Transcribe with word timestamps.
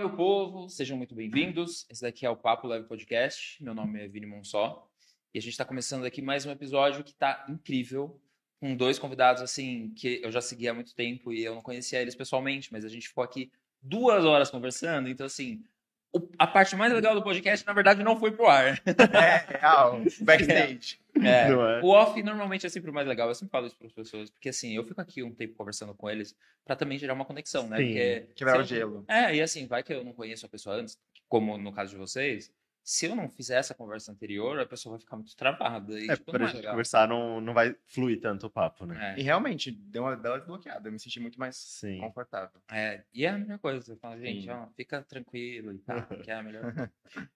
meu 0.00 0.16
povo, 0.16 0.66
sejam 0.66 0.96
muito 0.96 1.14
bem-vindos. 1.14 1.84
Esse 1.90 2.00
daqui 2.00 2.24
é 2.24 2.30
o 2.30 2.34
Papo 2.34 2.66
Leve 2.66 2.88
Podcast. 2.88 3.62
Meu 3.62 3.74
nome 3.74 4.02
é 4.02 4.08
Vini 4.08 4.24
Monsó. 4.24 4.88
E 5.34 5.38
a 5.38 5.42
gente 5.42 5.50
está 5.52 5.62
começando 5.62 6.06
aqui 6.06 6.22
mais 6.22 6.46
um 6.46 6.50
episódio 6.50 7.04
que 7.04 7.10
está 7.10 7.44
incrível, 7.50 8.18
com 8.58 8.74
dois 8.74 8.98
convidados, 8.98 9.42
assim, 9.42 9.92
que 9.94 10.18
eu 10.24 10.32
já 10.32 10.40
seguia 10.40 10.70
há 10.70 10.74
muito 10.74 10.94
tempo 10.94 11.34
e 11.34 11.44
eu 11.44 11.54
não 11.54 11.60
conhecia 11.60 12.00
eles 12.00 12.14
pessoalmente, 12.14 12.72
mas 12.72 12.82
a 12.82 12.88
gente 12.88 13.08
ficou 13.08 13.22
aqui 13.22 13.52
duas 13.82 14.24
horas 14.24 14.50
conversando. 14.50 15.06
Então, 15.06 15.26
assim, 15.26 15.62
a 16.38 16.46
parte 16.46 16.74
mais 16.74 16.92
legal 16.92 17.14
do 17.14 17.22
podcast, 17.22 17.64
na 17.66 17.72
verdade, 17.72 18.02
não 18.02 18.18
foi 18.18 18.32
pro 18.32 18.46
ar. 18.46 18.80
É, 18.86 19.58
real. 19.58 20.00
Backstage. 20.20 20.98
É, 21.22 21.50
é? 21.50 21.80
O 21.82 21.88
off 21.88 22.22
normalmente 22.22 22.66
é 22.66 22.68
sempre 22.68 22.88
o 22.88 22.94
mais 22.94 23.06
legal. 23.06 23.28
Eu 23.28 23.34
sempre 23.34 23.50
falo 23.50 23.66
isso 23.66 23.76
para 23.76 23.88
as 23.88 23.92
pessoas, 23.92 24.30
porque 24.30 24.48
assim, 24.48 24.76
eu 24.76 24.84
fico 24.84 25.00
aqui 25.00 25.24
um 25.24 25.34
tempo 25.34 25.54
conversando 25.54 25.92
com 25.92 26.08
eles 26.08 26.36
para 26.64 26.76
também 26.76 26.96
gerar 26.96 27.14
uma 27.14 27.24
conexão, 27.24 27.66
né? 27.68 27.78
Sim. 27.78 27.86
Porque 27.86 28.26
Quebrar 28.36 28.60
o 28.60 28.62
gelo. 28.62 29.04
É, 29.08 29.34
e 29.34 29.42
assim, 29.42 29.66
vai 29.66 29.82
que 29.82 29.92
eu 29.92 30.04
não 30.04 30.12
conheço 30.12 30.46
a 30.46 30.48
pessoa 30.48 30.76
antes, 30.76 30.96
como 31.28 31.58
no 31.58 31.72
caso 31.72 31.90
de 31.90 31.96
vocês. 31.96 32.50
Se 32.82 33.06
eu 33.06 33.14
não 33.14 33.28
fizer 33.28 33.56
essa 33.58 33.74
conversa 33.74 34.10
anterior, 34.10 34.58
a 34.58 34.66
pessoa 34.66 34.94
vai 34.94 35.00
ficar 35.00 35.14
muito 35.16 35.36
travada. 35.36 35.98
E, 36.00 36.08
É, 36.10 36.16
tipo, 36.16 36.30
pra 36.30 36.40
não 36.40 36.46
é 36.46 36.52
gente 36.52 36.66
conversar 36.66 37.06
não, 37.06 37.40
não 37.40 37.54
vai 37.54 37.76
fluir 37.86 38.20
tanto 38.20 38.46
o 38.46 38.50
papo, 38.50 38.86
né? 38.86 39.14
É, 39.16 39.20
E 39.20 39.22
realmente, 39.22 39.70
deu 39.70 40.02
uma 40.04 40.16
bela 40.16 40.38
desbloqueada. 40.38 40.88
Eu 40.88 40.92
me 40.92 40.98
senti 40.98 41.20
muito 41.20 41.38
mais 41.38 41.56
Sim. 41.56 41.98
confortável. 41.98 42.60
é, 42.70 43.04
e 43.12 43.24
é 43.26 43.28
a 43.28 43.38
melhor 43.38 43.58
coisa. 43.58 43.80
Você 43.80 43.94
fala, 43.96 44.18
gente, 44.18 44.48
ó, 44.50 44.66
fica 44.76 45.02
tranquilo 45.02 45.72
e 45.72 45.78
tal, 45.78 46.00
que 46.24 46.30
é 46.30 46.34
a 46.34 46.42
melhor. 46.42 46.90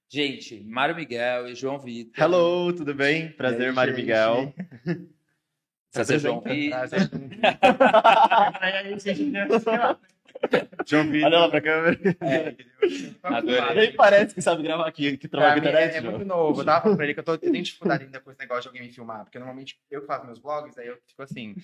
Gente, 0.09 0.65
Mário 0.65 0.97
Miguel 0.97 1.47
e 1.49 1.55
João 1.55 1.79
Vitor. 1.79 2.23
Hello, 2.25 2.73
tudo 2.73 2.95
bem? 2.95 3.31
Prazer, 3.33 3.69
aí, 3.69 3.73
Mário 3.73 3.95
gente? 3.95 4.03
Miguel. 4.03 4.55
Prazer, 5.93 6.19
João 6.19 6.41
Prazer. 6.41 7.09
Vitor. 7.09 7.25
João 10.87 11.11
Vitor. 11.11 11.27
Olha 11.27 11.39
lá 11.39 11.49
pra 11.49 11.61
câmera. 11.61 11.99
Adorei. 13.23 13.75
Nem 13.75 13.97
parece 13.97 14.35
que 14.35 14.43
sabe 14.43 14.63
gravar 14.63 14.87
aqui, 14.87 15.17
que 15.17 15.29
trabalha 15.29 15.61
com 15.61 15.67
é, 15.67 15.71
internet, 15.71 15.97
é 15.97 16.01
João. 16.01 16.13
muito 16.13 16.27
novo. 16.27 16.61
Eu 16.61 16.65
tava 16.65 16.83
falando 16.83 16.97
pra 16.97 17.05
ele 17.05 17.15
que 17.15 17.21
eu, 17.21 17.25
tô, 17.25 17.33
eu 17.33 17.39
tenho 17.39 17.63
dificuldade 17.63 18.05
ainda 18.05 18.21
com 18.21 18.31
esse 18.31 18.41
negócio 18.41 18.63
de 18.63 18.69
alguém 18.69 18.83
me 18.83 18.93
filmar. 18.93 19.25
Porque 19.25 19.39
normalmente 19.39 19.79
eu 19.91 20.01
que 20.01 20.07
faço 20.07 20.27
meus 20.27 20.39
vlogs, 20.39 20.77
aí 20.79 20.87
eu 20.87 20.99
fico 21.07 21.23
assim, 21.23 21.55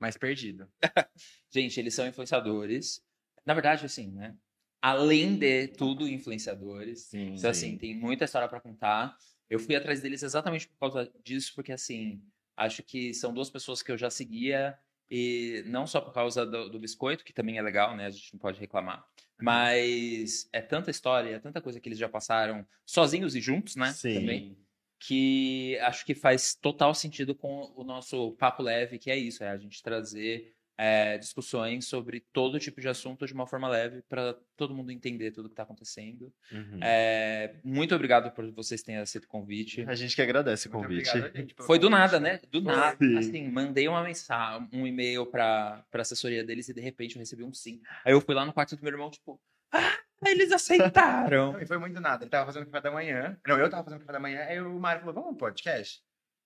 mais 0.00 0.16
perdido. 0.16 0.68
Gente, 1.50 1.78
eles 1.78 1.94
são 1.94 2.06
influenciadores. 2.06 3.02
Na 3.44 3.54
verdade, 3.54 3.84
assim, 3.84 4.10
né? 4.10 4.34
Além 4.80 5.36
de 5.36 5.68
tudo, 5.68 6.08
influenciadores. 6.08 7.02
Sim. 7.02 7.34
Então, 7.34 7.50
assim, 7.50 7.76
tem 7.76 7.94
muita 7.94 8.24
história 8.24 8.48
pra 8.48 8.60
contar. 8.60 9.16
Eu 9.48 9.58
fui 9.58 9.76
atrás 9.76 10.00
deles 10.00 10.22
exatamente 10.22 10.66
por 10.66 10.78
causa 10.78 11.12
disso, 11.22 11.52
porque, 11.54 11.72
assim, 11.72 12.20
acho 12.56 12.82
que 12.82 13.14
são 13.14 13.32
duas 13.32 13.50
pessoas 13.50 13.82
que 13.82 13.92
eu 13.92 13.98
já 13.98 14.10
seguia, 14.10 14.76
e 15.14 15.62
não 15.66 15.86
só 15.86 16.00
por 16.00 16.14
causa 16.14 16.46
do, 16.46 16.70
do 16.70 16.80
biscoito, 16.80 17.22
que 17.22 17.34
também 17.34 17.58
é 17.58 17.62
legal, 17.62 17.94
né? 17.94 18.06
A 18.06 18.10
gente 18.10 18.32
não 18.32 18.40
pode 18.40 18.58
reclamar. 18.58 19.06
Mas 19.38 20.48
é 20.50 20.62
tanta 20.62 20.90
história, 20.90 21.34
é 21.34 21.38
tanta 21.38 21.60
coisa 21.60 21.78
que 21.78 21.86
eles 21.86 21.98
já 21.98 22.08
passaram, 22.08 22.66
sozinhos 22.86 23.36
e 23.36 23.40
juntos, 23.40 23.76
né? 23.76 23.92
Sim. 23.92 24.14
Também, 24.14 24.58
que 24.98 25.76
acho 25.82 26.06
que 26.06 26.14
faz 26.14 26.54
total 26.54 26.94
sentido 26.94 27.34
com 27.34 27.70
o 27.76 27.84
nosso 27.84 28.32
papo 28.38 28.62
leve, 28.62 28.98
que 28.98 29.10
é 29.10 29.16
isso, 29.18 29.44
é 29.44 29.50
a 29.50 29.58
gente 29.58 29.82
trazer 29.82 30.54
é, 30.84 31.16
discussões 31.16 31.86
sobre 31.86 32.24
todo 32.32 32.58
tipo 32.58 32.80
de 32.80 32.88
assunto 32.88 33.24
de 33.24 33.32
uma 33.32 33.46
forma 33.46 33.68
leve 33.68 34.02
para 34.08 34.34
todo 34.56 34.74
mundo 34.74 34.90
entender 34.90 35.30
tudo 35.30 35.48
que 35.48 35.52
está 35.52 35.62
acontecendo. 35.62 36.32
Uhum. 36.50 36.80
É, 36.82 37.54
muito 37.62 37.94
obrigado 37.94 38.32
por 38.32 38.50
vocês 38.50 38.82
terem 38.82 39.00
aceito 39.00 39.26
o 39.26 39.28
convite. 39.28 39.84
A 39.86 39.94
gente 39.94 40.16
que 40.16 40.20
agradece 40.20 40.66
o 40.66 40.72
convite. 40.72 41.08
obrigado, 41.08 41.54
Foi 41.64 41.78
do 41.78 41.88
convite. 41.88 42.00
nada, 42.00 42.18
né? 42.18 42.40
Do 42.50 42.60
Foi. 42.64 42.74
nada. 42.74 42.96
Sim. 42.98 43.16
Assim, 43.16 43.48
mandei 43.48 43.86
uma 43.86 44.02
mensagem, 44.02 44.68
um 44.72 44.84
e-mail 44.84 45.24
pra, 45.24 45.84
pra 45.88 46.02
assessoria 46.02 46.42
deles 46.42 46.68
e 46.68 46.74
de 46.74 46.80
repente 46.80 47.14
eu 47.14 47.20
recebi 47.20 47.44
um 47.44 47.52
sim. 47.54 47.80
Aí 48.04 48.12
eu 48.12 48.20
fui 48.20 48.34
lá 48.34 48.44
no 48.44 48.52
quarto 48.52 48.74
do 48.74 48.82
meu 48.82 48.92
irmão, 48.92 49.08
tipo, 49.08 49.40
ah, 49.70 49.98
eles 50.26 50.50
aceitaram. 50.50 51.52
Não, 51.52 51.60
e 51.60 51.66
foi 51.66 51.78
muito 51.78 51.94
do 51.94 52.00
nada. 52.00 52.24
Ele 52.24 52.30
tava 52.30 52.46
fazendo 52.46 52.66
café 52.66 52.80
da 52.80 52.90
manhã. 52.90 53.38
Não, 53.46 53.56
eu 53.56 53.70
tava 53.70 53.84
fazendo 53.84 54.00
café 54.00 54.12
da 54.12 54.20
manhã. 54.20 54.40
Aí 54.40 54.60
o 54.60 54.80
Mário 54.80 55.00
falou, 55.02 55.14
vamos 55.14 55.38
podcast? 55.38 56.02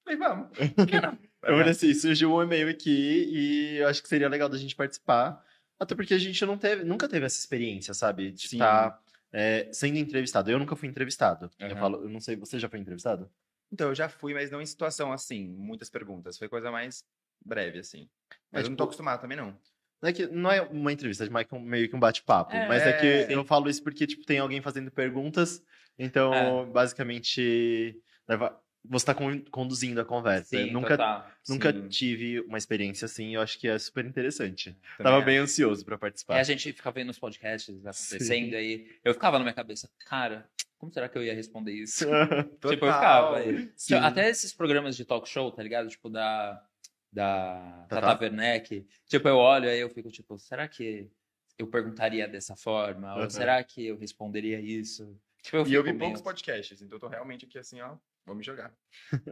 Eu 0.06 0.18
falei, 0.18 0.18
vamos. 0.18 0.58
Por 0.76 0.86
que 0.86 1.00
não? 1.00 1.18
Eu 1.46 1.56
falei 1.56 1.70
assim, 1.70 1.94
surgiu 1.94 2.34
um 2.34 2.42
e-mail 2.42 2.68
aqui 2.68 2.90
e 2.90 3.76
eu 3.78 3.88
acho 3.88 4.02
que 4.02 4.08
seria 4.08 4.28
legal 4.28 4.48
da 4.48 4.58
gente 4.58 4.74
participar. 4.74 5.44
Até 5.78 5.94
porque 5.94 6.14
a 6.14 6.18
gente 6.18 6.44
não 6.44 6.56
teve, 6.56 6.84
nunca 6.84 7.08
teve 7.08 7.26
essa 7.26 7.38
experiência, 7.38 7.92
sabe? 7.94 8.32
De 8.32 8.48
Sim. 8.48 8.56
estar 8.56 9.00
é, 9.32 9.68
sendo 9.72 9.98
entrevistado. 9.98 10.50
Eu 10.50 10.58
nunca 10.58 10.74
fui 10.74 10.88
entrevistado. 10.88 11.50
Eu 11.58 11.68
Aham. 11.68 11.76
falo, 11.76 12.02
eu 12.04 12.08
não 12.08 12.20
sei, 12.20 12.36
você 12.36 12.58
já 12.58 12.68
foi 12.68 12.78
entrevistado? 12.78 13.30
Então, 13.70 13.88
eu 13.88 13.94
já 13.94 14.08
fui, 14.08 14.32
mas 14.32 14.50
não 14.50 14.62
em 14.62 14.66
situação 14.66 15.12
assim, 15.12 15.48
muitas 15.48 15.90
perguntas. 15.90 16.38
Foi 16.38 16.48
coisa 16.48 16.70
mais 16.70 17.04
breve, 17.44 17.80
assim. 17.80 18.08
Mas 18.50 18.62
É, 18.62 18.66
eu 18.66 18.70
não 18.70 18.76
tô 18.76 18.84
acostumado 18.84 19.20
também, 19.20 19.36
não. 19.36 19.58
Não 20.00 20.08
é, 20.08 20.12
que, 20.12 20.26
não 20.26 20.50
é 20.52 20.60
uma 20.62 20.92
entrevista, 20.92 21.24
é 21.24 21.58
meio 21.58 21.88
que 21.88 21.96
um 21.96 22.00
bate-papo. 22.00 22.54
É, 22.56 22.68
mas 22.68 22.86
é 22.86 22.92
que 22.92 23.22
sim. 23.26 23.32
eu 23.32 23.44
falo 23.44 23.68
isso 23.68 23.82
porque, 23.82 24.06
tipo, 24.06 24.24
tem 24.24 24.38
alguém 24.38 24.60
fazendo 24.60 24.90
perguntas. 24.90 25.62
Então, 25.98 26.34
É. 26.34 26.66
basicamente, 26.72 28.00
leva- 28.28 28.58
você 28.88 29.06
tá 29.06 29.14
con- 29.14 29.40
conduzindo 29.50 30.00
a 30.00 30.04
conversa. 30.04 30.56
Sim, 30.56 30.70
nunca, 30.70 30.96
total. 30.96 31.30
nunca 31.48 31.72
Sim. 31.72 31.88
tive 31.88 32.40
uma 32.40 32.58
experiência 32.58 33.04
assim, 33.06 33.34
eu 33.34 33.40
acho 33.40 33.58
que 33.58 33.68
é 33.68 33.78
super 33.78 34.04
interessante. 34.04 34.70
Também 34.96 35.04
Tava 35.04 35.16
acho. 35.18 35.26
bem 35.26 35.38
ansioso 35.38 35.84
pra 35.84 35.96
participar. 35.98 36.36
É, 36.36 36.40
a 36.40 36.44
gente 36.44 36.72
fica 36.72 36.90
vendo 36.90 37.10
os 37.10 37.18
podcasts 37.18 37.74
acontecendo 37.86 38.54
aí. 38.54 38.88
Eu 39.04 39.14
ficava 39.14 39.38
na 39.38 39.44
minha 39.44 39.54
cabeça, 39.54 39.90
cara, 40.06 40.48
como 40.78 40.92
será 40.92 41.08
que 41.08 41.16
eu 41.18 41.22
ia 41.24 41.34
responder 41.34 41.72
isso? 41.72 42.04
Tipo, 42.60 42.86
eu 42.86 42.92
ficava. 42.92 43.38
aí. 43.38 43.70
Sim. 43.76 43.94
Até 43.94 44.28
esses 44.28 44.52
programas 44.52 44.96
de 44.96 45.04
talk 45.04 45.28
show, 45.28 45.50
tá 45.52 45.62
ligado? 45.62 45.88
Tipo, 45.88 46.08
da. 46.10 46.62
Da 47.12 47.86
Tata? 47.88 48.00
Tata 48.08 48.24
Werneck. 48.24 48.86
Tipo, 49.06 49.28
eu 49.28 49.36
olho 49.36 49.68
aí 49.70 49.78
eu 49.80 49.88
fico, 49.88 50.10
tipo, 50.10 50.38
será 50.38 50.68
que 50.68 51.08
eu 51.58 51.66
perguntaria 51.66 52.28
dessa 52.28 52.54
forma? 52.56 53.14
Ou 53.14 53.20
Aham. 53.20 53.30
será 53.30 53.64
que 53.64 53.86
eu 53.86 53.96
responderia 53.96 54.60
isso? 54.60 55.18
Tipo, 55.42 55.56
eu 55.58 55.66
E 55.66 55.72
eu 55.74 55.82
vi 55.82 55.94
poucos 55.94 56.20
podcasts, 56.20 56.82
então 56.82 56.96
eu 56.96 57.00
tô 57.00 57.08
realmente 57.08 57.46
aqui 57.46 57.58
assim, 57.58 57.80
ó, 57.80 57.96
vou 58.26 58.34
me 58.34 58.42
jogar. 58.42 58.72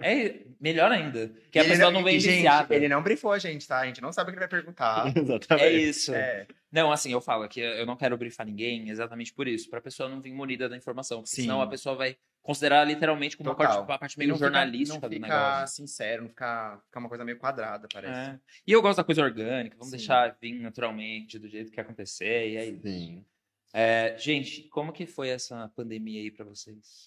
É 0.00 0.42
melhor 0.60 0.90
ainda. 0.92 1.28
Que 1.50 1.58
a 1.58 1.64
pessoa 1.64 1.90
não 1.90 2.02
vem 2.04 2.16
e, 2.16 2.20
gente, 2.20 2.36
viciada. 2.36 2.74
Ele 2.74 2.88
não 2.88 3.02
brifou 3.02 3.32
a 3.32 3.38
gente, 3.38 3.66
tá? 3.66 3.80
A 3.80 3.86
gente 3.86 4.00
não 4.00 4.12
sabe 4.12 4.30
o 4.30 4.32
que 4.32 4.38
ele 4.38 4.46
vai 4.46 4.60
perguntar. 4.60 5.06
Exatamente. 5.16 5.64
É 5.66 5.72
isso. 5.72 6.14
É, 6.14 6.46
Não, 6.70 6.90
assim, 6.92 7.12
eu 7.12 7.20
falo 7.20 7.48
que 7.48 7.60
eu 7.60 7.84
não 7.84 7.96
quero 7.96 8.16
brifar 8.16 8.46
ninguém 8.46 8.88
exatamente 8.88 9.32
por 9.32 9.46
isso, 9.48 9.68
pra 9.68 9.80
pessoa 9.80 10.08
não 10.08 10.20
vir 10.20 10.32
munida 10.32 10.68
da 10.68 10.76
informação. 10.76 11.18
Porque 11.22 11.34
Sim. 11.36 11.42
senão 11.42 11.60
a 11.60 11.66
pessoa 11.66 11.94
vai 11.96 12.16
considerar 12.42 12.84
literalmente 12.84 13.36
como 13.38 13.48
uma 13.50 13.56
Total. 13.56 13.76
parte, 13.78 13.90
uma 13.90 13.98
parte 13.98 14.18
meio 14.18 14.28
não 14.28 14.36
fica- 14.36 14.46
jornalística 14.46 15.00
não 15.00 15.08
do 15.08 15.14
fica 15.14 15.26
negócio. 15.26 15.76
sincero, 15.76 16.22
não 16.22 16.28
fica, 16.28 16.78
fica 16.86 16.98
uma 17.00 17.08
coisa 17.08 17.24
meio 17.24 17.38
quadrada, 17.38 17.88
parece. 17.92 18.30
É. 18.32 18.38
E 18.66 18.72
eu 18.72 18.82
gosto 18.82 18.98
da 18.98 19.04
coisa 19.04 19.22
orgânica, 19.22 19.76
vamos 19.78 19.90
Sim. 19.90 19.96
deixar 19.96 20.36
vir 20.40 20.60
naturalmente, 20.60 21.38
do 21.38 21.48
jeito 21.48 21.72
que 21.72 21.80
acontecer, 21.80 22.50
e 22.50 22.56
aí. 22.58 22.78
Sim. 22.82 23.24
É, 23.72 24.14
gente, 24.18 24.62
como 24.68 24.92
que 24.92 25.04
foi 25.06 25.30
essa 25.30 25.68
pandemia 25.74 26.20
aí 26.20 26.30
pra 26.30 26.44
vocês? 26.44 27.06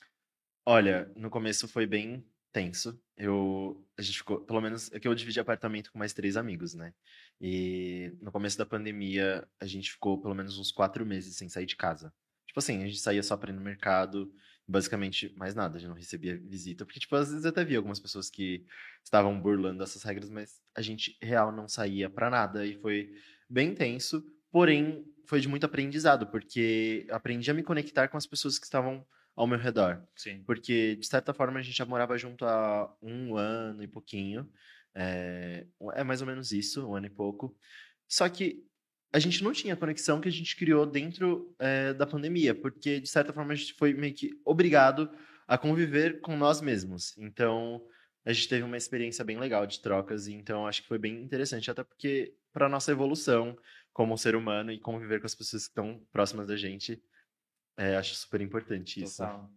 Olha, 0.69 1.09
no 1.15 1.29
começo 1.29 1.65
foi 1.65 1.85
bem 1.85 2.25
tenso. 2.51 3.01
Eu, 3.15 3.87
a 3.97 4.01
gente 4.01 4.17
ficou, 4.17 4.41
pelo 4.41 4.59
menos, 4.59 4.91
é 4.91 4.99
que 4.99 5.07
eu 5.07 5.15
dividi 5.15 5.39
apartamento 5.39 5.89
com 5.89 5.97
mais 5.97 6.11
três 6.11 6.35
amigos, 6.35 6.73
né? 6.73 6.93
E 7.39 8.11
no 8.21 8.33
começo 8.33 8.57
da 8.57 8.65
pandemia, 8.65 9.47
a 9.61 9.65
gente 9.65 9.91
ficou 9.93 10.19
pelo 10.19 10.35
menos 10.35 10.59
uns 10.59 10.69
quatro 10.69 11.05
meses 11.05 11.37
sem 11.37 11.47
sair 11.47 11.65
de 11.65 11.77
casa. 11.77 12.13
Tipo 12.45 12.59
assim, 12.59 12.83
a 12.83 12.85
gente 12.85 12.99
saía 12.99 13.23
só 13.23 13.37
pra 13.37 13.49
ir 13.49 13.53
no 13.55 13.61
mercado, 13.61 14.29
basicamente 14.67 15.33
mais 15.37 15.55
nada, 15.55 15.77
a 15.77 15.79
gente 15.79 15.87
não 15.87 15.95
recebia 15.95 16.37
visita. 16.37 16.85
Porque, 16.85 16.99
tipo, 16.99 17.15
às 17.15 17.29
vezes 17.29 17.45
até 17.45 17.63
via 17.63 17.77
algumas 17.77 18.01
pessoas 18.01 18.29
que 18.29 18.65
estavam 19.01 19.39
burlando 19.39 19.81
essas 19.81 20.03
regras, 20.03 20.29
mas 20.29 20.61
a 20.75 20.81
gente, 20.81 21.17
real, 21.21 21.49
não 21.49 21.69
saía 21.69 22.09
pra 22.09 22.29
nada. 22.29 22.65
E 22.65 22.75
foi 22.81 23.13
bem 23.49 23.73
tenso, 23.73 24.21
porém, 24.51 25.05
foi 25.25 25.39
de 25.39 25.47
muito 25.47 25.65
aprendizado, 25.65 26.27
porque 26.27 27.07
aprendi 27.09 27.49
a 27.49 27.53
me 27.53 27.63
conectar 27.63 28.09
com 28.09 28.17
as 28.17 28.27
pessoas 28.27 28.59
que 28.59 28.65
estavam 28.65 29.07
ao 29.37 29.45
meu 29.45 29.59
redor. 29.59 30.01
Sim. 30.15 30.43
Porque, 30.45 30.95
de 30.95 31.05
certa 31.05 31.31
forma, 31.31 31.59
a 31.59 31.61
gente 31.61 31.77
já 31.77 31.85
morava 31.85 32.17
junto 32.17 32.43
há 32.43 32.91
um 32.99 33.37
ano 33.37 33.83
e 33.83 33.87
pouquinho. 33.87 34.49
É, 34.95 35.67
é 35.93 36.03
mais 36.03 36.21
ou 36.21 36.27
menos 36.27 36.51
isso, 36.51 36.89
um 36.89 36.95
ano 36.95 37.05
e 37.05 37.09
pouco. 37.09 37.55
Só 38.07 38.27
que 38.27 38.65
a 39.13 39.19
gente 39.19 39.43
não 39.43 39.53
tinha 39.53 39.75
a 39.75 39.77
conexão 39.77 40.19
que 40.19 40.27
a 40.27 40.31
gente 40.31 40.55
criou 40.55 40.87
dentro 40.87 41.55
é, 41.59 41.93
da 41.93 42.07
pandemia, 42.07 42.55
porque, 42.55 42.99
de 42.99 43.07
certa 43.07 43.31
forma, 43.31 43.53
a 43.53 43.55
gente 43.55 43.75
foi 43.75 43.93
meio 43.93 44.13
que 44.13 44.31
obrigado 44.43 45.09
a 45.47 45.55
conviver 45.55 46.19
com 46.19 46.35
nós 46.35 46.59
mesmos. 46.59 47.15
Então, 47.15 47.85
a 48.25 48.33
gente 48.33 48.49
teve 48.49 48.63
uma 48.63 48.75
experiência 48.75 49.23
bem 49.23 49.37
legal 49.39 49.67
de 49.67 49.79
trocas, 49.79 50.27
e 50.27 50.33
então 50.33 50.65
acho 50.65 50.81
que 50.81 50.87
foi 50.87 50.97
bem 50.97 51.21
interessante, 51.21 51.69
até 51.69 51.83
porque, 51.83 52.33
para 52.51 52.67
nossa 52.67 52.91
evolução 52.91 53.55
como 53.93 54.17
ser 54.17 54.35
humano 54.35 54.71
e 54.71 54.79
conviver 54.79 55.19
com 55.19 55.27
as 55.27 55.35
pessoas 55.35 55.63
que 55.63 55.69
estão 55.69 56.01
próximas 56.11 56.47
da 56.47 56.57
gente, 56.57 57.01
é, 57.77 57.95
acho 57.95 58.15
super 58.15 58.41
importante 58.41 59.01
isso. 59.01 59.17
Total. 59.17 59.49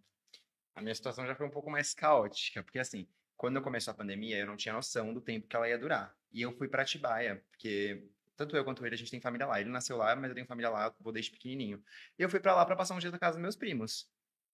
A 0.74 0.82
minha 0.82 0.94
situação 0.94 1.26
já 1.26 1.34
foi 1.34 1.46
um 1.46 1.50
pouco 1.50 1.70
mais 1.70 1.92
caótica, 1.94 2.62
porque 2.62 2.78
assim, 2.78 3.08
quando 3.36 3.56
eu 3.56 3.62
começou 3.62 3.92
a 3.92 3.94
pandemia, 3.96 4.38
eu 4.38 4.46
não 4.46 4.56
tinha 4.56 4.72
noção 4.74 5.12
do 5.12 5.20
tempo 5.20 5.48
que 5.48 5.56
ela 5.56 5.68
ia 5.68 5.78
durar. 5.78 6.14
E 6.32 6.42
eu 6.42 6.52
fui 6.56 6.68
pra 6.68 6.82
Atibaia, 6.82 7.44
porque 7.50 8.06
tanto 8.36 8.56
eu 8.56 8.64
quanto 8.64 8.84
ele, 8.86 8.94
a 8.94 8.98
gente 8.98 9.10
tem 9.10 9.20
família 9.20 9.46
lá. 9.46 9.60
Ele 9.60 9.68
nasceu 9.70 9.96
lá, 9.96 10.14
mas 10.14 10.28
eu 10.30 10.34
tenho 10.34 10.46
família 10.46 10.70
lá, 10.70 10.94
vou 11.00 11.12
desde 11.12 11.30
pequenininho. 11.30 11.82
E 12.18 12.22
eu 12.22 12.30
fui 12.30 12.38
pra 12.40 12.54
lá 12.54 12.64
pra 12.64 12.76
passar 12.76 12.94
um 12.94 12.98
dia 12.98 13.10
na 13.10 13.18
casa 13.18 13.36
dos 13.36 13.42
meus 13.42 13.56
primos. 13.56 14.08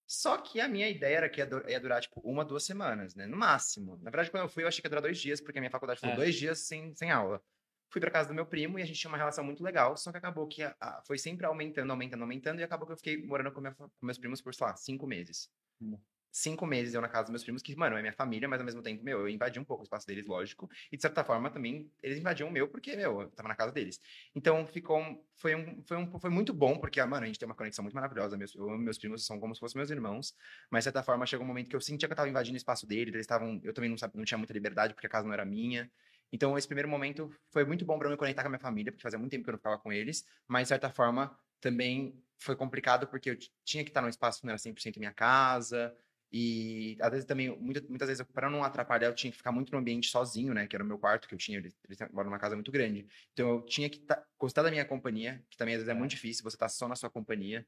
Só 0.05 0.37
que 0.37 0.59
a 0.61 0.67
minha 0.69 0.89
ideia 0.89 1.17
era 1.17 1.29
que 1.29 1.39
ia, 1.41 1.45
du- 1.45 1.69
ia 1.69 1.79
durar, 1.79 2.01
tipo, 2.01 2.19
uma, 2.21 2.43
duas 2.45 2.63
semanas, 2.63 3.13
né? 3.13 3.25
No 3.27 3.35
máximo. 3.37 3.97
Na 3.97 4.09
verdade, 4.09 4.31
quando 4.31 4.43
eu 4.43 4.49
fui, 4.49 4.63
eu 4.63 4.67
achei 4.69 4.81
que 4.81 4.87
ia 4.87 4.89
durar 4.89 5.01
dois 5.01 5.19
dias, 5.19 5.39
porque 5.41 5.59
a 5.59 5.61
minha 5.61 5.71
faculdade 5.71 5.99
falou 5.99 6.13
É. 6.13 6.17
dois 6.17 6.35
dias 6.35 6.59
sem, 6.59 6.95
sem 6.95 7.11
aula. 7.11 7.41
Fui 7.89 8.01
pra 8.01 8.11
casa 8.11 8.29
do 8.29 8.35
meu 8.35 8.45
primo 8.45 8.77
e 8.79 8.81
a 8.81 8.85
gente 8.85 8.99
tinha 8.99 9.09
uma 9.09 9.17
relação 9.17 9.43
muito 9.43 9.63
legal, 9.63 9.95
só 9.97 10.11
que 10.11 10.17
acabou 10.17 10.47
que 10.47 10.63
a- 10.63 10.75
a- 10.79 11.01
foi 11.05 11.17
sempre 11.17 11.45
aumentando, 11.45 11.91
aumentando, 11.91 12.21
aumentando, 12.23 12.59
e 12.59 12.63
acabou 12.63 12.85
que 12.87 12.93
eu 12.93 12.97
fiquei 12.97 13.25
morando 13.25 13.51
com, 13.51 13.61
minha 13.61 13.73
com 13.75 13.89
meus 14.01 14.17
primos 14.17 14.41
por, 14.41 14.53
sei 14.53 14.67
lá, 14.67 14.75
cinco 14.75 15.07
meses. 15.07 15.49
Hum. 15.81 15.97
Cinco 16.31 16.67
meses 16.67 16.93
eu 16.93 17.01
na 17.01 17.09
casa 17.09 17.23
dos 17.23 17.31
meus 17.31 17.43
primos, 17.43 17.63
que, 17.63 17.75
mano, 17.75 17.97
é 17.97 18.01
minha 18.01 18.13
família, 18.13 18.47
mas 18.47 18.59
ao 18.59 18.65
mesmo 18.65 18.81
tempo, 18.83 19.03
meu, 19.03 19.21
eu 19.21 19.29
invadi 19.29 19.59
um 19.59 19.65
pouco 19.65 19.81
o 19.81 19.83
espaço 19.85 20.05
deles, 20.05 20.25
lógico, 20.27 20.69
e 20.91 20.95
de 20.95 21.01
certa 21.01 21.23
forma 21.23 21.49
também 21.49 21.91
eles 22.03 22.19
invadiam 22.19 22.47
o 22.49 22.51
meu, 22.51 22.69
porque, 22.69 22.95
meu, 22.95 23.21
eu 23.21 23.31
tava 23.31 23.49
na 23.49 23.55
casa 23.55 23.71
deles. 23.71 23.99
Então 24.35 24.67
ficou, 24.67 24.99
um- 24.99 25.23
foi, 25.35 25.55
um, 25.55 25.81
foi, 25.87 25.97
um, 25.97 26.19
foi 26.19 26.29
muito 26.29 26.53
bom, 26.53 26.79
porque, 26.79 26.99
ah, 26.99 27.07
mano, 27.07 27.23
a 27.23 27.27
gente 27.27 27.39
tem 27.39 27.47
uma 27.47 27.55
conexão 27.55 27.81
muito 27.83 27.95
maravilhosa, 27.95 28.37
meus, 28.37 28.53
eu 28.53 28.67
meus 28.77 28.99
primos, 28.99 29.25
são 29.25 29.39
como 29.39 29.55
se 29.55 29.59
fossem 29.59 29.79
meus 29.79 29.89
irmãos, 29.89 30.35
mas 30.69 30.81
de 30.81 30.83
certa 30.85 31.01
forma 31.01 31.25
chegou 31.25 31.43
um 31.43 31.47
momento 31.47 31.69
que 31.69 31.75
eu 31.75 31.81
sentia 31.81 32.07
que 32.07 32.13
eu 32.13 32.15
tava 32.17 32.29
invadindo 32.29 32.55
o 32.55 32.57
espaço 32.57 32.85
deles, 32.85 33.13
eles 33.13 33.23
estavam, 33.23 33.59
eu 33.63 33.73
também 33.73 33.89
não, 33.89 33.97
sabia, 33.97 34.17
não 34.19 34.25
tinha 34.25 34.37
muita 34.37 34.53
liberdade, 34.53 34.93
porque 34.93 35.07
a 35.07 35.09
casa 35.09 35.25
não 35.25 35.33
era 35.33 35.45
minha, 35.45 35.91
então, 36.31 36.57
esse 36.57 36.67
primeiro 36.67 36.89
momento 36.89 37.29
foi 37.51 37.63
muito 37.65 37.85
bom 37.85 37.97
para 37.97 38.07
eu 38.07 38.11
me 38.11 38.17
conectar 38.17 38.41
com 38.43 38.47
a 38.47 38.51
minha 38.51 38.59
família, 38.59 38.91
porque 38.91 39.03
fazia 39.03 39.19
muito 39.19 39.31
tempo 39.31 39.43
que 39.43 39.49
eu 39.49 39.53
não 39.53 39.59
ficava 39.59 39.77
com 39.79 39.91
eles, 39.91 40.23
mas 40.47 40.63
de 40.63 40.69
certa 40.69 40.89
forma 40.89 41.37
também 41.59 42.21
foi 42.39 42.55
complicado 42.55 43.07
porque 43.07 43.29
eu 43.31 43.37
tinha 43.63 43.83
que 43.83 43.89
estar 43.89 44.01
num 44.01 44.09
espaço 44.09 44.39
que 44.41 44.45
não 44.45 44.51
era 44.51 44.57
100% 44.59 44.99
minha 44.99 45.13
casa, 45.13 45.95
e 46.31 46.97
às 47.01 47.09
vezes 47.11 47.25
também, 47.25 47.57
muita- 47.57 47.81
muitas 47.87 48.09
vezes, 48.09 48.25
para 48.33 48.49
não 48.49 48.63
atrapalhar, 48.63 49.07
eu 49.07 49.15
tinha 49.15 49.31
que 49.31 49.37
ficar 49.37 49.51
muito 49.51 49.71
no 49.71 49.77
ambiente 49.79 50.09
sozinho, 50.09 50.53
né, 50.53 50.67
que 50.67 50.75
era 50.75 50.83
o 50.83 50.87
meu 50.87 50.99
quarto 50.99 51.27
que 51.27 51.33
eu 51.33 51.37
tinha, 51.37 51.57
eles, 51.57 51.73
eles 51.85 51.97
moram 52.11 52.29
numa 52.29 52.39
casa 52.39 52.55
muito 52.55 52.71
grande. 52.71 53.07
Então, 53.31 53.49
eu 53.49 53.65
tinha 53.65 53.89
que 53.89 53.99
tá, 53.99 54.21
gostar 54.37 54.61
da 54.63 54.69
minha 54.69 54.85
companhia, 54.85 55.43
que 55.49 55.57
também 55.57 55.75
às 55.75 55.79
vezes 55.81 55.89
é 55.89 55.97
muito 55.97 56.11
difícil 56.11 56.43
você 56.43 56.55
estar 56.55 56.67
só 56.69 56.87
na 56.87 56.95
sua 56.95 57.09
companhia. 57.09 57.65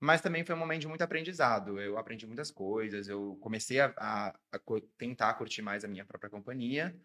Mas 0.00 0.20
também 0.22 0.44
foi 0.44 0.54
um 0.54 0.58
momento 0.58 0.80
de 0.82 0.88
muito 0.88 1.02
aprendizado. 1.02 1.78
Eu 1.80 1.98
aprendi 1.98 2.26
muitas 2.26 2.50
coisas, 2.50 3.08
eu 3.08 3.36
comecei 3.40 3.80
a, 3.80 3.92
a- 3.98 4.40
a 4.52 4.58
tentar 4.98 5.34
curtir 5.34 5.62
mais 5.62 5.84
a 5.84 5.88
minha 5.88 6.06
própria 6.06 6.30
companhia. 6.30 6.98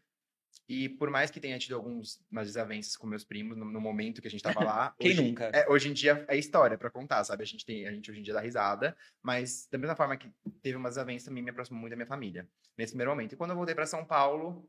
E 0.67 0.89
por 0.89 1.09
mais 1.11 1.29
que 1.29 1.39
tenha 1.39 1.59
tido 1.59 1.75
algumas 1.75 2.19
desavenças 2.43 2.97
com 2.97 3.05
meus 3.05 3.23
primos 3.23 3.55
no, 3.57 3.65
no 3.65 3.79
momento 3.79 4.21
que 4.21 4.27
a 4.27 4.31
gente 4.31 4.41
tava 4.41 4.63
lá. 4.63 4.95
Quem 4.99 5.11
hoje, 5.11 5.21
nunca? 5.21 5.51
é, 5.53 5.69
hoje 5.69 5.89
em 5.89 5.93
dia 5.93 6.25
é 6.27 6.35
história 6.37 6.77
pra 6.77 6.89
contar, 6.89 7.23
sabe? 7.23 7.43
A 7.43 7.45
gente, 7.45 7.65
tem, 7.65 7.87
a 7.87 7.91
gente 7.91 8.09
hoje 8.09 8.19
em 8.19 8.23
dia 8.23 8.33
dá 8.33 8.41
risada, 8.41 8.97
mas 9.21 9.67
da 9.71 9.77
mesma 9.77 9.95
forma 9.95 10.17
que 10.17 10.31
teve 10.63 10.75
umas 10.75 10.91
desavenças, 10.95 11.27
também 11.27 11.43
me 11.43 11.51
aproximou 11.51 11.79
muito 11.79 11.91
da 11.91 11.95
minha 11.97 12.07
família, 12.07 12.47
nesse 12.77 12.93
primeiro 12.93 13.11
momento. 13.11 13.33
E 13.33 13.35
quando 13.35 13.51
eu 13.51 13.55
voltei 13.55 13.75
pra 13.75 13.85
São 13.85 14.03
Paulo, 14.03 14.67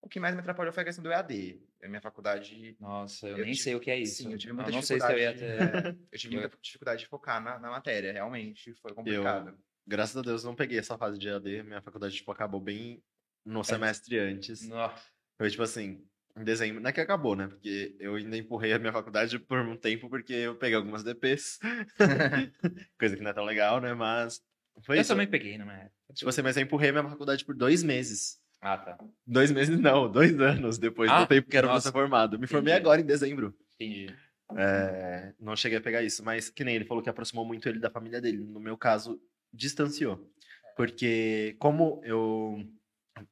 o 0.00 0.08
que 0.08 0.20
mais 0.20 0.34
me 0.34 0.40
atrapalhou 0.40 0.72
foi 0.72 0.82
a 0.82 0.86
questão 0.86 1.02
do 1.02 1.10
EAD. 1.10 1.60
A 1.82 1.88
minha 1.88 2.00
faculdade 2.00 2.76
Nossa, 2.78 3.26
eu, 3.28 3.38
Eu 3.38 3.44
nem 3.44 3.52
tive- 3.52 3.64
sei 3.64 3.74
o 3.74 3.80
que 3.80 3.90
é 3.90 3.98
isso. 3.98 4.22
Sim, 4.22 4.32
eu 4.32 4.38
tive 4.38 4.52
Não, 4.52 4.56
muita 4.62 4.70
não 4.70 4.82
sei 4.82 5.00
se 5.00 5.12
eu 5.12 5.18
ia 5.18 5.34
dificuldade. 5.34 5.88
ter. 5.88 5.96
é, 5.98 6.06
eu 6.12 6.18
tive 6.18 6.34
muita 6.36 6.56
dificuldade 6.62 7.00
de 7.02 7.08
focar 7.08 7.42
na, 7.42 7.58
na 7.58 7.70
matéria, 7.70 8.12
realmente. 8.12 8.72
Foi 8.74 8.94
complicado. 8.94 9.58
Graças 9.86 10.16
a 10.16 10.22
Deus 10.22 10.42
não 10.44 10.54
peguei 10.54 10.78
essa 10.78 10.96
fase 10.96 11.18
de 11.18 11.28
EAD. 11.28 11.62
Minha 11.64 11.82
faculdade, 11.82 12.14
tipo, 12.14 12.30
acabou 12.30 12.60
bem. 12.60 13.02
No 13.46 13.62
semestre 13.64 14.18
antes. 14.18 14.68
Nossa. 14.68 15.02
Foi 15.38 15.48
tipo 15.50 15.62
assim, 15.62 16.02
em 16.36 16.44
dezembro. 16.44 16.82
Não 16.82 16.90
é 16.90 16.92
que 16.92 17.00
acabou, 17.00 17.34
né? 17.36 17.46
Porque 17.46 17.96
eu 18.00 18.16
ainda 18.16 18.36
empurrei 18.36 18.72
a 18.72 18.78
minha 18.78 18.92
faculdade 18.92 19.38
por 19.38 19.58
um 19.60 19.76
tempo 19.76 20.10
porque 20.10 20.32
eu 20.34 20.56
peguei 20.56 20.74
algumas 20.76 21.02
DPs. 21.04 21.58
Coisa 22.98 23.16
que 23.16 23.22
não 23.22 23.30
é 23.30 23.34
tão 23.34 23.44
legal, 23.44 23.80
né? 23.80 23.94
Mas. 23.94 24.42
Foi 24.84 24.98
Eu 24.98 25.00
isso. 25.00 25.08
também 25.10 25.26
peguei, 25.26 25.56
não 25.56 25.70
é? 25.70 25.90
Tipo 26.12 26.28
assim, 26.28 26.42
mas 26.42 26.56
eu 26.56 26.62
empurrei 26.62 26.90
a 26.90 26.92
minha 26.92 27.08
faculdade 27.08 27.44
por 27.44 27.54
dois 27.54 27.82
meses. 27.82 28.38
Ah, 28.60 28.76
tá. 28.76 28.98
Dois 29.26 29.50
meses 29.50 29.78
não, 29.78 30.10
dois 30.10 30.38
anos 30.40 30.76
depois 30.78 31.10
Ah, 31.10 31.22
do 31.22 31.26
tempo 31.28 31.48
que 31.48 31.56
era 31.56 31.66
pra 31.66 31.74
nossa. 31.74 31.88
ser 31.88 31.92
formado. 31.92 32.38
Me 32.38 32.46
formei 32.46 32.72
Entendi. 32.74 32.86
agora 32.86 33.00
em 33.00 33.06
dezembro. 33.06 33.54
Entendi. 33.74 34.14
É, 34.56 35.32
não 35.40 35.56
cheguei 35.56 35.78
a 35.78 35.80
pegar 35.80 36.02
isso, 36.02 36.22
mas 36.24 36.48
que 36.50 36.62
nem 36.62 36.76
ele 36.76 36.84
falou 36.84 37.02
que 37.02 37.08
aproximou 37.10 37.44
muito 37.44 37.68
ele 37.68 37.78
da 37.78 37.90
família 37.90 38.20
dele. 38.20 38.38
No 38.44 38.60
meu 38.60 38.76
caso, 38.76 39.20
distanciou. 39.52 40.30
Porque 40.76 41.56
como 41.58 42.00
eu 42.04 42.58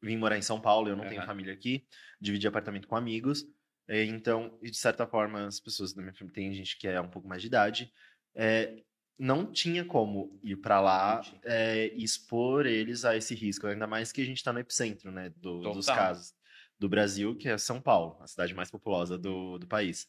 vim 0.03 0.17
morar 0.17 0.39
em 0.39 0.43
São 0.43 0.61
Paulo, 0.61 0.89
eu 0.89 0.97
não 0.97 1.07
tenho 1.07 1.21
Aham. 1.21 1.29
família 1.29 1.53
aqui, 1.53 1.87
dividi 2.21 2.47
apartamento 2.47 2.89
com 2.89 2.97
amigos, 2.97 3.45
é, 3.89 4.05
então, 4.05 4.59
de 4.63 4.75
certa 4.77 5.07
forma, 5.07 5.47
as 5.47 5.61
pessoas 5.61 5.93
da 5.95 6.01
minha 6.03 6.15
família, 6.15 6.35
tem 6.35 6.53
gente 6.55 6.79
que 6.79 6.89
é 6.89 7.01
um 7.01 7.11
pouco 7.11 7.29
mais 7.29 7.43
de 7.43 7.49
idade, 7.49 7.93
é, 8.35 8.83
não 9.19 9.53
tinha 9.53 9.85
como 9.85 10.41
ir 10.43 10.57
pra 10.57 10.81
lá 10.81 11.39
é, 11.45 11.87
expor 11.95 12.67
eles 12.67 13.05
a 13.05 13.17
esse 13.17 13.35
risco, 13.35 13.67
ainda 13.67 13.87
mais 13.87 14.11
que 14.11 14.23
a 14.23 14.25
gente 14.25 14.43
tá 14.43 14.53
no 14.53 14.59
epicentro, 14.59 15.11
né, 15.13 15.31
do- 15.37 15.71
dos 15.71 15.91
casos 15.91 16.33
do 16.79 16.89
Brasil, 16.89 17.37
que 17.37 17.49
é 17.49 17.57
São 17.59 17.81
Paulo, 17.81 18.21
a 18.23 18.27
cidade 18.27 18.55
mais 18.55 18.71
populosa 18.71 19.17
do, 19.19 19.59
do 19.59 19.69
país. 19.69 20.09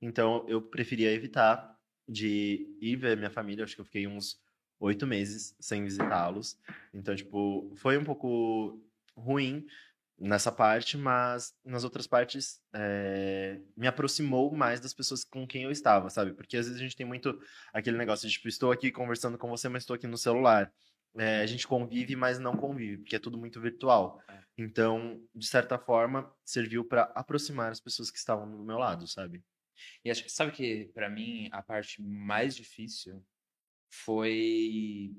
Então, 0.00 0.44
eu 0.48 0.62
preferia 0.62 1.12
evitar 1.12 1.76
de 2.08 2.76
ir 2.80 2.96
ver 2.96 3.16
minha 3.16 3.30
família. 3.30 3.64
Acho 3.64 3.74
que 3.74 3.80
eu 3.80 3.84
fiquei 3.84 4.06
uns 4.06 4.36
oito 4.78 5.06
meses 5.06 5.56
sem 5.60 5.82
visitá-los. 5.84 6.56
Então, 6.92 7.14
tipo, 7.16 7.74
foi 7.76 7.98
um 7.98 8.04
pouco 8.04 8.85
ruim 9.16 9.66
nessa 10.18 10.50
parte, 10.50 10.96
mas 10.96 11.52
nas 11.64 11.84
outras 11.84 12.06
partes 12.06 12.60
é, 12.74 13.60
me 13.76 13.86
aproximou 13.86 14.54
mais 14.54 14.80
das 14.80 14.94
pessoas 14.94 15.24
com 15.24 15.46
quem 15.46 15.64
eu 15.64 15.70
estava, 15.70 16.08
sabe? 16.08 16.32
Porque 16.32 16.56
às 16.56 16.66
vezes 16.66 16.80
a 16.80 16.82
gente 16.82 16.96
tem 16.96 17.06
muito 17.06 17.38
aquele 17.72 17.98
negócio 17.98 18.26
de, 18.26 18.34
tipo, 18.34 18.48
estou 18.48 18.72
aqui 18.72 18.90
conversando 18.90 19.36
com 19.36 19.48
você, 19.48 19.68
mas 19.68 19.82
estou 19.82 19.94
aqui 19.94 20.06
no 20.06 20.16
celular. 20.16 20.72
É, 21.18 21.40
a 21.40 21.46
gente 21.46 21.66
convive, 21.66 22.14
mas 22.14 22.38
não 22.38 22.56
convive, 22.56 22.98
porque 22.98 23.16
é 23.16 23.18
tudo 23.18 23.38
muito 23.38 23.60
virtual. 23.60 24.22
É. 24.28 24.40
Então, 24.58 25.22
de 25.34 25.46
certa 25.46 25.78
forma, 25.78 26.30
serviu 26.44 26.84
para 26.84 27.04
aproximar 27.14 27.70
as 27.70 27.80
pessoas 27.80 28.10
que 28.10 28.18
estavam 28.18 28.50
do 28.50 28.64
meu 28.64 28.78
lado, 28.78 29.06
sabe? 29.06 29.42
E 30.04 30.10
acho 30.10 30.22
que, 30.22 30.32
sabe 30.32 30.52
que, 30.52 30.90
pra 30.94 31.08
mim, 31.08 31.48
a 31.52 31.62
parte 31.62 32.02
mais 32.02 32.56
difícil 32.56 33.22
foi. 33.90 35.14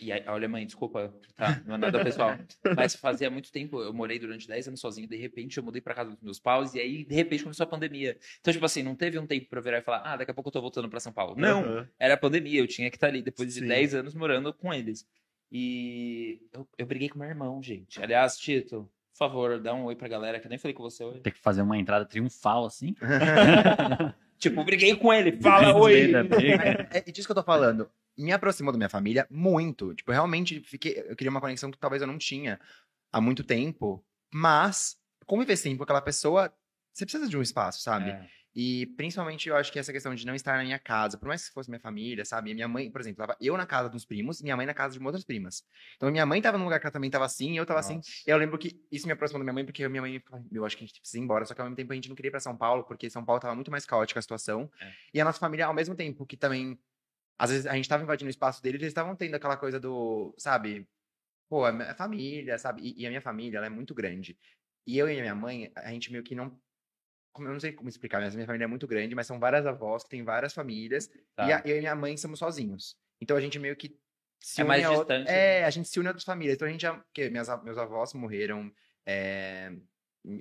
E 0.00 0.12
aí, 0.12 0.24
olha, 0.26 0.48
mãe, 0.48 0.64
desculpa, 0.64 1.14
tá? 1.36 1.62
Não 1.66 1.74
é 1.74 1.78
nada 1.78 2.02
pessoal. 2.02 2.38
Mas 2.76 2.94
fazia 2.94 3.30
muito 3.30 3.52
tempo, 3.52 3.80
eu 3.82 3.92
morei 3.92 4.18
durante 4.18 4.46
10 4.48 4.68
anos 4.68 4.80
sozinho, 4.80 5.08
de 5.08 5.16
repente 5.16 5.58
eu 5.58 5.64
mudei 5.64 5.80
pra 5.80 5.94
casa 5.94 6.10
dos 6.10 6.22
meus 6.22 6.38
pais, 6.38 6.74
e 6.74 6.80
aí, 6.80 7.04
de 7.04 7.14
repente, 7.14 7.42
começou 7.42 7.64
a 7.64 7.66
pandemia. 7.66 8.18
Então, 8.40 8.52
tipo 8.52 8.64
assim, 8.64 8.82
não 8.82 8.94
teve 8.94 9.18
um 9.18 9.26
tempo 9.26 9.48
pra 9.48 9.58
eu 9.58 9.62
virar 9.62 9.78
e 9.78 9.82
falar, 9.82 10.02
ah, 10.04 10.16
daqui 10.16 10.30
a 10.30 10.34
pouco 10.34 10.48
eu 10.48 10.52
tô 10.52 10.60
voltando 10.60 10.88
pra 10.88 11.00
São 11.00 11.12
Paulo. 11.12 11.34
Não, 11.36 11.62
Aham. 11.62 11.88
era 11.98 12.14
a 12.14 12.16
pandemia, 12.16 12.60
eu 12.60 12.66
tinha 12.66 12.90
que 12.90 12.96
estar 12.96 13.08
ali 13.08 13.22
depois 13.22 13.52
de 13.52 13.60
Sim. 13.60 13.68
10 13.68 13.94
anos 13.94 14.14
morando 14.14 14.52
com 14.54 14.72
eles. 14.72 15.06
E 15.52 16.40
eu, 16.52 16.68
eu 16.78 16.86
briguei 16.86 17.08
com 17.08 17.18
meu 17.18 17.28
irmão, 17.28 17.62
gente. 17.62 18.02
Aliás, 18.02 18.38
Tito, 18.38 18.88
por 19.12 19.18
favor, 19.18 19.60
dá 19.60 19.74
um 19.74 19.84
oi 19.84 19.96
pra 19.96 20.08
galera, 20.08 20.38
que 20.38 20.46
eu 20.46 20.50
nem 20.50 20.58
falei 20.58 20.74
com 20.74 20.82
você 20.82 21.04
hoje. 21.04 21.20
Tem 21.20 21.32
que 21.32 21.40
fazer 21.40 21.62
uma 21.62 21.76
entrada 21.76 22.06
triunfal, 22.06 22.64
assim. 22.64 22.94
Tipo, 24.40 24.64
briguei 24.64 24.96
com 24.96 25.12
ele, 25.12 25.32
fala 25.42 25.76
oi! 25.76 26.10
Briga. 26.24 26.88
É, 26.90 26.98
é 26.98 27.12
disso 27.12 27.28
que 27.28 27.32
eu 27.32 27.36
tô 27.36 27.42
falando. 27.42 27.90
Me 28.20 28.32
aproximou 28.32 28.72
da 28.72 28.78
minha 28.78 28.88
família 28.88 29.26
muito. 29.30 29.94
Tipo, 29.94 30.10
eu 30.10 30.14
realmente 30.14 30.60
fiquei. 30.60 30.98
Eu 31.06 31.16
queria 31.16 31.30
uma 31.30 31.40
conexão 31.40 31.70
que 31.70 31.78
talvez 31.78 32.02
eu 32.02 32.08
não 32.08 32.18
tinha 32.18 32.60
há 33.12 33.20
muito 33.20 33.42
tempo. 33.42 34.04
Mas, 34.32 34.96
conviver 35.26 35.56
sempre 35.56 35.78
com 35.78 35.84
aquela 35.84 36.02
pessoa, 36.02 36.52
você 36.92 37.04
precisa 37.04 37.28
de 37.28 37.36
um 37.36 37.42
espaço, 37.42 37.82
sabe? 37.82 38.10
É. 38.10 38.28
E 38.54 38.86
principalmente 38.96 39.48
eu 39.48 39.56
acho 39.56 39.70
que 39.72 39.78
essa 39.78 39.92
questão 39.92 40.14
de 40.14 40.26
não 40.26 40.34
estar 40.34 40.56
na 40.56 40.64
minha 40.64 40.78
casa, 40.78 41.16
por 41.16 41.28
mais 41.28 41.46
que 41.46 41.54
fosse 41.54 41.70
minha 41.70 41.80
família, 41.80 42.24
sabe? 42.24 42.52
Minha 42.52 42.66
mãe, 42.66 42.90
por 42.90 43.00
exemplo, 43.00 43.18
tava 43.18 43.36
eu 43.40 43.56
na 43.56 43.64
casa 43.64 43.88
dos 43.88 44.04
primos 44.04 44.40
e 44.40 44.42
minha 44.42 44.56
mãe 44.56 44.66
na 44.66 44.74
casa 44.74 44.98
de 44.98 45.04
outras 45.04 45.24
primas. 45.24 45.62
Então 45.96 46.10
minha 46.10 46.26
mãe 46.26 46.42
tava 46.42 46.58
num 46.58 46.64
lugar 46.64 46.80
que 46.80 46.86
ela 46.86 46.92
também 46.92 47.08
tava 47.10 47.24
assim, 47.24 47.52
e 47.52 47.56
eu 47.56 47.64
tava 47.64 47.78
assim. 47.78 47.96
Nossa. 47.96 48.10
E 48.26 48.30
eu 48.30 48.36
lembro 48.36 48.58
que 48.58 48.80
isso 48.90 49.06
me 49.06 49.12
aproximou 49.12 49.38
da 49.38 49.44
minha 49.44 49.54
mãe, 49.54 49.64
porque 49.64 49.88
minha 49.88 50.02
mãe 50.02 50.22
eu 50.50 50.64
acho 50.64 50.76
que 50.76 50.82
a 50.82 50.86
gente 50.86 50.98
precisa 50.98 51.18
ir 51.18 51.22
embora. 51.22 51.44
Só 51.44 51.54
que 51.54 51.60
ao 51.60 51.66
mesmo 51.66 51.76
tempo 51.76 51.92
a 51.92 51.94
gente 51.94 52.08
não 52.08 52.16
queria 52.16 52.28
ir 52.28 52.32
pra 52.32 52.40
São 52.40 52.56
Paulo, 52.56 52.82
porque 52.84 53.08
São 53.08 53.24
Paulo 53.24 53.40
tava 53.40 53.54
muito 53.54 53.70
mais 53.70 53.86
caótica 53.86 54.18
a 54.18 54.22
situação. 54.22 54.68
É. 54.80 54.92
E 55.14 55.20
a 55.20 55.24
nossa 55.24 55.38
família, 55.38 55.66
ao 55.66 55.74
mesmo 55.74 55.94
tempo 55.94 56.26
que 56.26 56.36
também. 56.36 56.78
Às 57.42 57.50
vezes 57.50 57.66
a 57.66 57.74
gente 57.74 57.88
tava 57.88 58.02
invadindo 58.02 58.28
o 58.28 58.30
espaço 58.30 58.62
deles, 58.62 58.80
eles 58.80 58.90
estavam 58.90 59.16
tendo 59.16 59.34
aquela 59.34 59.56
coisa 59.56 59.80
do, 59.80 60.34
sabe? 60.38 60.86
Pô, 61.48 61.66
é 61.66 61.94
família, 61.94 62.58
sabe? 62.58 62.82
E, 62.82 63.02
e 63.02 63.06
a 63.06 63.08
minha 63.08 63.20
família, 63.20 63.56
ela 63.58 63.66
é 63.66 63.70
muito 63.70 63.94
grande. 63.94 64.38
E 64.86 64.98
eu 64.98 65.08
e 65.08 65.18
a 65.18 65.22
minha 65.22 65.34
mãe, 65.34 65.70
a 65.74 65.90
gente 65.90 66.10
meio 66.12 66.22
que 66.24 66.34
não. 66.34 66.58
como- 67.32 67.48
Eu 67.48 67.52
não 67.52 67.60
sei 67.60 67.72
como 67.72 67.88
explicar, 67.88 68.20
mas 68.20 68.34
a 68.34 68.36
minha 68.36 68.46
família 68.46 68.64
é 68.64 68.68
muito 68.68 68.86
grande, 68.88 69.14
mas 69.14 69.26
são 69.26 69.38
várias 69.38 69.64
avós 69.64 70.02
que 70.02 70.10
têm 70.10 70.24
várias 70.24 70.52
famílias. 70.52 71.08
Tá. 71.36 71.48
E 71.48 71.52
a- 71.52 71.62
eu 71.64 71.76
e 71.76 71.80
minha 71.80 71.94
mãe 71.94 72.16
somos 72.16 72.38
sozinhos. 72.40 72.96
Então 73.20 73.36
a 73.36 73.40
gente 73.40 73.58
meio 73.58 73.76
que 73.76 73.96
se 74.42 74.60
É 74.60 74.64
mais 74.64 74.84
a 74.84 74.90
outra- 74.90 75.18
distante, 75.18 75.34
É, 75.36 75.64
a 75.64 75.70
gente 75.70 75.88
se 75.88 75.98
une 76.00 76.08
a 76.08 76.10
outras 76.10 76.24
famílias. 76.24 76.56
Então 76.56 76.66
a 76.68 76.70
gente 76.70 76.80
já. 76.82 76.94
Porque 76.94 77.30
minhas, 77.30 77.48
meus 77.62 77.78
avós 77.78 78.12
morreram. 78.14 78.70
é, 79.06 79.72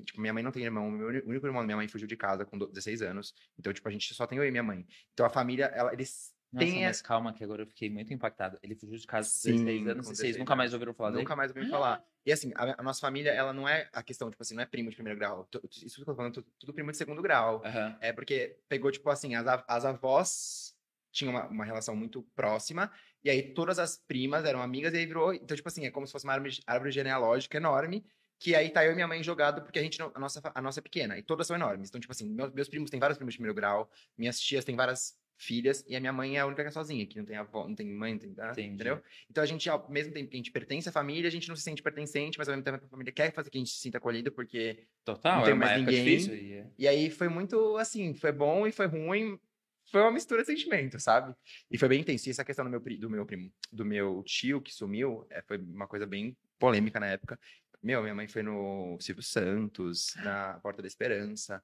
Tipo, 0.03 0.19
minha 0.19 0.33
mãe 0.33 0.43
não 0.43 0.51
tem 0.51 0.63
irmão. 0.65 0.91
Meu 0.91 1.07
único 1.25 1.45
irmão 1.47 1.61
da 1.61 1.65
minha 1.65 1.77
mãe 1.77 1.87
fugiu 1.87 2.05
de 2.07 2.17
casa 2.17 2.43
com 2.45 2.57
do- 2.57 2.67
16 2.67 3.01
anos. 3.01 3.33
Então, 3.57 3.71
tipo, 3.71 3.87
a 3.87 3.91
gente 3.91 4.13
só 4.13 4.27
tem 4.27 4.37
eu 4.37 4.43
e 4.45 4.51
minha 4.51 4.61
mãe. 4.63 4.85
Então 5.13 5.25
a 5.25 5.29
família, 5.29 5.65
ela, 5.67 5.93
eles 5.93 6.33
Nossa, 6.51 6.65
têm. 6.65 6.83
mas 6.83 7.01
calma, 7.01 7.33
que 7.33 7.43
agora 7.43 7.61
eu 7.63 7.67
fiquei 7.67 7.89
muito 7.89 8.11
impactado. 8.13 8.57
Ele 8.63 8.75
fugiu 8.75 8.97
de 8.97 9.05
casa 9.05 9.27
com 9.29 9.33
Sim, 9.35 9.51
16 9.65 9.87
anos 9.87 9.97
com 9.97 10.03
vocês 10.03 10.17
16 10.17 10.37
nunca 10.37 10.55
mais 10.55 10.73
ouviram 10.73 10.93
falar 10.93 11.09
dele? 11.11 11.21
Nunca 11.23 11.35
mais 11.35 11.55
ouvi 11.55 11.69
falar. 11.69 12.03
E 12.25 12.31
assim, 12.31 12.51
a, 12.55 12.79
a 12.79 12.83
nossa 12.83 12.99
família, 12.99 13.31
ela 13.31 13.53
não 13.53 13.67
é 13.67 13.89
a 13.93 14.01
questão, 14.03 14.29
tipo 14.29 14.41
assim, 14.41 14.55
não 14.55 14.63
é 14.63 14.65
primo 14.65 14.89
de 14.89 14.95
primeiro 14.95 15.17
grau. 15.19 15.47
Isso 15.71 15.95
que 15.95 16.01
eu 16.01 16.05
tô 16.05 16.15
falando, 16.15 16.33
tu- 16.33 16.51
tudo 16.59 16.73
primo 16.73 16.91
de 16.91 16.97
segundo 16.97 17.21
grau. 17.21 17.63
Aham. 17.63 17.97
É 18.01 18.11
porque 18.11 18.57
pegou, 18.67 18.91
tipo 18.91 19.09
assim, 19.09 19.35
as, 19.35 19.45
a- 19.47 19.63
as 19.67 19.85
avós 19.85 20.75
tinham 21.11 21.33
uma, 21.33 21.47
uma 21.47 21.65
relação 21.65 21.95
muito 21.95 22.21
próxima, 22.35 22.91
e 23.23 23.29
aí 23.29 23.53
todas 23.53 23.79
as 23.79 23.97
primas 23.97 24.45
eram 24.45 24.61
amigas, 24.61 24.93
e 24.93 24.97
aí 24.97 25.05
virou. 25.05 25.33
Então, 25.33 25.55
tipo 25.55 25.67
assim, 25.67 25.85
é 25.85 25.91
como 25.91 26.05
se 26.07 26.11
fosse 26.11 26.25
uma 26.25 26.33
árvore, 26.33 26.59
árvore 26.67 26.91
genealógica 26.91 27.57
enorme, 27.57 28.05
que 28.39 28.55
aí 28.55 28.69
tá 28.69 28.85
eu 28.85 28.91
e 28.91 28.95
minha 28.95 29.07
mãe 29.07 29.21
jogado, 29.23 29.61
porque 29.63 29.79
a 29.79 29.81
gente, 29.83 29.99
não- 29.99 30.11
a 30.15 30.19
nossa, 30.19 30.41
a 30.55 30.61
nossa 30.61 30.79
é 30.79 30.81
pequena, 30.83 31.17
e 31.17 31.21
todas 31.23 31.45
são 31.47 31.55
enormes. 31.55 31.89
Então, 31.89 31.99
tipo 31.99 32.11
assim, 32.11 32.29
meus, 32.29 32.51
meus 32.53 32.69
primos 32.69 32.89
têm 32.89 32.99
vários 32.99 33.17
primos 33.17 33.33
de 33.33 33.37
primeiro 33.37 33.55
grau, 33.55 33.89
minhas 34.17 34.39
tias 34.39 34.63
têm 34.63 34.75
várias 34.75 35.18
filhas, 35.39 35.83
e 35.87 35.95
a 35.95 35.99
minha 35.99 36.11
mãe 36.13 36.35
é 36.37 36.41
a 36.41 36.45
única 36.45 36.61
que 36.61 36.67
é 36.67 36.71
sozinha, 36.71 37.05
que 37.07 37.17
não 37.17 37.25
tem 37.25 37.37
avó, 37.37 37.67
não 37.67 37.73
tem 37.73 37.87
mãe, 37.87 38.11
não 38.13 38.19
tem 38.19 38.29
nada, 38.31 38.61
entendeu? 38.61 39.01
Então 39.29 39.41
a 39.41 39.47
gente, 39.47 39.69
ao 39.69 39.89
mesmo 39.89 40.13
tempo 40.13 40.29
que 40.29 40.35
a 40.35 40.37
gente 40.39 40.51
pertence 40.51 40.89
à 40.89 40.91
família, 40.91 41.27
a 41.27 41.31
gente 41.31 41.47
não 41.47 41.55
se 41.55 41.63
sente 41.63 41.81
pertencente, 41.81 42.37
mas 42.37 42.47
ao 42.49 42.53
mesmo 42.55 42.65
tempo 42.65 42.85
a 42.85 42.89
família 42.89 43.13
quer 43.13 43.33
fazer 43.33 43.49
que 43.49 43.57
a 43.57 43.61
gente 43.61 43.71
se 43.71 43.79
sinta 43.79 43.97
acolhido, 43.97 44.31
porque 44.31 44.85
Total, 45.05 45.37
Não 45.37 45.41
é 45.41 45.45
tem 45.45 45.53
uma 45.53 45.59
mais 45.65 45.71
época 45.77 45.91
ninguém. 45.91 46.17
difícil. 46.17 46.35
E... 46.35 46.53
é- 46.53 46.67
E 46.77 46.87
aí 46.87 47.09
foi 47.09 47.29
muito 47.29 47.77
assim, 47.77 48.13
foi 48.13 48.31
bom 48.31 48.67
e 48.67 48.71
foi 48.71 48.85
ruim. 48.85 49.39
Foi 49.91 50.01
uma 50.01 50.11
mistura 50.11 50.41
de 50.41 50.47
sentimentos, 50.47 51.01
sabe? 51.01 51.33
E 51.71 51.77
foi 51.77 51.87
bem 51.89 52.01
intenso. 52.01 52.27
E 52.27 52.31
essa 52.31 52.45
questão 52.45 52.63
do 52.63 52.69
meu, 52.69 52.79
do 52.79 53.09
meu 53.09 53.25
primo, 53.25 53.51
do 53.71 53.83
meu 53.83 54.21
tio 54.23 54.61
que 54.61 54.71
sumiu, 54.71 55.25
é, 55.31 55.41
foi 55.41 55.57
uma 55.57 55.87
coisa 55.87 56.05
bem 56.05 56.37
polêmica 56.59 56.99
na 56.99 57.07
época. 57.07 57.39
Meu, 57.81 58.01
minha 58.03 58.13
mãe 58.13 58.27
foi 58.27 58.43
no 58.43 58.97
Silvio 58.99 59.23
Santos, 59.23 60.13
na 60.23 60.59
Porta 60.61 60.81
da 60.81 60.87
Esperança. 60.87 61.63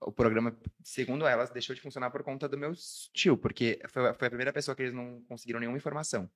O 0.00 0.10
programa, 0.10 0.56
segundo 0.82 1.26
elas, 1.26 1.50
deixou 1.50 1.74
de 1.74 1.80
funcionar 1.80 2.10
por 2.10 2.22
conta 2.22 2.48
do 2.48 2.56
meu 2.56 2.72
tio, 3.12 3.36
porque 3.36 3.80
foi, 3.88 4.14
foi 4.14 4.26
a 4.26 4.30
primeira 4.30 4.52
pessoa 4.52 4.74
que 4.74 4.82
eles 4.82 4.94
não 4.94 5.22
conseguiram 5.28 5.60
nenhuma 5.60 5.76
informação. 5.76 6.30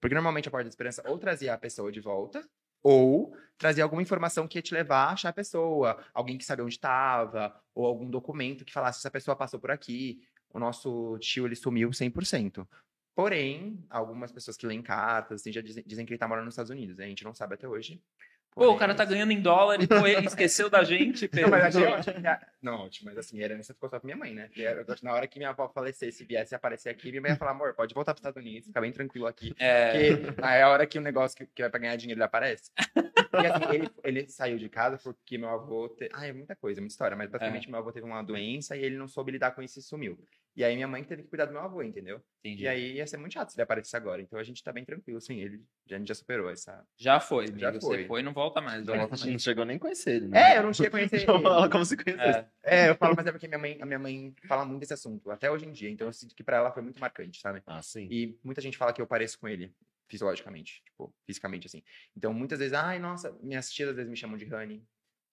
Porque 0.00 0.14
normalmente 0.14 0.48
a 0.48 0.50
Porta 0.50 0.64
da 0.64 0.68
Esperança 0.68 1.02
ou 1.06 1.18
trazia 1.18 1.54
a 1.54 1.58
pessoa 1.58 1.90
de 1.90 2.00
volta, 2.00 2.46
ou 2.82 3.34
trazia 3.56 3.82
alguma 3.82 4.02
informação 4.02 4.46
que 4.46 4.58
ia 4.58 4.62
te 4.62 4.74
levar 4.74 5.06
a 5.08 5.12
achar 5.12 5.30
a 5.30 5.32
pessoa, 5.32 5.98
alguém 6.14 6.38
que 6.38 6.44
sabia 6.44 6.64
onde 6.64 6.74
estava, 6.74 7.58
ou 7.74 7.86
algum 7.86 8.08
documento 8.08 8.64
que 8.64 8.72
falasse 8.72 8.98
se 8.98 9.02
essa 9.02 9.10
pessoa 9.10 9.36
passou 9.36 9.58
por 9.58 9.70
aqui. 9.70 10.22
O 10.50 10.58
nosso 10.58 11.18
tio, 11.18 11.46
ele 11.46 11.56
sumiu 11.56 11.90
100%. 11.90 12.66
Porém, 13.14 13.84
algumas 13.90 14.30
pessoas 14.30 14.56
que 14.56 14.66
leem 14.66 14.80
cartas 14.80 15.40
assim, 15.40 15.50
já 15.50 15.60
dizem, 15.60 15.82
dizem 15.84 16.06
que 16.06 16.12
ele 16.12 16.18
tá 16.18 16.28
morando 16.28 16.44
nos 16.44 16.54
Estados 16.54 16.70
Unidos. 16.70 16.98
né? 16.98 17.06
A 17.06 17.08
gente 17.08 17.24
não 17.24 17.34
sabe 17.34 17.54
até 17.54 17.66
hoje. 17.66 18.00
Pô, 18.54 18.72
o 18.72 18.76
cara 18.76 18.94
tá 18.94 19.04
ganhando 19.04 19.30
em 19.30 19.40
dólar 19.40 19.80
e 19.80 19.86
pô, 19.86 20.06
ele 20.06 20.26
esqueceu 20.26 20.68
da 20.68 20.82
gente. 20.82 21.22
Não, 21.30 21.30
Pedro. 21.30 21.50
mas 21.50 21.76
achei 21.76 21.86
ótimo. 21.86 22.14
Não, 22.60 22.74
ótimo, 22.80 23.10
mas 23.10 23.18
assim, 23.18 23.40
a 23.40 23.44
herança 23.44 23.72
ficou 23.72 23.88
só 23.88 23.98
pra 23.98 24.06
minha 24.06 24.16
mãe, 24.16 24.34
né? 24.34 24.50
Na 25.02 25.12
hora 25.12 25.26
que 25.28 25.38
minha 25.38 25.50
avó 25.50 25.68
falecesse, 25.68 26.24
viesse 26.24 26.54
aparecer 26.54 26.88
aqui, 26.88 27.10
minha 27.10 27.22
mãe 27.22 27.30
ia 27.30 27.36
falar, 27.36 27.52
amor, 27.52 27.74
pode 27.74 27.94
voltar 27.94 28.14
pros 28.14 28.20
Estados 28.20 28.42
Unidos, 28.42 28.66
fica 28.66 28.80
bem 28.80 28.90
tranquilo 28.90 29.26
aqui. 29.26 29.54
É, 29.58 30.16
Porque 30.16 30.42
aí 30.42 30.58
é 30.58 30.62
a 30.62 30.68
hora 30.68 30.86
que 30.86 30.98
o 30.98 31.02
negócio 31.02 31.36
que, 31.36 31.46
que 31.46 31.62
vai 31.62 31.70
pra 31.70 31.78
ganhar 31.78 31.96
dinheiro 31.96 32.18
ele 32.18 32.24
aparece. 32.24 32.72
E 32.96 33.46
assim, 33.46 33.74
ele, 33.74 33.90
ele 34.02 34.28
saiu 34.28 34.58
de 34.58 34.68
casa 34.68 34.98
porque 34.98 35.38
meu 35.38 35.50
avô. 35.50 35.88
Te... 35.88 36.08
Ah, 36.12 36.26
é 36.26 36.32
muita 36.32 36.56
coisa, 36.56 36.80
muita 36.80 36.92
história. 36.92 37.16
Mas 37.16 37.30
basicamente 37.30 37.70
meu 37.70 37.78
avô 37.78 37.92
teve 37.92 38.06
uma 38.06 38.22
doença 38.22 38.76
e 38.76 38.82
ele 38.82 38.96
não 38.96 39.06
soube 39.06 39.32
lidar 39.32 39.52
com 39.52 39.62
isso 39.62 39.78
e 39.78 39.82
sumiu. 39.82 40.18
E 40.58 40.64
aí 40.64 40.74
minha 40.74 40.88
mãe 40.88 41.04
teve 41.04 41.22
que 41.22 41.28
cuidar 41.28 41.44
do 41.44 41.52
meu 41.52 41.60
avô, 41.60 41.80
entendeu? 41.82 42.20
entendi. 42.44 42.64
E 42.64 42.68
aí 42.68 42.92
ia 42.96 43.06
ser 43.06 43.16
muito 43.16 43.32
chato 43.34 43.50
se 43.50 43.56
ele 43.56 43.62
aparecesse 43.62 43.96
agora. 43.96 44.20
Então 44.20 44.38
a 44.38 44.42
gente 44.42 44.60
tá 44.60 44.72
bem 44.72 44.84
tranquilo, 44.84 45.18
assim. 45.18 45.38
Ele 45.40 45.62
já, 45.86 45.94
a 45.94 45.98
gente 46.00 46.08
já 46.08 46.14
superou 46.16 46.50
essa. 46.50 46.84
Já 46.96 47.20
foi, 47.20 47.44
amigo. 47.44 47.60
Já 47.60 47.70
Você 47.70 47.78
foi. 47.80 48.06
foi 48.08 48.20
e 48.20 48.22
não 48.24 48.32
volta 48.32 48.60
mais. 48.60 48.84
Não 48.84 48.92
Não 48.94 49.00
volta 49.02 49.16
gente 49.16 49.30
não 49.32 49.38
chegou 49.38 49.64
nem 49.64 49.76
a 49.76 49.78
conhecer 49.78 50.16
ele, 50.16 50.26
É, 50.26 50.28
né? 50.30 50.58
eu 50.58 50.64
não 50.64 50.72
cheguei 50.72 50.88
a 50.88 50.90
conhecer 50.90 51.24
Não 51.28 51.36
ele. 51.36 51.44
fala 51.44 51.70
como 51.70 51.84
se 51.84 51.96
conhecesse. 51.96 52.38
É, 52.64 52.86
É, 52.86 52.90
eu 52.90 52.96
falo, 52.96 53.14
mas 53.16 53.24
é 53.26 53.30
porque 53.30 53.46
minha 53.46 53.58
mãe, 53.58 53.78
a 53.80 53.86
minha 53.86 54.00
mãe 54.00 54.34
fala 54.48 54.64
muito 54.64 54.80
desse 54.80 54.94
assunto, 54.94 55.30
até 55.30 55.48
hoje 55.48 55.64
em 55.64 55.70
dia. 55.70 55.90
Então 55.90 56.08
eu 56.08 56.12
sinto 56.12 56.34
que 56.34 56.42
pra 56.42 56.56
ela 56.56 56.72
foi 56.72 56.82
muito 56.82 56.98
marcante, 57.00 57.40
sabe? 57.40 57.62
Ah, 57.64 57.80
sim. 57.80 58.08
E 58.10 58.36
muita 58.42 58.60
gente 58.60 58.76
fala 58.76 58.92
que 58.92 59.00
eu 59.00 59.06
pareço 59.06 59.38
com 59.38 59.46
ele, 59.46 59.72
fisiologicamente, 60.08 60.82
tipo, 60.84 61.14
fisicamente, 61.26 61.66
assim. 61.68 61.82
Então, 62.16 62.32
muitas 62.34 62.58
vezes, 62.58 62.74
ai, 62.74 62.98
nossa, 62.98 63.30
minhas 63.42 63.70
tias 63.70 63.90
às 63.90 63.94
vezes 63.96 64.10
me 64.10 64.16
chamam 64.16 64.36
de 64.36 64.52
Honey, 64.52 64.82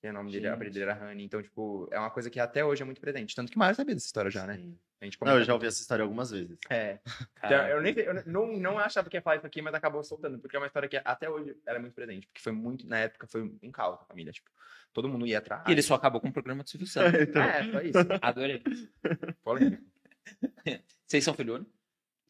que 0.01 0.07
é 0.07 0.11
o 0.11 0.13
nome 0.13 0.31
dele, 0.31 0.45
a 0.45 0.49
Gente. 0.49 0.55
apelido 0.57 0.73
dele 0.75 0.91
era 0.91 1.03
Honey. 1.11 1.25
Então, 1.25 1.41
tipo, 1.41 1.87
é 1.91 1.97
uma 1.97 2.11
coisa 2.11 2.29
que 2.29 2.39
até 2.39 2.63
hoje 2.63 2.81
é 2.81 2.85
muito 2.85 3.01
presente. 3.01 3.33
Tanto 3.33 3.49
que 3.51 3.55
o 3.55 3.59
Mário 3.59 3.75
sabia 3.75 3.95
dessa 3.95 4.05
história 4.05 4.29
já, 4.29 4.45
né? 4.45 4.59
A 5.05 5.09
gente 5.09 5.17
Não, 5.21 5.37
eu 5.37 5.43
já 5.43 5.53
ouvi 5.53 5.67
essa 5.67 5.81
história 5.81 6.03
algumas 6.03 6.31
vezes. 6.31 6.57
É. 6.69 6.99
Então, 7.37 7.49
cara. 7.49 7.69
eu, 7.69 7.81
nem, 7.81 7.93
eu 7.99 8.23
não, 8.25 8.57
não 8.57 8.79
achava 8.79 9.09
que 9.09 9.17
ia 9.17 9.21
falar 9.21 9.37
isso 9.37 9.45
aqui, 9.45 9.61
mas 9.61 9.73
acabou 9.73 10.03
soltando, 10.03 10.39
porque 10.39 10.55
é 10.55 10.59
uma 10.59 10.67
história 10.67 10.89
que 10.89 10.97
até 11.03 11.29
hoje 11.29 11.55
era 11.65 11.79
muito 11.79 11.93
presente, 11.93 12.27
porque 12.27 12.41
foi 12.41 12.51
muito, 12.51 12.87
na 12.87 12.99
época, 12.99 13.27
foi 13.27 13.43
um 13.61 13.71
caos 13.71 13.99
a 14.01 14.05
família, 14.05 14.31
tipo, 14.31 14.49
todo 14.93 15.07
mundo 15.07 15.27
ia 15.27 15.37
atrás. 15.37 15.63
E 15.67 15.71
ele 15.71 15.81
só 15.81 15.93
acabou 15.95 16.19
com 16.19 16.29
o 16.29 16.33
programa 16.33 16.63
do 16.63 16.69
Silvio 16.69 16.87
Santos. 16.87 17.21
Então, 17.21 17.41
É, 17.41 17.71
só 17.71 17.81
isso. 17.81 17.97
Adorei. 18.21 18.63
Polêmico. 19.43 19.83
Vocês 21.05 21.23
são 21.23 21.33
filho 21.33 21.55
único? 21.55 21.71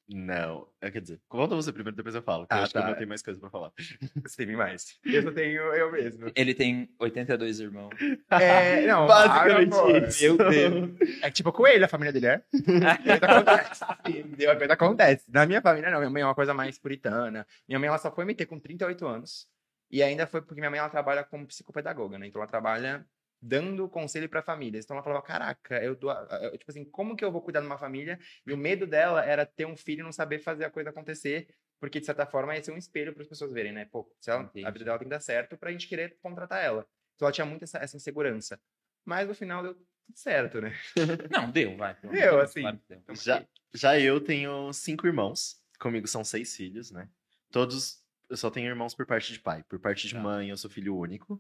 Não, 0.07 0.67
é, 0.79 0.91
quer 0.91 1.01
dizer, 1.01 1.19
conta 1.27 1.55
você 1.55 1.73
primeiro, 1.73 1.95
depois 1.95 2.13
eu 2.13 2.21
falo. 2.21 2.43
porque 2.43 2.53
Ah, 2.53 2.57
eu 2.59 2.63
acho 2.63 2.73
tá. 2.73 2.79
que 2.79 2.85
eu 2.85 2.89
não 2.91 2.97
tenho 2.97 3.09
mais 3.09 3.23
coisa 3.23 3.39
pra 3.39 3.49
falar. 3.49 3.71
Você 4.23 4.37
teve 4.37 4.55
mais. 4.55 4.99
Eu 5.03 5.23
só 5.23 5.31
tenho 5.31 5.61
eu 5.73 5.91
mesmo. 5.91 6.31
Ele 6.35 6.53
tem 6.53 6.87
82 6.99 7.59
irmãos. 7.59 7.89
É, 8.29 8.85
não, 8.87 9.07
Basicamente 9.07 9.73
amor. 9.73 10.03
isso. 10.03 10.21
Meu 10.23 10.37
Deus. 10.37 10.89
É 11.23 11.31
tipo 11.31 11.51
coelho, 11.51 11.85
a 11.85 11.87
família 11.87 12.13
dele 12.13 12.27
é. 12.27 12.43
A 12.87 12.97
coisa 12.97 13.25
acontece. 13.25 13.83
Entendeu? 14.07 14.51
A 14.51 14.55
coisa 14.55 14.73
acontece. 14.73 15.31
Na 15.31 15.45
minha 15.47 15.61
família, 15.61 15.89
não. 15.89 15.97
Minha 15.99 16.09
mãe 16.11 16.21
é 16.21 16.25
uma 16.25 16.35
coisa 16.35 16.53
mais 16.53 16.77
puritana. 16.77 17.45
Minha 17.67 17.79
mãe, 17.79 17.87
ela 17.87 17.97
só 17.97 18.11
foi 18.11 18.25
meter 18.25 18.45
com 18.45 18.59
38 18.59 19.07
anos. 19.07 19.47
E 19.89 20.03
ainda 20.03 20.27
foi 20.27 20.41
porque 20.41 20.61
minha 20.61 20.69
mãe, 20.69 20.79
ela 20.79 20.89
trabalha 20.89 21.23
como 21.23 21.47
psicopedagoga, 21.47 22.19
né? 22.19 22.27
Então, 22.27 22.39
ela 22.41 22.49
trabalha 22.49 23.03
dando 23.47 23.87
conselho 23.87 24.27
pra 24.27 24.41
famílias. 24.41 24.83
Então, 24.85 24.95
ela 24.95 25.03
falava, 25.03 25.21
caraca, 25.21 25.81
eu 25.83 25.95
dou... 25.95 26.09
a- 26.09 26.39
eu- 26.41 26.57
Tipo 26.57 26.71
assim, 26.71 26.83
como 26.85 27.15
que 27.15 27.23
eu 27.23 27.31
vou 27.31 27.41
cuidar 27.41 27.59
de 27.61 27.67
uma 27.67 27.77
família? 27.77 28.17
E 28.45 28.51
o 28.51 28.57
medo 28.57 28.87
dela 28.87 29.23
era 29.23 29.45
ter 29.45 29.65
um 29.65 29.77
filho 29.77 29.99
e 29.99 30.03
não 30.03 30.11
saber 30.11 30.39
fazer 30.39 30.65
a 30.65 30.69
coisa 30.71 30.89
acontecer. 30.89 31.47
Porque, 31.79 31.99
de 31.99 32.05
certa 32.05 32.25
forma, 32.25 32.55
ia 32.55 32.63
ser 32.63 32.71
um 32.71 32.77
espelho 32.77 33.13
para 33.13 33.21
as 33.21 33.27
pessoas 33.29 33.51
verem, 33.53 33.71
né? 33.71 33.85
Pô, 33.85 34.09
se 34.19 34.31
ela, 34.31 34.49
a 34.65 34.71
vida 34.71 34.85
dela 34.85 34.97
tem 34.97 35.07
que 35.07 35.13
dar 35.13 35.19
certo 35.19 35.57
pra 35.57 35.71
gente 35.71 35.87
querer 35.87 36.17
contratar 36.21 36.63
ela. 36.63 36.87
Então, 37.15 37.27
ela 37.27 37.31
tinha 37.31 37.45
muito 37.45 37.63
essa, 37.63 37.77
essa 37.77 37.95
insegurança. 37.95 38.59
Mas, 39.05 39.27
no 39.27 39.35
final, 39.35 39.61
deu 39.61 39.75
tudo 39.75 39.85
certo, 40.15 40.61
né? 40.61 40.73
Não, 41.29 41.51
deu, 41.51 41.77
vai. 41.77 41.95
Deu, 42.01 42.11
Deus, 42.11 42.43
assim. 42.43 42.61
claro 42.61 42.79
deu. 42.89 43.01
Já, 43.15 43.45
já 43.73 43.99
eu 43.99 44.19
tenho 44.19 44.73
cinco 44.73 45.05
irmãos. 45.05 45.61
Comigo 45.79 46.07
são 46.07 46.23
seis 46.23 46.55
filhos, 46.55 46.89
né? 46.91 47.07
Todos. 47.51 48.03
Eu 48.27 48.37
só 48.37 48.49
tenho 48.49 48.67
irmãos 48.67 48.95
por 48.95 49.05
parte 49.05 49.31
de 49.31 49.39
pai. 49.39 49.63
Por 49.69 49.79
parte 49.79 50.07
de 50.07 50.15
Tá. 50.15 50.19
mãe, 50.19 50.49
eu 50.49 50.57
sou 50.57 50.69
filho 50.69 50.97
único. 50.97 51.39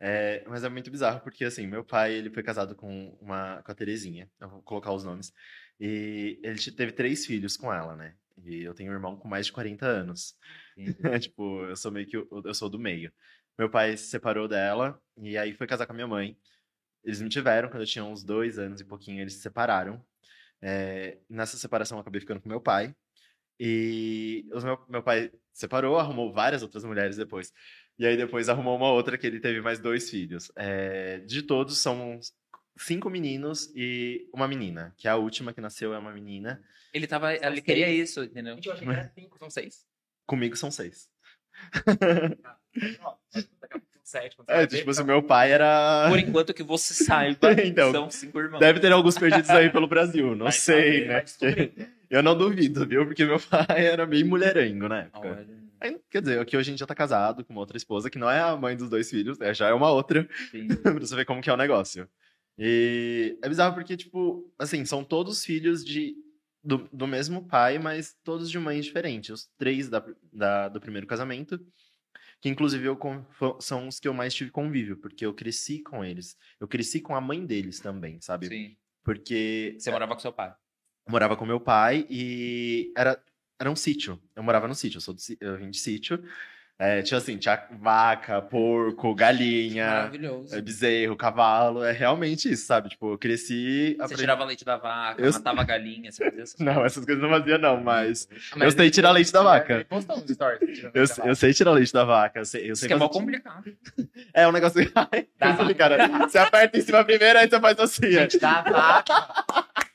É, 0.00 0.44
mas 0.48 0.64
é 0.64 0.68
muito 0.68 0.90
bizarro, 0.90 1.20
porque 1.20 1.44
assim, 1.44 1.66
meu 1.66 1.84
pai, 1.84 2.12
ele 2.14 2.30
foi 2.30 2.42
casado 2.42 2.74
com 2.76 3.16
uma 3.20 3.62
com 3.62 3.72
a 3.72 3.74
Terezinha. 3.74 4.30
Eu 4.40 4.48
vou 4.50 4.62
colocar 4.62 4.92
os 4.92 5.04
nomes. 5.04 5.32
E 5.80 6.38
ele 6.42 6.58
te- 6.58 6.72
teve 6.72 6.92
três 6.92 7.24
filhos 7.26 7.56
com 7.56 7.72
ela, 7.72 7.96
né? 7.96 8.16
E 8.44 8.62
eu 8.62 8.74
tenho 8.74 8.90
um 8.92 8.94
irmão 8.94 9.16
com 9.16 9.28
mais 9.28 9.46
de 9.46 9.52
40 9.52 9.86
anos. 9.86 10.36
tipo, 11.20 11.64
eu 11.66 11.76
sou 11.76 11.90
meio 11.92 12.06
que. 12.06 12.16
Eu 12.16 12.54
sou 12.54 12.68
do 12.68 12.78
meio. 12.78 13.12
Meu 13.58 13.70
pai 13.70 13.96
se 13.96 14.08
separou 14.08 14.48
dela 14.48 15.00
e 15.16 15.38
aí 15.38 15.52
foi 15.54 15.66
casar 15.66 15.86
com 15.86 15.92
a 15.92 15.94
minha 15.94 16.08
mãe. 16.08 16.36
Eles 17.04 17.20
me 17.20 17.28
tiveram 17.28 17.68
quando 17.68 17.82
eu 17.82 17.86
tinha 17.86 18.04
uns 18.04 18.24
dois 18.24 18.58
anos 18.58 18.80
e 18.80 18.84
pouquinho, 18.84 19.20
eles 19.22 19.34
se 19.34 19.40
separaram. 19.40 20.04
É, 20.62 21.18
nessa 21.28 21.56
separação 21.58 21.98
eu 21.98 22.02
acabei 22.02 22.20
ficando 22.20 22.40
com 22.40 22.48
meu 22.48 22.60
pai. 22.60 22.94
E 23.58 24.44
meu, 24.62 24.84
meu 24.88 25.02
pai 25.02 25.30
separou, 25.52 25.98
arrumou 25.98 26.32
várias 26.32 26.62
outras 26.62 26.84
mulheres 26.84 27.16
depois. 27.16 27.52
E 27.98 28.06
aí 28.06 28.16
depois 28.16 28.48
arrumou 28.48 28.76
uma 28.76 28.90
outra 28.90 29.16
que 29.16 29.26
ele 29.26 29.38
teve 29.40 29.60
mais 29.60 29.78
dois 29.78 30.10
filhos. 30.10 30.50
É, 30.56 31.18
de 31.18 31.42
todos 31.42 31.78
são 31.78 32.18
cinco 32.76 33.08
meninos 33.08 33.72
e 33.76 34.28
uma 34.32 34.48
menina, 34.48 34.92
que 34.96 35.06
a 35.06 35.16
última 35.16 35.52
que 35.52 35.60
nasceu 35.60 35.94
é 35.94 35.98
uma 35.98 36.12
menina. 36.12 36.60
Ele 36.92 37.06
tava. 37.06 37.36
São 37.36 37.48
Ele 37.50 37.60
queria 37.60 37.86
seis. 37.86 38.10
isso, 38.10 38.22
entendeu? 38.24 38.54
Gente, 38.56 38.66
eu 38.66 38.72
achei 38.72 38.86
que 38.86 38.92
era 38.92 39.12
cinco, 39.14 39.38
são 39.38 39.50
seis. 39.50 39.84
Comigo 40.26 40.56
são 40.56 40.70
seis. 40.70 41.08
Ó, 43.00 43.14
daqui 43.32 43.76
a 43.76 43.78
pouco 43.78 43.86
são 43.92 44.02
sete. 44.04 44.36
É, 44.48 44.66
tipo 44.66 44.90
assim, 44.90 45.00
não. 45.00 45.06
meu 45.06 45.22
pai 45.22 45.52
era. 45.52 46.06
Por 46.08 46.18
enquanto 46.18 46.52
que 46.54 46.62
você 46.62 46.92
saiba, 47.04 47.52
Então, 47.64 47.92
são 47.92 48.10
cinco 48.10 48.38
irmãos. 48.40 48.58
Deve 48.60 48.80
ter 48.80 48.90
alguns 48.92 49.16
perdidos 49.18 49.50
aí 49.50 49.70
pelo 49.70 49.86
Brasil, 49.88 50.34
não 50.34 50.44
Vai 50.44 50.52
sei, 50.52 51.06
saber, 51.36 51.72
né? 51.76 51.88
Eu 52.10 52.22
não 52.22 52.36
duvido, 52.36 52.86
viu? 52.86 53.06
Porque 53.06 53.24
meu 53.24 53.40
pai 53.40 53.86
era 53.86 54.06
meio 54.06 54.26
mulherengo 54.26 54.88
na 54.88 55.00
época. 55.02 55.28
Olha, 55.28 55.63
Aí, 55.84 56.00
Quer 56.10 56.22
dizer, 56.22 56.40
aqui 56.40 56.56
hoje 56.56 56.70
a 56.70 56.72
gente 56.72 56.80
já 56.80 56.86
tá 56.86 56.94
casado 56.94 57.44
com 57.44 57.52
uma 57.52 57.60
outra 57.60 57.76
esposa, 57.76 58.08
que 58.08 58.18
não 58.18 58.30
é 58.30 58.40
a 58.40 58.56
mãe 58.56 58.74
dos 58.76 58.88
dois 58.88 59.10
filhos, 59.10 59.38
é, 59.40 59.52
já 59.52 59.68
é 59.68 59.72
uma 59.74 59.90
outra, 59.90 60.26
sim. 60.50 60.66
pra 60.82 60.92
você 60.94 61.14
ver 61.14 61.26
como 61.26 61.42
que 61.42 61.50
é 61.50 61.52
o 61.52 61.56
negócio. 61.58 62.08
E 62.58 63.38
é 63.42 63.48
bizarro 63.48 63.74
porque, 63.74 63.96
tipo, 63.96 64.50
assim, 64.58 64.84
são 64.84 65.04
todos 65.04 65.44
filhos 65.44 65.84
de, 65.84 66.14
do, 66.62 66.88
do 66.92 67.06
mesmo 67.06 67.46
pai, 67.46 67.78
mas 67.78 68.16
todos 68.24 68.50
de 68.50 68.58
mães 68.58 68.84
diferentes. 68.86 69.28
Os 69.30 69.50
três 69.58 69.88
da, 69.90 70.02
da- 70.32 70.68
do 70.70 70.80
primeiro 70.80 71.06
casamento, 71.06 71.58
que 72.40 72.48
inclusive 72.48 72.86
eu 72.86 72.98
são 73.60 73.88
os 73.88 73.98
que 74.00 74.08
eu 74.08 74.14
mais 74.14 74.32
tive 74.32 74.50
convívio, 74.50 74.96
porque 74.96 75.26
eu 75.26 75.34
cresci 75.34 75.82
com 75.82 76.04
eles. 76.04 76.36
Eu 76.60 76.66
cresci 76.68 77.00
com 77.00 77.14
a 77.14 77.20
mãe 77.20 77.44
deles 77.44 77.80
também, 77.80 78.20
sabe? 78.20 78.46
Sim. 78.46 78.76
Porque 79.02 79.76
Você 79.78 79.90
morava 79.90 80.14
com 80.14 80.20
seu 80.20 80.32
pai. 80.32 80.54
morava 81.08 81.36
com 81.36 81.44
meu 81.44 81.60
pai 81.60 82.06
e 82.08 82.92
era, 82.96 83.22
era 83.58 83.70
um 83.70 83.76
sítio. 83.76 84.20
Eu 84.34 84.42
morava 84.42 84.66
no 84.68 84.74
sítio, 84.74 84.98
eu, 84.98 85.00
sou 85.00 85.14
do 85.14 85.20
eu 85.40 85.56
vim 85.56 85.70
de 85.70 85.78
sítio. 85.78 86.22
É, 86.76 87.02
tinha 87.02 87.18
assim, 87.18 87.36
tinha 87.38 87.68
vaca, 87.80 88.42
porco, 88.42 89.14
galinha, 89.14 90.10
é, 90.50 90.60
bezerro, 90.60 91.14
cavalo. 91.14 91.84
É 91.84 91.92
realmente 91.92 92.50
isso, 92.50 92.66
sabe? 92.66 92.88
Tipo, 92.88 93.12
eu 93.12 93.18
cresci. 93.18 93.94
Você 93.96 94.02
aprendi- 94.02 94.22
tirava 94.22 94.44
leite 94.44 94.64
da 94.64 94.76
vaca, 94.76 95.22
Eu- 95.22 95.32
matava 95.32 95.62
galinha, 95.62 96.10
você 96.10 96.24
fazia 96.24 96.42
essas 96.42 96.58
Não, 96.58 96.84
essas 96.84 97.04
coisas 97.04 97.22
não 97.22 97.30
fazia, 97.30 97.58
não, 97.58 97.80
mas. 97.80 98.28
Ah, 98.32 98.34
eu 98.54 98.58
mas 98.58 98.74
sei 98.74 98.90
tirar 98.90 99.12
leite 99.12 99.32
da 99.32 99.42
vaca. 99.44 99.74
Ele 99.74 99.84
postou 99.84 100.16
uns 100.16 100.28
stories. 100.28 100.76
tirando 100.76 100.96
Eu, 100.96 101.36
sei 101.36 101.54
tirar 101.54 101.70
leite 101.70 101.92
da 101.92 102.04
vaca. 102.04 102.40
Eu 102.40 102.44
sei, 102.44 102.68
eu 102.68 102.72
Isso 102.72 102.88
que 102.88 102.92
é 102.92 102.96
mó 102.96 103.06
fazer- 103.06 103.20
complicado. 103.20 103.64
É 104.34 104.48
um 104.48 104.50
negócio. 104.52 104.80
Ai, 105.38 105.74
cara. 105.76 106.08
Você 106.28 106.38
aperta 106.38 106.76
em 106.76 106.80
cima 106.80 107.04
primeiro, 107.04 107.38
aí 107.38 107.48
você 107.48 107.60
faz 107.60 107.78
assim. 107.78 108.10
Gente, 108.10 108.36
da 108.40 108.62
vaca. 108.62 109.28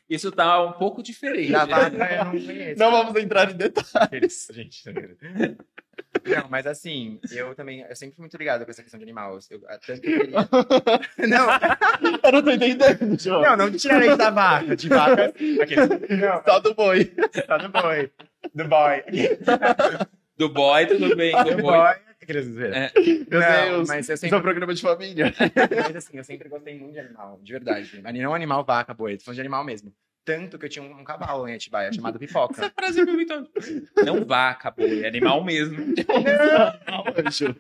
Isso 0.10 0.32
tá 0.32 0.64
um 0.66 0.74
pouco 0.74 1.04
diferente. 1.04 1.52
Da 1.52 1.66
vaca 1.66 1.96
eu 1.96 2.26
não 2.26 2.32
conheço. 2.32 2.80
Não 2.80 2.92
vamos 2.92 3.16
entrar 3.22 3.52
em 3.52 3.56
detalhes. 3.56 4.48
Gente. 4.52 4.84
Não, 6.26 6.50
mas 6.50 6.66
assim, 6.66 7.20
eu 7.32 7.54
também, 7.54 7.82
eu 7.88 7.96
sempre 7.96 8.16
fui 8.16 8.24
muito 8.24 8.38
ligado 8.38 8.66
com 8.66 8.72
essa 8.72 8.82
questão 8.82 8.98
de 8.98 9.04
animal. 9.04 9.38
Eu, 9.52 9.62
tanto 9.86 10.02
que 10.02 10.10
eu 10.12 10.20
queria... 10.20 10.40
não, 11.28 11.48
Eu 12.26 12.32
não 12.32 12.42
tô 12.44 12.52
entendendo, 12.52 13.22
João. 13.22 13.42
não, 13.44 13.58
não 13.58 13.72
tira 13.72 13.98
leite 13.98 14.16
da 14.18 14.30
vaca, 14.32 14.76
de 14.76 14.90
vaca. 14.90 15.26
Aqueles, 15.62 15.90
não, 16.20 16.44
Só 16.44 16.60
do 16.60 16.74
boi. 16.74 17.14
só 17.46 17.58
do 17.58 17.70
boi. 17.70 18.12
Do 18.56 18.68
boy. 18.68 19.04
Do 20.38 20.50
boy, 20.50 20.86
tudo 20.88 21.16
bem, 21.16 21.36
do 21.44 21.56
Do 21.56 21.62
boy. 21.62 21.78
boy. 21.78 21.96
Aqueles 22.30 22.48
ver. 22.48 22.74
É. 22.74 22.92
Meu 23.30 23.40
Não, 23.40 23.72
Deus. 23.72 23.88
mas 23.88 23.98
eu 23.98 24.02
Isso 24.02 24.12
é 24.14 24.18
sempre 24.18 24.38
um 24.38 24.42
programa 24.42 24.74
de 24.76 24.82
família. 24.84 25.34
Mas 25.88 25.96
assim, 25.96 26.18
eu 26.18 26.24
sempre 26.24 26.48
gostei 26.48 26.78
muito 26.78 26.94
de 26.94 27.00
animal, 27.00 27.40
de 27.42 27.52
verdade. 27.52 28.04
Não 28.22 28.36
animal 28.36 28.64
vaca, 28.64 28.94
boi, 28.94 29.18
tô 29.18 29.24
falando 29.24 29.36
de 29.36 29.42
animal 29.42 29.64
mesmo. 29.64 29.92
Tanto 30.24 30.60
que 30.60 30.66
eu 30.66 30.70
tinha 30.70 30.84
um, 30.84 31.00
um 31.00 31.04
cavalo 31.04 31.48
em 31.48 31.56
Atibaia 31.56 31.92
chamado 31.92 32.20
Pipoca. 32.20 32.54
Essa 32.62 32.70
frase 32.72 33.00
é 33.02 33.06
muito... 33.06 33.50
Não 34.06 34.24
vaca, 34.26 34.70
boi, 34.70 35.04
é 35.04 35.08
animal 35.08 35.44
mesmo. 35.44 35.78
Anjo. 37.26 37.56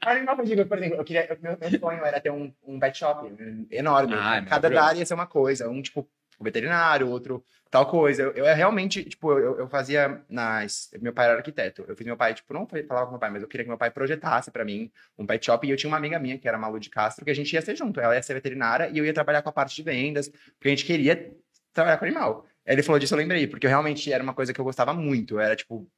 Animal 0.00 0.34
que 0.34 0.42
eu 0.42 0.46
digo, 0.46 0.66
por 0.66 0.78
exemplo, 0.78 0.96
eu 0.96 1.04
queria, 1.04 1.26
eu- 1.30 1.38
meu, 1.40 1.56
meu 1.60 1.78
sonho 1.78 2.04
era 2.04 2.20
ter 2.20 2.30
um, 2.32 2.52
um 2.66 2.80
pet 2.80 2.98
shop 2.98 3.32
enorme. 3.70 4.14
Ah, 4.18 4.38
é 4.38 4.42
Cada 4.42 4.68
dar 4.68 4.96
ia 4.96 5.06
ser 5.06 5.14
uma 5.14 5.26
coisa. 5.28 5.68
Um, 5.68 5.80
tipo, 5.80 6.08
veterinário, 6.42 7.08
outro 7.08 7.44
tal 7.72 7.86
coisa. 7.86 8.22
Eu, 8.22 8.32
eu 8.32 8.54
realmente, 8.54 9.02
tipo, 9.02 9.32
eu, 9.32 9.58
eu 9.60 9.66
fazia 9.66 10.22
nas... 10.28 10.90
Meu 11.00 11.12
pai 11.12 11.26
era 11.26 11.38
arquiteto. 11.38 11.82
Eu 11.88 11.96
fiz 11.96 12.06
meu 12.06 12.18
pai, 12.18 12.34
tipo, 12.34 12.52
não 12.52 12.66
falava 12.66 13.06
com 13.06 13.12
meu 13.12 13.18
pai, 13.18 13.30
mas 13.30 13.42
eu 13.42 13.48
queria 13.48 13.64
que 13.64 13.68
meu 13.68 13.78
pai 13.78 13.90
projetasse 13.90 14.50
pra 14.50 14.62
mim 14.62 14.92
um 15.18 15.24
pet 15.24 15.46
shop. 15.46 15.66
E 15.66 15.70
eu 15.70 15.76
tinha 15.76 15.88
uma 15.88 15.96
amiga 15.96 16.18
minha, 16.18 16.36
que 16.36 16.46
era 16.46 16.58
Malu 16.58 16.78
de 16.78 16.90
Castro, 16.90 17.24
que 17.24 17.30
a 17.30 17.34
gente 17.34 17.50
ia 17.54 17.62
ser 17.62 17.74
junto. 17.74 17.98
Ela 17.98 18.14
ia 18.14 18.22
ser 18.22 18.34
veterinária 18.34 18.90
e 18.90 18.98
eu 18.98 19.06
ia 19.06 19.14
trabalhar 19.14 19.40
com 19.40 19.48
a 19.48 19.52
parte 19.52 19.74
de 19.74 19.82
vendas, 19.82 20.28
porque 20.28 20.68
a 20.68 20.70
gente 20.70 20.84
queria 20.84 21.34
trabalhar 21.72 21.96
com 21.96 22.04
animal. 22.04 22.46
Ele 22.66 22.82
falou 22.82 22.98
disso, 22.98 23.14
eu 23.14 23.18
lembrei, 23.18 23.46
porque 23.46 23.66
eu 23.66 23.70
realmente 23.70 24.12
era 24.12 24.22
uma 24.22 24.34
coisa 24.34 24.52
que 24.52 24.60
eu 24.60 24.64
gostava 24.64 24.92
muito. 24.92 25.40
Era, 25.40 25.56
tipo... 25.56 25.88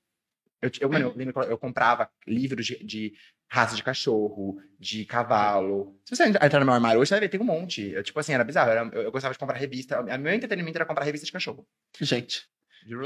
Eu, 0.63 0.71
eu, 0.81 0.89
mano, 0.89 1.07
eu 1.09 1.15
lembro 1.17 1.35
que 1.35 1.41
eu 1.41 1.59
comprava 1.59 2.09
livros 2.27 2.65
de, 2.67 2.83
de 2.85 3.13
raça 3.51 3.77
de 3.77 3.83
cachorro, 3.83 4.61
de 4.79 5.05
cavalo. 5.05 5.99
Se 6.05 6.17
você 6.17 6.25
entrar 6.25 6.59
no 6.61 6.65
meu 6.67 6.75
armário 6.75 7.01
hoje, 7.01 7.09
você 7.09 7.15
vai 7.15 7.21
ver, 7.21 7.29
tem 7.29 7.41
um 7.41 7.45
monte. 7.45 7.91
Eu, 7.91 8.03
tipo 8.03 8.19
assim, 8.19 8.33
era 8.33 8.43
bizarro. 8.45 8.71
era- 8.71 8.91
eu, 8.93 9.03
eu 9.03 9.13
gostava 9.13 9.33
de 9.33 9.39
comprar 9.39 9.57
revista. 9.59 10.01
O 10.01 10.19
meu 10.19 10.33
entretenimento 10.33 10.77
era 10.79 10.87
comprar 10.87 11.05
revista 11.05 11.27
de 11.27 11.33
cachorro. 11.33 11.67
Gente, 12.01 12.49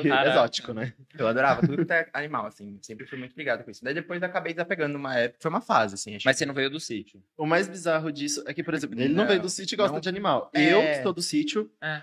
que 0.00 0.08
Caraca. 0.08 0.30
exótico, 0.30 0.72
né? 0.72 0.92
Eu 1.16 1.28
adorava 1.28 1.60
tudo 1.66 1.84
que 1.86 1.92
é 1.92 2.08
animal, 2.12 2.46
assim. 2.46 2.78
Sempre 2.82 3.06
fui 3.06 3.18
muito 3.18 3.36
ligado 3.36 3.62
com 3.64 3.70
isso. 3.70 3.82
Daí 3.84 3.94
depois 3.94 4.20
eu 4.22 4.28
acabei 4.28 4.52
desapegando 4.52 4.92
numa 4.94 5.16
época. 5.16 5.38
Foi 5.42 5.48
uma 5.50 5.60
fase, 5.60 5.94
assim. 5.94 6.16
acho 6.16 6.24
Mas 6.26 6.36
você 6.36 6.46
não 6.46 6.54
veio 6.54 6.70
do 6.70 6.80
sítio. 6.80 7.22
O 7.36 7.46
mais 7.46 7.68
bizarro 7.68 8.10
disso 8.12 8.42
é 8.46 8.54
que, 8.54 8.62
por 8.64 8.74
exemplo, 8.74 8.98
ele 8.98 9.08
não, 9.14 9.22
Não, 9.22 9.28
veio 9.28 9.40
do 9.40 9.48
sítio 9.48 9.74
e 9.74 9.76
gosta 9.76 9.92
não. 9.94 10.00
de 10.00 10.08
animal. 10.08 10.50
É. 10.54 10.72
Eu, 10.72 10.80
que 10.82 11.02
sou 11.02 11.12
do 11.12 11.22
sítio, 11.22 11.70
É. 11.82 12.02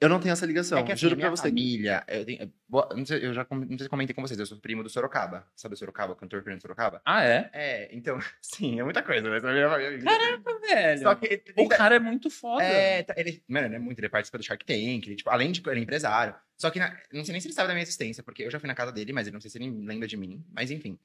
eu 0.00 0.08
não 0.08 0.20
tenho 0.20 0.32
essa 0.32 0.44
ligação. 0.46 0.78
É 0.78 0.82
que, 0.82 0.92
assim, 0.92 1.00
Juro 1.00 1.16
pra 1.16 1.30
você. 1.30 1.44
família, 1.48 2.04
eu, 2.08 2.24
tenho- 2.24 2.52
não 2.94 3.06
sei, 3.06 3.26
eu 3.26 3.32
já 3.32 3.46
não 3.50 3.66
sei 3.68 3.78
se 3.78 3.88
comentei 3.88 4.14
com 4.14 4.22
vocês, 4.22 4.38
eu 4.38 4.46
sou 4.46 4.58
primo 4.58 4.82
do 4.82 4.88
Sorocaba. 4.88 5.46
Sabe 5.56 5.74
o 5.74 5.76
Sorocaba, 5.78 6.12
o 6.12 6.16
cantor 6.16 6.42
Fernando 6.42 6.60
Sorocaba? 6.62 7.00
Ah, 7.04 7.24
é? 7.24 7.50
É, 7.52 7.88
então, 7.96 8.18
sim, 8.42 8.78
é 8.80 8.84
muita 8.84 9.02
coisa, 9.02 9.28
mas 9.30 9.44
a 9.44 9.52
minha 9.52 9.68
família. 9.70 10.02
Caramba, 10.02 10.60
velho. 10.60 11.02
Só 11.02 11.14
que 11.14 11.42
O 11.56 11.68
cara 11.68 11.96
é 11.96 11.98
muito 11.98 12.28
foda. 12.30 12.62
É, 12.62 13.02
tá- 13.02 13.14
ele, 13.16 13.42
mano, 13.48 13.66
ele 13.68 13.76
é 13.76 13.78
muito, 13.78 13.98
ele 13.98 14.08
participa 14.08 14.38
do 14.38 14.44
Shark 14.44 14.64
Tank, 14.64 15.06
ele, 15.06 15.16
tipo, 15.16 15.30
além 15.30 15.50
de 15.52 15.62
ele 15.66 15.80
é 15.80 15.82
empresário. 15.82 16.34
Só 16.58 16.70
que, 16.70 16.78
na- 16.78 16.96
não 17.12 17.24
sei 17.24 17.32
nem 17.32 17.40
se 17.40 17.46
ele 17.48 17.54
sabe 17.54 17.68
da 17.68 17.74
minha 17.74 17.82
existência, 17.82 18.22
porque 18.22 18.42
eu 18.42 18.50
já 18.50 18.58
fui 18.60 18.66
na 18.66 18.74
casa 18.74 18.92
dele, 18.92 19.12
mas 19.12 19.26
ele 19.26 19.34
não 19.34 19.40
sei 19.40 19.50
se 19.50 19.58
ele 19.58 19.70
lembra 19.84 20.06
de 20.08 20.16
mim, 20.16 20.44
mas 20.52 20.70
enfim. 20.70 20.98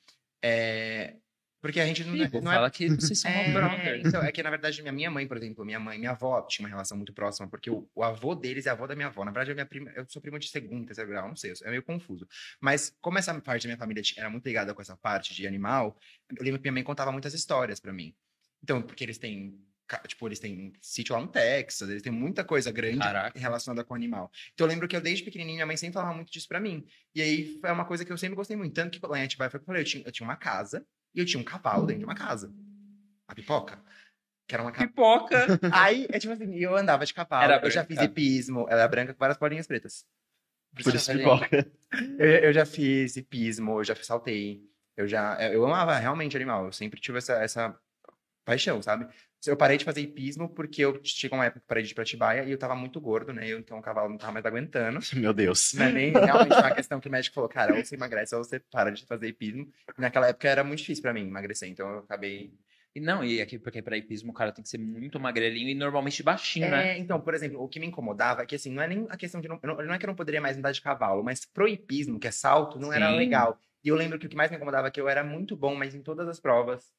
É, 0.44 1.16
porque 1.62 1.80
a 1.80 1.86
gente 1.86 2.04
não, 2.04 2.14
Fico, 2.18 2.42
não 2.42 2.52
é... 2.52 2.56
fala 2.56 2.72
que 2.72 2.90
vocês 2.90 3.20
são 3.20 3.30
É, 3.30 3.46
uma 3.46 3.54
brother. 3.54 4.02
então, 4.06 4.22
é 4.24 4.32
que 4.32 4.42
na 4.42 4.50
verdade 4.50 4.82
minha, 4.82 4.92
minha 4.92 5.12
mãe, 5.12 5.28
por 5.28 5.38
exemplo, 5.38 5.64
minha 5.64 5.80
mãe, 5.80 5.98
minha 6.00 6.12
avó 6.12 6.42
tinha 6.42 6.66
uma 6.66 6.70
relação 6.70 6.98
muito 6.98 7.14
próxima, 7.14 7.48
porque 7.48 7.70
o, 7.70 7.88
o 7.94 8.04
avô 8.04 8.34
deles 8.36 8.66
é 8.66 8.70
avô 8.72 8.88
da 8.88 8.96
minha 8.96 9.08
avó. 9.08 9.24
Na 9.24 9.32
verdade, 9.32 9.52
a 9.52 9.54
minha 9.54 9.66
prima, 9.66 9.92
eu 9.96 10.06
sou 10.10 10.22
primo 10.22 10.40
de 10.40 10.48
segundo, 10.48 10.86
terceiro 10.88 11.10
grau, 11.10 11.28
não 11.28 11.36
sei, 11.36 11.54
é 11.64 11.70
meio 11.70 11.84
confuso. 11.84 12.28
Mas 12.60 12.96
como 13.00 13.18
essa 13.18 13.40
parte 13.40 13.64
da 13.64 13.68
minha 13.70 13.78
família 13.78 14.02
tinha- 14.04 14.22
era 14.24 14.30
muito 14.30 14.46
ligada 14.46 14.74
com 14.74 14.82
essa 14.82 14.98
parte 14.98 15.34
de 15.34 15.46
animal, 15.48 15.98
eu 16.36 16.44
lembro 16.44 16.60
que 16.60 16.64
minha 16.64 16.74
mãe 16.74 16.84
contava 16.84 17.12
muitas 17.12 17.34
histórias 17.34 17.80
pra 17.80 17.94
mim. 17.94 18.14
Então, 18.64 18.82
porque 18.82 19.04
eles 19.04 19.18
têm, 19.18 19.60
tipo, 20.08 20.28
eles 20.28 20.40
têm 20.40 20.72
sítio 20.82 21.14
lá 21.16 21.22
no 21.22 21.28
Texas, 21.28 21.90
eles 21.90 22.02
têm 22.02 22.12
muita 22.12 22.44
coisa 22.44 22.72
grande 22.72 23.00
Caraca. 23.00 23.38
relacionada 23.40 23.84
com 23.84 23.94
animal. 23.94 24.32
Então, 24.54 24.66
eu 24.66 24.70
lembro 24.70 24.88
que 24.88 24.96
eu 24.96 25.02
desde 25.02 25.24
pequenininho, 25.24 25.56
minha 25.58 25.66
mãe 25.66 25.76
sempre 25.78 25.94
falava 25.96 26.14
muito 26.16 26.32
disso 26.32 26.48
pra 26.48 26.60
mim. 26.60 26.86
E 27.14 27.22
aí, 27.22 27.58
foi 27.60 27.72
uma 27.72 27.86
coisa 27.86 28.06
que 28.06 28.12
eu 28.12 28.18
sempre 28.18 28.36
gostei 28.36 28.56
muito. 28.56 28.74
Tanto 28.74 29.00
que 29.00 29.06
lá 29.08 29.20
em 29.20 29.24
Atibaia, 29.24 29.50
foi 29.52 29.58
o 29.60 29.62
que 29.62 29.64
eu 29.64 29.68
falei, 29.68 29.82
eu 29.82 29.86
tinha, 29.86 30.04
eu 30.06 30.12
tinha 30.12 30.28
uma 30.28 30.36
casa 30.36 30.86
e 31.14 31.20
eu 31.20 31.26
tinha 31.26 31.40
um 31.40 31.44
cavalo 31.44 31.86
dentro 31.86 32.00
de 32.00 32.06
uma 32.06 32.16
casa. 32.16 32.54
A 33.28 33.36
pipoca. 33.36 33.82
Que 34.48 34.56
era 34.56 34.64
uma 34.64 34.72
casa. 34.72 34.88
Pipoca. 34.88 35.60
Aí, 35.72 36.08
é 36.10 36.20
tipo 36.20 36.34
assim, 36.34 36.56
eu 36.56 36.76
andava 36.76 37.06
de 37.06 37.14
cavalo, 37.14 37.44
Era 37.44 37.66
eu 37.66 37.72
já 37.72 37.84
fiz 37.84 37.98
branca? 37.98 38.12
hipismo, 38.12 38.66
ela 38.70 38.82
é 38.82 38.88
branca 38.88 39.14
com 39.14 39.20
várias 39.20 39.38
bolinhas 39.38 39.68
pretas. 39.68 40.06
Por 40.84 40.96
isso 40.96 41.12
pipoca. 41.12 41.72
Eu, 42.18 42.28
eu 42.28 42.54
já 42.54 42.66
fiz 42.66 43.18
hipismo, 43.18 43.80
eu 43.80 43.84
já 43.84 43.96
saltei, 43.96 44.64
eu 44.96 45.08
já... 45.08 45.38
Eu 45.52 45.66
amava 45.66 45.98
realmente 45.98 46.36
animal, 46.36 46.66
eu 46.66 46.72
sempre 46.72 47.00
tive 47.00 47.18
essa, 47.18 47.34
essa 47.34 47.78
paixão, 48.46 48.82
sabe? 48.82 49.08
Eu 49.48 49.58
parei 49.58 49.78
de 49.78 49.86
fazer 49.86 50.02
hipismo 50.02 50.48
porque 50.50 50.84
eu 50.84 51.00
chegou 51.04 51.38
uma 51.38 51.46
época 51.46 51.62
que 51.62 51.68
parei 51.68 51.84
de 51.84 51.92
ir 51.92 51.96
pra 51.96 52.04
Atibaia 52.04 52.44
e 52.44 52.52
eu 52.52 52.58
tava 52.58 52.76
muito 52.76 53.02
gordo, 53.02 53.34
né? 53.34 53.48
Eu, 53.48 53.58
então 53.60 53.80
o 53.80 53.82
cavalo 53.82 54.10
não 54.10 54.18
tava 54.18 54.34
mais 54.34 54.46
aguentando. 54.46 55.00
Meu 55.16 55.34
Deus. 55.34 55.74
Não 55.74 55.86
é 55.86 55.92
nem 55.92 56.12
realmente 56.12 56.54
uma 56.54 56.76
questão 56.76 57.00
que 57.00 57.08
o 57.08 57.12
médico 57.12 57.34
falou, 57.34 57.50
cara, 57.50 57.76
ou 57.76 57.84
você 57.84 57.96
emagrece 57.96 58.36
ou 58.36 58.44
você 58.44 58.60
para 58.60 58.92
de 58.92 59.06
fazer 59.06 59.28
hipismo. 59.28 59.68
E 59.98 60.02
naquela 60.02 60.28
época 60.28 60.48
era 60.48 60.64
muito 60.64 60.80
difícil 60.80 61.02
pra 61.02 61.14
mim 61.14 61.28
emagrecer, 61.28 61.70
então 61.70 61.90
eu 61.90 62.00
acabei 62.00 62.54
E 62.94 63.00
não, 63.00 63.24
e 63.24 63.42
aqui, 63.42 63.58
porque 63.58 63.82
pra 63.82 63.98
hipismo 63.98 64.32
o 64.32 64.34
cara 64.34 64.52
tem 64.52 64.62
que 64.62 64.70
ser 64.70 64.78
muito 64.78 65.20
magrelinho 65.20 65.70
e 65.70 65.74
normalmente 65.74 66.22
baixinho, 66.22 66.70
né? 66.70 66.90
É, 66.90 66.98
então, 66.98 67.20
por 67.22 67.34
exemplo, 67.34 67.62
o 67.64 67.68
que 67.70 67.80
me 67.80 67.88
incomodava 67.88 68.44
é 68.44 68.46
que, 68.46 68.56
assim, 68.56 68.72
não 68.72 68.84
é 68.84 68.88
nem 68.88 69.08
a 69.10 69.18
questão 69.18 69.40
de... 69.40 69.48
Não, 69.48 69.58
não 69.64 69.94
é 69.94 69.98
que 69.98 70.06
eu 70.06 70.10
não 70.10 70.16
poderia 70.16 70.42
mais 70.42 70.58
andar 70.58 70.72
de 70.72 70.82
cavalo, 70.82 71.24
mas 71.24 71.46
pro 71.46 71.68
hipismo, 71.68 72.20
que 72.20 72.28
é 72.28 72.32
salto, 72.32 72.78
não 72.78 72.92
era 72.92 73.10
Sim. 73.10 73.18
legal. 73.18 73.58
E 73.84 73.88
eu 73.88 73.96
lembro 73.96 74.20
que 74.20 74.26
o 74.28 74.30
que 74.30 74.36
mais 74.36 74.52
me 74.52 74.58
incomodava 74.58 74.90
é 74.90 74.92
que 74.92 75.02
eu 75.02 75.10
era 75.10 75.24
muito 75.24 75.56
bom, 75.56 75.74
mas 75.74 75.96
em 75.96 76.04
todas 76.04 76.28
as 76.28 76.40
provas... 76.40 76.92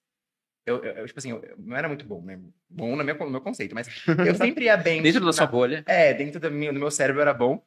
Eu, 0.64 0.82
eu- 0.84 1.06
tipo 1.06 1.18
assim, 1.18 1.30
eu, 1.30 1.42
eu 1.42 1.56
não 1.58 1.76
era 1.76 1.88
muito 1.88 2.04
bom, 2.04 2.22
né? 2.22 2.38
Bom 2.68 2.94
no 2.96 3.02
meu, 3.04 3.16
no 3.18 3.30
meu 3.30 3.40
conceito, 3.40 3.74
mas 3.74 3.88
eu 4.26 4.34
sempre 4.34 4.66
ia 4.66 4.76
bem... 4.76 5.02
Dentro 5.02 5.24
da 5.26 5.32
sua 5.32 5.46
bolha. 5.46 5.82
É, 5.86 6.14
dentro 6.14 6.38
do 6.40 6.50
meu, 6.50 6.72
do 6.72 6.78
meu 6.78 6.90
cérebro 6.90 7.20
era 7.20 7.34
bom, 7.34 7.64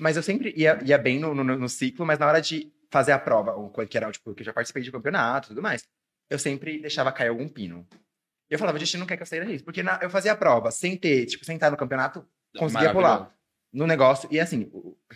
mas 0.00 0.16
eu 0.16 0.22
sempre 0.22 0.52
ia, 0.56 0.78
ia 0.84 0.96
bem 0.98 1.18
no, 1.18 1.34
no, 1.34 1.42
no 1.44 1.68
ciclo, 1.68 2.06
mas 2.06 2.18
na 2.18 2.26
hora 2.26 2.40
de 2.40 2.72
fazer 2.90 3.12
a 3.12 3.18
prova, 3.18 3.52
ou 3.54 3.70
que 3.70 3.96
era, 3.96 4.10
tipo, 4.12 4.32
que 4.34 4.42
eu 4.42 4.46
já 4.46 4.52
participei 4.52 4.82
de 4.82 4.92
campeonato 4.92 5.48
e 5.48 5.50
tudo 5.50 5.62
mais, 5.62 5.84
eu 6.30 6.38
sempre 6.38 6.78
deixava 6.80 7.10
cair 7.12 7.28
algum 7.28 7.48
pino. 7.48 7.86
E 8.48 8.54
eu 8.54 8.58
falava, 8.60 8.76
o 8.76 8.78
destino 8.78 9.00
não 9.00 9.06
quer 9.08 9.16
que 9.16 9.22
eu 9.22 9.26
saia 9.26 9.44
disso, 9.44 9.64
porque 9.64 9.82
na- 9.82 9.98
eu 10.00 10.08
fazia 10.08 10.30
a 10.32 10.36
prova 10.36 10.70
sem 10.70 10.96
ter, 10.96 11.26
tipo, 11.26 11.44
sem 11.44 11.56
estar 11.56 11.70
no 11.70 11.76
campeonato, 11.76 12.24
conseguia 12.60 12.88
pular 12.92 13.36
no 13.72 13.86
negócio. 13.88 14.28
E 14.30 14.38
assim, 14.38 14.70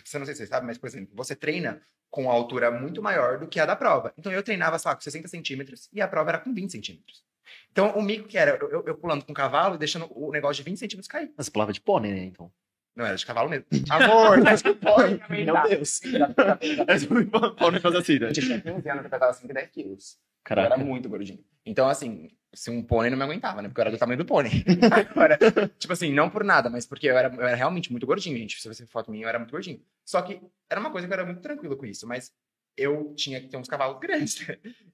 você 0.05 0.19
não 0.19 0.25
sei 0.25 0.35
se 0.35 0.41
você 0.41 0.47
sabe, 0.47 0.65
mas, 0.67 0.77
por 0.77 0.87
exemplo, 0.87 1.15
você 1.15 1.33
treina 1.33 1.81
com 2.11 2.29
a 2.29 2.33
altura 2.33 2.69
muito 2.69 3.01
maior 3.01 3.39
do 3.39 3.47
que 3.47 3.59
a 3.59 3.65
da 3.65 3.75
prova. 3.75 4.13
Então 4.17 4.31
eu 4.31 4.43
treinava, 4.43 4.77
sei 4.77 4.89
lá, 4.89 4.95
com 4.95 5.01
60 5.01 5.27
centímetros 5.29 5.89
e 5.91 6.01
a 6.01 6.07
prova 6.07 6.29
era 6.31 6.37
com 6.39 6.53
20 6.53 6.69
centímetros. 6.71 7.23
Então 7.71 7.91
o 7.97 8.01
mico 8.01 8.27
que 8.27 8.37
era 8.37 8.57
eu, 8.61 8.83
eu- 8.85 8.95
pulando 8.97 9.25
com 9.25 9.31
o 9.31 9.35
cavalo 9.35 9.75
e 9.75 9.77
deixando 9.77 10.07
o 10.11 10.31
negócio 10.31 10.63
de 10.63 10.69
20 10.69 10.77
centímetros 10.77 11.07
cair. 11.07 11.31
Mas 11.37 11.49
pulava 11.49 11.71
de 11.73 11.81
pônei, 11.81 12.11
né, 12.13 12.23
então? 12.25 12.51
Não 12.93 13.05
era 13.05 13.15
de 13.15 13.25
cavalo 13.25 13.49
mesmo. 13.49 13.65
Amor, 13.89 14.41
mas 14.43 14.61
que 14.61 14.73
pode 14.75 15.17
também 15.19 15.45
Meu. 15.45 15.55
Deus. 15.63 16.01
Pônei 17.57 17.79
faz 17.79 17.95
assim, 17.95 18.19
né? 18.19 18.27
Eu 18.29 18.33
tinha 18.33 18.61
15 18.61 18.89
anos, 18.89 19.03
eu 19.05 19.09
pesava 19.09 19.33
110 19.33 19.69
quilos. 19.69 20.17
Eu 20.49 20.51
era 20.53 20.63
Caraca. 20.69 20.83
muito 20.83 21.07
gordinho. 21.07 21.39
Então, 21.65 21.87
assim, 21.87 22.29
se 22.53 22.69
um 22.69 22.83
pônei 22.83 23.09
não 23.09 23.17
me 23.17 23.23
aguentava, 23.23 23.61
né? 23.61 23.69
Porque 23.69 23.79
eu 23.79 23.83
era 23.83 23.91
do 23.91 23.97
tamanho 23.97 24.17
do 24.17 24.25
pônei. 24.25 24.51
Agora, 25.09 25.37
tipo 25.79 25.93
assim, 25.93 26.11
não 26.11 26.29
por 26.29 26.43
nada, 26.43 26.69
mas 26.69 26.85
porque 26.85 27.07
eu 27.07 27.17
era, 27.17 27.33
eu 27.33 27.41
era 27.41 27.55
realmente 27.55 27.91
muito 27.91 28.05
gordinho, 28.05 28.37
gente. 28.37 28.61
Se 28.61 28.67
você 28.67 28.85
foto 28.85 29.11
minha, 29.11 29.25
eu 29.25 29.29
era 29.29 29.39
muito 29.39 29.51
gordinho. 29.51 29.81
Só 30.05 30.21
que 30.21 30.41
era 30.69 30.79
uma 30.79 30.91
coisa 30.91 31.07
que 31.07 31.13
eu 31.13 31.17
era 31.17 31.25
muito 31.25 31.41
tranquilo 31.41 31.77
com 31.77 31.85
isso, 31.85 32.07
mas 32.07 32.33
eu 32.75 33.13
tinha 33.15 33.39
que 33.39 33.47
ter 33.47 33.57
uns 33.57 33.67
cavalos 33.67 33.99
grandes. 34.01 34.45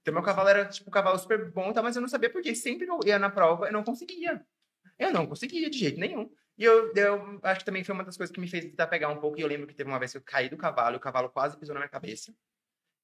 Então, 0.01 0.13
meu 0.13 0.23
cavalo 0.23 0.49
era, 0.49 0.65
tipo, 0.65 0.89
um 0.89 0.93
cavalo 0.93 1.17
super 1.17 1.51
bom, 1.51 1.73
tá? 1.73 1.81
mas 1.81 1.95
eu 1.95 2.01
não 2.01 2.09
sabia 2.09 2.29
porque 2.29 2.53
sempre 2.53 2.85
que 2.85 2.91
eu 2.91 2.99
ia 3.05 3.17
na 3.17 3.29
prova, 3.29 3.67
eu 3.67 3.73
não 3.73 3.83
conseguia. 3.83 4.45
Eu 4.99 5.11
não 5.11 5.25
conseguia 5.25 5.69
de 5.69 5.77
jeito 5.77 5.99
nenhum. 5.99 6.29
E 6.57 6.63
eu, 6.63 6.91
eu 6.95 7.39
acho 7.43 7.59
que 7.59 7.65
também 7.65 7.83
foi 7.83 7.93
uma 7.93 8.03
das 8.03 8.17
coisas 8.17 8.33
que 8.33 8.41
me 8.41 8.47
fez 8.47 8.65
tentar 8.65 8.87
pegar 8.87 9.09
um 9.09 9.19
pouco. 9.19 9.37
E 9.37 9.41
eu 9.41 9.47
lembro 9.47 9.67
que 9.67 9.75
teve 9.75 9.89
uma 9.89 9.99
vez 9.99 10.11
que 10.11 10.17
eu 10.17 10.23
caí 10.23 10.49
do 10.49 10.57
cavalo 10.57 10.97
o 10.97 10.99
cavalo 10.99 11.29
quase 11.29 11.57
pisou 11.57 11.73
na 11.75 11.81
minha 11.81 11.89
cabeça. 11.89 12.33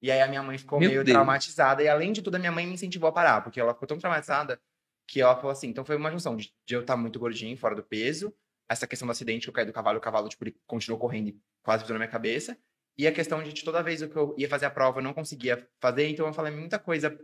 E 0.03 0.11
aí 0.11 0.21
a 0.21 0.27
minha 0.27 0.43
mãe 0.43 0.57
ficou 0.57 0.79
Meu 0.81 0.89
meio 0.89 1.03
Deus. 1.03 1.15
traumatizada. 1.15 1.81
E 1.81 1.87
além 1.87 2.11
de 2.11 2.21
tudo, 2.21 2.35
a 2.35 2.39
minha 2.39 2.51
mãe 2.51 2.67
me 2.67 2.73
incentivou 2.73 3.07
a 3.07 3.11
parar, 3.13 3.41
porque 3.41 3.57
ela 3.57 3.73
ficou 3.73 3.87
tão 3.87 3.97
traumatizada 3.97 4.59
que 5.07 5.21
ela 5.21 5.33
falou 5.37 5.51
assim. 5.51 5.69
Então 5.69 5.85
foi 5.85 5.95
uma 5.95 6.11
junção 6.11 6.35
de, 6.35 6.53
eu 6.69 6.81
estar 6.81 6.97
muito 6.97 7.17
gordinho, 7.17 7.55
fora 7.57 7.73
do 7.73 7.81
peso, 7.81 8.33
essa 8.69 8.85
questão 8.85 9.05
do 9.07 9.11
acidente 9.11 9.45
que 9.45 9.49
eu 9.49 9.53
caí 9.53 9.65
do 9.65 9.71
cavalo, 9.71 9.97
o 9.97 10.01
cavalo 10.01 10.27
tipo, 10.27 10.43
ele 10.43 10.57
continuou 10.67 10.99
correndo 10.99 11.29
e 11.29 11.39
quase 11.63 11.83
pisou 11.83 11.93
na 11.93 11.99
minha 11.99 12.11
cabeça. 12.11 12.57
E 12.97 13.07
a 13.07 13.11
questão 13.13 13.41
de, 13.41 13.53
de 13.53 13.63
toda 13.63 13.81
vez 13.81 14.03
que 14.03 14.15
eu 14.15 14.35
ia 14.37 14.47
fazer 14.49 14.65
a 14.65 14.69
prova, 14.69 14.99
eu 14.99 15.03
não 15.03 15.13
conseguia 15.13 15.67
fazer, 15.79 16.09
então 16.09 16.27
eu 16.27 16.33
falei 16.33 16.53
muita 16.53 16.77
coisa 16.77 17.17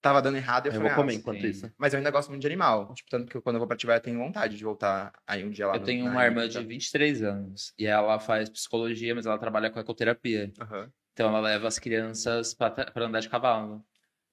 tava 0.00 0.20
dando 0.22 0.36
errado. 0.36 0.66
Eu, 0.66 0.72
Eu 0.72 0.78
falei, 0.78 0.88
vou 0.88 0.96
comer 1.02 1.12
ah, 1.12 1.16
enquanto 1.16 1.40
sim. 1.40 1.46
isso. 1.48 1.72
mas 1.78 1.92
eu 1.92 1.98
ainda 1.98 2.10
gosto 2.10 2.28
muito 2.28 2.40
de 2.42 2.46
animal. 2.46 2.92
Tipo, 2.94 3.10
tanto 3.10 3.30
que 3.30 3.40
quando 3.40 3.56
eu 3.56 3.60
vou 3.60 3.66
pra 3.68 3.74
Atibaia, 3.74 3.98
eu 3.98 4.02
tenho 4.02 4.18
vontade 4.18 4.56
de 4.56 4.64
voltar 4.64 5.12
aí 5.26 5.44
um 5.44 5.50
dia 5.50 5.66
lá. 5.66 5.74
Eu 5.76 5.80
no- 5.80 5.86
tenho 5.86 6.06
uma 6.06 6.24
irmã 6.24 6.48
de 6.48 6.62
23 6.64 7.22
anos 7.22 7.72
e 7.78 7.86
ela 7.86 8.18
faz 8.18 8.48
psicologia, 8.48 9.14
mas 9.14 9.26
ela 9.26 9.38
trabalha 9.38 9.70
com 9.70 9.78
ecoterapia. 9.78 10.52
Aham. 10.60 10.90
Então 11.12 11.28
ela 11.28 11.40
leva 11.40 11.68
as 11.68 11.78
crianças 11.78 12.54
pra 12.54 12.74
andar 12.96 13.20
de 13.20 13.28
cavalo. 13.28 13.84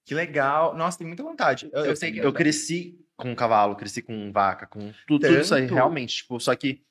Que 0.05 0.15
legal. 0.15 0.75
Nossa, 0.75 0.97
tem 0.97 1.07
muita 1.07 1.23
vontade. 1.23 1.69
Eu, 1.73 1.85
eu. 1.85 1.95
Eu 2.23 2.33
cresci 2.33 2.97
com 3.15 3.35
cavalo, 3.35 3.75
cresci 3.75 4.01
com 4.01 4.31
vaca, 4.31 4.65
com 4.65 4.91
tudo, 5.05 5.27
tudo 5.27 5.39
isso 5.39 5.53
aí, 5.53 5.65
realmente. 5.65 6.17
Tipo, 6.17 6.39
só 6.39 6.55
que 6.55 6.81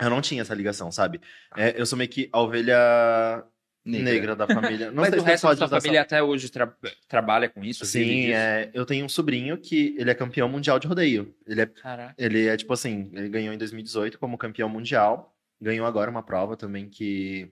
eu 0.00 0.10
não 0.10 0.20
tinha 0.20 0.42
essa 0.42 0.54
ligação, 0.54 0.92
sabe? 0.92 1.20
É, 1.56 1.80
eu 1.80 1.86
sou 1.86 1.96
meio 1.96 2.10
que 2.10 2.28
a 2.32 2.40
ovelha 2.40 3.44
negra, 3.84 4.34
da 4.34 4.46
família. 4.46 4.90
Não 4.90 5.02
Mas 5.02 5.10
sei 5.10 5.18
o 5.18 5.22
resto 5.22 5.46
da 5.48 5.56
sua 5.56 5.68
família 5.68 6.02
até 6.02 6.22
hoje 6.22 6.48
tra- 6.50 6.76
trabalha 7.08 7.48
com 7.48 7.64
isso? 7.64 7.84
Sim, 7.84 8.32
é, 8.32 8.70
eu 8.72 8.84
tenho 8.86 9.04
um 9.04 9.08
sobrinho 9.08 9.58
que 9.58 9.94
ele 9.98 10.10
é 10.10 10.14
campeão 10.14 10.48
mundial 10.48 10.78
de 10.78 10.86
rodeio. 10.86 11.34
Ele 11.46 11.62
é, 11.62 11.66
Caraca. 11.66 12.14
ele 12.18 12.46
é 12.46 12.56
tipo 12.56 12.72
assim, 12.72 13.10
ele 13.14 13.28
ganhou 13.28 13.54
em 13.54 13.58
2018 13.58 14.18
como 14.18 14.38
campeão 14.38 14.68
mundial. 14.68 15.34
Ganhou 15.60 15.86
agora 15.86 16.10
uma 16.10 16.22
prova 16.22 16.56
também 16.56 16.88
que 16.88 17.50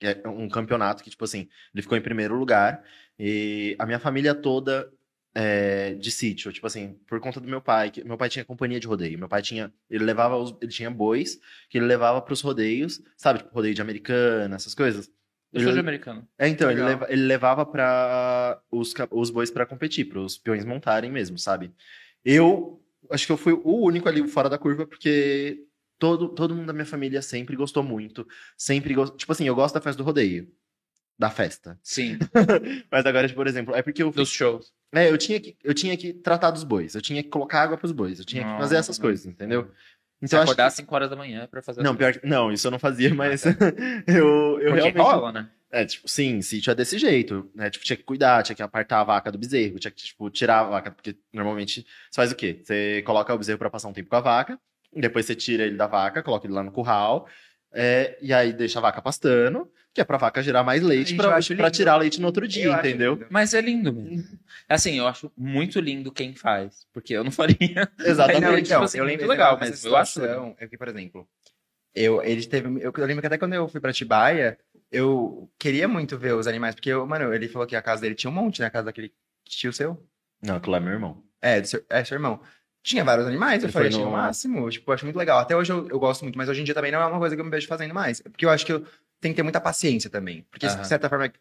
é 0.00 0.28
um 0.28 0.48
campeonato 0.48 1.02
que 1.02 1.10
tipo 1.10 1.24
assim, 1.24 1.48
ele 1.74 1.82
ficou 1.82 1.96
em 1.96 2.02
primeiro 2.02 2.34
lugar 2.36 2.82
e 3.18 3.74
a 3.78 3.86
minha 3.86 3.98
família 3.98 4.34
toda 4.34 4.90
é 5.34 5.92
de 5.94 6.10
sítio, 6.10 6.50
tipo 6.50 6.66
assim, 6.66 6.98
por 7.06 7.20
conta 7.20 7.38
do 7.38 7.46
meu 7.48 7.60
pai, 7.60 7.90
que 7.90 8.02
meu 8.02 8.16
pai 8.16 8.28
tinha 8.30 8.44
companhia 8.44 8.80
de 8.80 8.86
rodeio. 8.86 9.18
Meu 9.18 9.28
pai 9.28 9.42
tinha, 9.42 9.70
ele 9.90 10.02
levava 10.04 10.34
os, 10.36 10.56
ele 10.62 10.72
tinha 10.72 10.90
bois 10.90 11.38
que 11.68 11.76
ele 11.76 11.84
levava 11.86 12.22
para 12.22 12.32
os 12.32 12.40
rodeios, 12.40 13.02
sabe, 13.18 13.40
tipo 13.40 13.54
rodeio 13.54 13.74
de 13.74 13.82
americana, 13.82 14.56
essas 14.56 14.74
coisas. 14.74 15.10
Eu 15.52 15.60
sou 15.60 15.72
de 15.74 15.78
americano. 15.80 16.26
É, 16.38 16.48
então, 16.48 16.70
ele, 16.70 16.80
leva- 16.82 17.06
ele 17.10 17.22
levava 17.22 17.64
para 17.66 18.60
os, 18.70 18.94
os 19.10 19.30
bois 19.30 19.50
pra 19.50 19.66
competir, 19.66 20.06
para 20.06 20.20
os 20.20 20.38
peões 20.38 20.64
montarem 20.64 21.10
mesmo, 21.10 21.38
sabe? 21.38 21.70
Eu 22.24 22.82
acho 23.10 23.26
que 23.26 23.32
eu 23.32 23.36
fui 23.36 23.52
o 23.52 23.82
único 23.84 24.08
ali 24.08 24.26
fora 24.26 24.48
da 24.48 24.58
curva, 24.58 24.86
porque 24.86 25.65
todo, 25.98 26.28
todo 26.28 26.54
mundo 26.54 26.66
da 26.66 26.72
minha 26.72 26.86
família 26.86 27.22
sempre 27.22 27.56
gostou 27.56 27.82
muito. 27.82 28.26
Sempre 28.56 28.94
gostou. 28.94 29.16
Tipo 29.16 29.32
assim, 29.32 29.46
eu 29.46 29.54
gosto 29.54 29.74
da 29.74 29.80
festa 29.80 29.98
do 29.98 30.04
rodeio. 30.04 30.48
Da 31.18 31.30
festa. 31.30 31.78
Sim, 31.82 32.18
Mas 32.92 33.06
agora, 33.06 33.26
por 33.30 33.46
exemplo, 33.46 33.74
é 33.74 33.82
porque 33.82 34.02
eu. 34.02 34.10
dos 34.10 34.28
shows. 34.28 34.72
É, 34.94 35.10
eu 35.10 35.16
tinha, 35.16 35.40
que, 35.40 35.56
eu 35.64 35.74
tinha 35.74 35.96
que 35.96 36.12
tratar 36.12 36.50
dos 36.50 36.62
bois, 36.62 36.94
eu 36.94 37.02
tinha 37.02 37.22
que 37.22 37.28
colocar 37.28 37.62
água 37.62 37.76
pros 37.76 37.92
bois, 37.92 38.18
eu 38.18 38.24
tinha 38.24 38.44
que 38.44 38.50
fazer 38.58 38.76
essas 38.76 38.98
Nossa. 38.98 39.02
coisas, 39.02 39.26
entendeu? 39.26 39.70
Então, 40.22 40.40
acordar 40.40 40.64
que... 40.64 40.68
às 40.68 40.74
5 40.74 40.94
horas 40.94 41.10
da 41.10 41.16
manhã 41.16 41.46
pra 41.50 41.60
fazer 41.62 41.82
Não, 41.82 41.94
pior 41.94 42.14
que... 42.14 42.26
Não, 42.26 42.50
isso 42.52 42.66
eu 42.66 42.70
não 42.70 42.78
fazia, 42.78 43.12
mas 43.14 43.44
eu, 44.06 44.60
eu 44.60 44.72
Porque 44.72 44.74
realmente. 44.74 44.98
rola, 44.98 45.32
né? 45.32 45.50
É, 45.70 45.84
tipo, 45.84 46.08
sim, 46.08 46.40
sítio 46.40 46.70
é 46.70 46.74
desse 46.74 46.98
jeito, 46.98 47.50
né? 47.54 47.68
Tipo, 47.68 47.84
tinha 47.84 47.96
que 47.96 48.04
cuidar, 48.04 48.42
tinha 48.42 48.56
que 48.56 48.62
apartar 48.62 49.00
a 49.00 49.04
vaca 49.04 49.32
do 49.32 49.38
bezerro, 49.38 49.78
tinha 49.78 49.90
que, 49.90 50.04
tipo, 50.04 50.30
tirar 50.30 50.60
a 50.60 50.64
vaca, 50.64 50.90
porque 50.90 51.16
normalmente 51.32 51.84
você 52.10 52.16
faz 52.16 52.32
o 52.32 52.36
quê? 52.36 52.60
Você 52.62 53.02
coloca 53.02 53.34
o 53.34 53.38
bezerro 53.38 53.58
pra 53.58 53.68
passar 53.68 53.88
um 53.88 53.92
tempo 53.92 54.08
com 54.08 54.16
a 54.16 54.20
vaca, 54.20 54.58
depois 55.00 55.26
você 55.26 55.34
tira 55.34 55.64
ele 55.64 55.76
da 55.76 55.86
vaca, 55.86 56.22
coloca 56.22 56.46
ele 56.46 56.54
lá 56.54 56.62
no 56.62 56.72
curral, 56.72 57.28
é, 57.72 58.16
e 58.22 58.32
aí 58.32 58.52
deixa 58.52 58.78
a 58.78 58.82
vaca 58.82 59.02
pastando, 59.02 59.70
que 59.92 60.00
é 60.00 60.04
pra 60.04 60.16
vaca 60.16 60.42
gerar 60.42 60.62
mais 60.62 60.82
leite 60.82 61.14
lindo. 61.14 61.70
tirar 61.70 61.96
leite 61.96 62.20
no 62.20 62.26
outro 62.26 62.46
dia, 62.46 62.66
Eu 62.66 62.72
entendeu? 62.74 63.26
Mas 63.30 63.54
é 63.54 63.60
lindo 63.60 63.92
mesmo. 63.92 64.38
Assim, 64.68 64.98
eu 64.98 65.06
acho 65.06 65.30
muito 65.36 65.80
lindo 65.80 66.12
quem 66.12 66.34
faz, 66.34 66.86
porque 66.92 67.14
eu 67.14 67.24
não 67.24 67.30
faria. 67.30 67.56
Exatamente. 68.00 68.40
Não, 68.40 68.52
Não, 68.52 68.58
então, 68.58 68.62
tipo 68.62 68.84
assim, 68.84 68.98
eu 68.98 69.04
lembro 69.04 69.26
legal, 69.26 69.58
mas 69.58 69.84
eu 69.84 69.96
acho 69.96 70.12
situação, 70.12 70.54
É 70.58 70.66
que, 70.66 70.76
por 70.78 70.88
exemplo, 70.88 71.28
eu, 71.94 72.22
ele 72.22 72.46
teve, 72.46 72.68
eu, 72.82 72.92
eu 72.94 73.06
lembro 73.06 73.22
que 73.22 73.26
até 73.26 73.38
quando 73.38 73.54
eu 73.54 73.66
fui 73.68 73.80
pra 73.80 73.92
Tibaia, 73.92 74.58
eu 74.92 75.50
queria 75.58 75.88
muito 75.88 76.18
ver 76.18 76.34
os 76.34 76.46
animais, 76.46 76.74
porque, 76.74 76.90
eu, 76.90 77.06
mano, 77.06 77.32
ele 77.34 77.48
falou 77.48 77.66
que 77.66 77.76
a 77.76 77.82
casa 77.82 78.02
dele 78.02 78.14
tinha 78.14 78.30
um 78.30 78.34
monte, 78.34 78.60
né? 78.60 78.66
A 78.66 78.70
casa 78.70 78.86
daquele 78.86 79.12
tio 79.44 79.72
seu. 79.72 80.02
Não, 80.42 80.56
aquilo 80.56 80.72
lá 80.72 80.78
é 80.78 80.80
meu 80.80 80.92
irmão. 80.92 81.22
É, 81.40 81.60
do 81.60 81.66
seu, 81.66 81.84
é, 81.88 82.04
seu 82.04 82.16
irmão. 82.16 82.40
Tinha 82.86 83.02
vários 83.04 83.26
animais, 83.26 83.62
eu 83.62 83.66
Ele 83.66 83.72
falei, 83.72 83.90
foi 83.90 83.96
tinha 83.98 84.06
o 84.06 84.10
no- 84.10 84.16
máximo. 84.16 84.70
Tipo, 84.70 84.90
eu 84.90 84.94
acho 84.94 85.04
muito 85.04 85.16
legal. 85.16 85.40
Até 85.40 85.56
hoje 85.56 85.72
eu, 85.72 85.88
eu 85.88 85.98
gosto 85.98 86.22
muito, 86.22 86.38
mas 86.38 86.48
hoje 86.48 86.60
em 86.60 86.64
dia 86.64 86.72
também 86.74 86.92
não 86.92 87.00
é 87.02 87.06
uma 87.06 87.18
coisa 87.18 87.34
que 87.34 87.40
eu 87.40 87.44
me 87.44 87.50
vejo 87.50 87.66
fazendo 87.66 87.92
mais. 87.92 88.20
Porque 88.20 88.44
eu 88.46 88.50
acho 88.50 88.64
que 88.64 88.72
eu 88.72 88.80
tenho 89.20 89.34
que 89.34 89.36
ter 89.36 89.42
muita 89.42 89.60
paciência 89.60 90.08
também. 90.08 90.46
Porque, 90.50 90.66
Aham. 90.66 90.80
de 90.82 90.86
certa 90.86 91.08
forma, 91.08 91.32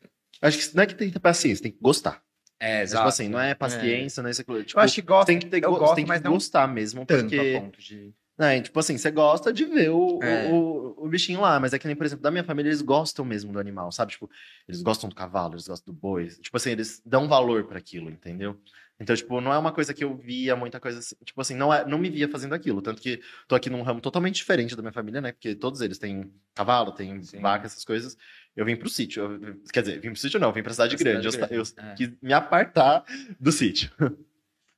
Acho 0.41 0.57
que 0.57 0.75
não 0.75 0.83
é 0.83 0.85
que 0.87 0.95
tem 0.95 1.07
que 1.07 1.13
ter 1.13 1.19
paciência, 1.19 1.61
tem 1.63 1.71
que 1.71 1.77
gostar. 1.79 2.21
É, 2.59 2.77
Tipo 2.77 2.83
exato. 2.83 3.07
assim, 3.07 3.29
não 3.29 3.39
é 3.39 3.53
paciência, 3.53 4.23
não 4.23 4.27
é 4.27 4.31
isso. 4.31 4.41
Tipo, 4.41 4.53
eu 4.53 4.81
acho 4.83 4.95
que 4.95 5.01
gosto, 5.01 5.27
tem 5.27 5.37
que 5.39 5.45
ter, 5.45 5.63
eu 5.63 5.71
go- 5.71 5.77
gosto, 5.79 5.95
tem 5.95 6.05
que 6.05 6.19
gostar 6.19 6.67
mesmo, 6.67 7.05
tanto 7.05 7.21
porque... 7.29 7.53
a 7.55 7.61
ponto 7.61 7.79
de... 7.79 8.11
É, 8.37 8.59
tipo 8.59 8.77
assim, 8.77 8.97
você 8.97 9.09
gosta 9.11 9.53
de 9.53 9.63
ver 9.63 9.91
o, 9.91 10.19
É. 10.21 10.51
o, 10.51 11.05
o 11.05 11.07
bichinho 11.07 11.39
lá, 11.39 11.57
mas 11.57 11.71
é 11.73 11.79
que 11.79 11.87
nem, 11.87 11.95
por 11.95 12.05
exemplo, 12.05 12.21
da 12.23 12.29
minha 12.31 12.43
família, 12.43 12.67
eles 12.69 12.81
gostam 12.81 13.23
mesmo 13.23 13.53
do 13.53 13.59
animal, 13.59 13.93
sabe? 13.93 14.11
Tipo, 14.11 14.29
eles 14.67 14.81
gostam 14.81 15.07
do 15.09 15.15
cavalo, 15.15 15.53
eles 15.53 15.67
gostam 15.67 15.93
do 15.93 15.97
boi. 15.97 16.27
Tipo 16.27 16.57
assim, 16.57 16.71
eles 16.71 17.01
dão 17.05 17.29
valor 17.29 17.63
pra 17.63 17.77
aquilo, 17.77 18.09
entendeu? 18.09 18.59
Então, 18.99 19.13
tipo, 19.15 19.41
não 19.41 19.51
é 19.51 19.57
uma 19.57 19.73
coisa 19.73 19.93
que 19.93 20.03
eu 20.03 20.15
via, 20.15 20.55
muita 20.55 20.79
coisa 20.79 20.99
assim. 20.99 21.15
Tipo 21.25 21.41
assim, 21.41 21.53
não, 21.53 21.73
é, 21.73 21.85
não 21.85 21.97
me 21.97 22.09
via 22.09 22.29
fazendo 22.29 22.55
aquilo. 22.55 22.81
Tanto 22.81 23.01
que 23.01 23.19
tô 23.47 23.53
aqui 23.55 23.69
num 23.69 23.81
ramo 23.81 23.99
totalmente 23.99 24.35
diferente 24.35 24.75
da 24.75 24.81
minha 24.81 24.93
família, 24.93 25.19
né? 25.19 25.33
Porque 25.33 25.53
todos 25.53 25.81
eles 25.81 25.97
têm 25.97 26.31
cavalo, 26.53 26.93
têm 26.93 27.21
Sim. 27.21 27.41
vaca, 27.41 27.65
essas 27.65 27.83
coisas. 27.83 28.17
Eu 28.55 28.65
vim 28.65 28.75
pro 28.77 28.87
sítio. 28.89 29.23
eu- 29.23 29.61
quer 29.73 29.81
dizer, 29.81 29.99
vim 29.99 30.11
pro 30.11 30.19
sítio 30.19 30.39
não, 30.39 30.53
vim 30.53 30.63
pra 30.63 30.71
cidade 30.71 30.95
Pra 30.95 31.03
grande. 31.03 31.29
cidade 31.31 31.53
eu, 31.55 31.63
grande, 31.63 31.73
eu 31.77 31.91
é. 31.91 31.95
quis 31.95 32.11
me 32.21 32.31
apartar 32.33 33.03
do 33.39 33.51
sítio. 33.51 33.91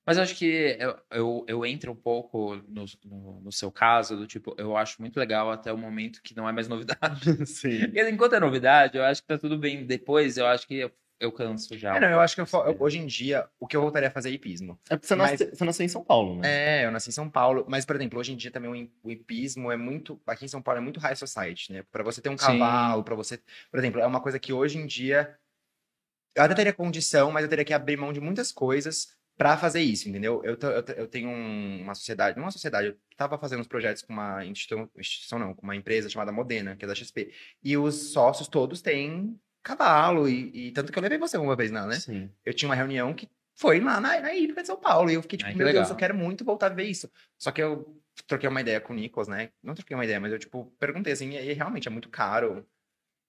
Mas 0.03 0.15
eu 0.15 0.23
acho 0.23 0.36
que 0.36 0.77
eu, 0.80 0.97
eu, 1.12 1.45
eu 1.49 1.65
entro 1.65 1.91
um 1.91 1.95
pouco 1.95 2.56
no, 2.69 2.86
no, 3.03 3.41
no 3.41 3.51
seu 3.51 3.69
caso, 3.69 4.15
do 4.15 4.25
tipo, 4.25 4.56
eu 4.58 4.77
acho 4.77 5.01
muito 5.01 5.17
legal 5.19 5.51
até 5.51 5.71
o 5.71 5.77
momento 5.77 6.21
que 6.23 6.34
não 6.34 6.47
é 6.47 6.51
mais 6.53 6.69
novidade. 6.69 7.19
Sim. 7.45 7.82
Porque 7.82 8.10
enquanto 8.10 8.34
é 8.34 8.39
novidade, 8.39 8.97
eu 8.97 9.03
acho 9.03 9.21
que 9.21 9.27
tá 9.27 9.38
tudo 9.38 9.58
bem. 9.58 9.86
Depois, 9.86 10.38
eu 10.38 10.47
acho 10.47 10.65
que 10.65 10.89
eu, 11.19 11.32
canso 11.32 11.77
já. 11.77 11.95
É, 11.95 11.99
não, 11.99 12.08
eu 12.10 12.19
acho 12.19 12.36
que 12.36 12.41
eu, 12.41 12.47
eu- 12.65 12.77
hoje 12.80 12.97
em 12.99 13.06
dia, 13.06 13.47
o 13.60 13.65
que 13.67 13.75
eu 13.75 13.82
voltaria 13.82 14.08
a 14.08 14.12
fazer 14.12 14.30
é 14.30 14.34
hipismo. 14.34 14.80
É 14.89 14.95
porque 14.95 15.08
você, 15.08 15.15
Mas- 15.15 15.32
nasce- 15.39 15.56
você 15.56 15.65
nasceu 15.65 15.86
em 15.86 15.89
São 15.89 16.03
Paulo, 16.03 16.36
né? 16.39 16.82
É, 16.82 16.86
eu 16.86 16.91
nasci 16.91 17.10
em 17.10 17.13
São 17.13 17.30
Paulo, 17.30 17.65
mas, 17.67 17.86
por 17.86 17.95
exemplo, 17.95 18.19
hoje 18.19 18.34
em 18.34 18.36
dia 18.38 18.51
também 18.51 18.69
o 18.69 18.75
hi- 18.75 18.91
o 19.03 19.12
hipismo 19.12 19.71
é 19.71 19.77
muito. 19.77 20.19
Aqui 20.27 20.45
em 20.45 20.47
São 20.47 20.62
Paulo 20.62 20.80
é 20.80 20.82
muito 20.84 20.99
high 20.99 21.15
society, 21.15 21.71
né? 21.73 21.84
Pra 21.91 22.03
você 22.03 22.21
ter 22.21 22.30
um 22.30 22.38
Sim. 22.38 22.45
cavalo, 22.60 23.03
pra 23.03 23.15
você. 23.15 23.39
Por 23.71 23.80
exemplo, 23.80 23.99
é 24.01 24.06
uma 24.06 24.21
coisa 24.21 24.39
que 24.39 24.51
hoje 24.53 24.77
em 24.77 24.86
dia. 24.86 25.36
Eu 26.36 26.43
até 26.43 26.53
teria 26.53 26.73
condição, 26.73 27.32
mas 27.32 27.43
eu 27.43 27.49
teria 27.49 27.65
que 27.65 27.73
abrir 27.73 27.97
mão 27.97 28.13
de 28.13 28.19
muitas 28.21 28.51
coisas 28.51 29.08
pra 29.36 29.58
fazer 29.58 29.82
isso, 29.82 30.08
entendeu? 30.08 30.41
Eu, 30.43 30.56
tô- 30.56 30.67
eu, 30.69 30.84
eu 30.95 31.08
tenho 31.08 31.30
um- 31.30 31.82
uma 31.82 31.95
sociedade, 31.95 32.38
não 32.38 32.43
uma 32.45 32.51
sociedade, 32.51 32.88
eu 32.89 32.97
tava 33.15 33.38
fazendo 33.39 33.60
uns 33.62 33.67
projetos 33.67 34.01
com 34.03 34.13
uma 34.13 34.45
instituição, 34.45 34.89
instituição 34.97 35.39
não, 35.39 35.53
com 35.56 35.63
uma 35.63 35.75
empresa 35.75 36.10
chamada 36.10 36.32
Modena, 36.32 36.75
que 36.75 36.86
é 36.86 36.88
da 36.88 36.93
XP. 36.95 37.32
E 37.63 37.75
os 37.75 38.12
sócios 38.13 38.47
todos 38.47 38.82
têm 38.82 39.39
cavalo, 39.63 40.28
e, 40.30 40.67
e 40.67 40.72
tanto 40.72 40.91
que 40.91 40.98
eu 40.98 41.04
levei 41.04 41.17
você 41.17 41.38
uma 41.38 41.56
vez 41.56 41.72
lá, 41.72 41.86
né? 41.86 42.00
Sim. 42.00 42.30
eu 42.46 42.54
tinha 42.54 42.70
uma 42.70 42.76
reunião 42.76 43.13
que 43.13 43.30
foi 43.56 43.80
lá 43.80 44.00
na, 44.00 44.20
na 44.22 44.34
Hípica 44.34 44.62
de 44.62 44.67
São 44.67 44.78
Paulo. 44.78 45.10
E 45.10 45.15
eu 45.15 45.22
fiquei 45.22 45.38
tipo, 45.38 45.50
Ai, 45.50 45.56
meu 45.56 45.65
Deus, 45.65 45.76
legal. 45.76 45.89
eu 45.91 45.96
quero 45.96 46.15
muito 46.15 46.46
voltar 46.46 46.67
a 46.72 46.76
ver 46.76 46.84
isso. 46.86 47.10
Só 47.38 47.52
que 47.52 47.62
eu 47.62 48.00
troquei 48.28 48.48
uma 48.48 48.62
ideia 48.62 48.80
com 48.80 48.93
o 48.93 48.96
Nicolas, 48.96 49.28
né? 49.28 49.50
Não 49.63 49.74
troquei 49.74 49.96
uma 49.96 50.04
ideia, 50.06 50.20
mas 50.20 50.32
eu, 50.32 50.39
tipo, 50.39 50.72
perguntei 50.80 51.13
assim, 51.13 51.32
e 51.32 51.38
aí 51.38 51.54
realmente 51.54 51.88
é 51.88 51.91
muito 51.91 52.10
caro 52.10 52.65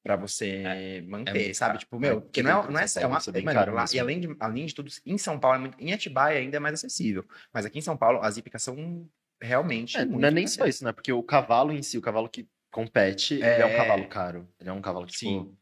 pra 0.02 0.16
você 0.16 1.02
manter, 1.08 1.32
muito 1.44 1.54
sabe? 1.56 1.70
caro. 1.72 1.78
Tipo, 1.78 1.98
meu, 1.98 2.18
É, 2.18 2.20
porque 2.20 2.42
não 2.42 2.50
é, 2.50 2.70
não 2.70 2.78
é, 2.80 2.84
é 2.96 3.06
uma. 3.06 3.18
é 3.34 3.40
mano, 3.42 3.74
lá- 3.74 3.84
e 3.92 3.98
além 3.98 4.20
de, 4.20 4.36
além 4.38 4.66
de 4.66 4.74
tudo, 4.74 4.90
em 5.04 5.18
São 5.18 5.38
Paulo, 5.40 5.56
é 5.56 5.60
muito, 5.60 5.80
em 5.80 5.92
Atibaia 5.92 6.38
ainda 6.38 6.56
é 6.56 6.60
mais 6.60 6.74
acessível. 6.74 7.24
Mas 7.52 7.64
aqui 7.66 7.78
em 7.78 7.82
São 7.82 7.96
Paulo, 7.96 8.20
as 8.22 8.36
hípicas 8.36 8.62
são 8.62 9.08
realmente. 9.40 9.96
É, 9.96 10.04
muito 10.04 10.20
não 10.20 10.28
é 10.28 10.30
nem 10.30 10.46
só 10.46 10.66
isso, 10.66 10.84
né? 10.84 10.92
Porque 10.92 11.12
o 11.12 11.22
cavalo 11.22 11.72
em 11.72 11.82
si, 11.82 11.96
o 11.98 12.02
cavalo 12.02 12.28
que 12.28 12.46
compete, 12.70 13.34
ele 13.34 13.44
é 13.62 13.66
um 13.66 13.70
É. 13.70 13.76
cavalo 13.76 14.06
caro. 14.08 14.48
Ele 14.60 14.68
é 14.68 14.72
um 14.72 14.80
cavalo 14.82 15.06
que, 15.06 15.12
tipo, 15.12 15.24
Sim. 15.24 15.56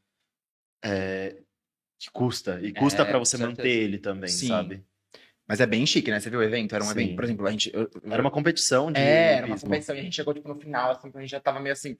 É, 0.86 1.36
que 1.98 2.10
custa. 2.10 2.60
E 2.62 2.72
custa 2.72 3.02
É, 3.02 3.04
pra 3.04 3.18
você 3.18 3.36
com 3.36 3.44
manter 3.44 3.62
certeza. 3.62 3.78
ele 3.84 3.98
também, 3.98 4.28
Sim. 4.28 4.48
sabe? 4.48 4.82
Mas 5.48 5.60
é 5.60 5.66
bem 5.66 5.86
chique, 5.86 6.10
né? 6.10 6.18
Você 6.18 6.28
viu 6.28 6.40
o 6.40 6.42
evento? 6.42 6.74
Era 6.74 6.82
um 6.82 6.88
Sim. 6.88 6.92
evento, 6.92 7.14
por 7.14 7.22
exemplo, 7.22 7.46
a 7.46 7.50
gente. 7.52 7.70
eu- 7.72 7.82
eu- 7.82 8.12
Era 8.12 8.20
uma 8.20 8.32
competição 8.32 8.90
de 8.90 8.98
É, 9.00 9.34
era 9.34 9.46
uma 9.46 9.56
competição 9.56 9.94
e 9.94 10.00
a 10.00 10.02
gente 10.02 10.16
chegou, 10.16 10.34
tipo, 10.34 10.48
no 10.48 10.56
final, 10.56 10.90
assim, 10.90 11.08
a 11.14 11.20
gente 11.20 11.30
já 11.30 11.38
tava 11.38 11.60
meio 11.60 11.72
assim. 11.72 11.96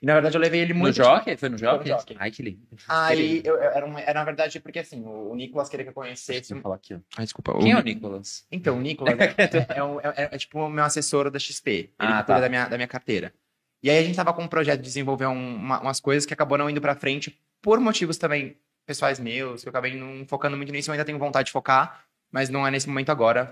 E 0.00 0.06
na 0.06 0.12
verdade 0.14 0.36
eu 0.36 0.40
levei 0.40 0.60
ele 0.60 0.72
No 0.72 0.78
muito. 0.78 0.94
Jockey? 0.94 1.36
Foi 1.36 1.48
no 1.48 1.58
Foi 1.58 1.66
no 1.68 1.74
Jockey? 1.74 1.88
Jockey. 1.88 2.16
Ai, 2.20 2.30
que 2.30 2.40
lindo. 2.44 2.60
Aí, 2.88 3.42
eu, 3.44 3.56
eu- 3.56 3.62
era, 3.62 3.84
uma, 3.84 4.00
era 4.00 4.14
na 4.20 4.24
verdade 4.24 4.60
porque 4.60 4.78
assim, 4.78 5.02
o, 5.02 5.32
o 5.32 5.34
Nicolas 5.34 5.68
queria 5.68 5.82
que 5.84 5.90
eu 5.90 5.94
conhecesse. 5.94 6.38
Deixa 6.40 6.54
eu 6.54 6.60
falar 6.60 6.76
aqui, 6.76 6.94
ó. 6.94 6.98
Ai, 7.16 7.24
desculpa. 7.24 7.58
Quem 7.58 7.72
é 7.72 7.76
o 7.76 7.82
Nicolas? 7.82 8.46
Então, 8.52 8.78
o 8.78 8.80
Nicolas 8.80 9.18
é, 9.18 9.34
é, 9.76 9.82
um- 9.82 10.00
é- 10.00 10.28
é 10.30 10.38
tipo 10.38 10.60
o 10.60 10.70
meu 10.70 10.84
assessor 10.84 11.28
da 11.32 11.38
XP. 11.40 11.70
Ele 11.72 11.90
Ah, 11.98 12.22
tá. 12.22 12.38
da, 12.38 12.48
minha, 12.48 12.68
da 12.68 12.76
minha 12.76 12.86
carteira. 12.88 13.34
E 13.82 13.90
aí 13.90 13.98
a 13.98 14.02
gente 14.04 14.14
tava 14.14 14.32
com 14.32 14.42
um 14.44 14.48
projeto 14.48 14.78
de 14.78 14.86
desenvolver 14.86 15.26
um- 15.26 15.56
uma- 15.56 15.80
umas 15.80 15.98
coisas 15.98 16.24
que 16.24 16.32
acabou 16.32 16.56
não 16.56 16.70
indo 16.70 16.80
pra 16.80 16.94
frente 16.94 17.36
por 17.64 17.80
motivos 17.80 18.18
também 18.18 18.58
pessoais 18.86 19.18
meus, 19.18 19.62
que 19.62 19.68
eu 19.68 19.70
acabei 19.70 19.96
não 19.96 20.26
focando 20.28 20.54
muito 20.58 20.70
nisso, 20.70 20.90
eu 20.90 20.92
ainda 20.92 21.04
tenho 21.06 21.18
vontade 21.18 21.46
de 21.46 21.52
focar, 21.52 22.04
mas 22.30 22.50
não 22.50 22.66
é 22.66 22.70
nesse 22.70 22.86
momento 22.86 23.08
agora. 23.10 23.46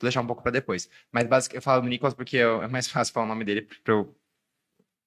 Vou 0.00 0.08
deixar 0.08 0.20
um 0.20 0.26
pouco 0.26 0.42
pra 0.42 0.50
depois. 0.50 0.90
Mas 1.12 1.24
basicamente 1.28 1.56
eu 1.58 1.62
falo 1.62 1.82
do 1.82 1.88
Nicolas 1.88 2.12
porque 2.12 2.36
eu- 2.36 2.62
é 2.64 2.66
mais 2.68 2.88
fácil 2.90 3.14
falar 3.14 3.26
o 3.26 3.28
nome 3.28 3.44
dele 3.44 3.62
pra 3.84 3.94
eu 3.94 4.14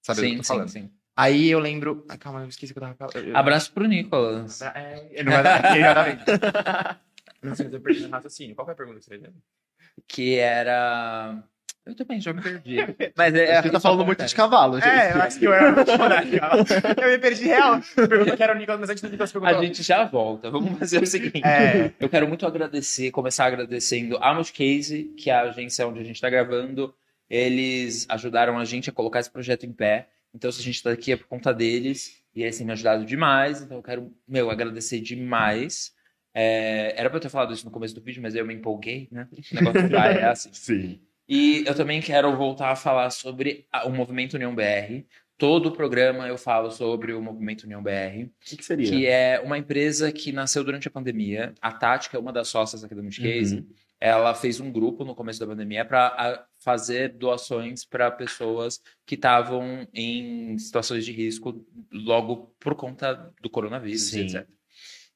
saber 0.01 0.21
o 0.21 0.23
que 0.23 0.27
eu 0.27 0.31
sim, 0.31 0.37
tô 0.37 0.43
sim, 0.43 0.47
falando. 0.47 0.69
sim. 0.69 0.91
Aí 1.17 1.49
eu 1.49 1.59
lembro. 1.59 2.05
Ai, 2.09 2.17
calma, 2.17 2.43
eu 2.43 2.47
esqueci 2.47 2.71
o 2.71 2.75
que 2.75 2.79
eu 2.79 2.83
tava 2.83 2.95
falando. 2.95 3.27
Eu- 3.27 3.35
Abraço 3.35 3.73
pro 3.73 3.85
Nicolas. 3.85 4.61
É, 4.61 5.09
ele 5.11 5.23
não 5.25 5.33
vai 5.33 5.43
dar 5.43 5.77
exatamente. 5.77 6.23
Não 7.43 7.55
sei 7.55 7.69
se 7.69 7.75
eu 7.75 7.79
perdi 7.81 8.01
no 8.01 8.09
raciocínio. 8.09 8.53
Qual 8.55 8.65
foi 8.65 8.73
a 8.73 8.77
pergunta 8.77 8.99
que 8.99 9.05
você 9.05 9.17
fez? 9.19 9.33
Que 10.07 10.35
era. 10.37 11.41
Eu 11.89 11.95
também 11.95 12.21
já 12.21 12.31
me 12.31 12.41
perdi. 12.41 12.77
Mas 13.17 13.33
é. 13.33 13.51
Acho 13.51 13.61
que 13.63 13.67
ele 13.67 13.73
tá 13.73 13.79
falando 13.79 14.05
muito 14.05 14.23
de 14.23 14.35
cavalo, 14.35 14.75
gente. 14.75 14.87
É, 14.87 15.13
eu 15.13 15.21
acho 15.21 15.39
que 15.39 15.45
eu 15.45 15.53
era 15.53 15.71
muito 15.71 15.89
Eu 17.01 17.09
me 17.09 17.17
perdi 17.17 17.45
real. 17.45 17.81
Perguntou 17.95 18.37
que 18.37 18.43
era 18.43 18.53
o 18.53 18.57
Nicolas, 18.57 18.79
mas 18.79 18.89
antes 18.91 19.01
do 19.01 19.09
Nicolas 19.09 19.31
perguntou. 19.31 19.57
A 19.57 19.65
gente 19.65 19.81
já 19.81 20.05
volta. 20.05 20.51
Vamos 20.51 20.77
fazer 20.77 21.01
o 21.01 21.07
seguinte. 21.07 21.41
É. 21.43 21.91
Eu 21.99 22.07
quero 22.07 22.27
muito 22.27 22.45
agradecer, 22.45 23.09
começar 23.09 23.45
agradecendo 23.45 24.17
a 24.21 24.33
Multicase, 24.33 25.05
que 25.17 25.29
é 25.29 25.33
a 25.33 25.41
agência 25.41 25.87
onde 25.87 25.99
a 25.99 26.03
gente 26.03 26.15
está 26.15 26.29
gravando. 26.29 26.93
Eles 27.27 28.05
ajudaram 28.09 28.57
a 28.57 28.65
gente 28.65 28.89
a 28.89 28.93
colocar 28.93 29.19
esse 29.19 29.31
projeto 29.31 29.65
em 29.65 29.73
pé. 29.73 30.07
Então, 30.33 30.51
se 30.51 30.61
a 30.61 30.63
gente 30.63 30.75
está 30.75 30.91
aqui 30.91 31.11
é 31.11 31.17
por 31.17 31.27
conta 31.27 31.51
deles. 31.53 32.19
E 32.35 32.43
eles 32.43 32.57
têm 32.57 32.65
me 32.65 32.73
ajudado 32.73 33.03
demais. 33.05 33.61
Então, 33.63 33.77
eu 33.77 33.83
quero, 33.83 34.13
meu, 34.27 34.51
agradecer 34.51 34.99
demais. 34.99 35.91
É, 36.33 36.93
era 36.95 37.09
pra 37.09 37.17
eu 37.17 37.21
ter 37.21 37.29
falado 37.29 37.53
isso 37.53 37.65
no 37.65 37.71
começo 37.71 37.95
do 37.95 38.01
vídeo, 38.01 38.21
mas 38.21 38.35
eu 38.35 38.45
me 38.45 38.53
empolguei, 38.53 39.07
né? 39.11 39.27
O 39.51 39.55
negócio 39.55 39.89
vai, 39.89 40.17
é 40.17 40.25
assim. 40.29 40.49
Sim. 40.53 41.01
E 41.29 41.63
eu 41.67 41.75
também 41.75 42.01
quero 42.01 42.35
voltar 42.35 42.71
a 42.71 42.75
falar 42.75 43.11
sobre 43.11 43.67
a- 43.71 43.85
o 43.87 43.91
movimento 43.91 44.33
União 44.33 44.53
BR, 44.55 45.05
todo 45.37 45.67
o 45.67 45.71
programa 45.71 46.27
eu 46.27 46.37
falo 46.37 46.71
sobre 46.71 47.13
o 47.13 47.21
Movimento 47.21 47.63
União 47.63 47.81
BR, 47.83 48.23
O 48.25 48.31
que, 48.57 48.65
seria? 48.65 48.89
que 48.89 49.05
é 49.05 49.39
uma 49.39 49.57
empresa 49.57 50.11
que 50.11 50.31
nasceu 50.31 50.63
durante 50.63 50.87
a 50.87 50.91
pandemia. 50.91 51.53
A 51.61 51.71
Tática 51.71 52.17
é 52.17 52.19
uma 52.19 52.33
das 52.33 52.47
sócias 52.47 52.83
aqui 52.83 52.95
da 52.95 53.01
Multicase. 53.03 53.57
Uhum. 53.57 53.67
Ela 54.01 54.33
fez 54.33 54.59
um 54.61 54.71
grupo 54.71 55.03
no 55.05 55.13
começo 55.13 55.39
da 55.41 55.45
pandemia 55.47 55.83
para 55.85 56.45
fazer 56.57 57.09
doações 57.09 57.83
para 57.85 58.09
pessoas 58.09 58.81
que 59.05 59.15
estavam 59.15 59.85
em 59.93 60.57
situações 60.57 61.05
de 61.05 61.11
risco 61.11 61.65
logo 61.91 62.53
por 62.59 62.75
conta 62.75 63.31
do 63.41 63.49
coronavírus, 63.49 64.03
Sim. 64.09 64.21
etc. 64.21 64.47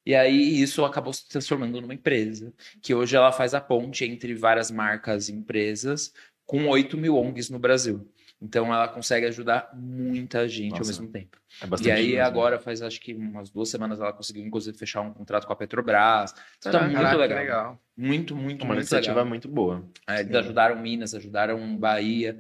E 0.06 0.14
aí 0.14 0.62
isso 0.62 0.84
acabou 0.84 1.14
se 1.14 1.28
transformando 1.30 1.80
numa 1.80 1.94
empresa, 1.94 2.54
que 2.82 2.94
hoje 2.94 3.16
ela 3.16 3.32
faz 3.32 3.54
a 3.54 3.62
ponte 3.62 4.04
entre 4.06 4.34
várias 4.36 4.70
marcas 4.70 5.30
e 5.30 5.34
empresas, 5.34 6.14
com 6.46 6.68
8 6.68 6.98
mil 6.98 7.16
ONGs 7.16 7.50
no 7.50 7.60
Brasil. 7.60 8.10
Então 8.42 8.66
ela 8.74 8.90
consegue 8.90 9.26
ajudar 9.28 9.70
muita 9.74 10.50
gente 10.50 10.74
ao 10.74 10.80
Nossa, 10.80 10.92
mesmo 10.92 11.08
tempo. 11.08 11.38
É 11.62 11.88
E 11.88 11.90
aí 11.92 12.08
mesmo. 12.08 12.24
agora 12.24 12.60
faz 12.60 12.82
acho 12.82 13.00
que 13.00 13.14
umas 13.14 13.50
duas 13.50 13.70
semanas 13.70 14.02
ela 14.02 14.12
conseguiu 14.12 14.46
inclusive 14.46 14.78
fechar 14.78 15.00
um 15.00 15.14
contrato 15.14 15.48
com 15.48 15.54
a 15.54 15.56
Petrobras. 15.56 16.34
Isso 16.60 16.70
tá 16.70 16.82
muito 16.82 16.96
Caraca, 16.96 17.16
legal. 17.16 17.38
legal. 17.40 17.84
Muito, 17.96 18.36
muito, 18.36 18.64
Uma 18.64 18.74
muito 18.74 18.80
iniciativa 18.82 19.14
legal. 19.14 19.30
muito 19.30 19.48
boa. 19.48 19.88
É, 20.06 20.20
eles 20.20 20.36
ajudaram 20.36 20.82
Minas, 20.82 21.16
ajudaram 21.16 21.78
Bahia, 21.78 22.38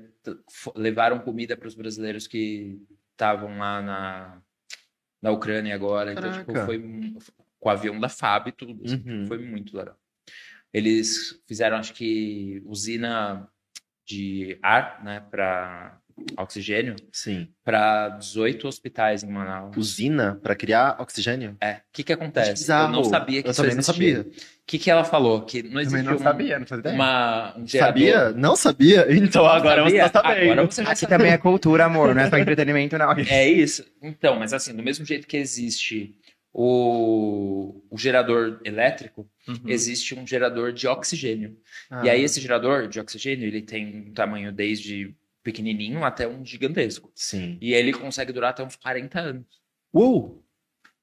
levaram 0.76 1.20
comida 1.20 1.56
para 1.56 1.70
os 1.70 1.76
brasileiros 1.76 2.28
que 2.28 2.82
estavam 3.14 3.58
lá 3.58 3.82
na, 3.82 4.42
na 5.22 5.32
Ucrânia 5.32 5.74
agora. 5.74 6.12
Então, 6.12 6.34
tipo, 6.34 6.54
foi 6.66 6.84
com 7.64 7.70
o 7.70 7.72
avião 7.72 7.98
da 8.00 8.10
FAB 8.10 8.50
e 8.50 8.52
tudo. 8.52 8.84
assim, 8.86 9.02
Uhum. 9.06 9.26
Foi 9.26 9.38
muito 9.38 9.76
legal. 9.76 9.96
Eles 10.74 11.40
fizeram, 11.48 11.78
acho 11.78 11.94
que, 11.94 12.62
usina 12.66 13.48
de 14.06 14.58
ar, 14.62 15.02
né, 15.04 15.24
para 15.32 15.98
oxigênio, 16.38 16.96
Sim. 17.12 17.48
para 17.64 18.10
18 18.10 18.68
hospitais 18.68 19.24
em 19.24 19.32
Manaus. 19.32 19.76
Usina 19.78 20.40
pra 20.44 20.56
criar 20.56 20.98
oxigênio? 21.00 21.56
É, 21.62 21.74
o 21.76 21.82
que 21.92 22.04
que 22.04 22.14
acontece? 22.14 22.70
Eu 22.72 22.88
não 22.90 23.04
sabia 23.04 23.42
que 23.42 23.48
Eu 23.48 23.52
isso 23.52 23.62
também 23.62 23.76
não 23.76 23.80
existia. 23.82 24.18
sabia. 24.18 24.32
O 24.32 24.66
que 24.68 24.80
que 24.80 24.92
ela 24.92 25.04
falou? 25.04 25.42
Que 25.46 25.64
não 25.64 25.80
existe 25.82 25.90
Também 25.92 26.04
não 26.04 26.16
um- 26.16 26.24
sabia, 26.24 26.60
não 26.60 26.66
fazia 26.68 26.80
ideia. 26.82 26.96
uma, 26.96 27.58
um 27.58 27.68
gerador... 27.68 27.94
Sabia? 27.94 28.30
Não 28.32 28.56
sabia? 28.56 29.08
Então 29.34 29.46
agora 29.46 29.84
Sabia? 29.84 30.04
você 30.04 30.10
tá 30.10 30.22
sabendo. 30.22 30.52
Agora 30.52 30.66
você 30.72 30.84
já 30.84 30.92
Aqui 30.92 31.08
também 31.08 31.32
é 31.32 31.38
cultura, 31.38 31.86
amor, 31.86 32.14
não 32.14 32.22
é 32.22 32.30
só 32.30 32.38
entretenimento, 32.40 32.98
não. 32.98 33.12
É 33.12 33.48
isso. 33.50 33.86
Então, 34.02 34.38
mas 34.38 34.54
assim, 34.54 34.76
do 34.76 34.84
mesmo 34.84 35.06
jeito 35.06 35.26
que 35.28 35.38
existe 35.38 36.16
o, 36.54 37.82
o 37.90 37.98
gerador 37.98 38.60
elétrico, 38.64 39.30
Uhum. 39.46 39.58
existe 39.66 40.16
um 40.18 40.26
gerador 40.26 40.72
de 40.72 40.88
oxigênio. 40.88 41.58
Ah, 41.90 42.06
E 42.06 42.10
aí 42.10 42.22
esse 42.24 42.40
gerador 42.40 42.88
de 42.88 42.98
oxigênio, 42.98 43.46
ele 43.46 43.62
tem 43.62 44.08
um 44.08 44.14
tamanho 44.14 44.54
desde 44.54 45.14
pequenininho 45.44 46.06
até 46.06 46.26
um 46.26 46.46
gigantesco. 46.46 47.12
Sim. 47.14 47.58
E 47.60 47.74
ele 47.74 47.92
consegue 47.92 48.32
durar 48.32 48.52
até 48.52 48.64
uns 48.64 48.78
40 48.78 49.20
anos. 49.20 49.46
Uou! 49.94 50.42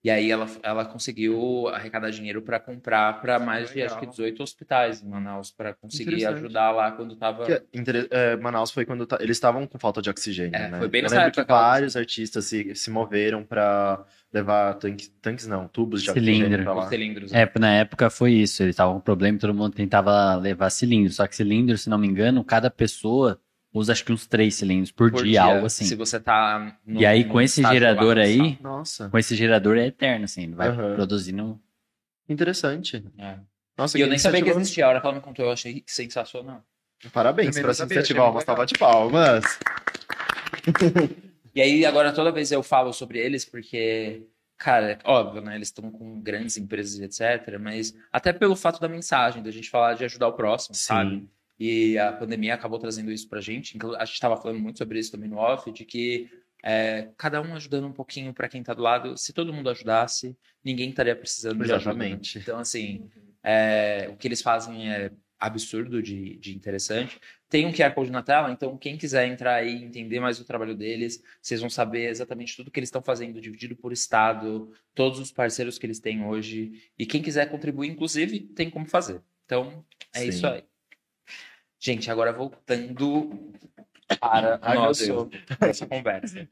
E 0.03 0.09
aí 0.11 0.31
ela, 0.31 0.47
ela 0.63 0.87
conseguiu 0.87 1.69
arrecadar 1.69 2.09
dinheiro 2.09 2.41
para 2.41 2.59
comprar 2.59 3.21
para 3.21 3.39
mais 3.39 3.71
de 3.71 3.83
acho 3.83 3.97
que 3.97 4.01
Legal. 4.07 4.11
18 4.13 4.43
hospitais 4.43 5.03
em 5.03 5.07
Manaus 5.11 5.51
para 5.51 5.75
conseguir 5.75 6.25
ajudar 6.25 6.71
lá 6.71 6.93
quando 6.93 7.15
tava 7.17 7.45
Que 7.45 7.53
é 7.53 7.63
é, 8.11 8.37
Manaus 8.37 8.71
foi 8.71 8.87
quando 8.87 9.07
eles 9.21 9.37
estavam 9.37 9.67
com 9.67 9.79
falta 9.79 10.01
de 10.01 10.09
oxigênio, 10.09 10.57
É, 10.57 10.71
né? 10.71 10.79
foi 10.79 10.89
bem 10.89 11.01
Eu 11.01 11.03
nessa 11.03 11.17
lembro 11.17 11.29
época 11.29 11.45
que 11.45 11.53
vários 11.53 11.97
artistas 11.97 12.47
se, 12.47 12.75
se 12.75 12.91
moveram 12.91 13.45
pra 13.45 14.03
levar 14.33 14.75
tanques, 14.75 15.09
tanques 15.21 15.47
não, 15.47 15.67
tubos 15.69 16.03
de 16.03 16.11
oxigênio 16.11 16.43
Cilindro. 16.45 16.63
pra 16.63 16.73
lá. 16.75 16.83
os 16.85 16.89
cilindros. 16.89 17.33
É, 17.33 17.51
na 17.59 17.73
época 17.75 18.09
foi 18.11 18.33
isso. 18.35 18.63
Eles 18.63 18.75
estavam 18.75 18.95
com 18.95 19.01
problema 19.01 19.37
e 19.37 19.41
todo 19.41 19.53
mundo 19.55 19.75
tentava 19.75 20.35
levar 20.37 20.71
cilindro. 20.71 21.13
Só 21.13 21.27
que 21.27 21.35
cilindro, 21.35 21.77
se 21.77 21.91
não 21.91 21.99
me 21.99 22.07
engano, 22.07 22.45
cada 22.45 22.71
pessoa 22.71 23.41
usa 23.73 23.93
acho 23.93 24.05
que 24.05 24.13
uns 24.13 24.27
três 24.27 24.55
cilindros 24.57 24.91
por, 24.93 25.11
por 25.13 25.23
dia, 25.25 25.43
algo 25.43 25.67
assim. 25.67 25.85
Se 25.85 25.95
você 25.95 26.19
tá 26.21 26.77
no- 26.87 27.01
E 27.01 27.07
aí, 27.07 27.25
no 27.25 27.31
com 27.31 27.41
esse 27.41 27.63
gerador 27.63 28.19
aí, 28.19 28.59
Nossa, 28.61 29.09
com 29.09 29.19
esse 29.19 29.35
gerador 29.37 29.77
é 29.79 29.87
eterno, 29.87 30.25
assim. 30.25 30.51
Vai 30.53 30.69
Aham. 30.69 30.95
produzindo. 30.95 31.61
interessante. 32.29 33.05
É. 33.19 33.37
Nossa, 33.77 33.97
E 33.99 34.01
eu 34.03 34.07
nem 34.09 34.19
sabia 34.19 34.43
que 34.43 34.51
existia. 34.51 34.87
A 34.87 34.89
hora 34.91 35.01
que 35.01 35.07
ela 35.07 35.17
me 35.17 35.23
contou, 35.23 35.45
eu 35.47 35.53
achei 35.53 35.83
sensacional. 35.87 36.63
Parabéns 37.13 37.57
não 37.57 37.71
essa 37.71 37.85
iniciativa. 37.85 38.31
Uma 38.31 38.41
salva 38.43 38.67
de 38.67 38.75
palmas. 38.75 39.43
E 41.55 41.61
aí, 41.61 41.85
agora, 41.85 42.13
toda 42.13 42.31
vez 42.33 42.51
eu 42.53 42.63
falo 42.63 42.93
sobre 42.93 43.19
eles, 43.19 43.45
porque, 43.45 44.23
cara, 44.57 44.93
é 44.93 44.99
óbvio, 45.05 45.43
né? 45.43 45.55
Eles 45.57 45.69
estão 45.69 45.91
com 45.91 46.21
grandes 46.21 46.57
empresas, 46.57 46.99
e 46.99 47.05
etc. 47.05 47.59
Mas 47.61 47.95
até 48.13 48.33
pelo 48.33 48.55
fato 48.57 48.81
da 48.81 48.89
mensagem, 48.89 49.43
da 49.43 49.51
gente 49.51 49.69
falar 49.71 49.95
de 49.95 50.05
ajudar 50.05 50.29
o 50.29 50.33
próximo, 50.35 50.75
sabe? 50.75 51.29
E 51.59 51.99
a 51.99 52.13
pandemia 52.13 52.55
acabou 52.55 52.79
trazendo 52.79 53.13
isso 53.13 53.29
pra 53.29 53.41
gente. 53.41 53.77
A 53.99 54.05
gente 54.05 54.15
estava 54.15 54.37
falando 54.37 54.59
muito 54.59 54.79
sobre 54.79 54.99
isso 54.99 55.13
também 55.13 55.29
no 55.29 55.37
off, 55.37 55.71
de 55.71 55.85
que 55.85 56.31
é, 56.63 57.09
cada 57.17 57.41
um 57.43 57.55
ajudando 57.55 57.87
um 57.87 57.93
pouquinho 57.93 58.33
para 58.33 58.49
quem 58.49 58.63
tá 58.63 58.73
do 58.73 58.83
lado. 58.83 59.17
Se 59.19 59.33
todo 59.33 59.53
mundo 59.53 59.69
ajudasse, 59.69 60.37
ninguém 60.65 60.91
estaria 60.91 61.15
precisando 61.15 61.63
de 61.65 61.73
ajuda. 61.73 61.95
né? 61.95 62.07
Exatamente. 62.07 62.39
Então, 62.39 62.59
assim, 62.59 63.11
é, 63.43 64.09
o 64.11 64.17
que 64.17 64.27
eles 64.29 64.41
fazem 64.41 64.91
é 64.91 65.11
absurdo 65.41 66.03
de, 66.03 66.37
de 66.37 66.55
interessante. 66.55 67.19
Tem 67.49 67.67
um 67.67 67.73
QR 67.73 67.93
Code 67.95 68.11
na 68.11 68.23
tela, 68.23 68.53
então 68.53 68.77
quem 68.77 68.97
quiser 68.97 69.27
entrar 69.27 69.55
aí 69.55 69.75
e 69.75 69.85
entender 69.85 70.21
mais 70.21 70.39
o 70.39 70.45
trabalho 70.45 70.77
deles, 70.77 71.23
vocês 71.41 71.61
vão 71.61 71.71
saber 71.71 72.11
exatamente 72.11 72.55
tudo 72.55 72.71
que 72.71 72.79
eles 72.79 72.89
estão 72.89 73.03
fazendo, 73.03 73.41
dividido 73.41 73.75
por 73.75 73.93
estado, 73.93 74.71
todos 74.95 75.19
os 75.19 75.33
parceiros 75.33 75.79
que 75.79 75.87
eles 75.87 75.99
têm 75.99 76.25
hoje. 76.25 76.91
E 76.99 77.07
quem 77.07 77.23
quiser 77.23 77.51
contribuir, 77.51 77.89
inclusive, 77.89 78.41
tem 78.41 78.69
como 78.69 78.87
fazer. 78.87 79.23
Então, 79.47 79.85
é 80.15 80.21
Sim. 80.21 80.29
isso 80.29 80.47
aí. 80.47 80.63
Gente, 81.79 82.11
agora 82.11 82.33
voltando 82.33 83.53
para 84.21 84.59
Ai, 84.63 84.77
a 84.77 84.81
nosso, 84.81 85.31
nossa 85.61 85.87
conversa. 85.87 86.49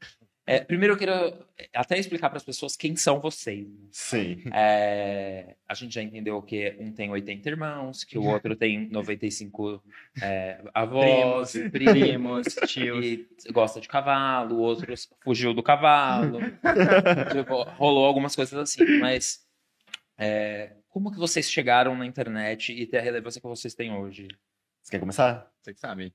É, 0.49 0.63
primeiro 0.63 0.95
eu 0.95 0.97
queria 0.97 1.37
até 1.75 1.99
explicar 1.99 2.29
para 2.29 2.37
as 2.37 2.43
pessoas 2.43 2.75
quem 2.75 2.95
são 2.95 3.19
vocês. 3.19 3.67
né? 3.67 3.87
Sim. 3.91 4.43
É, 4.51 5.55
a 5.67 5.73
gente 5.75 5.93
já 5.93 6.01
entendeu 6.01 6.41
que 6.41 6.75
um 6.79 6.91
tem 6.91 7.11
80 7.11 7.47
irmãos, 7.49 8.03
que 8.03 8.17
o 8.17 8.23
outro 8.25 8.55
tem 8.55 8.89
95 8.89 9.83
é, 10.21 10.59
avós, 10.73 11.51
Primos, 11.51 11.71
primos, 11.71 11.93
primos, 11.93 12.45
tios. 12.67 13.05
e 13.05 13.51
gosta 13.51 13.79
de 13.79 13.87
cavalo, 13.87 14.55
o 14.55 14.59
outro 14.59 14.91
fugiu 15.23 15.53
do 15.53 15.61
cavalo. 15.61 16.39
Tipo, 17.31 17.63
rolou 17.77 18.05
algumas 18.05 18.35
coisas 18.35 18.57
assim, 18.57 18.83
mas 18.99 19.45
é, 20.17 20.73
como 20.89 21.11
que 21.11 21.19
vocês 21.19 21.49
chegaram 21.51 21.95
na 21.95 22.05
internet 22.05 22.73
e 22.73 22.87
ter 22.87 22.97
a 22.97 23.01
relevância 23.01 23.39
que 23.39 23.47
vocês 23.47 23.75
têm 23.75 23.93
hoje? 23.93 24.27
Você 24.81 24.91
quer 24.91 24.99
começar? 24.99 25.51
Você 25.61 25.73
que 25.73 25.79
sabe. 25.79 26.11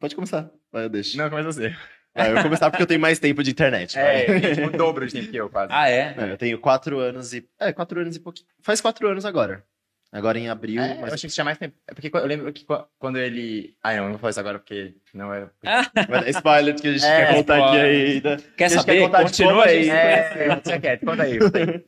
Pode 0.00 0.14
começar. 0.14 0.50
Vai, 0.72 0.84
eu 0.84 0.88
deixo. 0.88 1.18
Não, 1.18 1.28
começa 1.28 1.52
você. 1.52 1.76
Vai, 2.14 2.30
eu 2.30 2.34
vou 2.34 2.42
começar 2.44 2.70
porque 2.70 2.82
eu 2.82 2.86
tenho 2.86 3.00
mais 3.00 3.18
tempo 3.18 3.42
de 3.42 3.50
internet. 3.50 3.98
É, 3.98 4.26
o 4.66 4.70
dobro 4.76 5.06
de 5.06 5.12
tempo 5.12 5.30
que 5.30 5.36
eu, 5.36 5.50
quase. 5.50 5.72
Ah, 5.72 5.88
é? 5.90 6.14
É, 6.16 6.32
eu 6.32 6.36
tenho 6.38 6.58
quatro 6.58 6.98
anos 7.00 7.32
e. 7.34 7.46
É, 7.58 7.72
quatro 7.72 8.00
anos 8.00 8.14
e 8.16 8.20
pouquinho. 8.20 8.46
Faz 8.62 8.80
quatro 8.80 9.08
anos 9.08 9.24
agora. 9.24 9.64
Agora 10.12 10.38
em 10.38 10.48
abril. 10.48 10.80
É, 10.80 10.94
mas... 11.00 11.08
eu 11.08 11.14
achei 11.14 11.28
que 11.28 11.34
tinha 11.34 11.44
mais 11.44 11.58
tempo. 11.58 11.74
É 11.88 11.92
porque 11.92 12.08
eu 12.16 12.24
lembro 12.26 12.52
que 12.52 12.64
qu- 12.64 12.84
quando 13.00 13.18
ele. 13.18 13.74
Ah, 13.82 13.94
não, 13.96 14.04
não 14.04 14.10
vou 14.12 14.20
fazer 14.20 14.30
isso 14.30 14.40
agora 14.40 14.60
porque 14.60 14.94
não 15.12 15.34
é. 15.34 15.48
Vai 16.08 16.20
dar 16.20 16.28
spoiler 16.30 16.74
que 16.76 16.86
a 16.86 16.92
gente 16.92 17.04
É, 17.04 17.26
quer 17.26 17.34
contar 17.34 17.56
aqui 17.56 17.64
spoiler. 17.76 18.10
ainda. 18.12 18.36
Quer 18.56 18.68
saber? 18.70 19.10
quer 19.10 19.22
Continua 19.22 19.64
aí. 19.64 19.90
É, 19.90 20.56
tinha 20.62 20.80
quieto, 20.80 21.04
conta 21.04 21.22
aí. 21.24 21.38
conta 21.40 21.58
aí. 21.58 21.84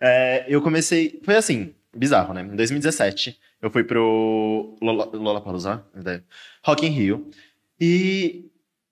É, 0.00 0.44
eu 0.48 0.62
comecei. 0.62 1.20
Foi 1.24 1.34
assim, 1.34 1.74
bizarro, 1.92 2.32
né? 2.32 2.42
Em 2.42 2.54
2017, 2.54 3.36
eu 3.60 3.68
fui 3.70 3.82
pro 3.82 4.76
Lola- 4.80 5.10
Lollapalooza, 5.12 5.84
né? 5.92 6.22
Rock 6.64 6.86
in 6.86 6.90
Rio. 6.90 7.28
E, 7.80 8.44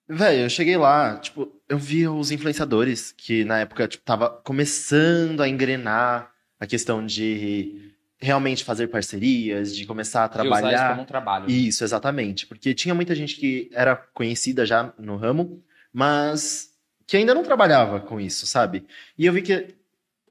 velho, 0.07 0.41
eu 0.43 0.49
cheguei 0.49 0.77
lá, 0.77 1.17
tipo, 1.17 1.51
eu 1.67 1.77
vi 1.77 2.07
os 2.07 2.31
influenciadores 2.31 3.11
que 3.11 3.43
na 3.43 3.59
época, 3.59 3.87
tipo, 3.87 4.03
tava 4.03 4.29
começando 4.29 5.41
a 5.41 5.49
engrenar 5.49 6.31
a 6.59 6.65
questão 6.65 7.05
de 7.05 7.93
realmente 8.17 8.63
fazer 8.63 8.87
parcerias, 8.87 9.75
de 9.75 9.85
começar 9.85 10.23
a 10.25 10.27
De 10.27 10.33
usar 10.33 10.43
isso 10.43 10.49
trabalhar. 10.61 10.89
como 10.89 11.01
um 11.01 11.05
trabalho. 11.05 11.49
Isso, 11.49 11.83
exatamente. 11.83 12.45
Porque 12.47 12.73
tinha 12.73 12.95
muita 12.95 13.13
gente 13.13 13.35
que 13.35 13.69
era 13.73 13.95
conhecida 13.95 14.65
já 14.65 14.93
no 14.97 15.15
ramo, 15.17 15.63
mas 15.93 16.69
que 17.05 17.17
ainda 17.17 17.33
não 17.35 17.43
trabalhava 17.43 17.99
com 17.99 18.19
isso, 18.19 18.47
sabe? 18.47 18.85
E 19.17 19.25
eu 19.25 19.33
vi 19.33 19.41
que 19.41 19.75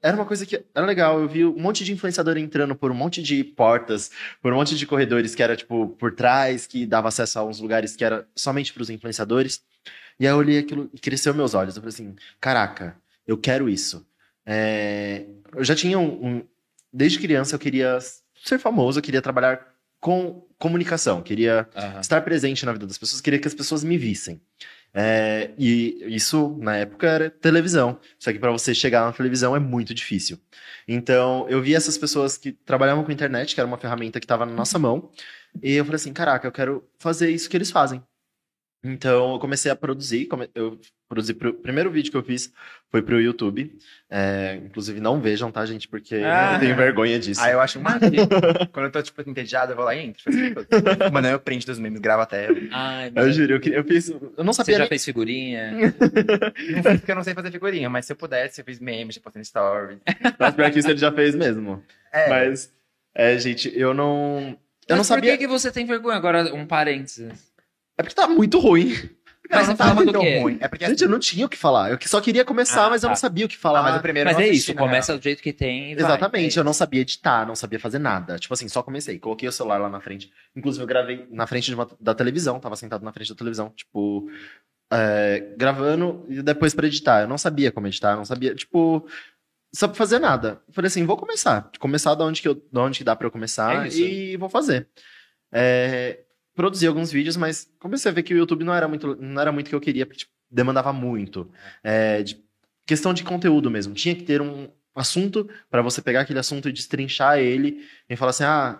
era 0.07 0.15
uma 0.15 0.25
coisa 0.25 0.45
que 0.45 0.63
era 0.73 0.85
legal. 0.85 1.19
Eu 1.19 1.27
vi 1.27 1.43
um 1.45 1.59
monte 1.59 1.83
de 1.83 1.91
influenciador 1.91 2.37
entrando 2.37 2.75
por 2.75 2.91
um 2.91 2.93
monte 2.93 3.21
de 3.23 3.43
portas, 3.43 4.11
por 4.41 4.53
um 4.53 4.57
monte 4.57 4.75
de 4.77 4.85
corredores 4.85 5.33
que 5.33 5.41
era, 5.41 5.55
tipo, 5.55 5.89
por 5.99 6.13
trás, 6.13 6.67
que 6.67 6.85
dava 6.85 7.07
acesso 7.07 7.39
a 7.39 7.43
uns 7.43 7.59
lugares 7.59 7.95
que 7.95 8.03
era 8.05 8.27
somente 8.35 8.71
para 8.73 8.83
os 8.83 8.89
influenciadores. 8.89 9.61
E 10.19 10.25
aí 10.27 10.31
eu 10.33 10.37
olhei 10.37 10.59
aquilo 10.59 10.89
e 10.93 10.99
cresceu 10.99 11.33
meus 11.33 11.53
olhos. 11.53 11.75
Eu 11.75 11.81
falei 11.81 11.93
assim: 11.93 12.15
caraca, 12.39 12.95
eu 13.27 13.37
quero 13.37 13.67
isso. 13.67 14.05
É, 14.45 15.25
Eu 15.55 15.63
já 15.63 15.75
tinha 15.75 15.97
um, 15.97 16.25
um- 16.27 16.43
Desde 16.93 17.19
criança 17.19 17.55
eu 17.55 17.59
queria 17.59 17.97
ser 18.43 18.57
famoso, 18.57 18.99
eu 18.99 19.03
queria 19.03 19.21
trabalhar 19.21 19.59
com 19.99 20.45
comunicação, 20.57 21.21
queria 21.21 21.67
Aham. 21.75 21.99
estar 21.99 22.21
presente 22.21 22.65
na 22.65 22.71
vida 22.71 22.85
das 22.87 22.97
pessoas, 22.97 23.19
queria 23.19 23.39
que 23.39 23.47
as 23.47 23.53
pessoas 23.53 23.83
me 23.83 23.97
vissem. 23.97 24.39
É, 24.97 25.51
e 25.57 26.05
isso, 26.07 26.57
na 26.61 26.77
época, 26.77 27.05
era 27.05 27.29
televisão. 27.29 27.99
Só 28.17 28.31
que 28.31 28.39
para 28.39 28.51
você 28.51 28.73
chegar 28.73 29.05
na 29.05 29.11
televisão 29.11 29.53
é 29.53 29.59
muito 29.59 29.93
difícil. 29.93 30.39
Então, 30.87 31.45
eu 31.49 31.61
vi 31.61 31.75
essas 31.75 31.97
pessoas 31.97 32.37
que 32.37 32.53
trabalhavam 32.53 33.03
com 33.03 33.11
internet, 33.11 33.53
que 33.53 33.59
era 33.59 33.67
uma 33.67 33.77
ferramenta 33.77 34.21
que 34.21 34.25
estava 34.25 34.45
na 34.45 34.53
nossa 34.53 34.79
mão, 34.79 35.11
e 35.61 35.73
eu 35.73 35.83
falei 35.83 35.97
assim: 35.97 36.13
caraca, 36.13 36.47
eu 36.47 36.51
quero 36.51 36.87
fazer 36.97 37.29
isso 37.29 37.49
que 37.49 37.57
eles 37.57 37.71
fazem. 37.71 38.01
Então, 38.87 39.33
eu 39.33 39.39
comecei 39.39 39.71
a 39.71 39.75
produzir. 39.75 40.27
Eu 40.53 40.79
produzi. 41.09 41.33
Pro, 41.33 41.49
o 41.49 41.53
primeiro 41.53 41.89
vídeo 41.89 42.11
que 42.11 42.17
eu 42.17 42.21
fiz 42.23 42.51
foi 42.91 43.01
pro 43.01 43.19
YouTube. 43.19 43.75
É, 44.09 44.59
inclusive, 44.63 44.99
não 45.01 45.19
vejam, 45.19 45.51
tá, 45.51 45.65
gente? 45.65 45.87
Porque 45.87 46.15
Ah. 46.15 46.53
eu 46.53 46.59
tenho 46.59 46.75
vergonha 46.75 47.17
disso. 47.17 47.41
Ah, 47.41 47.49
eu 47.49 47.59
acho 47.59 47.79
uma. 47.79 47.91
Quando 48.71 48.85
eu 48.85 48.91
tô, 48.91 49.01
tipo, 49.01 49.27
entediado, 49.27 49.71
eu 49.71 49.75
vou 49.75 49.85
lá 49.85 49.95
e 49.95 50.05
entro. 50.05 50.23
Mano, 51.11 51.27
eu 51.27 51.39
print 51.39 51.65
dos 51.65 51.79
memes, 51.79 51.99
gravo 51.99 52.21
até. 52.21 52.47
Ai, 52.71 53.07
Eu 53.07 53.11
mas 53.15 53.35
juro, 53.35 53.53
eu, 53.53 53.59
queria- 53.59 53.79
eu 53.79 53.83
fiz. 53.83 54.09
Eu 54.09 54.43
não 54.43 54.53
você 54.53 54.57
sabia. 54.57 54.73
já 54.75 54.79
nem- 54.81 54.89
fez 54.89 55.03
figurinha? 55.05 55.71
Não 56.75 56.83
fiz 56.83 56.99
porque 56.99 57.11
eu 57.11 57.15
não 57.15 57.23
sei 57.23 57.33
fazer 57.33 57.51
figurinha, 57.51 57.89
mas 57.89 58.05
se 58.05 58.11
eu 58.13 58.15
pudesse, 58.15 58.61
eu 58.61 58.65
fiz 58.65 58.79
memes, 58.79 59.15
tipo, 59.15 59.23
postando 59.23 59.45
stories. 59.45 59.99
Mas 60.39 60.53
pior 60.53 60.71
que 60.71 60.79
isso 60.79 60.89
ele 60.89 60.97
já 60.99 61.11
fez 61.11 61.33
mesmo. 61.35 61.81
É, 62.11 62.29
Mas, 62.29 62.71
é, 63.13 63.37
gente, 63.37 63.71
eu 63.77 63.93
não. 63.93 64.57
Eu 64.87 64.95
não 64.95 64.97
Mas 64.97 65.07
Por 65.07 65.15
sabia. 65.15 65.31
que, 65.31 65.39
que 65.39 65.47
você 65.47 65.71
tem 65.71 65.85
vergonha? 65.85 66.15
Agora, 66.15 66.53
um 66.53 66.65
parênteses. 66.67 67.54
É 67.97 68.03
porque 68.03 68.15
tá 68.15 68.27
muito 68.27 68.59
ruim. 68.59 68.89
não, 69.49 69.57
Mas 69.59 69.67
não 69.67 69.75
falava 69.77 69.99
tá 69.99 70.05
do 70.05 70.11
tão 70.11 70.21
quê? 70.21 70.39
ruim. 70.39 70.57
É 70.59 70.67
porque 70.67 70.85
Gente, 70.87 71.03
eu 71.03 71.09
não 71.09 71.19
tinha 71.19 71.45
o 71.45 71.49
que 71.49 71.55
falar. 71.57 71.91
Eu 71.91 71.97
só 72.05 72.19
queria 72.19 72.43
começar, 72.43 72.87
Ah, 72.87 72.89
mas 72.89 73.03
eu 73.03 73.07
não 73.07 73.13
tá. 73.15 73.19
sabia 73.21 73.45
o 73.45 73.49
que 73.49 73.55
Ah, 73.55 73.59
falar. 73.59 73.83
mas 73.83 73.95
o 73.97 74.01
primeiro 74.01 74.29
Mas 74.29 74.39
eu 74.39 74.43
é 74.45 74.49
isso, 74.49 74.73
na 74.73 74.81
começa 74.81 75.11
real. 75.11 75.19
do 75.19 75.23
jeito 75.23 75.41
que 75.43 75.53
tem 75.53 75.91
e 75.91 75.95
vai. 75.95 76.03
Exatamente, 76.03 76.57
É 76.57 76.59
eu 76.59 76.63
não 76.63 76.73
sabia 76.73 77.01
editar, 77.01 77.45
não 77.47 77.55
sabia 77.55 77.79
fazer 77.79 77.99
nada. 77.99 78.37
Tipo 78.39 78.53
assim, 78.53 78.67
só 78.67 78.81
comecei. 78.83 79.19
Coloquei 79.19 79.47
o 79.47 79.51
celular 79.51 79.77
lá 79.77 79.89
na 79.89 80.01
frente. 80.01 80.31
Inclusive, 80.55 80.83
eu 80.83 80.87
gravei 80.87 81.27
na 81.31 81.45
frente 81.47 81.65
de 81.67 81.75
uma- 81.75 81.87
da 82.01 82.13
televisão, 82.15 82.59
tava 82.59 82.75
sentado 82.75 83.05
na 83.05 83.13
frente 83.13 83.29
da 83.29 83.35
televisão, 83.35 83.69
tipo, 83.75 84.27
é, 84.91 85.53
gravando 85.57 86.25
e 86.27 86.41
depois 86.41 86.73
pra 86.73 86.87
editar. 86.87 87.21
Eu 87.21 87.27
não 87.27 87.37
sabia 87.37 87.71
como 87.71 87.87
editar, 87.87 88.15
não 88.15 88.25
sabia, 88.25 88.53
tipo, 88.55 89.07
só 89.73 89.87
pra 89.87 89.95
fazer 89.95 90.19
nada. 90.19 90.61
Eu 90.67 90.73
Falei 90.73 90.87
assim, 90.87 91.05
vou 91.05 91.17
começar. 91.17 91.69
Começar 91.79 92.15
da 92.15 92.25
onde 92.25 92.41
que, 92.41 92.47
eu, 92.47 92.61
da 92.71 92.81
onde 92.81 92.97
que 92.97 93.03
dá 93.03 93.15
pra 93.15 93.27
eu 93.27 93.31
começar 93.31 93.85
É 93.85 93.89
e 93.89 94.37
vou 94.37 94.49
fazer. 94.49 94.87
É, 95.53 96.19
produzi 96.55 96.87
alguns 96.87 97.11
vídeos, 97.11 97.35
mas 97.37 97.69
comecei 97.79 98.09
a 98.09 98.13
ver 98.13 98.23
que 98.23 98.33
o 98.33 98.37
YouTube 98.37 98.63
não 98.63 98.73
era 98.73 98.87
muito, 98.87 99.15
não 99.17 99.41
era 99.41 99.51
muito 99.51 99.67
o 99.67 99.69
que 99.69 99.75
eu 99.75 99.81
queria, 99.81 100.05
porque 100.05 100.19
tipo, 100.19 100.31
demandava 100.49 100.91
muito. 100.93 101.51
É, 101.83 102.23
de 102.23 102.41
questão 102.87 103.13
de 103.13 103.23
conteúdo 103.23 103.69
mesmo. 103.69 103.93
Tinha 103.93 104.15
que 104.15 104.23
ter 104.23 104.41
um 104.41 104.69
assunto 104.95 105.49
pra 105.69 105.81
você 105.81 106.01
pegar 106.01 106.21
aquele 106.21 106.39
assunto 106.39 106.69
e 106.69 106.71
destrinchar 106.71 107.37
ele 107.39 107.85
e 108.09 108.15
falar 108.15 108.29
assim, 108.29 108.43
ah, 108.45 108.79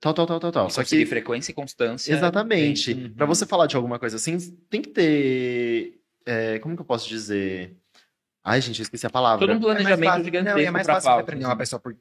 tal, 0.00 0.14
tal, 0.14 0.26
tal, 0.26 0.40
tal, 0.40 0.52
tal. 0.52 0.70
Só 0.70 0.82
que 0.82 1.04
frequência 1.04 1.50
e 1.50 1.54
constância. 1.54 2.12
Exatamente. 2.12 2.94
tem. 2.94 3.10
Pra 3.10 3.26
você 3.26 3.44
falar 3.44 3.66
de 3.66 3.76
alguma 3.76 3.98
coisa 3.98 4.16
assim, 4.16 4.38
tem 4.70 4.80
que 4.80 4.88
ter. 4.88 6.00
é, 6.24 6.58
como 6.60 6.74
que 6.74 6.80
eu 6.82 6.86
posso 6.86 7.08
dizer? 7.08 7.76
Ai, 8.42 8.60
gente, 8.62 8.78
eu 8.78 8.84
esqueci 8.84 9.06
a 9.06 9.10
palavra. 9.10 9.46
Todo 9.46 9.50
um 9.50 9.56
É 9.70 9.74
mais 9.74 9.82
planejamento 9.82 10.08
fácil- 10.10 10.24
gigantesco 10.24 10.58
Não, 10.58 10.66
é 10.66 10.70
mais 10.70 10.86
pra 10.86 10.94
fácil 10.94 11.08
pauta. 11.10 11.22
aprender 11.22 11.44
uma 11.44 11.56
pessoa 11.56 11.78
por 11.78 11.94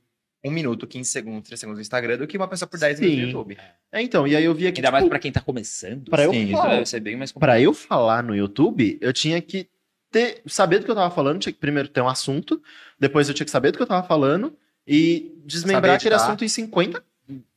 um 0.43 0.51
minuto, 0.51 0.87
15 0.87 1.09
segundos, 1.09 1.47
3 1.47 1.59
segundos 1.59 1.77
no 1.79 1.81
Instagram 1.81 2.17
do 2.17 2.27
que 2.27 2.37
uma 2.37 2.47
pessoa 2.47 2.67
por 2.69 2.79
10 2.79 2.99
minutos 2.99 3.19
no. 3.21 3.27
YouTube. 3.27 3.57
É, 3.91 4.01
então, 4.01 4.27
e 4.27 4.35
aí 4.35 4.43
eu 4.43 4.53
via 4.53 4.71
que. 4.71 4.79
Ainda 4.79 4.91
mais 4.91 5.03
tipo, 5.03 5.09
pra 5.09 5.19
quem 5.19 5.31
tá 5.31 5.41
começando. 5.41 6.09
pra 6.09 6.23
eu 6.23 6.31
sim, 6.31 6.43
isso 6.43 6.51
falar. 6.53 6.69
deve 6.75 6.85
ser 6.85 6.99
bem 6.99 7.17
mais 7.17 7.31
Pra 7.31 7.59
eu 7.59 7.73
falar 7.73 8.23
no 8.23 8.35
YouTube, 8.35 8.97
eu 9.01 9.11
tinha 9.11 9.41
que 9.41 9.67
ter, 10.11 10.41
saber 10.47 10.79
do 10.79 10.85
que 10.85 10.91
eu 10.91 10.95
tava 10.95 11.13
falando, 11.13 11.39
tinha 11.39 11.53
que 11.53 11.59
primeiro 11.59 11.87
ter 11.89 12.01
um 12.01 12.07
assunto, 12.07 12.61
depois 12.99 13.27
eu 13.27 13.33
tinha 13.33 13.45
que 13.45 13.51
saber 13.51 13.71
do 13.71 13.77
que 13.77 13.83
eu 13.83 13.87
tava 13.87 14.07
falando 14.07 14.55
e 14.87 15.33
desmembrar 15.45 15.95
aquele 15.95 16.15
assunto 16.15 16.43
em 16.43 16.47
50 16.47 17.03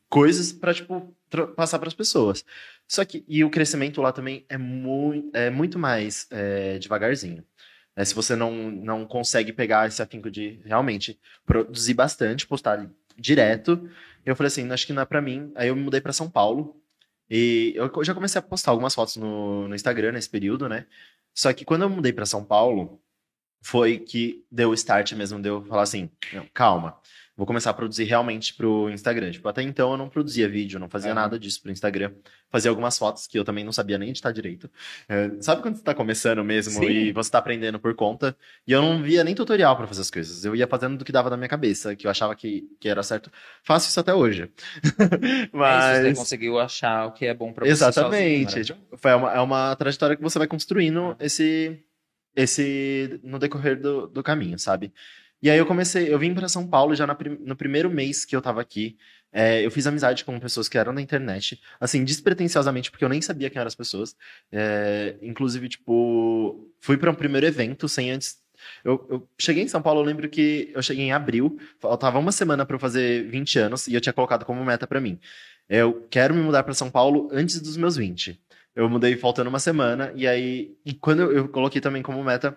coisas 0.08 0.52
pra, 0.52 0.74
tipo, 0.74 1.14
tra- 1.30 1.46
passar 1.48 1.78
pras 1.78 1.94
pessoas. 1.94 2.44
Só 2.86 3.04
que, 3.06 3.24
e 3.26 3.42
o 3.42 3.48
crescimento 3.48 4.02
lá 4.02 4.12
também 4.12 4.44
é, 4.50 4.58
mui, 4.58 5.30
é 5.32 5.48
muito 5.48 5.78
mais 5.78 6.26
é, 6.30 6.78
devagarzinho. 6.78 7.42
É, 7.94 8.04
se 8.04 8.14
você 8.14 8.34
não, 8.34 8.70
não 8.70 9.06
consegue 9.06 9.52
pegar 9.52 9.86
esse 9.86 10.00
afinco 10.00 10.30
de 10.30 10.60
realmente 10.64 11.18
produzir 11.44 11.94
bastante, 11.94 12.46
postar 12.46 12.90
direto, 13.16 13.88
eu 14.24 14.34
falei 14.34 14.48
assim, 14.48 14.70
acho 14.70 14.86
que 14.86 14.92
não 14.92 15.02
é 15.02 15.04
pra 15.04 15.20
mim. 15.20 15.52
Aí 15.54 15.68
eu 15.68 15.76
me 15.76 15.82
mudei 15.82 16.00
pra 16.00 16.12
São 16.12 16.30
Paulo. 16.30 16.80
E 17.28 17.72
eu 17.76 18.04
já 18.04 18.14
comecei 18.14 18.38
a 18.38 18.42
postar 18.42 18.70
algumas 18.70 18.94
fotos 18.94 19.16
no, 19.16 19.68
no 19.68 19.74
Instagram 19.74 20.12
nesse 20.12 20.28
período, 20.28 20.68
né? 20.68 20.86
Só 21.34 21.52
que 21.52 21.64
quando 21.64 21.82
eu 21.82 21.90
mudei 21.90 22.12
pra 22.12 22.26
São 22.26 22.44
Paulo, 22.44 23.00
foi 23.62 23.98
que 23.98 24.44
deu 24.50 24.70
o 24.70 24.74
start 24.74 25.12
mesmo, 25.12 25.40
deu 25.40 25.56
eu 25.56 25.64
falar 25.64 25.82
assim, 25.82 26.10
não, 26.32 26.46
calma, 26.52 26.98
vou 27.36 27.46
começar 27.46 27.70
a 27.70 27.74
produzir 27.74 28.04
realmente 28.04 28.54
pro 28.54 28.90
Instagram. 28.90 29.30
Tipo, 29.30 29.48
até 29.48 29.62
então 29.62 29.92
eu 29.92 29.96
não 29.96 30.08
produzia 30.08 30.48
vídeo, 30.48 30.78
não 30.78 30.88
fazia 30.88 31.14
nada 31.14 31.38
disso 31.38 31.62
pro 31.62 31.72
Instagram. 31.72 32.12
Fazia 32.50 32.70
algumas 32.70 32.98
fotos 32.98 33.26
que 33.26 33.38
eu 33.38 33.44
também 33.44 33.64
não 33.64 33.72
sabia 33.72 33.96
nem 33.96 34.10
editar 34.10 34.32
direito. 34.32 34.70
É, 35.08 35.30
sabe 35.40 35.62
quando 35.62 35.76
você 35.76 35.82
tá 35.82 35.94
começando 35.94 36.44
mesmo 36.44 36.74
Sim. 36.74 36.90
e 36.90 37.12
você 37.12 37.30
tá 37.30 37.38
aprendendo 37.38 37.78
por 37.78 37.94
conta? 37.94 38.36
E 38.66 38.72
eu 38.72 38.82
não 38.82 39.02
via 39.02 39.24
nem 39.24 39.34
tutorial 39.34 39.74
pra 39.76 39.86
fazer 39.86 40.02
as 40.02 40.10
coisas. 40.10 40.44
Eu 40.44 40.54
ia 40.54 40.66
fazendo 40.66 40.98
do 40.98 41.04
que 41.04 41.12
dava 41.12 41.30
na 41.30 41.36
minha 41.36 41.48
cabeça, 41.48 41.96
que 41.96 42.06
eu 42.06 42.10
achava 42.10 42.36
que, 42.36 42.68
que 42.78 42.88
era 42.88 43.02
certo. 43.02 43.30
Faço 43.62 43.88
isso 43.88 43.98
até 43.98 44.12
hoje. 44.12 44.50
Mas... 45.52 46.02
Mas 46.02 46.02
você 46.02 46.14
conseguiu 46.14 46.58
achar 46.58 47.06
o 47.06 47.12
que 47.12 47.24
é 47.24 47.32
bom 47.32 47.52
pra 47.52 47.64
você 47.64 47.72
Exatamente. 47.72 48.50
sozinho, 48.50 48.64
Tipo, 48.64 48.96
foi 48.98 49.14
uma, 49.14 49.32
é 49.32 49.40
uma 49.40 49.74
trajetória 49.76 50.16
que 50.16 50.22
você 50.22 50.38
vai 50.38 50.46
construindo 50.46 51.16
esse, 51.18 51.82
esse 52.36 53.18
no 53.24 53.38
decorrer 53.38 53.80
do, 53.80 54.06
do 54.06 54.22
caminho, 54.22 54.58
sabe? 54.58 54.92
E 55.42 55.50
aí 55.50 55.58
eu 55.58 55.66
comecei, 55.66 56.12
eu 56.12 56.18
vim 56.18 56.32
para 56.34 56.48
São 56.48 56.66
Paulo 56.66 56.94
já 56.94 57.06
no 57.06 57.56
primeiro 57.56 57.90
mês 57.90 58.24
que 58.24 58.36
eu 58.36 58.40
tava 58.40 58.60
aqui. 58.60 58.96
é, 59.32 59.64
eu 59.64 59.70
fiz 59.70 59.86
amizade 59.86 60.24
com 60.24 60.38
pessoas 60.38 60.68
que 60.68 60.76
eram 60.78 60.94
da 60.94 61.00
internet, 61.00 61.60
assim, 61.80 62.04
despretensiosamente, 62.04 62.90
porque 62.90 63.04
eu 63.04 63.08
nem 63.08 63.22
sabia 63.22 63.48
quem 63.50 63.58
eram 63.58 63.66
as 63.68 63.74
pessoas. 63.74 64.14
É, 64.52 65.16
inclusive, 65.22 65.68
tipo, 65.70 66.70
fui 66.80 66.96
para 66.98 67.10
um 67.10 67.14
primeiro 67.14 67.46
evento 67.46 67.88
sem 67.88 68.10
antes. 68.10 68.40
Eu, 68.84 69.06
eu 69.10 69.28
cheguei 69.38 69.64
em 69.64 69.68
São 69.68 69.82
Paulo, 69.82 70.00
eu 70.00 70.04
lembro 70.04 70.28
que 70.28 70.70
eu 70.74 70.82
cheguei 70.82 71.04
em 71.06 71.12
abril, 71.12 71.58
faltava 71.80 72.18
uma 72.18 72.30
semana 72.30 72.64
para 72.66 72.76
eu 72.76 72.80
fazer 72.80 73.28
20 73.28 73.58
anos, 73.58 73.88
e 73.88 73.94
eu 73.94 74.00
tinha 74.00 74.12
colocado 74.12 74.44
como 74.44 74.64
meta 74.64 74.86
para 74.86 75.00
mim. 75.00 75.18
Eu 75.68 76.06
quero 76.10 76.34
me 76.34 76.42
mudar 76.42 76.62
para 76.62 76.74
São 76.74 76.90
Paulo 76.90 77.28
antes 77.32 77.60
dos 77.60 77.76
meus 77.76 77.96
20. 77.96 78.38
Eu 78.74 78.88
mudei 78.88 79.16
faltando 79.16 79.48
uma 79.48 79.58
semana, 79.58 80.12
e 80.14 80.26
aí, 80.26 80.76
e 80.84 80.94
quando 80.94 81.22
eu, 81.22 81.32
eu 81.32 81.48
coloquei 81.48 81.80
também 81.80 82.02
como 82.02 82.22
meta, 82.22 82.56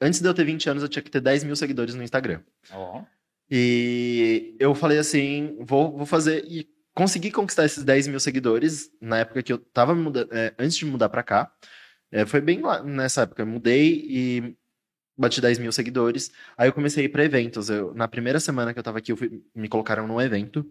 antes 0.00 0.20
de 0.20 0.28
eu 0.28 0.34
ter 0.34 0.44
20 0.44 0.68
anos, 0.70 0.82
eu 0.82 0.88
tinha 0.88 1.02
que 1.02 1.10
ter 1.10 1.20
10 1.20 1.44
mil 1.44 1.56
seguidores 1.56 1.94
no 1.94 2.02
Instagram. 2.02 2.40
Ó. 2.72 3.02
E 3.50 4.56
eu 4.58 4.74
falei 4.74 4.98
assim, 4.98 5.56
vou, 5.60 5.96
vou 5.96 6.06
fazer. 6.06 6.44
E 6.48 6.68
consegui 6.94 7.30
conquistar 7.30 7.64
esses 7.64 7.84
10 7.84 8.06
mil 8.08 8.20
seguidores 8.20 8.90
na 9.00 9.18
época 9.18 9.42
que 9.42 9.52
eu 9.52 9.58
tava 9.58 9.94
mudando, 9.94 10.28
antes 10.58 10.76
de 10.76 10.86
mudar 10.86 11.08
pra 11.08 11.22
cá. 11.22 11.52
É, 12.10 12.24
foi 12.24 12.40
bem 12.40 12.60
lá 12.60 12.82
nessa 12.82 13.22
época. 13.22 13.42
Eu 13.42 13.46
mudei 13.46 14.04
e 14.08 14.56
bati 15.16 15.40
10 15.40 15.58
mil 15.58 15.72
seguidores. 15.72 16.30
Aí 16.56 16.68
eu 16.68 16.72
comecei 16.72 17.02
a 17.02 17.06
ir 17.06 17.08
pra 17.10 17.24
eventos. 17.24 17.68
Eu, 17.70 17.92
na 17.94 18.06
primeira 18.08 18.38
semana 18.40 18.72
que 18.72 18.78
eu 18.78 18.82
tava 18.82 18.98
aqui, 18.98 19.12
eu 19.12 19.16
fui- 19.16 19.42
me 19.54 19.68
colocaram 19.68 20.06
num 20.06 20.20
evento 20.20 20.64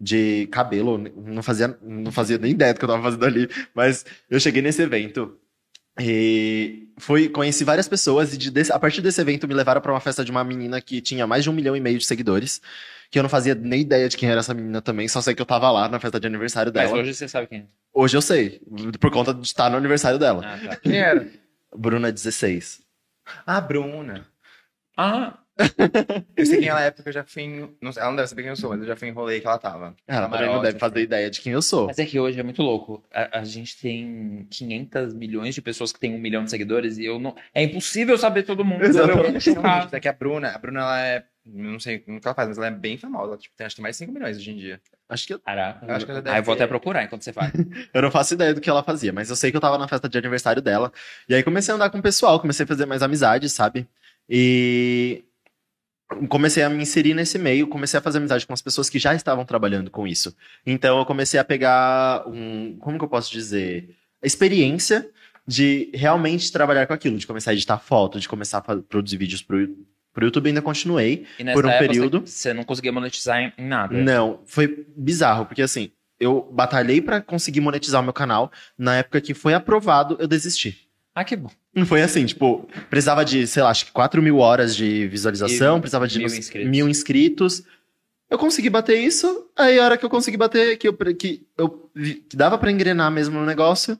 de 0.00 0.46
cabelo. 0.48 0.96
Não 0.98 1.42
fazia, 1.42 1.76
não 1.82 2.12
fazia 2.12 2.38
nem 2.38 2.52
ideia 2.52 2.72
do 2.72 2.78
que 2.78 2.84
eu 2.84 2.88
tava 2.88 3.02
fazendo 3.02 3.24
ali. 3.26 3.48
Mas 3.74 4.04
eu 4.30 4.38
cheguei 4.40 4.62
nesse 4.62 4.82
evento. 4.82 5.38
E 6.00 6.88
fui, 6.98 7.28
conheci 7.28 7.64
várias 7.64 7.88
pessoas 7.88 8.32
e 8.32 8.36
de- 8.38 8.72
a 8.72 8.78
partir 8.78 9.00
desse 9.00 9.20
evento 9.20 9.48
me 9.48 9.54
levaram 9.54 9.80
pra 9.80 9.92
uma 9.92 10.00
festa 10.00 10.24
de 10.24 10.30
uma 10.30 10.44
menina 10.44 10.80
que 10.80 11.00
tinha 11.00 11.26
mais 11.26 11.42
de 11.44 11.50
um 11.50 11.52
milhão 11.52 11.76
e 11.76 11.80
meio 11.80 11.98
de 11.98 12.04
seguidores, 12.06 12.60
que 13.10 13.18
eu 13.18 13.22
não 13.22 13.30
fazia 13.30 13.54
nem 13.54 13.80
ideia 13.80 14.08
de 14.08 14.16
quem 14.16 14.28
era 14.30 14.40
essa 14.40 14.54
menina 14.54 14.80
também, 14.80 15.08
só 15.08 15.20
sei 15.20 15.34
que 15.34 15.42
eu 15.42 15.46
tava 15.46 15.70
lá 15.70 15.88
na 15.88 15.98
festa 15.98 16.20
de 16.20 16.26
aniversário 16.26 16.72
Mas 16.74 16.88
dela. 16.90 17.00
hoje 17.02 17.14
você 17.14 17.26
sabe 17.28 17.46
quem 17.48 17.58
é. 17.60 17.66
Hoje 17.92 18.16
eu 18.16 18.22
sei, 18.22 18.60
por 19.00 19.10
conta 19.10 19.34
de 19.34 19.44
estar 19.46 19.68
no 19.70 19.76
aniversário 19.76 20.18
dela. 20.18 20.42
Ah, 20.44 20.58
tá. 20.68 20.76
Quem 20.76 20.96
era? 20.98 21.26
Bruna 21.76 22.12
16. 22.12 22.80
Ah, 23.46 23.60
Bruna. 23.60 24.26
Ah, 24.96 25.38
Eu 26.36 26.46
sei 26.46 26.58
quem 26.60 26.68
ela 26.68 26.82
é 26.82 26.90
porque 26.90 27.08
eu 27.08 27.12
já 27.12 27.24
fui 27.24 27.42
em... 27.42 27.70
não 27.80 27.92
sei, 27.92 28.00
ela 28.00 28.10
não 28.10 28.16
deve 28.16 28.28
saber 28.28 28.42
quem 28.42 28.50
eu 28.50 28.56
sou, 28.56 28.70
mas 28.70 28.80
eu 28.80 28.86
já 28.86 28.96
fui 28.96 29.08
em 29.08 29.12
rolê 29.12 29.40
que 29.40 29.46
ela 29.46 29.58
tava. 29.58 29.94
Ela 30.06 30.28
também 30.28 30.46
não 30.46 30.62
deve 30.62 30.78
fazer 30.78 30.94
assim. 30.98 31.04
ideia 31.04 31.30
de 31.30 31.40
quem 31.40 31.52
eu 31.52 31.62
sou. 31.62 31.86
mas 31.86 31.98
é 31.98 32.06
que 32.06 32.18
hoje 32.18 32.38
é 32.38 32.42
muito 32.42 32.62
louco. 32.62 33.02
A, 33.12 33.40
a 33.40 33.44
gente 33.44 33.76
tem 33.80 34.46
500 34.50 35.14
milhões 35.14 35.54
de 35.54 35.62
pessoas 35.62 35.92
que 35.92 35.98
têm 35.98 36.14
um 36.14 36.18
milhão 36.18 36.44
de 36.44 36.50
seguidores 36.50 36.98
e 36.98 37.04
eu 37.04 37.18
não. 37.18 37.34
É 37.54 37.62
impossível 37.62 38.16
saber 38.16 38.44
todo 38.44 38.64
mundo. 38.64 38.82
Exatamente. 38.86 39.50
É 39.92 40.00
que 40.00 40.08
a 40.08 40.12
Bruna, 40.12 40.50
a 40.50 40.58
Bruna, 40.58 40.80
ela 40.80 41.00
é... 41.00 41.24
Não 41.50 41.80
sei 41.80 41.96
o 41.96 42.00
que 42.00 42.20
ela 42.22 42.34
faz, 42.34 42.48
mas 42.48 42.58
ela 42.58 42.66
é 42.66 42.70
bem 42.70 42.98
famosa. 42.98 43.28
Ela 43.28 43.38
tipo, 43.38 43.56
tem, 43.56 43.64
acho 43.66 43.74
que 43.74 43.78
tem 43.78 43.82
mais 43.82 43.96
de 43.96 44.00
5 44.04 44.12
milhões 44.12 44.36
hoje 44.36 44.50
em 44.50 44.56
dia. 44.56 44.80
Acho 45.08 45.26
que 45.26 45.32
eu, 45.32 45.38
Caraca. 45.40 45.86
Eu 45.86 45.94
acho 45.94 46.04
que 46.04 46.12
ela 46.12 46.20
deve 46.20 46.36
Ah, 46.36 46.38
eu 46.40 46.42
vou 46.42 46.54
ter- 46.54 46.62
até 46.64 46.68
procurar 46.68 47.02
enquanto 47.04 47.22
você 47.22 47.32
faz. 47.32 47.50
eu 47.94 48.02
não 48.02 48.10
faço 48.10 48.34
ideia 48.34 48.52
do 48.52 48.60
que 48.60 48.68
ela 48.68 48.82
fazia, 48.82 49.12
mas 49.14 49.30
eu 49.30 49.36
sei 49.36 49.50
que 49.50 49.56
eu 49.56 49.60
tava 49.60 49.78
na 49.78 49.88
festa 49.88 50.08
de 50.10 50.18
aniversário 50.18 50.60
dela. 50.60 50.92
E 51.26 51.34
aí 51.34 51.42
comecei 51.42 51.72
a 51.72 51.76
andar 51.76 51.88
com 51.88 51.98
o 51.98 52.02
pessoal, 52.02 52.38
comecei 52.38 52.64
a 52.64 52.66
fazer 52.66 52.84
mais 52.84 53.02
amizades, 53.02 53.52
sabe? 53.52 53.88
E 54.28 55.24
comecei 56.28 56.62
a 56.62 56.70
me 56.70 56.82
inserir 56.82 57.14
nesse 57.14 57.38
meio, 57.38 57.66
comecei 57.66 57.98
a 57.98 58.02
fazer 58.02 58.18
amizade 58.18 58.46
com 58.46 58.52
as 58.52 58.62
pessoas 58.62 58.88
que 58.88 58.98
já 58.98 59.14
estavam 59.14 59.44
trabalhando 59.44 59.90
com 59.90 60.06
isso. 60.06 60.34
Então 60.64 60.98
eu 60.98 61.04
comecei 61.04 61.38
a 61.38 61.44
pegar 61.44 62.26
um, 62.26 62.76
como 62.78 62.98
que 62.98 63.04
eu 63.04 63.08
posso 63.08 63.30
dizer, 63.30 63.96
a 64.22 64.26
experiência 64.26 65.08
de 65.46 65.90
realmente 65.94 66.52
trabalhar 66.52 66.86
com 66.86 66.92
aquilo, 66.92 67.16
de 67.18 67.26
começar 67.26 67.50
a 67.50 67.54
editar 67.54 67.78
foto, 67.78 68.20
de 68.20 68.28
começar 68.28 68.58
a 68.58 68.76
produzir 68.76 69.16
vídeos 69.16 69.42
pro, 69.42 69.68
pro 70.12 70.26
YouTube, 70.26 70.48
ainda 70.48 70.62
continuei. 70.62 71.26
E 71.38 71.44
nessa 71.44 71.60
Por 71.60 71.66
um 71.66 71.78
período. 71.78 72.20
Você, 72.26 72.52
não 72.52 72.64
conseguia 72.64 72.92
monetizar 72.92 73.40
em, 73.40 73.52
em 73.56 73.66
nada. 73.66 73.96
Não, 73.96 74.40
foi 74.46 74.86
bizarro, 74.96 75.46
porque 75.46 75.62
assim, 75.62 75.90
eu 76.20 76.48
batalhei 76.52 77.00
pra 77.00 77.20
conseguir 77.20 77.60
monetizar 77.60 78.00
o 78.00 78.04
meu 78.04 78.12
canal, 78.12 78.50
na 78.76 78.96
época 78.96 79.20
que 79.20 79.34
foi 79.34 79.54
aprovado, 79.54 80.16
eu 80.18 80.26
desisti. 80.26 80.87
Ah, 81.18 81.24
que 81.24 81.34
bom. 81.34 81.50
Não 81.74 81.84
foi 81.84 82.00
assim, 82.00 82.24
tipo, 82.24 82.68
precisava 82.88 83.24
de, 83.24 83.44
sei 83.46 83.60
lá, 83.62 83.70
acho 83.70 83.86
que 83.86 83.92
4 83.92 84.22
mil 84.22 84.38
horas 84.38 84.76
de 84.76 85.08
visualização, 85.08 85.78
E 85.78 85.80
precisava 85.80 86.06
de 86.06 86.16
mil 86.18 86.22
não 86.26 86.30
sei, 86.30 86.38
inscritos. 86.38 86.70
mil 86.70 86.88
inscritos. 86.88 87.62
Eu 88.30 88.38
consegui 88.38 88.70
bater 88.70 88.98
isso, 88.98 89.50
aí 89.56 89.80
a 89.80 89.84
hora 89.84 89.96
que 89.98 90.04
eu 90.04 90.10
consegui 90.10 90.36
bater, 90.36 90.76
que, 90.76 90.86
eu, 90.86 90.94
que, 90.94 91.44
eu, 91.56 91.90
que 92.28 92.36
dava 92.36 92.56
pra 92.56 92.70
engrenar 92.70 93.10
mesmo 93.10 93.36
no 93.40 93.44
negócio, 93.44 93.98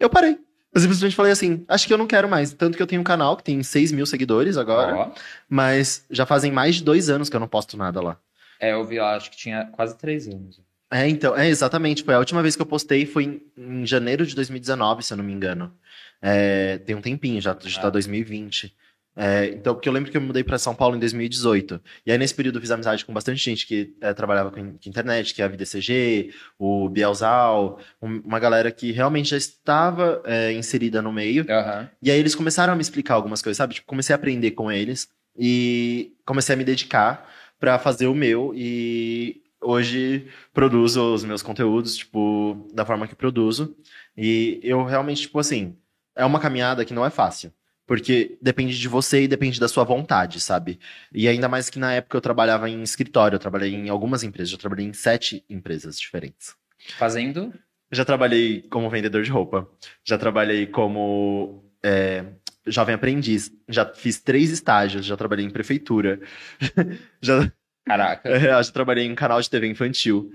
eu 0.00 0.08
parei. 0.08 0.38
Eu 0.72 0.80
simplesmente 0.80 1.14
falei 1.16 1.32
assim, 1.32 1.64
acho 1.68 1.86
que 1.86 1.92
eu 1.92 1.98
não 1.98 2.06
quero 2.06 2.28
mais. 2.28 2.52
Tanto 2.54 2.76
que 2.76 2.82
eu 2.82 2.86
tenho 2.86 3.00
um 3.00 3.04
canal 3.04 3.36
que 3.36 3.42
tem 3.44 3.62
6 3.62 3.92
mil 3.92 4.06
seguidores 4.06 4.56
agora, 4.56 4.94
Ó. 4.96 5.10
mas 5.50 6.04
já 6.10 6.24
fazem 6.24 6.50
mais 6.50 6.76
de 6.76 6.84
dois 6.84 7.10
anos 7.10 7.28
que 7.28 7.36
eu 7.36 7.40
não 7.40 7.48
posto 7.48 7.76
nada 7.76 8.00
lá. 8.00 8.16
É, 8.58 8.72
eu 8.72 8.84
vi, 8.86 8.96
eu 8.96 9.04
acho 9.04 9.30
que 9.30 9.36
tinha 9.36 9.66
quase 9.72 9.98
três 9.98 10.26
anos. 10.26 10.60
É, 10.90 11.06
então, 11.06 11.36
é 11.36 11.48
exatamente. 11.48 12.02
Foi 12.02 12.14
a 12.14 12.18
última 12.18 12.42
vez 12.42 12.56
que 12.56 12.62
eu 12.62 12.66
postei 12.66 13.04
foi 13.04 13.24
em, 13.24 13.42
em 13.82 13.86
janeiro 13.86 14.24
de 14.24 14.34
2019, 14.34 15.02
se 15.02 15.12
eu 15.12 15.16
não 15.18 15.24
me 15.24 15.32
engano. 15.32 15.72
É, 16.20 16.78
tem 16.78 16.94
um 16.96 17.00
tempinho, 17.00 17.40
já, 17.40 17.56
já 17.60 17.80
tá 17.80 17.88
Ah. 17.88 17.90
2020. 17.90 18.74
É, 19.20 19.46
então, 19.46 19.74
porque 19.74 19.88
eu 19.88 19.92
lembro 19.92 20.12
que 20.12 20.16
eu 20.16 20.20
me 20.20 20.28
mudei 20.28 20.44
para 20.44 20.58
São 20.58 20.72
Paulo 20.76 20.94
em 20.94 21.00
2018. 21.00 21.80
E 22.06 22.12
aí, 22.12 22.18
nesse 22.18 22.32
período, 22.34 22.56
eu 22.58 22.60
fiz 22.60 22.70
amizade 22.70 23.04
com 23.04 23.12
bastante 23.12 23.42
gente 23.42 23.66
que 23.66 23.92
é, 24.00 24.14
trabalhava 24.14 24.52
com, 24.52 24.60
com 24.78 24.88
internet, 24.88 25.34
que 25.34 25.42
é 25.42 25.44
a 25.44 25.48
VDCG, 25.48 26.32
o 26.56 26.88
Bielzal, 26.88 27.80
um- 28.00 28.20
uma 28.20 28.38
galera 28.38 28.70
que 28.70 28.92
realmente 28.92 29.30
já 29.30 29.36
estava 29.36 30.22
é, 30.24 30.52
inserida 30.52 31.02
no 31.02 31.12
meio. 31.12 31.44
Aham. 31.50 31.90
E 32.00 32.12
aí, 32.12 32.18
eles 32.20 32.36
começaram 32.36 32.72
a 32.72 32.76
me 32.76 32.82
explicar 32.82 33.14
algumas 33.14 33.42
coisas, 33.42 33.56
sabe? 33.56 33.74
Tipo, 33.74 33.88
comecei 33.88 34.14
a 34.14 34.16
aprender 34.16 34.52
com 34.52 34.70
eles 34.70 35.08
e 35.36 36.12
comecei 36.24 36.54
a 36.54 36.58
me 36.58 36.62
dedicar 36.64 37.28
para 37.58 37.76
fazer 37.80 38.06
o 38.06 38.14
meu. 38.14 38.52
E 38.54 39.42
hoje 39.60 40.28
produzo 40.54 41.12
os 41.14 41.24
meus 41.24 41.42
conteúdos, 41.42 41.96
tipo, 41.96 42.68
da 42.72 42.86
forma 42.86 43.08
que 43.08 43.16
produzo. 43.16 43.76
E 44.16 44.60
eu 44.62 44.84
realmente, 44.84 45.22
tipo 45.22 45.40
assim, 45.40 45.76
é 46.18 46.24
uma 46.24 46.40
caminhada 46.40 46.84
que 46.84 46.92
não 46.92 47.06
é 47.06 47.10
fácil. 47.10 47.52
Porque 47.86 48.36
depende 48.42 48.78
de 48.78 48.86
você 48.86 49.22
e 49.22 49.28
depende 49.28 49.58
da 49.58 49.66
sua 49.66 49.82
vontade, 49.82 50.40
sabe? 50.40 50.78
E 51.10 51.26
ainda 51.26 51.48
mais 51.48 51.70
que 51.70 51.78
na 51.78 51.94
época 51.94 52.18
eu 52.18 52.20
trabalhava 52.20 52.68
em 52.68 52.82
escritório, 52.82 53.36
eu 53.36 53.40
trabalhei 53.40 53.74
em 53.74 53.88
algumas 53.88 54.22
empresas, 54.22 54.52
eu 54.52 54.58
trabalhei 54.58 54.84
em 54.84 54.92
sete 54.92 55.42
empresas 55.48 55.98
diferentes. 55.98 56.54
Fazendo? 56.98 57.50
Já 57.90 58.04
trabalhei 58.04 58.60
como 58.68 58.90
vendedor 58.90 59.22
de 59.22 59.30
roupa, 59.30 59.66
já 60.04 60.18
trabalhei 60.18 60.66
como 60.66 61.64
é, 61.82 62.26
jovem 62.66 62.94
aprendiz, 62.94 63.50
já 63.66 63.86
fiz 63.86 64.20
três 64.20 64.50
estágios, 64.50 65.06
já 65.06 65.16
trabalhei 65.16 65.46
em 65.46 65.50
prefeitura, 65.50 66.20
já, 67.22 67.50
Caraca. 67.88 68.28
é, 68.28 68.62
já 68.62 68.72
trabalhei 68.72 69.06
em 69.06 69.14
canal 69.14 69.40
de 69.40 69.48
TV 69.48 69.66
infantil, 69.66 70.30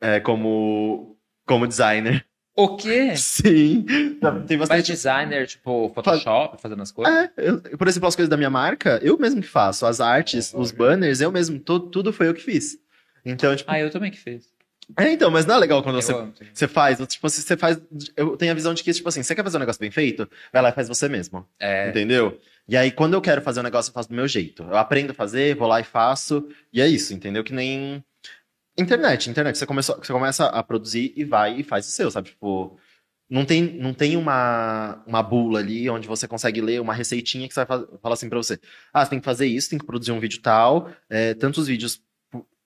é, 0.00 0.20
como, 0.20 1.18
como 1.46 1.66
designer. 1.66 2.26
O 2.56 2.76
quê? 2.76 3.16
Sim, 3.16 3.82
tem 4.46 4.56
Mas 4.56 4.68
bastante. 4.68 4.92
designer, 4.92 5.46
tipo, 5.46 5.90
Photoshop, 5.94 6.60
fazendo 6.62 6.82
as 6.82 6.92
coisas? 6.92 7.12
É, 7.12 7.30
eu- 7.36 7.60
por 7.76 7.88
exemplo, 7.88 8.08
as 8.08 8.14
coisas 8.14 8.28
da 8.28 8.36
minha 8.36 8.50
marca, 8.50 9.00
eu 9.02 9.18
mesmo 9.18 9.40
que 9.42 9.48
faço. 9.48 9.84
As 9.84 10.00
artes, 10.00 10.54
os 10.54 10.70
banners, 10.70 11.20
eu 11.20 11.32
mesmo, 11.32 11.58
tudo 11.58 12.12
foi 12.12 12.28
eu 12.28 12.34
que 12.34 12.42
fiz. 12.42 12.78
Então, 13.24 13.54
tipo, 13.56 13.68
Ah, 13.70 13.80
eu 13.80 13.90
também 13.90 14.10
que 14.10 14.18
fiz. 14.18 14.44
é, 14.96 15.10
então, 15.10 15.30
mas 15.32 15.46
não 15.46 15.56
é 15.56 15.58
legal 15.58 15.82
quando 15.82 15.96
você 15.96 16.12
amo. 16.12 16.32
Você 16.52 16.68
faz, 16.68 16.98
tipo, 17.08 17.28
você 17.28 17.56
faz. 17.56 17.80
Eu 18.16 18.36
tenho 18.36 18.52
a 18.52 18.54
visão 18.54 18.72
de 18.72 18.84
que, 18.84 18.92
tipo 18.92 19.08
assim, 19.08 19.22
você 19.22 19.34
quer 19.34 19.42
fazer 19.42 19.56
um 19.56 19.60
negócio 19.60 19.80
bem 19.80 19.90
feito, 19.90 20.28
vai 20.52 20.62
lá 20.62 20.68
e 20.68 20.72
faz 20.72 20.86
você 20.86 21.08
mesmo. 21.08 21.44
É, 21.58 21.88
Entendeu? 21.88 22.38
E 22.68 22.76
aí, 22.76 22.90
quando 22.92 23.14
eu 23.14 23.20
quero 23.20 23.42
fazer 23.42 23.60
um 23.60 23.64
negócio, 23.64 23.90
eu 23.90 23.94
faço 23.94 24.08
do 24.10 24.14
meu 24.14 24.28
jeito. 24.28 24.62
Eu 24.62 24.76
aprendo 24.76 25.10
a 25.10 25.14
fazer, 25.14 25.56
vou 25.56 25.66
lá 25.66 25.80
e 25.80 25.84
faço. 25.84 26.46
E 26.72 26.80
é 26.80 26.86
isso, 26.86 27.12
entendeu? 27.12 27.42
Que 27.42 27.52
nem. 27.52 28.04
Internet, 28.76 29.30
internet. 29.30 29.56
Você, 29.56 29.66
começou, 29.66 29.96
você 29.96 30.12
começa 30.12 30.46
a 30.46 30.62
produzir 30.62 31.12
e 31.16 31.24
vai 31.24 31.60
e 31.60 31.62
faz 31.62 31.86
o 31.86 31.90
seu, 31.90 32.10
sabe? 32.10 32.30
Tipo. 32.30 32.78
Não 33.30 33.44
tem, 33.46 33.62
não 33.80 33.94
tem 33.94 34.16
uma, 34.18 35.02
uma 35.06 35.22
bula 35.22 35.58
ali 35.58 35.88
onde 35.88 36.06
você 36.06 36.28
consegue 36.28 36.60
ler 36.60 36.78
uma 36.80 36.92
receitinha 36.92 37.48
que 37.48 37.54
você 37.54 37.64
vai 37.64 37.78
fa- 37.78 37.88
falar 38.02 38.12
assim 38.14 38.28
pra 38.28 38.36
você. 38.36 38.60
Ah, 38.92 39.02
você 39.02 39.10
tem 39.10 39.18
que 39.18 39.24
fazer 39.24 39.46
isso, 39.46 39.70
tem 39.70 39.78
que 39.78 39.86
produzir 39.86 40.12
um 40.12 40.20
vídeo 40.20 40.40
tal. 40.42 40.90
É, 41.08 41.32
tantos 41.32 41.66
vídeos. 41.66 42.02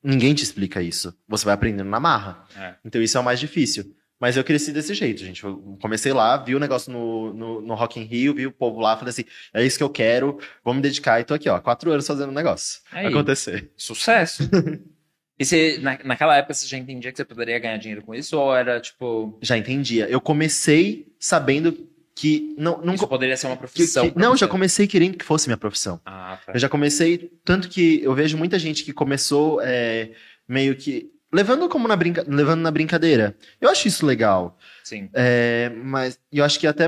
Ninguém 0.03 0.35
te 0.35 0.43
explica 0.43 0.83
isso. 0.83 1.17
Você 1.29 1.45
vai 1.45 1.55
aprendendo 1.55 1.89
na 1.89 2.01
marra. 2.01 2.45
É. 2.57 2.75
Então 2.85 3.01
isso 3.01 3.17
é 3.17 3.21
o 3.21 3.25
mais 3.25 3.39
difícil. 3.39 3.85
Mas 4.21 4.37
eu 4.37 4.43
cresci 4.43 4.73
desse 4.73 4.95
jeito, 4.95 5.21
gente. 5.25 5.45
Eu 5.45 5.79
comecei 5.81 6.13
lá, 6.13 6.37
vi 6.37 6.57
o 6.57 6.61
negócio 6.61 6.93
no, 6.93 7.33
no, 7.33 7.61
no 7.61 7.75
Rock 7.75 8.01
in 8.01 8.05
Rio, 8.05 8.35
vi 8.35 8.47
o 8.49 8.53
povo 8.53 8.81
lá, 8.81 8.97
falei 8.97 9.11
assim, 9.11 9.25
é 9.55 9.65
isso 9.65 9.79
que 9.79 9.85
eu 9.85 9.89
quero, 9.91 10.41
vou 10.65 10.75
me 10.75 10.81
dedicar. 10.83 11.21
E 11.21 11.25
tô 11.25 11.35
aqui, 11.35 11.49
ó, 11.49 11.61
quatro 11.61 11.93
anos 11.93 12.05
fazendo 12.07 12.31
o 12.31 12.35
negócio 12.35 12.81
Aí. 12.91 13.07
acontecer. 13.07 13.71
sucesso. 13.77 14.43
e 15.39 15.45
você, 15.45 15.79
na, 15.81 15.99
naquela 16.05 16.37
época, 16.37 16.55
você 16.55 16.67
já 16.67 16.77
entendia 16.77 17.11
que 17.13 17.17
você 17.17 17.25
poderia 17.25 17.59
ganhar 17.59 17.77
dinheiro 17.77 18.03
com 18.03 18.15
isso? 18.15 18.37
Ou 18.39 18.55
era, 18.55 18.81
tipo, 18.81 19.39
Já 19.41 19.57
entendia. 19.57 20.09
Eu 20.09 20.21
comecei 20.21 21.07
sabendo 21.19 21.87
que... 22.15 22.55
Não, 22.59 22.83
isso 22.95 23.07
poderia 23.07 23.37
ser 23.37 23.47
uma 23.47 23.55
que- 23.57 23.61
profissão? 23.61 24.07
que- 24.07 24.13
pra 24.13 24.21
não, 24.23 24.33
você? 24.33 24.39
já 24.41 24.49
comecei 24.49 24.87
querendo 24.89 25.17
que 25.17 25.25
fosse 25.25 25.47
minha 25.49 25.57
profissão. 25.57 26.01
Ah, 26.05 26.39
tá. 26.45 26.53
Eu 26.53 26.59
já 26.59 26.69
comecei, 26.69 27.31
tanto 27.45 27.69
que 27.69 28.01
eu 28.03 28.15
vejo 28.15 28.37
muita 28.37 28.59
gente 28.59 28.83
que 28.85 28.93
começou 28.93 29.61
é, 29.63 30.11
meio 30.49 30.75
que... 30.75 31.11
Levando 31.33 31.69
como 31.69 31.87
na, 31.87 31.95
brinca, 31.95 32.25
levando 32.27 32.63
na 32.63 32.71
brincadeira. 32.71 33.37
Eu 33.61 33.69
acho 33.69 33.87
isso 33.87 34.05
legal. 34.07 34.59
Sim. 34.83 35.11
É, 35.13 35.71
mas 35.85 36.19
eu 36.33 36.43
acho 36.43 36.59
que 36.59 36.67
até 36.67 36.87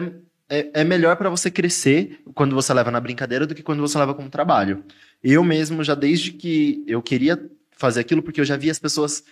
é, 0.49 0.81
é 0.81 0.83
melhor 0.83 1.15
pra 1.17 1.29
você 1.29 1.51
crescer 1.51 2.21
quando 2.35 2.55
você 2.55 2.73
leva 2.73 2.91
na 2.91 2.99
brincadeira 3.01 3.47
do 3.47 3.55
que 3.55 3.63
quando 3.63 3.81
você 3.81 3.99
leva 3.99 4.15
como 4.15 4.31
trabalho. 4.31 4.83
Eu 5.23 5.45
mesmo, 5.45 5.85
já 5.85 5.95
desde 5.95 6.33
que 6.33 6.83
eu 6.87 7.03
queria 7.03 7.39
fazer 7.81 8.01
aquilo, 8.01 8.23
porque 8.23 8.41
eu 8.41 8.45
já 8.45 8.57
vi 8.57 8.71
as 8.71 8.79
pessoas 8.79 9.25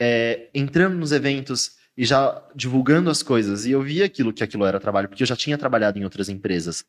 é, 0.00 0.48
entrando 0.54 0.96
nos 0.96 1.10
eventos 1.12 1.72
e 1.96 2.04
já 2.04 2.40
divulgando 2.54 3.10
as 3.10 3.22
coisas, 3.24 3.66
e 3.66 3.72
eu 3.72 3.82
via 3.82 4.04
aquilo 4.04 4.32
que 4.32 4.44
aquilo 4.44 4.64
era 4.64 4.78
trabalho, 4.78 5.08
porque 5.08 5.24
eu 5.24 5.26
já 5.26 5.34
tinha 5.34 5.58
trabalhado 5.58 5.98
em 5.98 6.04
outras 6.04 6.28
empresas. 6.28 6.84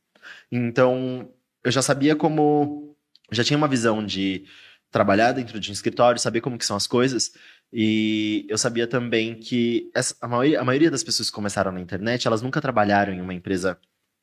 Então, 0.51 1.27
eu 1.63 1.71
já 1.71 1.81
sabia 1.81 2.15
como. 2.15 2.95
Já 3.31 3.43
tinha 3.43 3.57
uma 3.57 3.67
visão 3.67 4.05
de 4.05 4.45
trabalhar 4.91 5.31
dentro 5.33 5.59
de 5.59 5.69
um 5.69 5.73
escritório, 5.73 6.19
saber 6.19 6.41
como 6.41 6.57
que 6.57 6.65
são 6.65 6.75
as 6.77 6.87
coisas. 6.87 7.31
E 7.73 8.45
eu 8.49 8.57
sabia 8.57 8.87
também 8.87 9.35
que 9.35 9.89
essa- 9.95 10.15
a, 10.21 10.27
maioria, 10.27 10.61
a 10.61 10.63
maioria 10.63 10.89
das 10.91 11.03
pessoas 11.03 11.29
que 11.29 11.35
começaram 11.35 11.71
na 11.71 11.79
internet, 11.79 12.25
elas 12.27 12.41
nunca 12.41 12.59
trabalharam 12.61 13.13
em 13.13 13.21
uma 13.21 13.33
empresa 13.33 13.77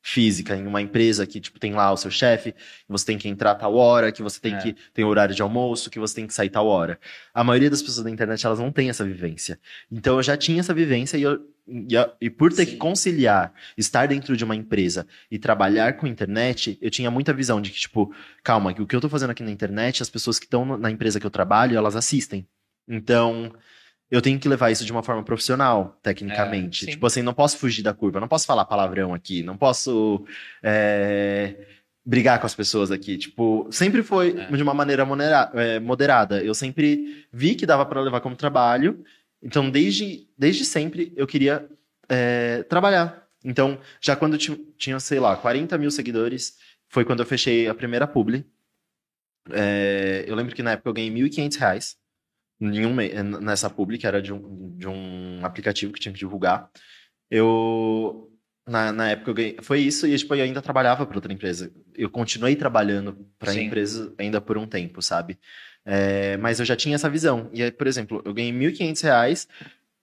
física, 0.09 0.55
em 0.55 0.65
uma 0.65 0.81
empresa 0.81 1.27
que, 1.27 1.37
tipo, 1.39 1.59
tem 1.59 1.73
lá 1.73 1.91
o 1.91 1.97
seu 1.97 2.09
chefe, 2.09 2.53
que 2.53 2.59
você 2.87 3.05
tem 3.05 3.17
que 3.17 3.27
entrar 3.27 3.55
tal 3.55 3.75
hora, 3.75 4.09
que 4.09 4.23
você 4.23 4.39
tem 4.39 4.55
É. 4.55 4.57
que 4.57 4.75
ter 4.93 5.03
horário 5.03 5.35
de 5.35 5.41
almoço, 5.41 5.89
que 5.89 5.99
você 5.99 6.15
tem 6.15 6.25
que 6.25 6.33
sair 6.33 6.49
tal 6.49 6.65
hora. 6.65 6.97
A 7.33 7.43
maioria 7.43 7.69
das 7.69 7.81
pessoas 7.81 8.05
da 8.05 8.09
internet, 8.09 8.45
elas 8.45 8.57
não 8.59 8.71
tem 8.71 8.89
essa 8.89 9.03
vivência. 9.03 9.59
Então, 9.91 10.15
eu 10.15 10.23
já 10.23 10.37
tinha 10.37 10.61
essa 10.61 10.73
vivência 10.73 11.17
e, 11.17 11.23
eu, 11.23 11.41
e, 11.67 11.97
a- 11.97 12.09
e 12.21 12.29
por 12.29 12.53
ter 12.53 12.65
Sim. 12.65 12.71
que 12.71 12.77
conciliar 12.77 13.51
estar 13.77 14.07
dentro 14.07 14.37
de 14.37 14.45
uma 14.45 14.55
empresa 14.55 15.05
e 15.29 15.37
trabalhar 15.37 15.97
com 15.97 16.07
internet, 16.07 16.77
eu 16.81 16.89
tinha 16.89 17.11
muita 17.11 17.33
visão 17.33 17.59
de 17.59 17.69
que, 17.69 17.77
tipo, 17.79 18.13
calma, 18.41 18.73
que 18.73 18.81
o 18.81 18.87
que 18.87 18.95
eu 18.95 19.01
tô 19.01 19.09
fazendo 19.09 19.31
aqui 19.31 19.43
na 19.43 19.51
internet, 19.51 20.01
as 20.01 20.09
pessoas 20.09 20.39
que 20.39 20.45
estão 20.45 20.77
na 20.77 20.89
empresa 20.89 21.19
que 21.19 21.25
eu 21.25 21.29
trabalho, 21.31 21.75
elas 21.77 21.97
assistem. 21.97 22.47
Então, 22.87 23.51
eu 24.09 24.21
tenho 24.21 24.39
que 24.39 24.47
levar 24.47 24.71
isso 24.71 24.85
de 24.85 24.91
uma 24.91 25.03
forma 25.03 25.23
profissional, 25.23 25.97
tecnicamente. 26.01 26.87
É, 26.87 26.91
tipo 26.91 27.05
assim, 27.05 27.21
não 27.21 27.33
posso 27.33 27.57
fugir 27.57 27.83
da 27.83 27.93
curva, 27.93 28.19
não 28.19 28.27
posso 28.27 28.45
falar 28.45 28.65
palavrão 28.65 29.13
aqui, 29.13 29.43
não 29.43 29.57
posso 29.57 30.25
é, 30.63 31.55
brigar 32.05 32.39
com 32.39 32.45
as 32.45 32.55
pessoas 32.55 32.89
aqui. 32.89 33.17
Tipo, 33.17 33.67
sempre 33.69 34.01
foi 34.03 34.37
É. 34.37 34.45
de 34.49 34.63
uma 34.63 34.73
maneira 34.73 35.05
é, 35.55 35.79
moderada. 35.79 36.41
Eu 36.41 36.53
sempre 36.53 37.25
vi 37.33 37.53
que 37.53 37.65
dava 37.65 37.85
para 37.85 37.99
levar 38.01 38.21
como 38.21 38.35
trabalho. 38.35 39.03
Então, 39.43 39.69
desde, 39.69 40.27
desde 40.37 40.63
sempre, 40.63 41.11
eu 41.15 41.27
queria 41.27 41.67
é, 42.07 42.63
trabalhar. 42.63 43.27
Então, 43.43 43.77
já 44.01 44.15
quando 44.15 44.37
tinha, 44.37 44.99
sei 44.99 45.19
lá, 45.19 45.35
40 45.35 45.77
mil 45.77 45.91
seguidores, 45.91 46.57
foi 46.87 47.03
quando 47.03 47.19
eu 47.19 47.25
fechei 47.25 47.67
a 47.67 47.75
primeira 47.75 48.07
publi. 48.07 48.45
É, 49.51 50.23
eu 50.27 50.35
lembro 50.35 50.55
que 50.55 50.63
na 50.63 50.71
época 50.71 50.89
eu 50.89 50.93
ganhei 50.93 51.11
1.500 51.11 51.57
reais 51.57 51.97
em 52.59 52.85
um 52.85 52.93
me- 52.93 53.11
nessa 53.41 53.69
publi, 53.69 53.97
que 53.97 54.07
era 54.07 54.21
de 54.21 54.33
um, 54.33 54.75
de 54.77 54.87
um 54.87 55.39
aplicativo 55.43 55.93
que 55.93 55.99
tinha 55.99 56.13
que 56.13 56.19
divulgar. 56.19 56.69
Eu, 57.29 58.31
na, 58.67 58.91
na 58.91 59.09
época, 59.11 59.31
eu 59.31 59.35
ganhei, 59.35 59.57
foi 59.61 59.79
isso, 59.81 60.07
e 60.07 60.17
tipo, 60.17 60.33
eu 60.35 60.43
ainda 60.43 60.61
trabalhava 60.61 61.05
para 61.05 61.17
outra 61.17 61.31
empresa. 61.33 61.71
Eu 61.95 62.09
continuei 62.09 62.55
trabalhando 62.55 63.27
para 63.37 63.51
a 63.51 63.53
empresa 63.67 64.13
ainda 64.17 64.39
por 64.41 64.57
um 64.57 64.65
tempo, 64.67 65.01
sabe? 65.01 65.37
É, 65.85 66.37
mas 66.37 66.59
eu 66.59 66.65
já 66.65 66.75
tinha 66.75 66.95
essa 66.95 67.09
visão. 67.09 67.49
E 67.53 67.61
aí, 67.63 67.71
por 67.71 67.87
exemplo, 67.87 68.21
eu 68.25 68.33
ganhei 68.33 68.51
1.500 68.51 69.01
reais, 69.01 69.47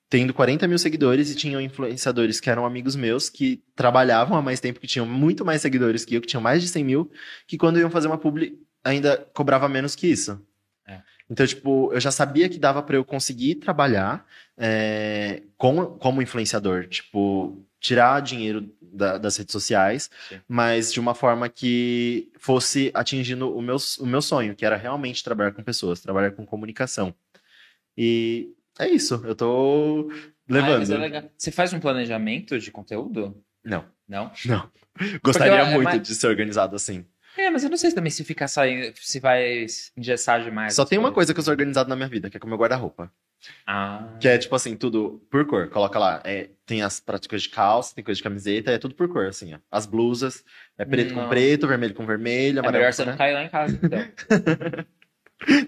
tendo 0.08 0.32
40 0.32 0.66
mil 0.68 0.78
seguidores, 0.78 1.30
e 1.30 1.34
tinham 1.34 1.60
influenciadores 1.60 2.40
que 2.40 2.48
eram 2.48 2.64
amigos 2.64 2.94
meus, 2.94 3.28
que 3.28 3.62
trabalhavam 3.74 4.36
há 4.36 4.42
mais 4.42 4.60
tempo, 4.60 4.80
que 4.80 4.86
tinham 4.86 5.06
muito 5.06 5.44
mais 5.44 5.60
seguidores 5.60 6.04
que 6.04 6.14
eu, 6.14 6.20
que 6.20 6.26
tinham 6.26 6.42
mais 6.42 6.62
de 6.62 6.68
100 6.68 6.84
mil, 6.84 7.10
que 7.46 7.58
quando 7.58 7.78
iam 7.78 7.90
fazer 7.90 8.06
uma 8.06 8.18
publi, 8.18 8.58
ainda 8.82 9.16
cobrava 9.34 9.68
menos 9.68 9.94
que 9.96 10.06
isso. 10.06 10.40
É. 11.28 11.32
Então, 11.32 11.46
tipo, 11.46 11.92
eu 11.92 12.00
já 12.00 12.10
sabia 12.10 12.48
que 12.48 12.58
dava 12.58 12.82
para 12.82 12.96
eu 12.96 13.04
conseguir 13.04 13.56
trabalhar 13.56 14.26
é, 14.56 15.42
com, 15.56 15.86
como 15.98 16.22
influenciador. 16.22 16.86
Tipo, 16.86 17.64
tirar 17.80 18.20
dinheiro 18.22 18.70
da- 18.80 19.18
das 19.18 19.36
redes 19.36 19.52
sociais, 19.52 20.08
Sim. 20.28 20.40
mas 20.48 20.92
de 20.92 21.00
uma 21.00 21.14
forma 21.14 21.48
que 21.48 22.30
fosse 22.38 22.90
atingindo 22.94 23.54
o 23.54 23.60
meu, 23.60 23.76
o 23.98 24.06
meu 24.06 24.22
sonho, 24.22 24.54
que 24.54 24.64
era 24.64 24.76
realmente 24.76 25.22
trabalhar 25.24 25.52
com 25.52 25.62
pessoas, 25.62 26.00
trabalhar 26.00 26.30
com 26.30 26.46
comunicação. 26.46 27.14
E 27.96 28.50
é 28.78 28.88
isso, 28.88 29.20
eu 29.24 29.34
tô 29.34 30.08
Ah, 30.10 30.14
levando. 30.48 30.78
mas 30.78 30.90
é 30.90 30.96
legal. 30.98 31.24
Você 31.36 31.50
faz 31.50 31.72
um 31.72 31.80
planejamento 31.80 32.58
de 32.58 32.70
conteúdo? 32.70 33.42
Não, 33.64 33.84
Não? 34.08 34.30
não. 34.46 34.70
Gostaria 35.22 35.54
é 35.54 35.74
muito 35.74 35.98
de 35.98 36.14
ser 36.14 36.26
organizado 36.28 36.76
assim. 36.76 37.04
É, 37.36 37.50
mas 37.50 37.64
eu 37.64 37.70
não 37.70 37.76
sei 37.76 37.92
também 37.92 38.10
se 38.10 38.22
ficar 38.24 38.48
saindo, 38.48 38.92
se 39.00 39.18
vai 39.20 39.66
engessar 39.96 40.42
demais. 40.42 40.74
Só 40.74 40.84
tem 40.84 40.98
uma 40.98 41.12
coisa 41.12 41.34
que 41.34 41.40
eu 41.40 41.44
sou 41.44 41.52
organizado 41.52 41.88
na 41.88 41.96
minha 41.96 42.08
vida, 42.08 42.30
que 42.30 42.36
é 42.36 42.40
com 42.40 42.46
o 42.46 42.48
meu 42.48 42.58
guarda-roupa. 42.58 43.10
Ah. 43.66 44.08
Que 44.20 44.28
é 44.28 44.38
tipo 44.38 44.54
assim, 44.54 44.76
tudo 44.76 45.22
por 45.30 45.44
cor. 45.46 45.68
Coloca 45.68 45.98
lá. 45.98 46.22
é, 46.24 46.48
tem 46.64 46.80
as 46.82 47.00
práticas 47.00 47.42
de 47.42 47.50
calça, 47.50 47.94
tem 47.94 48.02
coisa 48.02 48.16
de 48.16 48.22
camiseta, 48.22 48.70
é 48.70 48.78
tudo 48.78 48.94
por 48.94 49.08
cor, 49.08 49.26
assim, 49.26 49.54
ó. 49.54 49.58
As 49.70 49.84
blusas, 49.84 50.44
é 50.78 50.84
preto 50.84 51.14
Não. 51.14 51.24
com 51.24 51.28
preto, 51.28 51.66
vermelho 51.66 51.94
com 51.94 52.06
vermelho, 52.06 52.58
É 52.58 52.60
amarelo 52.60 52.78
melhor 52.84 52.90
com 52.92 52.96
você 52.96 53.04
não 53.04 53.16
cair 53.16 53.34
lá 53.34 53.44
em 53.44 53.48
casa, 53.48 53.78
então. 53.82 53.98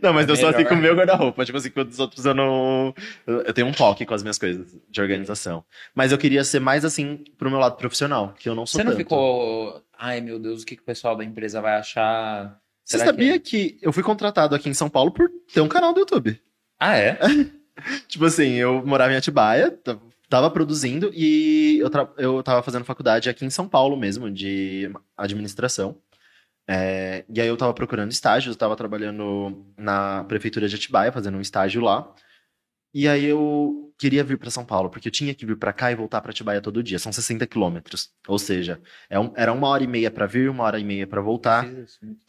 Não, 0.01 0.13
mas 0.13 0.29
É 0.29 0.31
eu 0.31 0.37
sou 0.37 0.49
assim 0.49 0.65
com 0.65 0.75
o 0.75 0.79
meu 0.79 0.95
guarda-roupa. 0.95 1.45
Tipo 1.45 1.59
assim, 1.59 1.71
com 1.71 1.81
os 1.83 1.99
outros 1.99 2.25
eu 2.25 2.35
não. 2.35 2.95
Eu 3.27 3.53
tenho 3.53 3.67
um 3.67 3.73
toque 3.73 4.07
com 4.07 4.15
as 4.15 4.23
minhas 4.23 4.39
coisas 4.39 4.77
de 4.89 5.01
organização. 5.01 5.65
Mas 5.95 6.13
eu 6.13 6.19
queria 6.19 6.45
ser 6.45 6.61
mais 6.61 6.85
assim 6.85 7.25
pro 7.37 7.51
meu 7.51 7.59
lado 7.59 7.77
profissional, 7.77 8.35
que 8.39 8.49
eu 8.49 8.55
não 8.55 8.65
sou 8.67 8.79
Você 8.79 8.85
não 8.85 8.93
tanto. 8.93 8.99
ficou. 8.99 9.83
Ai, 9.99 10.21
meu 10.21 10.39
Deus, 10.39 10.63
o 10.63 10.67
que, 10.67 10.77
que 10.77 10.83
o 10.83 10.87
pessoal 10.87 11.17
da 11.17 11.25
empresa 11.25 11.61
vai 11.61 11.77
achar? 11.77 12.59
Você 12.85 12.99
Será 12.99 13.11
sabia 13.11 13.39
que... 13.39 13.79
eu 13.83 13.93
fui 13.93 14.03
contratado 14.03 14.55
aqui 14.55 14.69
em 14.69 14.75
São 14.75 14.89
Paulo 14.89 15.11
por 15.11 15.29
ter 15.53 15.61
um 15.61 15.69
canal 15.69 15.93
do 15.93 16.01
YouTube? 16.01 16.41
Ah, 16.79 16.97
é? 16.97 17.19
Tipo 18.07 18.25
assim, 18.27 18.53
eu 18.53 18.87
morava 18.87 19.13
em 19.13 19.17
Atibaia, 19.17 19.77
tava 20.29 20.51
produzindo 20.51 21.11
e 21.13 21.79
eu, 21.81 21.91
tra... 21.91 22.09
eu 22.17 22.43
tava 22.43 22.63
fazendo 22.63 22.85
faculdade 22.85 23.29
aqui 23.29 23.45
em 23.45 23.51
São 23.51 23.69
Paulo 23.69 23.97
mesmo, 23.97 24.31
de 24.31 24.91
administração. 25.17 25.97
É, 26.69 27.25
E 27.33 27.41
aí 27.41 27.47
eu 27.49 27.57
tava 27.57 27.73
procurando 27.75 28.11
estágios, 28.11 28.55
eu 28.55 28.59
tava 28.59 28.77
trabalhando 28.77 29.65
na 29.77 30.25
prefeitura 30.25 30.69
de 30.69 30.77
Atibaia, 30.77 31.13
fazendo 31.13 31.39
um 31.39 31.41
estágio 31.41 31.81
lá. 31.81 32.13
E 32.95 33.07
aí 33.09 33.25
eu 33.27 33.93
queria 33.99 34.25
vir 34.25 34.39
pra 34.39 34.51
São 34.51 34.65
Paulo, 34.65 34.91
porque 34.91 35.09
eu 35.09 35.13
tinha 35.13 35.35
que 35.35 35.47
vir 35.47 35.57
pra 35.59 35.73
cá 35.73 35.93
e 35.93 35.95
voltar 35.95 36.21
pra 36.21 36.31
Atibaia 36.31 36.61
todo 36.61 36.83
dia. 36.83 36.99
São 36.99 37.13
60 37.13 37.47
quilômetros. 37.47 38.11
Ou 38.29 38.39
seja, 38.39 38.81
é 39.11 39.19
um- 39.19 39.33
era 39.37 39.53
uma 39.53 39.69
hora 39.69 39.85
e 39.85 39.87
meia 39.87 40.11
pra 40.11 40.27
vir, 40.27 40.49
uma 40.51 40.65
hora 40.65 40.79
e 40.79 40.85
meia 40.85 41.07
pra 41.07 41.21
voltar. 41.21 41.67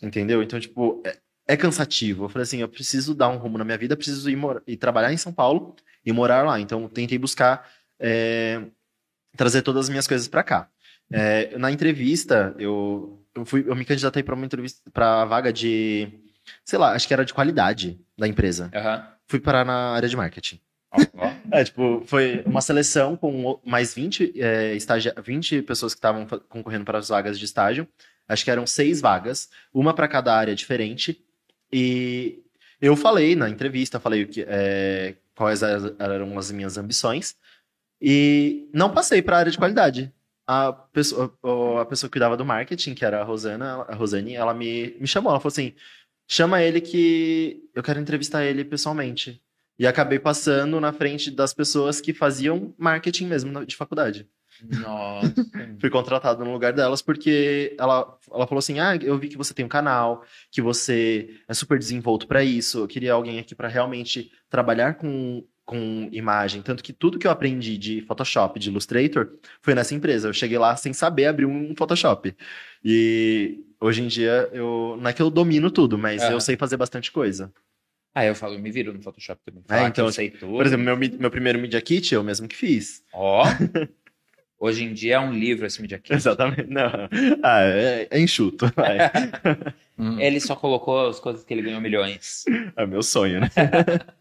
Entendeu? 0.01 0.43
Então, 0.43 0.59
tipo, 0.59 1.01
é, 1.05 1.17
é 1.47 1.57
cansativo. 1.57 2.25
Eu 2.25 2.29
falei 2.29 2.43
assim, 2.43 2.59
eu 2.61 2.69
preciso 2.69 3.15
dar 3.15 3.29
um 3.29 3.37
rumo 3.37 3.57
na 3.57 3.63
minha 3.65 3.77
vida, 3.77 3.95
preciso 3.95 4.29
ir, 4.29 4.37
ir 4.67 4.77
trabalhar 4.77 5.13
em 5.13 5.17
São 5.17 5.33
Paulo 5.33 5.75
e 6.05 6.11
morar 6.11 6.43
lá. 6.45 6.59
Então, 6.59 6.87
tentei 6.89 7.17
buscar 7.17 7.69
é, 7.99 8.61
trazer 9.35 9.61
todas 9.61 9.85
as 9.85 9.89
minhas 9.89 10.07
coisas 10.07 10.27
pra 10.27 10.43
cá. 10.43 10.69
É, 11.11 11.57
na 11.57 11.71
entrevista, 11.71 12.53
eu, 12.59 13.16
eu, 13.37 13.45
fui, 13.45 13.63
eu 13.67 13.75
me 13.75 13.85
candidatei 13.85 14.23
pra 14.23 14.35
uma 14.35 14.45
entrevista, 14.45 14.89
pra 14.91 15.25
vaga 15.25 15.51
de, 15.53 16.07
sei 16.65 16.77
lá, 16.79 16.93
acho 16.93 17.07
que 17.07 17.13
era 17.13 17.23
de 17.25 17.33
qualidade 17.33 17.99
da 18.17 18.27
empresa. 18.27 18.69
Aham. 18.73 19.07
Fui 19.27 19.39
parar 19.39 19.65
na 19.65 19.91
área 19.91 20.07
de 20.09 20.15
marketing. 20.17 20.59
É, 21.49 21.63
tipo, 21.63 22.03
foi 22.05 22.43
uma 22.45 22.59
seleção 22.59 23.15
com 23.15 23.57
mais 23.65 23.93
20, 23.93 24.33
é, 24.35 24.75
estagia- 24.75 25.15
20 25.23 25.61
pessoas 25.61 25.93
que 25.93 25.97
estavam 25.97 26.25
concorrendo 26.49 26.83
para 26.83 26.97
as 26.97 27.07
vagas 27.07 27.39
de 27.39 27.45
estágio. 27.45 27.87
Acho 28.27 28.43
que 28.43 28.51
eram 28.51 28.67
seis 28.67 28.99
vagas, 28.99 29.49
uma 29.73 29.93
para 29.93 30.09
cada 30.09 30.35
área 30.35 30.53
diferente. 30.53 31.23
E 31.71 32.39
eu 32.81 32.97
falei 32.97 33.33
na 33.33 33.49
entrevista, 33.49 33.97
falei 33.97 34.23
o 34.23 34.27
que, 34.27 34.45
é, 34.45 35.15
quais 35.35 35.61
eram 35.63 36.37
as 36.37 36.51
minhas 36.51 36.77
ambições. 36.77 37.35
E 38.01 38.69
não 38.73 38.89
passei 38.91 39.21
para 39.21 39.37
a 39.37 39.39
área 39.39 39.51
de 39.51 39.57
qualidade. 39.57 40.11
A 40.47 40.71
pessoa, 40.71 41.37
a 41.81 41.85
pessoa 41.85 42.09
que 42.09 42.13
cuidava 42.13 42.37
do 42.37 42.45
marketing, 42.45 42.93
que 42.93 43.03
era 43.03 43.19
a 43.19 43.23
Rosana, 43.23 43.81
a 43.81 43.93
Rosane, 43.93 44.33
ela 44.33 44.53
me, 44.53 44.95
me 44.99 45.05
chamou. 45.05 45.29
Ela 45.31 45.39
falou 45.41 45.51
assim: 45.51 45.73
chama 46.27 46.61
ele 46.61 46.79
que 46.79 47.69
eu 47.75 47.83
quero 47.83 47.99
entrevistar 47.99 48.45
ele 48.45 48.63
pessoalmente. 48.63 49.41
E 49.79 49.85
acabei 49.85 50.17
passando 50.17 50.79
na 50.79 50.91
frente 50.91 51.29
das 51.29 51.53
pessoas 51.53 52.01
que 52.01 52.13
faziam 52.13 52.73
marketing 52.77 53.27
mesmo 53.27 53.65
de 53.65 53.75
faculdade. 53.75 54.27
Nossa. 54.63 55.33
Fui 55.79 55.89
contratado 55.89 56.43
no 56.43 56.51
lugar 56.51 56.73
delas 56.73 57.01
porque 57.01 57.75
ela, 57.77 58.17
ela 58.31 58.47
falou 58.47 58.59
assim: 58.59 58.79
Ah, 58.79 58.95
eu 58.95 59.17
vi 59.17 59.29
que 59.29 59.37
você 59.37 59.53
tem 59.53 59.65
um 59.65 59.69
canal, 59.69 60.23
que 60.51 60.61
você 60.61 61.29
é 61.47 61.53
super 61.53 61.77
desenvolto 61.77 62.27
pra 62.27 62.43
isso. 62.43 62.79
Eu 62.79 62.87
queria 62.87 63.13
alguém 63.13 63.39
aqui 63.39 63.53
pra 63.53 63.67
realmente 63.67 64.31
trabalhar 64.49 64.95
com, 64.95 65.43
com 65.67 66.07
imagem. 66.13 66.61
Tanto 66.61 66.81
que 66.81 66.93
tudo 66.93 67.19
que 67.19 67.27
eu 67.27 67.31
aprendi 67.31 67.77
de 67.77 68.01
Photoshop, 68.01 68.57
de 68.57 68.69
Illustrator, 68.69 69.33
foi 69.61 69.75
nessa 69.75 69.93
empresa. 69.93 70.29
Eu 70.29 70.33
cheguei 70.33 70.57
lá 70.57 70.75
sem 70.77 70.93
saber 70.93 71.25
abrir 71.25 71.45
um 71.45 71.75
Photoshop. 71.75 72.33
E 72.83 73.59
hoje 73.79 74.01
em 74.01 74.07
dia, 74.07 74.49
eu, 74.53 74.97
não 74.99 75.09
é 75.09 75.13
que 75.13 75.21
eu 75.21 75.29
domino 75.29 75.69
tudo, 75.69 75.97
mas 75.97 76.23
Aham. 76.23 76.31
eu 76.31 76.39
sei 76.39 76.55
fazer 76.55 76.77
bastante 76.77 77.11
coisa. 77.11 77.51
Ah, 78.15 78.25
eu 78.25 78.33
falo, 78.33 78.55
eu 78.55 78.59
me 78.59 78.71
viro 78.71 78.93
no 78.93 79.01
Photoshop 79.01 79.41
também. 79.45 79.61
É, 79.65 79.67
Falar 79.67 79.83
que 79.83 79.89
então, 79.89 80.05
eu 80.05 80.11
sei 80.11 80.31
tudo. 80.31 80.53
Por 80.53 80.65
exemplo, 80.65 80.85
meu, 80.85 80.97
meu 80.97 81.29
primeiro 81.29 81.59
Media 81.59 81.81
Kit 81.81 82.15
eu 82.15 82.23
mesmo 82.23 82.47
que 82.47 82.55
fiz. 82.55 83.03
Ó. 83.13 83.43
Hoje 84.59 84.85
em 84.85 84.93
dia 84.93 85.15
é 85.15 85.19
um 85.19 85.33
livro 85.33 85.67
esse 85.67 85.81
Media 85.81 85.99
Kit. 85.99 86.15
Exatamente. 86.15 86.65
Não. 86.67 87.09
Ah, 87.43 87.61
é, 87.61 88.07
é 88.09 88.19
enxuto. 88.19 88.65
Ele 90.17 90.39
só 90.39 90.55
colocou 90.55 91.09
as 91.09 91.19
coisas 91.19 91.43
que 91.43 91.53
ele 91.53 91.63
ganhou 91.63 91.81
milhões. 91.81 92.45
É 92.75 92.85
meu 92.85 93.01
sonho, 93.01 93.39
né? 93.41 93.49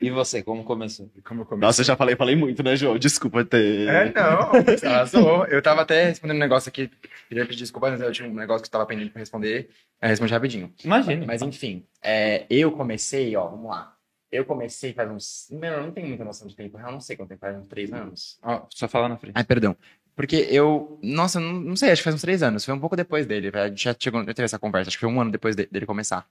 E 0.00 0.10
você, 0.10 0.42
como 0.42 0.64
começou? 0.64 1.08
Como 1.24 1.42
eu 1.42 1.46
comecei? 1.46 1.66
Nossa, 1.66 1.80
eu 1.82 1.84
já 1.84 1.96
falei, 1.96 2.16
falei 2.16 2.34
muito, 2.34 2.62
né, 2.62 2.74
João? 2.74 2.98
Desculpa 2.98 3.44
ter. 3.44 3.88
É, 3.88 4.12
não, 4.12 4.50
arrasou. 4.90 5.46
Eu 5.46 5.62
tava 5.62 5.82
até 5.82 6.06
respondendo 6.06 6.36
um 6.36 6.40
negócio 6.40 6.68
aqui, 6.68 6.90
queria 7.28 7.46
pedir 7.46 7.58
desculpa, 7.60 7.90
mas 7.90 8.00
eu 8.00 8.10
tinha 8.10 8.28
um 8.28 8.34
negócio 8.34 8.62
que 8.62 8.68
eu 8.68 8.72
tava 8.72 8.84
pendente 8.86 9.10
pra 9.10 9.20
responder, 9.20 9.70
aí 10.00 10.08
eu 10.08 10.10
respondi 10.10 10.32
rapidinho. 10.32 10.72
Imagina. 10.84 11.24
Mas 11.24 11.40
enfim, 11.42 11.84
é, 12.02 12.46
eu 12.50 12.72
comecei, 12.72 13.34
ó, 13.36 13.46
vamos 13.48 13.70
lá. 13.70 13.94
Eu 14.32 14.44
comecei 14.44 14.92
faz 14.92 15.10
uns. 15.10 15.46
Meu, 15.50 15.72
eu 15.74 15.82
não 15.84 15.90
tenho 15.92 16.08
muita 16.08 16.24
noção 16.24 16.46
de 16.48 16.54
tempo, 16.56 16.78
eu 16.78 16.92
não 16.92 17.00
sei 17.00 17.16
quanto 17.16 17.28
tempo, 17.30 17.40
faz 17.40 17.56
uns 17.56 17.66
três 17.68 17.92
anos. 17.92 18.38
Ó, 18.42 18.66
só 18.70 18.88
falar 18.88 19.08
na 19.08 19.16
frente. 19.16 19.34
Ai, 19.36 19.44
perdão. 19.44 19.76
Porque 20.16 20.36
eu. 20.50 20.98
Nossa, 21.02 21.38
eu 21.38 21.42
não, 21.42 21.52
não 21.54 21.76
sei, 21.76 21.90
acho 21.90 22.00
que 22.00 22.04
faz 22.04 22.14
uns 22.16 22.20
três 22.20 22.42
anos. 22.42 22.64
Foi 22.64 22.74
um 22.74 22.78
pouco 22.80 22.94
depois 22.96 23.26
dele. 23.26 23.50
A 23.54 23.68
gente 23.68 23.84
já 23.84 23.94
chegou, 23.98 24.20
já 24.24 24.34
teve 24.34 24.44
essa 24.44 24.58
conversa, 24.58 24.88
acho 24.88 24.96
que 24.98 25.00
foi 25.04 25.08
um 25.12 25.20
ano 25.20 25.30
depois 25.30 25.56
de- 25.56 25.66
dele 25.66 25.86
começar. 25.86 26.26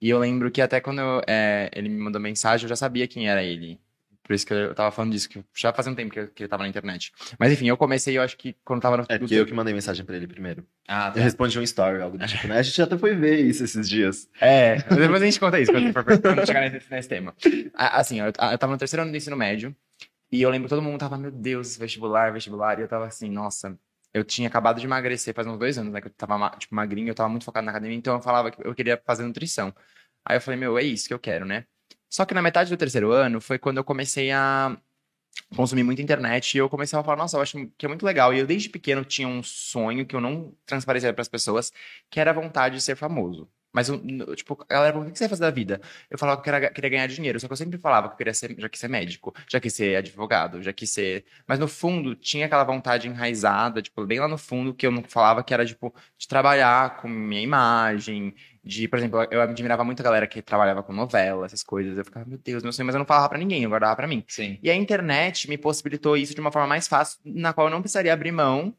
E 0.00 0.08
eu 0.10 0.18
lembro 0.18 0.50
que 0.50 0.62
até 0.62 0.80
quando 0.80 1.00
eu, 1.00 1.22
é, 1.26 1.70
ele 1.74 1.88
me 1.88 1.98
mandou 1.98 2.20
mensagem, 2.20 2.64
eu 2.64 2.68
já 2.68 2.76
sabia 2.76 3.08
quem 3.08 3.28
era 3.28 3.42
ele. 3.42 3.80
Por 4.22 4.34
isso 4.34 4.46
que 4.46 4.52
eu 4.52 4.74
tava 4.74 4.90
falando 4.90 5.12
disso, 5.12 5.26
que 5.28 5.42
já 5.56 5.72
fazia 5.72 5.90
um 5.90 5.94
tempo 5.94 6.12
que, 6.12 6.20
eu- 6.20 6.28
que 6.28 6.42
ele 6.42 6.48
tava 6.48 6.62
na 6.62 6.68
internet. 6.68 7.12
Mas 7.38 7.50
enfim, 7.50 7.66
eu 7.68 7.78
comecei, 7.78 8.16
eu 8.18 8.22
acho 8.22 8.36
que 8.36 8.54
quando 8.62 8.82
tava 8.82 8.98
no. 8.98 9.04
É 9.08 9.18
porque 9.18 9.34
eu 9.34 9.46
que 9.46 9.54
mandei 9.54 9.72
mensagem 9.72 10.04
pra 10.04 10.14
ele 10.16 10.26
primeiro. 10.26 10.66
Ah, 10.86 11.08
Eu 11.08 11.14
tá. 11.14 11.20
respondi 11.20 11.58
um 11.58 11.62
story, 11.62 12.02
algo 12.02 12.18
do 12.18 12.26
tipo, 12.26 12.46
né? 12.46 12.58
A 12.58 12.62
gente 12.62 12.80
até 12.82 12.98
foi 12.98 13.14
ver 13.14 13.40
isso 13.40 13.64
esses 13.64 13.88
dias. 13.88 14.28
É, 14.40 14.76
depois 14.76 15.22
a 15.22 15.24
gente 15.24 15.40
conta 15.40 15.58
isso 15.58 15.72
quando, 15.72 15.92
for- 15.92 16.04
quando 16.04 16.46
chegar 16.46 16.70
nesse, 16.70 16.90
nesse 16.90 17.08
tema. 17.08 17.34
Assim, 17.74 18.20
ó, 18.20 18.26
eu, 18.26 18.32
eu 18.52 18.58
tava 18.58 18.72
no 18.72 18.78
terceiro 18.78 19.02
ano 19.02 19.10
do 19.10 19.16
ensino 19.16 19.36
médio 19.36 19.74
e 20.30 20.42
eu 20.42 20.50
lembro 20.50 20.68
que 20.68 20.74
todo 20.74 20.82
mundo 20.82 20.98
tava, 20.98 21.16
meu 21.18 21.30
Deus, 21.30 21.76
vestibular, 21.78 22.32
vestibular, 22.32 22.78
e 22.78 22.82
eu 22.82 22.88
tava 22.88 23.06
assim, 23.06 23.30
nossa. 23.30 23.78
Eu 24.18 24.24
tinha 24.24 24.48
acabado 24.48 24.80
de 24.80 24.86
emagrecer 24.86 25.34
faz 25.34 25.46
uns 25.46 25.58
dois 25.58 25.78
anos, 25.78 25.92
né? 25.92 26.00
Que 26.00 26.08
eu 26.08 26.12
tava, 26.12 26.50
tipo, 26.58 26.74
magrinho, 26.74 27.08
eu 27.08 27.14
tava 27.14 27.28
muito 27.28 27.44
focado 27.44 27.64
na 27.64 27.70
academia, 27.72 27.96
então 27.96 28.14
eu 28.14 28.20
falava 28.20 28.50
que 28.50 28.66
eu 28.66 28.74
queria 28.74 29.00
fazer 29.04 29.24
nutrição. 29.24 29.74
Aí 30.24 30.36
eu 30.36 30.40
falei, 30.40 30.58
meu, 30.60 30.78
é 30.78 30.82
isso 30.82 31.08
que 31.08 31.14
eu 31.14 31.18
quero, 31.18 31.44
né? 31.46 31.64
Só 32.10 32.24
que 32.24 32.34
na 32.34 32.42
metade 32.42 32.70
do 32.70 32.76
terceiro 32.76 33.12
ano 33.12 33.40
foi 33.40 33.58
quando 33.58 33.78
eu 33.78 33.84
comecei 33.84 34.30
a 34.32 34.76
consumir 35.56 35.82
muita 35.82 36.02
internet 36.02 36.54
e 36.54 36.58
eu 36.58 36.68
comecei 36.68 36.98
a 36.98 37.02
falar, 37.02 37.16
nossa, 37.16 37.36
eu 37.36 37.42
acho 37.42 37.66
que 37.78 37.86
é 37.86 37.88
muito 37.88 38.04
legal. 38.04 38.34
E 38.34 38.38
eu 38.40 38.46
desde 38.46 38.68
pequeno 38.68 39.04
tinha 39.04 39.28
um 39.28 39.42
sonho 39.42 40.06
que 40.06 40.16
eu 40.16 40.20
não 40.20 40.54
transparecia 40.66 41.12
para 41.12 41.22
as 41.22 41.28
pessoas, 41.28 41.72
que 42.10 42.20
era 42.20 42.30
a 42.30 42.34
vontade 42.34 42.76
de 42.76 42.82
ser 42.82 42.96
famoso. 42.96 43.48
Mas, 43.72 43.88
tipo, 44.36 44.58
a 44.68 44.74
galera, 44.74 44.98
o 44.98 45.04
que 45.10 45.18
você 45.18 45.24
vai 45.24 45.28
fazer 45.28 45.42
da 45.42 45.50
vida? 45.50 45.80
Eu 46.10 46.18
falava 46.18 46.40
que 46.40 46.48
eu 46.48 46.70
queria, 46.72 46.90
ganhar 46.90 47.06
dinheiro, 47.06 47.38
só 47.38 47.46
que 47.46 47.52
eu 47.52 47.56
sempre 47.56 47.78
falava 47.78 48.08
que 48.08 48.14
eu 48.14 48.18
queria 48.18 48.34
ser, 48.34 48.54
já 48.58 48.68
quis 48.68 48.80
ser 48.80 48.88
médico, 48.88 49.34
já 49.48 49.60
quis 49.60 49.74
ser 49.74 49.96
advogado, 49.96 50.62
já 50.62 50.72
quis 50.72 50.90
ser... 50.90 51.24
Mas 51.46 51.58
no 51.58 51.68
fundo, 51.68 52.14
tinha 52.14 52.46
aquela 52.46 52.64
vontade 52.64 53.08
enraizada, 53.08 53.82
tipo, 53.82 54.04
bem 54.06 54.20
lá 54.20 54.28
no 54.28 54.38
fundo, 54.38 54.74
que 54.74 54.86
eu 54.86 54.90
não 54.90 55.02
falava 55.04 55.44
que 55.44 55.52
era, 55.52 55.64
tipo, 55.66 55.94
de 56.16 56.26
trabalhar 56.26 56.96
com 56.96 57.08
minha 57.08 57.42
imagem, 57.42 58.34
de, 58.64 58.86
por 58.88 58.98
exemplo, 58.98 59.26
eu 59.30 59.40
admirava 59.40 59.84
muito 59.84 60.00
a 60.00 60.04
galera 60.04 60.26
que 60.26 60.42
trabalhava 60.42 60.82
com 60.82 60.92
novela, 60.92 61.46
essas 61.46 61.62
coisas. 61.62 61.96
Eu 61.96 62.04
ficava, 62.04 62.26
meu 62.26 62.38
Deus, 62.38 62.62
meu 62.62 62.72
sonho, 62.72 62.86
mas 62.86 62.94
eu 62.94 62.98
não 62.98 63.06
falava 63.06 63.28
pra 63.28 63.38
ninguém, 63.38 63.62
eu 63.62 63.70
guardava 63.70 63.96
pra 63.96 64.06
mim. 64.06 64.24
Sim. 64.28 64.58
E 64.62 64.70
a 64.70 64.74
internet 64.74 65.48
me 65.48 65.56
possibilitou 65.56 66.16
isso 66.16 66.34
de 66.34 66.40
uma 66.40 66.52
forma 66.52 66.68
mais 66.68 66.86
fácil, 66.86 67.18
na 67.24 67.52
qual 67.52 67.66
eu 67.66 67.70
não 67.70 67.80
precisaria 67.80 68.12
abrir 68.12 68.32
mão 68.32 68.74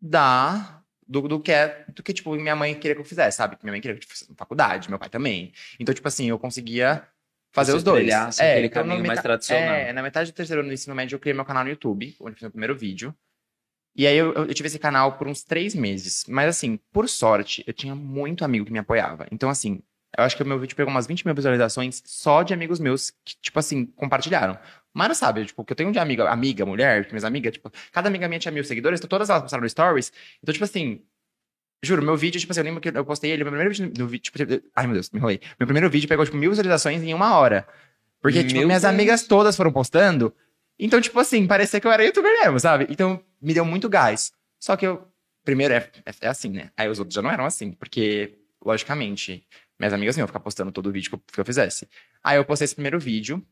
da 0.00 0.82
do, 1.08 1.22
do 1.22 1.40
que 1.40 1.50
é, 1.50 1.86
do 1.88 2.02
que 2.02 2.12
tipo 2.12 2.34
minha 2.34 2.54
mãe 2.54 2.74
queria 2.74 2.94
que 2.94 3.00
eu 3.00 3.04
fizesse, 3.04 3.38
sabe? 3.38 3.56
Minha 3.62 3.72
mãe 3.72 3.80
queria 3.80 3.96
que 3.96 4.04
eu 4.04 4.08
fizesse 4.08 4.32
faculdade, 4.36 4.90
meu 4.90 4.98
pai 4.98 5.08
também. 5.08 5.52
Então, 5.80 5.94
tipo 5.94 6.06
assim, 6.06 6.28
eu 6.28 6.38
conseguia 6.38 7.02
fazer 7.50 7.72
Você 7.72 7.78
os 7.78 7.82
dois. 7.82 8.00
trilhasse 8.00 8.42
aquele 8.42 8.66
então, 8.66 8.82
caminho 8.82 9.06
mais 9.06 9.22
tradicional. 9.22 9.74
É, 9.74 9.92
na 9.92 10.02
metade 10.02 10.30
do 10.30 10.34
terceiro 10.34 10.60
ano 10.60 10.68
do 10.68 10.74
ensino 10.74 10.94
médio 10.94 11.16
eu 11.16 11.18
criei 11.18 11.34
meu 11.34 11.44
canal 11.44 11.64
no 11.64 11.70
YouTube, 11.70 12.14
onde 12.20 12.32
eu 12.32 12.34
fiz 12.34 12.42
meu 12.42 12.50
primeiro 12.50 12.76
vídeo. 12.76 13.14
E 13.96 14.06
aí 14.06 14.16
eu, 14.16 14.32
eu 14.32 14.54
tive 14.54 14.68
esse 14.68 14.78
canal 14.78 15.16
por 15.16 15.26
uns 15.26 15.42
três 15.42 15.74
meses. 15.74 16.24
Mas 16.28 16.48
assim, 16.48 16.78
por 16.92 17.08
sorte, 17.08 17.64
eu 17.66 17.72
tinha 17.72 17.94
muito 17.94 18.44
amigo 18.44 18.66
que 18.66 18.72
me 18.72 18.78
apoiava. 18.78 19.26
Então, 19.32 19.48
assim, 19.48 19.82
eu 20.16 20.24
acho 20.24 20.36
que 20.36 20.42
o 20.42 20.46
meu 20.46 20.58
vídeo 20.58 20.76
pegou 20.76 20.90
umas 20.90 21.06
20 21.06 21.24
mil 21.24 21.34
visualizações 21.34 22.02
só 22.04 22.42
de 22.42 22.54
amigos 22.54 22.78
meus 22.78 23.10
que, 23.24 23.34
tipo 23.42 23.58
assim, 23.58 23.86
compartilharam. 23.86 24.58
Mas 24.98 25.16
sabe, 25.16 25.44
tipo, 25.44 25.64
que 25.64 25.72
eu 25.72 25.76
tenho 25.76 25.92
de 25.92 25.98
amiga, 26.00 26.28
amiga, 26.28 26.66
mulher, 26.66 27.06
minhas 27.08 27.22
amigas, 27.22 27.52
tipo, 27.52 27.70
cada 27.92 28.08
amiga 28.08 28.26
minha 28.26 28.40
tinha 28.40 28.50
mil 28.50 28.64
seguidores, 28.64 28.98
então 28.98 29.08
todas 29.08 29.30
elas 29.30 29.42
postaram 29.42 29.62
no 29.62 29.70
stories. 29.70 30.12
Então, 30.42 30.52
tipo 30.52 30.64
assim, 30.64 31.00
juro, 31.80 32.02
meu 32.02 32.16
vídeo, 32.16 32.40
tipo 32.40 32.50
assim, 32.50 32.60
eu 32.60 32.64
lembro 32.64 32.80
que 32.80 32.88
eu 32.88 33.04
postei 33.04 33.30
ele, 33.30 33.44
meu 33.44 33.52
primeiro 33.52 33.72
vídeo 33.72 33.92
no 33.96 34.08
vídeo, 34.08 34.24
tipo, 34.24 34.38
ai 34.74 34.86
meu 34.86 34.94
Deus, 34.94 35.08
me 35.10 35.20
enrolei. 35.20 35.40
Meu 35.56 35.68
primeiro 35.68 35.88
vídeo 35.88 36.08
pegou, 36.08 36.24
tipo, 36.24 36.36
mil 36.36 36.50
visualizações 36.50 37.00
em 37.00 37.14
uma 37.14 37.38
hora. 37.38 37.64
Porque, 38.20 38.42
tipo, 38.42 38.58
Meu 38.58 38.66
minhas 38.66 38.82
Deus. 38.82 38.92
amigas 38.92 39.22
todas 39.28 39.56
foram 39.56 39.70
postando. 39.70 40.34
Então, 40.76 41.00
tipo 41.00 41.20
assim, 41.20 41.46
parecia 41.46 41.80
que 41.80 41.86
eu 41.86 41.92
era 41.92 42.04
youtuber 42.04 42.32
mesmo, 42.42 42.58
sabe? 42.58 42.88
Então, 42.90 43.22
me 43.40 43.54
deu 43.54 43.64
muito 43.64 43.88
gás. 43.88 44.32
Só 44.58 44.76
que 44.76 44.84
eu, 44.84 45.06
primeiro, 45.44 45.74
é, 45.74 45.88
é, 46.04 46.12
é 46.22 46.28
assim, 46.28 46.48
né? 46.50 46.70
Aí 46.76 46.88
os 46.88 46.98
outros 46.98 47.14
já 47.14 47.22
não 47.22 47.30
eram 47.30 47.44
assim, 47.44 47.70
porque, 47.70 48.36
logicamente, 48.64 49.46
minhas 49.78 49.92
amigas 49.92 50.16
iam 50.16 50.26
ficar 50.26 50.40
postando 50.40 50.72
todo 50.72 50.88
o 50.88 50.92
vídeo 50.92 51.10
que 51.10 51.14
eu, 51.14 51.22
que 51.34 51.40
eu 51.40 51.44
fizesse. 51.44 51.88
Aí 52.22 52.36
eu 52.36 52.44
postei 52.44 52.64
esse 52.64 52.74
primeiro 52.74 52.98
vídeo. 52.98 53.46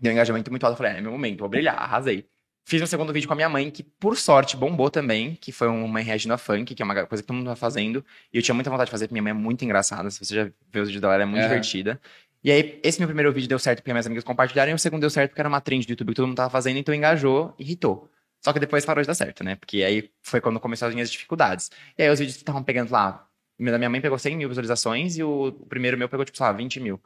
Deu 0.00 0.10
um 0.10 0.14
engajamento 0.14 0.50
muito 0.50 0.64
alto. 0.64 0.74
Eu 0.74 0.76
falei, 0.76 0.92
é, 0.92 0.98
é 0.98 1.00
meu 1.00 1.12
momento, 1.12 1.40
vou 1.40 1.48
brilhar, 1.48 1.76
arrasei. 1.76 2.26
Fiz 2.68 2.82
um 2.82 2.86
segundo 2.86 3.12
vídeo 3.12 3.28
com 3.28 3.32
a 3.32 3.36
minha 3.36 3.48
mãe, 3.48 3.70
que 3.70 3.84
por 3.84 4.16
sorte 4.16 4.56
bombou 4.56 4.90
também, 4.90 5.36
que 5.40 5.52
foi 5.52 5.68
uma 5.68 6.00
reagindo 6.00 6.34
a 6.34 6.38
funk, 6.38 6.74
que 6.74 6.82
é 6.82 6.84
uma 6.84 7.06
coisa 7.06 7.22
que 7.22 7.26
todo 7.26 7.36
mundo 7.36 7.46
tá 7.46 7.54
fazendo. 7.54 8.04
E 8.32 8.38
eu 8.38 8.42
tinha 8.42 8.54
muita 8.54 8.68
vontade 8.68 8.88
de 8.88 8.90
fazer, 8.90 9.06
porque 9.06 9.14
minha 9.14 9.22
mãe 9.22 9.30
é 9.30 9.34
muito 9.44 9.64
engraçada. 9.64 10.10
Se 10.10 10.24
você 10.24 10.34
já 10.34 10.44
viu 10.72 10.82
os 10.82 10.88
vídeos 10.88 11.00
dela, 11.00 11.14
ela 11.14 11.22
é 11.22 11.26
muito 11.26 11.42
Aham. 11.42 11.48
divertida. 11.48 12.00
E 12.42 12.50
aí, 12.50 12.80
esse 12.82 12.98
meu 12.98 13.06
primeiro 13.06 13.32
vídeo 13.32 13.48
deu 13.48 13.58
certo 13.58 13.78
porque 13.78 13.92
minhas 13.92 14.06
amigas 14.06 14.24
compartilharam, 14.24 14.72
e 14.72 14.74
o 14.74 14.78
segundo 14.78 15.00
deu 15.00 15.10
certo 15.10 15.30
porque 15.30 15.40
era 15.40 15.48
uma 15.48 15.60
trend 15.60 15.86
do 15.86 15.90
YouTube 15.90 16.08
que 16.08 16.14
todo 16.14 16.26
mundo 16.26 16.36
tava 16.36 16.50
fazendo, 16.50 16.76
então 16.76 16.92
engajou 16.92 17.54
e 17.56 17.70
hitou. 17.72 18.10
Só 18.44 18.52
que 18.52 18.58
depois 18.60 18.84
parou 18.84 19.02
de 19.02 19.06
dar 19.06 19.14
certo, 19.14 19.42
né? 19.44 19.56
Porque 19.56 19.82
aí 19.82 20.10
foi 20.22 20.40
quando 20.40 20.58
começaram 20.60 20.88
as 20.90 20.94
minhas 20.94 21.10
dificuldades. 21.10 21.70
E 21.96 22.02
aí 22.02 22.10
os 22.10 22.18
vídeos 22.18 22.36
estavam 22.36 22.62
pegando 22.62 22.90
lá. 22.90 23.28
O 23.58 23.64
da 23.64 23.78
minha 23.78 23.90
mãe 23.90 24.00
pegou 24.00 24.18
100 24.18 24.36
mil 24.36 24.48
visualizações 24.48 25.16
e 25.16 25.22
o, 25.22 25.48
o 25.48 25.66
primeiro 25.66 25.96
meu 25.96 26.08
pegou, 26.08 26.24
tipo, 26.24 26.36
sei 26.36 26.46
lá, 26.46 26.52
20 26.52 26.80
mil. 26.80 27.00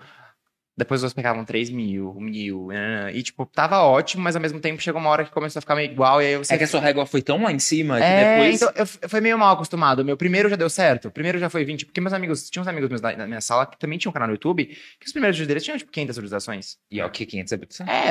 Depois 0.77 1.03
outros 1.03 1.15
pegavam 1.15 1.45
3 1.45 1.69
mil, 1.69 2.15
mil. 2.15 2.69
E, 3.13 3.23
tipo, 3.23 3.45
tava 3.45 3.81
ótimo, 3.81 4.23
mas 4.23 4.35
ao 4.35 4.41
mesmo 4.41 4.61
tempo 4.61 4.81
chegou 4.81 5.01
uma 5.01 5.11
hora 5.11 5.25
que 5.25 5.31
começou 5.31 5.59
a 5.59 5.61
ficar 5.61 5.75
meio 5.75 5.91
igual. 5.91 6.23
E 6.23 6.27
aí 6.27 6.37
você 6.39 6.55
É 6.55 6.59
que 6.59 6.65
a 6.65 6.67
sua 6.67 6.81
régua 6.81 7.05
foi 7.05 7.21
tão 7.21 7.43
lá 7.43 7.53
em 7.53 7.59
cima 7.59 7.99
que 7.99 8.03
é, 8.05 8.37
depois. 8.37 8.63
então, 8.63 8.73
eu, 8.75 8.87
eu 9.03 9.09
fui 9.09 9.21
meio 9.21 9.39
mal 9.39 9.55
acostumado. 9.55 10.01
O 10.01 10.05
meu 10.05 10.17
primeiro 10.17 10.49
já 10.49 10.57
deu 10.57 10.71
certo. 10.71 11.09
O 11.09 11.11
primeiro 11.11 11.39
já 11.39 11.51
foi 11.51 11.65
20. 11.65 11.87
Porque 11.87 12.01
meus 12.01 12.15
amigos, 12.15 12.49
tinha 12.49 12.63
uns 12.63 12.69
amigos 12.69 12.89
meus 12.89 13.01
da, 13.01 13.13
da 13.13 13.27
minha 13.27 13.41
sala 13.41 13.67
que 13.67 13.79
também 13.79 13.99
tinham 13.99 14.11
um 14.11 14.15
canal 14.15 14.29
no 14.29 14.35
YouTube, 14.35 14.65
que 14.65 15.07
os 15.07 15.13
primeiros 15.13 15.37
vídeos 15.37 15.49
deles 15.49 15.65
tinham, 15.65 15.77
tipo, 15.77 15.91
500 15.93 16.17
visualizações. 16.17 16.79
E 16.91 17.01
ó, 17.03 17.07
o 17.07 17.11
que 17.11 17.27
500 17.27 17.53
é 17.53 17.57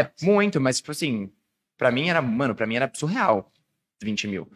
É, 0.01 0.11
muito, 0.21 0.61
mas, 0.61 0.77
tipo 0.77 0.91
assim, 0.91 1.31
pra 1.77 1.91
mim 1.91 2.09
era, 2.09 2.21
mano, 2.21 2.53
pra 2.53 2.67
mim 2.67 2.75
era 2.75 2.91
surreal. 2.93 3.51
20 4.03 4.27
mil. 4.27 4.47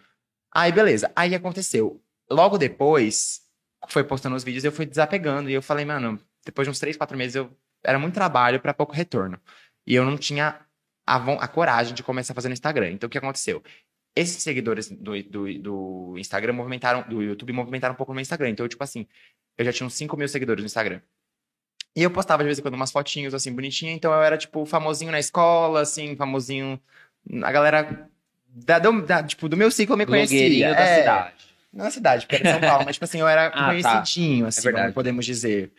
Aí, 0.53 0.71
beleza. 0.71 1.11
Aí 1.15 1.33
aconteceu. 1.33 1.99
Logo 2.29 2.57
depois, 2.59 3.41
foi 3.87 4.03
postando 4.03 4.35
os 4.35 4.43
vídeos, 4.43 4.63
eu 4.63 4.71
fui 4.71 4.85
desapegando. 4.85 5.49
E 5.49 5.53
eu 5.53 5.61
falei, 5.61 5.83
mano, 5.83 6.19
depois 6.45 6.67
de 6.67 6.69
uns 6.71 6.79
3, 6.79 6.95
4 6.95 7.17
meses, 7.17 7.35
eu 7.35 7.49
era 7.83 7.99
muito 7.99 8.13
trabalho 8.13 8.59
pra 8.59 8.73
pouco 8.73 8.93
retorno. 8.93 9.39
E 9.85 9.93
eu 9.95 10.05
não 10.05 10.17
tinha 10.17 10.59
a, 11.05 11.15
a 11.15 11.47
coragem 11.47 11.93
de 11.93 12.03
começar 12.03 12.33
a 12.33 12.35
fazer 12.35 12.47
no 12.49 12.53
Instagram. 12.53 12.91
Então, 12.91 13.07
o 13.07 13.09
que 13.09 13.17
aconteceu? 13.17 13.61
Esses 14.15 14.41
seguidores 14.43 14.89
do, 14.89 15.21
do, 15.23 15.59
do 15.59 16.15
Instagram 16.17 16.53
movimentaram, 16.53 17.03
do 17.09 17.21
YouTube 17.21 17.51
movimentaram 17.51 17.93
um 17.93 17.97
pouco 17.97 18.11
no 18.11 18.15
meu 18.15 18.21
Instagram. 18.21 18.49
Então, 18.49 18.67
tipo 18.67 18.83
assim, 18.83 19.07
eu 19.57 19.65
já 19.65 19.73
tinha 19.73 19.87
uns 19.87 19.95
5 19.95 20.15
mil 20.15 20.27
seguidores 20.27 20.61
no 20.61 20.67
Instagram. 20.67 21.01
E 21.95 22.01
eu 22.03 22.09
postava 22.11 22.41
de 22.43 22.47
vez 22.47 22.57
em 22.57 22.61
quando 22.61 22.73
umas 22.75 22.91
fotinhos 22.91 23.33
assim, 23.33 23.53
bonitinhas. 23.53 23.95
Então, 23.95 24.11
eu 24.13 24.21
era, 24.21 24.37
tipo, 24.37 24.65
famosinho 24.65 25.11
na 25.11 25.19
escola, 25.19 25.81
assim, 25.81 26.15
famosinho. 26.15 26.79
A 27.43 27.51
galera 27.51 28.09
da, 28.47 28.79
do, 28.79 29.01
da- 29.01 29.23
tipo, 29.23 29.47
do 29.49 29.57
meu 29.57 29.69
ciclo 29.71 29.97
me 29.97 30.05
conhecia. 30.05 30.73
da 30.73 30.79
É, 30.81 30.99
cidade. 30.99 31.33
Não 31.71 31.85
na 31.85 31.91
cidade, 31.91 32.25
porque 32.27 32.35
era 32.35 32.49
em 32.49 32.51
São 32.51 32.61
Paulo, 32.61 32.85
mas, 32.85 32.95
tipo 32.95 33.05
assim, 33.05 33.19
eu 33.19 33.27
era 33.27 33.49
tá. 33.51 33.65
conhecidinho, 33.65 34.45
assim, 34.45 34.61
verdade. 34.61 34.85
como 34.85 34.93
podemos 34.93 35.25
dizer. 35.25 35.71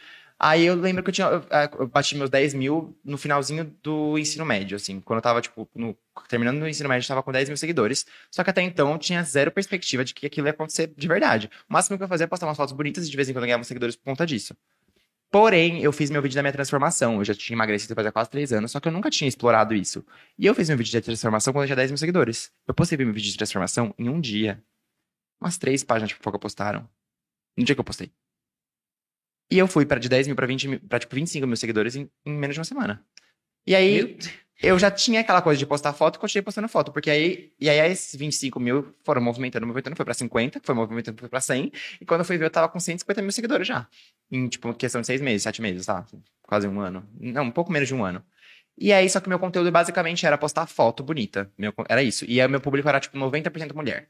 Aí 0.46 0.66
eu 0.66 0.74
lembro 0.74 1.02
que 1.02 1.08
eu 1.08 1.14
tinha. 1.14 1.26
Eu, 1.26 1.42
eu 1.80 1.86
bati 1.88 2.14
meus 2.16 2.28
10 2.28 2.52
mil 2.52 2.94
no 3.02 3.16
finalzinho 3.16 3.64
do 3.82 4.18
ensino 4.18 4.44
médio, 4.44 4.76
assim. 4.76 5.00
Quando 5.00 5.16
eu 5.18 5.22
tava, 5.22 5.40
tipo, 5.40 5.66
no- 5.74 5.96
terminando 6.28 6.58
no 6.58 6.68
ensino 6.68 6.86
médio, 6.86 7.04
eu 7.06 7.08
tava 7.08 7.22
com 7.22 7.32
10 7.32 7.48
mil 7.48 7.56
seguidores. 7.56 8.04
Só 8.30 8.44
que 8.44 8.50
até 8.50 8.60
então 8.60 8.92
eu 8.92 8.98
tinha 8.98 9.22
zero 9.22 9.50
perspectiva 9.50 10.04
de 10.04 10.12
que 10.12 10.26
aquilo 10.26 10.46
ia 10.46 10.50
acontecer 10.50 10.92
de 10.94 11.08
verdade. 11.08 11.50
O 11.66 11.72
máximo 11.72 11.96
que 11.96 12.04
eu 12.04 12.08
fazia 12.08 12.24
é 12.24 12.26
postar 12.26 12.46
umas 12.46 12.58
fotos 12.58 12.74
bonitas 12.74 13.06
e 13.06 13.10
de 13.10 13.16
vez 13.16 13.26
em 13.28 13.32
quando 13.32 13.44
eu 13.44 13.46
ganhava 13.46 13.64
seguidores 13.64 13.96
por 13.96 14.04
conta 14.04 14.26
disso. 14.26 14.54
Porém, 15.30 15.82
eu 15.82 15.92
fiz 15.92 16.10
meu 16.10 16.20
vídeo 16.20 16.34
da 16.36 16.42
minha 16.42 16.52
transformação. 16.52 17.16
Eu 17.18 17.24
já 17.24 17.34
tinha 17.34 17.56
emagrecido 17.56 17.94
fazia 17.94 18.12
quase 18.12 18.28
3 18.30 18.52
anos, 18.52 18.70
só 18.70 18.78
que 18.80 18.86
eu 18.86 18.92
nunca 18.92 19.08
tinha 19.10 19.26
explorado 19.26 19.74
isso. 19.74 20.04
E 20.38 20.44
eu 20.46 20.54
fiz 20.54 20.68
meu 20.68 20.76
vídeo 20.76 20.90
de 20.92 21.00
transformação 21.00 21.52
quando 21.54 21.62
eu 21.64 21.68
tinha 21.68 21.76
10 21.76 21.90
mil 21.90 21.98
seguidores. 21.98 22.52
Eu 22.68 22.74
postei 22.74 22.98
meu 22.98 23.06
vídeo 23.14 23.30
de 23.30 23.36
transformação 23.38 23.94
em 23.98 24.08
um 24.10 24.20
dia. 24.20 24.62
Umas 25.40 25.56
três 25.58 25.82
páginas 25.82 26.10
de 26.10 26.14
fofoca 26.16 26.38
postaram. 26.38 26.86
No 27.56 27.64
dia 27.64 27.74
que 27.74 27.80
eu 27.80 27.84
postei. 27.84 28.12
E 29.50 29.58
eu 29.58 29.66
fui 29.66 29.84
pra, 29.84 29.98
de 29.98 30.08
10 30.08 30.26
mil 30.26 30.36
pra, 30.36 30.46
20 30.46 30.68
mil, 30.68 30.80
pra 30.80 30.98
tipo 30.98 31.14
25 31.14 31.46
mil 31.46 31.56
seguidores 31.56 31.96
em, 31.96 32.10
em 32.24 32.32
menos 32.32 32.54
de 32.54 32.60
uma 32.60 32.64
semana. 32.64 33.04
E 33.66 33.74
aí, 33.74 34.16
eu 34.62 34.78
já 34.78 34.90
tinha 34.90 35.20
aquela 35.20 35.42
coisa 35.42 35.58
de 35.58 35.66
postar 35.66 35.92
foto 35.92 36.16
e 36.16 36.18
continuei 36.18 36.42
postando 36.42 36.68
foto. 36.68 36.92
Porque 36.92 37.10
aí, 37.10 37.52
e 37.60 37.68
aí 37.68 37.90
esses 37.90 38.14
25 38.18 38.58
mil 38.60 38.94
foram 39.04 39.20
movimentando, 39.20 39.66
movimentando, 39.66 39.96
foi 39.96 40.04
pra 40.04 40.14
50, 40.14 40.60
foi 40.62 40.74
movimentando, 40.74 41.18
foi 41.18 41.28
pra 41.28 41.40
100. 41.40 41.72
E 42.00 42.04
quando 42.04 42.20
eu 42.20 42.24
fui 42.24 42.38
ver, 42.38 42.46
eu 42.46 42.50
tava 42.50 42.68
com 42.68 42.78
150 42.78 43.22
mil 43.22 43.32
seguidores 43.32 43.66
já. 43.66 43.86
Em, 44.30 44.48
tipo, 44.48 44.72
questão 44.74 45.00
de 45.00 45.06
seis 45.06 45.20
meses, 45.20 45.42
sete 45.42 45.60
meses, 45.60 45.86
tá? 45.86 46.06
Quase 46.42 46.66
um 46.68 46.80
ano. 46.80 47.06
Não, 47.18 47.44
um 47.44 47.50
pouco 47.50 47.72
menos 47.72 47.88
de 47.88 47.94
um 47.94 48.04
ano. 48.04 48.24
E 48.76 48.92
aí, 48.92 49.08
só 49.08 49.20
que 49.20 49.28
meu 49.28 49.38
conteúdo 49.38 49.70
basicamente 49.70 50.26
era 50.26 50.36
postar 50.36 50.66
foto 50.66 51.02
bonita. 51.02 51.50
Meu, 51.56 51.72
era 51.88 52.02
isso. 52.02 52.24
E 52.26 52.40
aí, 52.40 52.48
meu 52.48 52.60
público 52.60 52.88
era, 52.88 53.00
tipo, 53.00 53.16
90% 53.16 53.74
mulher. 53.74 54.08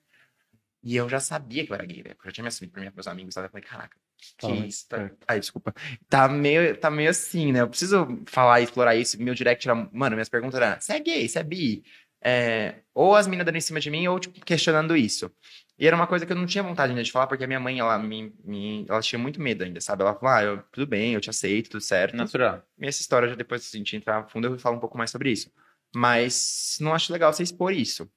E 0.83 0.97
eu 0.97 1.09
já 1.09 1.21
sabia 1.21 1.65
que 1.65 1.73
eu 1.73 1.75
era 1.75 1.85
gay, 1.85 2.03
né? 2.03 2.15
Porque 2.15 2.29
eu 2.29 2.31
já 2.31 2.35
tinha 2.35 2.43
me 2.43 2.49
assumido 2.49 2.73
pra 2.73 2.91
meus 2.91 3.07
amigos, 3.07 3.35
sabe? 3.35 3.47
Eu 3.47 3.51
falei, 3.51 3.65
caraca, 3.65 3.97
que? 4.39 4.69
Tá... 4.89 5.11
Ai, 5.29 5.41
desculpa. 5.41 5.75
Tá 6.09 6.29
meio, 6.29 6.77
tá 6.77 6.91
meio 6.91 7.11
assim, 7.11 7.53
né? 7.53 7.61
Eu 7.61 7.69
preciso 7.69 8.07
falar 8.27 8.61
e 8.61 8.65
explorar 8.65 8.97
isso. 8.97 9.21
Meu 9.23 9.35
direct 9.35 9.69
era... 9.69 9.89
Mano, 9.93 10.17
minhas 10.17 10.29
perguntas 10.29 10.61
eram, 10.61 10.81
você 10.81 10.93
é 10.95 11.01
gay? 11.01 11.29
Você 11.29 11.39
é 11.39 11.43
bi? 11.43 11.83
É, 12.27 12.77
Ou 12.95 13.15
as 13.15 13.27
meninas 13.27 13.45
dando 13.45 13.57
em 13.57 13.61
cima 13.61 13.79
de 13.81 13.91
mim, 13.91 14.07
ou, 14.09 14.19
tipo, 14.19 14.43
questionando 14.45 14.97
isso. 14.97 15.31
E 15.79 15.87
era 15.87 15.95
uma 15.95 16.07
coisa 16.07 16.25
que 16.25 16.33
eu 16.33 16.37
não 16.37 16.47
tinha 16.47 16.63
vontade 16.63 16.91
ainda 16.91 17.03
de 17.03 17.13
falar, 17.13 17.27
porque 17.27 17.45
a 17.45 17.47
minha 17.47 17.61
mãe, 17.61 17.79
ela, 17.79 17.99
me, 17.99 18.33
me- 18.45 18.87
ela 18.89 19.01
tinha 19.03 19.19
muito 19.19 19.41
medo 19.43 19.63
ainda, 19.65 19.81
sabe? 19.81 20.03
Ela 20.03 20.15
falou, 20.15 20.29
ah, 20.35 20.43
eu- 20.43 20.63
tudo 20.73 20.87
bem, 20.87 21.13
eu 21.13 21.21
te 21.21 21.29
aceito, 21.29 21.71
tudo 21.71 21.81
certo. 21.83 22.17
Natural. 22.17 22.63
E 22.79 22.87
essa 22.87 23.01
história, 23.03 23.29
já 23.29 23.35
depois, 23.35 23.63
se 23.65 23.77
a 23.77 23.79
gente 23.79 23.95
entrar 23.97 24.19
a 24.21 24.29
fundo, 24.29 24.47
eu 24.47 24.59
falo 24.59 24.77
um 24.77 24.81
pouco 24.81 24.97
mais 24.97 25.11
sobre 25.11 25.31
isso. 25.33 25.51
Mas 25.95 26.79
não 26.81 26.95
acho 26.95 27.13
legal 27.13 27.33
você 27.33 27.43
expor 27.43 27.73
isso. 27.73 28.09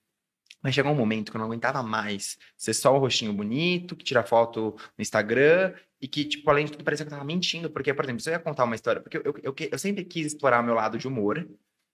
Mas 0.63 0.73
chegou 0.73 0.91
um 0.91 0.95
momento 0.95 1.31
que 1.31 1.37
eu 1.37 1.39
não 1.39 1.45
aguentava 1.45 1.83
mais 1.83 2.37
ser 2.57 2.73
só 2.73 2.95
o 2.95 2.99
rostinho 2.99 3.31
bonito, 3.33 3.95
que 3.95 4.03
tira 4.03 4.23
foto 4.23 4.75
no 4.97 5.01
Instagram, 5.01 5.73
e 6.01 6.07
que, 6.07 6.25
tipo, 6.25 6.49
além 6.49 6.65
de 6.65 6.73
tudo, 6.73 6.83
parecia 6.83 7.05
que 7.05 7.11
eu 7.11 7.15
tava 7.15 7.25
mentindo. 7.25 7.69
Porque, 7.69 7.93
por 7.93 8.05
exemplo, 8.05 8.21
se 8.21 8.29
eu 8.29 8.33
ia 8.33 8.39
contar 8.39 8.63
uma 8.63 8.75
história... 8.75 9.01
Porque 9.01 9.17
eu, 9.17 9.23
eu, 9.23 9.35
eu, 9.43 9.55
eu 9.71 9.79
sempre 9.79 10.03
quis 10.05 10.27
explorar 10.27 10.61
o 10.61 10.63
meu 10.63 10.75
lado 10.75 10.97
de 10.97 11.07
humor, 11.07 11.47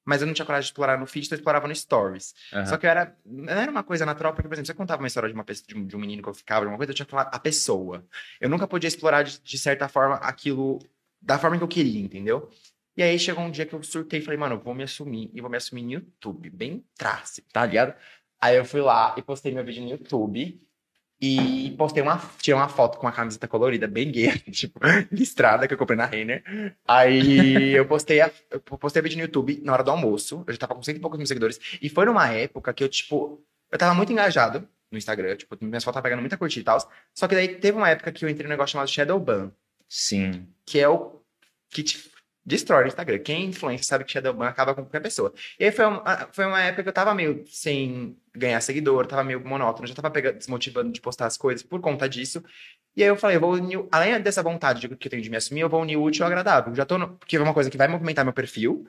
mas 0.05 0.21
eu 0.21 0.27
não 0.27 0.33
tinha 0.33 0.45
coragem 0.45 0.65
de 0.65 0.71
explorar 0.71 0.99
no 0.99 1.07
feed, 1.07 1.25
então 1.25 1.35
eu 1.35 1.39
explorava 1.39 1.67
no 1.67 1.75
Stories. 1.75 2.33
Aham. 2.51 2.65
Só 2.65 2.77
que 2.77 2.85
eu 2.85 2.89
era, 2.89 3.17
não 3.25 3.53
era 3.53 3.71
uma 3.71 3.83
coisa 3.83 4.05
natural, 4.05 4.33
porque, 4.33 4.47
por 4.47 4.53
exemplo, 4.53 4.65
se 4.65 4.71
eu 4.71 4.75
contava 4.75 5.01
uma 5.01 5.07
história 5.07 5.29
de, 5.29 5.35
uma 5.35 5.43
pessoa, 5.43 5.67
de, 5.67 5.77
um, 5.77 5.87
de 5.87 5.95
um 5.95 5.99
menino 5.99 6.21
que 6.21 6.29
eu 6.29 6.33
ficava, 6.33 6.65
de 6.65 6.71
uma 6.71 6.77
coisa, 6.77 6.91
eu 6.91 6.95
tinha 6.95 7.05
que 7.05 7.11
falar 7.11 7.29
a 7.31 7.39
pessoa. 7.39 8.05
Eu 8.41 8.49
nunca 8.49 8.67
podia 8.67 8.87
explorar, 8.87 9.23
de, 9.23 9.41
de 9.41 9.57
certa 9.57 9.87
forma, 9.87 10.15
aquilo 10.15 10.79
da 11.21 11.39
forma 11.39 11.57
que 11.57 11.63
eu 11.63 11.67
queria, 11.67 12.01
entendeu? 12.01 12.49
E 12.95 13.01
aí 13.01 13.17
chegou 13.17 13.43
um 13.43 13.49
dia 13.49 13.65
que 13.65 13.73
eu 13.73 13.81
surtei 13.81 14.19
e 14.19 14.21
falei, 14.21 14.37
mano, 14.37 14.55
eu 14.55 14.59
vou 14.59 14.75
me 14.75 14.83
assumir, 14.83 15.31
e 15.33 15.41
vou 15.41 15.49
me 15.49 15.57
assumir 15.57 15.81
no 15.83 15.91
YouTube, 15.93 16.49
bem 16.49 16.85
trace, 16.95 17.41
tá 17.51 17.65
ligado? 17.65 17.95
Aí 18.41 18.57
eu 18.57 18.65
fui 18.65 18.81
lá 18.81 19.15
e 19.17 19.21
postei 19.21 19.53
meu 19.53 19.63
vídeo 19.63 19.81
no 19.83 19.89
YouTube, 19.89 20.61
e 21.25 21.71
postei 21.77 22.03
uma, 22.03 22.21
tirei 22.41 22.59
uma 22.59 22.67
foto 22.67 22.97
com 22.97 23.05
uma 23.05 23.11
camiseta 23.13 23.47
colorida, 23.47 23.87
bem 23.87 24.11
gay, 24.11 24.37
tipo, 24.51 24.77
listrada, 25.09 25.65
que 25.65 25.73
eu 25.73 25.77
comprei 25.77 25.95
na 25.95 26.05
Renner. 26.05 26.43
Aí 26.85 27.71
eu 27.71 27.85
postei, 27.85 28.19
a, 28.19 28.29
eu 28.51 28.59
postei 28.59 29.01
vídeo 29.01 29.15
no 29.15 29.23
YouTube 29.23 29.61
na 29.63 29.71
hora 29.71 29.85
do 29.85 29.91
almoço. 29.91 30.43
Eu 30.45 30.51
já 30.51 30.59
tava 30.59 30.75
com 30.75 30.83
cento 30.83 30.97
e 30.97 30.99
poucos 30.99 31.17
mil 31.17 31.25
seguidores. 31.25 31.57
E 31.81 31.87
foi 31.87 32.03
numa 32.05 32.27
época 32.27 32.73
que 32.73 32.83
eu, 32.83 32.89
tipo, 32.89 33.41
eu 33.71 33.77
tava 33.77 33.93
muito 33.93 34.11
engajado 34.11 34.67
no 34.91 34.97
Instagram. 34.97 35.37
Tipo, 35.37 35.57
minhas 35.61 35.85
fotos 35.85 35.95
tava 35.95 36.03
pegando 36.03 36.19
muita 36.19 36.35
curtida 36.35 36.59
e 36.59 36.65
tal. 36.65 36.91
Só 37.13 37.25
que 37.25 37.35
daí 37.35 37.47
teve 37.47 37.77
uma 37.77 37.89
época 37.89 38.11
que 38.11 38.25
eu 38.25 38.27
entrei 38.27 38.43
num 38.43 38.51
negócio 38.51 38.73
chamado 38.73 38.89
Shadowban, 38.89 39.49
Sim. 39.87 40.45
que 40.65 40.77
é 40.77 40.89
o 40.89 41.21
que 41.69 41.83
te 41.83 42.11
destrói 42.45 42.83
o 42.85 42.87
Instagram. 42.87 43.19
Quem 43.19 43.43
é 43.43 43.45
influencer 43.45 43.85
sabe 43.85 44.03
que 44.03 44.11
Shadowban 44.11 44.47
acaba 44.47 44.73
com 44.75 44.83
qualquer 44.83 45.01
pessoa. 45.01 45.33
E 45.59 45.65
aí 45.65 45.71
foi 45.71 45.85
uma, 45.85 46.29
foi 46.31 46.45
uma 46.45 46.61
época 46.61 46.83
que 46.83 46.89
eu 46.89 46.93
tava 46.93 47.13
meio 47.13 47.43
sem 47.47 48.17
ganhar 48.35 48.59
seguidor, 48.61 49.05
tava 49.05 49.23
meio 49.23 49.45
monótono, 49.45 49.87
já 49.87 49.93
tava 49.93 50.11
pegando, 50.11 50.37
desmotivando 50.37 50.91
de 50.91 50.99
postar 51.01 51.27
as 51.27 51.37
coisas 51.37 51.63
por 51.63 51.79
conta 51.79 52.07
disso. 52.09 52.43
E 52.95 53.01
aí 53.03 53.09
eu 53.09 53.15
falei, 53.15 53.37
eu 53.37 53.41
vou 53.41 53.53
unir, 53.53 53.83
além 53.91 54.19
dessa 54.21 54.43
vontade 54.43 54.81
de- 54.81 54.95
que 54.95 55.07
eu 55.07 55.11
tenho 55.11 55.23
de 55.23 55.29
me 55.29 55.37
assumir, 55.37 55.61
eu 55.61 55.69
vou 55.69 55.81
unir 55.81 55.97
o 55.97 56.03
útil 56.03 56.23
ao 56.25 56.27
agradável. 56.31 56.73
Já 56.75 56.85
tô 56.85 56.97
no, 56.97 57.09
porque 57.17 57.37
é 57.37 57.39
uma 57.41 57.53
coisa 57.53 57.69
que 57.69 57.77
vai 57.77 57.87
movimentar 57.87 58.23
meu 58.23 58.33
perfil, 58.33 58.85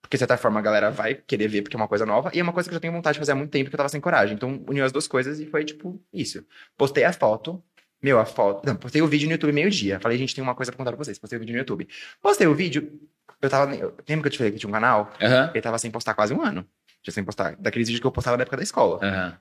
porque 0.00 0.16
de 0.16 0.18
certa 0.18 0.36
forma 0.36 0.60
a 0.60 0.62
galera 0.62 0.90
vai 0.90 1.14
querer 1.14 1.48
ver 1.48 1.62
porque 1.62 1.76
é 1.76 1.78
uma 1.78 1.88
coisa 1.88 2.06
nova, 2.06 2.30
e 2.34 2.40
é 2.40 2.42
uma 2.42 2.52
coisa 2.52 2.68
que 2.68 2.74
eu 2.74 2.76
já 2.76 2.80
tenho 2.80 2.92
vontade 2.92 3.14
de 3.14 3.18
fazer 3.18 3.32
há 3.32 3.34
muito 3.34 3.50
tempo 3.50 3.70
que 3.70 3.74
eu 3.74 3.78
tava 3.78 3.88
sem 3.88 4.00
coragem. 4.00 4.34
Então 4.34 4.62
uniu 4.68 4.84
as 4.84 4.92
duas 4.92 5.08
coisas 5.08 5.40
e 5.40 5.46
foi 5.46 5.64
tipo 5.64 6.00
isso. 6.12 6.44
Postei 6.76 7.04
a 7.04 7.12
foto, 7.12 7.62
meu, 8.04 8.18
a 8.18 8.26
foto. 8.26 8.66
Não, 8.66 8.76
postei 8.76 9.00
o 9.00 9.06
vídeo 9.06 9.26
no 9.26 9.32
YouTube 9.32 9.52
meio-dia. 9.52 9.98
Falei, 9.98 10.18
gente, 10.18 10.34
tem 10.34 10.44
uma 10.44 10.54
coisa 10.54 10.70
pra 10.70 10.76
contar 10.76 10.92
pra 10.92 11.02
vocês. 11.02 11.18
Postei 11.18 11.38
o 11.38 11.40
vídeo 11.40 11.52
no 11.52 11.58
YouTube. 11.58 11.88
Postei 12.20 12.46
o 12.46 12.54
vídeo, 12.54 13.00
eu 13.40 13.48
tava. 13.48 13.70
Lembra 13.70 13.92
que 14.04 14.12
eu 14.12 14.30
te 14.30 14.38
falei 14.38 14.52
que 14.52 14.58
tinha 14.58 14.68
um 14.68 14.72
canal? 14.72 15.12
Aham. 15.20 15.50
Ele 15.52 15.62
tava 15.62 15.78
sem 15.78 15.90
postar 15.90 16.14
quase 16.14 16.34
um 16.34 16.42
ano. 16.42 16.66
Já 17.02 17.12
sem 17.12 17.24
postar. 17.24 17.56
Daqueles 17.56 17.88
vídeos 17.88 18.00
que 18.00 18.06
eu 18.06 18.12
postava 18.12 18.36
na 18.36 18.42
época 18.42 18.56
da 18.56 18.62
escola. 18.62 19.00
Aham. 19.02 19.38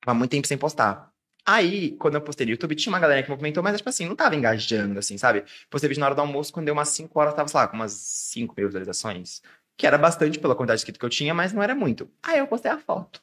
Tava 0.00 0.16
muito 0.16 0.30
tempo 0.30 0.46
sem 0.46 0.56
postar. 0.56 1.10
Aí, 1.44 1.92
quando 1.92 2.14
eu 2.14 2.20
postei 2.20 2.44
no 2.46 2.52
YouTube, 2.52 2.74
tinha 2.74 2.92
uma 2.92 3.00
galera 3.00 3.22
que 3.22 3.30
movimentou, 3.30 3.62
mas, 3.62 3.76
tipo 3.78 3.88
assim, 3.88 4.06
não 4.06 4.14
tava 4.14 4.36
engajando, 4.36 4.98
assim, 4.98 5.16
sabe? 5.16 5.44
Postei 5.70 5.88
vídeo 5.88 6.00
na 6.00 6.06
hora 6.06 6.14
do 6.14 6.20
almoço, 6.20 6.52
quando 6.52 6.66
deu 6.66 6.74
umas 6.74 6.90
5 6.90 7.18
horas, 7.18 7.34
tava, 7.34 7.48
sei 7.48 7.58
lá, 7.58 7.66
com 7.66 7.74
umas 7.74 7.92
5 7.92 8.54
mil 8.56 8.66
visualizações. 8.66 9.40
Que 9.76 9.86
era 9.86 9.96
bastante 9.96 10.38
pela 10.38 10.54
quantidade 10.54 10.78
de 10.78 10.82
inscritos 10.82 10.98
que 10.98 11.06
eu 11.06 11.10
tinha, 11.10 11.32
mas 11.32 11.52
não 11.52 11.62
era 11.62 11.74
muito. 11.74 12.10
Aí 12.22 12.38
eu 12.38 12.46
postei 12.46 12.70
a 12.70 12.78
foto. 12.78 13.22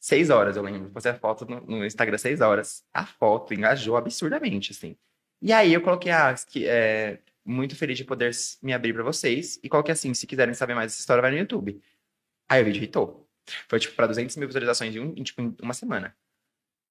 6 0.00 0.30
horas, 0.30 0.56
eu 0.56 0.62
lembro. 0.62 0.90
Postei 0.90 1.12
a 1.12 1.14
foto 1.14 1.44
no, 1.44 1.60
no 1.60 1.84
Instagram 1.84 2.18
6 2.18 2.40
horas. 2.40 2.84
A 2.92 3.04
foto 3.04 3.52
engajou 3.52 3.96
absurdamente, 3.96 4.72
assim. 4.72 4.96
E 5.40 5.52
aí 5.52 5.72
eu 5.72 5.80
coloquei, 5.80 6.10
ah, 6.10 6.34
que 6.34 6.66
é 6.66 7.20
muito 7.44 7.76
feliz 7.76 7.96
de 7.96 8.04
poder 8.04 8.30
me 8.62 8.72
abrir 8.72 8.92
pra 8.92 9.02
vocês. 9.02 9.58
E 9.62 9.68
coloquei 9.68 9.92
assim, 9.92 10.12
se 10.14 10.26
quiserem 10.26 10.54
saber 10.54 10.74
mais 10.74 10.92
dessa 10.92 11.00
história, 11.00 11.22
vai 11.22 11.30
no 11.30 11.38
YouTube. 11.38 11.80
Aí 12.48 12.62
o 12.62 12.64
vídeo 12.64 12.82
hitou. 12.82 13.28
Foi, 13.68 13.78
tipo, 13.78 13.94
pra 13.94 14.06
200 14.06 14.36
mil 14.36 14.46
visualizações 14.46 14.94
em, 14.94 15.00
um, 15.00 15.14
em, 15.16 15.22
tipo, 15.22 15.40
em 15.40 15.56
uma 15.62 15.74
semana. 15.74 16.14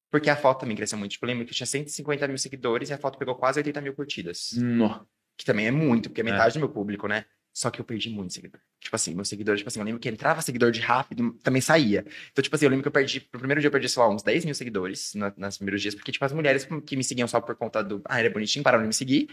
Porque 0.10 0.30
a 0.30 0.36
foto 0.36 0.62
também 0.62 0.76
cresceu 0.76 0.98
muito. 0.98 1.12
Tipo, 1.12 1.26
eu 1.26 1.28
lembro 1.28 1.46
que 1.46 1.54
tinha 1.54 1.68
150 1.68 2.28
mil 2.28 2.38
seguidores 2.38 2.90
e 2.90 2.94
a 2.94 2.98
foto 2.98 3.18
pegou 3.18 3.36
quase 3.36 3.60
80 3.60 3.82
mil 3.82 3.94
curtidas. 3.94 4.52
No. 4.54 5.08
Que 5.38 5.46
também 5.46 5.68
é 5.68 5.72
muito, 5.72 6.10
porque 6.10 6.22
é 6.22 6.24
metade 6.24 6.56
do 6.56 6.60
meu 6.60 6.70
público, 6.70 7.08
né? 7.08 7.26
Só 7.58 7.72
que 7.72 7.82
eu 7.82 7.86
perdi 7.86 8.12
muito 8.12 8.32
seguidor. 8.36 8.62
Tipo 8.80 8.96
assim, 8.96 9.16
meus 9.16 9.28
seguidores, 9.28 9.62
tipo 9.62 9.68
assim, 9.68 9.80
eu 9.80 9.84
lembro 9.84 10.00
que 10.00 10.08
entrava 10.08 10.44
seguidor 10.44 10.70
de 10.70 10.80
rápido, 10.80 11.34
também 11.42 11.60
saía. 11.60 12.06
Então, 12.32 12.44
tipo 12.44 12.56
assim, 12.56 12.66
eu 12.66 12.70
lembro 12.70 12.84
que 12.84 12.88
eu 12.88 12.92
perdi, 12.92 13.28
no 13.34 13.40
primeiro 13.40 13.60
dia 13.60 13.68
eu 13.68 13.72
perdi, 13.72 13.90
sei 13.90 14.00
lá, 14.00 14.08
uns 14.08 14.22
10 14.22 14.46
mil 14.46 14.54
seguidores 14.54 15.16
na, 15.16 15.34
nos 15.36 15.58
primeiros 15.58 15.82
dias, 15.82 15.96
porque, 15.96 16.12
tipo, 16.12 16.24
as 16.24 16.32
mulheres 16.32 16.68
que 16.86 16.96
me 16.96 17.04
seguiam 17.04 17.28
só 17.28 17.42
por 17.42 17.56
conta 17.56 17.84
do, 17.84 18.00
ah, 18.06 18.20
ele 18.20 18.28
é 18.28 18.32
bonitinho, 18.32 18.62
pararam 18.62 18.84
de 18.84 18.90
me 18.90 18.94
seguir. 18.94 19.28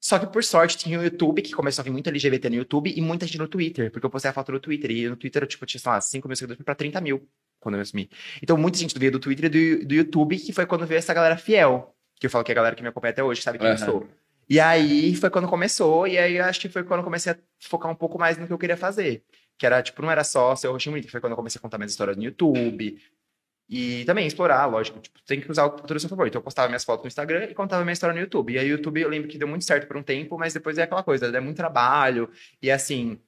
Só 0.00 0.18
que, 0.18 0.26
por 0.26 0.42
sorte, 0.42 0.78
tinha 0.78 0.98
o 0.98 1.04
YouTube, 1.04 1.42
que 1.42 1.52
começou 1.52 1.82
a 1.82 1.84
vir 1.84 1.90
muito 1.90 2.08
LGBT 2.08 2.48
no 2.48 2.56
YouTube, 2.56 2.94
e 2.96 3.00
muita 3.02 3.26
gente 3.26 3.36
no 3.36 3.46
Twitter, 3.46 3.90
porque 3.90 4.06
eu 4.06 4.10
postei 4.10 4.30
a 4.30 4.32
foto 4.32 4.52
no 4.52 4.58
Twitter, 4.58 4.90
e 4.90 5.10
no 5.10 5.16
Twitter 5.16 5.42
eu, 5.42 5.46
tipo, 5.46 5.66
tinha, 5.66 5.78
sei 5.82 5.92
lá, 5.92 6.00
5 6.00 6.26
mil 6.26 6.36
seguidores, 6.36 6.64
pra 6.64 6.74
30 6.74 6.98
mil, 7.02 7.28
quando 7.60 7.74
eu 7.74 7.82
assumi. 7.82 8.08
Então, 8.42 8.56
muita 8.56 8.78
gente 8.78 8.98
veio 8.98 9.12
do 9.12 9.18
Twitter 9.18 9.54
e 9.54 9.76
do, 9.80 9.86
do 9.86 9.94
YouTube, 9.96 10.38
que 10.38 10.50
foi 10.54 10.64
quando 10.64 10.86
veio 10.86 10.96
essa 10.96 11.12
galera 11.12 11.36
fiel, 11.36 11.94
que 12.18 12.24
eu 12.24 12.30
falo 12.30 12.42
que 12.42 12.52
é 12.52 12.54
a 12.54 12.56
galera 12.56 12.74
que 12.74 12.80
me 12.80 12.88
acompanha 12.88 13.12
até 13.12 13.22
hoje, 13.22 13.42
sabe 13.42 13.58
quem 13.58 13.68
eu 13.68 13.74
Aham. 13.74 13.84
sou. 13.84 14.08
E 14.50 14.58
aí 14.58 15.14
foi 15.14 15.30
quando 15.30 15.46
começou, 15.46 16.08
e 16.08 16.18
aí 16.18 16.40
acho 16.40 16.60
que 16.60 16.68
foi 16.68 16.82
quando 16.82 16.98
eu 16.98 17.04
comecei 17.04 17.32
a 17.32 17.38
focar 17.60 17.88
um 17.88 17.94
pouco 17.94 18.18
mais 18.18 18.36
no 18.36 18.48
que 18.48 18.52
eu 18.52 18.58
queria 18.58 18.76
fazer. 18.76 19.22
Que 19.56 19.64
era, 19.64 19.80
tipo, 19.80 20.02
não 20.02 20.10
era 20.10 20.24
só 20.24 20.56
ser 20.56 20.66
o 20.66 20.72
rostinho 20.72 20.94
bonito, 20.94 21.08
foi 21.08 21.20
quando 21.20 21.34
eu 21.34 21.36
comecei 21.36 21.60
a 21.60 21.62
contar 21.62 21.78
minhas 21.78 21.92
histórias 21.92 22.16
no 22.16 22.24
YouTube. 22.24 23.00
E 23.68 24.04
também 24.04 24.26
explorar, 24.26 24.66
lógico, 24.66 24.98
tipo, 24.98 25.22
tem 25.24 25.40
que 25.40 25.48
usar 25.48 25.66
o 25.66 25.70
tudo 25.70 25.96
a 25.96 26.00
seu 26.00 26.08
favor. 26.08 26.26
Então 26.26 26.40
eu 26.40 26.42
postava 26.42 26.66
minhas 26.66 26.82
fotos 26.82 27.04
no 27.04 27.08
Instagram 27.08 27.44
e 27.44 27.54
contava 27.54 27.84
minha 27.84 27.92
história 27.92 28.12
no 28.12 28.20
YouTube. 28.20 28.52
E 28.52 28.58
aí 28.58 28.66
o 28.66 28.70
YouTube 28.70 29.00
eu 29.00 29.08
lembro 29.08 29.28
que 29.28 29.38
deu 29.38 29.46
muito 29.46 29.64
certo 29.64 29.86
por 29.86 29.96
um 29.96 30.02
tempo, 30.02 30.36
mas 30.36 30.52
depois 30.52 30.76
é 30.76 30.82
aquela 30.82 31.04
coisa, 31.04 31.26
é 31.26 31.40
muito 31.40 31.56
trabalho. 31.56 32.28
E 32.60 32.68
assim, 32.72 33.20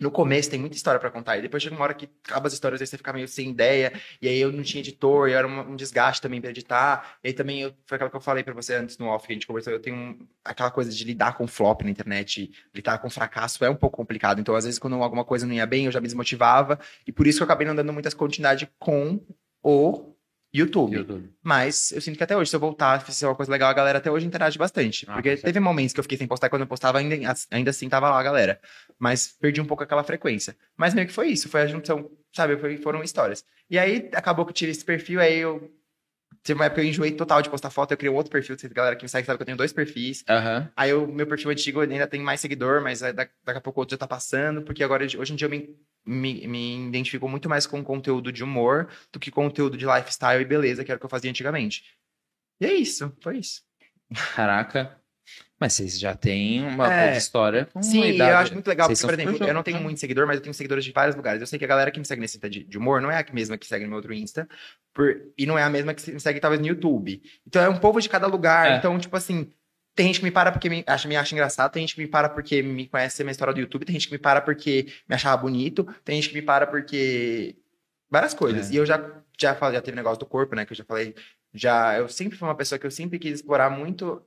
no 0.00 0.10
começo 0.10 0.50
tem 0.50 0.58
muita 0.60 0.76
história 0.76 1.00
pra 1.00 1.10
contar. 1.10 1.38
E 1.38 1.42
depois 1.42 1.62
chega 1.62 1.74
uma 1.74 1.84
hora 1.84 1.94
que 1.94 2.08
acaba 2.24 2.46
as 2.46 2.52
histórias, 2.52 2.80
aí 2.80 2.86
você 2.86 2.96
fica 2.96 3.12
meio 3.12 3.28
sem 3.28 3.50
ideia. 3.50 3.92
E 4.20 4.28
aí 4.28 4.38
eu 4.38 4.52
não 4.52 4.62
tinha 4.62 4.80
editor, 4.80 5.28
e 5.28 5.32
era 5.32 5.46
um, 5.46 5.74
desgaste 5.76 6.20
também 6.22 6.40
pra 6.40 6.50
editar. 6.50 7.16
E 7.22 7.28
aí 7.28 7.32
também 7.34 7.62
eu, 7.62 7.74
foi 7.86 7.96
aquilo 7.96 8.10
que 8.10 8.16
eu 8.16 8.20
falei 8.20 8.42
pra 8.44 8.54
você 8.54 8.74
antes 8.74 8.98
no 8.98 9.06
off 9.06 9.26
que 9.26 9.32
a 9.32 9.36
gente 9.36 9.46
conversou. 9.46 9.72
Eu 9.72 9.80
tenho 9.80 9.96
um- 9.96 10.26
aquela 10.44 10.70
coisa 10.70 10.90
de 10.90 11.04
lidar 11.04 11.36
com 11.36 11.46
flop 11.46 11.82
na 11.82 11.90
internet, 11.90 12.50
lidar 12.74 12.98
com 12.98 13.10
fracasso 13.10 13.64
é 13.64 13.70
um 13.70 13.76
pouco 13.76 13.96
complicado. 13.96 14.40
Então, 14.40 14.54
às 14.54 14.64
vezes, 14.64 14.78
quando 14.78 14.94
alguma 15.02 15.24
coisa 15.24 15.46
não 15.46 15.54
ia 15.54 15.66
bem, 15.66 15.86
eu 15.86 15.92
já 15.92 16.00
me 16.00 16.06
desmotivava. 16.06 16.78
E 17.06 17.12
por 17.12 17.26
isso 17.26 17.38
que 17.38 17.42
eu 17.42 17.46
acabei 17.46 17.66
não 17.66 17.74
dando 17.74 17.92
muitas 17.92 18.14
continuidade 18.14 18.70
com 18.78 19.20
o 19.62 20.14
YouTube. 20.52 20.96
Mas 21.42 21.92
eu 21.92 22.00
sinto 22.00 22.16
que 22.16 22.24
até 22.24 22.36
hoje, 22.36 22.50
se 22.50 22.56
eu 22.56 22.60
voltar, 22.60 23.00
fizer 23.02 23.26
uma 23.26 23.34
coisa 23.34 23.50
legal, 23.52 23.68
a 23.68 23.74
galera 23.74 23.98
até 23.98 24.10
hoje 24.10 24.26
interage 24.26 24.58
bastante. 24.58 25.04
Ah, 25.08 25.14
porque 25.14 25.36
teve 25.36 25.60
momentos 25.60 25.92
que 25.92 26.00
eu 26.00 26.04
fiquei 26.04 26.18
sem 26.18 26.26
postar, 26.26 26.46
e 26.46 26.50
quando 26.50 26.62
eu 26.62 26.68
postava, 26.68 26.98
ainda, 26.98 27.16
ainda 27.50 27.70
assim 27.70 27.88
tava 27.88 28.10
lá 28.10 28.18
a 28.18 28.22
galera. 28.22 28.60
Mas 28.98 29.28
perdi 29.40 29.60
um 29.60 29.66
pouco 29.66 29.82
aquela 29.82 30.02
frequência. 30.02 30.56
Mas 30.76 30.94
meio 30.94 31.06
que 31.06 31.12
foi 31.12 31.28
isso, 31.28 31.48
foi 31.48 31.62
a 31.62 31.66
junção, 31.66 32.10
sabe? 32.34 32.56
Foi, 32.56 32.76
foram 32.78 33.02
histórias. 33.02 33.44
E 33.70 33.78
aí 33.78 34.08
acabou 34.14 34.44
que 34.46 34.50
eu 34.50 34.54
tive 34.54 34.72
esse 34.72 34.84
perfil, 34.84 35.20
aí 35.20 35.38
eu. 35.38 35.70
Teve 36.42 36.58
uma 36.58 36.66
época 36.66 36.80
que 36.80 36.86
eu 36.86 36.90
enjoei 36.90 37.12
total 37.12 37.42
de 37.42 37.50
postar 37.50 37.70
foto, 37.70 37.92
eu 37.92 37.96
criei 37.96 38.12
um 38.12 38.16
outro 38.16 38.30
perfil, 38.30 38.56
a 38.62 38.68
galera 38.68 38.96
que 38.96 39.04
me 39.04 39.08
segue 39.08 39.26
sabe 39.26 39.36
que 39.36 39.42
eu 39.42 39.46
tenho 39.46 39.58
dois 39.58 39.72
perfis. 39.72 40.24
Aham. 40.28 40.70
Aí 40.76 40.92
o 40.92 41.06
meu 41.06 41.26
perfil 41.26 41.50
antigo 41.50 41.80
ainda 41.80 42.06
tem 42.06 42.20
mais 42.20 42.40
seguidor, 42.40 42.82
mas 42.82 43.00
daqui 43.00 43.32
a 43.44 43.60
pouco 43.60 43.80
o 43.80 43.82
outro 43.82 43.94
já 43.94 43.98
tá 43.98 44.06
passando, 44.06 44.62
porque 44.62 44.82
agora, 44.82 45.04
hoje 45.04 45.32
em 45.32 45.36
dia, 45.36 45.46
eu 45.46 45.50
me, 45.50 45.76
me, 46.06 46.46
me 46.46 46.88
identifico 46.88 47.28
muito 47.28 47.48
mais 47.48 47.66
com 47.66 47.82
conteúdo 47.82 48.32
de 48.32 48.42
humor 48.44 48.88
do 49.12 49.18
que 49.18 49.30
conteúdo 49.30 49.76
de 49.76 49.86
lifestyle 49.86 50.40
e 50.40 50.44
beleza, 50.44 50.84
que 50.84 50.90
era 50.90 50.96
o 50.96 51.00
que 51.00 51.06
eu 51.06 51.10
fazia 51.10 51.30
antigamente. 51.30 51.84
E 52.60 52.66
é 52.66 52.72
isso, 52.72 53.14
foi 53.20 53.38
isso. 53.38 53.62
Caraca. 54.34 54.98
Mas 55.60 55.72
vocês 55.72 55.98
já 55.98 56.14
têm 56.14 56.62
uma 56.64 56.92
É. 56.92 57.16
história 57.16 57.68
com 57.72 57.82
Sim, 57.82 58.02
e 58.02 58.14
idade. 58.14 58.30
eu 58.30 58.36
acho 58.38 58.54
muito 58.54 58.68
legal, 58.68 58.86
Vocês 58.86 59.00
porque, 59.00 59.16
por 59.16 59.20
exemplo, 59.28 59.46
eu 59.46 59.52
não 59.54 59.62
tenho 59.64 59.80
muito 59.80 59.98
seguidor, 59.98 60.26
mas 60.26 60.36
eu 60.36 60.42
tenho 60.42 60.54
seguidores 60.54 60.84
de 60.84 60.92
vários 60.92 61.16
lugares. 61.16 61.40
Eu 61.40 61.46
sei 61.48 61.58
que 61.58 61.64
a 61.64 61.68
galera 61.68 61.90
que 61.90 61.98
me 61.98 62.04
segue 62.04 62.20
nesse 62.20 62.36
Insta 62.36 62.48
de, 62.48 62.62
de 62.62 62.78
humor 62.78 63.00
não 63.00 63.10
é 63.10 63.16
a 63.18 63.32
mesma 63.32 63.58
que 63.58 63.66
segue 63.66 63.84
no 63.84 63.90
meu 63.90 63.96
outro 63.96 64.14
Insta, 64.14 64.48
por- 64.94 65.20
e 65.36 65.46
não 65.46 65.58
é 65.58 65.62
a 65.64 65.70
mesma 65.70 65.92
que 65.94 66.10
me 66.12 66.20
segue, 66.20 66.38
talvez, 66.38 66.60
no 66.60 66.66
YouTube. 66.68 67.20
Então, 67.46 67.62
é 67.62 67.68
um 67.68 67.76
povo 67.78 68.00
de 68.00 68.08
cada 68.08 68.26
lugar. 68.28 68.70
É. 68.70 68.76
Então, 68.76 68.96
tipo 68.98 69.16
assim, 69.16 69.50
tem 69.96 70.06
gente 70.06 70.20
que 70.20 70.24
me 70.26 70.30
para 70.30 70.52
porque 70.52 70.68
me 70.70 70.84
acha, 70.86 71.08
me 71.08 71.16
acha 71.16 71.34
engraçado, 71.34 71.72
tem 71.72 71.82
gente 71.82 71.96
que 71.96 72.02
me 72.02 72.06
para 72.06 72.28
porque 72.28 72.62
me 72.62 72.86
conhece 72.86 73.20
a 73.20 73.24
minha 73.24 73.32
história 73.32 73.52
do 73.52 73.58
YouTube, 73.60 73.84
tem 73.84 73.94
gente 73.94 74.06
que 74.06 74.12
me 74.12 74.18
para 74.18 74.40
porque 74.40 74.86
me 75.08 75.14
achava 75.16 75.36
bonito, 75.42 75.84
tem 76.04 76.14
gente 76.16 76.28
que 76.28 76.36
me 76.36 76.42
para 76.42 76.68
porque... 76.68 77.56
Várias 78.10 78.32
coisas. 78.32 78.70
É. 78.70 78.74
E 78.74 78.76
eu 78.76 78.86
já, 78.86 79.04
já 79.38 79.54
falei, 79.56 79.74
já 79.74 79.82
teve 79.82 79.96
negócio 79.96 80.20
do 80.20 80.24
corpo, 80.26 80.54
né, 80.54 80.64
que 80.64 80.72
eu 80.72 80.76
já 80.76 80.84
falei. 80.84 81.14
Já, 81.52 81.98
eu 81.98 82.08
sempre 82.08 82.38
fui 82.38 82.46
uma 82.46 82.54
pessoa 82.54 82.78
que 82.78 82.86
eu 82.86 82.90
sempre 82.90 83.18
quis 83.18 83.34
explorar 83.34 83.70
muito 83.70 84.22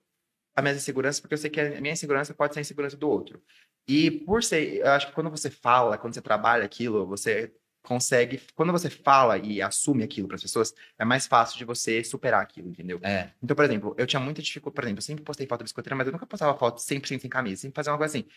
a 0.55 0.61
minha 0.61 0.73
insegurança, 0.73 1.21
porque 1.21 1.33
eu 1.33 1.37
sei 1.37 1.49
que 1.49 1.59
a 1.59 1.81
minha 1.81 1.93
insegurança 1.93 2.33
pode 2.33 2.53
ser 2.53 2.59
a 2.59 2.61
insegurança 2.61 2.97
do 2.97 3.09
outro. 3.09 3.41
E 3.87 4.11
por 4.11 4.43
ser, 4.43 4.77
eu 4.77 4.87
acho 4.87 5.07
que 5.07 5.13
quando 5.13 5.29
você 5.29 5.49
fala, 5.49 5.97
quando 5.97 6.13
você 6.13 6.21
trabalha 6.21 6.63
aquilo, 6.63 7.05
você 7.05 7.53
consegue, 7.83 8.39
quando 8.55 8.71
você 8.71 8.89
fala 8.89 9.37
e 9.37 9.61
assume 9.61 10.03
aquilo 10.03 10.27
para 10.27 10.35
as 10.35 10.41
pessoas, 10.41 10.73
é 10.97 11.03
mais 11.03 11.25
fácil 11.25 11.57
de 11.57 11.65
você 11.65 12.03
superar 12.03 12.41
aquilo, 12.41 12.69
entendeu? 12.69 12.99
É. 13.01 13.31
Então, 13.41 13.55
por 13.55 13.65
exemplo, 13.65 13.95
eu 13.97 14.05
tinha 14.05 14.19
muita 14.19 14.41
dificuldade, 14.41 14.75
por 14.75 14.83
exemplo, 14.85 14.99
eu 14.99 15.03
sempre 15.03 15.23
postei 15.23 15.47
foto 15.47 15.59
de 15.59 15.63
biscoiteira, 15.65 15.95
mas 15.95 16.07
eu 16.07 16.13
nunca 16.13 16.27
postava 16.27 16.57
foto 16.57 16.79
100% 16.79 17.21
sem 17.21 17.29
camisa, 17.29 17.61
sempre 17.61 17.75
fazia 17.75 17.91
uma 17.91 17.97
coisa 17.97 18.17
assim. 18.17 18.27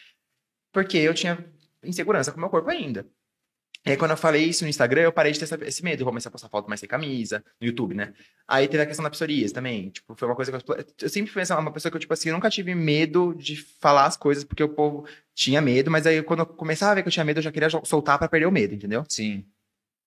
Porque 0.72 0.96
eu 0.96 1.14
tinha 1.14 1.44
insegurança 1.82 2.32
com 2.32 2.38
o 2.38 2.40
meu 2.40 2.50
corpo 2.50 2.70
ainda. 2.70 3.06
E 3.86 3.90
aí, 3.90 3.96
quando 3.98 4.12
eu 4.12 4.16
falei 4.16 4.44
isso 4.44 4.64
no 4.64 4.70
Instagram, 4.70 5.02
eu 5.02 5.12
parei 5.12 5.30
de 5.32 5.38
ter 5.38 5.62
esse 5.66 5.84
medo. 5.84 6.00
Eu 6.02 6.06
comecei 6.06 6.26
a 6.28 6.32
postar 6.32 6.48
foto 6.48 6.68
mais 6.68 6.80
sem 6.80 6.88
camisa, 6.88 7.44
no 7.60 7.66
YouTube, 7.66 7.94
né? 7.94 8.14
Aí 8.48 8.66
teve 8.66 8.82
a 8.82 8.86
questão 8.86 9.02
da 9.02 9.10
psoríase 9.10 9.52
também. 9.52 9.90
Tipo, 9.90 10.14
foi 10.14 10.26
uma 10.26 10.34
coisa 10.34 10.50
que 10.58 10.70
eu, 10.70 10.76
eu 11.02 11.08
sempre 11.10 11.30
fui 11.30 11.42
uma 11.58 11.70
pessoa 11.72 11.90
que 11.90 11.96
eu, 11.96 12.00
tipo 12.00 12.14
assim, 12.14 12.30
eu 12.30 12.34
nunca 12.34 12.48
tive 12.48 12.74
medo 12.74 13.34
de 13.36 13.56
falar 13.56 14.06
as 14.06 14.16
coisas, 14.16 14.42
porque 14.42 14.62
o 14.64 14.70
povo 14.70 15.06
tinha 15.34 15.60
medo, 15.60 15.90
mas 15.90 16.06
aí 16.06 16.22
quando 16.22 16.40
eu 16.40 16.46
começava 16.46 16.92
a 16.92 16.94
ver 16.94 17.02
que 17.02 17.08
eu 17.08 17.12
tinha 17.12 17.24
medo, 17.24 17.38
eu 17.40 17.42
já 17.42 17.52
queria 17.52 17.68
soltar 17.84 18.18
pra 18.18 18.26
perder 18.28 18.46
o 18.46 18.50
medo, 18.52 18.74
entendeu? 18.74 19.04
Sim. 19.06 19.44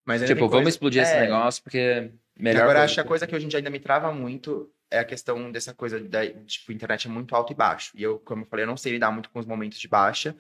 Mas 0.05 0.21
Tipo, 0.21 0.27
tem 0.33 0.37
vamos 0.37 0.51
coisa- 0.51 0.69
explodir 0.69 1.03
esse 1.03 1.13
É. 1.13 1.21
negócio, 1.21 1.61
porque 1.61 2.11
melhor. 2.35 2.61
Agora, 2.63 2.79
coisa 2.79 2.85
acho 2.85 2.93
que 2.95 2.99
a 3.01 3.03
coisa 3.03 3.27
que 3.27 3.35
hoje 3.35 3.45
em 3.45 3.49
dia 3.49 3.59
ainda 3.59 3.69
me 3.69 3.79
trava 3.79 4.11
muito 4.11 4.71
é 4.89 4.97
a 4.99 5.05
questão 5.05 5.51
dessa 5.51 5.73
coisa 5.73 5.99
da 5.99 6.25
tipo, 6.25 6.71
internet 6.71 7.07
é 7.07 7.11
muito 7.11 7.35
alto 7.35 7.51
e 7.51 7.55
baixo. 7.55 7.91
E 7.93 8.01
eu, 8.01 8.17
como 8.19 8.41
eu 8.43 8.47
falei, 8.47 8.63
eu 8.63 8.67
não 8.67 8.77
sei 8.77 8.93
lidar 8.93 9.11
muito 9.11 9.29
com 9.29 9.37
os 9.37 9.45
momentos 9.45 9.77
de 9.77 9.87
baixa. 9.87 10.35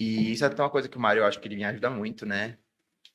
E 0.00 0.32
isso 0.32 0.42
é 0.42 0.46
até 0.46 0.62
uma 0.62 0.70
coisa 0.70 0.88
que 0.88 0.96
o 0.96 1.00
Mário, 1.00 1.20
eu 1.20 1.26
acho 1.26 1.38
que 1.38 1.46
ele 1.46 1.56
me 1.56 1.64
ajuda 1.64 1.90
muito, 1.90 2.24
né? 2.24 2.56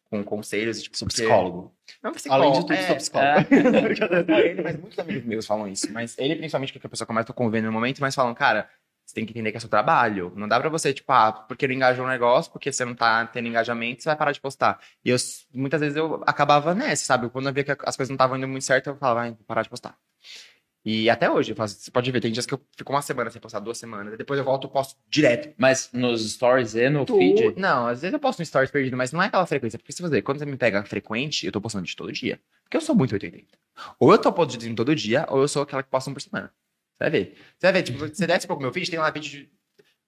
Com 0.09 0.23
conselhos. 0.23 0.83
Tipo, 0.83 0.95
Sou 0.97 1.07
porque- 1.07 1.23
psicólogo. 1.23 1.73
Não 2.03 2.13
psicólogo. 2.13 2.47
Além 2.49 2.59
de 2.61 2.67
tudo, 2.67 2.73
é, 2.73 2.87
sou 2.87 2.95
psicólogo. 2.95 3.47
Não 4.27 4.37
ele, 4.39 4.61
mas 4.61 4.79
muitos 4.79 4.99
amigos 4.99 5.23
meus 5.25 5.45
falam 5.47 5.67
isso. 5.67 5.91
Mas 5.91 6.15
ele, 6.19 6.35
principalmente, 6.35 6.71
que 6.71 6.77
é 6.77 6.85
a 6.85 6.89
pessoa 6.89 7.05
que 7.05 7.11
eu 7.11 7.15
mais 7.15 7.25
tô 7.25 7.33
convivendo 7.33 7.65
no 7.67 7.73
momento, 7.73 7.99
mas 8.01 8.13
falam, 8.13 8.33
cara, 8.35 8.69
você 9.03 9.15
tem 9.15 9.25
que 9.25 9.31
entender 9.31 9.51
que 9.51 9.57
é 9.57 9.59
seu 9.59 9.69
trabalho. 9.69 10.31
Não 10.35 10.47
dá 10.47 10.59
pra 10.59 10.69
você, 10.69 10.93
tipo, 10.93 11.11
ah, 11.11 11.31
porque 11.31 11.67
não 11.67 11.73
engajou 11.75 12.05
um 12.05 12.09
negócio, 12.09 12.51
porque 12.51 12.71
você 12.71 12.85
não 12.85 12.93
tá 12.95 13.25
tendo 13.25 13.47
engajamento, 13.47 14.03
você 14.03 14.09
vai 14.09 14.15
parar 14.15 14.31
de 14.31 14.39
postar. 14.39 14.79
E 15.03 15.09
eu, 15.09 15.17
muitas 15.53 15.81
vezes 15.81 15.95
eu 15.97 16.23
acabava 16.25 16.73
nessa, 16.75 17.03
sabe? 17.05 17.29
Quando 17.29 17.47
eu 17.49 17.53
via 17.53 17.63
que 17.63 17.71
as 17.71 17.95
coisas 17.95 18.09
não 18.09 18.15
estavam 18.15 18.37
indo 18.37 18.47
muito 18.47 18.63
certo, 18.63 18.87
eu 18.91 18.95
falava, 18.95 19.21
vai, 19.21 19.29
vou 19.31 19.39
parar 19.45 19.63
de 19.63 19.69
postar. 19.69 19.97
E 20.85 21.09
até 21.09 21.29
hoje, 21.31 21.51
eu 21.51 21.55
faço, 21.55 21.79
você 21.79 21.89
pode 21.89 22.11
ver, 22.11 22.21
tem 22.21 22.31
dias 22.31 22.45
que 22.45 22.53
eu 22.53 22.61
fico 22.77 22.93
uma 22.93 23.01
semana 23.01 23.31
sem 23.31 23.41
postar, 23.41 23.59
duas 23.59 23.75
semanas, 23.77 24.15
depois 24.17 24.37
eu 24.37 24.45
volto 24.45 24.67
e 24.67 24.69
posto 24.69 24.95
direto. 25.09 25.51
Mas 25.57 25.89
nos 25.91 26.31
stories 26.33 26.75
e 26.75 26.87
no 26.89 27.05
Tu- 27.05 27.17
feed. 27.17 27.55
Não, 27.59 27.87
às 27.87 28.01
vezes 28.03 28.13
eu 28.13 28.19
posto 28.19 28.37
no 28.39 28.45
stories 28.45 28.69
perdido, 28.69 28.95
mas 28.95 29.11
não 29.11 29.21
é 29.21 29.25
aquela 29.25 29.45
frequência. 29.47 29.79
Porque 29.79 29.91
se 29.91 30.01
você, 30.01 30.21
quando 30.21 30.37
você 30.37 30.45
me 30.45 30.55
pega 30.57 30.83
frequente, 30.85 31.43
eu 31.45 31.51
tô 31.51 31.59
postando 31.59 31.85
de 31.87 31.95
todo 31.95 32.11
dia. 32.11 32.39
Porque 32.63 32.77
eu 32.77 32.81
sou 32.81 32.95
muito 32.95 33.13
880. 33.13 33.57
Ou 33.99 34.11
eu 34.11 34.17
tô 34.19 34.31
postando 34.31 34.75
todo 34.75 34.95
dia, 34.95 35.25
ou 35.29 35.41
eu 35.41 35.47
sou 35.47 35.63
aquela 35.63 35.81
que 35.81 35.89
posta 35.89 36.11
um 36.11 36.13
por 36.13 36.21
semana. 36.21 36.51
Você 36.93 36.99
vai 37.03 37.09
ver. 37.09 37.37
Você 37.57 37.65
vai 37.65 37.73
ver, 37.73 37.83
tipo, 37.83 37.97
você 37.97 38.27
desce 38.27 38.45
um 38.45 38.47
pouco 38.47 38.61
meu 38.61 38.71
feed, 38.71 38.89
tem 38.89 38.99
lá 38.99 39.09
vídeo 39.09 39.29
de 39.31 39.49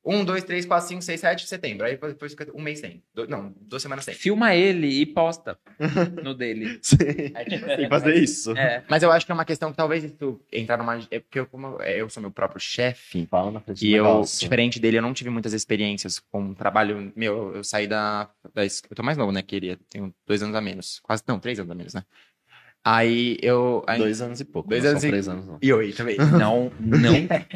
1, 0.07 0.23
2, 0.23 0.43
3, 0.43 0.65
4, 0.65 0.87
5, 0.87 1.01
6, 1.01 1.19
7 1.19 1.43
de 1.43 1.49
setembro. 1.49 1.85
Aí 1.85 1.97
depois 1.97 2.31
fica 2.31 2.47
um 2.55 2.61
mês 2.61 2.79
sem. 2.79 3.03
Do- 3.13 3.27
não, 3.27 3.53
duas 3.59 3.81
semanas 3.81 4.05
sem. 4.05 4.13
Filma 4.13 4.55
ele 4.55 4.87
e 4.87 5.05
posta 5.05 5.57
no 6.23 6.33
dele. 6.33 6.79
Sim. 6.83 6.95
Aí, 7.35 7.45
tipo 7.45 7.65
Tem 7.65 7.77
que 7.77 7.89
fazer 7.89 8.15
isso. 8.15 8.51
É. 8.57 8.83
Mas 8.89 9.03
eu 9.03 9.11
acho 9.11 9.25
que 9.25 9.31
é 9.31 9.35
uma 9.35 9.43
questão 9.45 9.69
que 9.71 9.77
talvez 9.77 10.03
isso 10.03 10.39
entrar 10.51 10.77
numa. 10.77 10.97
É 11.11 11.19
porque 11.19 11.39
eu, 11.39 11.45
como 11.45 11.81
eu 11.81 12.09
sou 12.09 12.21
meu 12.21 12.31
próprio 12.31 12.59
chefe, 12.61 13.25
Fala 13.29 13.51
na 13.51 13.59
frente 13.59 13.85
E 13.85 13.93
eu, 13.93 14.03
negócio. 14.05 14.39
diferente 14.39 14.79
dele, 14.79 14.97
eu 14.97 15.01
não 15.01 15.13
tive 15.13 15.29
muitas 15.29 15.51
experiências 15.53 16.19
com 16.19 16.53
trabalho. 16.53 17.11
Meu, 17.15 17.55
eu 17.55 17.63
saí 17.63 17.85
da. 17.87 18.29
da 18.53 18.63
eu 18.63 18.95
tô 18.95 19.03
mais 19.03 19.17
novo, 19.17 19.31
né? 19.31 19.41
Que 19.41 19.55
ele 19.57 19.77
tenho 19.89 20.13
dois 20.25 20.41
anos 20.41 20.55
a 20.55 20.61
menos. 20.61 20.99
Quase, 21.03 21.21
não, 21.27 21.39
três 21.39 21.59
anos 21.59 21.71
a 21.71 21.75
menos, 21.75 21.93
né? 21.93 22.03
Aí 22.89 23.37
eu. 23.41 23.83
Aí, 23.85 23.99
Dois 23.99 24.21
anos 24.21 24.39
e 24.39 24.45
pouco. 24.45 24.69
Dois 24.69 24.81
não 24.81 24.91
anos 24.91 25.01
são 25.01 25.09
e- 25.09 25.11
três 25.11 25.27
anos, 25.27 25.45
não. 25.45 25.57
E 25.61 25.73
oi 25.73 25.91
também. 25.91 26.15
Não, 26.17 26.71
não. 26.79 27.13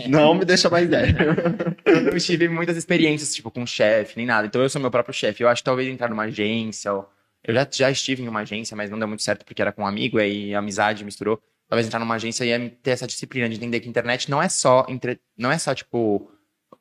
Não 0.10 0.36
me 0.36 0.44
deixa 0.44 0.70
mais 0.70 0.90
velho. 0.90 1.16
eu 1.86 2.02
não 2.02 2.18
tive 2.18 2.50
muitas 2.50 2.76
experiências, 2.76 3.34
tipo, 3.34 3.50
com 3.50 3.66
chefe, 3.66 4.18
nem 4.18 4.26
nada. 4.26 4.46
Então 4.46 4.62
eu 4.62 4.70
sou 4.70 4.82
meu 4.82 4.92
próprio 4.92 5.14
chefe. 5.14 5.42
Eu 5.42 5.48
acho 5.48 5.62
que 5.62 5.66
talvez 5.66 5.88
entrar 5.88 6.10
numa 6.10 6.24
agência. 6.24 6.92
Ou... 6.92 7.10
Eu 7.46 7.54
já, 7.54 7.66
já 7.72 7.90
estive 7.90 8.22
em 8.22 8.28
uma 8.28 8.42
agência, 8.42 8.76
mas 8.76 8.90
não 8.90 9.00
deu 9.00 9.08
muito 9.08 9.24
certo 9.24 9.46
porque 9.46 9.62
era 9.62 9.72
com 9.72 9.84
um 9.84 9.88
amigo, 9.88 10.18
aí 10.18 10.54
a 10.54 10.60
amizade 10.60 11.06
misturou. 11.06 11.42
Talvez 11.70 11.88
entrar 11.88 12.00
numa 12.00 12.16
agência 12.16 12.44
e 12.44 12.70
ter 12.70 12.92
essa 12.92 13.08
disciplina 13.08 13.48
de 13.48 13.56
entender 13.56 13.80
que 13.80 13.88
internet 13.88 14.30
não 14.30 14.44
é 14.44 14.50
só. 14.50 14.86
Entre... 14.90 15.18
Não 15.38 15.50
é 15.50 15.58
só, 15.58 15.74
tipo. 15.74 16.30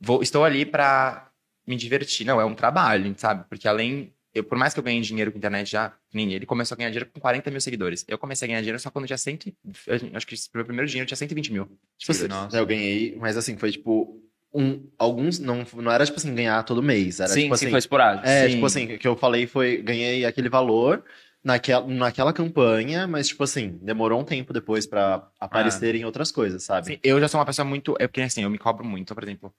Vou... 0.01 0.25
Estou 0.25 0.45
ali 0.45 0.67
pra 0.67 1.31
me 1.69 1.77
divertir. 1.77 2.27
Não, 2.27 2.41
é 2.41 2.45
um 2.45 2.57
trabalho, 2.57 3.15
sabe? 3.17 3.45
Porque 3.49 3.69
além. 3.69 4.13
Eu, 4.33 4.45
por 4.45 4.57
mais 4.57 4.73
que 4.73 4.79
eu 4.79 4.85
ganhe 4.85 5.01
dinheiro 5.01 5.33
com 5.33 5.39
internet 5.39 5.69
já, 5.71 5.93
ele 6.15 6.47
começou 6.47 6.75
a 6.77 6.79
ganhar 6.79 6.91
dinheiro 6.91 7.11
com 7.13 7.19
40 7.21 7.51
mil 7.51 7.61
seguidores. 7.61 8.05
Eu 8.07 8.17
comecei 8.17 8.47
a 8.47 8.49
ganhar 8.49 8.61
dinheiro 8.61 8.79
só 8.79 8.91
quando 8.91 9.07
tinha 9.07 9.19
100. 9.19 9.39
e- 9.47 9.55
eu 9.89 9.99
Acho 10.15 10.27
que 10.27 10.35
o 10.35 10.39
meu 10.55 10.65
primeiro 10.65 10.87
dinheiro 10.89 11.07
tinha 11.07 11.17
120 11.17 11.53
mil. 11.53 11.67
Tipo 11.99 12.13
assim, 12.13 12.29
Nossa. 12.29 12.57
eu 12.57 12.65
ganhei, 12.67 13.17
mas 13.17 13.37
assim, 13.37 13.57
foi 13.57 13.73
tipo. 13.73 14.23
Um, 14.53 14.89
alguns. 14.99 15.39
Não, 15.39 15.65
não 15.77 15.91
era 15.93 16.05
tipo 16.05 16.19
assim, 16.19 16.35
ganhar 16.35 16.63
todo 16.65 16.83
mês. 16.83 17.21
Era 17.21 17.29
sim, 17.29 17.43
tipo 17.43 17.57
sim, 17.57 17.65
assim. 17.67 17.71
foi 17.71 17.79
esporádico. 17.79 18.27
É, 18.27 18.49
Sim. 18.49 18.55
tipo 18.55 18.67
assim, 18.67 18.95
o 18.95 18.99
que 18.99 19.07
eu 19.07 19.17
falei 19.17 19.47
foi, 19.47 19.81
ganhei 19.83 20.25
aquele 20.25 20.49
valor 20.49 21.05
naquela, 21.43 21.87
naquela 21.87 22.33
campanha, 22.33 23.07
mas 23.07 23.29
tipo 23.29 23.43
assim, 23.45 23.79
demorou 23.83 24.21
um 24.21 24.25
tempo 24.25 24.53
depois 24.53 24.87
pra 24.87 25.29
aparecer 25.39 25.95
em 25.95 26.05
outras 26.05 26.31
coisas, 26.33 26.63
sabe? 26.65 26.81
Assim, 26.93 27.01
eu 27.03 27.21
já 27.21 27.29
sou 27.29 27.39
uma 27.41 27.47
pessoa 27.47 27.65
muito. 27.65 27.97
É 27.99 28.07
porque 28.07 28.21
assim, 28.23 28.43
eu 28.43 28.51
me 28.51 28.59
cobro 28.59 28.85
muito. 28.85 29.15
Por 29.15 29.23
exemplo, 29.23 29.55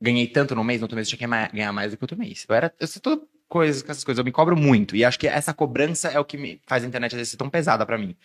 ganhei 0.00 0.26
tanto 0.26 0.54
no 0.54 0.62
mês, 0.64 0.80
no 0.80 0.84
outro 0.84 0.96
mês 0.96 1.08
eu 1.10 1.16
tinha 1.16 1.28
que 1.28 1.56
ganhar 1.56 1.72
mais 1.72 1.90
do 1.92 1.96
que 1.96 2.04
outro 2.04 2.18
mês. 2.18 2.44
Eu 2.48 2.54
era, 2.54 2.74
eu 2.78 2.86
sei 2.86 3.00
toda 3.00 3.22
coisa 3.54 3.84
com 3.84 3.92
essas 3.92 4.02
coisas, 4.02 4.18
eu 4.18 4.24
me 4.24 4.32
cobro 4.32 4.56
muito. 4.56 4.96
E 4.96 5.04
acho 5.04 5.18
que 5.18 5.28
essa 5.28 5.54
cobrança 5.54 6.08
é 6.08 6.18
o 6.18 6.24
que 6.24 6.36
me 6.36 6.60
faz 6.66 6.82
a 6.82 6.86
internet 6.88 7.12
às 7.12 7.18
vezes 7.18 7.30
ser 7.30 7.36
tão 7.36 7.48
pesada 7.48 7.86
pra 7.86 7.96
mim. 7.96 8.16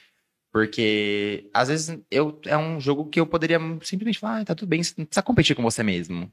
Porque 0.51 1.49
às 1.53 1.67
vezes 1.69 1.99
eu 2.09 2.39
é 2.45 2.57
um 2.57 2.79
jogo 2.81 3.05
que 3.05 3.19
eu 3.19 3.27
poderia 3.27 3.59
simplesmente 3.83 4.19
falar, 4.19 4.39
ah, 4.41 4.45
tá 4.45 4.55
tudo 4.55 4.69
bem, 4.69 4.83
você 4.83 4.95
não 4.97 5.05
precisa 5.05 5.21
competir 5.23 5.55
com 5.55 5.61
você 5.61 5.83
mesmo. 5.83 6.31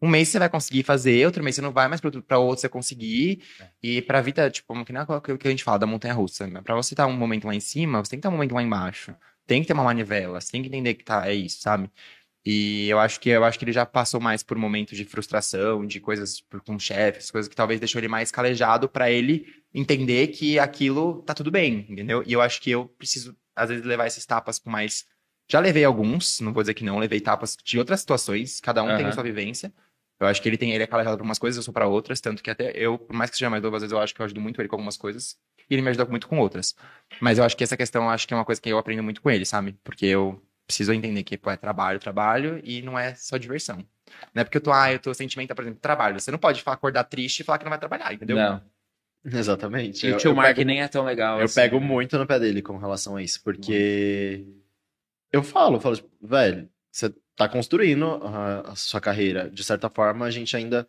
Um 0.00 0.08
mês 0.08 0.30
você 0.30 0.38
vai 0.38 0.48
conseguir 0.48 0.82
fazer, 0.82 1.26
outro 1.26 1.44
mês 1.44 1.56
você 1.56 1.62
não 1.62 1.72
vai, 1.72 1.86
mas 1.88 2.00
pra 2.00 2.38
outro 2.38 2.60
você 2.60 2.68
conseguir. 2.68 3.42
E 3.82 4.02
pra 4.02 4.20
vida, 4.20 4.50
tipo, 4.50 4.84
que 4.84 4.92
nem 4.92 5.02
o 5.02 5.38
que 5.38 5.48
a 5.48 5.50
gente 5.50 5.62
fala 5.62 5.78
da 5.78 5.86
montanha 5.86 6.14
russa. 6.14 6.46
Né? 6.46 6.60
Pra 6.62 6.74
você 6.74 6.94
estar 6.94 7.06
um 7.06 7.12
momento 7.12 7.46
lá 7.46 7.54
em 7.54 7.60
cima, 7.60 8.02
você 8.04 8.10
tem 8.10 8.18
que 8.18 8.20
estar 8.20 8.30
um 8.30 8.32
momento 8.32 8.54
lá 8.54 8.62
embaixo. 8.62 9.14
Tem 9.46 9.60
que 9.60 9.68
ter 9.68 9.74
uma 9.74 9.84
manivela, 9.84 10.40
você 10.40 10.50
tem 10.52 10.62
que 10.62 10.68
entender 10.68 10.94
que 10.94 11.04
tá, 11.04 11.28
é 11.28 11.34
isso, 11.34 11.60
sabe? 11.60 11.90
E 12.44 12.88
eu 12.88 12.98
acho 12.98 13.20
que 13.20 13.28
eu 13.30 13.44
acho 13.44 13.58
que 13.58 13.64
ele 13.64 13.72
já 13.72 13.86
passou 13.86 14.20
mais 14.20 14.42
por 14.42 14.56
momentos 14.58 14.96
de 14.96 15.04
frustração, 15.04 15.86
de 15.86 16.00
coisas 16.00 16.40
por- 16.40 16.60
com 16.60 16.78
chefes, 16.78 17.30
coisas 17.30 17.48
que 17.48 17.54
talvez 17.54 17.78
deixou 17.78 18.00
ele 18.00 18.08
mais 18.08 18.30
calejado 18.32 18.88
pra 18.88 19.10
ele 19.10 19.46
entender 19.72 20.28
que 20.28 20.58
aquilo 20.58 21.22
tá 21.22 21.34
tudo 21.34 21.50
bem, 21.50 21.86
entendeu? 21.88 22.22
E 22.26 22.32
eu 22.32 22.40
acho 22.40 22.60
que 22.60 22.70
eu 22.70 22.86
preciso 22.98 23.36
às 23.54 23.68
vezes 23.68 23.84
levar 23.84 24.06
esses 24.06 24.26
tapas 24.26 24.58
com 24.58 24.70
mais 24.70 25.04
já 25.50 25.60
levei 25.60 25.84
alguns, 25.84 26.40
não 26.40 26.52
vou 26.52 26.62
dizer 26.62 26.74
que 26.74 26.84
não, 26.84 26.98
levei 26.98 27.20
tapas 27.20 27.56
de 27.62 27.78
outras 27.78 28.00
situações, 28.00 28.60
cada 28.60 28.82
um 28.82 28.86
tem 28.96 29.06
a 29.06 29.12
sua 29.12 29.22
vivência. 29.22 29.72
Eu 30.18 30.26
acho 30.26 30.40
que 30.40 30.48
ele 30.48 30.56
tem 30.56 30.72
ele 30.72 30.82
é 30.84 30.86
calejado 30.86 31.16
pra 31.16 31.24
umas 31.24 31.38
coisas, 31.38 31.56
eu 31.56 31.62
sou 31.62 31.74
pra 31.74 31.86
outras, 31.86 32.20
tanto 32.20 32.42
que 32.42 32.50
até 32.50 32.72
eu, 32.76 32.96
por 32.98 33.14
mais 33.14 33.28
que 33.30 33.36
seja 33.36 33.50
mais 33.50 33.62
novo, 33.62 33.74
às 33.76 33.82
vezes 33.82 33.92
eu 33.92 33.98
acho 33.98 34.14
que 34.14 34.20
eu 34.22 34.24
ajudo 34.24 34.40
muito 34.40 34.60
ele 34.60 34.68
com 34.68 34.76
algumas 34.76 34.96
coisas, 34.96 35.36
e 35.68 35.74
ele 35.74 35.82
me 35.82 35.88
ajuda 35.90 36.04
muito 36.06 36.28
com 36.28 36.38
outras. 36.38 36.74
Mas 37.20 37.38
eu 37.38 37.44
acho 37.44 37.56
que 37.56 37.64
essa 37.64 37.76
questão, 37.76 38.04
eu 38.04 38.10
acho 38.10 38.26
que 38.26 38.32
é 38.32 38.36
uma 38.36 38.44
coisa 38.44 38.60
que 38.60 38.68
eu 38.70 38.78
aprendo 38.78 39.02
muito 39.02 39.20
com 39.20 39.30
ele, 39.30 39.44
sabe? 39.44 39.76
Porque 39.84 40.06
eu 40.06 40.40
preciso 40.66 40.92
entender 40.92 41.22
que, 41.22 41.36
pô, 41.36 41.50
é 41.50 41.56
trabalho, 41.56 41.98
trabalho, 41.98 42.60
e 42.64 42.82
não 42.82 42.98
é 42.98 43.14
só 43.14 43.36
diversão. 43.36 43.78
Não 44.34 44.40
é 44.40 44.44
porque 44.44 44.58
eu 44.58 44.62
tô, 44.62 44.72
ah, 44.72 44.92
eu 44.92 44.98
tô 44.98 45.12
sentimental, 45.14 45.54
por 45.54 45.62
exemplo, 45.62 45.80
trabalho. 45.80 46.18
Você 46.20 46.30
não 46.30 46.38
pode 46.38 46.62
falar, 46.62 46.74
acordar 46.76 47.04
triste 47.04 47.40
e 47.40 47.44
falar 47.44 47.58
que 47.58 47.64
não 47.64 47.70
vai 47.70 47.78
trabalhar, 47.78 48.12
entendeu? 48.12 48.36
Não. 48.36 48.62
Exatamente. 49.24 50.06
E 50.06 50.12
o 50.12 50.16
tio 50.16 50.30
eu 50.30 50.34
Mark 50.34 50.56
pego- 50.56 50.66
nem 50.66 50.82
é 50.82 50.88
tão 50.88 51.04
legal. 51.04 51.38
Eu 51.38 51.44
assim. 51.44 51.54
pego 51.54 51.80
muito 51.80 52.18
no 52.18 52.26
pé 52.26 52.38
dele 52.40 52.60
com 52.60 52.76
relação 52.76 53.16
a 53.16 53.22
isso, 53.22 53.40
porque 53.42 54.44
eu 55.32 55.42
falo, 55.42 55.76
eu 55.76 55.80
falo, 55.80 55.96
tipo, 55.96 56.10
velho, 56.20 56.68
você 56.90 57.14
tá 57.36 57.48
construindo 57.48 58.04
a, 58.24 58.72
a 58.72 58.76
sua 58.76 59.00
carreira. 59.00 59.48
De 59.48 59.62
certa 59.62 59.88
forma, 59.88 60.26
a 60.26 60.30
gente 60.30 60.56
ainda 60.56 60.86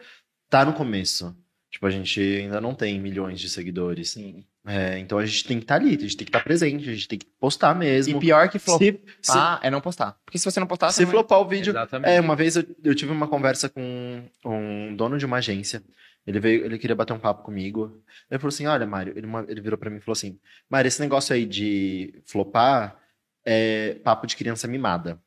tá 0.50 0.66
no 0.66 0.74
começo. 0.74 1.36
Tipo, 1.72 1.86
a 1.88 1.90
gente 1.92 2.20
ainda 2.20 2.60
não 2.60 2.76
tem 2.76 3.00
milhões 3.00 3.40
de 3.40 3.50
seguidores. 3.50 4.12
Sim. 4.12 4.46
É, 4.66 4.97
então 4.99 5.18
a 5.18 5.26
gente 5.26 5.43
tem 5.45 5.57
que 5.57 5.66
estar 5.66 5.76
ali, 5.76 5.89
a 5.95 5.99
gente 5.99 6.16
tem 6.16 6.26
que 6.26 6.30
estar 6.30 6.41
presente, 6.41 6.89
a 6.89 6.93
gente 6.93 7.07
tem 7.07 7.20
que 7.20 7.26
postar 7.38 7.76
E 7.76 7.80
mesmo. 7.80 8.20
pior 8.20 8.47
que 8.49 8.57
flopar 8.57 8.80
se, 9.22 9.38
é 9.61 9.70
não 9.70 9.82
postar. 9.82 10.18
Porque 10.26 10.38
se 10.38 10.45
você 10.45 10.57
não 10.59 10.68
postar, 10.68 10.91
se 10.91 11.03
vai- 11.03 11.11
flopar 11.11 11.39
o 11.41 11.45
vídeo, 11.47 11.72
Exatamente. 11.72 12.09
é, 12.09 12.22
uma 12.22 12.34
vez 12.36 12.55
eu, 12.55 12.64
eu 12.82 12.95
tive 12.95 13.11
uma 13.11 13.28
conversa 13.28 13.68
com 13.68 14.24
um 14.45 14.95
dono 14.95 15.18
de 15.18 15.26
uma 15.26 15.38
agência. 15.38 15.84
Ele 16.26 16.39
veio, 16.39 16.64
ele 16.64 16.80
queria 16.80 16.95
bater 16.95 17.11
um 17.11 17.20
papo 17.20 17.43
comigo. 17.43 18.01
Ele 18.32 18.39
falou 18.39 18.47
assim: 18.47 18.66
Olha, 18.66 18.88
Mário, 18.88 19.11
ele, 19.18 19.28
ele 19.49 19.59
virou 19.59 19.78
pra 19.78 19.89
mim 19.89 19.97
e 19.97 19.99
falou 19.99 20.14
assim: 20.14 20.39
Mário, 20.70 20.88
esse 20.88 21.01
negócio 21.01 21.36
aí 21.36 21.45
de 21.45 22.22
flopar 22.26 22.97
é 23.45 23.95
papo 24.03 24.26
de 24.26 24.38
criança 24.38 24.66
mimada. 24.66 25.20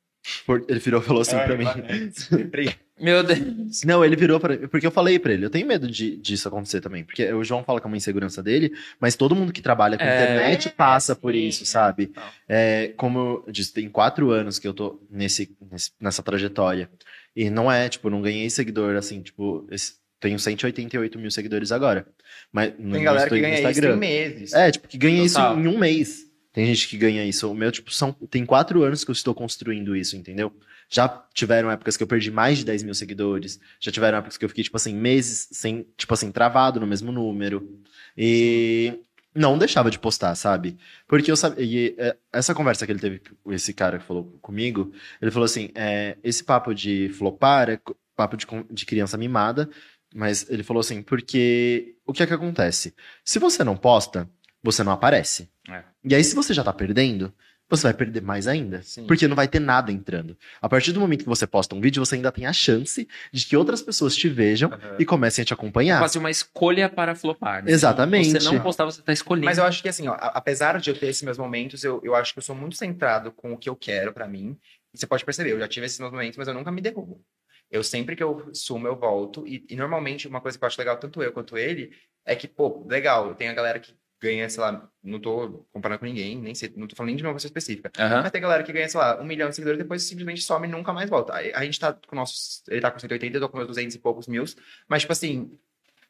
Por- 0.46 0.64
ele 0.68 0.78
virou 0.80 1.00
e 1.00 1.04
falou 1.04 1.22
assim 1.22 1.36
pra 1.36 1.56
mim. 1.56 1.66
Meu 2.98 3.22
Deus. 3.22 3.82
Não, 3.84 4.02
ele 4.02 4.16
virou 4.16 4.40
pra 4.40 4.56
Porque 4.68 4.86
eu 4.86 4.90
falei 4.90 5.18
pra 5.18 5.32
ele, 5.32 5.44
eu 5.44 5.50
tenho 5.50 5.66
medo 5.66 5.86
de, 5.90 6.16
disso 6.16 6.48
acontecer 6.48 6.80
também. 6.80 7.04
Porque 7.04 7.30
o 7.32 7.44
João 7.44 7.62
fala 7.62 7.78
que 7.78 7.86
é 7.86 7.88
uma 7.88 7.96
insegurança 7.96 8.42
dele, 8.42 8.72
mas 8.98 9.14
todo 9.14 9.34
mundo 9.36 9.52
que 9.52 9.60
trabalha 9.60 9.98
com 9.98 10.04
É, 10.04 10.22
internet 10.24 10.70
passa 10.70 11.14
por 11.14 11.32
sim, 11.34 11.46
isso, 11.46 11.62
é. 11.64 11.66
sabe? 11.66 12.10
É, 12.48 12.92
como 12.96 13.44
eu 13.46 13.52
disse, 13.52 13.72
tem 13.74 13.88
quatro 13.88 14.30
anos 14.30 14.58
que 14.58 14.66
eu 14.66 14.72
tô 14.72 14.98
nesse, 15.10 15.54
nesse- 15.70 15.90
nessa 16.00 16.22
trajetória. 16.22 16.88
E 17.34 17.50
não 17.50 17.70
é, 17.70 17.86
tipo, 17.88 18.08
não 18.08 18.22
ganhei 18.22 18.48
seguidor, 18.48 18.96
assim, 18.96 19.20
tipo, 19.20 19.66
esse- 19.70 19.94
tenho 20.18 20.38
188 20.38 21.18
mil 21.18 21.30
seguidores 21.30 21.70
agora. 21.70 22.06
Mas 22.50 22.72
no, 22.78 22.94
Tem 22.94 23.04
galera 23.04 23.26
no 23.28 23.34
que 23.36 23.40
ganha 23.42 23.54
isso 23.58 23.68
Instagram. 23.68 23.94
em 23.94 23.98
meses. 23.98 24.54
É, 24.54 24.70
tipo, 24.70 24.88
que 24.88 24.96
ganha 24.96 25.22
Total. 25.28 25.52
isso 25.52 25.60
em 25.60 25.66
um 25.68 25.78
mês. 25.78 26.25
Tem 26.56 26.64
gente 26.64 26.88
que 26.88 26.96
ganha 26.96 27.22
isso. 27.22 27.50
O 27.50 27.54
meu, 27.54 27.70
tipo, 27.70 27.92
são, 27.92 28.14
tem 28.30 28.46
quatro 28.46 28.82
anos 28.82 29.04
que 29.04 29.10
eu 29.10 29.12
estou 29.12 29.34
construindo 29.34 29.94
isso, 29.94 30.16
entendeu? 30.16 30.50
Já 30.88 31.06
tiveram 31.34 31.70
épocas 31.70 31.98
que 31.98 32.02
eu 32.02 32.06
perdi 32.06 32.30
mais 32.30 32.56
de 32.56 32.64
10 32.64 32.82
mil 32.82 32.94
seguidores. 32.94 33.60
Já 33.78 33.92
tiveram 33.92 34.16
épocas 34.16 34.38
que 34.38 34.44
eu 34.46 34.48
fiquei, 34.48 34.64
tipo 34.64 34.74
assim, 34.78 34.94
meses 34.94 35.48
sem, 35.52 35.86
tipo 35.98 36.14
assim, 36.14 36.32
travado 36.32 36.80
no 36.80 36.86
mesmo 36.86 37.12
número. 37.12 37.78
E 38.16 39.00
não 39.34 39.58
deixava 39.58 39.90
de 39.90 39.98
postar, 39.98 40.34
sabe? 40.34 40.78
Porque 41.06 41.30
eu 41.30 41.36
sabia. 41.36 41.94
É, 41.98 42.16
essa 42.32 42.54
conversa 42.54 42.86
que 42.86 42.92
ele 42.92 43.00
teve 43.00 43.20
esse 43.48 43.74
cara 43.74 43.98
que 43.98 44.06
falou 44.06 44.24
comigo, 44.40 44.94
ele 45.20 45.30
falou 45.30 45.44
assim: 45.44 45.68
é, 45.74 46.16
esse 46.24 46.42
papo 46.42 46.74
de 46.74 47.10
flopar 47.10 47.68
é 47.68 47.78
papo 48.16 48.34
de, 48.34 48.46
de 48.70 48.86
criança 48.86 49.18
mimada. 49.18 49.68
Mas 50.14 50.48
ele 50.48 50.62
falou 50.62 50.80
assim, 50.80 51.02
porque 51.02 51.96
o 52.06 52.14
que 52.14 52.22
é 52.22 52.26
que 52.26 52.32
acontece? 52.32 52.94
Se 53.22 53.38
você 53.38 53.62
não 53.62 53.76
posta, 53.76 54.26
você 54.66 54.82
não 54.84 54.92
aparece. 54.92 55.48
É. 55.68 55.82
E 56.04 56.14
aí, 56.14 56.22
se 56.22 56.34
você 56.34 56.52
já 56.52 56.62
tá 56.62 56.72
perdendo, 56.72 57.32
você 57.68 57.84
vai 57.84 57.94
perder 57.94 58.22
mais 58.22 58.46
ainda. 58.46 58.82
Sim. 58.82 59.06
Porque 59.06 59.26
não 59.26 59.34
vai 59.34 59.48
ter 59.48 59.58
nada 59.58 59.90
entrando. 59.90 60.36
A 60.60 60.68
partir 60.68 60.92
do 60.92 61.00
momento 61.00 61.22
que 61.24 61.28
você 61.28 61.46
posta 61.46 61.74
um 61.74 61.80
vídeo, 61.80 62.04
você 62.04 62.14
ainda 62.14 62.30
tem 62.30 62.46
a 62.46 62.52
chance 62.52 63.08
de 63.32 63.44
que 63.44 63.56
outras 63.56 63.82
pessoas 63.82 64.14
te 64.14 64.28
vejam 64.28 64.70
Aham. 64.72 64.96
e 64.98 65.04
comecem 65.04 65.42
a 65.42 65.44
te 65.44 65.52
acompanhar. 65.52 65.98
Quase 65.98 66.18
uma 66.18 66.30
escolha 66.30 66.88
para 66.88 67.14
flopar. 67.14 67.64
né? 67.64 67.72
Exatamente. 67.72 68.30
Você 68.30 68.52
não 68.52 68.60
postar, 68.60 68.84
você 68.84 69.02
tá 69.02 69.12
escolhendo. 69.12 69.46
Mas 69.46 69.58
eu 69.58 69.64
acho 69.64 69.82
que 69.82 69.88
assim, 69.88 70.06
ó, 70.06 70.16
apesar 70.18 70.78
de 70.80 70.90
eu 70.90 70.98
ter 70.98 71.06
esses 71.08 71.22
meus 71.22 71.38
momentos, 71.38 71.82
eu, 71.82 72.00
eu 72.04 72.14
acho 72.14 72.32
que 72.32 72.38
eu 72.38 72.42
sou 72.42 72.54
muito 72.54 72.76
centrado 72.76 73.32
com 73.32 73.52
o 73.52 73.58
que 73.58 73.68
eu 73.68 73.74
quero 73.74 74.12
pra 74.12 74.28
mim. 74.28 74.56
E 74.94 74.98
você 74.98 75.06
pode 75.06 75.24
perceber, 75.24 75.50
eu 75.50 75.58
já 75.58 75.66
tive 75.68 75.86
esses 75.86 75.98
meus 75.98 76.12
momentos, 76.12 76.36
mas 76.38 76.46
eu 76.46 76.54
nunca 76.54 76.70
me 76.70 76.80
derrubo. 76.80 77.20
Eu 77.68 77.82
sempre 77.82 78.14
que 78.14 78.22
eu 78.22 78.48
sumo, 78.54 78.86
eu 78.86 78.94
volto. 78.96 79.44
E, 79.46 79.64
e 79.68 79.74
normalmente, 79.74 80.28
uma 80.28 80.40
coisa 80.40 80.56
que 80.56 80.62
eu 80.62 80.66
acho 80.68 80.78
legal, 80.78 80.96
tanto 80.98 81.20
eu 81.20 81.32
quanto 81.32 81.58
ele, 81.58 81.90
é 82.24 82.36
que, 82.36 82.46
pô, 82.46 82.86
legal, 82.88 83.34
tem 83.34 83.48
a 83.48 83.52
galera 83.52 83.80
que 83.80 83.92
ganha, 84.20 84.48
sei 84.48 84.60
lá, 84.62 84.88
não 85.02 85.20
tô 85.20 85.66
comparando 85.72 86.00
com 86.00 86.06
ninguém, 86.06 86.38
nem 86.38 86.54
sei, 86.54 86.72
não 86.76 86.86
tô 86.86 86.96
falando 86.96 87.08
nem 87.08 87.16
de 87.16 87.22
uma 87.22 87.34
pessoa 87.34 87.48
específica. 87.48 87.90
Aham. 87.98 88.22
Mas 88.22 88.30
tem 88.30 88.40
galera 88.40 88.62
que 88.62 88.72
ganha, 88.72 88.88
sei 88.88 88.98
lá, 88.98 89.20
um 89.20 89.24
milhão 89.24 89.48
de 89.48 89.54
seguidores, 89.54 89.78
depois 89.78 90.02
simplesmente 90.02 90.42
some 90.42 90.66
e 90.66 90.70
nunca 90.70 90.92
mais 90.92 91.10
volta. 91.10 91.34
A, 91.34 91.38
a 91.58 91.64
gente 91.64 91.78
tá 91.78 91.92
com 91.92 92.16
nossos. 92.16 92.62
Ele 92.68 92.80
tá 92.80 92.90
com 92.90 92.98
180, 92.98 93.36
eu 93.36 93.40
tô 93.40 93.48
com 93.48 93.56
meus 93.56 93.68
200 93.68 93.94
e 93.94 93.98
poucos 93.98 94.26
mil. 94.26 94.44
Mas, 94.88 95.02
tipo 95.02 95.12
assim, 95.12 95.50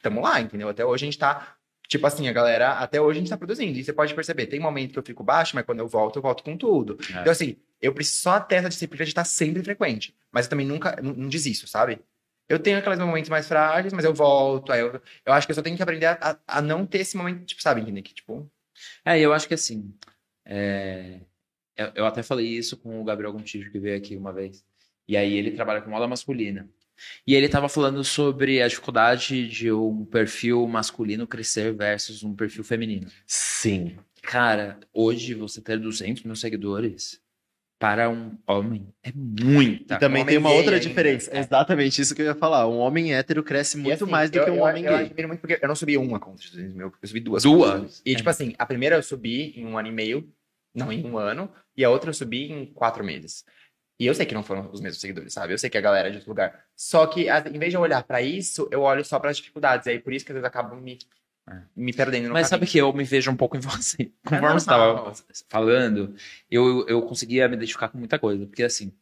tamo 0.00 0.20
lá, 0.20 0.40
entendeu? 0.40 0.68
Até 0.68 0.84
hoje 0.84 1.04
a 1.04 1.06
gente 1.06 1.18
tá. 1.18 1.56
Tipo 1.88 2.04
assim, 2.06 2.26
a 2.26 2.32
galera, 2.32 2.72
até 2.72 3.00
hoje 3.00 3.18
a 3.18 3.20
gente 3.20 3.30
tá 3.30 3.36
produzindo. 3.36 3.78
E 3.78 3.84
você 3.84 3.92
pode 3.92 4.12
perceber, 4.12 4.46
tem 4.46 4.58
momento 4.58 4.92
que 4.92 4.98
eu 4.98 5.04
fico 5.04 5.22
baixo, 5.22 5.54
mas 5.54 5.64
quando 5.64 5.78
eu 5.78 5.86
volto, 5.86 6.16
eu 6.16 6.22
volto 6.22 6.42
com 6.42 6.56
tudo. 6.56 6.98
É. 7.14 7.20
Então, 7.20 7.30
assim, 7.30 7.56
eu 7.80 7.92
preciso 7.92 8.22
só 8.22 8.40
ter 8.40 8.56
essa 8.56 8.68
disciplina 8.68 9.04
de 9.04 9.10
estar 9.10 9.24
sempre 9.24 9.62
frequente. 9.62 10.14
Mas 10.32 10.46
eu 10.46 10.50
também 10.50 10.66
nunca, 10.66 10.98
não, 11.00 11.12
não 11.12 11.28
desisto, 11.28 11.68
sabe? 11.68 12.00
Eu 12.48 12.58
tenho 12.58 12.78
aqueles 12.78 12.98
momentos 12.98 13.28
mais 13.30 13.48
frágeis, 13.48 13.92
mas 13.92 14.04
eu 14.04 14.14
volto. 14.14 14.72
Aí 14.72 14.80
eu, 14.80 15.00
eu 15.24 15.32
acho 15.32 15.46
que 15.46 15.50
eu 15.50 15.54
só 15.54 15.62
tenho 15.62 15.76
que 15.76 15.82
aprender 15.82 16.06
a, 16.06 16.18
a- 16.20 16.38
a 16.58 16.62
não 16.62 16.86
ter 16.86 16.98
esse 17.00 17.16
momento, 17.16 17.44
tipo, 17.44 17.60
sabe, 17.62 17.80
entender 17.80 18.02
que, 18.02 18.14
tipo. 18.14 18.50
É, 19.04 19.18
eu 19.20 19.32
acho 19.32 19.48
que 19.48 19.54
assim. 19.54 19.94
é, 20.44 21.20
Eu, 21.76 21.92
eu 21.96 22.06
até 22.06 22.22
falei 22.22 22.46
isso 22.46 22.76
com 22.76 23.00
o 23.00 23.04
Gabriel 23.04 23.32
Gontijo, 23.32 23.70
que 23.70 23.78
veio 23.80 23.96
aqui 23.96 24.16
uma 24.16 24.32
vez. 24.32 24.64
E 25.08 25.16
aí 25.16 25.34
ele 25.34 25.52
trabalha 25.52 25.82
com 25.82 25.90
moda 25.90 26.06
masculina. 26.08 26.68
E 27.26 27.34
ele 27.34 27.48
tava 27.48 27.68
falando 27.68 28.02
sobre 28.02 28.62
a 28.62 28.68
dificuldade 28.68 29.46
de 29.48 29.70
um 29.72 30.04
perfil 30.04 30.66
masculino 30.66 31.26
crescer 31.26 31.74
versus 31.74 32.22
um 32.24 32.34
perfil 32.34 32.64
feminino. 32.64 33.10
Sim. 33.26 33.98
Cara, 34.22 34.80
hoje 34.94 35.34
você 35.34 35.60
ter 35.60 35.78
200 35.78 36.22
mil 36.24 36.34
seguidores 36.36 37.20
para 37.78 38.08
um 38.08 38.38
homem 38.46 38.88
é 39.02 39.12
muita. 39.14 39.94
E 39.94 39.98
também 39.98 40.22
um 40.22 40.26
tem 40.26 40.38
uma 40.38 40.50
outra 40.50 40.76
ainda. 40.76 40.86
diferença. 40.88 41.30
É. 41.30 41.38
Exatamente 41.40 42.00
isso 42.00 42.14
que 42.14 42.22
eu 42.22 42.26
ia 42.26 42.34
falar. 42.34 42.66
Um 42.68 42.78
homem 42.78 43.14
hétero 43.14 43.42
cresce 43.42 43.76
muito 43.76 44.04
assim, 44.04 44.10
mais 44.10 44.30
do 44.30 44.38
eu- 44.38 44.44
que 44.44 44.50
um 44.50 44.56
eu- 44.56 44.62
homem 44.62 44.84
eu 44.84 44.92
gay. 44.96 45.04
admiro 45.06 45.28
muito 45.28 45.40
porque 45.40 45.58
eu 45.60 45.68
não 45.68 45.74
subi 45.76 45.96
uma 45.98 46.18
conta 46.18 46.42
de 46.42 46.50
200 46.50 46.74
mil, 46.74 46.92
eu 47.02 47.08
subi 47.08 47.20
duas. 47.20 47.42
Duas? 47.42 47.72
contas. 47.80 48.02
E, 48.04 48.14
tipo 48.16 48.30
assim, 48.30 48.54
a 48.58 48.64
primeira 48.66 48.96
eu 48.96 49.02
subi 49.02 49.52
em 49.60 49.66
um 49.66 49.76
ano 49.76 49.88
e 49.88 49.92
meio, 49.92 50.28
não, 50.74 50.90
em 50.92 51.04
um 51.04 51.18
ano, 51.18 51.50
e 51.76 51.84
a 51.84 51.90
outra 51.90 52.10
eu 52.10 52.14
subi 52.14 52.50
em 52.50 52.66
quatro 52.66 53.04
meses. 53.04 53.44
E 53.98 54.06
eu 54.06 54.14
sei 54.14 54.26
que 54.26 54.34
não 54.34 54.42
foram 54.42 54.70
os 54.72 54.80
mesmos 54.80 55.00
seguidores, 55.00 55.32
sabe? 55.32 55.54
Eu 55.54 55.58
sei 55.58 55.70
que 55.70 55.78
a 55.78 55.80
galera 55.80 56.08
é 56.08 56.10
de 56.10 56.16
outro 56.18 56.30
lugar. 56.30 56.64
Só 56.76 57.06
que, 57.06 57.28
a- 57.30 57.44
em 57.50 57.58
vez 57.58 57.72
de 57.72 57.76
eu 57.76 57.80
olhar 57.80 58.02
pra 58.02 58.20
isso, 58.20 58.68
eu 58.70 58.82
olho 58.82 59.02
só 59.04 59.18
pras 59.18 59.38
dificuldades. 59.38 59.86
E 59.86 59.90
aí, 59.90 59.98
por 59.98 60.12
isso 60.12 60.24
que 60.24 60.32
às 60.32 60.34
vezes 60.34 60.44
eu 60.44 60.48
acabo 60.48 60.76
me, 60.76 60.92
É. 60.94 60.96
me 61.74 61.92
perdendo 61.92 62.28
no 62.28 62.34
Mas 62.34 62.48
sabe 62.48 62.60
caminho. 62.60 62.72
que 62.72 62.78
eu 62.78 62.92
me 62.92 63.04
vejo 63.04 63.30
um 63.30 63.36
pouco 63.36 63.56
em 63.56 63.60
você. 63.60 64.12
Conforme 64.24 64.40
normal. 64.48 65.14
você 65.14 65.22
estava 65.30 65.46
falando, 65.48 66.14
eu, 66.50 66.86
eu 66.88 67.02
conseguia 67.02 67.48
me 67.48 67.54
identificar 67.56 67.88
com 67.88 67.98
muita 67.98 68.18
coisa. 68.18 68.46
Porque 68.46 68.62
assim, 68.62 68.92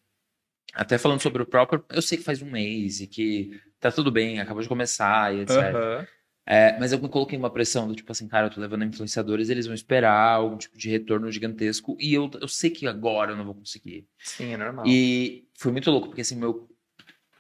até 0.73 0.99
falando 0.99 1.21
sobre 1.23 1.43
o 1.43 1.47
próprio, 1.47 1.85
eu 1.91 2.03
sei 2.03 2.19
que 2.19 2.25
faz 2.25 2.43
um 2.43 2.51
mês 2.51 3.01
e 3.01 3.07
que 3.07 3.61
tá 3.81 3.91
tudo 3.91 4.11
bem, 4.11 4.41
acabou 4.41 4.63
de 4.63 4.69
começar 4.69 5.35
e 5.35 5.41
etc. 5.41 5.57
Aham. 5.57 6.07
É, 6.47 6.79
mas 6.79 6.93
eu 6.93 7.01
me 7.01 7.09
coloquei 7.09 7.39
uma 7.39 7.49
pressão 7.51 7.89
do 7.89 7.95
tipo 7.95 8.13
assim, 8.13 8.29
cara, 8.29 8.49
eu 8.49 8.51
tô 8.51 8.61
levando 8.61 8.85
influenciadores, 8.85 9.49
eles 9.49 9.65
vão 9.65 9.75
esperar 9.75 10.35
algum 10.35 10.59
tipo 10.59 10.77
de 10.77 10.91
retorno 10.91 11.33
gigantesco 11.33 11.97
e 11.99 12.13
eu, 12.13 12.31
eu 12.39 12.47
sei 12.49 12.69
que 12.71 12.87
agora 12.87 13.33
eu 13.33 13.37
não 13.37 13.47
vou 13.47 13.55
conseguir. 13.55 14.07
Sim, 14.19 14.53
é 14.53 14.57
normal. 14.59 14.87
E 14.87 15.49
foi 15.55 15.73
muito 15.73 15.91
louco, 15.91 16.09
porque 16.09 16.21
assim, 16.21 16.37
meu. 16.37 16.69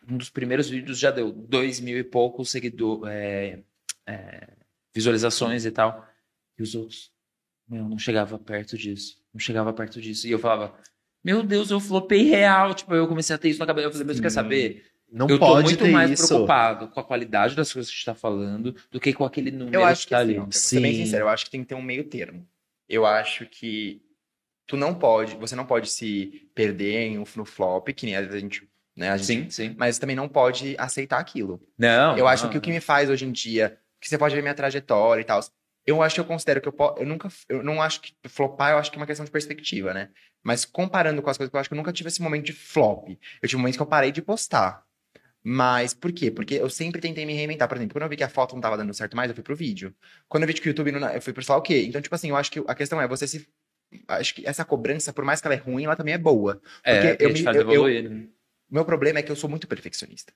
Um 0.08 0.16
dos 0.18 0.28
primeiros 0.30 0.68
vídeos 0.68 0.98
já 0.98 1.10
deu 1.10 1.32
dois 1.32 1.80
mil 1.80 1.98
e 1.98 2.04
poucos 2.04 2.50
seguidores, 2.50 3.62
visualizações 4.94 5.64
e 5.64 5.70
tal. 5.70 6.06
E 6.58 6.62
os 6.62 6.74
outros, 6.74 7.10
meu, 7.68 7.88
não 7.88 7.98
chegava 7.98 8.38
perto 8.38 8.78
disso. 8.78 9.16
Não 9.32 9.40
chegava 9.40 9.72
perto 9.72 10.00
disso. 10.00 10.26
E 10.26 10.30
eu 10.30 10.38
falava, 10.38 10.74
meu 11.22 11.42
Deus, 11.42 11.70
eu 11.70 11.80
flopei 11.80 12.22
real. 12.24 12.72
Tipo, 12.74 12.94
eu 12.94 13.08
comecei 13.08 13.34
a 13.34 13.38
ter 13.38 13.48
isso 13.48 13.58
na 13.58 13.66
cabeça. 13.66 13.88
Eu 13.88 13.92
falei, 13.92 14.06
mas 14.06 14.20
quer 14.20 14.30
Sim. 14.30 14.34
saber? 14.34 14.86
não 15.12 15.28
eu 15.28 15.38
tô 15.38 15.46
pode 15.46 15.68
muito 15.68 15.84
ter 15.84 15.90
mais 15.92 16.10
isso. 16.10 16.26
preocupado 16.26 16.88
com 16.88 16.98
a 16.98 17.04
qualidade 17.04 17.54
das 17.54 17.72
coisas 17.72 17.88
que 17.90 17.94
a 17.94 17.98
gente 17.98 18.06
tá 18.06 18.14
falando 18.14 18.74
do 18.90 18.98
que 18.98 19.12
com 19.12 19.24
aquele 19.24 19.50
número 19.52 19.76
Eu 19.76 19.84
acho 19.84 20.02
que 20.02 20.06
que 20.08 20.10
tá 20.10 20.18
assim, 20.18 20.30
ali. 20.30 20.38
vou 20.40 20.50
ser 20.50 20.80
bem 20.80 20.92
Sim. 20.94 21.04
sincero, 21.04 21.24
eu 21.24 21.28
acho 21.28 21.44
que 21.44 21.50
tem 21.52 21.60
que 21.62 21.68
ter 21.68 21.74
um 21.76 21.82
meio 21.82 22.04
termo. 22.04 22.44
Eu 22.88 23.06
acho 23.06 23.46
que 23.46 24.02
tu 24.66 24.76
não 24.76 24.92
pode, 24.94 25.36
você 25.36 25.54
não 25.54 25.66
pode 25.66 25.88
se 25.88 26.48
perder 26.54 27.02
em 27.06 27.18
um, 27.18 27.24
no 27.36 27.44
flop, 27.44 27.88
que 27.90 28.06
nem 28.06 28.16
a 28.16 28.24
gente, 28.26 28.68
né, 28.96 29.10
a 29.10 29.16
gente, 29.16 29.54
Sim, 29.54 29.68
sim. 29.68 29.74
mas 29.78 29.98
também 30.00 30.16
não 30.16 30.28
pode 30.28 30.74
aceitar 30.78 31.20
aquilo. 31.20 31.62
Não. 31.78 32.18
eu 32.18 32.26
acho 32.26 32.44
não, 32.44 32.50
que 32.50 32.58
o 32.58 32.60
que 32.60 32.70
me 32.70 32.80
faz 32.80 33.08
hoje 33.08 33.24
em 33.24 33.30
dia, 33.32 33.78
que 34.04 34.10
você 34.10 34.18
pode 34.18 34.34
ver 34.34 34.42
minha 34.42 34.54
trajetória 34.54 35.22
e 35.22 35.24
tal, 35.24 35.40
eu 35.86 36.02
acho 36.02 36.14
que 36.14 36.20
eu 36.20 36.24
considero 36.24 36.60
que 36.60 36.68
eu, 36.68 36.72
po- 36.72 36.94
eu 36.98 37.06
nunca, 37.06 37.28
eu 37.48 37.62
não 37.62 37.80
acho 37.82 38.00
que 38.02 38.14
flopar, 38.28 38.72
eu 38.72 38.78
acho 38.78 38.90
que 38.90 38.96
é 38.96 39.00
uma 39.00 39.06
questão 39.06 39.24
de 39.24 39.30
perspectiva, 39.30 39.92
né? 39.94 40.10
Mas 40.42 40.64
comparando 40.64 41.20
com 41.22 41.30
as 41.30 41.36
coisas 41.36 41.50
que 41.50 41.56
eu 41.56 41.60
acho 41.60 41.68
que 41.68 41.74
eu 41.74 41.76
nunca 41.76 41.92
tive 41.92 42.08
esse 42.08 42.20
momento 42.22 42.44
de 42.44 42.52
flop. 42.52 43.08
Eu 43.42 43.48
tive 43.48 43.56
momentos 43.58 43.76
que 43.76 43.82
eu 43.82 43.86
parei 43.86 44.12
de 44.12 44.20
postar. 44.22 44.82
Mas 45.42 45.92
por 45.92 46.10
quê? 46.12 46.30
Porque 46.30 46.54
eu 46.54 46.70
sempre 46.70 47.00
tentei 47.00 47.26
me 47.26 47.34
reinventar. 47.34 47.68
Por 47.68 47.76
exemplo, 47.76 47.92
quando 47.94 48.04
eu 48.04 48.08
vi 48.08 48.16
que 48.16 48.24
a 48.24 48.28
foto 48.30 48.54
não 48.54 48.62
tava 48.62 48.76
dando 48.78 48.94
certo 48.94 49.14
mais, 49.16 49.28
eu 49.28 49.34
fui 49.34 49.44
pro 49.44 49.54
vídeo. 49.54 49.94
Quando 50.28 50.42
eu 50.44 50.46
vi 50.46 50.54
que 50.54 50.66
o 50.66 50.70
YouTube 50.70 50.90
não. 50.92 51.06
Eu 51.10 51.20
fui 51.20 51.32
pro 51.34 51.42
sei 51.44 51.54
o 51.54 51.60
quê. 51.60 51.84
Então, 51.86 52.00
tipo 52.00 52.14
assim, 52.14 52.30
eu 52.30 52.36
acho 52.36 52.50
que 52.50 52.62
a 52.66 52.74
questão 52.74 53.00
é 53.00 53.06
você 53.06 53.26
se. 53.28 53.46
Acho 54.08 54.34
que 54.34 54.46
essa 54.46 54.64
cobrança, 54.64 55.12
por 55.12 55.24
mais 55.24 55.40
que 55.42 55.46
ela 55.46 55.54
é 55.54 55.58
ruim, 55.58 55.84
ela 55.84 55.96
também 55.96 56.14
é 56.14 56.18
boa. 56.18 56.60
É, 56.82 56.94
porque 56.94 57.24
eu 57.24 57.28
eu 57.28 57.32
me- 57.34 57.42
faz 57.42 57.56
eu- 57.58 57.62
eu- 57.74 57.82
né? 58.10 58.26
O 58.70 58.74
meu 58.74 58.84
problema 58.86 59.18
é 59.18 59.22
que 59.22 59.30
eu 59.30 59.36
sou 59.36 59.48
muito 59.50 59.68
perfeccionista. 59.68 60.32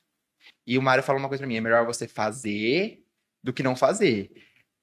E 0.67 0.77
o 0.79 0.83
Mário 0.83 1.03
falou 1.03 1.21
uma 1.21 1.29
coisa 1.29 1.41
pra 1.41 1.49
mim: 1.49 1.57
é 1.57 1.61
melhor 1.61 1.87
você 1.87 2.07
fazer 2.07 3.03
do 3.49 3.53
que 3.55 3.63
não 3.63 3.75
fazer. 3.75 4.31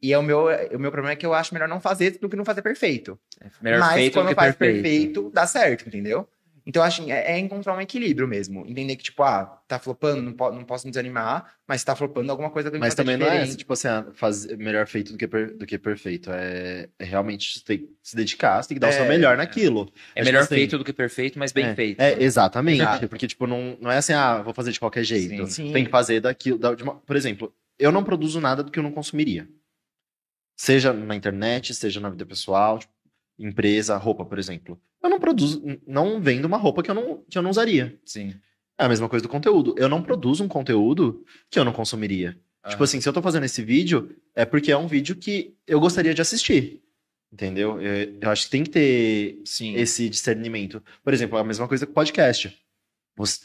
E 0.02 0.12
é 0.12 0.18
o 0.18 0.24
meu, 0.24 0.48
o 0.74 0.80
meu 0.80 0.92
problema 0.92 1.12
é 1.12 1.16
que 1.16 1.26
eu 1.26 1.36
acho 1.36 1.54
melhor 1.54 1.70
não 1.70 1.80
fazer 1.80 2.18
do 2.20 2.28
que 2.28 2.36
não 2.36 2.44
fazer 2.44 2.64
perfeito. 2.64 3.18
Melhor 3.62 3.80
Mas 3.80 4.10
quando 4.10 4.34
faz 4.34 4.56
perfeito. 4.56 4.82
perfeito, 4.84 5.32
dá 5.32 5.46
certo, 5.46 5.88
entendeu? 5.88 6.28
Então, 6.68 6.82
eu 6.82 6.88
acho 6.88 7.06
que 7.06 7.12
é, 7.12 7.34
é 7.34 7.38
encontrar 7.38 7.76
um 7.76 7.80
equilíbrio 7.82 8.28
mesmo. 8.28 8.66
Entender 8.68 8.96
que, 8.96 9.04
tipo, 9.04 9.22
ah, 9.22 9.62
tá 9.68 9.78
flopando, 9.78 10.20
não, 10.24 10.34
po- 10.34 10.52
não 10.52 10.64
posso 10.64 10.88
me 10.88 10.92
desanimar, 10.92 11.54
mas 11.68 11.84
tá 11.84 11.96
flopando, 11.96 12.32
alguma 12.32 12.50
coisa 12.50 12.72
que 12.72 12.78
Mas 12.80 12.96
fazer 12.96 13.04
também 13.04 13.18
não 13.18 13.28
é 13.28 13.38
diferente. 13.38 13.58
tipo 13.58 13.72
assim, 13.74 13.88
ah, 13.88 14.08
fazer 14.16 14.58
melhor 14.58 14.88
feito 14.88 15.12
do 15.12 15.18
que, 15.20 15.28
per- 15.28 15.56
do 15.56 15.64
que 15.68 15.78
perfeito. 15.78 16.32
É, 16.32 16.90
é 16.98 17.06
realmente 17.06 17.60
você 17.60 17.64
tem 17.64 17.78
que 17.78 17.90
se 18.02 18.16
dedicar, 18.16 18.64
você 18.64 18.70
tem 18.70 18.76
que 18.78 18.80
dar 18.82 18.90
o 18.90 18.94
seu 18.94 19.04
É, 19.04 19.08
melhor 19.08 19.36
é. 19.36 19.38
naquilo. 19.38 19.92
É 20.16 20.22
Mas, 20.22 20.26
melhor 20.26 20.42
assim, 20.42 20.56
feito 20.56 20.76
do 20.80 20.84
que 20.84 20.92
perfeito, 20.92 21.38
mas 21.38 21.52
bem 21.52 21.66
é, 21.68 21.76
feito. 21.76 22.02
É, 22.02 22.24
exatamente. 22.24 23.08
Porque, 23.08 23.28
tipo, 23.28 23.46
não, 23.46 23.78
não 23.80 23.92
é 23.92 23.98
assim, 23.98 24.14
ah, 24.14 24.42
vou 24.42 24.54
fazer 24.54 24.72
de 24.72 24.80
qualquer 24.80 25.04
jeito. 25.04 25.46
Sim. 25.46 25.72
Tem 25.72 25.86
que 25.86 25.92
fazer 25.92 26.20
daquilo. 26.20 26.58
da- 26.58 26.72
uma- 26.82 26.96
por 26.96 27.16
exemplo, 27.16 27.54
eu 27.78 27.92
não 27.92 28.04
produzo 28.04 28.40
nada 28.40 28.64
do 28.64 28.72
que 28.72 28.80
eu 28.80 28.84
não 28.84 28.92
consumiria. 28.92 29.48
Seja 30.58 30.94
na 30.94 31.16
internet, 31.16 31.74
seja 31.74 32.00
na 32.00 32.10
vida 32.10 32.26
pessoal, 32.26 32.80
tipo, 32.80 32.94
empresa, 33.38 33.98
roupa, 33.98 34.26
por 34.26 34.40
exemplo. 34.40 34.80
Eu 35.04 35.10
não 35.10 35.20
produzo, 35.20 35.62
não 35.86 36.22
vendo 36.22 36.46
uma 36.46 36.58
roupa 36.58 36.82
que 36.82 36.90
eu 36.90 36.96
não, 36.96 37.24
que 37.30 37.38
eu 37.38 37.42
não 37.42 37.50
usaria. 37.50 38.00
Sim. 38.06 38.34
É 38.78 38.86
a 38.86 38.90
mesma 38.90 39.08
coisa 39.08 39.24
do 39.24 39.30
conteúdo. 39.30 39.76
Eu 39.78 39.88
não 39.88 40.02
produzo 40.02 40.44
um 40.44 40.48
conteúdo 40.48 41.24
que 41.50 41.60
eu 41.60 41.66
não 41.66 41.74
consumiria. 41.74 42.40
Tipo 42.68 42.84
assim, 42.84 43.00
se 43.00 43.08
eu 43.08 43.14
tô 43.14 43.22
fazendo 43.22 43.44
esse 43.44 43.62
vídeo, 43.64 44.16
é 44.34 44.44
porque 44.44 44.72
é 44.72 44.78
um 44.78 44.88
vídeo 44.88 45.16
que 45.16 45.56
eu 45.68 45.80
gostaria 45.80 46.14
de 46.14 46.22
assistir. 46.22 46.82
Entendeu? 47.32 47.80
Eu, 47.80 48.18
eu 48.20 48.30
acho 48.32 48.46
que 48.46 48.50
tem 48.50 48.64
que 48.64 48.70
ter 48.72 49.42
Sim. 49.46 49.76
esse 49.76 50.10
discernimento. 50.10 50.84
Por 51.04 51.14
exemplo, 51.14 51.38
a 51.38 51.44
mesma 51.44 51.68
coisa 51.68 51.86
com 51.86 51.94
podcast. 51.94 52.58
Você 53.18 53.42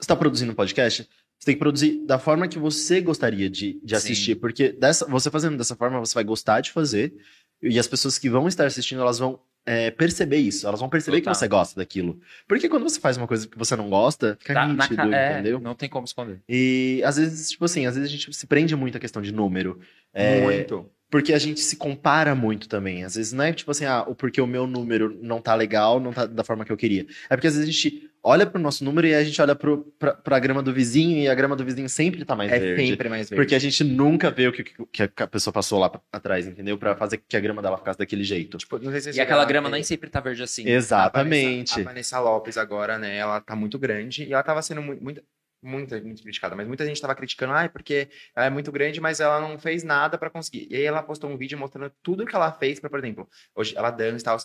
está 0.00 0.14
produzindo 0.14 0.52
um 0.52 0.54
podcast, 0.54 1.08
você 1.38 1.46
tem 1.46 1.54
que 1.54 1.60
produzir 1.60 2.04
da 2.06 2.18
forma 2.18 2.48
que 2.48 2.58
você 2.58 3.00
gostaria 3.00 3.48
de, 3.48 3.74
de 3.82 3.90
Sim. 3.90 3.94
assistir. 3.96 4.34
Porque 4.36 4.70
dessa, 4.72 5.06
você 5.06 5.30
fazendo 5.30 5.56
dessa 5.56 5.76
forma, 5.76 5.98
você 6.00 6.14
vai 6.14 6.24
gostar 6.24 6.60
de 6.60 6.72
fazer. 6.72 7.14
E 7.62 7.78
as 7.78 7.86
pessoas 7.86 8.18
que 8.18 8.28
vão 8.28 8.46
estar 8.48 8.66
assistindo, 8.66 9.00
elas 9.00 9.18
vão 9.18 9.40
é, 9.66 9.90
perceber 9.90 10.38
isso. 10.38 10.66
Elas 10.66 10.80
vão 10.80 10.88
perceber 10.88 11.18
Total. 11.18 11.32
que 11.32 11.38
você 11.38 11.48
gosta 11.48 11.78
daquilo. 11.80 12.18
Porque 12.46 12.68
quando 12.68 12.82
você 12.84 12.98
faz 13.00 13.16
uma 13.16 13.26
coisa 13.26 13.46
que 13.46 13.58
você 13.58 13.76
não 13.76 13.88
gosta, 13.90 14.36
fica 14.40 14.54
Tá 14.54 14.66
nítido, 14.66 14.96
ca- 14.96 15.16
é, 15.16 15.32
entendeu? 15.34 15.60
não 15.60 15.74
tem 15.74 15.88
como 15.88 16.04
esconder. 16.04 16.40
E 16.48 17.02
às 17.04 17.16
vezes, 17.16 17.50
tipo 17.50 17.64
assim, 17.64 17.84
às 17.86 17.94
vezes 17.94 18.08
a 18.08 18.12
gente 18.12 18.32
se 18.34 18.46
prende 18.46 18.74
muito 18.74 18.96
à 18.96 19.00
questão 19.00 19.20
de 19.22 19.32
número. 19.32 19.78
É, 20.12 20.40
Muito. 20.42 20.88
Porque 21.10 21.32
a 21.32 21.38
gente 21.38 21.60
se 21.60 21.76
compara 21.76 22.34
muito 22.34 22.68
também. 22.68 23.02
Às 23.02 23.14
vezes 23.14 23.32
não 23.32 23.42
é 23.44 23.52
tipo 23.52 23.70
assim, 23.70 23.86
ah, 23.86 24.04
o- 24.06 24.14
porque 24.14 24.40
o 24.42 24.46
meu 24.46 24.66
número 24.66 25.18
não 25.22 25.40
tá 25.40 25.54
legal, 25.54 25.98
não 25.98 26.12
tá 26.12 26.26
da 26.26 26.44
forma 26.44 26.64
que 26.66 26.72
eu 26.72 26.76
queria. 26.76 27.06
É 27.30 27.34
porque 27.36 27.46
às 27.46 27.54
vezes 27.54 27.66
a 27.68 27.72
gente 27.72 28.07
olha 28.22 28.46
pro 28.46 28.60
nosso 28.60 28.84
número 28.84 29.06
e 29.06 29.14
a 29.14 29.22
gente 29.24 29.40
olha 29.40 29.54
pra, 29.54 30.14
pra 30.14 30.38
grama 30.38 30.62
do 30.62 30.72
vizinho 30.72 31.18
e 31.18 31.28
a 31.28 31.34
grama 31.34 31.54
do 31.56 31.64
vizinho 31.64 31.88
sempre 31.88 32.24
tá 32.24 32.34
mais 32.36 32.50
É 32.52 32.58
verde. 32.58 32.86
sempre 32.88 33.08
mais 33.08 33.28
verde. 33.30 33.40
Porque 33.42 33.54
a 33.54 33.58
gente 33.58 33.82
nunca 33.84 34.30
vê 34.30 34.48
o 34.48 34.52
que, 34.52 34.64
que 34.64 35.22
a 35.22 35.26
pessoa 35.26 35.52
passou 35.52 35.78
lá 35.78 35.90
atrás, 36.12 36.46
entendeu? 36.46 36.76
Pra 36.78 36.94
fazer 36.96 37.18
que 37.18 37.36
a 37.36 37.40
grama 37.40 37.62
dela 37.62 37.78
ficasse 37.78 37.98
daquele 37.98 38.24
jeito. 38.24 38.58
Tipo, 38.58 38.78
não 38.78 38.90
sei 38.90 39.00
se 39.00 39.04
vocês 39.04 39.16
E 39.16 39.20
aquela 39.20 39.40
chegaram 39.40 39.42
a 39.42 39.48
grama 39.48 39.68
ver- 39.68 39.74
nem 39.74 39.82
sempre 39.82 40.10
tá 40.10 40.20
verde 40.20 40.42
assim. 40.42 40.68
Exatamente. 40.68 41.72
A 41.72 41.76
Vanessa, 41.76 41.80
a 41.80 41.84
Vanessa 41.84 42.20
Lopes 42.20 42.56
agora, 42.58 42.98
né? 42.98 43.16
Ela 43.16 43.40
tá 43.40 43.54
muito 43.56 43.78
grande 43.78 44.24
e 44.24 44.32
ela 44.32 44.42
tava 44.42 44.60
sendo 44.62 44.82
muito, 44.82 45.02
muito, 45.02 45.22
muita, 45.62 46.00
muito 46.00 46.22
criticada, 46.22 46.54
mas 46.54 46.66
muita 46.66 46.84
gente 46.86 47.00
tava 47.00 47.14
criticando, 47.14 47.52
ai, 47.52 47.68
porque 47.68 48.08
ela 48.36 48.46
é 48.46 48.50
muito 48.50 48.70
grande, 48.70 49.00
mas 49.00 49.20
ela 49.20 49.40
não 49.40 49.58
fez 49.58 49.82
nada 49.84 50.16
pra 50.18 50.30
conseguir. 50.30 50.68
E 50.70 50.76
aí 50.76 50.82
ela 50.84 51.02
postou 51.02 51.30
um 51.30 51.36
vídeo 51.36 51.58
mostrando 51.58 51.92
tudo 52.02 52.24
que 52.26 52.34
ela 52.34 52.52
fez 52.52 52.78
pra, 52.78 52.88
por 52.90 52.98
exemplo, 52.98 53.28
hoje 53.54 53.76
ela 53.76 53.90
dança 53.90 54.20
e 54.20 54.24
tal. 54.24 54.38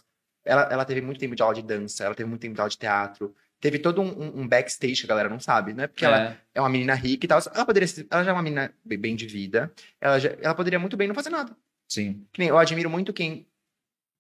Ela, 0.45 0.63
ela 0.71 0.84
teve 0.86 1.01
muito 1.01 1.19
tempo 1.19 1.36
de 1.36 1.41
aula 1.41 1.55
de 1.55 1.61
dança, 1.61 2.03
ela 2.03 2.13
teve 2.15 2.28
muito 2.30 2.41
tempo 2.41 2.53
de 2.55 2.59
aula 2.59 2.69
de 2.69 2.78
teatro. 2.78 3.34
Teve 3.64 3.80
todo 3.80 4.01
um, 4.01 4.41
um- 4.41 4.45
backstage 4.47 4.97
que 4.97 5.05
a 5.05 5.07
galera 5.07 5.30
não 5.30 5.39
sabe, 5.39 5.72
né? 5.74 5.88
Porque 5.88 6.03
ela 6.03 6.32
É. 6.32 6.38
é 6.55 6.59
uma 6.59 6.68
menina 6.70 6.93
rica 6.93 7.26
e 7.26 7.30
tal. 7.30 7.39
Ela 7.55 7.66
poderia 7.66 7.88
ela 8.11 8.22
já 8.22 8.32
é 8.32 8.34
uma 8.34 8.43
menina 8.43 8.74
bem 8.84 9.16
de 9.16 9.26
vida. 9.26 9.72
Ela, 10.01 10.20
já- 10.20 10.36
ela 10.41 10.53
poderia 10.53 10.78
muito 10.78 10.97
bem 10.97 11.07
não 11.07 11.16
fazer 11.16 11.30
nada. 11.30 11.55
Sim. 11.88 12.28
Nem 12.38 12.49
eu 12.49 12.57
admiro 12.57 12.89
muito 12.89 13.14
quem 13.14 13.47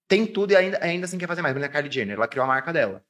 tem 0.07 0.25
tudo 0.25 0.51
e 0.51 0.55
ainda, 0.55 0.79
ainda 0.81 1.05
assim 1.05 1.17
quer 1.17 1.27
fazer 1.27 1.41
mais. 1.41 1.53
Exemplo, 1.53 1.69
a 1.69 1.81
Kylie 1.81 1.91
Jenner, 1.91 2.15
ela 2.15 2.27
criou 2.27 2.45
a 2.45 2.47
marca 2.47 2.71
dela. 2.71 3.03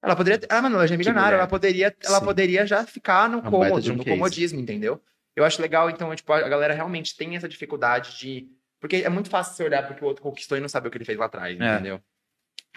Ela 0.00 0.14
poderia. 0.14 0.40
Ah, 0.48 0.62
mano, 0.62 0.76
ela 0.76 0.86
já 0.86 0.94
é 0.94 0.98
milionária, 0.98 1.34
ela 1.34 1.48
poderia, 1.48 1.92
ela 2.04 2.20
Sim. 2.20 2.24
poderia 2.24 2.64
já 2.64 2.86
ficar 2.86 3.28
no 3.28 3.38
baita 3.42 3.50
cômodo, 3.50 3.92
um 3.92 3.96
no 3.96 4.04
case. 4.04 4.16
comodismo, 4.16 4.60
entendeu? 4.60 5.02
Eu 5.34 5.44
acho 5.44 5.60
legal, 5.60 5.90
então, 5.90 6.14
tipo, 6.14 6.32
a 6.32 6.48
galera 6.48 6.72
realmente 6.72 7.16
tem 7.16 7.34
essa 7.34 7.48
dificuldade 7.48 8.16
de. 8.16 8.48
Porque 8.80 8.96
é 8.96 9.08
muito 9.08 9.28
fácil 9.28 9.54
você 9.54 9.64
olhar 9.64 9.84
porque 9.88 10.04
o 10.04 10.06
outro 10.06 10.22
conquistou 10.22 10.56
e 10.56 10.60
não 10.60 10.68
saber 10.68 10.86
o 10.86 10.90
que 10.92 10.98
ele 10.98 11.04
fez 11.04 11.18
lá 11.18 11.26
atrás, 11.26 11.58
É. 11.60 11.74
entendeu? 11.74 12.00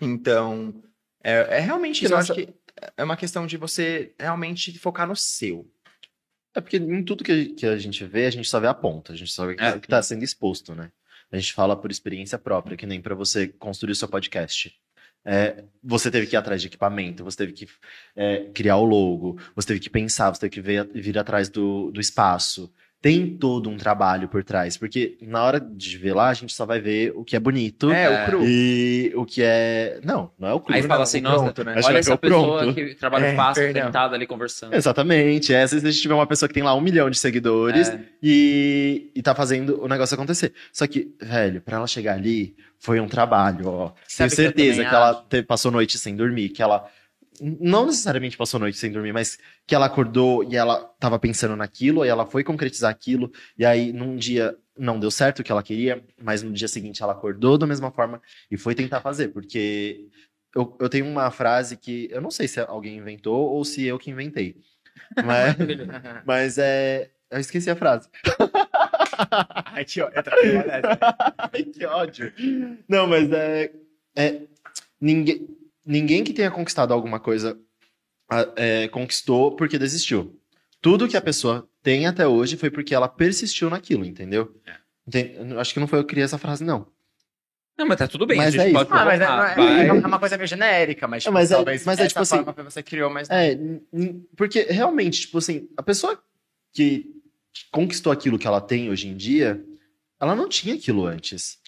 Então, 0.01 0.73
é, 1.23 1.57
é 1.57 1.59
realmente 1.59 2.03
isso. 2.03 2.13
Eu 2.13 2.17
acho 2.17 2.33
que 2.33 2.49
é 2.97 3.03
uma 3.03 3.17
questão 3.17 3.45
de 3.47 3.57
você 3.57 4.13
realmente 4.19 4.77
focar 4.77 5.07
no 5.07 5.15
seu. 5.15 5.69
É 6.53 6.59
porque 6.59 6.77
em 6.77 7.03
tudo 7.03 7.23
que 7.23 7.31
a, 7.31 7.55
que 7.55 7.65
a 7.65 7.77
gente 7.77 8.03
vê, 8.05 8.25
a 8.25 8.29
gente 8.29 8.49
só 8.49 8.59
vê 8.59 8.67
a 8.67 8.73
ponta, 8.73 9.13
a 9.13 9.15
gente 9.15 9.31
só 9.31 9.45
vê 9.47 9.55
É. 9.57 9.75
o 9.75 9.79
que 9.79 9.85
está 9.87 10.01
sendo 10.01 10.23
exposto, 10.23 10.75
né? 10.75 10.91
A 11.31 11.37
gente 11.37 11.53
fala 11.53 11.77
por 11.79 11.89
experiência 11.89 12.37
própria, 12.37 12.75
que 12.75 12.85
nem 12.85 13.01
para 13.01 13.15
você 13.15 13.47
construir 13.47 13.93
o 13.93 13.95
seu 13.95 14.07
podcast. 14.07 14.73
É, 15.23 15.63
você 15.83 16.09
teve 16.11 16.25
que 16.27 16.35
ir 16.35 16.37
atrás 16.37 16.59
de 16.61 16.67
equipamento, 16.67 17.23
você 17.23 17.37
teve 17.37 17.53
que 17.53 17.67
é, 18.15 18.49
criar 18.53 18.77
o 18.77 18.85
logo, 18.85 19.39
você 19.55 19.67
teve 19.69 19.79
que 19.79 19.89
pensar, 19.89 20.33
você 20.33 20.41
teve 20.41 20.53
que 20.55 20.61
ver, 20.61 20.89
vir 20.93 21.17
atrás 21.17 21.47
do, 21.47 21.91
do 21.91 22.01
espaço. 22.01 22.73
Tem 23.01 23.25
todo 23.35 23.67
um 23.67 23.77
trabalho 23.77 24.27
por 24.27 24.43
trás, 24.43 24.77
porque 24.77 25.17
na 25.23 25.43
hora 25.43 25.59
de 25.59 25.97
ver 25.97 26.13
lá, 26.13 26.29
a 26.29 26.33
gente 26.35 26.53
só 26.53 26.67
vai 26.67 26.79
ver 26.79 27.11
o 27.15 27.23
que 27.23 27.35
é 27.35 27.39
bonito 27.39 27.91
É, 27.91 28.03
É. 28.03 28.23
o 28.23 28.25
cru. 28.27 28.41
e 28.45 29.11
o 29.15 29.25
que 29.25 29.41
é. 29.41 29.99
Não, 30.03 30.29
não 30.37 30.47
é 30.49 30.53
o 30.53 30.59
cru. 30.59 30.75
Aí 30.75 30.83
fala 30.83 30.99
o 30.99 31.03
assim, 31.03 31.19
pronto, 31.23 31.41
nossa, 31.45 31.63
né? 31.63 31.71
olha 31.83 31.93
que 31.93 31.97
essa 31.97 32.13
é 32.13 32.17
pessoa 32.17 32.59
pronto. 32.59 32.75
que 32.75 32.93
trabalha 32.93 33.25
É, 33.25 33.35
fácil, 33.35 33.63
perdão. 33.63 33.85
sentada 33.85 34.15
ali 34.15 34.27
conversando. 34.27 34.75
Exatamente. 34.75 35.51
É, 35.51 35.65
se 35.65 35.77
a 35.77 35.79
gente 35.79 35.99
tiver 35.99 36.13
uma 36.13 36.27
pessoa 36.27 36.47
que 36.47 36.53
tem 36.53 36.61
lá 36.61 36.75
um 36.75 36.81
milhão 36.81 37.09
de 37.09 37.17
seguidores, 37.17 37.89
É. 37.89 37.99
e, 38.21 39.09
e 39.15 39.21
tá 39.23 39.33
fazendo 39.33 39.81
o 39.83 39.87
negócio 39.87 40.13
acontecer. 40.13 40.53
Só 40.71 40.85
que, 40.85 41.15
velho, 41.19 41.59
pra 41.59 41.77
ela 41.77 41.87
chegar 41.87 42.13
ali, 42.13 42.55
foi 42.77 42.99
um 42.99 43.07
trabalho, 43.07 43.67
ó. 43.67 43.91
Sabe 44.07 44.29
Tenho 44.29 44.29
que 44.29 44.35
certeza 44.35 44.75
também 44.77 44.89
que, 44.89 44.95
ela 44.95 45.25
te- 45.27 45.41
passou 45.43 45.71
noite 45.71 45.97
sem 45.97 46.15
dormir, 46.15 46.49
que 46.49 46.61
ela. 46.61 46.87
Não 47.41 47.87
necessariamente 47.87 48.37
passou 48.37 48.59
noite 48.59 48.77
sem 48.77 48.91
dormir, 48.91 49.11
mas 49.11 49.39
que 49.65 49.73
ela 49.73 49.87
acordou 49.87 50.43
e 50.43 50.55
ela 50.55 50.77
tava 50.99 51.17
pensando 51.17 51.55
naquilo, 51.55 52.05
e 52.05 52.07
ela 52.07 52.25
foi 52.25 52.43
concretizar 52.43 52.91
aquilo, 52.91 53.31
e 53.57 53.65
aí 53.65 53.91
num 53.91 54.15
dia 54.15 54.55
não 54.77 54.99
deu 54.99 55.09
certo 55.09 55.39
o 55.39 55.43
que 55.43 55.51
ela 55.51 55.63
queria, 55.63 56.03
mas 56.21 56.43
no 56.43 56.53
dia 56.53 56.67
seguinte 56.67 57.01
ela 57.01 57.13
acordou 57.13 57.57
da 57.57 57.65
mesma 57.65 57.91
forma 57.91 58.21
e 58.49 58.57
foi 58.57 58.75
tentar 58.75 59.01
fazer, 59.01 59.29
porque 59.29 60.07
eu, 60.55 60.77
eu 60.79 60.89
tenho 60.89 61.07
uma 61.07 61.31
frase 61.31 61.77
que 61.77 62.07
eu 62.11 62.21
não 62.21 62.29
sei 62.29 62.47
se 62.47 62.59
alguém 62.59 62.97
inventou 62.97 63.49
ou 63.49 63.65
se 63.65 63.85
eu 63.85 63.97
que 63.97 64.11
inventei. 64.11 64.57
Mas, 65.25 65.55
mas 66.25 66.57
é. 66.57 67.09
Eu 67.29 67.39
esqueci 67.39 67.69
a 67.69 67.75
frase. 67.75 68.09
Ai, 69.73 69.85
também 69.85 70.51
vou 70.53 70.67
nessa. 70.67 70.99
Ai, 71.37 71.63
que 71.63 71.85
ódio. 71.85 72.31
Não, 72.87 73.07
mas 73.07 73.31
é. 73.31 73.71
é 74.15 74.41
ninguém, 74.99 75.47
ninguém 75.85 76.23
que 76.23 76.33
tenha 76.33 76.51
conquistado 76.51 76.93
alguma 76.93 77.19
coisa 77.19 77.59
é, 78.55 78.87
conquistou 78.89 79.55
porque 79.55 79.77
desistiu. 79.77 80.39
Tudo 80.81 81.07
que 81.07 81.17
a 81.17 81.21
pessoa 81.21 81.67
tem 81.83 82.07
até 82.07 82.27
hoje 82.27 82.57
foi 82.57 82.69
porque 82.71 82.95
ela 82.95 83.07
persistiu 83.07 83.69
naquilo, 83.69 84.05
entendeu? 84.05 84.55
Enten- 85.07 85.35
eu 85.51 85.59
Acho 85.59 85.73
que 85.73 85.79
não 85.79 85.87
foi 85.87 85.99
eu 85.99 86.03
que 86.03 86.09
criei 86.11 86.23
essa 86.23 86.37
frase, 86.37 86.63
não. 86.63 86.87
Não, 87.77 87.87
mas 87.87 87.97
tá 87.97 88.07
tudo 88.07 88.25
bem. 88.27 88.37
Mas 88.37 88.47
a 88.47 88.51
gente 88.51 88.61
é 88.61 88.69
isso. 88.69 88.87
Ah, 88.93 89.05
mas 89.05 89.19
é, 89.21 89.25
é- 89.25 89.87
é 89.87 89.91
uma 89.93 90.19
coisa 90.19 90.37
meio 90.37 90.47
genérica, 90.47 91.07
mas, 91.07 91.23
tipo, 91.23 91.33
mas 91.33 91.51
é- 91.51 91.55
talvez 91.55 91.85
mas 91.85 91.99
é, 91.99 92.01
essa 92.03 92.09
tipo 92.09 92.21
assim, 92.21 92.43
que 92.43 92.63
você 92.63 92.83
criou, 92.83 93.09
mas 93.09 93.29
É, 93.29 93.57
porque 94.35 94.63
realmente, 94.63 95.21
tipo 95.21 95.37
assim, 95.37 95.67
a 95.75 95.81
pessoa 95.83 96.21
que 96.73 97.05
conquistou 97.71 98.11
aquilo 98.11 98.37
que 98.37 98.47
ela 98.47 98.61
tem 98.61 98.89
hoje 98.89 99.07
em 99.07 99.15
dia, 99.17 99.63
ela 100.19 100.35
não 100.35 100.47
tinha 100.47 100.75
aquilo 100.75 101.05
antes. 101.05 101.59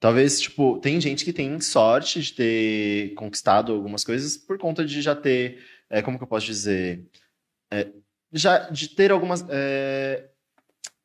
Talvez, 0.00 0.40
tipo, 0.40 0.78
tem 0.80 1.00
gente 1.00 1.24
que 1.24 1.32
tem 1.32 1.60
sorte 1.60 2.22
de 2.22 2.32
ter 2.32 3.14
conquistado 3.14 3.72
algumas 3.72 4.04
coisas 4.04 4.36
por 4.36 4.58
conta 4.58 4.84
de 4.84 5.02
já 5.02 5.14
ter, 5.16 5.60
é, 5.90 6.00
como 6.02 6.18
que 6.18 6.24
eu 6.24 6.28
posso 6.28 6.46
dizer, 6.46 7.04
É, 7.72 7.92
já 8.32 8.70
de 8.70 8.88
ter 8.90 9.10
algumas 9.12 9.44
é, 9.50 10.30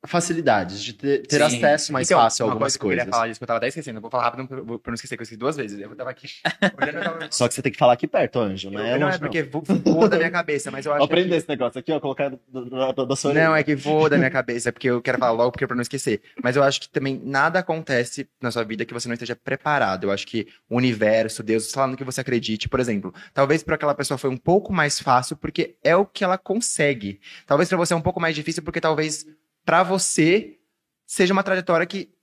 facilidades, 0.06 0.82
de 0.84 0.94
ter, 0.94 1.26
ter 1.26 1.42
acesso 1.42 1.94
mais 1.94 2.10
Então, 2.10 2.20
fácil 2.22 2.44
a 2.44 2.48
uma 2.48 2.54
algumas 2.54 2.74
coisa 2.74 2.80
que 2.80 2.86
eu 2.86 2.90
queria 2.90 3.04
coisas. 3.06 3.16
falar 3.16 3.28
disso 3.28 3.40
que 3.40 3.44
eu 3.44 3.48
tava 3.48 3.58
até 3.58 3.68
esquecendo. 3.70 3.98
Eu 3.98 4.02
vou 4.02 4.12
falar 4.12 4.24
rápido 4.24 4.48
pra, 4.48 4.58
não 4.92 4.94
esquecer 4.96 5.16
que 5.16 5.22
eu 5.22 5.24
esqueci 5.24 5.38
duas 5.38 5.56
vezes. 5.56 5.80
Eu 5.80 5.96
tava 5.96 6.10
aqui 6.10 6.28
olhando, 6.82 6.98
eu 6.98 7.04
tava... 7.04 7.28
Só 7.32 7.48
que 7.48 7.54
você 7.54 7.62
tem 7.62 7.72
que 7.72 7.78
falar 7.78 7.94
aqui 7.94 8.08
perto, 8.08 8.40
Anjo, 8.40 8.68
Eu- 8.70 9.00
não 9.00 9.10
é 9.10 9.16
é 9.16 9.18
porque 9.18 9.44
vo- 9.44 9.64
voou 9.66 10.10
da 10.10 10.18
minha 10.18 10.32
cabeça, 10.32 10.70
mas 10.72 10.86
eu 10.86 10.94
acho 10.94 11.04
Aprender 11.04 11.30
que... 11.30 11.36
esse 11.36 11.50
negócio 11.50 11.80
aqui, 11.80 11.92
ó, 11.92 12.00
colocar 12.00 12.30
da 12.30 13.16
sua. 13.16 13.34
Não, 13.34 13.56
é 13.56 13.64
que 13.64 13.76
voou 13.76 14.10
da 14.10 14.18
minha 14.18 14.30
cabeça, 14.32 14.72
porque 14.72 14.90
eu 14.90 15.02
quero 15.02 15.18
falar 15.18 15.32
logo, 15.32 15.52
porque 15.52 15.64
é 15.64 15.68
pra 15.68 15.76
não 15.76 15.82
esquecer. 15.82 16.22
Mas 16.44 16.56
eu 16.56 16.64
acho 16.64 16.82
que 16.82 16.90
também 16.90 17.22
nada 17.24 17.60
acontece 17.60 18.28
na 18.42 18.52
sua 18.52 18.64
vida 18.64 18.86
que 18.86 18.94
você 18.94 19.08
não 19.08 19.14
esteja 19.14 19.36
preparado. 19.36 20.06
Eu 20.06 20.12
acho 20.12 20.28
que 20.28 20.48
o 20.70 20.76
universo, 20.78 21.42
Deus, 21.44 21.70
sei 21.72 21.80
lá 21.82 21.88
no 21.88 21.96
que 21.98 22.04
você 22.04 22.22
acredite, 22.22 22.68
por 22.68 22.80
exemplo, 22.80 23.14
talvez 23.34 23.64
para 23.64 23.76
aquela 23.76 23.96
pessoa 23.96 24.18
foi 24.18 24.30
um 24.30 24.38
pouco 24.38 24.72
mais 24.74 25.00
fácil, 25.00 25.36
porque 25.38 25.76
é 25.84 25.96
o 25.96 26.06
que 26.06 26.24
ela 26.24 26.38
consegue. 26.38 27.20
Talvez 27.46 27.70
para 27.70 27.78
você 27.78 27.94
é 27.94 27.96
um 27.98 28.02
pouco 28.02 28.20
mais 28.20 28.36
difícil, 28.36 28.62
porque 28.64 28.82
talvez 28.82 29.26
para 29.66 29.84
você 29.84 30.58
seja 31.06 31.34
uma 31.34 31.44
trajetória 31.44 31.86
que 31.86 32.14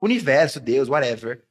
o 0.00 0.06
universo, 0.06 0.58
Deus, 0.58 0.88
whatever, 0.88 1.44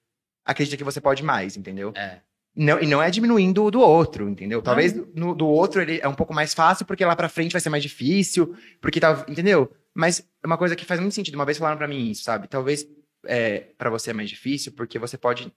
acredita 0.45 0.77
que 0.77 0.83
você 0.83 0.99
pode 0.99 1.23
mais, 1.23 1.55
entendeu? 1.55 1.93
É. 1.95 2.21
Não, 2.53 2.81
e 2.81 2.85
não 2.85 3.01
é 3.01 3.09
diminuindo 3.09 3.63
o 3.63 3.71
do 3.71 3.79
outro, 3.79 4.27
entendeu? 4.27 4.61
Talvez 4.61 4.93
no, 5.15 5.33
do 5.33 5.47
outro 5.47 5.81
ele 5.81 6.01
é 6.01 6.07
um 6.07 6.13
pouco 6.13 6.33
mais 6.33 6.53
fácil, 6.53 6.85
porque 6.85 7.05
lá 7.05 7.15
pra 7.15 7.29
frente 7.29 7.53
vai 7.53 7.61
ser 7.61 7.69
mais 7.69 7.81
difícil, 7.81 8.55
porque 8.81 8.99
tá, 8.99 9.25
entendeu? 9.27 9.71
Mas 9.93 10.19
é 10.43 10.47
uma 10.47 10.57
coisa 10.57 10.75
que 10.75 10.83
faz 10.83 10.99
muito 10.99 11.15
sentido. 11.15 11.35
Uma 11.35 11.45
vez 11.45 11.57
falaram 11.57 11.77
pra 11.77 11.87
mim 11.87 12.09
isso, 12.09 12.23
sabe? 12.23 12.49
Talvez 12.49 12.85
é, 13.25 13.67
para 13.77 13.89
você 13.89 14.09
é 14.09 14.13
mais 14.13 14.29
difícil, 14.29 14.73
porque 14.73 14.99
você 14.99 15.17
pode 15.17 15.51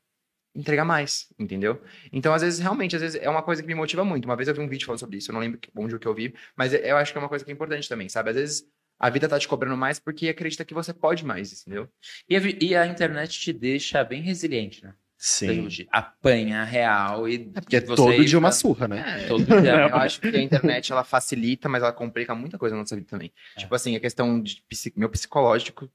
entregar 0.54 0.84
mais, 0.84 1.26
entendeu? 1.36 1.82
Então, 2.12 2.32
às 2.32 2.42
vezes, 2.42 2.60
realmente, 2.60 2.94
às 2.94 3.02
vezes 3.02 3.20
é 3.20 3.28
uma 3.28 3.42
coisa 3.42 3.60
que 3.60 3.66
me 3.66 3.74
motiva 3.74 4.04
muito. 4.04 4.26
Uma 4.26 4.36
vez 4.36 4.48
eu 4.48 4.54
vi 4.54 4.60
um 4.60 4.68
vídeo 4.68 4.86
falando 4.86 5.00
sobre 5.00 5.16
isso, 5.18 5.30
eu 5.30 5.32
não 5.32 5.40
lembro 5.40 5.58
onde 5.76 5.98
que 5.98 6.06
eu 6.06 6.14
vi, 6.14 6.32
mas 6.56 6.72
eu 6.72 6.96
acho 6.96 7.10
que 7.10 7.18
é 7.18 7.20
uma 7.20 7.28
coisa 7.28 7.44
que 7.44 7.50
é 7.50 7.54
importante 7.54 7.88
também, 7.88 8.08
sabe? 8.08 8.30
Às 8.30 8.36
vezes 8.36 8.64
a 8.98 9.10
vida 9.10 9.28
tá 9.28 9.38
te 9.38 9.48
cobrando 9.48 9.76
mais 9.76 9.98
porque 9.98 10.28
acredita 10.28 10.64
que 10.64 10.74
você 10.74 10.92
pode 10.92 11.24
mais, 11.24 11.52
entendeu? 11.62 11.88
E 12.28 12.36
a, 12.36 12.40
e 12.60 12.76
a 12.76 12.86
internet 12.86 13.38
te 13.40 13.52
deixa 13.52 14.02
bem 14.04 14.22
resiliente, 14.22 14.82
né? 14.84 14.94
Sim. 15.16 15.68
Apanha 15.90 16.64
real 16.64 17.26
e. 17.28 17.50
É 17.54 17.60
porque 17.60 17.76
é 17.76 17.80
você 17.80 17.96
todo 17.96 18.24
dia 18.24 18.38
uma 18.38 18.48
pra- 18.48 18.52
surra, 18.52 18.88
né? 18.88 19.22
É, 19.24 19.26
todo 19.26 19.44
dia. 19.44 19.56
Eu 19.88 19.96
acho 19.96 20.20
que 20.20 20.26
a 20.28 20.42
internet 20.42 20.92
ela 20.92 21.02
facilita, 21.02 21.68
mas 21.68 21.82
ela 21.82 21.92
complica 21.92 22.34
muita 22.34 22.58
coisa 22.58 22.74
na 22.74 22.82
nossa 22.82 22.94
vida 22.94 23.08
também. 23.08 23.32
É. 23.56 23.60
Tipo 23.60 23.74
assim, 23.74 23.96
a 23.96 24.00
questão 24.00 24.38
de 24.42 24.62
meu 24.94 25.08
psicológico, 25.08 25.90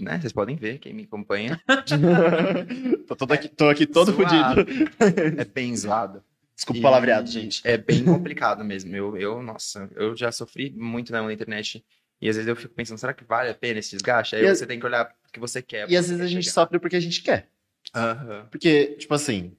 né? 0.00 0.20
Vocês 0.20 0.32
podem 0.32 0.54
ver, 0.54 0.78
quem 0.78 0.94
me 0.94 1.02
acompanha. 1.02 1.60
tô, 3.08 3.16
todo 3.16 3.32
aqui, 3.32 3.48
tô 3.48 3.68
aqui 3.68 3.86
todo 3.86 4.12
Zoado. 4.12 4.64
fodido. 4.64 4.90
É 5.40 5.44
bem 5.44 5.76
zoado. 5.76 6.22
Desculpa 6.54 6.78
o 6.78 6.82
palavreado, 6.82 7.28
gente. 7.30 7.62
É 7.64 7.76
bem 7.76 8.04
complicado 8.04 8.62
mesmo. 8.62 8.94
Eu, 8.94 9.16
eu, 9.16 9.42
nossa, 9.42 9.90
eu 9.96 10.14
já 10.14 10.30
sofri 10.30 10.70
muito 10.70 11.10
na 11.10 11.32
internet. 11.32 11.84
E 12.20 12.28
às 12.28 12.36
vezes 12.36 12.48
eu 12.48 12.54
fico 12.56 12.74
pensando, 12.74 12.98
será 12.98 13.12
que 13.14 13.24
vale 13.24 13.48
a 13.50 13.54
pena 13.54 13.78
esse 13.78 13.90
desgaste? 13.92 14.36
Aí 14.36 14.42
E 14.44 14.46
a- 14.48 14.54
você 14.54 14.66
tem 14.66 14.78
que 14.78 14.84
olhar 14.86 15.06
o 15.28 15.32
que 15.32 15.40
você 15.40 15.62
quer. 15.62 15.90
E 15.90 15.96
às 15.96 16.08
vezes 16.08 16.22
a 16.22 16.26
gente 16.28 16.50
sofre 16.50 16.78
porque 16.78 16.96
a 16.96 17.00
gente 17.00 17.22
quer. 17.22 17.48
Aham. 17.94 18.46
Porque, 18.50 18.96
tipo 18.98 19.14
assim, 19.14 19.52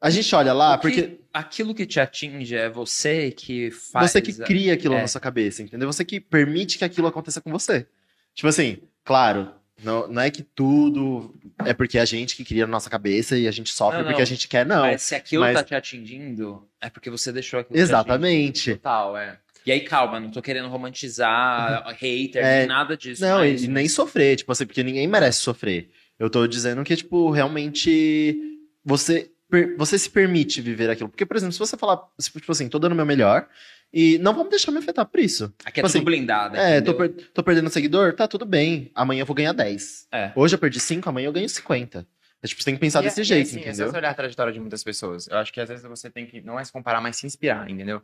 a 0.00 0.10
gente 0.10 0.32
olha 0.34 0.52
lá 0.52 0.78
porque 0.78 1.18
Aquilo 1.32 1.74
que 1.74 1.84
te 1.84 1.98
atinge 1.98 2.54
é 2.54 2.68
você 2.70 3.32
que 3.32 3.70
faz. 3.72 4.12
você 4.12 4.22
que 4.22 4.32
cria 4.32 4.74
aquilo 4.74 4.94
é. 4.94 5.00
na 5.00 5.08
sua 5.08 5.20
cabeça, 5.20 5.62
entendeu? 5.62 5.92
Você 5.92 6.04
que 6.04 6.20
permite 6.20 6.78
que 6.78 6.84
aquilo 6.84 7.08
aconteça 7.08 7.40
com 7.40 7.50
você. 7.50 7.88
Tipo 8.32 8.46
assim, 8.46 8.78
claro, 9.02 9.52
não, 9.82 10.06
não 10.06 10.22
é 10.22 10.30
que 10.30 10.44
tudo 10.44 11.34
é 11.64 11.74
porque 11.74 11.98
a 11.98 12.04
gente 12.04 12.36
que 12.36 12.44
cria 12.44 12.64
na 12.66 12.70
nossa 12.70 12.88
cabeça 12.88 13.36
e 13.36 13.48
a 13.48 13.50
gente 13.50 13.70
sofre 13.72 13.98
Não, 13.98 14.04
porque 14.04 14.18
não. 14.18 14.22
a 14.22 14.26
gente 14.26 14.46
quer, 14.46 14.64
não. 14.64 14.82
Mas 14.82 15.02
se 15.02 15.16
aquilo 15.16 15.42
mas- 15.42 15.54
tá 15.56 15.64
te 15.64 15.74
atingindo, 15.74 16.64
é 16.80 16.88
porque 16.88 17.10
você 17.10 17.32
deixou 17.32 17.58
aquilo. 17.58 17.76
Exatamente. 17.80 18.74
Total, 18.76 19.16
é. 19.16 19.38
E 19.66 19.72
aí, 19.72 19.80
calma, 19.80 20.20
não 20.20 20.30
tô 20.30 20.42
querendo 20.42 20.68
romantizar 20.68 21.84
hater, 21.98 22.44
É, 22.44 22.58
nem 22.60 22.66
nada 22.68 22.96
disso. 22.96 23.22
Não, 23.22 23.38
mas... 23.38 23.62
e 23.64 23.68
nem 23.68 23.88
sofrer, 23.88 24.36
tipo 24.36 24.52
assim, 24.52 24.66
porque 24.66 24.82
ninguém 24.82 25.06
merece 25.06 25.40
sofrer. 25.40 25.90
Eu 26.18 26.28
tô 26.30 26.46
dizendo 26.46 26.82
que, 26.84 26.94
tipo, 26.96 27.30
realmente 27.30 28.36
você, 28.84 29.30
per- 29.48 29.76
você 29.76 29.98
se 29.98 30.08
permite 30.10 30.60
viver 30.60 30.90
aquilo. 30.90 31.08
Porque, 31.08 31.26
por 31.26 31.36
exemplo, 31.36 31.52
se 31.52 31.58
você 31.58 31.76
falar, 31.76 32.00
tipo 32.20 32.52
assim, 32.52 32.68
tô 32.68 32.78
dando 32.78 32.92
o 32.92 32.96
meu 32.96 33.06
melhor 33.06 33.48
e 33.92 34.18
não 34.18 34.34
vamos 34.34 34.50
deixar 34.50 34.70
me 34.70 34.78
afetar 34.78 35.06
por 35.06 35.18
isso. 35.20 35.44
Aqui 35.64 35.80
é 35.80 35.82
tipo 35.82 35.86
tudo 35.88 35.96
assim, 35.96 36.04
blindado. 36.04 36.56
É, 36.56 36.80
tô, 36.80 36.94
per- 36.94 37.12
tô 37.32 37.42
perdendo 37.42 37.70
seguidor, 37.70 38.12
tá 38.14 38.28
tudo 38.28 38.44
bem. 38.44 38.90
Amanhã 38.94 39.22
eu 39.22 39.26
vou 39.26 39.34
ganhar 39.34 39.52
10. 39.52 40.06
É. 40.12 40.32
Hoje 40.36 40.54
eu 40.54 40.58
perdi 40.58 40.78
5, 40.80 41.08
amanhã 41.08 41.26
eu 41.26 41.32
ganho 41.32 41.48
50. 41.48 42.06
É, 42.42 42.46
tipo, 42.46 42.60
você 42.60 42.66
tem 42.66 42.74
que 42.74 42.80
pensar 42.80 43.00
E- 43.00 43.04
desse 43.04 43.20
e 43.22 43.24
jeito, 43.24 43.46
assim, 43.48 43.56
É 43.58 43.60
entendeu? 43.68 43.86
só 43.86 43.92
você 43.92 43.96
olhar 43.98 44.10
a 44.10 44.14
trajetória 44.14 44.52
de 44.52 44.60
muitas 44.60 44.84
pessoas. 44.84 45.26
Eu 45.28 45.38
acho 45.38 45.52
que 45.52 45.60
às 45.60 45.68
vezes 45.68 45.84
você 45.84 46.10
tem 46.10 46.26
que 46.26 46.40
não 46.42 46.60
é 46.60 46.64
se 46.64 46.70
comparar, 46.72 47.00
mas 47.00 47.16
se 47.16 47.26
inspirar, 47.26 47.68
entendeu? 47.70 48.02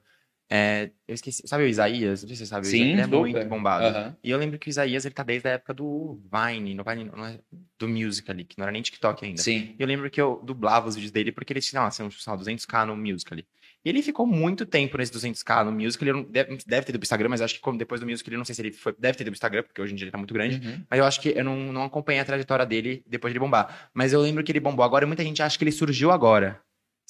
É, 0.52 0.90
eu 1.06 1.14
esqueci. 1.14 1.46
Sabe 1.46 1.62
o 1.62 1.66
Isaías? 1.68 2.22
Não 2.22 2.28
sei 2.28 2.36
se 2.36 2.44
você 2.44 2.50
sabe. 2.50 2.66
Sim, 2.66 2.92
ele 2.92 3.00
é 3.00 3.04
super. 3.04 3.18
muito 3.20 3.44
bombado. 3.44 3.84
Aham. 3.84 4.16
E 4.22 4.30
eu 4.30 4.36
lembro 4.36 4.58
que 4.58 4.68
o 4.68 4.70
Isaías, 4.70 5.04
ele 5.04 5.14
tá 5.14 5.22
desde 5.22 5.46
a 5.46 5.52
época 5.52 5.72
do 5.72 6.20
Vine, 6.32 6.74
no 6.74 6.82
Vine, 6.82 7.08
é, 7.08 7.38
do 7.78 7.88
Music 7.88 8.28
ali, 8.28 8.44
que 8.44 8.58
não 8.58 8.64
era 8.64 8.72
nem 8.72 8.82
TikTok 8.82 9.24
ainda. 9.24 9.40
Sim. 9.40 9.76
E 9.78 9.80
eu 9.80 9.86
lembro 9.86 10.10
que 10.10 10.20
eu 10.20 10.42
dublava 10.44 10.88
os 10.88 10.96
vídeos 10.96 11.12
dele 11.12 11.30
porque 11.30 11.52
ele 11.52 11.60
tinha, 11.60 11.88
sei 11.92 12.04
lá, 12.04 12.36
200k 12.36 12.84
no 12.84 12.96
Music 12.96 13.32
ali. 13.32 13.46
E 13.84 13.88
ele 13.88 14.02
ficou 14.02 14.26
muito 14.26 14.66
tempo 14.66 14.98
nesse 14.98 15.12
200k 15.12 15.64
no 15.64 15.72
Music. 15.72 16.02
Ele 16.02 16.12
não, 16.12 16.22
deve, 16.24 16.58
deve 16.66 16.84
ter 16.84 16.90
ido 16.90 16.98
pro 16.98 17.04
Instagram, 17.04 17.28
mas 17.28 17.40
acho 17.40 17.54
que 17.54 17.60
como 17.60 17.78
depois 17.78 18.00
do 18.00 18.06
Music, 18.06 18.28
ele 18.28 18.36
não 18.36 18.44
sei 18.44 18.54
se 18.54 18.60
ele 18.60 18.72
foi. 18.72 18.94
Deve 18.98 19.16
ter 19.16 19.22
ido 19.22 19.30
pro 19.30 19.36
Instagram, 19.36 19.62
porque 19.62 19.80
hoje 19.80 19.92
em 19.92 19.96
dia 19.96 20.06
ele 20.06 20.12
tá 20.12 20.18
muito 20.18 20.34
grande. 20.34 20.66
Uhum. 20.66 20.84
Mas 20.90 20.98
eu 20.98 21.04
acho 21.04 21.20
que 21.20 21.28
eu 21.28 21.44
não, 21.44 21.72
não 21.72 21.84
acompanhei 21.84 22.20
a 22.20 22.24
trajetória 22.24 22.66
dele 22.66 23.04
depois 23.06 23.32
de 23.32 23.38
ele 23.38 23.44
bombar. 23.44 23.90
Mas 23.94 24.12
eu 24.12 24.20
lembro 24.20 24.42
que 24.42 24.50
ele 24.50 24.60
bombou 24.60 24.84
agora 24.84 25.04
e 25.04 25.06
muita 25.06 25.22
gente 25.22 25.40
acha 25.42 25.56
que 25.56 25.62
ele 25.62 25.72
surgiu 25.72 26.10
agora. 26.10 26.60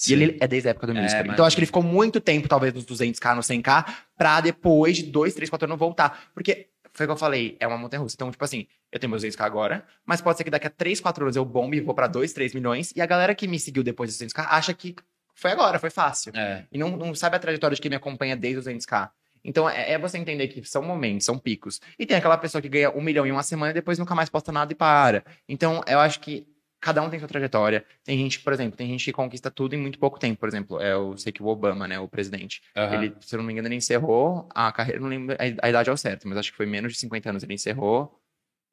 E 0.08 0.12
ele 0.12 0.36
é 0.40 0.46
desde 0.46 0.68
a 0.68 0.70
época 0.70 0.86
do 0.86 0.96
É, 0.96 1.02
Music. 1.02 1.22
mas- 1.22 1.32
então 1.32 1.44
acho 1.44 1.56
que 1.56 1.60
ele 1.60 1.66
ficou 1.66 1.82
muito 1.82 2.20
tempo, 2.20 2.48
talvez, 2.48 2.72
nos 2.72 2.84
200k, 2.84 3.34
no 3.34 3.42
100k, 3.42 3.84
pra 4.16 4.40
depois 4.40 4.96
de 4.96 5.02
2, 5.04 5.34
3, 5.34 5.50
4 5.50 5.66
anos 5.66 5.78
voltar. 5.78 6.30
Porque, 6.32 6.68
foi 6.92 7.06
o 7.06 7.08
que 7.08 7.12
eu 7.12 7.16
falei, 7.16 7.56
é 7.60 7.66
uma 7.66 7.76
montanha 7.78 8.00
russa. 8.00 8.14
Então, 8.16 8.30
tipo 8.30 8.44
assim, 8.44 8.66
eu 8.90 8.98
tenho 8.98 9.10
meus 9.10 9.22
200k 9.22 9.44
agora, 9.44 9.84
mas 10.04 10.20
pode 10.20 10.38
ser 10.38 10.44
que 10.44 10.50
daqui 10.50 10.66
a 10.66 10.70
3, 10.70 11.00
4 11.00 11.24
anos 11.24 11.36
eu 11.36 11.44
bombe 11.44 11.76
e 11.76 11.80
vou 11.80 11.94
pra 11.94 12.06
2, 12.06 12.32
3 12.32 12.54
milhões. 12.54 12.92
E 12.96 13.00
a 13.00 13.06
galera 13.06 13.34
que 13.34 13.46
me 13.46 13.58
seguiu 13.58 13.82
depois 13.82 14.08
dos 14.10 14.16
200k 14.18 14.46
acha 14.50 14.72
que 14.74 14.94
foi 15.34 15.50
agora, 15.52 15.78
foi 15.78 15.90
fácil. 15.90 16.32
É. 16.34 16.64
E 16.72 16.78
não, 16.78 16.96
não 16.96 17.14
sabe 17.14 17.36
a 17.36 17.38
trajetória 17.38 17.74
de 17.74 17.80
quem 17.80 17.88
me 17.90 17.96
acompanha 17.96 18.36
desde 18.36 18.58
os 18.58 18.64
200k. 18.66 19.10
Então 19.42 19.68
é, 19.70 19.92
é 19.92 19.98
você 19.98 20.18
entender 20.18 20.48
que 20.48 20.62
são 20.68 20.82
momentos, 20.82 21.24
são 21.24 21.38
picos. 21.38 21.80
E 21.98 22.04
tem 22.04 22.16
aquela 22.16 22.36
pessoa 22.36 22.60
que 22.60 22.68
ganha 22.68 22.90
um 22.90 23.00
milhão 23.00 23.26
em 23.26 23.30
uma 23.32 23.42
semana 23.42 23.70
e 23.70 23.74
depois 23.74 23.98
nunca 23.98 24.14
mais 24.14 24.28
posta 24.28 24.52
nada 24.52 24.70
e 24.72 24.74
para. 24.76 25.24
Então 25.48 25.82
eu 25.86 25.98
acho 25.98 26.20
que 26.20 26.46
cada 26.80 27.02
um 27.02 27.10
tem 27.10 27.18
sua 27.18 27.28
trajetória. 27.28 27.84
Tem 28.04 28.18
gente, 28.18 28.40
por 28.40 28.52
exemplo, 28.52 28.76
tem 28.76 28.88
gente 28.88 29.04
que 29.04 29.12
conquista 29.12 29.50
tudo 29.50 29.74
em 29.74 29.78
muito 29.78 29.98
pouco 29.98 30.18
tempo. 30.18 30.40
Por 30.40 30.48
exemplo, 30.48 30.80
é, 30.80 30.92
eu 30.92 31.16
sei 31.16 31.32
que 31.32 31.42
o 31.42 31.46
Obama, 31.46 31.86
né, 31.86 31.98
o 32.00 32.08
presidente, 32.08 32.62
Aham. 32.76 32.94
ele, 32.94 33.16
se 33.20 33.34
eu 33.34 33.38
não 33.38 33.44
me 33.44 33.52
engano, 33.52 33.68
ele 33.68 33.76
encerrou 33.76 34.48
a 34.54 34.72
carreira, 34.72 35.00
não 35.00 35.08
lembro 35.08 35.36
a, 35.36 35.66
a 35.66 35.68
idade 35.68 35.90
ao 35.90 35.96
certo, 35.96 36.26
mas 36.26 36.38
acho 36.38 36.50
que 36.50 36.56
foi 36.56 36.66
menos 36.66 36.92
de 36.92 36.98
50 36.98 37.30
anos. 37.30 37.42
Ele 37.42 37.54
encerrou. 37.54 38.18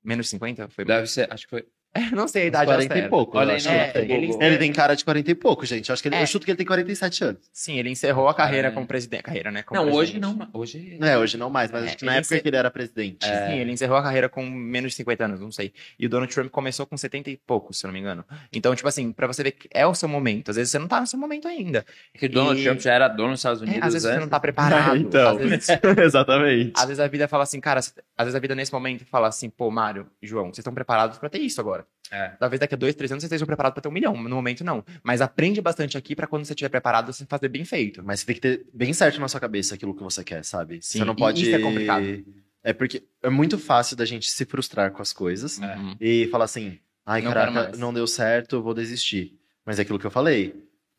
Menos 0.03 0.27
de 0.27 0.29
50? 0.31 0.69
Foi. 0.69 0.85
Deve 0.85 1.07
ser, 1.07 1.31
acho 1.31 1.43
que 1.45 1.49
foi. 1.49 1.67
não 2.11 2.27
sei 2.27 2.43
a 2.43 2.45
idade 2.45 2.71
ao 2.71 2.75
40 2.77 2.93
certo. 2.93 3.05
e 3.05 3.09
pouco. 3.09 3.37
Olha 3.37 3.55
acho 3.55 3.67
né? 3.69 3.89
que 3.91 3.97
ele, 3.97 4.05
É, 4.05 4.07
tem. 4.07 4.23
ele- 4.23 4.37
ele 4.45 4.57
tem 4.57 4.71
cara 4.73 4.95
de 4.95 5.03
40 5.03 5.31
e 5.31 5.35
pouco, 5.35 5.65
gente. 5.65 5.89
Eu, 5.89 5.93
acho 5.93 6.01
que 6.01 6.09
ele, 6.09 6.15
É. 6.15 6.21
eu 6.23 6.27
chuto 6.27 6.45
que 6.45 6.51
ele 6.51 6.57
tem 6.57 6.65
47 6.65 7.23
anos. 7.23 7.41
Sim, 7.51 7.77
ele 7.79 7.89
encerrou 7.89 8.27
a 8.27 8.33
carreira 8.33 8.67
É. 8.69 8.71
como 8.71 8.85
presidente. 8.87 9.23
Carreira, 9.23 9.51
né? 9.51 9.63
como 9.63 9.79
Não, 9.81 9.91
hoje 9.91 10.13
presidente. 10.19 10.37
não. 10.39 10.49
Hoje. 10.53 10.97
É, 11.01 11.17
hoje 11.17 11.37
não 11.37 11.49
mais, 11.49 11.71
mas 11.71 11.83
É, 11.83 11.87
acho 11.87 11.97
que 11.97 12.05
na 12.05 12.11
ele 12.13 12.19
época 12.19 12.35
se- 12.35 12.41
que 12.41 12.47
ele 12.47 12.57
era 12.57 12.69
presidente. 12.71 13.25
É. 13.27 13.47
Sim, 13.49 13.57
ele 13.57 13.71
encerrou 13.71 13.97
a 13.97 14.03
carreira 14.03 14.29
com 14.29 14.45
menos 14.45 14.91
de 14.91 14.95
50 14.97 15.25
anos, 15.25 15.39
não 15.39 15.51
sei. 15.51 15.73
E 15.99 16.05
o 16.05 16.09
Donald 16.09 16.33
Trump 16.33 16.49
começou 16.49 16.85
com 16.85 16.95
70 16.97 17.29
e 17.29 17.37
poucos, 17.37 17.77
se 17.79 17.85
eu 17.85 17.89
não 17.89 17.93
me 17.93 17.99
engano. 17.99 18.23
Então, 18.53 18.75
tipo 18.75 18.87
assim, 18.87 19.11
pra 19.11 19.27
você 19.27 19.43
ver 19.43 19.51
que 19.51 19.67
é 19.73 19.85
o 19.85 19.93
seu 19.95 20.07
momento. 20.09 20.49
Às 20.51 20.55
vezes 20.57 20.71
você 20.71 20.79
não 20.79 20.87
tá 20.87 20.99
no 21.01 21.07
seu 21.07 21.19
momento 21.19 21.47
ainda. 21.47 21.85
É 22.13 22.17
que 22.17 22.25
o 22.25 22.29
Donald 22.29 22.59
E- 22.59 22.63
Trump 22.63 22.79
já 22.79 22.93
era 22.93 23.07
dono 23.07 23.31
dos 23.31 23.39
Estados 23.39 23.61
É, 23.61 23.65
Unidos. 23.65 23.83
às 23.83 23.93
vezes 23.93 24.07
né? 24.07 24.13
você 24.15 24.19
não 24.21 24.27
tá 24.29 24.39
preparado. 24.39 24.97
então. 24.97 25.37
Às 25.37 25.37
vezes, 25.37 25.67
Exatamente. 25.97 26.73
às 26.75 26.85
vezes 26.85 26.99
a 26.99 27.07
vida 27.07 27.27
fala 27.27 27.43
assim, 27.43 27.59
cara, 27.59 27.79
às 27.79 27.93
vezes 28.19 28.35
a 28.35 28.39
vida 28.39 28.53
nesse 28.55 28.71
momento 28.73 29.05
fala 29.05 29.27
assim, 29.27 29.49
pô, 29.49 29.69
Mário 29.71 30.07
e 30.21 30.27
João, 30.27 30.45
vocês 30.47 30.59
estão 30.59 30.73
preparados 30.73 31.17
pra 31.17 31.29
ter 31.29 31.39
isso 31.39 31.59
agora. 31.61 31.85
É. 32.09 32.29
Talvez 32.39 32.59
daqui 32.59 32.73
a 32.73 32.77
dois, 32.77 32.95
três 32.95 33.11
anos 33.11 33.21
vocês 33.21 33.29
estejam 33.29 33.45
preparados 33.45 33.73
pra 33.75 33.81
ter 33.81 33.89
um 33.89 33.91
milhão. 33.91 34.15
No 34.15 34.35
momento, 34.35 34.63
não. 34.63 34.83
Mas 35.03 35.19
aprende 35.19 35.59
bastante 35.61 35.97
aqui 35.97 36.15
pra 36.15 36.25
quando 36.25 36.45
você 36.45 36.53
estiver 36.53 36.69
preparado, 36.69 37.11
você 37.11 37.25
fazer 37.25 37.49
bem 37.49 37.65
feito. 37.65 38.01
Mas 38.03 38.21
você 38.21 38.25
tem 38.27 38.35
que 38.35 38.41
ter 38.41 38.65
bem 38.73 38.93
certo 38.93 39.19
na 39.19 39.27
sua 39.27 39.41
cabeça 39.41 39.75
aquilo 39.75 39.93
que 39.93 40.01
você 40.03 40.23
quer, 40.23 40.43
sabe? 40.45 40.79
Sim, 40.81 40.99
você 40.99 41.05
não 41.05 41.15
pode. 41.15 41.41
isso 41.45 41.53
é 41.55 41.59
complicado. 41.59 42.05
É 42.63 42.71
porque 42.73 43.03
é 43.21 43.29
muito 43.29 43.57
fácil 43.57 43.95
da 43.97 44.05
gente 44.05 44.29
se 44.29 44.45
frustrar 44.45 44.91
com 44.91 45.01
as 45.01 45.11
coisas 45.11 45.61
É. 45.61 45.75
Uhum. 45.75 45.95
e 45.99 46.27
falar 46.31 46.45
assim: 46.45 46.79
ai, 47.05 47.21
Não 47.21 47.31
caraca, 47.33 47.77
não 47.77 47.93
deu 47.93 48.07
certo, 48.07 48.61
vou 48.61 48.73
desistir. 48.73 49.37
Mas 49.65 49.77
é 49.77 49.81
aquilo 49.81 49.99
que 49.99 50.05
eu 50.07 50.11
falei. 50.11 50.55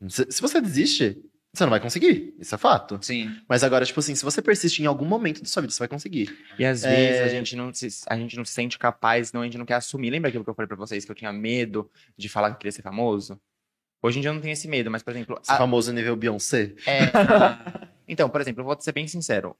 Se 0.07 0.41
você 0.41 0.61
desiste, 0.61 1.17
você 1.53 1.63
não 1.63 1.71
vai 1.71 1.79
conseguir. 1.79 2.35
Isso 2.39 2.53
é 2.53 2.57
fato. 2.57 2.99
Sim. 3.01 3.35
Mas 3.47 3.63
agora, 3.63 3.85
tipo 3.85 3.99
assim, 3.99 4.13
se 4.15 4.23
você 4.23 4.41
persiste 4.41 4.81
em 4.83 4.85
algum 4.85 5.05
momento 5.05 5.41
da 5.41 5.47
sua 5.47 5.61
vida, 5.61 5.73
você 5.73 5.79
vai 5.79 5.87
conseguir. 5.87 6.37
E 6.59 6.65
às 6.65 6.83
É. 6.83 6.95
vezes 6.95 7.21
a 7.21 7.27
gente, 7.29 7.55
não 7.55 7.73
se, 7.73 7.87
a 8.07 8.15
gente 8.15 8.37
não 8.37 8.45
se 8.45 8.53
sente 8.53 8.77
capaz, 8.77 9.33
não, 9.33 9.41
a 9.41 9.45
gente 9.45 9.57
não 9.57 9.65
quer 9.65 9.75
assumir. 9.75 10.09
Lembra 10.11 10.29
aquilo 10.29 10.43
que 10.43 10.49
eu 10.49 10.53
falei 10.53 10.67
pra 10.67 10.77
vocês, 10.77 11.03
que 11.05 11.11
eu 11.11 11.15
tinha 11.15 11.33
medo 11.33 11.89
de 12.17 12.29
falar 12.29 12.49
que 12.49 12.55
eu 12.55 12.59
queria 12.59 12.71
ser 12.71 12.81
famoso? 12.83 13.39
Hoje 14.01 14.19
em 14.19 14.21
dia 14.21 14.29
eu 14.29 14.33
não 14.33 14.41
tenho 14.41 14.53
esse 14.53 14.67
medo, 14.67 14.89
mas, 14.89 15.03
por 15.03 15.11
exemplo... 15.11 15.41
A- 15.47 15.57
famoso 15.57 15.91
nível 15.91 16.15
Beyoncé. 16.15 16.73
é, 16.85 17.01
então, 18.07 18.29
por 18.29 18.39
exemplo, 18.41 18.61
eu 18.61 18.65
vou 18.65 18.79
ser 18.79 18.91
bem 18.93 19.07
sincero. 19.07 19.55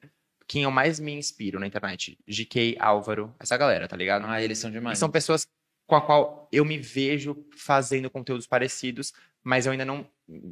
Quem 0.47 0.63
eu 0.63 0.71
mais 0.71 0.99
me 0.99 1.11
inspiro 1.13 1.59
na 1.59 1.67
internet? 1.67 2.17
GK, 2.27 2.77
Álvaro, 2.79 3.35
essa 3.39 3.57
galera, 3.57 3.87
tá 3.87 3.97
ligado? 3.97 4.25
Ah, 4.27 4.41
eles 4.41 4.57
são 4.57 4.69
E 4.69 4.73
demais. 4.73 4.97
são 4.97 5.09
pessoas 5.09 5.45
com 5.85 5.95
a 5.95 6.01
qual 6.01 6.47
eu 6.51 6.63
me 6.63 6.77
vejo 6.77 7.35
fazendo 7.55 8.09
conteúdos 8.09 8.47
parecidos, 8.47 9.11
mas 9.43 9.65
eu 9.65 9.71
ainda 9.71 9.85
não 9.85 10.07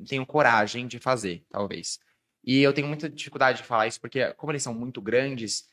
tenho 0.07 0.25
coragem 0.25 0.87
de 0.87 0.99
fazer, 0.99 1.45
talvez. 1.49 1.99
E 2.43 2.61
eu 2.61 2.73
tenho 2.73 2.87
muita 2.87 3.09
dificuldade 3.09 3.59
de 3.59 3.63
falar 3.67 3.87
isso, 3.87 3.99
porque 3.99 4.33
como 4.35 4.51
eles 4.51 4.63
são 4.63 4.73
muito 4.73 5.01
grandes, 5.01 5.69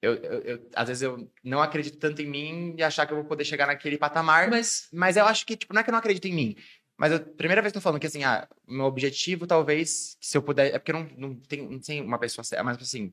eu, 0.00 0.14
eu- 0.16 0.40
eu- 0.42 0.70
às 0.74 0.88
vezes 0.88 1.02
eu 1.02 1.30
não 1.42 1.60
acredito 1.60 1.98
tanto 1.98 2.22
em 2.22 2.26
mim 2.26 2.74
e 2.78 2.82
achar 2.82 3.06
que 3.06 3.12
eu 3.12 3.16
vou 3.18 3.26
poder 3.26 3.44
chegar 3.44 3.66
naquele 3.66 3.98
patamar. 3.98 4.48
Mas, 4.50 4.88
Mas 4.92 5.16
eu 5.16 5.26
acho 5.26 5.44
que, 5.46 5.56
tipo, 5.56 5.74
não 5.74 5.80
é 5.80 5.84
que 5.84 5.90
eu 5.90 5.92
não 5.92 5.98
acredito 5.98 6.26
em 6.26 6.34
mim. 6.34 6.56
Mas 6.96 7.12
a 7.12 7.20
primeira 7.20 7.62
vez 7.62 7.72
que 7.72 7.78
eu 7.78 7.80
tô 7.80 7.84
falando 7.84 8.00
que, 8.00 8.06
assim, 8.06 8.24
ah, 8.24 8.48
meu 8.66 8.86
objetivo, 8.86 9.46
talvez, 9.46 10.16
se 10.20 10.36
eu 10.36 10.42
puder. 10.42 10.74
É 10.74 10.78
porque 10.78 10.90
eu 10.92 10.94
não, 11.00 11.08
não, 11.16 11.34
tenho, 11.40 11.70
não 11.70 11.80
sei 11.82 12.00
uma 12.00 12.18
pessoa 12.18 12.44
certa, 12.44 12.64
mas, 12.64 12.76
assim. 12.78 13.12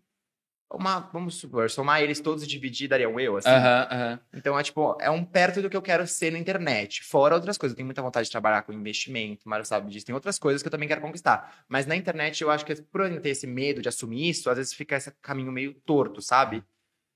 Uma, 0.72 1.00
vamos 1.00 1.36
supor, 1.36 1.70
somar 1.70 2.02
eles 2.02 2.20
todos 2.20 2.44
e 2.44 2.48
dividir 2.48 2.88
daria 2.88 3.08
um 3.08 3.20
eu, 3.20 3.38
assim. 3.38 3.50
Aham, 3.50 3.88
aham. 3.92 4.20
Então, 4.34 4.60
é 4.60 4.64
tipo, 4.64 4.98
é 5.00 5.10
um 5.10 5.24
perto 5.24 5.62
do 5.62 5.70
que 5.70 5.78
eu 5.78 5.82
quero 5.82 6.06
ser 6.06 6.32
na 6.32 6.38
internet. 6.38 7.04
Fora 7.04 7.36
outras 7.36 7.58
coisas. 7.58 7.74
Eu 7.74 7.78
tenho 7.78 7.86
muita 7.86 8.02
vontade 8.02 8.26
de 8.26 8.32
trabalhar 8.32 8.64
com 8.64 8.74
investimento, 8.74 9.48
Mário 9.48 9.66
sabe 9.66 9.90
disso. 9.90 10.06
Tem 10.06 10.14
outras 10.14 10.38
coisas 10.38 10.62
que 10.62 10.68
eu 10.68 10.72
também 10.72 10.88
quero 10.88 11.00
conquistar. 11.00 11.64
Mas 11.70 11.86
na 11.86 11.96
internet, 11.96 12.42
eu 12.42 12.52
acho 12.52 12.66
que 12.66 12.76
por 12.76 13.02
eu 13.02 13.22
ter 13.22 13.30
esse 13.30 13.48
medo 13.48 13.82
de 13.82 13.88
assumir 13.88 14.30
isso, 14.30 14.50
às 14.50 14.58
vezes 14.58 14.74
fica 14.74 14.98
esse 14.98 15.10
caminho 15.22 15.52
meio 15.52 15.74
torto, 15.74 16.22
sabe? 16.22 16.64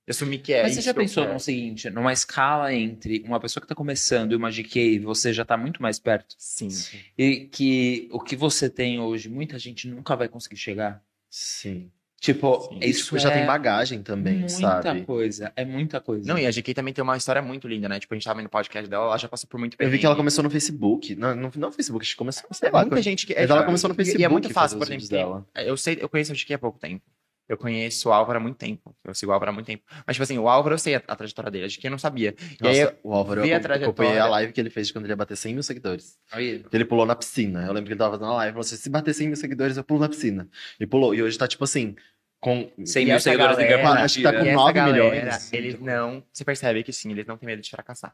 De 0.05 0.11
assumir 0.11 0.39
que 0.39 0.53
é 0.53 0.63
Mas 0.63 0.76
você 0.76 0.81
já 0.81 0.93
pensou 0.93 1.23
quero. 1.23 1.34
no 1.34 1.39
seguinte, 1.39 1.89
numa 1.89 2.13
escala 2.13 2.73
entre 2.73 3.21
uma 3.26 3.39
pessoa 3.39 3.61
que 3.61 3.67
tá 3.67 3.76
começando 3.76 4.31
e 4.31 4.35
uma 4.35 4.49
GK, 4.49 4.99
você 4.99 5.34
já 5.34 5.43
tá 5.43 5.57
muito 5.57 5.81
mais 5.81 5.99
perto? 5.99 6.35
Sim. 6.38 6.69
E 7.17 7.47
que 7.47 8.07
o 8.11 8.19
que 8.19 8.35
você 8.35 8.69
tem 8.69 8.99
hoje, 8.99 9.27
muita 9.27 9.59
gente 9.59 9.88
nunca 9.88 10.15
vai 10.15 10.30
conseguir 10.30 10.57
chegar. 10.57 11.03
Sim. 11.30 11.91
Tipo, 12.19 12.61
Sim. 12.61 12.79
isso 12.81 13.03
Tipo, 13.05 13.19
já 13.19 13.29
é 13.31 13.37
tem 13.37 13.45
bagagem 13.45 14.01
também, 14.03 14.39
muita 14.39 14.49
sabe? 14.49 15.01
coisa. 15.03 15.53
É 15.55 15.63
muita 15.63 16.01
coisa. 16.01 16.27
Não, 16.27 16.37
e 16.37 16.45
a 16.45 16.51
GK 16.51 16.73
também 16.73 16.93
tem 16.93 17.01
uma 17.03 17.15
história 17.15 17.41
muito 17.41 17.67
linda, 17.67 17.87
né? 17.87 17.99
Tipo, 17.99 18.13
a 18.13 18.17
gente 18.17 18.25
tava 18.25 18.37
vendo 18.37 18.47
o 18.47 18.49
podcast 18.49 18.89
dela, 18.89 19.05
ela 19.05 19.17
já 19.17 19.27
passou 19.29 19.47
por 19.49 19.57
muito 19.59 19.77
Eu 19.79 19.89
vi 19.89 19.97
que 19.97 20.05
ela 20.05 20.15
começou 20.15 20.43
no 20.43 20.49
Facebook. 20.49 21.15
Não, 21.15 21.35
não, 21.35 21.51
não 21.55 21.69
no 21.69 21.71
Facebook, 21.71 22.03
acho 22.03 22.11
que 22.11 22.17
começou, 22.17 22.43
sei 22.51 22.69
É 22.69 22.71
lá. 22.71 22.81
muita 22.81 23.01
gente 23.01 23.25
que. 23.25 23.33
Mas 23.33 23.49
ela 23.49 23.63
começou 23.63 23.87
no 23.89 23.95
Facebook. 23.95 24.21
E 24.21 24.25
é 24.25 24.29
muito 24.29 24.49
fácil, 24.49 24.77
por 24.77 24.87
exemplo. 24.87 25.07
dela. 25.07 25.45
Eu 25.55 25.77
sei, 25.77 25.97
eu 26.01 26.09
conheço 26.09 26.31
a 26.31 26.35
GK 26.35 26.55
há 26.55 26.59
pouco 26.59 26.77
tempo. 26.77 27.03
Eu 27.49 27.57
conheço 27.57 28.07
o 28.09 28.13
Álvaro 28.13 28.38
há 28.38 28.41
muito 28.41 28.57
tempo. 28.57 28.95
Eu 29.03 29.13
sigo 29.15 29.31
o 29.31 29.34
Álvaro 29.34 29.49
há 29.49 29.53
muito 29.53 29.65
tempo. 29.65 29.84
Mas, 30.05 30.15
tipo 30.15 30.23
assim, 30.23 30.38
o 30.38 30.47
Álvaro 30.47 30.76
eu 30.76 30.80
sei 30.80 30.93
a, 30.95 31.01
a 31.07 31.15
trajetória 31.15 31.49
dele. 31.49 31.65
A 31.65 31.67
GK 31.67 31.88
eu 31.88 31.91
não 31.91 31.97
sabia. 31.97 32.35
E 32.61 32.67
aí, 32.67 32.81
Nossa, 32.84 32.95
o 33.03 33.11
Álvaro, 33.13 33.41
vi 33.41 33.51
a 33.51 33.55
eu 33.55 33.57
acompanhei 33.57 33.89
trajetória. 33.89 34.23
a 34.23 34.27
live 34.27 34.53
que 34.53 34.61
ele 34.61 34.69
fez 34.69 34.91
quando 34.91 35.05
ele 35.05 35.13
ia 35.13 35.17
bater 35.17 35.35
100 35.35 35.53
mil 35.55 35.63
seguidores. 35.63 36.17
Aí, 36.31 36.63
Ele 36.71 36.85
pulou 36.85 37.05
na 37.07 37.15
piscina. 37.15 37.61
Eu 37.65 37.73
lembro 37.73 37.85
que 37.88 37.93
ele 37.93 37.97
tava 37.97 38.11
fazendo 38.11 38.27
uma 38.30 38.35
live 38.35 38.51
e 38.51 38.53
falou 38.53 38.61
assim: 38.61 38.76
se 38.76 38.89
bater 38.89 39.13
100 39.15 39.27
mil 39.27 39.35
seguidores, 39.35 39.76
eu 39.77 39.84
pulo 39.84 39.99
na 39.99 40.09
piscina. 40.09 40.47
E 40.80 40.85
pulou. 40.85 41.15
E 41.15 41.23
hoje 41.23 41.35
tá 41.38 41.47
tipo 41.47 41.63
assim, 41.63 41.95
com. 42.39 42.69
100 42.85 43.01
E 43.03 43.05
mil 43.07 43.19
seguidores 43.19 43.57
galera- 43.57 44.03
acho 44.03 44.15
que 44.17 44.23
tá 44.23 44.31
com 44.31 44.45
E 44.45 44.47
essa 44.49 44.55
9 44.55 44.73
galera, 44.73 44.93
milhões. 45.11 45.51
Eles 45.53 45.80
não. 45.80 46.23
Você 46.31 46.45
percebe 46.45 46.84
que 46.84 46.93
sim, 46.93 47.09
eles 47.11 47.26
não 47.26 47.35
têm 47.35 47.47
medo 47.47 47.61
de 47.63 47.69
fracassar. 47.71 48.13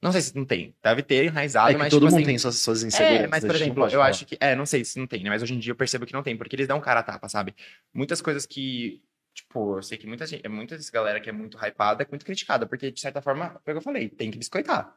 Não 0.00 0.12
sei 0.12 0.20
se 0.20 0.36
não 0.36 0.44
tem. 0.44 0.74
Deve 0.82 1.02
ter 1.02 1.16
É 1.16 1.24
enraizado, 1.24 1.72
que 1.72 1.76
mas. 1.78 1.90
todo 1.90 2.02
tipo 2.02 2.12
mundo 2.12 2.20
assim, 2.20 2.26
tem 2.26 2.38
suas, 2.38 2.56
suas 2.56 2.82
inseguranças. 2.84 3.24
É, 3.24 3.26
mas, 3.26 3.44
por 3.44 3.54
exemplo, 3.54 3.84
eu 3.84 3.90
falar. 3.90 4.06
acho 4.06 4.24
que. 4.26 4.36
É, 4.40 4.54
não 4.54 4.64
sei 4.64 4.84
se 4.84 4.98
não 4.98 5.06
tem, 5.06 5.22
né? 5.22 5.30
Mas 5.30 5.42
hoje 5.42 5.54
em 5.54 5.58
dia 5.58 5.72
eu 5.72 5.76
percebo 5.76 6.06
que 6.06 6.12
não 6.12 6.22
tem, 6.22 6.36
porque 6.36 6.54
eles 6.54 6.68
dão 6.68 6.80
cara 6.80 7.00
a 7.00 7.02
tapa, 7.02 7.28
sabe? 7.28 7.54
Muitas 7.92 8.20
coisas 8.20 8.46
que. 8.46 9.02
Tipo, 9.34 9.78
eu 9.78 9.82
sei 9.82 9.98
que 9.98 10.06
muita 10.06 10.26
gente. 10.26 10.46
Muita 10.48 10.76
dessa 10.76 10.90
galera 10.92 11.20
que 11.20 11.28
é 11.28 11.32
muito 11.32 11.58
hypada 11.58 12.04
é 12.04 12.06
muito 12.10 12.24
criticada, 12.24 12.66
porque, 12.66 12.90
de 12.90 13.00
certa 13.00 13.20
forma, 13.20 13.60
foi 13.64 13.72
o 13.72 13.76
que 13.76 13.78
eu 13.78 13.82
falei, 13.82 14.08
tem 14.08 14.30
que 14.30 14.38
biscoitar. 14.38 14.94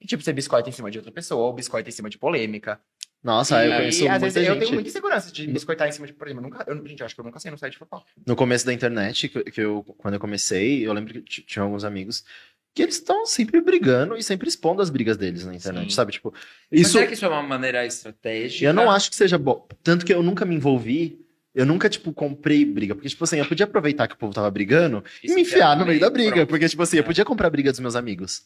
E, 0.00 0.06
tipo, 0.06 0.22
você 0.22 0.32
biscoita 0.32 0.68
em 0.68 0.72
cima 0.72 0.90
de 0.90 0.98
outra 0.98 1.12
pessoa, 1.12 1.46
ou 1.46 1.52
biscoita 1.52 1.88
em 1.88 1.92
cima 1.92 2.08
de 2.08 2.18
polêmica. 2.18 2.80
Nossa, 3.22 3.64
e, 3.64 3.70
eu 3.70 3.76
conheço 3.78 3.98
e, 3.98 4.02
muita 4.02 4.18
vezes 4.18 4.36
eu 4.36 4.44
gente. 4.44 4.58
tenho 4.58 4.72
muita 4.74 4.88
insegurança 4.90 5.32
de 5.32 5.46
biscoitar 5.46 5.88
em 5.88 5.92
cima 5.92 6.06
de, 6.06 6.12
por 6.12 6.26
exemplo, 6.26 6.44
eu 6.46 6.50
nunca, 6.50 6.64
eu, 6.70 6.86
gente, 6.86 7.00
eu 7.00 7.06
acho 7.06 7.14
que 7.14 7.20
eu 7.22 7.24
nunca 7.24 7.40
sei 7.40 7.50
no 7.50 7.56
site 7.56 7.72
de 7.72 7.78
fofoca. 7.78 8.04
No 8.26 8.36
começo 8.36 8.66
da 8.66 8.72
internet, 8.72 9.28
que, 9.30 9.60
eu, 9.60 9.82
quando 9.96 10.14
eu 10.14 10.20
comecei, 10.20 10.86
eu 10.86 10.92
lembro 10.92 11.22
que 11.22 11.40
tinha 11.40 11.62
alguns 11.62 11.84
amigos 11.84 12.22
que 12.74 12.82
eles 12.82 12.96
estão 12.96 13.24
sempre 13.24 13.60
brigando 13.60 14.16
e 14.16 14.22
sempre 14.22 14.48
expondo 14.48 14.82
as 14.82 14.90
brigas 14.90 15.16
deles 15.16 15.44
na 15.46 15.54
internet, 15.54 15.84
Sim. 15.90 15.94
sabe? 15.94 16.12
Tipo, 16.12 16.34
Mas 16.70 16.80
isso. 16.80 16.92
será 16.92 17.06
que 17.06 17.14
isso 17.14 17.24
é 17.24 17.28
uma 17.28 17.42
maneira 17.42 17.86
estratégica? 17.86 18.64
Eu 18.66 18.72
não 18.74 18.90
acho 18.90 19.08
que 19.10 19.16
seja 19.16 19.38
bom. 19.38 19.66
Tanto 19.82 20.04
que 20.04 20.12
eu 20.12 20.22
nunca 20.22 20.44
me 20.44 20.54
envolvi. 20.56 21.20
Eu 21.54 21.64
nunca, 21.64 21.88
tipo, 21.88 22.12
comprei 22.12 22.64
briga. 22.64 22.96
Porque, 22.96 23.08
tipo 23.08 23.22
assim, 23.22 23.38
eu 23.38 23.46
podia 23.46 23.62
aproveitar 23.64 24.08
que 24.08 24.14
o 24.14 24.18
povo 24.18 24.34
tava 24.34 24.50
brigando 24.50 25.04
e 25.22 25.26
Isso 25.26 25.36
me 25.36 25.42
enfiar 25.42 25.76
é 25.76 25.78
no 25.78 25.86
meio 25.86 26.00
da 26.00 26.10
briga. 26.10 26.32
pronto. 26.32 26.48
Porque, 26.48 26.68
tipo 26.68 26.82
assim, 26.82 26.96
eu 26.96 27.04
podia 27.04 27.24
comprar 27.24 27.46
a 27.46 27.50
briga 27.50 27.70
dos 27.70 27.78
meus 27.78 27.94
amigos. 27.94 28.42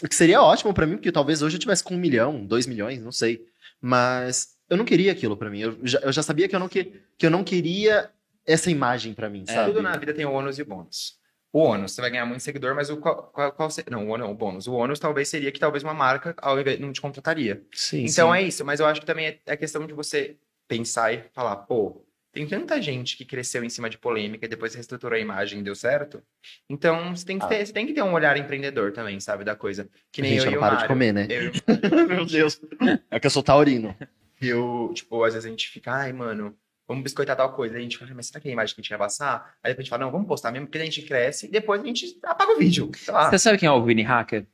O 0.00 0.08
que 0.08 0.14
seria 0.14 0.40
ótimo 0.40 0.72
pra 0.72 0.86
mim, 0.86 0.94
porque 0.94 1.10
talvez 1.10 1.42
hoje 1.42 1.56
eu 1.56 1.60
tivesse 1.60 1.82
com 1.82 1.94
um 1.94 1.98
milhão, 1.98 2.46
dois 2.46 2.66
milhões, 2.68 3.02
não 3.02 3.10
sei. 3.10 3.44
Mas 3.80 4.56
eu 4.70 4.76
não 4.76 4.84
queria 4.84 5.10
aquilo 5.10 5.36
pra 5.36 5.50
mim. 5.50 5.60
Eu 5.60 5.78
já, 5.82 5.98
eu 5.98 6.12
já 6.12 6.22
sabia 6.22 6.48
que 6.48 6.54
eu, 6.54 6.60
não 6.60 6.68
que, 6.68 6.92
que 7.18 7.26
eu 7.26 7.30
não 7.30 7.42
queria 7.42 8.08
essa 8.46 8.70
imagem 8.70 9.14
pra 9.14 9.28
mim, 9.28 9.44
É, 9.48 9.52
sabe? 9.52 9.70
Tudo 9.72 9.82
na 9.82 9.96
vida 9.96 10.14
tem 10.14 10.24
o 10.24 10.32
ônus 10.32 10.56
e 10.58 10.62
o 10.62 10.66
bônus. 10.66 11.16
O 11.54 11.60
ônus, 11.60 11.92
você 11.92 12.00
vai 12.00 12.10
ganhar 12.10 12.26
muito 12.26 12.42
seguidor, 12.42 12.74
mas 12.74 12.90
o 12.90 12.96
qual, 12.96 13.30
qual, 13.32 13.52
qual 13.52 13.68
não, 13.88 14.08
o 14.08 14.10
ônus, 14.10 14.28
o 14.28 14.34
bônus. 14.34 14.66
O 14.66 14.72
ônus 14.74 14.98
talvez 14.98 15.28
seria 15.28 15.52
que 15.52 15.60
talvez 15.60 15.84
uma 15.84 15.94
marca 15.94 16.34
ao 16.42 16.58
invés, 16.60 16.80
não 16.80 16.92
te 16.92 17.00
contrataria. 17.00 17.62
Sim, 17.72 18.04
Então 18.06 18.32
sim. 18.32 18.38
é 18.38 18.42
isso, 18.42 18.64
mas 18.64 18.80
eu 18.80 18.86
acho 18.86 18.98
que 19.00 19.06
também 19.06 19.26
é, 19.26 19.38
é 19.46 19.56
questão 19.56 19.86
de 19.86 19.92
você 19.92 20.36
pensar 20.66 21.14
e 21.14 21.22
falar, 21.32 21.54
pô, 21.58 22.04
tem 22.32 22.44
tanta 22.44 22.82
gente 22.82 23.16
que 23.16 23.24
cresceu 23.24 23.62
em 23.62 23.68
cima 23.68 23.88
de 23.88 23.96
polêmica 23.96 24.44
e 24.44 24.48
depois 24.48 24.74
reestruturou 24.74 25.16
a 25.16 25.20
imagem 25.20 25.60
e 25.60 25.62
deu 25.62 25.76
certo. 25.76 26.20
Então 26.68 27.14
você 27.14 27.24
tem 27.24 27.38
que 27.38 27.44
Ah. 27.44 27.48
ter, 27.48 27.64
você 27.64 27.72
tem 27.72 27.86
que 27.86 27.92
ter 27.92 28.02
um 28.02 28.12
olhar 28.12 28.36
empreendedor 28.36 28.90
também, 28.90 29.20
sabe, 29.20 29.44
da 29.44 29.54
coisa. 29.54 29.88
Que 30.10 30.22
nem 30.22 30.32
Gente, 30.32 30.46
eu 30.46 30.46
eu 30.46 30.50
e 30.50 30.54
não 30.54 30.58
o 30.58 30.64
Mário. 30.64 30.78
de 30.80 30.88
comer, 30.88 31.12
né? 31.14 31.28
Eu, 31.30 31.52
Meu 32.08 32.26
Deus. 32.26 32.60
É 33.08 33.20
que 33.20 33.28
eu 33.28 33.30
sou 33.30 33.44
taurino. 33.44 33.94
eu, 34.42 34.90
tipo, 34.92 35.22
às 35.22 35.34
vezes 35.34 35.46
a 35.46 35.50
gente 35.50 35.68
fica, 35.68 35.92
ai, 35.92 36.12
mano, 36.12 36.52
vamos 36.86 37.02
biscoitar 37.02 37.36
tal 37.36 37.52
coisa. 37.52 37.74
Aí 37.74 37.80
a 37.80 37.82
gente 37.82 37.98
fala, 37.98 38.12
mas 38.14 38.26
será 38.26 38.40
que 38.40 38.48
é 38.48 38.50
a 38.50 38.52
imagem 38.52 38.74
que 38.74 38.80
a 38.80 38.82
gente 38.82 38.90
vai 38.90 38.98
passar? 38.98 39.56
Aí 39.62 39.70
depois 39.70 39.78
a 39.78 39.82
gente 39.82 39.90
fala, 39.90 40.04
não, 40.04 40.12
vamos 40.12 40.26
postar 40.26 40.50
mesmo, 40.50 40.66
porque 40.66 40.78
a 40.78 40.84
gente 40.84 41.02
cresce 41.02 41.46
e 41.46 41.50
depois 41.50 41.80
a 41.80 41.84
gente 41.84 42.18
apaga 42.22 42.52
o 42.52 42.58
vídeo. 42.58 42.90
Você 42.92 43.38
sabe 43.38 43.58
quem 43.58 43.68
é 43.68 43.72
o 43.72 43.82
Vini 43.82 44.02
Hacker? 44.02 44.46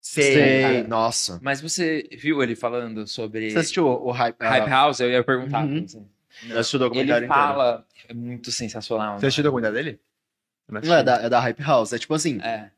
Sei. 0.00 0.32
Sei, 0.32 0.82
nossa. 0.84 1.38
Mas 1.42 1.60
você 1.60 2.08
viu 2.12 2.42
ele 2.42 2.56
falando 2.56 3.06
sobre 3.06 3.50
Você 3.50 3.58
assistiu 3.58 3.86
o, 3.86 4.08
o 4.08 4.10
Hype, 4.10 4.36
Hype 4.40 4.66
ah, 4.66 4.70
House? 4.70 5.00
Eu 5.00 5.10
ia 5.10 5.22
perguntar. 5.22 5.64
Uhum. 5.64 5.86
Eu 6.48 6.58
assisti 6.58 6.76
o 6.76 6.78
Ele 6.78 6.84
documentário 6.84 7.26
inteiro. 7.26 7.28
fala... 7.28 7.86
É 8.08 8.14
muito 8.14 8.50
sensacional. 8.50 9.18
Você 9.18 9.26
assistiu 9.26 9.42
o 9.42 9.44
documentário 9.44 9.76
dele? 9.76 10.00
Não, 10.68 10.94
é 10.94 11.02
da, 11.02 11.22
é 11.22 11.28
da 11.28 11.38
Hype 11.38 11.62
House. 11.62 11.92
É 11.92 11.98
tipo 11.98 12.14
assim, 12.14 12.40
É, 12.42 12.70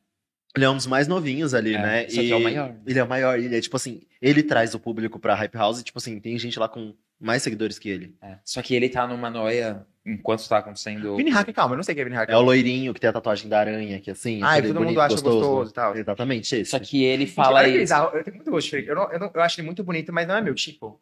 ele 0.55 0.65
é 0.65 0.69
um 0.69 0.75
dos 0.75 0.85
mais 0.85 1.07
novinhos 1.07 1.53
ali, 1.53 1.73
é, 1.73 1.81
né? 1.81 2.09
Só 2.09 2.21
que 2.21 2.31
é 2.31 2.35
o 2.35 2.39
maior. 2.39 2.75
Ele 2.85 2.99
é 2.99 3.03
o 3.03 3.07
maior. 3.07 3.39
Ele 3.39 3.55
é 3.55 3.61
tipo 3.61 3.75
assim, 3.75 4.01
ele 4.21 4.43
traz 4.43 4.75
o 4.75 4.79
público 4.79 5.19
pra 5.19 5.33
Hype 5.33 5.55
House 5.55 5.79
e 5.79 5.83
tipo 5.83 5.97
assim, 5.97 6.19
tem 6.19 6.37
gente 6.37 6.59
lá 6.59 6.69
com 6.69 6.93
mais 7.23 7.41
seguidores 7.41 7.79
que 7.79 7.89
ele. 7.89 8.15
É. 8.21 8.37
Só 8.43 8.61
que 8.61 8.75
ele 8.75 8.89
tá 8.89 9.07
numa 9.07 9.29
noia 9.29 9.85
enquanto 10.05 10.47
tá 10.47 10.57
acontecendo... 10.57 11.15
Vini 11.15 11.29
Hacker, 11.31 11.53
calma, 11.53 11.73
eu 11.73 11.77
não 11.77 11.83
sei 11.83 11.95
quem 11.95 12.01
é 12.01 12.05
Vini 12.05 12.17
Hacker. 12.17 12.35
É 12.35 12.37
o 12.37 12.41
loirinho 12.41 12.93
que 12.93 12.99
tem 12.99 13.09
a 13.09 13.13
tatuagem 13.13 13.47
da 13.47 13.59
aranha, 13.59 13.99
que 14.01 14.11
assim. 14.11 14.41
Ah, 14.43 14.55
e 14.55 14.59
aquele 14.59 14.67
todo 14.73 14.83
mundo 14.83 14.85
bonito, 14.95 15.01
acha 15.01 15.15
gostoso 15.15 15.71
e 15.71 15.73
tal. 15.73 15.95
Exatamente, 15.95 16.55
esse. 16.55 16.71
Só 16.71 16.79
que 16.79 17.03
ele 17.03 17.25
fala 17.25 17.65
isso. 17.67 17.93
Eu 17.93 18.23
tenho 18.23 18.35
muito 18.35 18.51
gosto 18.51 18.69
de. 18.69 18.85
Eu, 18.85 18.95
não, 18.95 19.11
eu, 19.11 19.19
não, 19.19 19.31
eu 19.33 19.41
acho 19.41 19.59
ele 19.59 19.65
muito 19.65 19.83
bonito, 19.83 20.11
mas 20.11 20.27
não 20.27 20.35
é 20.35 20.41
meu 20.41 20.53
tipo. 20.53 20.99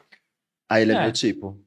Aí 0.69 0.83
ele 0.83 0.91
é, 0.91 0.95
É. 0.95 1.01
meu 1.01 1.11
tipo. 1.11 1.59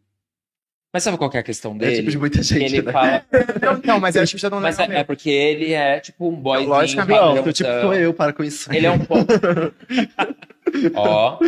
Mas 0.93 1.03
sabe 1.03 1.19
qual 1.19 1.29
que 1.29 1.37
é 1.37 1.41
a 1.41 1.43
questão 1.43 1.73
É 1.75 1.79
dele? 1.79 1.97
tipo 1.97 2.11
de 2.13 2.19
muita 2.19 2.41
gente, 2.41 2.73
ele 2.77 2.83
né? 2.83 2.93
fala... 2.93 3.25
Não, 3.61 3.81
não, 3.85 4.01
mas 4.01 4.15
eu 4.15 4.23
acho 4.23 4.33
que 4.37 4.41
você 4.41 4.49
não 4.49 4.61
Mas 4.61 4.79
é, 4.79 4.85
é 5.01 5.03
porque 5.03 5.29
ele 5.29 5.73
é 5.73 5.99
tipo 5.99 6.29
um 6.29 6.41
Logicamente. 6.41 7.19
Não, 7.19 7.35
padrãozão. 7.35 7.51
o 7.51 7.53
tipo 7.53 7.69
sou 7.81 7.95
eu, 7.95 8.15
para 8.15 8.33
com 8.33 8.45
isso. 8.45 8.73
Ele 8.73 8.87
é 8.87 8.91
um 8.93 9.01
pouco... 9.05 9.27
Ó, 10.95 11.39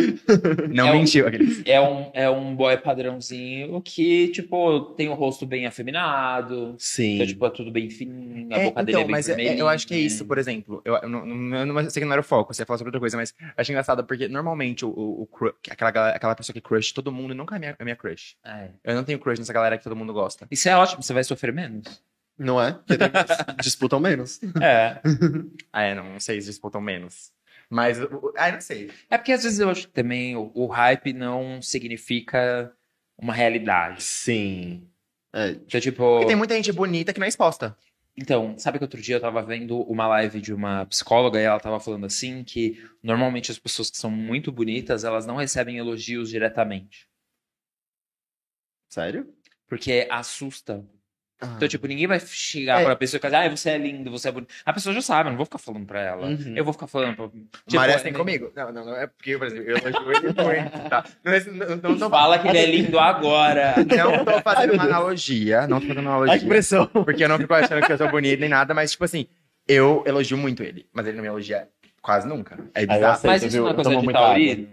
Não 0.69 0.87
É 0.87 0.91
um- 0.91 0.99
mentiu 0.99 1.27
aquele. 1.27 1.63
é 1.65 1.79
um, 1.81 2.09
é 2.13 2.29
um 2.29 2.55
boy 2.55 2.77
padrãozinho 2.77 3.81
que, 3.81 4.29
tipo, 4.29 4.81
tem 4.95 5.09
o 5.09 5.13
rosto 5.13 5.45
bem 5.45 5.65
afeminado. 5.65 6.75
Sim. 6.77 7.15
Então, 7.15 7.27
tipo, 7.27 7.45
é 7.45 7.49
tudo 7.49 7.71
bem 7.71 7.89
fininho, 7.89 8.47
a 8.53 8.57
É, 8.59 8.63
boca 8.65 8.83
dele 8.83 8.97
é 8.97 8.99
então, 8.99 9.07
bem 9.07 9.11
mas 9.11 9.27
é- 9.29 9.35
vermelhinha. 9.35 9.59
eu 9.61 9.67
acho 9.67 9.87
que 9.87 9.93
é 9.93 9.97
isso, 9.97 10.25
por 10.25 10.37
exemplo. 10.37 10.81
Eu, 10.85 10.95
eu 10.95 11.09
não, 11.09 11.25
não- 11.25 11.57
eu 11.59 11.65
não 11.65 11.79
eu 11.81 11.89
sei 11.89 12.01
que 12.01 12.05
não 12.05 12.13
era 12.13 12.21
o 12.21 12.23
foco, 12.23 12.53
você 12.53 12.61
ia 12.61 12.65
falar 12.65 12.77
sobre 12.77 12.89
outra 12.89 12.99
coisa, 12.99 13.17
mas 13.17 13.33
eu 13.39 13.47
achei 13.57 13.73
engraçado 13.73 14.03
porque 14.05 14.27
normalmente 14.27 14.85
o, 14.85 14.89
o, 14.89 15.21
o 15.23 15.27
cru- 15.27 15.55
aquela, 15.69 16.09
aquela 16.09 16.35
pessoa 16.35 16.53
que 16.53 16.61
crush 16.61 16.91
todo 16.93 17.11
mundo 17.11 17.33
nunca 17.35 17.55
é 17.55 17.59
minha, 17.59 17.75
é 17.77 17.83
minha 17.83 17.95
crush. 17.95 18.35
É. 18.45 18.69
Eu 18.83 18.95
não 18.95 19.03
tenho 19.03 19.19
crush 19.19 19.39
nessa 19.39 19.53
galera 19.53 19.77
que 19.77 19.83
todo 19.83 19.95
mundo 19.95 20.13
gosta. 20.13 20.47
Isso 20.51 20.67
é 20.69 20.75
ótimo, 20.75 21.01
você 21.03 21.13
vai 21.13 21.23
sofrer 21.23 21.53
menos. 21.53 22.01
Não 22.39 22.61
é? 22.61 22.73
Porque 22.85 22.97
disputam 23.63 23.99
menos. 23.99 24.39
É. 24.61 24.99
Ah, 25.73 25.83
é, 25.83 25.93
não, 25.95 26.03
não 26.13 26.19
sei 26.19 26.39
se 26.41 26.47
disputam 26.47 26.81
menos. 26.81 27.31
Mas, 27.69 27.99
eu 27.99 28.09
não 28.09 28.61
sei. 28.61 28.89
É 29.09 29.17
porque 29.17 29.31
às 29.31 29.43
vezes 29.43 29.59
eu 29.59 29.69
acho 29.69 29.87
que 29.87 29.93
também 29.93 30.35
o, 30.35 30.51
o 30.53 30.67
hype 30.67 31.11
não 31.13 31.61
significa 31.61 32.73
uma 33.17 33.33
realidade. 33.33 34.03
Sim. 34.03 34.87
É, 35.33 35.49
Então, 35.49 35.81
tipo. 35.81 35.97
Porque 35.97 36.27
tem 36.27 36.35
muita 36.35 36.55
gente 36.55 36.71
bonita 36.71 37.13
que 37.13 37.19
não 37.19 37.25
é 37.25 37.29
exposta. 37.29 37.77
Então, 38.19 38.57
sabe 38.57 38.79
que 38.79 38.83
outro 38.83 38.99
dia 38.99 39.17
eu 39.17 39.21
tava 39.21 39.43
vendo 39.43 39.79
uma 39.81 40.07
live 40.07 40.41
de 40.41 40.51
uma 40.51 40.87
psicóloga 40.87 41.39
e 41.39 41.43
ela 41.43 41.59
tava 41.59 41.79
falando 41.79 42.07
assim 42.07 42.43
que 42.43 42.83
normalmente 43.03 43.51
as 43.51 43.59
pessoas 43.59 43.91
que 43.91 43.97
são 43.97 44.09
muito 44.09 44.51
bonitas, 44.51 45.03
elas 45.03 45.27
não 45.27 45.35
recebem 45.35 45.77
elogios 45.77 46.29
diretamente. 46.29 47.07
sério? 48.89 49.31
Porque 49.67 50.07
assusta. 50.09 50.83
Ah. 51.39 51.53
Então, 51.55 51.67
tipo, 51.67 51.85
ninguém 51.85 52.07
vai 52.07 52.19
chegar 52.19 52.81
É. 52.81 52.83
pra 52.85 52.95
pessoa 52.95 53.19
e 53.19 53.21
falar, 53.21 53.45
ah, 53.45 53.49
você 53.55 53.69
é 53.69 53.77
lindo, 53.77 54.09
você 54.09 54.29
é 54.29 54.31
bonito. 54.31 54.51
A 54.65 54.73
pessoa 54.73 54.95
já 54.95 55.01
sabe, 55.01 55.27
eu 55.27 55.31
não 55.31 55.37
vou 55.37 55.45
ficar 55.45 55.59
falando 55.59 55.85
pra 55.85 56.01
ela. 56.01 56.27
Uhum. 56.27 56.53
Eu 56.55 56.63
vou 56.63 56.73
ficar 56.73 56.87
falando 56.87 57.15
pra... 57.15 57.25
Tipo, 57.27 57.47
Tipo, 57.67 57.75
Parece 57.81 58.03
tem 58.03 58.11
é- 58.11 58.15
comigo. 58.15 58.51
Não, 58.55 58.71
não, 58.73 58.85
não 58.85 58.95
é 58.97 59.05
porque, 59.05 59.37
por 59.37 59.45
exemplo, 59.45 59.69
eu 59.69 59.77
elogio 59.77 60.11
ele 60.11 60.21
muito, 60.43 60.89
tá? 60.89 61.05
Não, 61.23 61.77
não, 61.91 61.95
não, 61.99 62.09
Fala 62.09 62.39
que 62.39 62.47
ele 62.47 62.57
é 62.57 62.65
lindo 62.65 62.97
agora. 62.99 63.75
não 63.77 64.25
tô 64.25 64.41
fazendo 64.41 64.73
uma 64.73 64.83
analogia, 64.83 65.67
não 65.67 65.79
tô 65.79 65.87
fazendo 65.87 66.01
uma 66.07 66.15
analogia. 66.15 66.47
pressão. 66.47 66.87
Porque 66.87 67.23
eu 67.23 67.29
não 67.29 67.37
fico 67.37 67.53
achando 67.53 67.85
que 67.85 67.91
eu 67.93 67.97
sou 67.97 68.09
bonito 68.09 68.39
nem 68.39 68.49
nada, 68.49 68.73
mas, 68.73 68.91
tipo 68.91 69.03
assim, 69.05 69.27
eu 69.67 70.03
elogio 70.07 70.37
muito 70.37 70.63
ele, 70.63 70.87
mas 70.91 71.05
ele 71.05 71.17
não 71.17 71.21
me 71.21 71.27
elogia 71.29 71.67
quase 72.01 72.27
nunca. 72.27 72.57
É 72.73 72.85
bizarro. 72.85 73.05
aceito, 73.13 73.27
Mas 73.27 73.43
isso 73.43 73.51
viu? 73.51 73.61
não 73.63 73.67
é 73.67 73.71
Eu 73.71 73.75
coisa 73.75 73.89
tomo 73.91 74.07
de 74.07 74.13
taurino? 74.13 74.67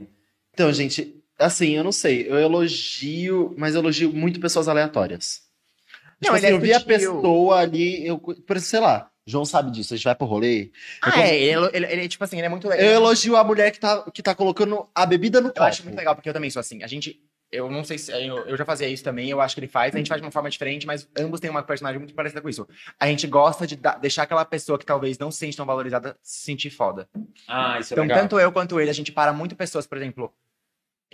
Então, 0.55 0.73
gente, 0.73 1.15
assim, 1.39 1.73
eu 1.77 1.85
não 1.85 1.93
sei. 1.93 2.27
Eu 2.29 2.37
elogio, 2.39 3.55
mas 3.59 3.75
eu 3.75 3.81
elogio 3.83 4.13
muito 4.13 4.41
pessoas 4.41 4.69
aleatórias. 4.69 5.43
Tipo 6.25 6.37
ele 6.37 6.47
assim, 6.47 6.55
é 6.55 6.57
eu 6.57 6.61
vi 6.61 6.73
a 6.73 6.81
pessoa 6.81 7.59
ali, 7.61 8.07
eu, 8.07 8.19
por 8.19 8.35
exemplo, 8.57 8.61
sei 8.61 8.81
lá, 8.81 9.11
João 9.27 9.45
sabe 9.45 9.71
disso, 9.71 9.95
a 9.95 9.97
gente 9.97 10.05
vai 10.05 10.15
pro 10.15 10.27
rolê. 10.27 10.65
Eu, 10.65 10.71
Ah, 11.03 11.21
é, 11.23 11.35
ele, 11.43 11.71
ele, 11.73 11.87
ele, 11.87 12.09
tipo 12.09 12.23
assim, 12.25 12.37
ele 12.37 12.47
é 12.47 12.49
muito 12.51 12.69
legal. 12.69 12.85
eu 12.87 12.93
elogio 12.93 13.37
a 13.37 13.45
mulher 13.45 13.71
que 13.71 13.81
tá, 13.81 14.03
que 14.13 14.23
tá 14.23 14.35
colocando 14.35 14.87
a 14.95 15.07
bebida 15.07 15.41
no 15.41 15.49
Eu 15.49 15.53
copo. 15.53 15.65
acho 15.65 15.83
muito 15.85 15.97
legal, 15.97 16.15
porque 16.15 16.29
eu 16.29 16.35
também 16.35 16.51
sou 16.51 16.61
assim. 16.61 16.83
A 16.83 16.87
gente. 16.87 17.21
Eu 17.53 17.71
não 17.71 17.85
sei 17.85 17.97
se. 17.99 18.11
Eu, 18.11 18.39
eu 18.49 18.57
já 18.57 18.65
fazia 18.65 18.89
isso 18.89 19.05
também, 19.05 19.31
eu 19.31 19.41
acho 19.41 19.55
que 19.55 19.61
ele 19.61 19.69
faz. 19.69 19.95
A 19.95 19.99
gente 19.99 20.09
faz 20.09 20.21
de 20.21 20.27
uma 20.27 20.33
forma 20.33 20.51
diferente, 20.51 20.87
mas 20.89 21.09
ambos 21.17 21.39
têm 21.39 21.49
uma 21.49 21.63
personagem 21.63 22.01
muito 22.01 22.13
parecida 22.13 22.41
com 22.43 22.49
isso. 22.49 22.67
A 22.99 23.07
gente 23.07 23.29
gosta 23.29 23.65
de 23.65 23.77
dar- 23.77 23.97
deixar 24.01 24.25
aquela 24.25 24.45
pessoa 24.45 24.77
que 24.77 24.85
talvez 24.85 25.17
não 25.19 25.31
se 25.31 25.39
sente 25.39 25.57
tão 25.57 25.65
valorizada 25.65 26.17
se 26.21 26.41
sentir 26.47 26.71
foda. 26.71 27.09
Ah, 27.47 27.79
isso 27.79 27.93
é 27.93 27.95
Então, 27.95 28.03
legal. 28.05 28.19
tanto 28.19 28.41
eu 28.41 28.51
quanto 28.51 28.81
ele, 28.81 28.91
a 28.91 28.95
gente 28.95 29.13
para 29.13 29.33
muito 29.33 29.55
pessoas, 29.55 29.87
por 29.87 29.97
exemplo. 29.97 30.33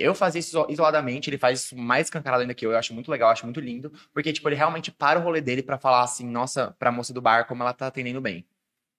Eu 0.00 0.14
fazia 0.14 0.38
isso 0.40 0.50
iso- 0.50 0.66
isoladamente, 0.70 1.28
ele 1.30 1.38
faz 1.38 1.60
isso 1.60 1.76
mais 1.76 2.06
escancarado 2.06 2.42
ainda 2.42 2.54
que 2.54 2.64
eu. 2.66 2.72
Eu 2.72 2.78
acho 2.78 2.92
muito 2.94 3.10
legal, 3.10 3.28
eu 3.28 3.32
acho 3.32 3.44
muito 3.44 3.60
lindo. 3.60 3.92
Porque, 4.12 4.32
tipo, 4.32 4.48
ele 4.48 4.56
realmente 4.56 4.90
para 4.90 5.18
o 5.18 5.22
rolê 5.22 5.40
dele 5.40 5.62
pra 5.62 5.78
falar 5.78 6.02
assim, 6.02 6.26
nossa, 6.26 6.74
pra 6.78 6.90
moça 6.92 7.12
do 7.12 7.20
bar, 7.20 7.46
como 7.46 7.62
ela 7.62 7.72
tá 7.72 7.86
atendendo 7.86 8.20
bem. 8.20 8.44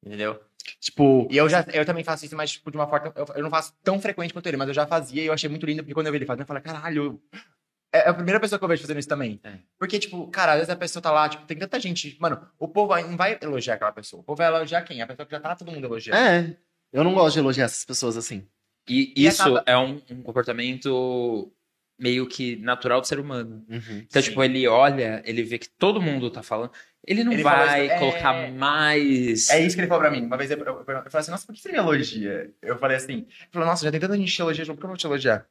Entendeu? 0.05 0.41
Tipo, 0.79 1.27
E 1.31 1.37
eu 1.37 1.49
já 1.49 1.65
eu 1.73 1.85
também 1.85 2.03
faço 2.03 2.23
isso, 2.25 2.35
mas 2.35 2.51
tipo, 2.51 2.69
de 2.71 2.77
uma 2.77 2.87
forma. 2.87 3.11
Eu, 3.15 3.25
eu 3.35 3.43
não 3.43 3.49
faço 3.49 3.73
tão 3.83 3.99
frequente 3.99 4.31
quanto 4.33 4.45
ele, 4.47 4.57
mas 4.57 4.67
eu 4.67 4.73
já 4.73 4.85
fazia 4.85 5.23
e 5.23 5.25
eu 5.25 5.33
achei 5.33 5.49
muito 5.49 5.65
lindo, 5.65 5.81
porque 5.83 5.93
quando 5.93 6.05
eu 6.07 6.11
vi 6.11 6.19
ele 6.19 6.25
fazendo, 6.25 6.41
eu 6.41 6.47
falei, 6.47 6.61
caralho. 6.63 7.21
É 7.93 8.07
a 8.07 8.13
primeira 8.13 8.39
pessoa 8.39 8.57
que 8.57 8.63
eu 8.63 8.69
vejo 8.69 8.81
fazendo 8.83 8.99
isso 8.99 9.09
também. 9.09 9.37
É. 9.43 9.55
Porque, 9.77 9.99
tipo, 9.99 10.25
cara, 10.29 10.53
às 10.53 10.59
vezes 10.59 10.69
a 10.69 10.75
pessoa 10.77 11.03
tá 11.03 11.11
lá, 11.11 11.27
tipo, 11.27 11.45
tem 11.45 11.57
tanta 11.57 11.77
gente. 11.79 12.15
Mano, 12.21 12.47
o 12.57 12.65
povo 12.67 12.95
não 13.01 13.17
vai 13.17 13.37
elogiar 13.41 13.73
aquela 13.75 13.91
pessoa. 13.91 14.21
O 14.21 14.23
povo 14.23 14.37
vai 14.37 14.47
elogiar 14.47 14.81
quem? 14.83 15.01
A 15.01 15.07
pessoa 15.07 15.25
que 15.25 15.31
já 15.31 15.41
tá 15.41 15.55
todo 15.55 15.71
mundo 15.71 15.83
elogiando. 15.85 16.17
é. 16.17 16.55
Eu 16.93 17.03
não 17.03 17.13
gosto 17.13 17.33
de 17.33 17.39
elogiar 17.39 17.65
essas 17.65 17.83
pessoas 17.85 18.15
assim. 18.17 18.47
E 18.87 19.13
E 19.15 19.27
isso 19.27 19.41
acaba- 19.41 19.63
é 19.65 19.77
um, 19.77 20.01
um 20.09 20.21
comportamento 20.23 21.51
meio 21.99 22.27
que 22.27 22.55
natural 22.57 22.99
do 22.99 23.07
ser 23.07 23.19
humano. 23.19 23.63
Uhum. 23.69 24.05
Então, 24.07 24.21
tipo, 24.21 24.43
ele 24.43 24.67
olha, 24.67 25.21
ele 25.23 25.43
vê 25.43 25.59
que 25.59 25.69
todo 25.69 26.01
mundo 26.01 26.31
tá 26.31 26.41
falando, 26.41 26.71
ele 27.05 27.23
não 27.23 27.31
Ele 27.31 27.43
vai 27.43 27.85
isso, 27.85 27.93
é- 27.93 27.99
colocar 27.99 28.51
mais. 28.51 29.49
É 29.51 29.59
isso 29.63 29.75
que 29.75 29.81
ele 29.81 29.87
falou 29.87 30.01
pra 30.01 30.11
mim. 30.11 30.25
Uma 30.25 30.35
vez 30.37 30.49
eu, 30.49 30.57
eu, 30.57 30.65
eu, 30.79 30.83
falei 30.85 31.03
assim, 31.13 31.31
nossa, 31.31 31.45
por 31.45 31.53
que 31.53 31.61
você 31.61 31.71
me 31.71 31.77
elogia? 31.77 32.51
Eu 32.61 32.77
falei 32.77 32.97
assim, 32.97 33.13
ele 33.13 33.49
falou, 33.51 33.67
nossa, 33.67 33.83
já 33.85 33.91
tem 33.91 33.99
tanta 33.99 34.17
gente 34.17 34.33
te 34.33 34.41
elogia, 34.41 34.65
João, 34.65 34.75
por 34.75 34.81
que 34.81 34.85
eu 34.85 34.89
vou 34.89 34.97
te 34.97 35.05
elogiar? 35.05 35.45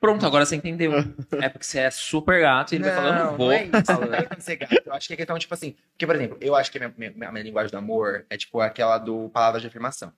Pronto, 0.00 0.26
agora 0.26 0.44
você 0.44 0.56
entendeu. 0.56 0.92
é 1.40 1.48
porque 1.48 1.64
você 1.64 1.80
é 1.80 1.90
super 1.90 2.40
gato 2.40 2.72
e 2.72 2.76
ele 2.76 2.84
vai 2.84 2.94
falar, 2.94 3.18
eu 3.18 3.24
não 3.24 3.36
vou. 3.38 3.52
é 3.52 3.64
isso, 3.64 4.00
não 4.00 4.14
é 4.14 4.40
ser 4.40 4.56
gato. 4.56 4.74
Eu 4.84 4.92
acho 4.92 5.06
que 5.06 5.14
é 5.14 5.16
questão, 5.16 5.38
tipo 5.38 5.54
assim, 5.54 5.74
porque, 5.92 6.06
por 6.06 6.14
exemplo, 6.16 6.36
eu 6.40 6.54
acho 6.54 6.70
que 6.70 6.76
a 6.78 6.88
minha, 6.88 7.12
minha, 7.14 7.32
minha 7.32 7.44
linguagem 7.44 7.70
do 7.70 7.78
amor 7.78 8.26
é 8.28 8.36
tipo 8.36 8.60
aquela 8.60 8.98
do 8.98 9.30
palavras 9.30 9.62
de 9.62 9.68
afirmação. 9.68 10.12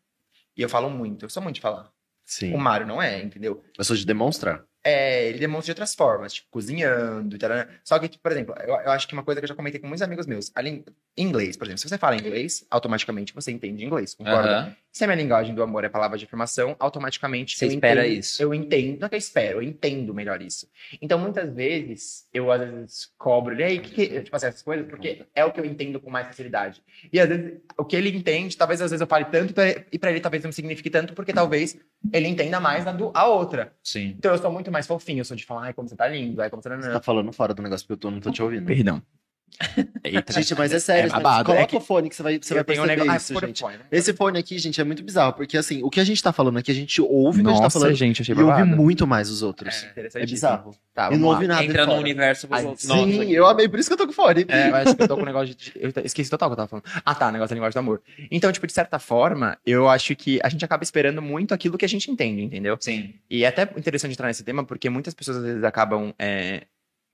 E 0.57 0.63
eu 0.63 0.69
falo 0.69 0.91
muito, 0.91 1.25
eu 1.25 1.31
sou 1.31 1.43
muito 1.43 1.57
de 1.57 1.61
falar. 1.61 1.93
Sim. 2.27 2.53
O 2.53 2.59
Mário 2.59 2.87
não 2.87 3.01
é, 3.01 3.23
entendeu? 3.23 3.65
Eu 3.79 3.85
sou 3.85 3.97
de 3.97 4.05
demonstrar. 4.05 4.65
É, 4.85 5.29
ele 5.29 5.39
demonstra 5.39 5.67
de 5.67 5.71
outras 5.73 5.95
formas, 5.95 6.35
tipo, 6.35 6.49
cozinhando 6.51 7.35
e 7.35 7.39
tal. 7.39 7.51
Só 7.83 7.99
que, 7.99 8.19
por 8.19 8.31
exemplo, 8.31 8.55
eu, 8.61 8.75
eu 8.75 8.91
acho 8.91 9.09
que 9.09 9.15
uma 9.15 9.23
coisa 9.23 9.41
que 9.41 9.45
eu 9.45 9.49
já 9.49 9.55
comentei 9.55 9.81
com 9.81 9.87
muitos 9.87 10.03
amigos 10.03 10.27
meus, 10.27 10.53
ali, 10.55 10.85
inglês, 11.17 11.57
por 11.57 11.67
exemplo, 11.67 11.81
se 11.81 11.89
você 11.89 11.99
fala 11.99 12.17
inglês, 12.17 12.65
automaticamente 12.71 13.35
você 13.35 13.51
entende 13.51 13.85
inglês, 13.85 14.15
concorda? 14.15 14.59
Aham. 14.59 14.77
Se 14.97 15.05
a 15.05 15.07
minha 15.07 15.17
linguagem 15.17 15.55
do 15.55 15.63
amor 15.63 15.85
é 15.85 15.91
palavra 15.91 16.17
de 16.17 16.25
afirmação, 16.25 16.75
automaticamente 16.79 17.59
Você 17.59 17.67
eu 17.67 17.69
espera 17.69 18.07
entendo, 18.07 18.19
isso. 18.19 18.43
Eu 18.43 18.55
entendo, 18.55 19.01
não 19.01 19.05
é 19.05 19.09
que 19.11 19.15
eu 19.15 19.19
espero, 19.19 19.59
eu 19.59 19.63
entendo 19.63 20.15
melhor 20.15 20.41
isso. 20.41 20.67
Então, 21.03 21.19
muitas 21.19 21.55
vezes, 21.55 22.27
eu 22.33 22.51
às 22.51 22.63
vezes 22.63 23.13
cobro 23.19 23.53
ele, 23.53 23.63
aí, 23.63 23.79
que, 23.79 23.91
que, 23.91 24.23
tipo 24.23 24.35
assim, 24.35 24.47
essas 24.47 24.63
coisas, 24.63 24.87
porque 24.87 25.27
é 25.35 25.45
o 25.45 25.53
que 25.53 25.61
eu 25.61 25.67
entendo 25.67 26.01
com 26.01 26.09
mais 26.09 26.27
facilidade. 26.29 26.83
E 27.13 27.21
às 27.21 27.29
vezes, 27.29 27.59
o 27.77 27.85
que 27.85 27.95
ele 27.95 28.09
entende, 28.09 28.57
talvez 28.57 28.81
às 28.81 28.91
vezes 28.91 29.03
eu 29.03 29.07
fale 29.07 29.27
tanto, 29.27 29.53
e 29.93 29.99
pra 29.99 30.11
ele 30.11 30.21
talvez 30.21 30.43
não 30.43 30.51
signifique 30.51 30.89
tanto, 30.89 31.13
porque 31.13 31.35
talvez 31.35 31.79
ele 32.11 32.29
entenda 32.29 32.59
mais 32.59 32.87
a, 32.87 32.93
do, 32.93 33.11
a 33.13 33.27
outra. 33.27 33.75
Sim. 33.85 34.15
Então, 34.17 34.33
eu 34.33 34.39
sou 34.39 34.51
muito 34.51 34.73
mais 34.73 34.87
fofinho, 34.87 35.21
eu 35.21 35.27
sou 35.27 35.37
de 35.37 35.45
falar, 35.45 35.65
ai, 35.65 35.75
como 35.75 35.87
você 35.87 35.95
tá 35.95 36.09
lindo, 36.09 36.41
ai, 36.41 36.49
como 36.49 36.63
você 36.63 36.71
tá... 36.71 36.77
Você 36.81 36.91
tá 36.91 37.03
falando 37.03 37.31
fora 37.35 37.53
do 37.53 37.61
negócio 37.61 37.87
porque 37.87 37.99
eu 37.99 38.11
tô, 38.11 38.11
não 38.11 38.21
tô 38.21 38.31
te 38.31 38.43
ouvindo. 38.43 38.65
Perdão. 38.65 39.03
Eita, 40.05 40.33
Gente, 40.33 40.55
mas 40.55 40.73
é 40.73 40.79
sério. 40.79 41.09
É 41.09 41.13
mas 41.13 41.23
babado, 41.23 41.47
Coloca 41.47 41.63
é 41.65 41.67
que- 41.67 41.77
o 41.77 41.81
fone 41.81 42.09
que 42.09 42.17
você 42.17 42.23
vai, 42.23 42.39
você 42.41 42.55
vai 42.55 42.65
tenho 42.65 42.83
um 42.83 42.87
perceber 42.87 43.05
negócio... 43.05 43.33
isso, 43.35 43.45
ah, 43.45 43.47
gente. 43.47 43.61
fone, 43.61 43.77
né? 43.79 43.85
Esse 43.91 44.13
fone 44.13 44.39
aqui, 44.39 44.59
gente, 44.59 44.81
é 44.81 44.85
muito 44.85 45.03
bizarro, 45.03 45.33
porque 45.33 45.57
assim, 45.57 45.83
o 45.83 45.91
que 45.91 45.99
a 46.01 46.05
gente 46.05 46.23
tá 46.23 46.33
falando 46.33 46.59
aqui, 46.59 46.71
a 46.71 46.75
gente 46.75 47.01
ouve 47.01 47.41
o 47.41 47.45
que 47.45 47.49
a 47.49 47.53
gente 47.53 47.59
tá 47.59 47.65
Nossa, 47.65 47.79
falando 47.81 47.95
gente, 47.97 48.23
achei 48.23 48.35
e 48.35 48.39
ouve 48.43 48.65
muito 48.65 49.07
mais 49.07 49.31
os 49.31 49.43
outros. 49.43 49.87
É, 49.97 50.09
É, 50.15 50.27
bizarro. 50.27 50.75
Tá, 50.95 51.13
e 51.13 51.17
não 51.19 51.29
ouve 51.29 51.47
nada 51.47 51.63
Entra 51.63 51.83
no 51.85 51.89
fora. 51.93 52.01
universo 52.01 52.47
dos 52.47 52.59
Ai, 52.59 52.65
outros. 52.65 52.83
sim, 52.83 52.89
Nossa, 52.89 53.25
eu 53.31 53.47
amei, 53.47 53.69
por 53.69 53.79
isso 53.79 53.89
que 53.89 53.93
eu 53.95 53.99
tô 53.99 54.07
com 54.07 54.13
fone. 54.15 54.47
É, 54.49 54.71
eu 54.71 54.75
acho 54.77 54.97
que 54.97 55.03
eu 55.03 55.09
tô 55.09 55.17
com 55.17 55.23
um 55.23 55.27
negócio 55.27 55.55
de. 55.55 55.73
Eu 55.77 55.93
esqueci 56.05 56.31
total 56.31 56.49
o 56.49 56.51
que 56.51 56.61
eu 56.61 56.67
tava 56.67 56.69
falando. 56.69 57.03
Ah, 57.05 57.15
tá, 57.15 57.31
negócio 57.31 57.51
da 57.51 57.55
linguagem 57.55 57.75
do 57.75 57.79
amor. 57.81 58.01
Então, 58.31 58.51
tipo, 58.51 58.67
de 58.67 58.73
certa 58.73 58.99
forma, 58.99 59.59
eu 59.67 59.89
acho 59.89 60.17
que 60.17 60.41
a 60.43 60.49
gente 60.49 60.65
acaba 60.65 60.83
esperando 60.83 61.21
muito 61.21 61.53
aquilo 61.53 61.77
que 61.77 61.85
a 61.85 61.89
gente 61.89 62.11
entende, 62.11 62.43
entendeu? 62.43 62.77
Sim. 62.81 63.13
E 63.29 63.45
é 63.45 63.49
até 63.49 63.63
interessante 63.77 64.13
entrar 64.13 64.27
nesse 64.29 64.43
tema, 64.43 64.65
porque 64.65 64.89
muitas 64.89 65.13
pessoas 65.13 65.37
às 65.39 65.43
vezes 65.45 65.65
acabam 65.65 66.15
é, 66.19 66.63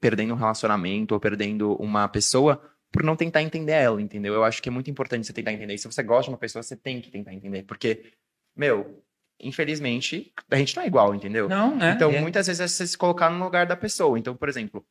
perdendo 0.02 0.34
um 0.34 0.36
relacionamento 0.36 1.14
ou 1.14 1.20
perdendo 1.20 1.74
uma 1.76 2.08
pessoa 2.08 2.60
por 2.90 3.04
não 3.04 3.14
tentar 3.14 3.40
entender 3.40 3.72
ela, 3.72 4.02
entendeu? 4.02 4.34
Eu 4.34 4.42
acho 4.44 4.60
que 4.60 4.68
é 4.68 4.72
muito 4.72 4.90
importante 4.90 5.24
você 5.26 5.32
tentar 5.32 5.52
entender. 5.52 5.74
E 5.74 5.78
se 5.78 5.86
você 5.86 6.02
gosta 6.02 6.24
de 6.24 6.30
uma 6.30 6.36
pessoa, 6.38 6.60
você 6.62 6.76
tem 6.76 7.00
que 7.00 7.08
tentar 7.08 7.32
entender. 7.32 7.62
Porque, 7.62 8.12
meu, 8.56 9.02
infelizmente, 9.40 10.32
a 10.50 10.56
gente 10.56 10.74
não 10.76 10.82
é 10.82 10.86
igual, 10.88 11.14
entendeu? 11.14 11.48
Não, 11.48 11.76
né? 11.76 11.92
Então, 11.92 12.10
É. 12.10 12.20
muitas 12.20 12.48
vezes 12.48 12.60
é 12.60 12.66
você 12.68 12.86
se 12.86 12.98
colocar 12.98 13.30
no 13.30 13.42
lugar 13.42 13.64
da 13.64 13.76
pessoa. 13.76 14.18
Então, 14.18 14.34
por 14.34 14.48
exemplo, 14.48 14.84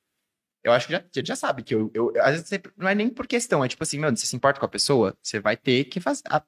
eu 0.64 0.72
acho 0.72 0.88
que 0.88 0.94
já, 0.94 1.04
já, 1.24 1.36
sabe 1.36 1.62
que 1.62 1.76
eu, 1.76 1.92
eu. 1.94 2.14
Às 2.22 2.32
vezes 2.32 2.48
você- 2.48 2.62
não 2.78 2.88
é 2.88 2.96
nem 2.96 3.10
por 3.10 3.28
questão, 3.28 3.64
é 3.64 3.68
tipo 3.68 3.84
assim, 3.84 4.00
mano, 4.00 4.16
você 4.16 4.26
se 4.26 4.36
importa 4.36 4.60
com 4.60 4.66
a 4.66 4.70
pessoa, 4.70 5.16
você 5.22 5.40
vai 5.40 5.58
ter 5.58 5.84
que 5.86 6.00
faz, 6.00 6.24
a- 6.30 6.44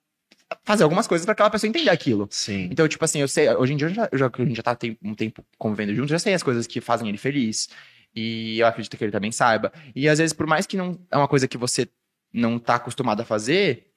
fazer 0.64 0.84
algumas 0.84 1.08
coisas 1.08 1.26
pra 1.26 1.34
aquela 1.34 1.50
pessoa 1.50 1.68
entender 1.70 1.90
aquilo. 1.90 2.28
Sim. 2.32 2.70
Então, 2.72 2.88
tipo 2.88 3.04
assim, 3.04 3.20
eu 3.20 3.28
sei, 3.28 3.50
hoje 3.56 3.74
em 3.74 3.78
dia, 3.78 3.88
eu 3.88 3.94
já, 3.94 4.10
eu 4.12 4.18
já, 4.18 4.30
que 4.30 4.42
a 4.42 4.46
gente 4.46 4.58
já 4.58 4.64
tá 4.64 4.76
tem, 4.76 4.98
um 5.04 5.14
tempo 5.16 5.44
convivendo 5.58 5.94
junto, 5.96 6.06
eu 6.06 6.16
já 6.16 6.20
sei 6.20 6.34
as 6.34 6.44
coisas 6.44 6.66
que 6.66 6.80
fazem 6.82 7.10
ele 7.10 7.18
feliz. 7.18 7.70
E 8.16 8.60
eu 8.60 8.68
acredito 8.68 8.96
que 8.98 9.04
ele 9.04 9.12
também 9.12 9.32
saiba. 9.32 9.72
E 9.96 10.08
às 10.08 10.20
vezes, 10.20 10.34
por 10.34 10.46
mais 10.48 10.66
que 10.66 10.78
não 10.78 11.00
é 11.12 11.18
uma 11.18 11.28
coisa 11.28 11.48
que 11.48 11.58
você 11.58 11.88
não 12.34 12.58
tá 12.60 12.76
acostumado 12.76 13.22
a 13.22 13.26
fazer, 13.26 13.88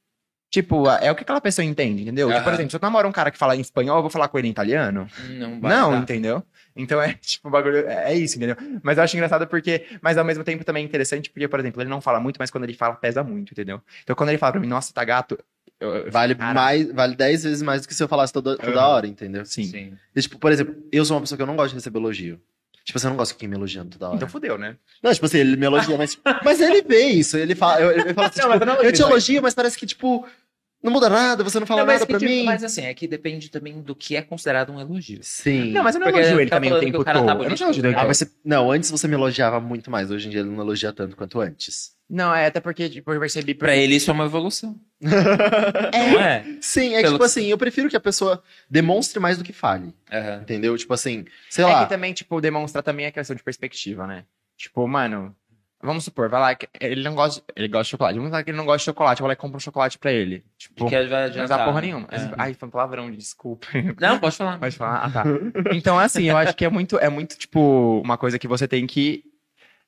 tipo, 0.51 0.89
é 0.89 1.11
o 1.11 1.15
que 1.15 1.23
aquela 1.23 1.41
pessoa 1.41 1.65
entende, 1.65 2.03
entendeu? 2.03 2.29
Tipo, 2.33 2.45
por 2.45 2.53
exemplo, 2.55 2.71
se 2.71 2.77
eu 2.77 2.81
namoro 2.81 3.09
um 3.09 3.13
cara 3.13 3.31
que 3.31 3.39
fala 3.39 3.55
em 3.57 3.61
espanhol, 3.61 3.97
eu 3.99 4.03
vou 4.03 4.11
falar 4.11 4.29
com 4.29 4.39
ele 4.39 4.49
em 4.49 4.51
italiano? 4.51 5.07
Não, 5.31 5.61
vai 5.61 5.71
Não, 5.77 5.91
dar. 5.93 5.99
entendeu? 5.99 6.43
Então 6.75 7.01
é 7.01 7.13
tipo, 7.21 7.49
o 7.49 7.51
bagulho. 7.51 7.87
É 7.89 8.13
é 8.13 8.15
isso, 8.15 8.37
entendeu? 8.37 8.57
Mas 8.83 8.97
eu 8.99 9.05
acho 9.05 9.17
engraçado 9.17 9.47
porque. 9.47 9.87
Mas 10.01 10.17
ao 10.17 10.25
mesmo 10.25 10.45
tempo 10.45 10.65
também 10.65 10.83
é 10.83 10.87
interessante 10.87 11.29
porque, 11.31 11.49
por 11.49 11.61
exemplo, 11.61 11.83
ele 11.83 11.91
não 11.91 12.01
fala 12.01 12.21
muito, 12.21 12.37
mas 12.39 12.51
quando 12.51 12.65
ele 12.65 12.75
fala, 12.75 12.95
pesa 12.95 13.23
muito, 13.23 13.53
entendeu? 13.53 13.81
Então 14.03 14.15
quando 14.17 14.31
ele 14.31 14.39
fala 14.39 14.53
pra 14.53 14.61
mim, 14.61 14.67
nossa, 14.69 14.93
tá 14.95 15.05
gato. 15.05 15.39
Eu, 15.79 15.95
eu- 15.95 16.11
Vale 16.11 16.35
cara, 16.35 16.55
mais, 16.55 16.91
vale 16.91 17.15
10 17.15 17.45
vezes 17.45 17.63
mais 17.63 17.83
do 17.83 17.89
que 17.89 17.95
se 17.95 18.03
eu 18.03 18.09
falasse 18.09 18.33
toda, 18.33 18.57
toda 18.57 18.87
hora, 18.87 19.07
entendeu? 19.07 19.45
Sim. 19.45 19.65
Sim. 19.65 19.99
E, 20.15 20.23
tipo, 20.23 20.39
por 20.39 20.51
exemplo, 20.51 20.75
eu 20.91 21.05
sou 21.05 21.15
uma 21.17 21.21
pessoa 21.21 21.37
que 21.37 21.43
eu 21.43 21.47
não 21.47 21.55
gosto 21.57 21.71
de 21.71 21.75
receber 21.75 21.99
elogio. 21.99 22.41
Tipo, 22.87 23.01
você 23.01 23.09
não 23.09 23.17
gosta 23.17 23.35
de 23.35 23.41
quem 23.41 23.49
me 23.49 23.57
elogiando 23.57 23.91
toda 23.91 24.07
hora. 24.07 24.17
Então 24.17 24.29
fudeu, 24.29 24.57
né? 24.57 24.77
Não, 25.03 25.13
tipo 25.13 25.27
assim, 25.27 25.39
ele 25.39 25.57
me 25.57 25.67
elogia, 25.67 25.99
mas, 25.99 26.17
mas 26.45 26.61
ele 26.61 26.83
vê 26.83 27.07
isso. 27.07 27.37
Ele 27.37 27.57
fala, 27.57 27.81
eu, 27.81 27.91
ele 27.91 28.15
fala 28.15 28.29
assim, 28.29 28.41
Não, 28.41 28.53
tipo, 28.53 28.65
não 28.65 28.75
eu 28.77 28.93
te 28.93 29.03
elogio, 29.03 29.43
mas 29.43 29.55
parece 29.55 29.77
que, 29.77 29.85
tipo, 29.85 30.25
não 30.83 30.93
muda 30.93 31.09
nada, 31.09 31.43
você 31.43 31.59
não 31.59 31.67
fala 31.67 31.81
Não, 31.81 31.87
nada 31.93 32.07
pra 32.07 32.19
tipo, 32.19 32.31
mim. 32.31 32.45
mas 32.45 32.63
assim, 32.63 32.83
é 32.83 32.95
que 32.95 33.07
depende 33.09 33.51
também 33.51 33.81
do 33.81 33.95
que 33.95 34.15
é 34.17 34.23
considerado 34.23 34.71
um 34.73 34.81
elogio. 34.81 35.19
Sim. 35.23 35.73
Não, 35.73 35.83
mas 35.83 35.95
eu 35.97 36.01
não 36.01 36.07
Porque 36.07 36.21
elogio 36.21 36.41
ele 36.41 36.51
tá 36.51 36.57
também 36.57 36.73
o 36.73 36.79
tempo 36.81 37.01
o 37.01 37.05
cara 37.05 37.19
todo. 37.19 37.27
tá 37.27 37.33
eu 37.33 37.39
não 37.39 37.45
bonito. 37.45 37.63
elogio 37.63 37.87
ele. 37.87 37.95
Ah, 37.97 38.05
mas 38.07 38.19
você... 38.19 38.31
Não, 38.45 38.71
antes 38.71 38.91
você 38.91 39.09
me 39.09 39.15
elogiava 39.15 39.61
muito 39.61 39.91
mais. 39.91 40.11
Hoje 40.11 40.29
em 40.29 40.31
dia 40.31 40.41
ele 40.41 40.51
não 40.51 40.61
elogia 40.61 40.93
tanto 40.93 41.17
quanto 41.17 41.41
antes. 41.41 41.95
Não, 42.09 42.33
é 42.33 42.47
até 42.47 42.61
porque, 42.61 42.89
tipo, 42.89 43.13
eu 43.13 43.19
percebi. 43.19 43.53
Pra 43.53 43.75
ele 43.75 43.97
isso 43.97 44.09
é 44.11 44.15
uma 44.15 44.27
evolução. 44.27 44.79
Não 45.01 46.21
é? 46.21 46.45
Sim, 46.61 46.95
é 46.95 47.01
Pelo 47.03 47.15
tipo 47.15 47.19
que- 47.19 47.25
assim, 47.25 47.47
eu 47.47 47.59
prefiro 47.59 47.89
que 47.89 47.97
a 47.97 48.01
pessoa 48.01 48.43
demonstre 48.71 49.19
mais 49.19 49.37
do 49.39 49.43
que 49.45 49.53
fale. 49.53 49.93
Aham. 50.13 50.41
Entendeu? 50.43 50.77
Tipo 50.77 50.95
assim, 50.95 51.25
sei 51.51 51.65
É 51.65 51.69
lá. 51.69 51.83
que 51.85 51.89
também, 51.89 52.13
tipo, 52.13 52.41
demonstrar 52.41 52.83
também 52.85 53.07
a 53.07 53.11
questão 53.13 53.35
de 53.35 53.43
perspectiva, 53.43 54.07
né? 54.07 54.25
Tipo, 54.57 54.87
mano, 54.87 55.35
vamos 55.87 56.05
supor, 56.05 56.29
vai 56.29 56.41
lá, 56.41 56.55
que 56.55 56.69
ele 56.81 57.03
não 57.03 57.15
gosta, 57.15 57.43
ele 57.55 57.69
gosta 57.69 57.85
de 57.85 57.91
chocolate. 57.91 58.19
Vamos 58.19 58.33
lá 58.33 58.43
que 58.43 58.51
ele 58.51 58.59
não 58.59 58.67
gosta 58.67 58.79
de 58.79 58.85
chocolate, 58.85 59.21
vou 59.23 59.27
lá 59.29 59.33
e 59.33 59.37
compro 59.37 59.57
um 59.57 59.61
chocolate 59.61 59.99
pra 59.99 60.13
ele. 60.13 60.45
Tipo, 60.59 60.75
Porque 60.75 60.97
vai 60.97 61.09
não 61.09 61.17
adiantar. 61.27 61.59
dá 61.59 61.65
porra 61.65 61.81
nenhuma. 61.81 62.09
É. 62.11 62.35
Ai, 62.37 62.55
foi 62.55 62.69
um 62.69 62.71
palavrão, 62.71 63.11
desculpa. 63.11 63.67
Não, 64.01 64.19
pode 64.19 64.37
falar. 64.37 64.59
Pode 64.59 64.77
falar? 64.77 65.05
Ah, 65.05 65.11
tá. 65.11 65.25
Então, 65.73 65.99
assim, 65.99 66.25
eu 66.25 66.37
acho 66.37 66.55
que 66.55 66.65
é 66.65 66.69
muito, 66.69 66.99
é 66.99 67.09
muito, 67.09 67.39
tipo, 67.39 68.01
uma 68.05 68.19
coisa 68.19 68.39
que 68.39 68.49
você 68.49 68.67
tem 68.69 68.87
que. 68.87 69.25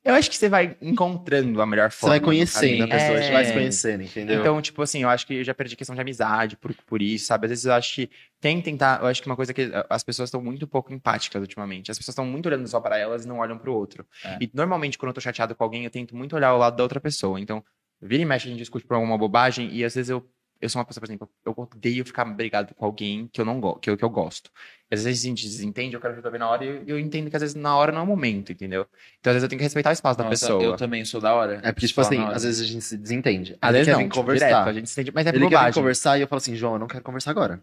Eu 0.04 0.14
acho 0.14 0.30
que 0.30 0.36
você 0.36 0.48
vai 0.48 0.76
encontrando 0.80 1.60
a 1.60 1.66
melhor 1.66 1.90
Você 1.90 1.98
forma. 1.98 2.12
vai 2.14 2.20
no 2.20 2.24
conhecendo 2.24 2.84
a 2.84 2.88
pessoa, 2.88 3.18
a 3.18 3.20
gente 3.20 3.32
vai 3.32 3.44
se 3.44 3.50
É. 3.50 3.54
conhecendo, 3.54 4.02
entendeu? 4.04 4.40
Então, 4.40 4.62
tipo 4.62 4.80
assim, 4.80 5.02
eu 5.02 5.08
acho 5.08 5.26
que 5.26 5.34
eu 5.34 5.44
já 5.44 5.52
perdi 5.52 5.76
questão 5.76 5.94
de 5.94 6.00
amizade 6.00 6.56
por, 6.56 6.72
por 6.86 7.02
isso, 7.02 7.26
sabe? 7.26 7.46
Às 7.46 7.50
vezes 7.50 7.64
eu 7.64 7.72
acho 7.72 7.94
que 7.94 8.10
tem 8.40 8.60
tentar. 8.62 9.00
Eu 9.00 9.06
acho 9.08 9.20
que 9.20 9.28
uma 9.28 9.36
coisa 9.36 9.52
que 9.52 9.70
as 9.90 10.02
pessoas 10.04 10.28
estão 10.28 10.40
muito 10.40 10.66
pouco 10.66 10.92
empáticas 10.92 11.42
ultimamente. 11.42 11.90
As 11.90 11.98
pessoas 11.98 12.12
estão 12.12 12.24
muito 12.24 12.46
olhando 12.46 12.66
só 12.68 12.80
para 12.80 12.96
elas 12.96 13.24
e 13.24 13.28
não 13.28 13.38
olham 13.38 13.58
pro 13.58 13.74
outro. 13.74 14.06
É. 14.24 14.38
E 14.40 14.50
normalmente, 14.54 14.96
quando 14.96 15.10
eu 15.10 15.14
tô 15.14 15.20
chateado 15.20 15.54
com 15.54 15.64
alguém, 15.64 15.84
eu 15.84 15.90
tento 15.90 16.16
muito 16.16 16.34
olhar 16.36 16.54
o 16.54 16.58
lado 16.58 16.76
da 16.76 16.82
outra 16.82 17.00
pessoa. 17.00 17.38
Então, 17.40 17.62
vira 18.00 18.22
e 18.22 18.26
mexe, 18.26 18.46
a 18.46 18.50
gente 18.50 18.60
discute 18.60 18.86
por 18.86 18.94
alguma 18.94 19.18
bobagem 19.18 19.68
e 19.72 19.84
às 19.84 19.94
vezes 19.94 20.10
eu. 20.10 20.26
Eu 20.60 20.68
sou 20.68 20.80
uma 20.80 20.84
pessoa, 20.84 21.00
por 21.00 21.06
exemplo, 21.06 21.30
eu 21.46 21.54
odeio 21.56 22.04
ficar 22.04 22.24
brigado 22.24 22.74
com 22.74 22.84
alguém 22.84 23.28
que 23.32 23.40
eu 23.40 23.44
não 23.44 23.60
gosto, 23.60 23.78
que 23.78 23.88
eu, 23.90 23.96
que 23.96 24.04
eu 24.04 24.10
gosto. 24.10 24.50
Às 24.90 25.04
vezes 25.04 25.22
a 25.22 25.26
gente 25.28 25.46
desentende, 25.46 25.94
eu 25.94 26.00
quero 26.00 26.14
resolver 26.14 26.38
na 26.38 26.48
hora 26.48 26.64
e 26.64 26.82
eu, 26.86 26.98
entendo 26.98 27.28
que 27.28 27.36
às 27.36 27.42
vezes 27.42 27.54
na 27.54 27.76
hora 27.76 27.92
não 27.92 28.00
é 28.00 28.04
o 28.04 28.06
momento, 28.06 28.52
entendeu? 28.52 28.86
Então 29.20 29.30
às 29.30 29.34
vezes 29.34 29.42
eu 29.42 29.48
tenho 29.48 29.58
que 29.58 29.64
respeitar 29.64 29.90
o 29.90 29.92
espaço 29.92 30.16
da 30.16 30.24
Nossa, 30.24 30.46
pessoa. 30.46 30.62
Eu 30.62 30.76
também 30.76 31.04
sou 31.04 31.20
da 31.20 31.34
hora. 31.34 31.60
É 31.62 31.72
porque, 31.72 31.86
tipo 31.86 32.00
assim, 32.00 32.18
às 32.24 32.42
vezes 32.42 32.60
a 32.62 32.64
gente 32.64 32.84
se 32.84 32.96
desentende. 32.96 33.56
Às 33.60 33.68
ele 33.68 33.78
vezes 33.78 33.86
quer 33.86 33.92
não, 33.92 34.08
vir 34.08 34.14
conversar. 34.14 34.46
direto, 34.46 34.68
a 34.68 34.72
gente 34.72 34.88
se 34.88 35.00
entende, 35.00 35.14
mas 35.14 35.26
é 35.26 35.30
ele 35.30 35.48
quer 35.48 35.74
conversar 35.74 36.18
e 36.18 36.22
eu 36.22 36.28
falo 36.28 36.38
assim, 36.38 36.56
João, 36.56 36.74
eu 36.74 36.78
não 36.78 36.86
quero 36.86 37.04
conversar 37.04 37.30
agora. 37.30 37.62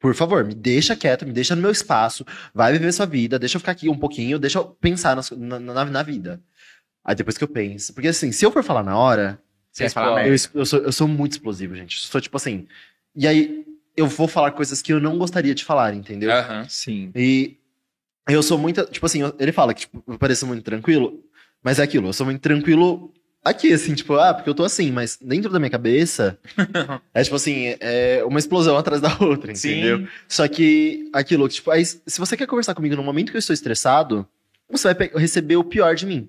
Por 0.00 0.14
favor, 0.14 0.44
me 0.44 0.54
deixa 0.54 0.96
quieto, 0.96 1.26
me 1.26 1.32
deixa 1.32 1.54
no 1.54 1.60
meu 1.60 1.72
espaço, 1.72 2.24
vai 2.54 2.72
viver 2.72 2.92
sua 2.92 3.04
vida, 3.04 3.38
deixa 3.38 3.56
eu 3.56 3.60
ficar 3.60 3.72
aqui 3.72 3.88
um 3.88 3.98
pouquinho, 3.98 4.38
deixa 4.38 4.58
eu 4.58 4.64
pensar 4.64 5.16
na, 5.36 5.58
na, 5.58 5.84
na 5.84 6.02
vida. 6.02 6.40
Aí 7.04 7.14
depois 7.14 7.36
que 7.36 7.44
eu 7.44 7.48
penso. 7.48 7.92
Porque 7.92 8.08
assim, 8.08 8.32
se 8.32 8.44
eu 8.44 8.52
for 8.52 8.62
falar 8.62 8.82
na 8.82 8.96
hora, 8.96 9.40
Você 9.72 9.84
vai 9.84 9.90
falar 9.90 10.26
eu, 10.26 10.36
eu 10.54 10.66
sou, 10.66 10.78
eu 10.80 10.92
sou 10.92 11.08
muito 11.08 11.32
explosivo, 11.32 11.74
gente. 11.74 11.96
Eu 11.96 12.02
sou 12.02 12.20
tipo 12.20 12.36
assim. 12.36 12.66
E 13.14 13.26
aí 13.26 13.64
eu 13.98 14.06
vou 14.06 14.28
falar 14.28 14.52
coisas 14.52 14.80
que 14.82 14.92
eu 14.92 15.00
não 15.00 15.18
gostaria 15.18 15.54
de 15.54 15.64
falar, 15.64 15.94
entendeu? 15.94 16.30
Aham. 16.32 16.66
Sim. 16.68 17.10
E 17.14 17.56
eu 18.28 18.42
sou 18.42 18.58
muito. 18.58 18.84
Tipo 18.86 19.06
assim, 19.06 19.22
eu- 19.22 19.34
ele 19.38 19.52
fala 19.52 19.72
que 19.74 19.80
tipo, 19.82 20.02
eu 20.06 20.18
pareço 20.18 20.46
muito 20.46 20.62
tranquilo, 20.62 21.22
mas 21.62 21.78
é 21.78 21.82
aquilo, 21.82 22.08
eu 22.08 22.12
sou 22.12 22.26
muito 22.26 22.40
tranquilo 22.40 23.12
aqui, 23.44 23.72
assim, 23.72 23.94
tipo, 23.94 24.14
ah, 24.14 24.34
porque 24.34 24.50
eu 24.50 24.54
tô 24.54 24.64
assim, 24.64 24.90
mas 24.90 25.18
dentro 25.20 25.50
da 25.50 25.58
minha 25.58 25.70
cabeça 25.70 26.38
é 27.14 27.22
tipo 27.22 27.36
assim, 27.36 27.74
é 27.80 28.22
uma 28.24 28.38
explosão 28.38 28.76
atrás 28.76 29.00
da 29.00 29.16
outra, 29.20 29.52
entendeu? 29.52 29.98
Sim. 29.98 30.08
Só 30.28 30.46
que 30.48 31.08
aquilo, 31.12 31.48
tipo, 31.48 31.70
aí, 31.70 31.84
se 31.84 32.18
você 32.18 32.36
quer 32.36 32.46
conversar 32.46 32.74
comigo 32.74 32.94
no 32.96 33.02
momento 33.02 33.30
que 33.30 33.36
eu 33.36 33.40
estou 33.40 33.54
estressado, 33.54 34.26
você 34.68 34.92
vai 34.92 34.94
pe- 35.08 35.18
receber 35.18 35.56
o 35.56 35.64
pior 35.64 35.94
de 35.94 36.04
mim. 36.04 36.28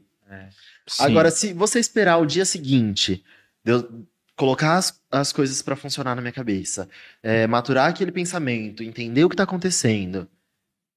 Sim. 0.88 1.04
Agora, 1.04 1.30
se 1.30 1.52
você 1.54 1.80
esperar 1.80 2.18
o 2.18 2.26
dia 2.26 2.46
seguinte, 2.46 3.24
de 3.64 3.74
eu 3.74 4.06
colocar 4.40 4.78
as, 4.78 5.02
as 5.12 5.34
coisas 5.34 5.62
pra 5.62 5.76
funcionar 5.76 6.16
na 6.16 6.22
minha 6.22 6.32
cabeça, 6.32 6.88
é, 7.22 7.46
maturar 7.46 7.90
aquele 7.90 8.10
pensamento, 8.10 8.82
entender 8.82 9.26
o 9.26 9.30
que 9.30 9.36
tá 9.36 9.44
acontecendo, 9.44 10.30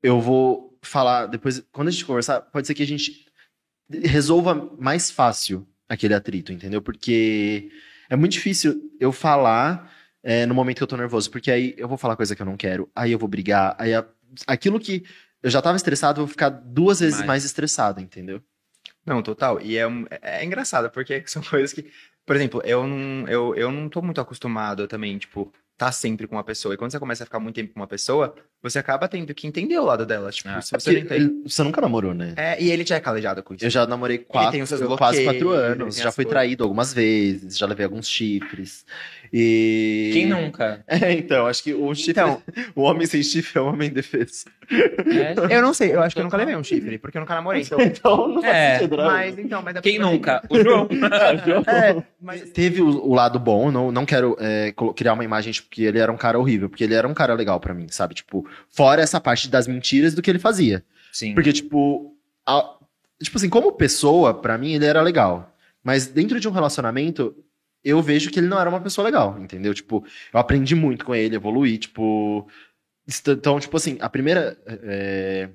eu 0.00 0.20
vou 0.20 0.78
falar 0.80 1.26
depois, 1.26 1.60
quando 1.72 1.88
a 1.88 1.90
gente 1.90 2.04
conversar, 2.04 2.40
pode 2.40 2.68
ser 2.68 2.74
que 2.74 2.84
a 2.84 2.86
gente 2.86 3.26
resolva 4.04 4.54
mais 4.78 5.10
fácil 5.10 5.66
aquele 5.88 6.14
atrito, 6.14 6.52
entendeu? 6.52 6.80
Porque 6.80 7.68
é 8.08 8.14
muito 8.14 8.32
difícil 8.32 8.80
eu 9.00 9.10
falar 9.10 9.92
é, 10.22 10.46
no 10.46 10.54
momento 10.54 10.76
que 10.76 10.82
eu 10.84 10.86
tô 10.86 10.96
nervoso, 10.96 11.28
porque 11.28 11.50
aí 11.50 11.74
eu 11.76 11.88
vou 11.88 11.98
falar 11.98 12.14
coisa 12.14 12.36
que 12.36 12.42
eu 12.42 12.46
não 12.46 12.56
quero, 12.56 12.88
aí 12.94 13.10
eu 13.10 13.18
vou 13.18 13.28
brigar, 13.28 13.74
aí 13.76 13.92
a- 13.92 14.06
aquilo 14.46 14.78
que 14.78 15.04
eu 15.42 15.50
já 15.50 15.60
tava 15.60 15.76
estressado, 15.76 16.20
eu 16.20 16.26
vou 16.26 16.30
ficar 16.30 16.48
duas 16.48 17.00
vezes 17.00 17.16
Mais. 17.16 17.26
mais 17.26 17.44
estressado, 17.44 18.00
entendeu? 18.00 18.40
Não, 19.04 19.20
total. 19.20 19.60
E 19.60 19.76
é, 19.76 19.86
um- 19.86 20.06
é 20.22 20.44
engraçado, 20.44 20.88
porque 20.90 21.24
são 21.26 21.42
coisas 21.42 21.72
que. 21.72 21.90
Por 22.26 22.36
exemplo, 22.36 22.62
eu 22.64 22.86
não, 22.86 23.28
eu, 23.28 23.54
eu 23.56 23.72
não 23.72 23.88
tô 23.88 24.00
muito 24.02 24.20
acostumado 24.20 24.86
também, 24.86 25.18
tipo, 25.18 25.52
tá 25.76 25.90
sempre 25.90 26.26
com 26.26 26.36
uma 26.36 26.44
pessoa. 26.44 26.74
E 26.74 26.78
quando 26.78 26.90
você 26.92 26.98
começa 27.00 27.24
a 27.24 27.26
ficar 27.26 27.40
muito 27.40 27.56
tempo 27.56 27.72
com 27.74 27.80
uma 27.80 27.86
pessoa, 27.86 28.34
você 28.62 28.78
acaba 28.78 29.08
tendo 29.08 29.34
que 29.34 29.46
entender 29.46 29.78
o 29.78 29.84
lado 29.84 30.06
dela. 30.06 30.30
Tipo, 30.30 30.48
Ah, 30.50 30.60
se 30.60 30.74
É 30.74 30.78
você 30.78 31.02
não 31.18 31.42
você 31.44 31.62
nunca 31.64 31.80
namorou, 31.80 32.14
né? 32.14 32.34
É, 32.36 32.62
e 32.62 32.70
ele 32.70 32.84
já 32.86 32.96
é 32.96 33.00
calejado 33.00 33.42
com 33.42 33.54
isso. 33.54 33.64
Eu 33.64 33.70
já 33.70 33.86
namorei 33.86 34.18
quatro, 34.18 34.58
quase 34.96 35.24
quatro 35.24 35.50
anos. 35.50 35.96
Já 35.96 36.12
fui 36.12 36.24
coisas. 36.24 36.30
traído 36.30 36.62
algumas 36.64 36.94
vezes, 36.94 37.58
já 37.58 37.66
levei 37.66 37.84
alguns 37.84 38.08
chifres. 38.08 38.84
E. 39.32 40.10
Quem 40.12 40.26
nunca? 40.26 40.84
É, 40.92 41.12
então, 41.12 41.46
acho 41.46 41.62
que 41.62 41.72
o 41.74 41.94
chifre. 41.94 42.10
Então, 42.12 42.42
o 42.76 42.82
homem 42.82 43.06
sem 43.06 43.22
chifre 43.22 43.58
é 43.58 43.62
o 43.62 43.66
homem 43.66 43.88
indefeso. 43.88 44.44
É. 44.70 45.56
eu 45.56 45.62
não 45.62 45.72
sei, 45.74 45.92
eu 45.94 46.02
acho 46.02 46.14
que 46.14 46.20
eu 46.20 46.24
nunca 46.24 46.36
levei 46.36 46.54
um 46.54 46.62
chifre, 46.62 46.98
porque 46.98 47.16
eu 47.18 47.20
nunca 47.20 47.34
namorei. 47.34 47.62
Então, 47.62 47.80
Então, 47.80 48.28
não 48.28 48.42
faz 48.42 48.54
É, 48.54 48.78
sentido, 48.78 48.96
né? 48.96 49.04
mas 49.04 49.38
então, 49.38 49.62
mas 49.62 49.76
é 49.76 49.80
Quem 49.80 49.98
nunca? 49.98 50.42
O 50.48 50.62
João. 50.62 50.88
É, 51.66 52.02
mas 52.20 52.42
Teve 52.50 52.80
o, 52.82 52.88
o 52.88 53.14
lado 53.14 53.38
bom, 53.38 53.70
não, 53.70 53.90
não 53.90 54.04
quero 54.06 54.36
é, 54.38 54.72
criar 54.94 55.14
uma 55.14 55.24
imagem, 55.24 55.52
tipo, 55.52 55.68
que 55.70 55.84
ele 55.84 55.98
era 55.98 56.12
um 56.12 56.16
cara 56.16 56.38
horrível, 56.38 56.68
porque 56.68 56.84
ele 56.84 56.94
era 56.94 57.08
um 57.08 57.14
cara 57.14 57.34
legal 57.34 57.58
pra 57.58 57.74
mim, 57.74 57.86
sabe? 57.88 58.14
Tipo, 58.14 58.46
fora 58.70 59.02
essa 59.02 59.20
parte 59.20 59.48
das 59.48 59.66
mentiras 59.66 60.14
do 60.14 60.22
que 60.22 60.30
ele 60.30 60.38
fazia. 60.38 60.84
Sim. 61.12 61.34
Porque, 61.34 61.52
tipo, 61.52 62.16
a- 62.46 62.76
tipo 63.22 63.36
assim, 63.36 63.48
como 63.48 63.72
pessoa, 63.72 64.34
pra 64.34 64.56
mim, 64.58 64.72
ele 64.74 64.84
era 64.86 65.00
legal. 65.02 65.54
Mas 65.84 66.06
dentro 66.06 66.38
de 66.40 66.48
um 66.48 66.52
relacionamento, 66.52 67.34
eu 67.84 68.00
vejo 68.00 68.30
que 68.30 68.38
ele 68.38 68.46
não 68.48 68.58
era 68.60 68.70
uma 68.70 68.80
pessoa 68.80 69.04
legal, 69.04 69.38
entendeu? 69.40 69.74
Tipo, 69.74 70.04
eu 70.32 70.38
aprendi 70.40 70.74
muito 70.74 71.04
com 71.04 71.14
ele, 71.14 71.34
evoluí, 71.36 71.76
tipo. 71.78 72.46
Então, 73.28 73.58
tipo 73.58 73.76
assim, 73.76 73.98
a 74.00 74.08
primeira. 74.08 74.56
é, 74.66 75.48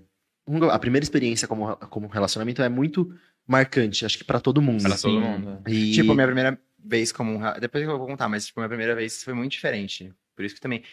um- 0.47 0.63
a 0.69 0.77
primeira 0.79 1.03
experiência 1.03 1.47
como, 1.47 1.75
como 1.77 2.07
relacionamento 2.07 2.61
é 2.61 2.69
muito 2.69 3.13
marcante, 3.47 4.05
acho 4.05 4.17
que 4.17 4.23
pra 4.25 4.39
todo 4.41 4.61
mundo. 4.61 4.83
Pra 4.83 4.97
todo 4.97 5.19
mundo. 5.19 5.61
E- 5.67 5.93
Tipo, 5.93 6.13
minha 6.13 6.27
primeira 6.27 6.59
vez 6.77 7.11
como 7.11 7.39
Depois 7.59 7.83
eu 7.83 7.97
vou 7.97 8.05
contar, 8.07 8.27
mas 8.29 8.45
tipo, 8.47 8.59
minha 8.59 8.67
primeira 8.69 8.95
vez 8.95 9.23
foi 9.23 9.33
muito 9.33 9.51
diferente. 9.53 10.13
Por 10.35 10.43
isso 10.45 10.55
que 10.55 10.61
também. 10.61 10.83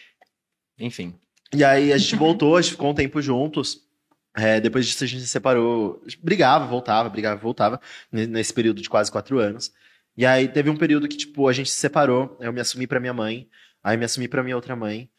Enfim. 0.79 1.13
E 1.53 1.63
aí 1.63 1.93
a 1.93 1.97
gente 1.97 2.15
voltou, 2.15 2.57
a 2.57 2.61
gente 2.61 2.71
ficou 2.71 2.89
um 2.91 2.93
tempo 2.93 3.21
juntos. 3.21 3.81
É, 4.37 4.59
depois 4.59 4.85
disso 4.85 5.03
a 5.03 5.07
gente 5.07 5.21
se 5.21 5.27
separou. 5.27 6.01
Gente 6.05 6.19
brigava, 6.23 6.65
voltava, 6.65 7.07
brigava, 7.09 7.39
voltava. 7.39 7.79
ne- 8.11 8.27
Nesse 8.27 8.53
período 8.53 8.81
de 8.81 8.89
quase 8.89 9.11
quatro 9.11 9.39
anos. 9.39 9.71
E 10.17 10.25
aí 10.25 10.47
teve 10.47 10.69
um 10.69 10.75
período 10.77 11.07
que, 11.07 11.15
tipo, 11.17 11.47
a 11.47 11.53
gente 11.53 11.69
se 11.69 11.77
separou. 11.77 12.37
Eu 12.41 12.51
me 12.51 12.59
assumi 12.61 12.85
pra 12.87 12.99
minha 12.99 13.13
mãe. 13.13 13.47
Aí 13.83 13.95
me 13.95 14.05
assumi 14.05 14.27
pra 14.27 14.43
minha 14.43 14.55
outra 14.55 14.75
mãe. 14.75 15.09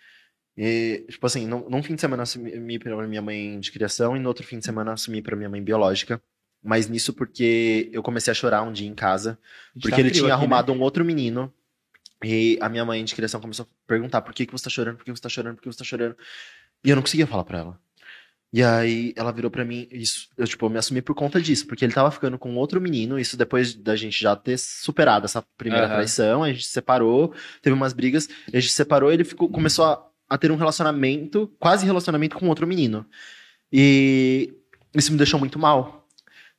E, 0.56 1.04
tipo 1.10 1.26
assim, 1.26 1.46
num, 1.46 1.68
num 1.68 1.82
fim 1.82 1.94
de 1.94 2.00
semana 2.00 2.20
eu 2.20 2.24
assumi 2.24 2.78
pra 2.78 3.06
minha 3.06 3.22
mãe 3.22 3.58
de 3.60 3.70
criação. 3.72 4.16
E 4.16 4.20
no 4.20 4.28
outro 4.28 4.44
fim 4.46 4.58
de 4.58 4.64
semana 4.64 4.90
eu 4.90 4.94
assumi 4.94 5.22
pra 5.22 5.36
minha 5.36 5.48
mãe 5.48 5.62
biológica. 5.62 6.20
Mas 6.62 6.88
nisso 6.88 7.12
porque 7.12 7.88
eu 7.92 8.02
comecei 8.02 8.30
a 8.30 8.34
chorar 8.34 8.62
um 8.62 8.72
dia 8.72 8.88
em 8.88 8.94
casa. 8.94 9.38
Porque 9.74 9.90
tá 9.96 10.00
ele 10.00 10.10
tinha 10.10 10.24
aqui, 10.24 10.32
arrumado 10.32 10.72
um 10.72 10.80
outro 10.80 11.04
menino. 11.04 11.52
E 12.24 12.58
a 12.60 12.68
minha 12.68 12.84
mãe 12.84 13.04
de 13.04 13.14
criação 13.14 13.40
começou 13.40 13.64
a 13.64 13.68
perguntar 13.86 14.22
por 14.22 14.32
que, 14.34 14.46
que 14.46 14.52
você 14.52 14.64
tá 14.64 14.70
chorando, 14.70 14.96
por 14.96 15.04
que 15.04 15.10
você 15.10 15.22
tá 15.22 15.28
chorando, 15.28 15.56
por 15.56 15.62
que 15.62 15.72
você 15.72 15.78
tá 15.78 15.84
chorando. 15.84 16.16
E 16.84 16.90
eu 16.90 16.96
não 16.96 17.02
conseguia 17.02 17.26
falar 17.26 17.44
pra 17.44 17.58
ela. 17.58 17.80
E 18.52 18.62
aí 18.62 19.12
ela 19.16 19.32
virou 19.32 19.50
pra 19.50 19.64
mim, 19.64 19.86
isso, 19.90 20.28
eu 20.36 20.46
tipo, 20.46 20.64
eu 20.64 20.70
me 20.70 20.78
assumi 20.78 21.02
por 21.02 21.14
conta 21.14 21.40
disso, 21.40 21.66
porque 21.66 21.84
ele 21.84 21.92
tava 21.92 22.10
ficando 22.10 22.38
com 22.38 22.54
outro 22.56 22.80
menino, 22.80 23.18
isso 23.18 23.36
depois 23.36 23.74
da 23.74 23.94
gente 23.96 24.18
já 24.18 24.34
ter 24.34 24.56
superado 24.58 25.26
essa 25.26 25.42
primeira 25.58 25.86
Aham. 25.86 25.96
traição, 25.96 26.42
a 26.42 26.50
gente 26.50 26.64
se 26.64 26.72
separou, 26.72 27.34
teve 27.60 27.74
umas 27.74 27.92
brigas, 27.92 28.28
a 28.48 28.58
gente 28.58 28.70
se 28.70 28.76
separou, 28.76 29.12
ele 29.12 29.24
ficou, 29.24 29.48
começou 29.48 29.84
a, 29.84 30.08
a 30.28 30.38
ter 30.38 30.50
um 30.50 30.56
relacionamento, 30.56 31.52
quase 31.58 31.84
relacionamento 31.84 32.36
com 32.36 32.48
outro 32.48 32.66
menino. 32.66 33.04
E 33.70 34.54
isso 34.94 35.12
me 35.12 35.18
deixou 35.18 35.38
muito 35.38 35.58
mal. 35.58 36.08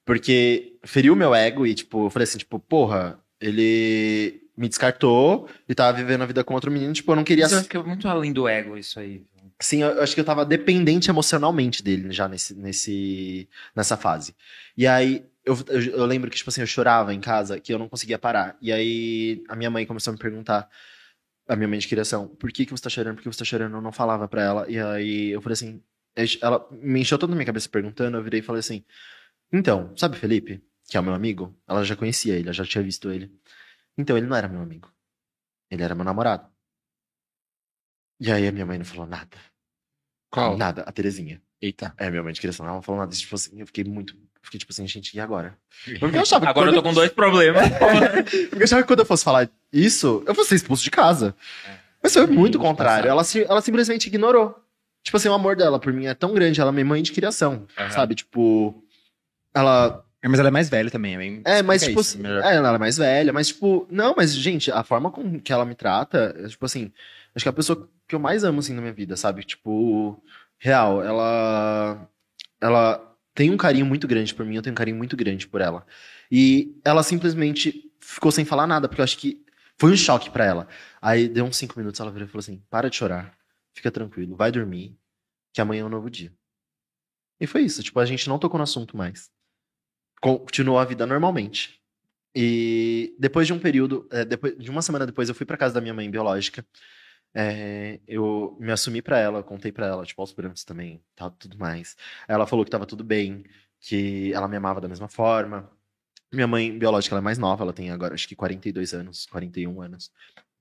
Porque 0.05 0.77
feriu 0.85 1.15
meu 1.15 1.35
ego 1.35 1.65
e, 1.67 1.73
tipo, 1.73 2.05
eu 2.05 2.09
falei 2.09 2.23
assim, 2.23 2.38
tipo, 2.38 2.59
porra, 2.59 3.19
ele 3.41 4.47
me 4.57 4.67
descartou 4.67 5.47
e 5.69 5.75
tava 5.75 5.95
vivendo 5.95 6.23
a 6.23 6.25
vida 6.25 6.43
com 6.43 6.55
outro 6.55 6.71
menino, 6.71 6.91
tipo, 6.91 7.11
eu 7.11 7.15
não 7.15 7.23
queria. 7.23 7.45
Acho 7.45 7.63
que 7.63 7.77
é 7.77 7.84
muito 7.84 8.07
além 8.07 8.34
do 8.34 8.47
ego 8.47 8.75
isso 8.75 8.99
aí. 8.99 9.23
Sim, 9.59 9.84
eu 9.84 9.89
eu 9.89 10.03
acho 10.03 10.13
que 10.13 10.21
eu 10.21 10.25
tava 10.25 10.45
dependente 10.45 11.09
emocionalmente 11.09 11.84
dele 11.84 12.11
já 12.11 12.27
nesse, 12.27 12.53
nesse, 12.55 13.47
nessa 13.75 13.95
fase. 13.95 14.35
E 14.75 14.85
aí, 14.88 15.25
eu, 15.45 15.57
eu, 15.67 15.81
eu 15.81 16.05
lembro 16.05 16.29
que, 16.29 16.38
tipo 16.38 16.49
assim, 16.49 16.61
eu 16.61 16.67
chorava 16.67 17.13
em 17.13 17.19
casa, 17.19 17.59
que 17.59 17.73
eu 17.73 17.79
não 17.79 17.88
conseguia 17.88 18.19
parar. 18.19 18.57
E 18.61 18.71
aí, 18.71 19.43
a 19.47 19.55
minha 19.55 19.69
mãe 19.69 19.85
começou 19.85 20.11
a 20.11 20.13
me 20.13 20.19
perguntar, 20.19 20.67
a 21.47 21.55
minha 21.55 21.67
mãe 21.67 21.79
de 21.79 21.88
criação, 21.88 22.27
por 22.27 22.51
que 22.51 22.65
que 22.65 22.71
você 22.71 22.84
tá 22.84 22.89
chorando, 22.89 23.15
por 23.15 23.23
que 23.23 23.31
você 23.31 23.39
tá 23.39 23.45
chorando? 23.45 23.77
Eu 23.77 23.81
não 23.81 23.91
falava 23.91 24.27
pra 24.27 24.43
ela. 24.43 24.65
E 24.69 24.79
aí, 24.79 25.29
eu 25.29 25.41
falei 25.41 25.53
assim, 25.53 25.81
ela 26.41 26.67
me 26.71 27.01
encheu 27.01 27.17
toda 27.17 27.34
a 27.34 27.35
minha 27.35 27.45
cabeça 27.45 27.69
perguntando, 27.69 28.17
eu 28.17 28.23
virei 28.23 28.39
e 28.39 28.43
falei 28.43 28.59
assim, 28.59 28.84
então, 29.51 29.93
sabe 29.95 30.17
o 30.17 30.19
Felipe, 30.19 30.61
que 30.88 30.97
é 30.97 30.99
o 30.99 31.03
meu 31.03 31.13
amigo? 31.13 31.55
Ela 31.67 31.84
já 31.84 31.95
conhecia 31.95 32.35
ele, 32.35 32.43
ela 32.43 32.53
já 32.53 32.65
tinha 32.65 32.84
visto 32.84 33.11
ele. 33.11 33.31
Então, 33.98 34.18
ele 34.18 34.28
não 34.28 34.36
era 34.36 34.48
meu 34.48 34.61
amigo. 34.61 34.91
Ele 35.72 35.84
era 35.84 35.95
meu 35.95 36.06
namorado. 36.06 36.48
E 38.19 38.32
aí, 38.32 38.48
a 38.48 38.52
minha 38.52 38.65
mãe 38.65 38.78
não 38.78 38.86
falou 38.86 39.06
nada. 39.06 39.38
Qual? 40.32 40.57
Nada, 40.57 40.82
a 40.84 40.91
Terezinha. 40.91 41.41
Eita. 41.61 41.94
É, 41.98 42.10
minha 42.10 42.24
mãe 42.24 42.34
de 42.34 42.41
criação. 42.41 42.65
Ela 42.65 42.76
não 42.76 42.82
falou 42.82 43.02
nada. 43.02 43.15
Tipo 43.15 43.36
assim, 43.36 43.60
eu 43.60 43.65
fiquei 43.68 43.84
muito. 43.84 44.15
Fiquei 44.41 44.60
tipo 44.60 44.72
assim, 44.72 44.88
gente, 44.88 45.15
e 45.15 45.19
agora? 45.19 45.57
Porque 45.99 46.18
eu 46.18 46.22
achava 46.22 46.45
que 46.45 46.49
Agora 46.49 46.69
eu 46.72 46.76
tô 46.76 46.84
com 46.84 46.94
dois 46.94 47.11
problemas. 47.11 47.64
Porque 48.49 48.56
eu 48.61 48.64
achava 48.64 48.82
que 48.82 48.88
quando 48.88 48.99
eu 48.99 49.06
fosse 49.06 49.24
falar 49.24 49.49
isso, 49.72 50.24
eu 50.28 50.34
fosse 50.36 50.49
ser 50.49 50.56
expulso 50.56 50.84
de 50.84 50.91
casa. 50.91 51.36
Mas 52.02 52.14
foi 52.14 52.28
muito 52.28 52.57
o 52.57 52.61
contrário. 52.61 53.10
Ela, 53.10 53.24
se- 53.24 53.44
ela 53.44 53.61
simplesmente 53.61 54.07
ignorou. 54.07 54.64
Tipo 55.03 55.18
assim, 55.18 55.30
o 55.30 55.34
amor 55.34 55.56
dela 55.56 55.80
por 55.80 55.91
mim 55.94 56.06
é 56.06 56.14
tão 56.14 56.34
grande. 56.34 56.60
Ela 56.61 56.69
é 56.69 56.74
minha 56.74 56.86
mãe 56.86 57.02
de 57.02 57.11
criação, 57.11 57.68
Aham. 57.78 57.90
sabe? 57.91 58.15
Tipo. 58.15 58.84
Ela. 59.53 60.06
É, 60.22 60.27
Mas 60.27 60.39
ela 60.39 60.49
é 60.49 60.52
mais 60.52 60.69
velha 60.69 60.89
também, 60.89 61.15
é 61.15 61.18
bem. 61.18 61.41
É, 61.45 61.61
mas 61.61 61.84
tipo. 61.84 62.02
isso 62.02 62.18
melhor. 62.19 62.44
é, 62.44 62.56
ela 62.56 62.76
é 62.76 62.77
mais 62.77 62.98
velha, 62.98 63.31
mas 63.31 63.48
tipo. 63.49 63.88
Não, 63.89 64.15
mas 64.15 64.34
gente, 64.35 64.72
a 64.72 64.84
forma 64.84 65.11
com 65.11 65.39
que 65.39 65.53
ela 65.53 65.65
me 65.65 65.76
trata, 65.76 66.35
é, 66.38 66.48
tipo 66.48 66.65
assim. 66.65 66.91
Acho 67.35 67.44
que 67.44 67.49
é 67.49 67.52
a 67.52 67.56
pessoa 67.56 67.88
que 68.07 68.15
eu 68.15 68.19
mais 68.19 68.44
amo 68.44 68.60
assim 68.60 68.73
na 68.73 68.81
minha 68.81 68.94
vida, 68.94 69.15
sabe? 69.15 69.44
Tipo. 69.44 70.22
Real, 70.60 71.03
ela. 71.03 72.10
Ela 72.60 73.15
tem 73.35 73.52
um 73.52 73.57
carinho 73.57 73.85
muito 73.85 74.07
grande 74.07 74.34
por 74.34 74.44
mim, 74.44 74.56
eu 74.56 74.64
tenho 74.64 74.72
um 74.73 74.76
carinho 74.76 74.98
muito 74.98 75.15
grande 75.15 75.48
por 75.48 75.61
ela. 75.61 75.85
E 76.31 76.76
ela 76.84 77.03
simplesmente 77.03 77.91
ficou 77.99 78.31
sem 78.31 78.44
falar 78.44 78.65
nada, 78.65 78.88
porque 78.88 78.99
eu 78.99 79.03
acho 79.03 79.18
que 79.19 79.45
foi 79.77 79.91
um 79.91 79.95
choque 79.95 80.31
pra 80.31 80.44
ela. 80.44 80.68
Aí 80.99 81.27
deu 81.27 81.45
uns 81.45 81.57
cinco 81.57 81.77
minutos, 81.77 81.99
ela 81.99 82.11
virou 82.11 82.27
e 82.27 82.31
falou 82.31 82.39
assim: 82.39 82.61
para 82.69 82.89
de 82.89 82.95
chorar, 82.95 83.38
fica 83.76 83.91
tranquilo, 83.91 84.35
vai 84.35 84.52
dormir, 84.52 84.98
que 85.53 85.61
amanhã 85.61 85.84
é 85.84 85.85
um 85.85 85.89
novo 85.89 86.10
dia. 86.10 86.34
E 87.39 87.45
foi 87.45 87.61
isso, 87.61 87.84
tipo, 87.84 87.99
a 87.99 88.06
gente 88.06 88.27
não 88.27 88.39
tocou 88.39 88.57
no 88.57 88.64
assunto 88.64 88.98
mais. 88.98 89.30
Continuou 90.22 90.80
a 90.80 90.85
vida 90.85 91.06
normalmente. 91.06 91.80
E 92.35 93.15
depois 93.19 93.48
de 93.48 93.53
um 93.53 93.60
período, 93.60 94.07
é, 94.11 94.23
depois 94.23 94.57
de 94.57 94.69
uma 94.69 94.81
semana 94.81 95.06
depois, 95.06 95.30
eu 95.30 95.35
fui 95.35 95.45
pra 95.45 95.57
casa 95.57 95.73
da 95.73 95.81
minha 95.81 95.94
mãe 95.94 96.10
biológica. 96.10 96.65
É, 97.34 97.99
eu 98.07 98.57
me 98.60 98.72
assumi 98.72 99.02
pra 99.02 99.19
ela, 99.19 99.44
contei 99.44 99.72
pra 99.72 99.88
ela, 99.88 100.06
tipo, 100.06 100.22
aos 100.22 100.31
brancos 100.31 100.64
também, 100.64 101.02
tal, 101.15 101.31
tudo 101.31 101.57
mais. 101.57 101.95
Ela 102.27 102.48
falou 102.48 102.65
que 102.65 102.72
tava 102.72 102.85
tudo 102.85 103.03
bem, 103.03 103.44
que 103.80 104.31
ela 104.34 104.48
me 104.48 104.56
amava 104.56 104.81
da 104.81 104.88
mesma 104.88 105.07
forma. 105.07 105.69
Minha 106.31 106.48
mãe 106.48 106.77
biológica, 106.77 107.14
ela 107.15 107.22
é 107.22 107.23
mais 107.23 107.38
nova, 107.38 107.64
ela 107.64 107.73
tem 107.73 107.91
agora 107.91 108.14
acho 108.14 108.27
que 108.27 108.35
42 108.35 108.94
anos, 108.94 109.26
41 109.27 109.81
anos. 109.81 110.11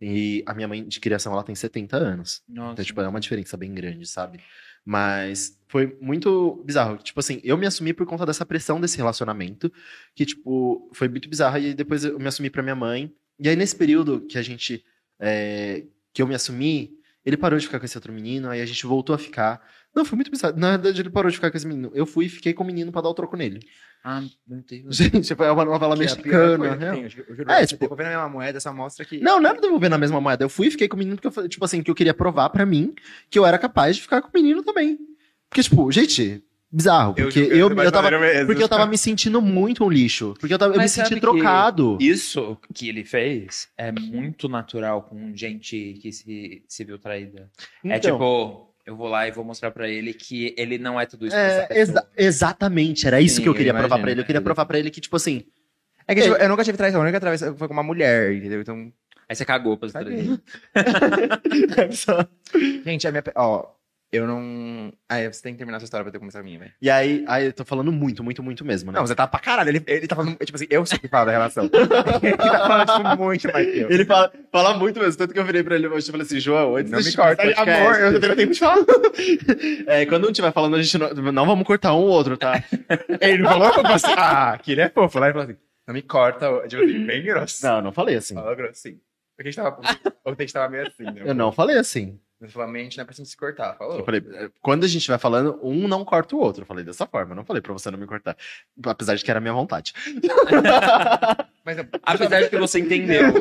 E 0.01 0.45
a 0.47 0.55
minha 0.55 0.69
mãe 0.69 0.87
de 0.87 1.01
criação, 1.01 1.33
ela 1.33 1.43
tem 1.43 1.55
70 1.55 1.97
anos. 1.97 2.43
Nossa. 2.49 2.73
Então, 2.74 2.85
tipo, 2.85 3.01
é 3.01 3.09
uma 3.09 3.20
diferença 3.20 3.57
bem 3.57 3.73
grande, 3.74 4.07
sabe? 4.07 4.41
Mas 4.87 5.61
foi 5.67 5.99
muito 6.01 6.63
bizarro. 6.65 6.97
Tipo 6.99 7.19
assim, 7.19 7.41
eu 7.43 7.59
me 7.59 7.67
assumi 7.67 7.93
por 7.93 8.07
conta 8.07 8.25
dessa 8.25 8.47
pressão 8.47 8.81
desse 8.81 8.97
relacionamento, 8.97 9.71
que, 10.15 10.25
tipo, 10.25 10.89
foi 10.95 11.09
muito 11.09 11.29
bizarro. 11.29 11.59
E 11.59 11.75
depois 11.75 12.05
eu 12.05 12.19
me 12.21 12.29
assumi 12.29 12.49
pra 12.49 12.63
minha 12.63 12.77
mãe. 12.77 13.13
E 13.41 13.49
aí, 13.49 13.57
nesse 13.57 13.75
período 13.75 14.21
que 14.21 14.39
a 14.39 14.43
gente. 14.43 14.85
é, 15.21 15.85
que 16.15 16.23
eu 16.23 16.27
me 16.27 16.35
assumi, 16.35 16.93
ele 17.27 17.36
parou 17.36 17.59
de 17.59 17.66
ficar 17.66 17.78
com 17.81 17.85
esse 17.85 17.97
outro 17.98 18.12
menino, 18.12 18.48
aí 18.48 18.62
a 18.62 18.66
gente 18.66 18.86
voltou 18.86 19.15
a 19.15 19.19
ficar. 19.19 19.61
Não, 19.94 20.05
foi 20.05 20.16
muito 20.16 20.31
bizarro. 20.31 20.57
Na 20.57 20.70
verdade, 20.77 21.03
ele 21.03 21.11
parou 21.11 21.28
de 21.31 21.36
ficar 21.36 21.51
com 21.51 21.57
esse 21.57 21.66
menino. 21.66 21.90
Eu 21.94 22.07
fui 22.07 22.27
e 22.27 22.28
fiquei 22.28 22.55
com 22.55 22.62
o 22.62 22.66
menino 22.66 22.93
pra 22.93 23.01
dar 23.03 23.09
o 23.09 23.15
troco 23.15 23.36
nele. 23.36 23.61
Ah, 24.05 24.23
meu 24.47 24.62
Deus. 24.62 24.94
Gente, 24.97 25.35
foi 25.35 25.51
uma 25.51 25.65
novela 25.65 25.97
Que 25.97 26.03
é 26.03 26.05
mexicana. 26.05 26.74
real. 26.77 26.94
tem, 26.94 27.03
eu 27.05 27.09
juro- 27.11 27.27
eu 27.28 27.35
juro, 27.36 27.51
É, 27.51 27.66
tipo- 27.66 27.81
devolvendo 27.81 28.07
a 28.07 28.11
mesma 28.11 28.28
moeda, 28.28 28.59
essa 28.59 28.73
mostra 28.73 29.05
que. 29.05 29.19
Não, 29.19 29.40
não 29.40 29.51
era 29.51 29.61
devolver 29.61 29.90
na 29.90 29.98
mesma 29.98 30.20
moeda. 30.20 30.44
Eu 30.44 30.48
fui 30.48 30.69
e 30.69 30.70
fiquei 30.70 30.86
com 30.86 30.94
o 30.94 30.98
menino 30.98 31.16
porque 31.16 31.27
eu 31.27 31.32
falei, 31.32 31.48
tipo 31.51 31.65
assim, 31.65 31.82
que 31.82 31.90
eu 31.90 31.94
queria 31.94 32.15
provar 32.15 32.48
pra 32.51 32.65
mim 32.65 32.94
que 33.28 33.39
eu 33.39 33.44
era 33.44 33.59
capaz 33.59 33.97
de 33.97 34.03
ficar 34.03 34.23
com 34.23 34.28
o 34.28 34.31
menino 34.35 34.62
também. 34.62 34.97
Porque, 35.51 35.62
tipo, 35.62 35.90
gente, 35.90 36.44
bizarro. 36.70 37.14
Porque 37.14 37.38
eu, 37.38 37.56
eu, 37.70 37.74
mas 37.74 37.90
tava. 37.90 38.10
Porque 38.47 38.62
eu 38.62 38.68
tava 38.68 38.86
me 38.86 38.98
sentindo 38.98 39.40
muito 39.40 39.84
um 39.84 39.88
lixo. 39.90 40.34
Porque 40.40 40.55
eu, 40.55 40.59
tava, 40.59 40.74
eu 40.74 40.80
me 40.80 40.88
senti 40.88 41.14
que 41.14 41.20
trocado. 41.20 41.97
Isso 42.01 42.56
que 42.74 42.88
ele 42.88 43.05
fez 43.05 43.68
é 43.76 43.90
muito 43.93 44.48
natural 44.48 45.02
com 45.02 45.34
gente 45.34 45.98
que 46.02 46.12
se, 46.12 46.62
se 46.68 46.84
viu 46.84 46.98
traída. 46.98 47.51
é 47.84 47.97
Então, 47.97 48.12
tipo, 48.12 48.74
eu 48.86 48.97
vou 48.97 49.09
lá 49.09 49.26
e 49.26 49.30
vou 49.32 49.44
mostrar 49.44 49.70
pra 49.70 49.88
ele 49.88 50.12
que 50.14 50.55
ele 50.56 50.78
não 50.78 51.01
é 51.01 51.06
tudo 51.06 51.26
isso. 51.26 51.34
pra 51.36 51.43
é, 51.44 51.68
exa- 51.70 52.09
exatamente, 52.16 53.06
era 53.06 53.20
isso 53.20 53.36
Sim, 53.36 53.43
que 53.43 53.48
eu 53.48 53.52
eu 53.52 53.56
queria 53.56 53.72
provar 53.72 53.86
imagino, 53.86 54.02
pra 54.02 54.10
ele. 54.12 54.20
Eu 54.20 54.24
queria 54.24 54.40
né? 54.40 54.44
provar 54.44 54.66
pra 54.66 54.78
ele 54.78 54.90
que, 54.90 55.01
tipo 55.01 55.16
assim, 55.16 55.44
É 56.06 56.14
que 56.14 56.22
tipo, 56.22 56.36
eu 56.36 56.48
nunca 56.48 56.62
tive 56.64 56.76
traição, 56.78 57.01
a 57.01 57.05
única 57.05 57.18
traição 57.20 57.56
foi 57.56 57.66
com 57.68 57.74
uma 57.74 57.82
mulher, 57.82 58.32
entendeu? 58.34 58.60
Então. 58.60 58.93
Aí 59.28 59.34
você 59.34 59.44
cagou 59.44 59.76
pra 59.76 59.90
Caguei. 59.90 60.38
só- 61.93 62.24
Gente, 62.84 63.09
a 63.09 63.10
minha. 63.10 63.24
Ó, 63.34 63.66
eu 64.12 64.27
não. 64.27 64.93
Ah, 65.09 65.20
você 65.31 65.43
tem 65.43 65.53
que 65.53 65.59
terminar 65.59 65.77
essa 65.77 65.85
história 65.85 66.05
pra 66.05 66.15
eu 66.15 66.20
começar 66.20 66.41
a 66.41 66.43
minha, 66.43 66.59
velho. 66.59 66.73
E 66.81 66.89
aí, 66.89 67.24
aí 67.27 67.47
eu 67.47 67.53
tô 67.53 67.65
falando 67.65 67.91
muito, 67.91 68.23
muito, 68.23 68.43
muito 68.43 68.65
mesmo, 68.65 68.93
né? 68.93 68.99
Não, 68.99 69.07
você 69.07 69.15
tá 69.15 69.27
pra 69.27 69.41
caralho. 69.41 69.69
Ele, 69.69 69.83
ele 69.87 70.07
tá 70.07 70.15
falando. 70.15 70.37
Tipo 70.37 70.57
assim, 70.57 70.66
eu 70.70 70.87
sei 70.87 70.99
que 70.99 71.09
fala 71.09 71.27
da 71.27 71.33
relação. 71.33 71.65
ele 72.23 72.37
tá 72.37 72.69
falando, 72.69 72.97
tipo, 72.97 73.24
muito 73.24 73.53
mais 73.53 73.66
que 73.66 73.78
eu. 73.78 73.91
Ele 73.91 74.05
fala, 74.05 74.33
fala 74.53 74.78
muito 74.78 75.01
mesmo, 75.01 75.19
tanto 75.19 75.35
que 75.35 75.41
eu 75.41 75.45
virei 75.45 75.62
pra 75.62 75.74
ele 75.74 75.89
hoje 75.89 76.09
e 76.09 76.11
falei 76.12 76.24
assim, 76.24 76.39
João, 76.39 76.77
antes 76.77 76.93
Não 76.93 77.01
me 77.03 77.12
corta, 77.15 77.43
amor, 77.43 78.01
eu 78.01 78.20
tenho 78.20 78.37
tempo 78.37 78.53
de 78.53 78.59
falar. 78.59 78.77
É, 79.87 80.05
quando 80.07 80.27
um 80.27 80.31
estiver 80.31 80.53
falando, 80.53 80.77
a 80.77 80.83
gente 80.83 80.99
não, 80.99 81.33
não 81.33 81.47
vamos 81.47 81.66
cortar 81.66 81.95
um 81.95 81.99
ou 81.99 82.09
outro, 82.09 82.37
tá? 82.37 82.62
Ele 83.20 83.39
não 83.39 83.51
falou 83.51 83.73
pra 83.73 83.99
você. 83.99 84.07
Ah, 84.16 84.59
que 84.61 84.73
ele 84.73 84.81
é 84.81 84.89
fofo. 84.89 85.19
Lá 85.19 85.27
ele 85.27 85.33
falou 85.33 85.49
assim: 85.49 85.59
não 85.87 85.95
me 85.95 86.03
corta. 86.03 86.47
Tipo 86.69 86.83
assim, 86.83 87.07
bem 87.07 87.24
grosso. 87.24 87.65
Não, 87.65 87.81
não 87.81 87.93
falei 87.93 88.16
assim. 88.16 88.35
Falou 88.35 88.57
grosso, 88.57 88.81
sim. 88.81 89.01
Porque 89.37 89.49
a 89.49 89.53
gente 89.53 89.57
tava. 89.57 89.81
Ontem 90.24 90.43
a 90.43 90.47
gente 90.47 90.53
tava 90.53 90.69
meio 90.69 90.87
assim, 90.87 91.05
né? 91.05 91.23
Eu 91.24 91.35
não 91.35 91.53
falei 91.53 91.78
assim. 91.78 92.19
Você 92.39 92.49
falou, 92.53 92.69
mente 92.69 92.99
não 92.99 93.03
é 93.03 93.05
pra 93.07 93.15
se 93.15 93.37
cortar. 93.37 93.77
Falou. 93.77 93.99
Eu 93.99 94.05
falei, 94.05 94.23
é, 94.35 94.51
quando 94.61 94.85
a 94.85 94.87
gente 94.87 94.99
estiver 94.99 95.19
falando, 95.19 95.59
um 95.63 95.89
não 95.89 96.05
corta 96.05 96.37
o 96.37 96.39
outro. 96.39 96.63
Eu 96.63 96.67
falei 96.67 96.85
dessa 96.85 97.07
forma, 97.07 97.33
eu 97.33 97.37
não 97.37 97.45
falei 97.45 97.63
pra 97.63 97.73
você 97.73 97.91
não 97.91 97.99
me 97.99 98.07
cortar. 98.07 98.37
Apesar 98.85 99.15
de 99.15 99.25
que 99.25 99.31
era 99.31 99.39
a 99.39 99.41
minha 99.41 99.55
vontade. 99.55 99.95
Mas, 101.65 101.79
Apesar 102.03 102.43
de 102.43 102.51
que 102.51 102.59
você 102.59 102.79
entendeu. 102.81 103.29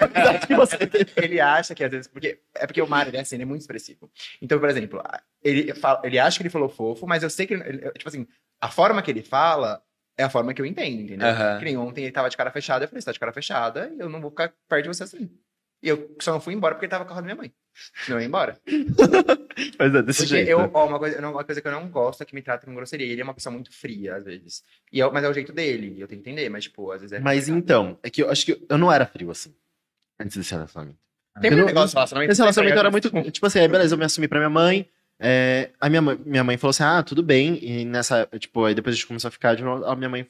Apesar 0.00 0.38
de 0.38 0.46
que 0.46 0.54
você 0.54 0.76
ele 1.16 1.40
acha 1.40 1.74
que 1.74 1.82
às 1.82 1.90
vezes. 1.90 2.06
Porque, 2.06 2.38
é 2.54 2.66
porque 2.66 2.80
o 2.82 2.86
Mário, 2.86 3.10
ele 3.10 3.16
é 3.16 3.20
assim, 3.20 3.36
ele 3.36 3.42
é 3.42 3.46
muito 3.46 3.62
expressivo. 3.62 4.10
Então, 4.40 4.58
por 4.60 4.68
exemplo, 4.68 5.02
ele, 5.42 5.74
fala, 5.74 6.00
ele 6.04 6.18
acha 6.18 6.36
que 6.36 6.42
ele 6.42 6.50
falou 6.50 6.68
fofo, 6.68 7.06
mas 7.06 7.22
eu 7.22 7.30
sei 7.30 7.46
que. 7.46 7.54
ele- 7.54 7.90
tipo 7.92 8.08
assim, 8.08 8.26
a 8.60 8.70
forma 8.70 9.02
que 9.02 9.10
ele 9.10 9.22
fala 9.22 9.82
é 10.16 10.22
a 10.22 10.30
forma 10.30 10.54
que 10.54 10.62
eu 10.62 10.66
entendo, 10.66 11.00
entendeu? 11.02 11.26
Aham. 11.28 11.58
Que 11.58 11.64
nem 11.64 11.76
ontem 11.76 12.02
ele 12.04 12.12
tava 12.12 12.30
de 12.30 12.36
cara 12.36 12.50
fechada, 12.50 12.84
eu 12.84 12.88
falei, 12.88 13.00
você 13.00 13.06
tá 13.06 13.12
de 13.12 13.18
cara 13.18 13.32
fechada 13.32 13.90
e 13.96 13.98
eu 13.98 14.08
não 14.08 14.20
vou 14.20 14.30
ficar 14.30 14.52
perto 14.68 14.82
de 14.84 14.88
você 14.88 15.02
assim. 15.02 15.30
E 15.82 15.88
eu 15.88 16.14
só 16.20 16.32
não 16.32 16.40
fui 16.40 16.54
embora 16.54 16.74
porque 16.74 16.86
ele 16.86 16.90
tava 16.90 17.04
com 17.04 17.12
a 17.14 17.22
minha 17.22 17.34
mãe. 17.34 17.52
Não 18.08 18.20
ia 18.20 18.26
embora. 18.26 18.58
Mas 19.78 19.94
é 19.94 20.02
desse 20.02 20.22
Porque 20.22 20.34
jeito. 20.36 20.48
eu, 20.50 20.70
ó, 20.72 20.86
uma, 20.86 20.98
coisa, 20.98 21.18
uma 21.28 21.44
coisa 21.44 21.60
que 21.60 21.66
eu 21.68 21.72
não 21.72 21.88
gosto 21.88 22.22
é 22.22 22.26
que 22.26 22.34
me 22.34 22.42
trata 22.42 22.66
com 22.66 22.74
grosseria. 22.74 23.06
Ele 23.06 23.20
é 23.20 23.24
uma 23.24 23.34
pessoa 23.34 23.52
muito 23.52 23.72
fria, 23.72 24.16
às 24.16 24.24
vezes. 24.24 24.62
E 24.92 24.98
eu- 24.98 25.12
mas 25.12 25.24
é 25.24 25.28
o 25.28 25.32
jeito 25.32 25.52
dele, 25.52 25.96
eu 26.00 26.06
tenho 26.08 26.22
que 26.22 26.28
entender, 26.30 26.48
mas, 26.48 26.64
tipo, 26.64 26.90
às 26.92 27.00
vezes 27.00 27.12
é. 27.12 27.20
Mas 27.20 27.46
complicado. 27.46 27.58
então, 27.58 27.98
é 28.02 28.10
que 28.10 28.22
eu 28.22 28.30
acho 28.30 28.44
que 28.46 28.64
eu 28.68 28.78
não 28.78 28.90
era 28.92 29.06
frio 29.06 29.30
assim. 29.30 29.54
Antes 30.18 30.36
desse 30.36 30.52
relacionamento. 30.52 30.98
Tem 31.40 31.50
eu 31.52 31.58
um 31.62 31.66
negócio 31.66 31.88
de 31.90 31.94
relacionamento. 31.94 32.32
Esse 32.32 32.40
relacionamento 32.40 32.78
era 32.78 32.90
muito 32.90 33.12
muito. 33.14 33.30
Tipo 33.30 33.46
assim, 33.46 33.58
aí 33.58 33.68
beleza, 33.68 33.94
eu 33.94 33.98
me 33.98 34.04
assumi 34.04 34.28
pra 34.28 34.38
minha 34.38 34.50
mãe. 34.50 34.88
É, 35.18 35.70
a 35.80 35.88
minha 35.88 36.02
mãe, 36.02 36.18
minha 36.24 36.44
mãe 36.44 36.56
falou 36.56 36.70
assim: 36.70 36.82
ah, 36.84 37.02
tudo 37.02 37.22
bem. 37.22 37.58
E 37.62 37.84
nessa, 37.84 38.28
tipo, 38.38 38.64
aí 38.64 38.74
depois 38.74 38.94
a 38.94 38.96
gente 38.96 39.06
começou 39.06 39.28
a 39.28 39.32
ficar 39.32 39.54
de 39.56 39.62
novo. 39.64 39.84
A 39.84 39.96
minha 39.96 40.08
mãe. 40.08 40.26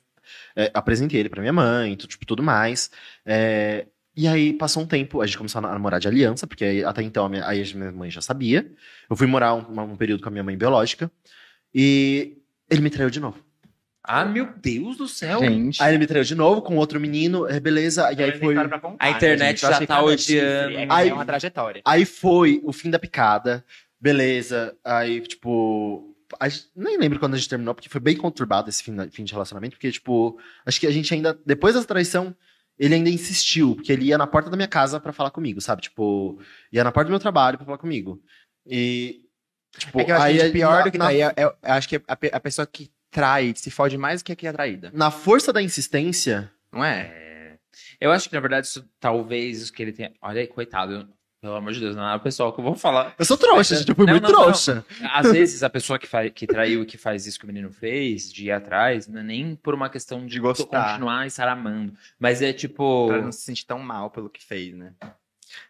é, 0.57 0.71
apresentei 0.73 1.21
ele 1.21 1.29
pra 1.29 1.43
minha 1.43 1.53
mãe, 1.53 1.95
tu- 1.97 2.07
tipo, 2.07 2.25
tudo 2.25 2.43
mais. 2.43 2.91
É, 3.27 3.87
e 4.17 4.27
aí 4.29 4.53
passou 4.53 4.83
um 4.83 4.87
tempo, 4.87 5.21
a 5.21 5.27
gente 5.27 5.37
começou 5.39 5.59
a 5.59 5.63
namorar 5.63 5.99
de 6.01 6.07
aliança, 6.09 6.47
porque 6.47 6.65
aí, 6.65 6.85
até 6.85 7.03
então 7.03 7.25
a 7.25 7.29
minha, 7.29 7.47
aí 7.47 7.63
a 7.63 7.77
minha 7.77 7.93
mãe 7.93 8.11
já 8.11 8.21
sabia. 8.21 8.71
Eu 9.11 9.17
fui 9.17 9.27
morar 9.27 9.55
um, 9.55 9.81
um 9.81 9.97
período 9.97 10.23
com 10.23 10.29
a 10.29 10.33
minha 10.33 10.45
mãe 10.45 10.57
biológica. 10.57 11.11
E 11.75 12.39
ele 12.71 12.81
me 12.81 12.91
traiu 12.91 13.11
de 13.11 13.21
novo. 13.21 13.39
ah, 14.03 14.25
meu 14.25 14.49
Deus 14.63 14.97
do 14.97 15.09
céu. 15.09 15.41
Gente. 15.41 15.83
Aí 15.83 15.91
ele 15.93 15.99
me 15.99 16.07
traiu 16.07 16.25
de 16.25 16.35
novo 16.35 16.63
com 16.63 16.77
outro 16.77 17.01
menino, 17.01 17.47
é, 17.49 17.59
beleza. 17.59 18.13
E 18.13 18.23
aí 18.23 18.39
foi. 18.39 18.55
A 18.99 19.11
internet 19.11 19.61
já 19.61 19.87
tá 19.87 20.03
odiando. 20.03 20.93
Aí- 20.93 21.09
É 21.09 21.13
uma 21.15 21.25
trajetória. 21.25 21.83
Aí 21.85 22.05
foi 22.05 22.61
o 22.65 22.73
fim 22.73 22.91
da 22.91 22.99
picada, 22.99 23.65
beleza. 24.01 24.77
Aí, 24.85 25.21
tipo. 25.23 26.15
gente- 26.45 26.67
nem 26.77 26.99
lembro 26.99 27.19
quando 27.19 27.35
a 27.35 27.37
gente 27.37 27.49
terminou, 27.49 27.75
porque 27.75 27.89
foi 27.89 28.01
bem 28.01 28.17
conturbado 28.17 28.69
esse 28.69 28.83
fim, 28.83 28.95
fim 29.11 29.25
de 29.25 29.33
relacionamento, 29.33 29.75
porque, 29.77 29.91
tipo, 29.91 30.39
acho 30.67 30.79
que 30.79 30.87
a 30.87 30.91
gente 30.91 31.13
ainda. 31.15 31.39
Depois 31.47 31.75
dessa 31.75 31.87
traição, 31.87 32.35
ele 32.79 32.95
ainda 32.95 33.11
insistiu, 33.11 33.75
porque 33.75 33.93
ele 33.93 34.07
ia 34.07 34.19
na 34.19 34.27
porta 34.27 34.51
da 34.51 34.57
minha 34.57 34.69
casa 34.69 34.99
pra 35.01 35.13
falar 35.13 35.31
comigo, 35.31 35.61
sabe? 35.61 35.83
Tipo, 35.83 36.39
ia 36.73 36.83
na 36.85 36.91
porta 36.93 37.09
do 37.09 37.11
meu 37.13 37.21
trabalho 37.21 37.57
pra 37.59 37.65
falar 37.65 37.79
comigo. 37.79 38.23
E. 38.67 39.21
Tipo, 39.77 40.01
É 40.01 40.05
que 40.05 40.11
eu 40.13 40.17
acho 40.17 40.25
aí, 40.25 40.39
que 40.39 40.51
pior 40.51 40.79
na- 40.79 40.83
do 40.83 40.91
que 40.93 40.99
na, 40.99 41.05
trair, 41.07 41.21
é- 41.23 41.35
é- 41.37 41.45
eu 41.45 41.55
acho 41.63 41.89
que 41.89 41.97
a, 41.97 42.03
a 42.37 42.41
pessoa 42.41 42.65
que 42.67 42.91
trai 43.11 43.53
se 43.57 43.71
fode 43.71 43.99
mais 43.99 44.23
do 44.23 44.27
que 44.27 44.33
a 44.33 44.37
que 44.37 44.47
é 44.47 44.53
traída. 44.53 44.91
na 44.95 45.11
força 45.11 45.53
da 45.53 45.61
insistência. 45.63 46.51
Não 46.73 46.85
é? 46.85 47.01
É. 47.13 47.59
Eu 48.01 48.13
acho 48.13 48.29
que, 48.29 48.35
na 48.35 48.41
verdade, 48.41 48.67
isso, 48.69 48.89
talvez 49.01 49.63
isso 49.63 49.73
que 49.73 49.83
ele 49.83 49.93
tenha. 49.93 50.13
Olha 50.23 50.41
aí, 50.41 50.47
coitado. 50.47 51.09
Pelo 51.45 51.57
amor 51.57 51.75
de 51.75 51.81
Deus, 51.81 51.95
não 51.95 52.09
é 52.09 52.17
o 52.17 52.21
pessoal 52.21 52.51
que 52.55 52.59
eu 52.59 52.65
vou 52.65 52.75
falar. 52.75 53.15
Eu 53.19 53.25
sou 53.27 53.37
trouxa, 53.37 53.77
gente, 53.77 53.91
eu 53.91 53.95
fui 53.95 54.07
não, 54.07 54.15
muito 54.15 54.23
não, 54.25 54.31
não. 54.33 54.43
trouxa. 54.45 54.83
Às 55.13 55.31
vezes, 55.31 55.63
a 55.63 55.69
pessoa 55.69 55.99
que, 55.99 56.07
faz, 56.07 56.33
que 56.35 56.47
traiu 56.47 56.83
e 56.83 56.87
que 56.87 56.97
faz 56.97 57.27
isso 57.27 57.39
que 57.39 57.45
o 57.45 57.47
menino 57.49 57.71
fez, 57.71 58.33
de 58.33 58.47
ir 58.47 58.51
atrás, 58.51 59.07
não 59.07 59.21
é 59.21 59.23
nem 59.23 59.55
por 59.55 59.75
uma 59.75 59.91
questão 59.91 60.21
de, 60.25 60.33
De 60.33 60.41
gostar. 60.41 60.65
continuar 60.93 61.25
e 61.25 61.27
estar 61.27 61.47
amando. 61.47 61.93
Mas 62.19 62.41
é 62.41 62.51
tipo. 62.51 63.09
Pra 63.09 63.21
não 63.21 63.31
se 63.31 63.43
sentir 63.43 63.67
tão 63.67 63.79
mal 63.79 64.11
pelo 64.11 64.31
que 64.31 64.43
fez, 64.43 64.75
né? 64.75 64.95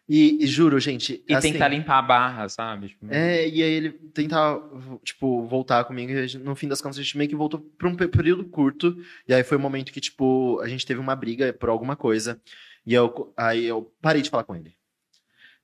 E, 0.09 0.45
e 0.45 0.47
juro, 0.47 0.79
gente. 0.79 1.25
E 1.29 1.35
assim, 1.35 1.53
tentar 1.53 1.67
limpar 1.67 1.99
a 1.99 2.03
barra, 2.03 2.49
sabe? 2.49 2.91
Tipo, 2.91 3.07
É, 3.11 3.49
e 3.49 3.61
aí 3.61 3.71
ele 3.73 3.91
tentar, 3.91 4.57
tipo, 5.03 5.45
voltar 5.47 5.85
comigo. 5.85 6.13
e 6.13 6.39
no 6.39 6.55
fim 6.55 6.69
das 6.69 6.81
contas, 6.81 6.99
a 6.99 7.03
gente 7.03 7.19
meio 7.19 7.29
que 7.29 7.35
voltou 7.37 7.59
por 7.77 7.89
um 7.89 7.97
pe- 7.97 8.07
período 8.07 8.45
curto. 8.45 8.97
E 9.27 9.35
aí 9.35 9.43
foi 9.43 9.59
um 9.59 9.61
momento 9.61 9.93
que, 9.93 10.01
tipo, 10.01 10.61
a 10.63 10.69
gente 10.69 10.87
teve 10.87 11.01
uma 11.01 11.17
briga 11.17 11.53
por 11.53 11.69
alguma 11.69 11.97
coisa. 11.97 12.41
E 12.87 12.95
eu, 12.95 13.33
aí 13.37 13.65
eu 13.65 13.93
parei 14.01 14.23
de 14.23 14.31
falar 14.31 14.45
com 14.45 14.55
ele. 14.55 14.73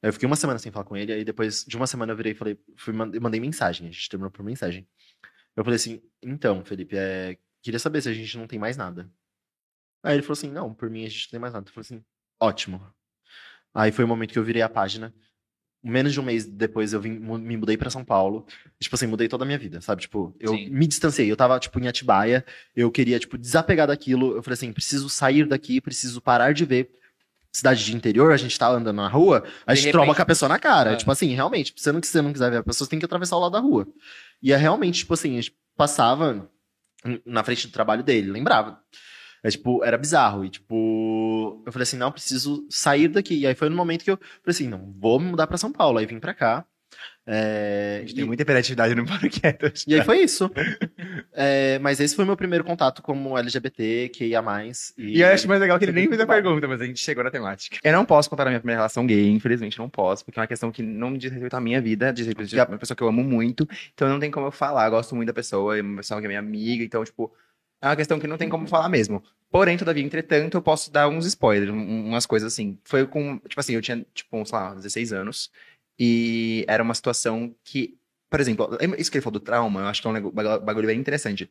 Eu 0.03 0.13
fiquei 0.13 0.27
uma 0.27 0.37
semana 0.37 0.59
sem 0.59 0.73
falar 0.73 0.85
com 0.85 0.97
ele. 0.97 1.13
Aí 1.13 1.25
depois 1.25 1.65
de 1.65 1.77
uma 1.77 1.87
semana 1.87 2.13
eu 2.13 2.17
virei 2.17 2.33
e 2.33 2.35
falei, 2.35 2.59
fui, 2.77 2.93
mandei, 2.93 3.41
mensagem. 3.41 3.89
A 3.89 3.91
gente 3.91 4.09
terminou 4.09 4.31
por 4.31 4.43
mensagem. 4.43 4.87
Eu 5.57 5.65
falei 5.65 5.77
assim: 5.77 6.03
então, 6.23 6.65
Felipe, 6.65 6.97
é, 6.97 7.39
queria 7.63 7.79
saber 7.79 8.01
se 8.01 8.09
a 8.09 8.15
gente 8.15 8.37
não 8.39 8.47
tem 8.47 8.59
mais 8.59 8.77
nada. 8.77 9.11
Aí 10.03 10.15
ele 10.15 10.23
falou 10.23 10.35
assim: 10.35 10.51
não, 10.51 10.73
por 10.73 10.89
mim 10.89 11.05
a 11.05 11.09
gente 11.09 11.27
não 11.27 11.31
tem 11.33 11.41
mais 11.41 11.53
nada. 11.53 11.69
Eu 11.69 11.73
falei 11.73 11.85
assim: 11.85 12.05
ótimo. 12.41 12.81
Aí 13.75 13.93
foi 13.93 14.05
o 14.05 14.09
momento 14.09 14.33
que 14.33 14.39
eu 14.39 14.45
virei 14.45 14.63
a 14.63 14.69
página 14.69 15.15
menos 15.83 16.13
de 16.13 16.21
um 16.21 16.23
mês 16.23 16.45
depois 16.47 16.93
eu 16.93 17.01
vim, 17.01 17.11
me 17.11 17.57
mudei 17.57 17.77
pra 17.77 17.91
São 17.91 18.05
Paulo. 18.05 18.47
Tipo 18.79 18.95
assim, 18.95 19.07
mudei 19.07 19.29
toda 19.29 19.45
a 19.45 19.47
minha 19.47 19.59
vida, 19.59 19.81
sabe? 19.81 20.03
Tipo, 20.03 20.35
eu 20.39 20.53
Sim. 20.55 20.71
me 20.71 20.87
distanciei. 20.87 21.31
Eu 21.31 21.37
tava, 21.37 21.59
tipo, 21.59 21.79
em 21.81 21.89
Atibaia. 21.89 22.45
Eu 22.75 22.91
queria, 22.91 23.19
tipo, 23.19 23.39
desapegar 23.39 23.87
daquilo. 23.87 24.37
Eu 24.37 24.43
falei 24.43 24.55
assim, 24.55 24.73
preciso 24.73 25.09
sair 25.09 25.47
daqui, 25.47 25.81
preciso 25.81 26.21
parar 26.21 26.53
de 26.53 26.65
ver 26.65 26.91
cidade 27.53 27.85
de 27.85 27.95
interior. 27.97 28.33
A 28.33 28.37
gente 28.37 28.59
tá 28.59 28.69
andando 28.69 28.97
na 28.97 29.09
rua, 29.09 29.45
a 29.67 29.75
De 29.75 29.81
gente 29.81 29.93
tromba 29.93 30.07
repente- 30.07 30.17
com 30.17 30.23
a 30.23 30.27
pessoa 30.27 30.49
na 30.49 30.59
cara. 30.59 30.93
É. 30.93 30.97
Tipo 30.97 31.11
assim, 31.11 31.29
realmente, 31.35 31.73
se 31.77 31.83
você 31.83 31.93
não, 32.23 32.33
quiser 32.33 32.51
ver 32.51 32.57
a 32.59 32.63
pessoa, 32.63 32.85
você 32.87 32.91
tem 32.91 32.99
que 32.99 33.05
atravessar 33.05 33.37
o 33.37 33.41
lado 33.41 33.53
da 33.53 33.61
rua. 33.61 33.87
E 34.43 34.53
é 34.53 34.57
realmente, 34.57 35.01
tipo 35.01 35.15
assim, 35.15 35.33
a 35.39 35.41
gente 35.41 35.55
passava 35.77 36.49
na 37.25 37.43
frente 37.43 37.67
do 37.67 37.73
trabalho 37.73 38.03
dele, 38.03 38.31
lembrava. 38.31 38.79
É, 39.43 39.49
tipo, 39.51 39.83
era 39.83 39.97
bizarro. 39.97 40.45
E, 40.45 40.51
tipo, 40.51 41.63
eu 41.65 41.73
falei 41.73 41.85
assim, 41.85 41.97
não, 41.97 42.13
preciso 42.13 42.67
sair 42.69 43.09
daqui. 43.09 43.39
E 43.41 43.47
aí 43.47 43.55
foi 43.55 43.71
no 43.71 43.77
momento 43.77 44.05
que 44.05 44.11
eu 44.11 44.17
falei 44.19 44.39
assim, 44.49 44.69
não, 44.69 44.93
vou 44.99 45.19
me 45.19 45.27
mudar 45.31 45.47
pra 45.47 45.57
São 45.57 45.73
Paulo. 45.73 45.99
Aí 45.99 46.05
vim 46.07 46.21
pra 46.21 46.35
cá. 46.35 46.65
É, 47.27 47.99
A 47.99 48.01
gente 48.01 48.13
e, 48.13 48.15
tem 48.17 48.25
muita 48.25 48.43
hiperatividade 48.43 48.95
no 48.95 49.05
Paraquedas. 49.07 49.85
e 49.87 49.95
aí 49.95 50.03
foi 50.05 50.19
isso. 50.23 50.51
É, 51.33 51.79
mas 51.79 52.01
esse 52.01 52.15
foi 52.17 52.25
meu 52.25 52.37
primeiro 52.37 52.65
contato 52.65 53.03
como 53.03 53.39
LGBT, 53.39 54.09
que 54.13 54.27
ia 54.27 54.43
mais. 54.43 54.93
E, 54.99 55.19
E 55.19 55.21
eu 55.23 55.29
acho 55.29 55.47
mais 55.49 55.61
legal 55.61 55.79
que 55.79 55.85
ele 55.85 55.93
nem 55.93 56.09
fez 56.09 56.21
a 56.21 56.27
pergunta, 56.27 56.67
mas 56.67 56.81
a 56.81 56.85
gente 56.85 56.99
chegou 57.01 57.23
na 57.23 57.31
temática. 57.31 57.79
Eu 57.83 57.93
não 57.93 58.05
posso 58.05 58.29
contar 58.29 58.45
a 58.45 58.47
minha 58.47 58.59
primeira 58.61 58.81
relação 58.81 59.07
gay, 59.07 59.29
infelizmente 59.31 59.79
não 59.79 59.89
posso, 59.89 60.25
porque 60.25 60.39
é 60.39 60.43
uma 60.43 60.47
questão 60.47 60.71
que 60.73 60.83
não 60.83 61.17
diz 61.17 61.31
respeito 61.31 61.55
à 61.55 61.61
minha 61.61 61.81
vida, 61.81 62.13
diz 62.13 62.27
respeito 62.27 62.59
a 62.61 62.65
uma 62.65 62.79
pessoa 62.79 62.97
que 62.97 63.03
eu 63.03 63.09
amo 63.09 63.23
muito, 63.23 63.67
então 63.95 64.09
não 64.09 64.19
tem 64.19 64.31
como 64.31 64.47
eu 64.47 64.51
falar, 64.53 64.87
eu 64.87 64.91
gosto 64.91 65.15
muito 65.15 65.29
da 65.29 65.35
pessoa, 65.35 65.79
é 65.79 65.83
uma 65.83 65.99
pessoa 65.99 66.21
que 66.21 66.27
é 66.27 66.29
minha 66.29 66.41
amiga, 66.41 66.83
então, 66.85 67.05
tipo, 67.05 67.33
é 67.81 67.87
uma 67.89 67.97
questão 67.97 68.19
que 68.19 68.27
não 68.27 68.37
tem 68.37 68.49
como 68.49 68.67
falar 68.67 68.89
mesmo. 68.89 69.23
Porém, 69.51 69.77
todavia, 69.79 70.03
entretanto, 70.05 70.57
eu 70.57 70.63
posso 70.63 70.93
dar 70.93 71.09
uns 71.09 71.27
spoilers, 71.27 71.71
um- 71.71 72.09
umas 72.09 72.27
coisas 72.27 72.53
assim. 72.53 72.79
Foi 72.85 73.07
com, 73.07 73.39
tipo 73.39 73.59
assim, 73.59 73.75
eu 73.75 73.83
tinha, 73.83 74.05
tipo, 74.15 74.45
sei 74.45 74.59
lá, 74.59 74.75
16 74.75 75.13
anos, 75.13 75.51
e 76.01 76.65
era 76.67 76.83
uma 76.83 76.95
situação 76.95 77.55
que 77.63 78.01
por 78.31 78.41
exemplo, 78.41 78.79
isso 78.97 79.11
que 79.11 79.19
ele 79.19 79.25
falou 79.25 79.41
do 79.41 79.45
trauma, 79.45 79.81
eu 79.81 79.87
acho 79.87 80.01
que 80.01 80.07
é 80.07 80.11
um 80.11 80.31
bagulho 80.31 80.87
bem 80.87 80.99
interessante. 80.99 81.51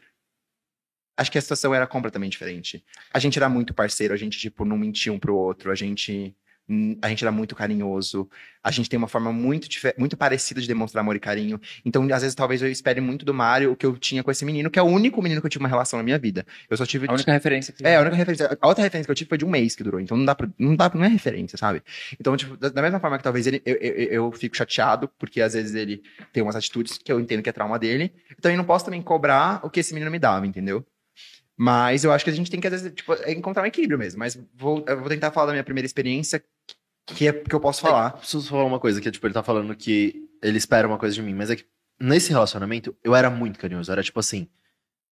Acho 1.18 1.30
que 1.30 1.38
a 1.38 1.42
situação 1.42 1.76
era 1.76 1.86
completamente 1.86 2.32
diferente. 2.32 2.84
A 3.14 3.20
gente 3.20 3.38
era 3.38 3.50
muito 3.50 3.74
parceiro, 3.74 4.14
a 4.14 4.18
gente, 4.18 4.40
tipo, 4.40 4.64
não 4.64 4.78
mentia 4.78 5.12
um 5.12 5.20
pro 5.20 5.36
outro, 5.36 5.70
a 5.70 5.76
gente. 5.76 6.34
Hum, 6.70 6.98
A 7.02 7.10
gente 7.10 7.24
era 7.24 7.32
muito 7.32 7.56
carinhoso, 7.56 8.30
a 8.64 8.72
gente 8.72 8.90
tem 8.90 8.98
uma 8.98 9.08
forma 9.08 9.32
muito, 9.32 9.68
muito 9.98 10.18
parecida 10.18 10.62
de 10.62 10.68
demonstrar 10.68 11.02
amor 11.02 11.16
e 11.16 11.20
carinho. 11.20 11.60
Então, 11.86 12.04
às 12.14 12.22
vezes, 12.22 12.36
talvez 12.36 12.62
eu 12.62 12.70
espere 12.70 13.00
muito 13.02 13.26
do 13.26 13.34
Mário 13.34 13.72
o 13.72 13.76
que 13.76 13.86
eu 13.86 13.98
tinha 13.98 14.22
com 14.24 14.30
esse 14.30 14.44
menino, 14.46 14.70
que 14.70 14.78
é 14.78 14.82
o 14.82 14.86
único 14.86 15.22
menino 15.22 15.42
que 15.42 15.48
eu 15.48 15.50
tive 15.50 15.64
uma 15.64 15.70
relação 15.70 15.98
na 15.98 16.04
minha 16.04 16.18
vida. 16.20 16.46
Eu 16.70 16.78
só 16.78 16.86
tive. 16.86 17.08
A 17.10 17.14
única 17.14 17.32
referência 17.32 17.74
que 17.74 17.86
É, 17.86 17.96
a 17.96 18.02
única 18.02 18.16
referência. 18.16 18.58
A 18.60 18.68
outra 18.68 18.84
referência 18.84 19.06
que 19.06 19.12
eu 19.12 19.16
tive 19.16 19.30
foi 19.30 19.38
de 19.38 19.46
um 19.46 19.50
mês 19.50 19.76
que 19.76 19.84
durou. 19.84 20.00
Então 20.00 20.18
não 20.18 20.26
dá 20.26 20.36
pra. 20.36 20.48
Não, 20.58 20.76
dá, 20.76 20.92
não 20.94 21.04
é 21.04 21.08
referência, 21.08 21.58
sabe? 21.58 21.82
Então, 22.20 22.36
tipo, 22.36 22.58
da, 22.58 22.70
da 22.70 22.82
mesma 22.82 23.00
forma 23.00 23.18
que 23.18 23.24
talvez 23.24 23.48
ele. 23.48 23.62
Eu, 23.66 23.76
eu, 23.76 23.94
eu 24.10 24.32
fico 24.32 24.56
chateado, 24.56 25.10
porque 25.18 25.42
às 25.42 25.54
vezes 25.54 25.74
ele 25.76 26.02
tem 26.34 26.44
umas 26.44 26.56
atitudes 26.56 26.98
que 26.98 27.12
eu 27.12 27.20
entendo 27.20 27.42
que 27.42 27.50
é 27.50 27.54
trauma 27.54 27.80
dele. 27.80 28.14
Então 28.38 28.52
eu 28.52 28.58
não 28.58 28.66
posso 28.66 28.86
também 28.86 29.02
cobrar 29.02 29.60
o 29.64 29.70
que 29.70 29.80
esse 29.80 29.94
menino 29.94 30.12
me 30.12 30.20
dava, 30.20 30.46
entendeu? 30.46 30.86
Mas 31.62 32.06
eu 32.06 32.12
acho 32.14 32.24
que 32.24 32.32
a 32.32 32.34
gente 32.34 32.50
tem 32.50 32.62
que, 32.62 32.68
às 32.68 32.72
vezes, 32.72 32.94
tipo, 32.96 33.14
é 33.16 33.34
encontrar 33.34 33.64
um 33.64 33.66
equilíbrio 33.66 34.00
mesmo. 34.00 34.18
Mas 34.18 34.40
vou, 34.56 34.86
eu 34.88 34.98
vou 35.02 35.10
tentar 35.10 35.30
falar 35.32 35.48
da 35.48 35.52
minha 35.52 35.64
primeira 35.64 35.86
experiência, 35.86 36.42
que 37.06 37.28
é 37.28 37.34
que 37.34 37.54
eu 37.54 37.60
posso 37.60 37.82
falar. 37.82 38.12
Preciso 38.12 38.48
falar 38.48 38.64
uma 38.64 38.80
coisa, 38.80 39.02
que 39.02 39.12
tipo, 39.12 39.28
ele 39.28 39.34
tá 39.34 39.44
falando 39.44 39.76
que 39.76 40.24
ele 40.42 40.58
espera 40.58 40.88
uma 40.88 40.98
coisa 40.98 41.14
de 41.14 41.22
mim, 41.22 41.34
mas 41.34 41.50
é 41.50 41.58
que 41.58 41.66
nesse 42.00 42.30
relacionamento 42.30 42.96
eu 43.04 43.14
era 43.14 43.30
muito 43.30 43.60
carinhoso. 43.60 43.92
Era 43.92 44.02
tipo 44.02 44.22
assim. 44.22 44.48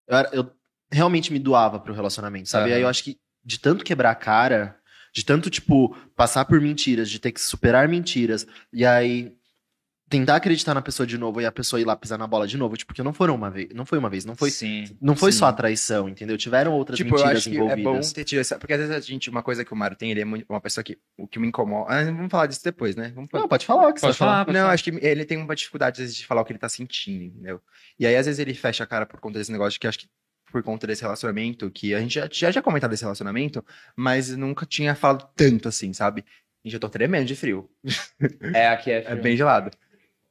Eu, 0.06 0.16
era- 0.18 0.30
eu 0.32 0.48
realmente 0.88 1.32
me 1.32 1.40
doava 1.40 1.80
pro 1.80 1.92
relacionamento, 1.92 2.48
sabe? 2.48 2.66
Aham. 2.66 2.76
Aí 2.76 2.82
eu 2.82 2.88
acho 2.88 3.02
que 3.02 3.18
de 3.44 3.58
tanto 3.58 3.84
quebrar 3.84 4.12
a 4.12 4.14
cara, 4.14 4.78
de 5.12 5.24
tanto, 5.24 5.50
tipo, 5.50 5.96
passar 6.14 6.44
por 6.44 6.60
mentiras, 6.60 7.10
de 7.10 7.18
ter 7.18 7.32
que 7.32 7.40
superar 7.40 7.88
mentiras, 7.88 8.46
e 8.72 8.86
aí 8.86 9.34
tentar 10.08 10.36
acreditar 10.36 10.72
na 10.72 10.80
pessoa 10.80 11.06
de 11.06 11.18
novo 11.18 11.40
e 11.40 11.44
a 11.46 11.50
pessoa 11.50 11.80
ir 11.80 11.84
lá 11.84 11.96
pisar 11.96 12.16
na 12.16 12.26
bola 12.28 12.46
de 12.46 12.56
novo, 12.56 12.76
tipo, 12.76 12.88
porque 12.88 13.02
não 13.02 13.12
foram 13.12 13.34
uma 13.34 13.50
vez, 13.50 13.68
não 13.74 13.84
foi 13.84 13.98
uma 13.98 14.08
vez, 14.08 14.24
não 14.24 14.36
foi, 14.36 14.50
Sim. 14.52 14.96
não 15.00 15.16
foi 15.16 15.32
Sim. 15.32 15.38
só 15.38 15.46
a 15.46 15.52
traição, 15.52 16.08
entendeu? 16.08 16.38
Tiveram 16.38 16.72
outras 16.72 16.96
Tipo, 16.96 17.10
eu 17.10 17.18
mentiras 17.18 17.38
acho 17.38 17.50
que 17.50 17.56
é 17.56 17.58
bom 17.60 17.72
envolvidas. 17.80 18.12
ter 18.12 18.24
tido 18.24 18.38
essa. 18.38 18.58
Porque 18.58 18.72
às 18.72 18.78
vezes 18.78 18.94
a 18.94 19.00
gente, 19.00 19.28
uma 19.28 19.42
coisa 19.42 19.64
que 19.64 19.72
o 19.72 19.76
Mário 19.76 19.96
tem, 19.96 20.10
ele 20.12 20.20
é 20.20 20.24
muito- 20.24 20.46
uma 20.48 20.60
pessoa 20.60 20.84
que. 20.84 20.96
O 21.18 21.26
que 21.26 21.38
me 21.40 21.48
incomoda. 21.48 21.92
Ah, 21.92 22.04
vamos 22.04 22.30
falar 22.30 22.46
disso 22.46 22.62
depois, 22.62 22.94
né? 22.94 23.10
Vamos 23.14 23.28
Não, 23.32 23.48
pode 23.48 23.66
falar 23.66 23.88
o 23.88 23.92
que 23.92 24.00
você 24.00 24.06
Pode 24.06 24.18
vai 24.18 24.28
falar, 24.28 24.44
pode 24.44 24.56
Não, 24.56 24.62
falar. 24.64 24.74
acho 24.74 24.84
que 24.84 24.90
ele 24.90 25.24
tem 25.24 25.38
uma 25.38 25.56
dificuldade, 25.56 25.94
às 25.94 25.98
vezes, 25.98 26.16
de 26.16 26.24
falar 26.26 26.42
o 26.42 26.44
que 26.44 26.52
ele 26.52 26.58
tá 26.60 26.68
sentindo, 26.68 27.24
entendeu? 27.24 27.60
E 27.98 28.06
aí, 28.06 28.14
às 28.16 28.26
vezes, 28.26 28.38
ele 28.38 28.54
fecha 28.54 28.84
a 28.84 28.86
cara 28.86 29.06
por 29.06 29.18
conta 29.18 29.38
desse 29.38 29.50
negócio, 29.50 29.78
que 29.80 29.86
acho 29.88 29.98
que 29.98 30.06
por 30.52 30.62
conta 30.62 30.86
desse 30.86 31.02
relacionamento, 31.02 31.68
que 31.70 31.92
a 31.94 32.00
gente 32.00 32.14
já, 32.14 32.28
já 32.30 32.52
tinha 32.52 32.62
comentado 32.62 32.90
desse 32.92 33.02
relacionamento, 33.02 33.64
mas 33.96 34.30
nunca 34.36 34.64
tinha 34.64 34.94
falado 34.94 35.28
tanto 35.34 35.66
assim, 35.68 35.92
sabe? 35.92 36.24
Gente, 36.64 36.74
eu 36.74 36.80
tô 36.80 36.88
tremendo 36.88 37.26
de 37.26 37.34
frio. 37.36 37.68
É, 38.54 38.68
aqui 38.68 38.90
é, 38.90 38.98
É 39.02 39.10
frio. 39.10 39.22
bem 39.22 39.36
gelado. 39.36 39.70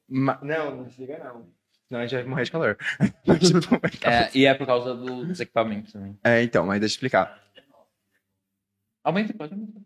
Ma- 0.08 0.40
Não, 0.42 0.76
não 0.78 0.90
chega 0.90 1.18
não. 1.24 1.48
Senão 1.88 2.02
a 2.02 2.06
gente 2.06 2.16
vai 2.16 2.24
morrer 2.26 2.44
de 2.46 2.52
calor. 2.52 2.78
Mas, 3.26 3.40
tipo, 3.48 3.76
É, 4.08 4.30
e 4.34 4.46
é 4.46 4.54
por 4.54 4.66
causa 4.68 4.94
do- 4.96 5.26
dos 5.26 5.40
equipamentos 5.40 5.94
também. 5.94 6.18
é, 6.24 6.42
então, 6.44 6.66
mas 6.66 6.80
deixa 6.80 6.94
eu 6.94 6.96
explicar. 6.98 7.42
Aumenta, 9.04 9.34
pode 9.34 9.54
aumentar. 9.54 9.80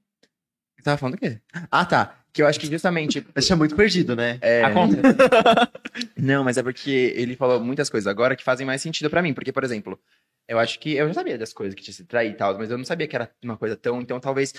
Você 0.75 0.83
tava 0.83 0.97
falando 0.97 1.15
do 1.15 1.19
quê? 1.19 1.41
Ah, 1.69 1.85
tá. 1.85 2.15
Que 2.31 2.41
eu 2.41 2.47
acho 2.47 2.59
que 2.59 2.67
justamente. 2.67 3.19
Gente 3.35 3.51
é 3.51 3.55
muito 3.55 3.75
perdido, 3.75 4.15
né? 4.15 4.37
É, 4.41 4.63
Acontece. 4.63 5.01
Não, 6.15 6.43
mas 6.43 6.57
é 6.57 6.63
porque 6.63 7.13
ele 7.17 7.35
falou 7.35 7.59
muitas 7.59 7.89
coisas 7.89 8.07
agora 8.07 8.35
que 8.35 8.43
fazem 8.43 8.65
mais 8.65 8.81
sentido 8.81 9.09
pra 9.09 9.21
mim. 9.21 9.33
Porque, 9.33 9.51
por 9.51 9.63
exemplo, 9.65 9.99
eu 10.47 10.57
acho 10.57 10.79
que 10.79 10.93
eu 10.95 11.07
já 11.09 11.13
sabia 11.15 11.37
das 11.37 11.51
coisas 11.51 11.75
que 11.75 11.83
tinha 11.83 11.93
se 11.93 12.05
trair 12.05 12.31
e 12.31 12.33
tal, 12.35 12.57
mas 12.57 12.71
eu 12.71 12.77
não 12.77 12.85
sabia 12.85 13.07
que 13.07 13.15
era 13.15 13.29
uma 13.43 13.57
coisa 13.57 13.75
tão. 13.75 13.99
Então, 13.99 14.19
talvez. 14.21 14.53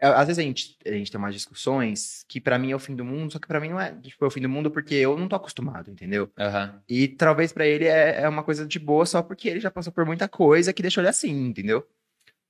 É, 0.00 0.06
Às 0.08 0.26
vezes 0.26 0.38
a 0.38 0.42
gente, 0.42 0.76
a 0.84 0.92
gente 0.92 1.10
tem 1.10 1.18
umas 1.18 1.34
discussões 1.34 2.24
que 2.28 2.40
pra 2.40 2.58
mim 2.58 2.70
é 2.70 2.76
o 2.76 2.78
fim 2.78 2.94
do 2.94 3.04
mundo, 3.04 3.32
só 3.32 3.38
que 3.38 3.46
pra 3.46 3.60
mim 3.60 3.70
não 3.70 3.80
é, 3.80 3.92
tipo, 4.00 4.24
é 4.24 4.28
o 4.28 4.30
fim 4.30 4.40
do 4.40 4.48
mundo 4.48 4.70
porque 4.70 4.94
eu 4.94 5.16
não 5.18 5.28
tô 5.28 5.36
acostumado, 5.36 5.90
entendeu? 5.90 6.30
Aham. 6.38 6.82
E 6.88 7.08
talvez 7.08 7.52
pra 7.52 7.66
ele 7.66 7.86
é, 7.86 8.22
é 8.22 8.28
uma 8.28 8.42
coisa 8.42 8.66
de 8.66 8.78
boa 8.78 9.04
só 9.06 9.22
porque 9.22 9.48
ele 9.48 9.60
já 9.60 9.70
passou 9.70 9.92
por 9.92 10.04
muita 10.06 10.28
coisa 10.28 10.72
que 10.72 10.82
deixou 10.82 11.02
ele 11.02 11.08
assim, 11.08 11.46
entendeu? 11.46 11.86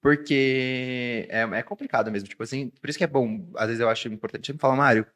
Porque 0.00 1.26
é, 1.28 1.40
é 1.42 1.62
complicado 1.62 2.10
mesmo, 2.10 2.28
tipo 2.28 2.42
assim, 2.42 2.70
por 2.80 2.88
isso 2.88 2.98
que 2.98 3.04
é 3.04 3.08
bom, 3.08 3.50
às 3.56 3.66
vezes 3.66 3.80
eu 3.80 3.88
acho 3.88 4.08
importante 4.08 4.46
sempre 4.46 4.60
falar, 4.60 4.76
Mário, 4.76 5.06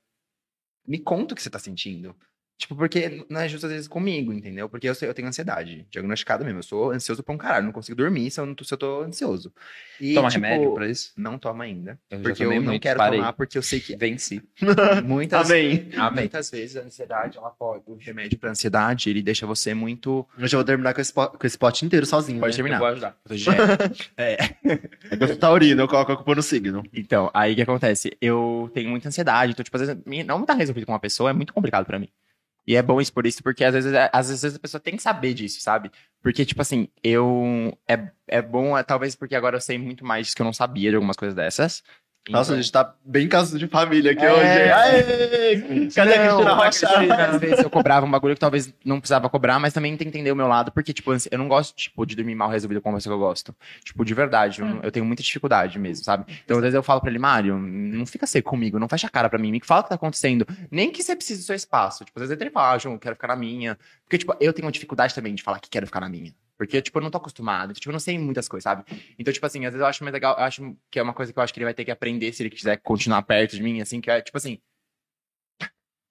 me 0.86 0.98
conta 0.98 1.32
o 1.32 1.36
que 1.36 1.42
você 1.42 1.50
tá 1.50 1.58
sentindo. 1.58 2.16
Tipo, 2.58 2.76
porque 2.76 3.24
não 3.28 3.40
é 3.40 3.48
justo 3.48 3.66
às 3.66 3.72
vezes 3.72 3.88
comigo, 3.88 4.32
entendeu? 4.32 4.68
Porque 4.68 4.88
eu, 4.88 4.94
sei- 4.94 5.08
eu 5.08 5.14
tenho 5.14 5.26
ansiedade, 5.26 5.84
diagnosticada 5.90 6.44
mesmo, 6.44 6.60
eu 6.60 6.62
sou 6.62 6.90
ansioso 6.92 7.20
pra 7.20 7.34
um 7.34 7.38
caralho, 7.38 7.64
não 7.64 7.72
consigo 7.72 7.96
dormir 7.96 8.30
se 8.30 8.38
eu, 8.38 8.46
não 8.46 8.54
tô, 8.54 8.62
se 8.62 8.72
eu 8.72 8.78
tô 8.78 9.00
ansioso. 9.02 9.52
E, 10.00 10.14
Toma 10.14 10.28
tipo, 10.28 10.44
remédio 10.44 10.72
pra 10.72 10.88
isso? 10.88 11.12
Não 11.16 11.36
toma 11.38 11.64
ainda, 11.64 11.98
Eu 12.08 12.20
porque 12.20 12.44
eu 12.44 12.60
não 12.62 12.78
quero 12.78 12.98
parei. 12.98 13.18
tomar, 13.18 13.32
porque 13.32 13.58
eu 13.58 13.62
sei 13.62 13.80
que 13.80 13.96
Venci. 13.96 14.40
muitas, 15.04 15.50
Amém. 15.50 15.88
muitas 16.14 16.50
vezes 16.50 16.76
a 16.76 16.82
ansiedade, 16.82 17.36
ela 17.36 17.50
pode, 17.50 17.82
o 17.86 17.96
remédio 17.96 18.38
pra 18.38 18.50
ansiedade, 18.50 19.10
ele 19.10 19.22
deixa 19.22 19.44
você 19.44 19.74
muito... 19.74 20.24
Eu 20.38 20.46
já 20.46 20.56
vou 20.56 20.64
terminar 20.64 20.94
com 20.94 21.00
esse, 21.00 21.12
po- 21.12 21.30
com 21.30 21.46
esse 21.46 21.58
pote 21.58 21.84
inteiro 21.84 22.06
sozinho. 22.06 22.38
Pode 22.38 22.52
né? 22.52 22.56
terminar. 22.56 22.76
Eu 22.76 22.80
vou 22.80 22.88
ajudar. 22.88 23.16
É. 24.16 24.34
É 25.10 25.16
que 25.16 25.22
eu 25.24 25.26
sou 25.28 25.36
taurino, 25.36 25.82
eu 25.82 25.88
coloco 25.88 26.12
a 26.12 26.16
culpa 26.16 26.34
no 26.36 26.42
signo. 26.42 26.82
Então, 26.92 27.28
aí 27.34 27.52
o 27.52 27.56
que 27.56 27.62
acontece? 27.62 28.16
Eu 28.20 28.70
tenho 28.72 28.88
muita 28.88 29.08
ansiedade, 29.08 29.52
então, 29.52 29.64
tipo, 29.64 29.76
às 29.76 29.80
vezes, 29.88 30.02
não 30.26 30.44
tá 30.44 30.54
resolvido 30.54 30.86
com 30.86 30.92
uma 30.92 31.00
pessoa 31.00 31.30
é 31.30 31.32
muito 31.32 31.52
complicado 31.52 31.84
pra 31.86 31.98
mim. 31.98 32.08
E 32.66 32.76
é 32.76 32.82
bom 32.82 33.00
isso 33.00 33.12
por 33.12 33.26
isso, 33.26 33.42
porque 33.42 33.64
às 33.64 33.74
vezes, 33.74 33.92
às 34.12 34.28
vezes 34.28 34.54
a 34.54 34.58
pessoa 34.58 34.80
tem 34.80 34.96
que 34.96 35.02
saber 35.02 35.34
disso, 35.34 35.60
sabe? 35.60 35.90
Porque, 36.22 36.44
tipo 36.44 36.62
assim, 36.62 36.88
eu. 37.02 37.76
É, 37.88 38.10
é 38.28 38.40
bom, 38.40 38.78
é, 38.78 38.82
talvez 38.82 39.16
porque 39.16 39.34
agora 39.34 39.56
eu 39.56 39.60
sei 39.60 39.78
muito 39.78 40.04
mais 40.04 40.32
que 40.32 40.40
eu 40.40 40.44
não 40.44 40.52
sabia 40.52 40.90
de 40.90 40.96
algumas 40.96 41.16
coisas 41.16 41.34
dessas. 41.34 41.82
Nossa, 42.30 42.50
Então- 42.50 42.58
a 42.58 42.62
gente 42.62 42.70
tá 42.70 42.94
bem 43.04 43.26
caso 43.28 43.58
de 43.58 43.66
família 43.66 44.12
aqui 44.12 44.24
É. 44.24 44.32
hoje. 44.32 44.70
Aê! 44.70 45.90
Cadê 45.90 46.14
a 46.14 46.18
Não, 46.18 46.36
Cristina 46.36 46.54
mas 46.54 46.80
Rocha? 46.80 47.14
Às 47.26 47.40
vezes 47.40 47.58
eu 47.58 47.68
cobrava 47.70 48.06
um 48.06 48.10
bagulho 48.10 48.34
que 48.34 48.40
talvez 48.40 48.72
não 48.84 49.00
precisava 49.00 49.28
cobrar, 49.28 49.58
mas 49.58 49.72
também 49.72 49.96
tem 49.96 50.04
que 50.08 50.16
entender 50.16 50.30
o 50.30 50.36
meu 50.36 50.46
lado, 50.46 50.70
porque, 50.70 50.92
tipo, 50.92 51.12
eu 51.12 51.38
não 51.38 51.48
gosto, 51.48 51.74
tipo, 51.74 52.06
de 52.06 52.14
dormir 52.14 52.36
mal 52.36 52.48
resolvido 52.48 52.80
com 52.80 52.90
uma 52.90 52.98
pessoa 52.98 53.16
que 53.16 53.20
eu 53.22 53.26
gosto. 53.26 53.54
Tipo, 53.84 54.04
de 54.04 54.14
verdade, 54.14 54.60
eu, 54.60 54.66
não- 54.66 54.80
eu 54.82 54.92
tenho 54.92 55.04
muita 55.04 55.20
dificuldade 55.22 55.78
mesmo, 55.80 56.04
sabe? 56.04 56.24
Então, 56.44 56.58
às 56.58 56.62
vezes 56.62 56.74
eu 56.76 56.82
falo 56.82 57.00
pra 57.00 57.10
ele, 57.10 57.18
Mário, 57.18 57.58
não 57.58 58.06
fica 58.06 58.24
seco 58.26 58.50
comigo, 58.50 58.78
não 58.78 58.88
fecha 58.88 59.08
a 59.08 59.10
cara 59.10 59.28
pra 59.28 59.38
mim, 59.38 59.50
me 59.50 59.60
fala 59.64 59.80
o 59.80 59.82
que 59.84 59.88
tá 59.88 59.94
acontecendo. 59.96 60.46
Nem 60.70 60.92
que 60.92 61.02
você 61.02 61.16
precise 61.16 61.40
do 61.40 61.44
seu 61.46 61.56
espaço. 61.56 62.04
Tipo, 62.04 62.20
às 62.20 62.28
vezes 62.28 62.40
ele 62.40 62.50
fala, 62.50 62.72
ah, 62.74 62.78
João, 62.78 62.94
eu 62.94 63.00
quero 63.00 63.16
ficar 63.16 63.28
na 63.28 63.36
minha. 63.36 63.76
Porque, 64.04 64.18
tipo, 64.18 64.32
eu 64.40 64.52
tenho 64.52 64.66
uma 64.66 64.72
dificuldade 64.72 65.12
também 65.12 65.34
de 65.34 65.42
falar 65.42 65.58
que 65.58 65.68
quero 65.68 65.86
ficar 65.86 66.00
na 66.00 66.08
minha. 66.08 66.32
Porque, 66.58 66.80
tipo, 66.80 66.98
eu 66.98 67.02
não 67.02 67.10
tô 67.10 67.18
acostumado. 67.18 67.72
Tipo, 67.74 67.88
eu 67.88 67.92
não 67.92 68.00
sei 68.00 68.18
muitas 68.18 68.46
coisas, 68.48 68.64
sabe? 68.64 68.84
Então, 69.18 69.32
tipo 69.32 69.44
assim, 69.44 69.60
às 69.66 69.72
vezes 69.72 69.80
eu 69.80 69.86
acho 69.86 70.04
mais 70.04 70.12
legal, 70.12 70.36
eu 70.38 70.44
acho 70.44 70.76
que 70.90 70.98
é 70.98 71.02
uma 71.02 71.12
coisa 71.14 71.32
que 71.32 71.38
eu 71.38 71.42
acho 71.42 71.52
que 71.52 71.58
ele 71.58 71.64
vai 71.64 71.74
ter 71.74 71.84
que 71.84 71.90
aprender 71.90 72.32
se 72.32 72.42
ele 72.42 72.50
quiser 72.50 72.76
continuar 72.78 73.22
perto 73.22 73.56
de 73.56 73.62
mim, 73.62 73.80
assim, 73.80 74.00
que 74.00 74.10
é, 74.10 74.20
tipo 74.20 74.36
assim. 74.36 74.58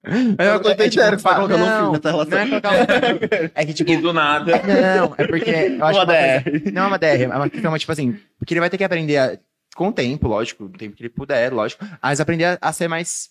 Eu 0.04 0.60
tô 0.60 0.70
entendendo 0.70 1.16
que 1.16 1.22
você 1.22 1.22
tá 1.22 1.34
colocando 1.36 1.62
um 1.62 1.86
fim 1.86 1.92
nessa 1.92 2.10
relação. 2.10 2.30
Não 2.30 2.38
é 2.38 2.48
colocar 2.48 2.70
um... 2.72 3.50
É 3.54 3.64
que, 3.66 3.72
tipo, 3.72 3.90
E 3.90 3.96
do 3.98 4.12
nada. 4.12 4.52
não, 4.66 5.14
é 5.16 5.26
porque 5.28 5.50
eu 5.50 5.84
acho 5.84 6.00
Uma 6.00 6.06
que 6.06 6.12
uma 6.12 6.42
coisa- 6.42 6.72
Não 6.72 6.82
é 6.82 6.86
uma 6.88 6.98
DR, 6.98 7.22
é 7.22 7.28
uma 7.28 7.48
questão, 7.50 7.78
tipo 7.78 7.92
assim, 7.92 8.20
porque 8.38 8.52
ele 8.52 8.60
vai 8.60 8.68
ter 8.68 8.78
que 8.78 8.84
aprender 8.84 9.16
a- 9.18 9.38
com 9.76 9.88
o 9.88 9.92
tempo, 9.92 10.26
lógico, 10.28 10.64
o 10.64 10.68
tempo 10.70 10.96
que 10.96 11.02
ele 11.02 11.08
puder, 11.08 11.52
lógico, 11.52 11.84
mas 12.02 12.20
aprender 12.20 12.44
a, 12.44 12.58
a 12.60 12.72
ser 12.72 12.88
mais, 12.88 13.30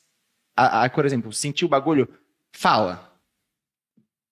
a, 0.55 0.85
a, 0.85 0.89
por 0.89 1.05
exemplo, 1.05 1.31
sentir 1.33 1.65
o 1.65 1.69
bagulho, 1.69 2.07
fala. 2.53 3.11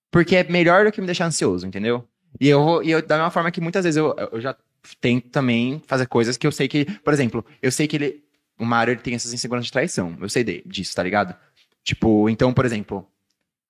Porque 0.10 0.38
é 0.38 0.44
melhor 0.46 0.86
do 0.86 0.92
que 0.94 1.02
me 1.02 1.06
deixar 1.06 1.26
ansioso, 1.26 1.68
entendeu? 1.68 2.08
E 2.40 2.48
eu 2.48 2.64
vou, 2.64 2.84
e 2.84 2.92
eu, 2.92 3.02
da 3.06 3.16
mesma 3.18 3.32
forma 3.32 3.52
que 3.52 3.62
muitas 3.62 3.84
vezes 3.84 3.98
eu, 3.98 4.16
eu 4.32 4.40
já 4.42 4.56
tento 5.02 5.30
também 5.30 5.82
fazer 5.88 6.06
coisas 6.08 6.38
que 6.38 6.48
eu 6.48 6.52
sei 6.52 6.68
que, 6.68 6.86
por 7.02 7.14
exemplo, 7.14 7.46
eu 7.62 7.72
sei 7.72 7.88
que 7.88 7.96
ele, 7.98 8.24
o 8.58 8.66
Mario, 8.66 8.94
ele 8.94 9.02
tem 9.02 9.16
essas 9.16 9.34
inseguranças 9.34 9.68
de 9.68 9.72
traição, 9.74 10.16
eu 10.22 10.30
sei 10.30 10.44
de- 10.44 10.64
disso, 10.66 10.96
tá 10.96 11.04
ligado? 11.04 11.36
Tipo, 11.84 12.30
então, 12.30 12.54
por 12.54 12.66
exemplo, 12.66 13.06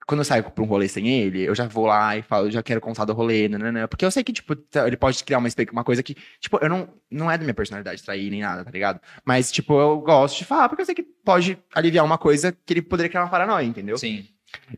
quando 0.07 0.21
eu 0.21 0.25
saio 0.25 0.43
pra 0.43 0.63
um 0.63 0.67
rolê 0.67 0.87
sem 0.87 1.07
ele, 1.07 1.43
eu 1.43 1.53
já 1.53 1.67
vou 1.67 1.85
lá 1.85 2.17
e 2.17 2.23
falo, 2.23 2.49
já 2.49 2.63
quero 2.63 2.81
contar 2.81 3.05
do 3.05 3.13
rolê, 3.13 3.47
nananã, 3.47 3.87
porque 3.87 4.03
eu 4.03 4.09
sei 4.11 4.23
que, 4.23 4.33
tipo, 4.33 4.55
tá- 4.55 4.87
ele 4.87 4.97
pode 4.97 5.23
criar 5.23 5.37
uma, 5.37 5.49
uma 5.71 5.83
coisa 5.83 6.01
que, 6.01 6.15
tipo, 6.39 6.57
eu 6.61 6.67
não, 6.69 6.89
não 7.11 7.29
é 7.29 7.37
da 7.37 7.43
minha 7.43 7.53
personalidade 7.53 8.01
trair 8.03 8.29
nem 8.31 8.41
nada, 8.41 8.65
tá 8.65 8.71
ligado? 8.71 8.99
Mas, 9.23 9.51
tipo, 9.51 9.79
eu 9.79 9.99
gosto 10.01 10.37
de 10.39 10.45
falar, 10.45 10.67
porque 10.67 10.81
eu 10.81 10.85
sei 10.85 10.95
que 10.95 11.03
pode 11.03 11.57
aliviar 11.75 12.03
uma 12.03 12.17
coisa 12.17 12.51
que 12.51 12.73
ele 12.73 12.81
poderia 12.81 13.09
criar 13.09 13.23
uma 13.23 13.29
paranoia, 13.29 13.65
entendeu? 13.65 13.97
Sim. 13.99 14.27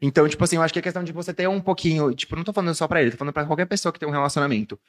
Então, 0.01 0.27
tipo 0.27 0.43
assim, 0.43 0.55
eu 0.55 0.61
acho 0.61 0.73
que 0.73 0.79
é 0.79 0.81
questão 0.81 1.03
de 1.03 1.11
você 1.11 1.33
ter 1.33 1.47
um 1.47 1.61
pouquinho, 1.61 2.13
tipo, 2.13 2.35
não 2.35 2.43
tô 2.43 2.53
falando 2.53 2.75
só 2.75 2.87
pra 2.87 3.01
ele, 3.01 3.11
tô 3.11 3.17
falando 3.17 3.33
pra 3.33 3.45
qualquer 3.45 3.65
pessoa 3.65 3.91
que 3.91 3.99
tem 3.99 4.07
um 4.07 4.11
relacionamento. 4.11 4.79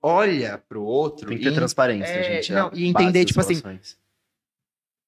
Olha 0.00 0.58
pro 0.68 0.82
outro 0.82 1.28
Tem 1.28 1.38
que 1.38 1.44
ter 1.44 1.50
e 1.50 1.54
transparência, 1.54 2.12
é, 2.12 2.22
gente. 2.22 2.52
é 2.52 2.54
não, 2.54 2.68
a 2.68 2.70
e 2.74 2.86
entender, 2.86 3.24
tipo 3.24 3.40
assim, 3.40 3.60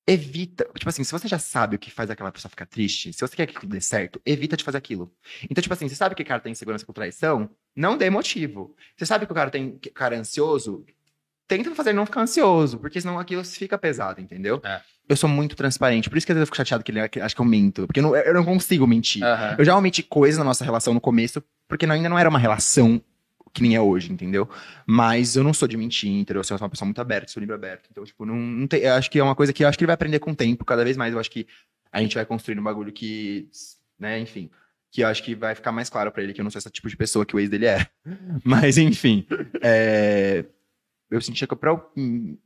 evita. 0.07 0.69
Tipo 0.74 0.89
assim, 0.89 1.05
se 1.05 1.12
você 1.12 1.28
já 1.28 1.39
sabe 1.39 1.77
o 1.77 1.78
que 1.78 1.90
faz 1.90 2.11
aquela 2.11 2.32
pessoa 2.32 2.51
ficar 2.51 2.66
triste, 2.66 3.12
se 3.12 3.20
você 3.20 3.36
quer 3.36 3.47
que 3.47 3.57
aquilo 3.57 3.70
dê 3.70 3.81
certo, 3.81 4.20
evita 4.27 4.57
de 4.57 4.65
fazer 4.65 4.78
aquilo. 4.78 5.12
Então, 5.48 5.62
tipo 5.62 5.73
assim, 5.73 5.89
você 5.89 5.94
sabe 5.94 6.15
que 6.15 6.23
o 6.23 6.27
cara 6.27 6.40
tem 6.40 6.52
insegurança 6.52 6.85
por 6.85 6.93
traição, 6.93 7.48
não 7.74 7.97
dê 7.97 8.11
motivo. 8.11 8.74
Você 8.97 9.07
sabe 9.07 9.27
que 9.27 9.32
o 9.32 9.35
cara 9.35 9.51
tem 9.51 9.78
que 9.78 9.89
o 9.89 9.93
cara 9.93 10.16
é 10.16 10.19
ansioso, 10.19 10.85
tenta 11.47 11.74
fazer 11.74 11.90
ele 11.90 11.97
não 11.97 12.07
ficar 12.07 12.23
ansioso, 12.23 12.78
porque 12.78 13.01
senão 13.01 13.19
aquilo 13.19 13.44
fica 13.44 13.78
pesado, 13.78 14.20
entendeu? 14.20 14.61
É. 14.65 14.81
Eu 15.11 15.16
sou 15.16 15.28
muito 15.28 15.57
transparente, 15.57 16.09
por 16.09 16.16
isso 16.16 16.24
que 16.24 16.31
às 16.31 16.37
vezes 16.37 16.43
eu 16.43 16.47
fico 16.47 16.57
chateado 16.57 16.85
que 16.85 16.93
ele 16.93 17.09
que 17.09 17.20
acha 17.20 17.35
que 17.35 17.41
eu 17.41 17.45
minto, 17.45 17.85
porque 17.85 17.99
eu 17.99 18.05
não, 18.05 18.15
eu 18.15 18.32
não 18.32 18.45
consigo 18.45 18.87
mentir. 18.87 19.24
Aham. 19.24 19.57
Eu 19.59 19.65
já 19.65 19.77
omiti 19.77 20.05
coisas 20.05 20.39
na 20.39 20.45
nossa 20.45 20.65
relação 20.65 20.95
no 20.95 21.01
começo, 21.01 21.43
porque 21.66 21.85
ainda 21.85 22.09
não 22.09 22.16
era 22.16 22.28
uma 22.28 22.39
relação 22.39 23.03
que 23.53 23.61
nem 23.61 23.74
é 23.74 23.81
hoje, 23.81 24.12
entendeu? 24.12 24.49
Mas 24.87 25.35
eu 25.35 25.43
não 25.43 25.53
sou 25.53 25.66
de 25.66 25.77
mentir, 25.77 26.09
entendeu? 26.09 26.41
Eu 26.41 26.45
sou 26.45 26.57
uma 26.57 26.69
pessoa 26.69 26.87
muito 26.87 27.01
aberta, 27.01 27.32
sou 27.32 27.41
livre 27.41 27.55
aberto. 27.55 27.89
Então, 27.91 28.05
tipo, 28.05 28.24
não, 28.24 28.37
não 28.37 28.66
tem, 28.69 28.82
eu 28.82 28.95
acho 28.95 29.11
que 29.11 29.19
é 29.19 29.23
uma 29.24 29.35
coisa 29.35 29.53
que 29.53 29.65
eu 29.65 29.69
acho 29.69 29.77
que 29.77 29.82
ele 29.82 29.89
vai 29.89 29.95
aprender 29.95 30.20
com 30.20 30.31
o 30.31 30.37
tempo, 30.37 30.65
cada 30.65 30.85
vez 30.85 30.97
mais. 30.97 31.12
Eu 31.12 31.19
acho 31.19 31.31
que 31.31 31.45
a 31.91 32.01
gente 32.01 32.15
vai 32.15 32.24
construindo 32.24 32.61
um 32.61 32.65
bagulho 32.65 32.93
que, 32.93 33.49
né, 33.99 34.20
enfim. 34.20 34.49
que 34.93 35.03
eu 35.03 35.09
acho 35.09 35.24
que 35.24 35.35
vai 35.35 35.57
ficar 35.57 35.73
mais 35.73 35.91
claro 35.91 36.12
pra 36.12 36.23
ele 36.23 36.32
que 36.32 36.41
eu 36.41 36.45
não 36.45 36.51
sou 36.53 36.61
esse 36.61 36.70
tipo 36.70 36.89
de 36.89 36.97
pessoa 36.97 37.27
que 37.27 37.35
o 37.35 37.41
ex 37.41 37.51
dele 37.51 37.66
é. 37.66 37.87
Mas, 38.45 38.78
enfim. 38.78 39.27
é, 39.61 40.45
Eu 41.11 41.20
sentia 41.20 41.47
que 41.47 41.57
pra 41.57 41.70
eu 41.70 41.91
hum, 41.97 42.39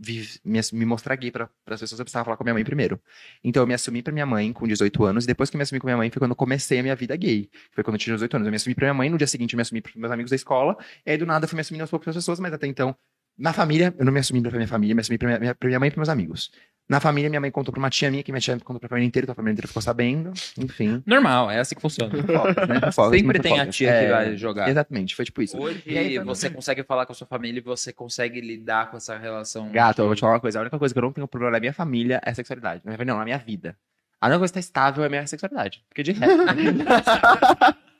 me, 0.44 0.60
me 0.72 0.84
mostrar 0.86 1.16
gay 1.16 1.30
para 1.30 1.50
as 1.66 1.80
pessoas, 1.80 1.98
eu 1.98 2.04
precisava 2.04 2.24
falar 2.24 2.36
com 2.36 2.42
a 2.42 2.46
minha 2.46 2.54
mãe 2.54 2.64
primeiro. 2.64 3.00
Então, 3.42 3.62
eu 3.62 3.66
me 3.66 3.74
assumi 3.74 4.02
pra 4.02 4.12
minha 4.12 4.26
mãe 4.26 4.52
com 4.52 4.66
18 4.66 5.04
anos, 5.04 5.24
e 5.24 5.26
depois 5.26 5.50
que 5.50 5.56
eu 5.56 5.58
me 5.58 5.62
assumi 5.62 5.80
com 5.80 5.86
minha 5.86 5.96
mãe 5.96 6.10
foi 6.10 6.18
quando 6.20 6.30
eu 6.30 6.36
comecei 6.36 6.78
a 6.78 6.82
minha 6.82 6.96
vida 6.96 7.14
gay. 7.16 7.50
Foi 7.72 7.84
quando 7.84 7.96
eu 7.96 7.98
tinha 7.98 8.14
18 8.14 8.34
anos. 8.36 8.46
Eu 8.46 8.50
me 8.50 8.56
assumi 8.56 8.74
pra 8.74 8.86
minha 8.86 8.94
mãe, 8.94 9.10
no 9.10 9.18
dia 9.18 9.26
seguinte 9.26 9.54
eu 9.54 9.56
me 9.58 9.62
assumi 9.62 9.80
pros 9.80 9.94
meus 9.96 10.12
amigos 10.12 10.30
da 10.30 10.36
escola, 10.36 10.76
e 11.04 11.10
aí 11.10 11.18
do 11.18 11.26
nada 11.26 11.44
eu 11.44 11.48
fui 11.48 11.56
me 11.56 11.60
assumindo 11.60 11.82
aos 11.82 11.90
poucos 11.90 12.04
pras 12.04 12.16
pessoas, 12.16 12.40
mas 12.40 12.52
até 12.52 12.66
então, 12.66 12.96
na 13.38 13.52
família, 13.52 13.94
eu 13.98 14.04
não 14.04 14.12
me 14.12 14.20
assumi 14.20 14.40
pra 14.42 14.50
minha 14.52 14.68
família, 14.68 14.94
me 14.94 15.00
assumi 15.00 15.18
pra 15.18 15.38
minha, 15.38 15.54
pra 15.54 15.66
minha 15.66 15.80
mãe 15.80 15.88
e 15.88 15.90
pros 15.90 15.98
meus 15.98 16.08
amigos. 16.08 16.50
Na 16.86 17.00
família, 17.00 17.30
minha 17.30 17.40
mãe 17.40 17.50
contou 17.50 17.72
pra 17.72 17.78
uma 17.78 17.88
tia 17.88 18.10
minha, 18.10 18.22
que 18.22 18.30
minha 18.30 18.40
tia 18.40 18.58
contou 18.60 18.78
pra 18.78 18.90
família 18.90 19.06
inteira, 19.06 19.24
então 19.24 19.32
a 19.32 19.36
família 19.36 19.54
inteira 19.54 19.66
ficou 19.66 19.80
sabendo, 19.80 20.32
enfim. 20.58 21.02
Normal, 21.06 21.50
é 21.50 21.58
assim 21.58 21.74
que 21.74 21.80
funciona. 21.80 22.12
Né? 22.14 22.92
Sempre 23.10 23.38
tem 23.38 23.58
a 23.58 23.66
tia 23.66 23.88
que 23.90 24.04
É, 24.04 24.10
vai 24.10 24.36
jogar. 24.36 24.68
Exatamente, 24.68 25.16
foi 25.16 25.24
tipo 25.24 25.40
isso. 25.40 25.56
Hoje 25.58 25.82
E 25.86 25.96
aí, 25.96 26.18
você 26.18 26.50
consegue 26.50 26.82
falar 26.84 27.06
com 27.06 27.12
a 27.12 27.14
sua 27.14 27.26
família 27.26 27.58
e 27.58 27.62
você 27.62 27.90
consegue 27.90 28.38
lidar 28.38 28.90
com 28.90 28.98
essa 28.98 29.16
relação. 29.16 29.70
Gato, 29.72 30.02
eu 30.02 30.06
vou 30.06 30.14
te 30.14 30.20
falar 30.20 30.34
uma 30.34 30.40
coisa. 30.40 30.58
A 30.58 30.62
única 30.62 30.78
coisa 30.78 30.92
que 30.94 30.98
eu 30.98 31.02
não 31.02 31.12
tenho 31.12 31.26
problema 31.26 31.52
na 31.52 31.60
minha 31.60 31.72
família 31.72 32.20
é 32.22 32.34
sexualidade. 32.34 32.82
Não, 32.84 33.16
na 33.16 33.24
minha 33.24 33.38
vida. 33.38 33.76
A 34.20 34.26
única 34.26 34.40
coisa 34.40 34.52
que 34.52 34.56
tá 34.56 34.60
estável 34.60 35.04
é 35.04 35.06
a 35.06 35.10
minha 35.10 35.26
sexualidade. 35.26 35.82
Porque 35.88 36.02
de 36.02 36.12
resto. 36.12 36.36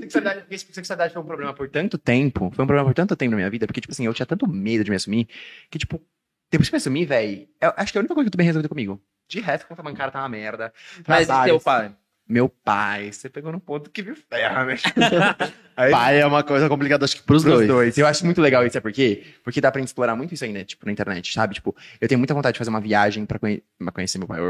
sexualidade, 0.00 0.58
sexualidade 0.58 1.12
foi 1.12 1.22
um 1.22 1.26
problema 1.26 1.52
por 1.54 1.68
tanto 1.68 1.96
tempo. 1.98 2.50
Foi 2.54 2.64
um 2.64 2.66
problema 2.66 2.88
por 2.88 2.94
tanto 2.94 3.16
tempo 3.16 3.30
na 3.32 3.36
minha 3.36 3.50
vida. 3.50 3.66
Porque, 3.66 3.80
tipo 3.80 3.92
assim, 3.92 4.06
eu 4.06 4.14
tinha 4.14 4.26
tanto 4.26 4.46
medo 4.46 4.84
de 4.84 4.90
me 4.90 4.96
assumir. 4.96 5.28
Que, 5.70 5.78
tipo, 5.78 6.00
depois 6.50 6.68
que 6.68 6.74
eu 6.74 6.76
me 6.76 6.80
assumi, 6.80 7.04
velho. 7.04 7.48
Acho 7.76 7.92
que 7.92 7.98
é 7.98 8.00
a 8.00 8.02
única 8.02 8.14
coisa 8.14 8.24
que 8.24 8.28
eu 8.28 8.32
tô 8.32 8.38
bem 8.38 8.46
resolvida 8.46 8.68
comigo. 8.68 9.00
De 9.28 9.40
resto, 9.40 9.66
quando 9.66 9.80
a 9.80 9.82
bancada 9.82 10.12
tá 10.12 10.20
uma 10.20 10.28
merda. 10.28 10.72
Mas 11.06 11.28
e 11.28 11.44
teu 11.44 11.58
pai? 11.60 11.92
Meu 12.26 12.48
pai, 12.48 13.12
você 13.12 13.28
pegou 13.28 13.52
no 13.52 13.60
ponto 13.60 13.90
que 13.90 14.02
me 14.02 14.14
ferra, 14.14 14.64
né? 14.64 14.76
Aí, 15.76 15.90
Pai 15.90 16.20
é 16.20 16.24
uma 16.26 16.42
coisa 16.42 16.68
complicada, 16.70 17.04
acho 17.04 17.16
que 17.16 17.22
pros, 17.22 17.42
Pros 17.42 17.54
dois. 17.56 17.68
dois. 17.68 17.98
Eu 17.98 18.06
acho 18.06 18.24
muito 18.24 18.40
legal 18.40 18.64
isso, 18.64 18.72
sabe 18.74 18.82
por 18.84 18.92
quê? 18.92 19.24
Porque 19.42 19.60
dá 19.60 19.70
pra 19.70 19.80
gente 19.80 19.88
explorar 19.88 20.14
muito 20.16 20.32
isso 20.32 20.42
ainda, 20.44 20.64
tipo, 20.64 20.86
na 20.86 20.92
internet, 20.92 21.32
sabe? 21.34 21.52
Tipo, 21.54 21.76
eu 22.00 22.08
tenho 22.08 22.18
muita 22.18 22.32
vontade 22.32 22.54
de 22.54 22.58
fazer 22.58 22.70
uma 22.70 22.80
viagem 22.80 23.26
pra, 23.26 23.38
conhe- 23.38 23.62
pra 23.78 23.92
conhecer 23.92 24.16
meu 24.18 24.26
pai, 24.28 24.40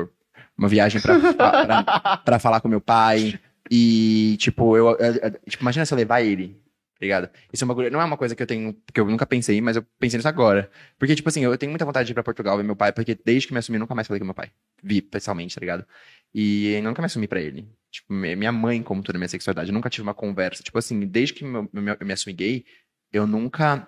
uma 0.57 0.69
viagem 0.69 1.01
pra, 1.01 1.15
pra, 1.33 2.17
pra 2.19 2.39
falar 2.39 2.61
com 2.61 2.69
meu 2.69 2.81
pai. 2.81 3.41
E, 3.71 4.37
tipo, 4.39 4.77
eu, 4.77 4.89
eu- 4.99 5.15
eu- 5.15 5.31
tipo, 5.49 5.63
imagina 5.63 5.87
se 5.87 5.93
eu 5.95 5.99
levar 5.99 6.21
ele, 6.23 6.49
tá 6.95 6.99
ligado? 7.01 7.31
Isso 7.53 7.65
é 7.65 7.67
uma, 7.67 7.91
não 7.91 8.01
é 8.01 8.05
uma 8.05 8.17
coisa 8.17 8.35
que 8.37 8.43
eu 8.43 8.47
tenho, 8.47 8.75
que 8.93 9.01
eu 9.01 9.07
nunca 9.07 9.27
pensei, 9.27 9.61
mas 9.61 9.77
eu 9.77 9.83
pensei 9.99 10.19
nisso 10.19 10.29
agora. 10.29 10.71
Porque, 10.99 11.15
tipo 11.15 11.29
assim, 11.29 11.43
eu 11.45 11.57
tenho 11.59 11.71
muita 11.71 11.85
vontade 11.85 12.07
de 12.07 12.13
ir 12.13 12.15
pra 12.15 12.23
Portugal 12.23 12.57
ver 12.57 12.63
meu 12.63 12.77
pai, 12.77 12.93
porque 12.93 13.19
desde 13.25 13.47
que 13.49 13.53
me 13.55 13.59
assumi, 13.59 13.77
eu 13.77 13.81
nunca 13.81 13.95
mais 13.95 14.07
falei 14.07 14.19
com 14.21 14.27
meu 14.27 14.35
pai. 14.35 14.51
Vi, 14.83 15.01
pessoalmente, 15.03 15.55
tá 15.55 15.61
ligado? 15.61 15.87
E 16.35 16.75
eu 16.75 16.83
nunca 16.83 17.01
me 17.03 17.07
assumi 17.07 17.27
pra 17.29 17.41
ele. 17.41 17.69
Tipo, 17.91 18.13
mi- 18.13 18.37
minha 18.37 18.53
mãe, 18.53 18.83
como 18.83 19.03
toda 19.03 19.17
a 19.17 19.21
minha 19.21 19.29
sexualidade, 19.29 19.71
eu 19.71 19.75
nunca 19.75 19.89
tive 19.91 20.03
uma 20.03 20.15
conversa. 20.15 20.63
Tipo 20.63 20.79
assim, 20.79 21.01
desde 21.07 21.35
que 21.35 21.45
eu 21.45 21.71
me 21.73 22.13
assumi 22.13 22.35
gay, 22.35 22.65
eu 23.13 23.27
nunca 23.27 23.87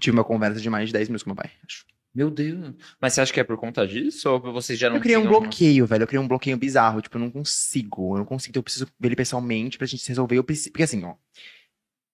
tive 0.00 0.16
uma 0.16 0.24
conversa 0.24 0.60
de 0.60 0.70
mais 0.70 0.88
de 0.88 0.92
10 0.92 1.08
minutos 1.08 1.22
com 1.24 1.30
meu 1.30 1.36
pai, 1.36 1.50
acho. 1.66 1.84
Meu 2.14 2.30
Deus. 2.30 2.74
Mas 3.00 3.14
você 3.14 3.22
acha 3.22 3.32
que 3.32 3.40
é 3.40 3.44
por 3.44 3.56
conta 3.56 3.86
disso? 3.86 4.30
Ou 4.30 4.38
vocês 4.52 4.78
já 4.78 4.90
não 4.90 4.96
Eu 4.96 5.02
criei 5.02 5.16
um 5.16 5.26
bloqueio, 5.26 5.86
velho. 5.86 6.02
Eu 6.02 6.06
criei 6.06 6.22
um 6.22 6.28
bloqueio 6.28 6.56
bizarro. 6.58 7.00
Tipo, 7.00 7.16
eu 7.16 7.20
não 7.20 7.30
consigo. 7.30 8.14
Eu 8.14 8.18
não 8.18 8.24
consigo. 8.26 8.58
Eu 8.58 8.62
preciso 8.62 8.86
ver 9.00 9.08
ele 9.08 9.16
pessoalmente 9.16 9.78
pra 9.78 9.86
gente 9.86 10.02
se 10.02 10.08
resolver. 10.08 10.36
Eu 10.36 10.44
preciso... 10.44 10.70
Porque 10.70 10.82
assim, 10.82 11.02
ó. 11.04 11.14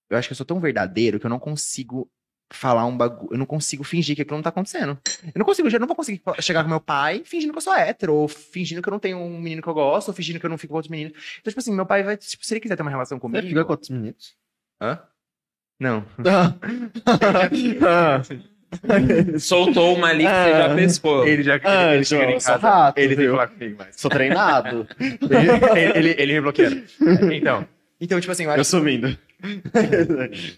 Eu 0.09 0.16
acho 0.16 0.29
que 0.29 0.33
eu 0.33 0.37
sou 0.37 0.47
tão 0.47 0.61
verdadeiro 0.61 1.19
que 1.19 1.27
eu 1.27 1.31
não 1.31 1.41
consigo 1.41 2.09
falar 2.51 2.87
um 2.87 2.97
bagulho. 2.97 3.33
Eu 3.33 3.39
não 3.39 3.45
consigo 3.45 3.83
fingir 3.83 4.15
que 4.15 4.23
aquilo 4.23 4.37
não 4.37 4.43
tá 4.43 4.51
acontecendo. 4.51 4.97
Eu 5.25 5.33
não 5.35 5.45
consigo. 5.45 5.69
Eu 5.69 5.81
não 5.81 5.89
vou 5.89 5.97
conseguir 5.97 6.23
chegar 6.41 6.62
com 6.62 6.70
meu 6.70 6.81
pai 6.81 7.23
fingindo 7.25 7.53
que 7.53 7.59
eu 7.59 7.62
sou 7.62 7.75
hétero. 7.75 8.15
Ou 8.15 8.29
fingindo 8.29 8.81
que 8.81 8.89
eu 8.89 8.93
não 8.93 9.01
tenho 9.01 9.19
um 9.19 9.41
menino 9.41 9.61
que 9.61 9.69
eu 9.69 9.75
gosto. 9.75 10.09
Ou 10.09 10.15
fingindo 10.15 10.39
que 10.39 10.47
eu 10.47 10.51
não 10.51 10.59
fico 10.59 10.70
com 10.70 10.77
outros 10.77 10.91
meninos. 10.91 11.12
Então, 11.41 11.51
tipo 11.51 11.59
assim, 11.59 11.75
meu 11.75 11.87
pai 11.87 12.05
vai. 12.05 12.16
Tipo, 12.16 12.47
se 12.47 12.55
ele 12.55 12.61
quiser 12.61 12.77
ter 12.77 12.83
uma 12.83 12.91
relação 12.91 13.19
comigo. 13.19 13.43
Você 13.43 13.49
fica 13.49 13.65
com 13.65 13.73
outros 13.73 13.91
meninos? 13.91 14.37
Hã? 14.81 15.01
Não. 15.81 16.07
Soltou 19.39 19.95
uma 19.97 20.09
ali 20.09 20.24
que 20.24 20.31
você 20.31 20.51
já 20.51 20.74
pescou. 20.74 21.27
Ele 21.27 21.43
já 21.43 21.61
Ah, 21.65 21.95
ele 21.95 22.05
chega 22.05 22.24
em 22.31 22.35
casa. 22.35 22.57
rato, 22.57 22.99
ele 22.99 23.09
tem 23.09 23.16
que 23.16 23.23
viu? 23.23 23.32
falar 23.32 23.49
comigo 23.49 23.78
mais. 23.78 23.97
Sou 23.97 24.11
treinado. 24.11 24.86
ele, 25.01 25.99
ele, 25.99 26.15
ele 26.19 26.32
me 26.35 26.40
bloqueia. 26.43 26.85
Então. 27.32 27.66
Então, 28.01 28.20
tipo 28.20 28.31
assim, 28.31 28.45
eu 28.45 28.51
eu 28.51 28.61
acho, 28.61 28.65
subindo. 28.70 29.19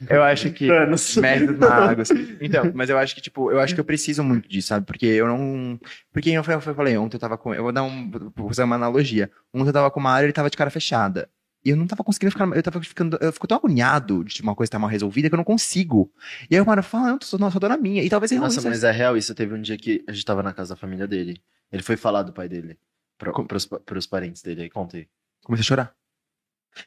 eu 0.09 0.23
acho 0.23 0.51
que. 0.51 0.71
Anos. 0.71 1.17
Mestres 1.17 1.59
magos. 1.59 2.09
Então, 2.41 2.71
mas 2.75 2.91
eu 2.91 2.99
acho 2.99 3.15
que, 3.15 3.21
tipo, 3.21 3.51
eu 3.51 3.61
acho 3.61 3.75
que 3.75 3.81
eu 3.81 3.85
preciso 3.85 4.23
muito 4.23 4.49
disso, 4.49 4.69
sabe? 4.69 4.85
Porque 4.85 5.07
eu 5.07 5.27
não. 5.27 5.79
Porque 6.13 6.31
eu, 6.31 6.43
eu 6.43 6.61
falei, 6.75 6.97
ontem 6.99 7.17
eu 7.17 7.21
tava 7.21 7.39
com. 7.39 7.55
Eu 7.55 7.63
vou 7.63 7.73
dar 7.73 7.83
um. 7.83 8.11
Vou 8.37 8.51
usar 8.51 8.65
uma 8.65 8.77
analogia. 8.77 9.31
Ontem 9.55 9.69
eu 9.69 9.73
tava 9.73 9.91
com 9.91 10.01
o 10.01 10.03
Mário 10.03 10.27
ele 10.27 10.33
tava 10.33 10.51
de 10.51 10.57
cara 10.57 10.71
fechada. 10.71 11.29
E 11.65 11.71
eu 11.71 11.77
não 11.77 11.87
tava 11.87 12.03
conseguindo 12.03 12.33
ficar. 12.33 12.49
Eu 12.57 12.63
tava 12.63 12.81
ficando. 12.81 13.19
Eu 13.21 13.33
fico 13.33 13.47
tão 13.47 13.59
agoniado 13.59 14.25
de 14.25 14.41
uma 14.43 14.55
coisa 14.55 14.69
estar 14.69 14.79
mal 14.79 14.89
resolvida 14.89 15.29
que 15.29 15.35
eu 15.35 15.39
não 15.39 15.45
consigo. 15.45 16.11
E 16.51 16.55
aí 16.55 16.61
o 16.61 16.67
Mário 16.67 16.83
fala, 16.83 17.09
não, 17.09 17.19
eu 17.33 17.39
não, 17.39 17.49
eu 17.49 17.51
sou 17.51 17.61
dona 17.61 17.77
minha. 17.77 18.03
E 18.03 18.09
talvez 18.09 18.33
ele 18.33 18.41
não 18.41 18.47
Nossa, 18.47 18.63
mas 18.63 18.83
é 18.83 18.91
real 18.91 19.17
isso. 19.17 19.35
Teve 19.35 19.55
um 19.55 19.61
dia 19.61 19.77
que 19.77 20.03
a 20.09 20.13
gente 20.13 20.25
tava 20.25 20.43
na 20.43 20.53
casa 20.53 20.75
da 20.75 20.77
família 20.77 21.07
dele. 21.07 21.43
Ele 21.71 21.83
foi 21.83 21.97
falar 21.97 22.23
do 22.23 22.33
pai 22.33 22.49
dele. 22.49 22.79
Pro, 23.19 23.33
Como? 23.33 23.47
pros, 23.47 23.67
pros 23.67 24.07
parentes 24.07 24.43
dele. 24.43 24.63
Aí 24.63 24.71
contei. 24.71 25.07
Comecei 25.45 25.63
a 25.63 25.67
chorar. 25.67 25.95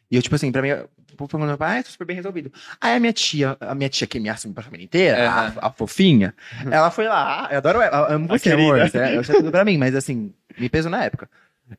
E 0.10 0.16
eu, 0.16 0.22
tipo 0.22 0.36
assim, 0.36 0.52
pra 0.52 0.62
mim, 0.62 0.70
vou 1.18 1.28
falando, 1.28 1.50
meu 1.50 1.58
pai, 1.58 1.80
ah, 1.80 1.84
tô 1.84 1.90
super 1.90 2.06
bem 2.06 2.16
resolvido. 2.16 2.52
Aí 2.80 2.96
a 2.96 3.00
minha 3.00 3.14
tia, 3.14 3.58
a 3.60 3.76
minha 3.76 3.90
tia 3.90 4.08
que 4.08 4.20
me 4.20 4.30
assume 4.30 4.54
pra 4.54 4.64
família 4.64 4.86
inteira, 4.86 5.30
Aham. 5.30 5.54
a, 5.62 5.68
a 5.68 5.72
fofinha, 5.72 6.34
ela 6.72 6.90
foi 6.90 7.08
lá, 7.08 7.50
eu 7.52 7.58
adoro 7.58 7.82
ela, 7.82 8.10
eu 8.10 8.16
amo 8.16 8.28
você, 8.28 8.52
amor, 8.54 8.78
né? 8.78 9.18
eu 9.18 9.24
sei 9.24 9.36
tudo 9.36 9.52
pra 9.52 9.66
mim, 9.66 9.78
mas 9.78 9.96
assim, 9.96 10.34
me 10.58 10.70
pesou 10.70 10.90
na 10.90 11.04
época. 11.04 11.30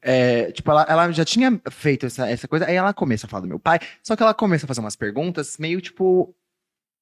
É, 0.01 0.51
tipo, 0.53 0.71
ela, 0.71 0.83
ela 0.89 1.13
já 1.13 1.25
tinha 1.25 1.61
feito 1.71 2.07
essa, 2.07 2.29
essa 2.29 2.49
coisa, 2.49 2.67
aí 2.67 2.75
ela 2.75 2.93
começa 2.95 3.27
a 3.27 3.29
falar 3.29 3.43
do 3.43 3.49
meu 3.49 3.59
pai, 3.59 3.79
só 4.03 4.17
que 4.17 4.23
ela 4.23 4.35
começa 4.35 4.67
a 4.67 4.69
fazer 4.69 4.81
umas 4.81 4.97
perguntas 4.97 5.57
meio, 5.59 5.81
tipo, 5.81 6.35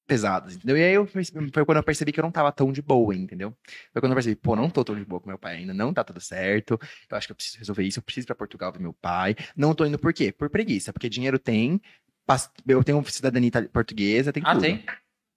pesadas, 0.07 0.57
entendeu? 0.57 0.77
E 0.77 0.83
aí 0.83 0.93
eu, 0.95 1.07
foi 1.07 1.65
quando 1.65 1.77
eu 1.79 1.83
percebi 1.83 2.13
que 2.13 2.21
eu 2.21 2.25
não 2.25 2.31
tava 2.33 2.51
tão 2.53 2.73
de 2.73 2.83
boa, 2.83 3.15
entendeu? 3.15 3.57
Foi 3.93 4.01
quando 4.03 4.13
eu 4.13 4.17
percebi, 4.17 4.37
pô, 4.37 4.57
não 4.57 4.69
tô 4.69 4.85
tão 4.85 4.97
de 4.97 5.05
boa 5.05 5.21
com 5.21 5.29
meu 5.29 5.39
pai 5.39 5.57
ainda, 5.57 5.73
não 5.73 5.93
tá 5.95 6.03
tudo 6.05 6.21
certo, 6.21 6.79
eu 7.11 7.17
acho 7.17 7.29
que 7.29 7.33
eu 7.33 7.37
preciso 7.37 7.59
resolver 7.59 7.85
isso, 7.85 7.99
eu 7.99 8.03
preciso 8.03 8.25
ir 8.25 8.29
pra 8.29 8.35
Portugal 8.37 8.73
ver 8.73 8.81
meu 8.81 8.93
pai. 8.93 9.35
Não 9.57 9.75
tô 9.75 9.85
indo 9.87 9.99
por 9.99 10.13
quê? 10.13 10.33
Por 10.33 10.51
preguiça, 10.51 10.93
porque 10.93 11.09
dinheiro 11.09 11.39
tem, 11.39 11.81
eu 12.67 12.83
tenho 12.85 13.05
cidadania 13.11 13.51
portuguesa, 13.73 14.33
tem 14.33 14.43
Ah, 14.45 14.53
tudo. 14.53 14.63
tem? 14.63 14.85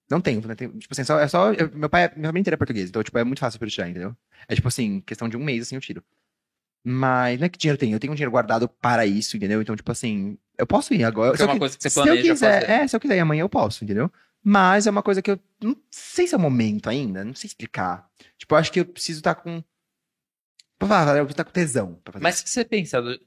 Não 0.09 0.22
tenho, 0.22 0.45
né? 0.47 0.55
Tem, 0.55 0.69
tipo 0.77 0.93
assim, 0.93 1.03
só, 1.03 1.19
é 1.19 1.27
só. 1.27 1.51
eu- 1.53 1.72
meu 1.73 1.89
pai, 1.89 2.11
minha 2.15 2.27
família 2.27 2.41
inteira 2.41 2.55
é 2.55 2.57
portuguesa, 2.57 2.89
então, 2.89 3.03
tipo, 3.03 3.17
é 3.17 3.23
muito 3.23 3.39
fácil 3.39 3.57
pra 3.59 3.67
eu 3.67 3.72
tirar, 3.72 3.89
entendeu? 3.89 4.15
É 4.47 4.55
tipo 4.55 4.67
assim, 4.67 4.99
questão 5.01 5.30
de 5.30 5.38
um 5.38 5.43
mês, 5.43 5.63
assim, 5.63 5.76
eu 5.76 5.81
tiro. 5.81 6.03
Mas 6.88 7.40
não 7.40 7.48
é 7.48 7.49
que 7.49 7.57
dinheiro 7.57 7.80
tem, 7.80 7.91
eu 7.91 7.99
tenho 7.99 8.14
um 8.14 8.16
dinheiro 8.16 8.30
guardado 8.32 8.70
para 8.70 9.07
isso, 9.07 9.36
entendeu? 9.36 9.60
Então, 9.60 9.76
tipo 9.76 9.91
assim, 9.91 10.38
eu 10.56 10.68
posso 10.68 10.94
ir 10.94 11.03
agora. 11.03 11.32
Porque 11.32 11.41
é 11.41 11.45
se 11.45 11.49
eu 11.49 11.53
uma 11.53 11.60
coisa 11.60 11.76
que 11.76 11.82
você 11.84 11.90
se 11.90 11.99
eu 11.99 12.03
planeja 12.03 12.34
quiser, 12.34 12.62
fazer. 12.62 12.72
é, 12.72 12.88
se 12.88 12.95
eu 12.95 12.99
quiser 12.99 13.16
ir 13.18 13.20
amanhã 13.22 13.41
eu 13.41 13.49
posso, 13.49 13.84
entendeu? 13.84 14.12
Mas 14.44 14.86
é 14.86 14.91
uma 14.91 15.02
coisa 15.02 15.20
que 15.20 15.32
eu 15.32 15.40
não 15.64 15.76
sei 15.90 16.28
se 16.28 16.36
é 16.36 16.38
o 16.38 16.41
momento 16.41 16.88
ainda, 16.88 17.26
não 17.26 17.34
sei 17.34 17.48
explicar. 17.48 18.07
Tipo, 18.38 18.53
eu 18.53 18.60
acho 18.60 18.72
que 18.72 18.80
eu 18.80 18.86
preciso 18.86 19.20
estar 19.20 19.34
com. 19.34 19.64
Pra 20.78 20.88
falar, 20.88 21.18
eu 21.18 21.26
preciso 21.26 21.32
estar 21.32 21.44
com 21.45 21.52
tesão. 21.52 22.02
Mas 22.22 22.41
que 22.41 22.49
você 22.49 22.64
pensa? 22.64 23.02
Do... 23.02 23.20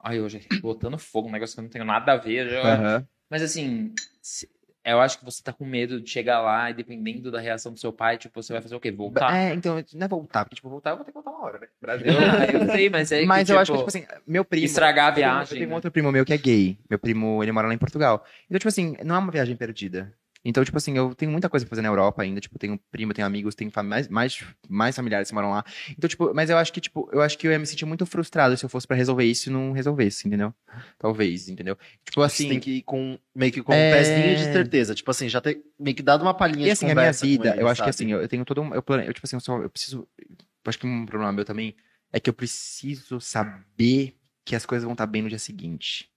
Ai, 0.00 0.20
hoje 0.20 0.46
botando 0.60 0.98
fogo, 0.98 1.28
um 1.28 1.32
negócio 1.32 1.54
que 1.54 1.60
eu 1.60 1.64
não 1.64 1.70
tenho 1.70 1.84
nada 1.86 2.12
a 2.12 2.16
ver. 2.16 2.50
já- 2.50 2.74
Aham. 2.74 3.08
Mas 3.30 3.42
assim, 3.42 3.94
se- 4.20 4.48
eu 4.84 5.00
acho 5.00 5.18
que 5.18 5.24
você 5.24 5.42
tá 5.42 5.52
com 5.52 5.64
medo 5.64 6.00
de 6.00 6.08
chegar 6.08 6.40
lá 6.40 6.70
e 6.70 6.74
dependendo 6.74 7.30
da 7.30 7.40
reação 7.40 7.72
do 7.72 7.78
seu 7.78 7.92
pai, 7.92 8.16
tipo, 8.16 8.42
você 8.42 8.52
vai 8.52 8.62
fazer 8.62 8.74
o 8.74 8.80
quê? 8.80 8.90
Voltar? 8.90 9.34
É, 9.36 9.54
então, 9.54 9.82
não 9.94 10.04
é 10.04 10.08
voltar, 10.08 10.44
porque, 10.44 10.56
tipo, 10.56 10.68
voltar 10.68 10.90
eu 10.90 10.96
vou 10.96 11.04
ter 11.04 11.10
que 11.10 11.14
voltar 11.14 11.30
uma 11.30 11.44
hora, 11.44 11.58
né? 11.58 11.66
Brasil. 11.80 12.06
Eu, 12.06 12.60
eu 12.60 12.72
sei, 12.72 12.90
mas 12.90 13.12
é 13.12 13.24
Mas 13.26 13.46
que, 13.46 13.52
eu 13.52 13.54
tipo, 13.54 13.60
acho 13.60 13.72
que, 13.72 13.78
tipo 13.78 13.88
assim, 13.88 14.22
meu 14.26 14.44
primo. 14.44 14.64
estragar 14.64 15.08
a 15.08 15.10
viagem. 15.10 15.42
Eu 15.42 15.58
tenho 15.58 15.66
um 15.66 15.70
né? 15.70 15.74
outro 15.74 15.90
primo 15.90 16.12
meu 16.12 16.24
que 16.24 16.32
é 16.32 16.38
gay. 16.38 16.78
Meu 16.88 16.98
primo, 16.98 17.42
ele 17.42 17.52
mora 17.52 17.68
lá 17.68 17.74
em 17.74 17.78
Portugal. 17.78 18.24
Então, 18.46 18.58
tipo 18.58 18.68
assim, 18.68 18.96
não 19.04 19.16
é 19.16 19.18
uma 19.18 19.32
viagem 19.32 19.56
perdida. 19.56 20.12
Então, 20.44 20.64
tipo 20.64 20.76
assim, 20.78 20.96
eu 20.96 21.14
tenho 21.14 21.30
muita 21.30 21.48
coisa 21.48 21.66
pra 21.66 21.70
fazer 21.70 21.82
na 21.82 21.88
Europa 21.88 22.22
ainda. 22.22 22.40
Tipo, 22.40 22.58
tenho 22.58 22.78
primo, 22.90 23.12
tenho 23.12 23.26
amigos, 23.26 23.54
tenho 23.54 23.70
mais, 23.84 24.08
mais, 24.08 24.42
mais 24.68 24.94
familiares 24.96 25.28
que 25.28 25.34
moram 25.34 25.50
lá. 25.50 25.64
Então, 25.90 26.08
tipo, 26.08 26.32
mas 26.32 26.48
eu 26.48 26.56
acho 26.56 26.72
que, 26.72 26.80
tipo, 26.80 27.08
eu 27.12 27.20
acho 27.20 27.36
que 27.36 27.46
eu 27.46 27.50
ia 27.50 27.58
me 27.58 27.66
sentir 27.66 27.84
muito 27.84 28.06
frustrado 28.06 28.56
se 28.56 28.64
eu 28.64 28.68
fosse 28.68 28.86
pra 28.86 28.96
resolver 28.96 29.24
isso 29.24 29.48
e 29.48 29.52
não 29.52 29.72
resolvesse, 29.72 30.26
entendeu? 30.26 30.54
Talvez, 30.98 31.48
entendeu? 31.48 31.76
Tipo 32.04 32.22
Assim, 32.22 32.44
assim. 32.44 32.48
tem 32.50 32.60
que 32.60 32.70
ir 32.78 32.82
com 32.82 33.18
meio 33.34 33.52
que 33.52 33.62
com 33.62 33.72
É. 33.72 33.88
um 33.90 33.96
pezinho 33.96 34.36
de 34.36 34.44
certeza. 34.44 34.94
Tipo 34.94 35.10
assim, 35.10 35.28
já 35.28 35.40
ter 35.40 35.60
meio 35.78 35.94
que 35.96 36.02
dado 36.02 36.22
uma 36.22 36.32
palhinha 36.34 36.62
E 36.62 36.64
de 36.66 36.70
assim, 36.72 36.84
a 36.86 36.88
minha 36.88 36.94
conversa 36.96 37.20
com 37.24 37.26
vida, 37.30 37.50
ele, 37.50 37.62
eu 37.62 37.68
acho 37.68 37.82
que 37.82 37.90
assim, 37.90 38.12
eu 38.12 38.20
eu 38.22 38.28
tenho 38.28 38.44
todo 38.44 38.60
um. 38.62 38.74
Eu, 38.74 38.82
plane... 38.82 39.06
eu 39.06 39.12
tipo 39.12 39.26
assim, 39.26 39.36
eu, 39.36 39.40
só, 39.40 39.58
eu 39.60 39.68
preciso. 39.68 40.08
Eu 40.18 40.36
acho 40.70 40.78
que 40.78 40.86
um 40.86 41.04
problema 41.04 41.32
meu 41.32 41.44
também 41.44 41.74
é 42.12 42.20
que 42.20 42.30
eu 42.30 42.34
preciso 42.34 43.20
saber 43.20 44.16
que 44.44 44.54
as 44.56 44.64
coisas 44.64 44.84
vão 44.84 44.92
estar 44.92 45.06
bem 45.06 45.22
no 45.22 45.28
dia 45.28 45.38
seguinte. 45.38 46.08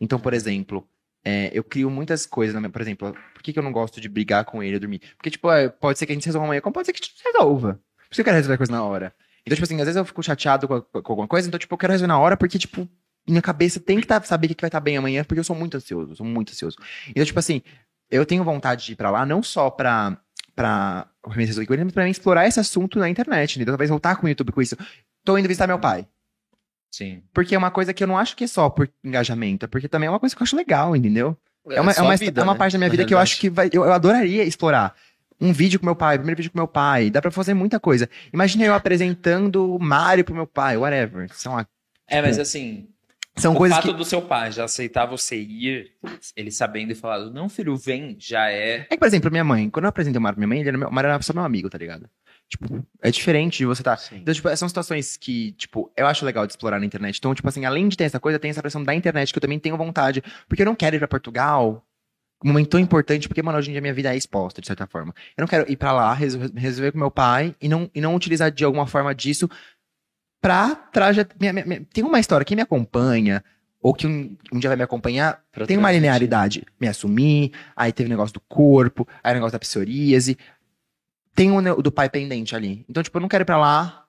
Então, 0.00 0.18
por 0.18 0.32
exemplo, 0.34 0.88
é, 1.24 1.50
eu 1.52 1.64
crio 1.64 1.90
muitas 1.90 2.26
coisas 2.26 2.54
na 2.54 2.60
minha. 2.60 2.70
Por 2.70 2.80
exemplo, 2.80 3.14
por 3.34 3.42
que, 3.42 3.52
que 3.52 3.58
eu 3.58 3.62
não 3.62 3.72
gosto 3.72 4.00
de 4.00 4.08
brigar 4.08 4.44
com 4.44 4.62
ele 4.62 4.78
dormir? 4.78 5.00
Porque, 5.16 5.30
tipo, 5.30 5.50
é, 5.50 5.68
pode 5.68 5.98
ser 5.98 6.06
que 6.06 6.12
a 6.12 6.14
gente 6.14 6.26
resolva 6.26 6.46
amanhã, 6.46 6.60
como 6.60 6.72
pode 6.72 6.86
ser 6.86 6.92
que 6.92 7.02
a 7.02 7.06
gente 7.06 7.22
resolva. 7.24 7.74
Por 7.74 8.12
isso 8.12 8.14
que 8.14 8.20
eu 8.20 8.24
quero 8.24 8.36
resolver 8.36 8.54
a 8.54 8.58
coisa 8.58 8.72
na 8.72 8.82
hora. 8.82 9.14
Então, 9.44 9.54
tipo 9.54 9.64
assim, 9.64 9.76
às 9.76 9.86
vezes 9.86 9.96
eu 9.96 10.04
fico 10.04 10.22
chateado 10.22 10.68
com, 10.68 10.80
com 10.80 11.12
alguma 11.12 11.28
coisa, 11.28 11.48
então, 11.48 11.58
tipo, 11.58 11.74
eu 11.74 11.78
quero 11.78 11.92
resolver 11.92 12.08
na 12.08 12.18
hora 12.18 12.36
porque, 12.36 12.58
tipo, 12.58 12.88
minha 13.26 13.42
cabeça 13.42 13.78
tem 13.80 14.00
que 14.00 14.06
tá, 14.06 14.22
saber 14.22 14.48
que 14.48 14.54
que 14.54 14.62
vai 14.62 14.68
estar 14.68 14.80
bem 14.80 14.96
amanhã, 14.96 15.24
porque 15.24 15.40
eu 15.40 15.44
sou 15.44 15.56
muito 15.56 15.76
ansioso, 15.76 16.16
sou 16.16 16.26
muito 16.26 16.52
ansioso. 16.52 16.76
Então, 17.08 17.24
tipo 17.24 17.38
assim, 17.38 17.62
eu 18.10 18.24
tenho 18.24 18.42
vontade 18.44 18.84
de 18.84 18.92
ir 18.92 18.96
pra 18.96 19.10
lá, 19.10 19.26
não 19.26 19.42
só 19.42 19.70
pra, 19.70 20.18
pra 20.54 21.06
resolver 21.30 21.72
ele, 21.74 21.84
mas 21.84 21.92
pra 21.92 22.04
mim 22.04 22.10
explorar 22.10 22.46
esse 22.46 22.58
assunto 22.58 22.98
na 22.98 23.08
internet, 23.08 23.56
entendeu? 23.56 23.72
Talvez 23.72 23.90
voltar 23.90 24.16
com 24.16 24.26
o 24.26 24.28
YouTube 24.28 24.52
com 24.52 24.62
isso. 24.62 24.76
Tô 25.24 25.36
indo 25.36 25.46
visitar 25.46 25.66
meu 25.66 25.78
pai. 25.78 26.06
Sim. 26.90 27.22
Porque 27.32 27.54
é 27.54 27.58
uma 27.58 27.70
coisa 27.70 27.92
que 27.92 28.02
eu 28.02 28.08
não 28.08 28.16
acho 28.18 28.34
que 28.36 28.44
é 28.44 28.46
só 28.46 28.68
por 28.70 28.90
engajamento, 29.04 29.64
é 29.64 29.68
porque 29.68 29.88
também 29.88 30.06
é 30.06 30.10
uma 30.10 30.20
coisa 30.20 30.34
que 30.34 30.42
eu 30.42 30.44
acho 30.44 30.56
legal, 30.56 30.96
entendeu? 30.96 31.36
É 31.70 31.80
uma, 31.80 31.90
é 31.90 31.94
só 31.94 32.02
uma, 32.02 32.16
vida, 32.16 32.40
é 32.40 32.44
uma 32.44 32.54
né? 32.54 32.58
parte 32.58 32.72
da 32.72 32.78
minha 32.78 32.88
Na 32.88 32.90
vida 32.92 33.04
que 33.04 33.12
eu 33.12 33.18
realidade. 33.18 33.32
acho 33.32 33.40
que 33.40 33.50
vai, 33.50 33.68
eu, 33.72 33.84
eu 33.84 33.92
adoraria 33.92 34.42
explorar. 34.44 34.94
Um 35.40 35.52
vídeo 35.52 35.78
com 35.78 35.86
meu 35.86 35.94
pai, 35.94 36.16
primeiro 36.18 36.38
vídeo 36.38 36.50
com 36.50 36.58
meu 36.58 36.66
pai, 36.66 37.10
dá 37.10 37.20
pra 37.22 37.30
fazer 37.30 37.54
muita 37.54 37.78
coisa. 37.78 38.08
Imagina 38.32 38.64
eu 38.64 38.74
apresentando 38.74 39.74
o 39.74 39.78
Mario 39.78 40.24
pro 40.24 40.34
meu 40.34 40.46
pai, 40.46 40.76
whatever. 40.76 41.28
São, 41.34 41.56
a- 41.56 41.66
É, 42.08 42.20
mas 42.22 42.38
assim, 42.38 42.88
são 43.36 43.54
o 43.54 43.68
fato 43.68 43.88
que. 43.88 43.92
do 43.92 44.04
seu 44.04 44.22
pai 44.22 44.50
já 44.50 44.64
aceitar 44.64 45.06
você 45.06 45.36
ir, 45.38 45.92
ele 46.34 46.50
sabendo 46.50 46.90
e 46.90 46.94
falando, 46.96 47.32
não, 47.32 47.48
filho, 47.48 47.76
vem, 47.76 48.16
já 48.18 48.50
é. 48.50 48.78
É 48.80 48.84
que, 48.94 48.98
por 48.98 49.06
exemplo, 49.06 49.30
minha 49.30 49.44
mãe, 49.44 49.68
quando 49.70 49.84
eu 49.84 49.90
apresentei 49.90 50.18
o 50.18 50.22
Mario 50.22 50.36
pra 50.36 50.40
minha 50.46 50.48
mãe, 50.48 50.60
ele 50.60 50.68
era 50.70 50.78
meu, 50.78 50.88
o 50.88 50.92
Mario 50.92 51.10
era 51.10 51.22
só 51.22 51.32
meu 51.34 51.44
amigo, 51.44 51.68
tá 51.70 51.78
ligado? 51.78 52.08
Tipo, 52.48 52.82
é 53.02 53.10
diferente 53.10 53.58
de 53.58 53.66
você 53.66 53.82
tá. 53.82 53.96
Sim. 53.96 54.16
Então, 54.18 54.32
tipo, 54.32 54.56
são 54.56 54.68
situações 54.68 55.16
que, 55.18 55.52
tipo, 55.52 55.92
eu 55.96 56.06
acho 56.06 56.24
legal 56.24 56.46
de 56.46 56.52
explorar 56.52 56.80
na 56.80 56.86
internet. 56.86 57.18
Então, 57.18 57.34
tipo 57.34 57.46
assim, 57.48 57.64
além 57.66 57.88
de 57.88 57.96
ter 57.96 58.04
essa 58.04 58.18
coisa, 58.18 58.38
tem 58.38 58.50
essa 58.50 58.62
pressão 58.62 58.82
da 58.82 58.94
internet 58.94 59.32
que 59.32 59.36
eu 59.38 59.40
também 59.42 59.58
tenho 59.58 59.76
vontade. 59.76 60.22
Porque 60.48 60.62
eu 60.62 60.66
não 60.66 60.74
quero 60.74 60.96
ir 60.96 60.98
pra 60.98 61.06
Portugal. 61.08 61.84
Um 62.42 62.48
momento 62.48 62.70
tão 62.70 62.80
importante, 62.80 63.28
porque, 63.28 63.42
mano, 63.42 63.58
hoje 63.58 63.68
em 63.68 63.72
dia 63.72 63.80
minha 63.80 63.92
vida 63.92 64.14
é 64.14 64.16
exposta, 64.16 64.60
de 64.60 64.66
certa 64.66 64.86
forma. 64.86 65.12
Eu 65.36 65.42
não 65.42 65.48
quero 65.48 65.70
ir 65.70 65.76
pra 65.76 65.92
lá, 65.92 66.14
resol- 66.14 66.48
resolver 66.54 66.92
com 66.92 66.98
meu 66.98 67.10
pai 67.10 67.54
e 67.60 67.68
não, 67.68 67.90
e 67.94 68.00
não 68.00 68.14
utilizar 68.14 68.50
de 68.50 68.64
alguma 68.64 68.86
forma 68.86 69.12
disso 69.14 69.50
pra 70.40 70.74
trajetória. 70.74 71.86
Tem 71.92 72.04
uma 72.04 72.20
história, 72.20 72.44
quem 72.44 72.54
me 72.56 72.62
acompanha, 72.62 73.42
ou 73.82 73.92
que 73.92 74.06
um, 74.06 74.36
um 74.52 74.58
dia 74.58 74.70
vai 74.70 74.76
me 74.76 74.82
acompanhar, 74.84 75.42
Pra 75.52 75.66
tem 75.66 75.76
uma 75.76 75.90
linearidade. 75.92 76.64
Me 76.80 76.88
assumir, 76.88 77.52
aí 77.76 77.92
teve 77.92 78.06
o 78.08 78.10
negócio 78.10 78.32
do 78.34 78.40
corpo, 78.40 79.06
aí 79.22 79.32
o 79.32 79.34
negócio 79.34 79.52
da 79.52 79.58
psoríase. 79.58 80.38
Tem 81.38 81.52
o 81.52 81.80
do 81.80 81.92
pai 81.92 82.10
pendente 82.10 82.56
ali. 82.56 82.84
Então, 82.88 83.00
tipo, 83.00 83.16
eu 83.16 83.20
não 83.20 83.28
quero 83.28 83.42
ir 83.42 83.44
pra 83.44 83.56
lá. 83.56 84.04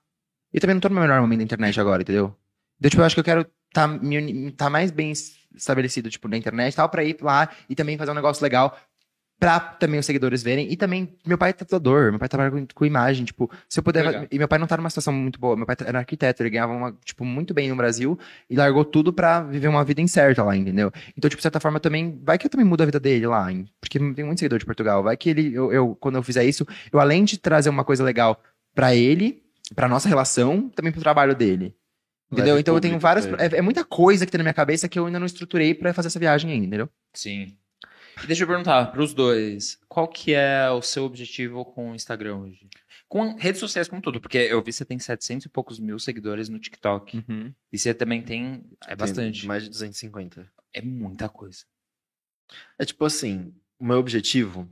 E 0.51 0.59
também 0.59 0.73
não 0.73 0.81
tô 0.81 0.89
no 0.89 0.95
meu 0.95 1.03
melhor 1.03 1.21
momento 1.21 1.37
da 1.37 1.43
internet 1.43 1.79
agora, 1.79 2.01
entendeu? 2.01 2.35
Então, 2.79 2.89
tipo, 2.89 3.01
eu 3.03 3.05
acho 3.05 3.15
que 3.15 3.19
eu 3.19 3.23
quero 3.23 3.45
tá, 3.71 3.87
me 3.87 4.51
tá 4.53 4.67
mais 4.67 4.89
bem 4.89 5.11
es- 5.11 5.37
estabelecido, 5.53 6.09
tipo, 6.09 6.27
na 6.27 6.37
internet 6.37 6.73
e 6.73 6.75
tal, 6.75 6.89
pra 6.89 7.03
ir 7.03 7.15
lá 7.21 7.47
e 7.69 7.75
também 7.75 7.99
fazer 7.99 8.09
um 8.09 8.15
negócio 8.15 8.41
legal 8.41 8.75
pra 9.39 9.59
também 9.59 9.99
os 9.99 10.05
seguidores 10.05 10.43
verem. 10.43 10.69
E 10.71 10.75
também, 10.75 11.15
meu 11.25 11.37
pai 11.37 11.51
é 11.51 11.53
tatuador, 11.53 12.09
meu 12.11 12.19
pai 12.19 12.27
trabalha 12.27 12.51
com, 12.51 12.67
com 12.73 12.85
imagem, 12.85 13.23
tipo, 13.25 13.49
se 13.69 13.79
eu 13.79 13.83
puder. 13.83 14.05
Legal. 14.05 14.25
E 14.29 14.37
meu 14.37 14.47
pai 14.47 14.59
não 14.59 14.67
tá 14.67 14.75
numa 14.75 14.89
situação 14.89 15.13
muito 15.13 15.39
boa. 15.39 15.55
Meu 15.55 15.65
pai 15.65 15.75
era 15.85 15.99
arquiteto, 15.99 16.43
ele 16.43 16.49
ganhava, 16.49 16.73
uma, 16.73 16.91
tipo, 17.05 17.23
muito 17.23 17.53
bem 17.53 17.69
no 17.69 17.75
Brasil 17.75 18.19
e 18.49 18.55
largou 18.55 18.83
tudo 18.83 19.13
pra 19.13 19.41
viver 19.41 19.67
uma 19.69 19.83
vida 19.83 20.01
incerta 20.01 20.43
lá, 20.43 20.55
entendeu? 20.55 20.91
Então, 21.17 21.29
tipo, 21.29 21.39
de 21.39 21.43
certa 21.43 21.59
forma, 21.59 21.79
também. 21.79 22.19
Vai 22.23 22.37
que 22.37 22.45
eu 22.45 22.49
também 22.49 22.65
mudo 22.65 22.81
a 22.81 22.85
vida 22.85 22.99
dele 22.99 23.25
lá? 23.27 23.47
Porque 23.79 23.97
tem 23.97 24.25
muito 24.25 24.39
seguidor 24.39 24.59
de 24.59 24.65
Portugal. 24.65 25.01
Vai 25.01 25.15
que 25.15 25.29
ele, 25.29 25.53
eu, 25.53 25.71
eu- 25.71 25.95
quando 25.95 26.15
eu 26.15 26.23
fizer 26.23 26.43
isso, 26.43 26.67
eu 26.91 26.99
além 26.99 27.23
de 27.23 27.37
trazer 27.37 27.69
uma 27.69 27.83
coisa 27.85 28.03
legal 28.03 28.41
pra 28.75 28.93
ele, 28.93 29.41
pra 29.73 29.87
nossa 29.87 30.09
relação, 30.09 30.69
também 30.69 30.91
pro 30.91 31.01
trabalho 31.01 31.33
dele. 31.35 31.73
Entendeu? 32.31 32.53
Leve 32.53 32.61
então 32.61 32.75
eu 32.75 32.81
tenho 32.81 32.99
várias. 32.99 33.25
ele. 33.25 33.35
É, 33.39 33.57
é 33.57 33.61
muita 33.61 33.83
coisa 33.83 34.23
que 34.25 34.31
tem 34.31 34.37
na 34.37 34.43
minha 34.43 34.53
cabeça 34.53 34.87
que 34.87 34.99
eu 34.99 35.05
ainda 35.07 35.17
não 35.17 35.25
estruturei 35.25 35.73
pra 35.73 35.93
fazer 35.95 36.09
essa 36.09 36.19
viagem 36.19 36.51
ainda, 36.51 36.65
entendeu? 36.67 36.89
Sim. 37.13 37.55
Deixa 38.25 38.43
eu 38.43 38.47
perguntar 38.47 38.91
pros 38.91 39.13
dois, 39.13 39.79
qual 39.87 40.07
que 40.07 40.33
é 40.33 40.69
o 40.69 40.81
seu 40.81 41.03
objetivo 41.03 41.65
com 41.65 41.91
o 41.91 41.95
Instagram 41.95 42.37
hoje? 42.37 42.67
Com 43.07 43.35
redes 43.35 43.59
sociais 43.59 43.87
como 43.87 44.01
tudo, 44.01 44.21
porque 44.21 44.37
eu 44.37 44.59
vi 44.59 44.65
que 44.65 44.73
você 44.73 44.85
tem 44.85 44.99
700 44.99 45.45
e 45.45 45.49
poucos 45.49 45.79
mil 45.79 45.97
seguidores 45.97 46.47
no 46.47 46.59
TikTok. 46.59 47.23
E 47.71 47.77
você 47.77 47.93
também 47.93 48.21
tem, 48.21 48.63
é 48.85 48.89
Tem 48.89 48.97
bastante. 48.97 49.47
Mais 49.47 49.63
de 49.63 49.69
250. 49.69 50.47
É 50.73 50.81
muita 50.81 51.27
coisa. 51.27 51.65
É 52.77 52.85
tipo 52.85 53.05
assim, 53.05 53.53
o 53.79 53.85
meu 53.85 53.97
objetivo 53.97 54.69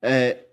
é. 0.00 0.44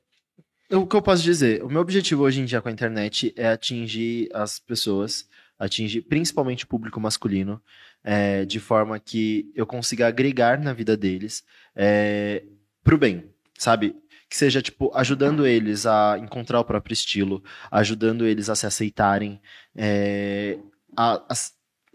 O 0.72 0.88
que 0.88 0.96
eu 0.96 1.02
posso 1.02 1.22
dizer? 1.22 1.64
O 1.64 1.70
meu 1.70 1.82
objetivo 1.82 2.24
hoje 2.24 2.42
em 2.42 2.46
dia 2.46 2.62
com 2.62 2.70
a 2.70 2.72
internet 2.72 3.32
é 3.38 3.48
atingir 3.48 4.28
as 4.34 4.58
pessoas, 4.58 5.30
atingir 5.60 6.02
principalmente 6.02 6.64
o 6.64 6.68
público 6.68 7.00
masculino, 7.00 7.62
é, 8.04 8.46
de 8.46 8.60
forma 8.60 9.00
que 9.00 9.52
eu 9.56 9.66
consiga 9.66 10.08
agregar 10.08 10.60
na 10.60 10.74
vida 10.74 10.98
deles 10.98 11.44
é, 11.76 12.44
pro 12.84 12.98
bem, 12.98 13.30
sabe? 13.58 13.96
Que 14.30 14.36
seja, 14.36 14.62
tipo, 14.62 14.92
ajudando 14.96 15.46
eles 15.46 15.86
a 15.86 16.18
encontrar 16.20 16.60
o 16.60 16.66
próprio 16.66 16.94
estilo, 16.94 17.44
ajudando 17.72 18.26
eles 18.26 18.50
a 18.50 18.56
se 18.56 18.66
aceitarem, 18.66 19.40
é, 19.76 20.58
a, 20.98 21.16
a, 21.16 21.34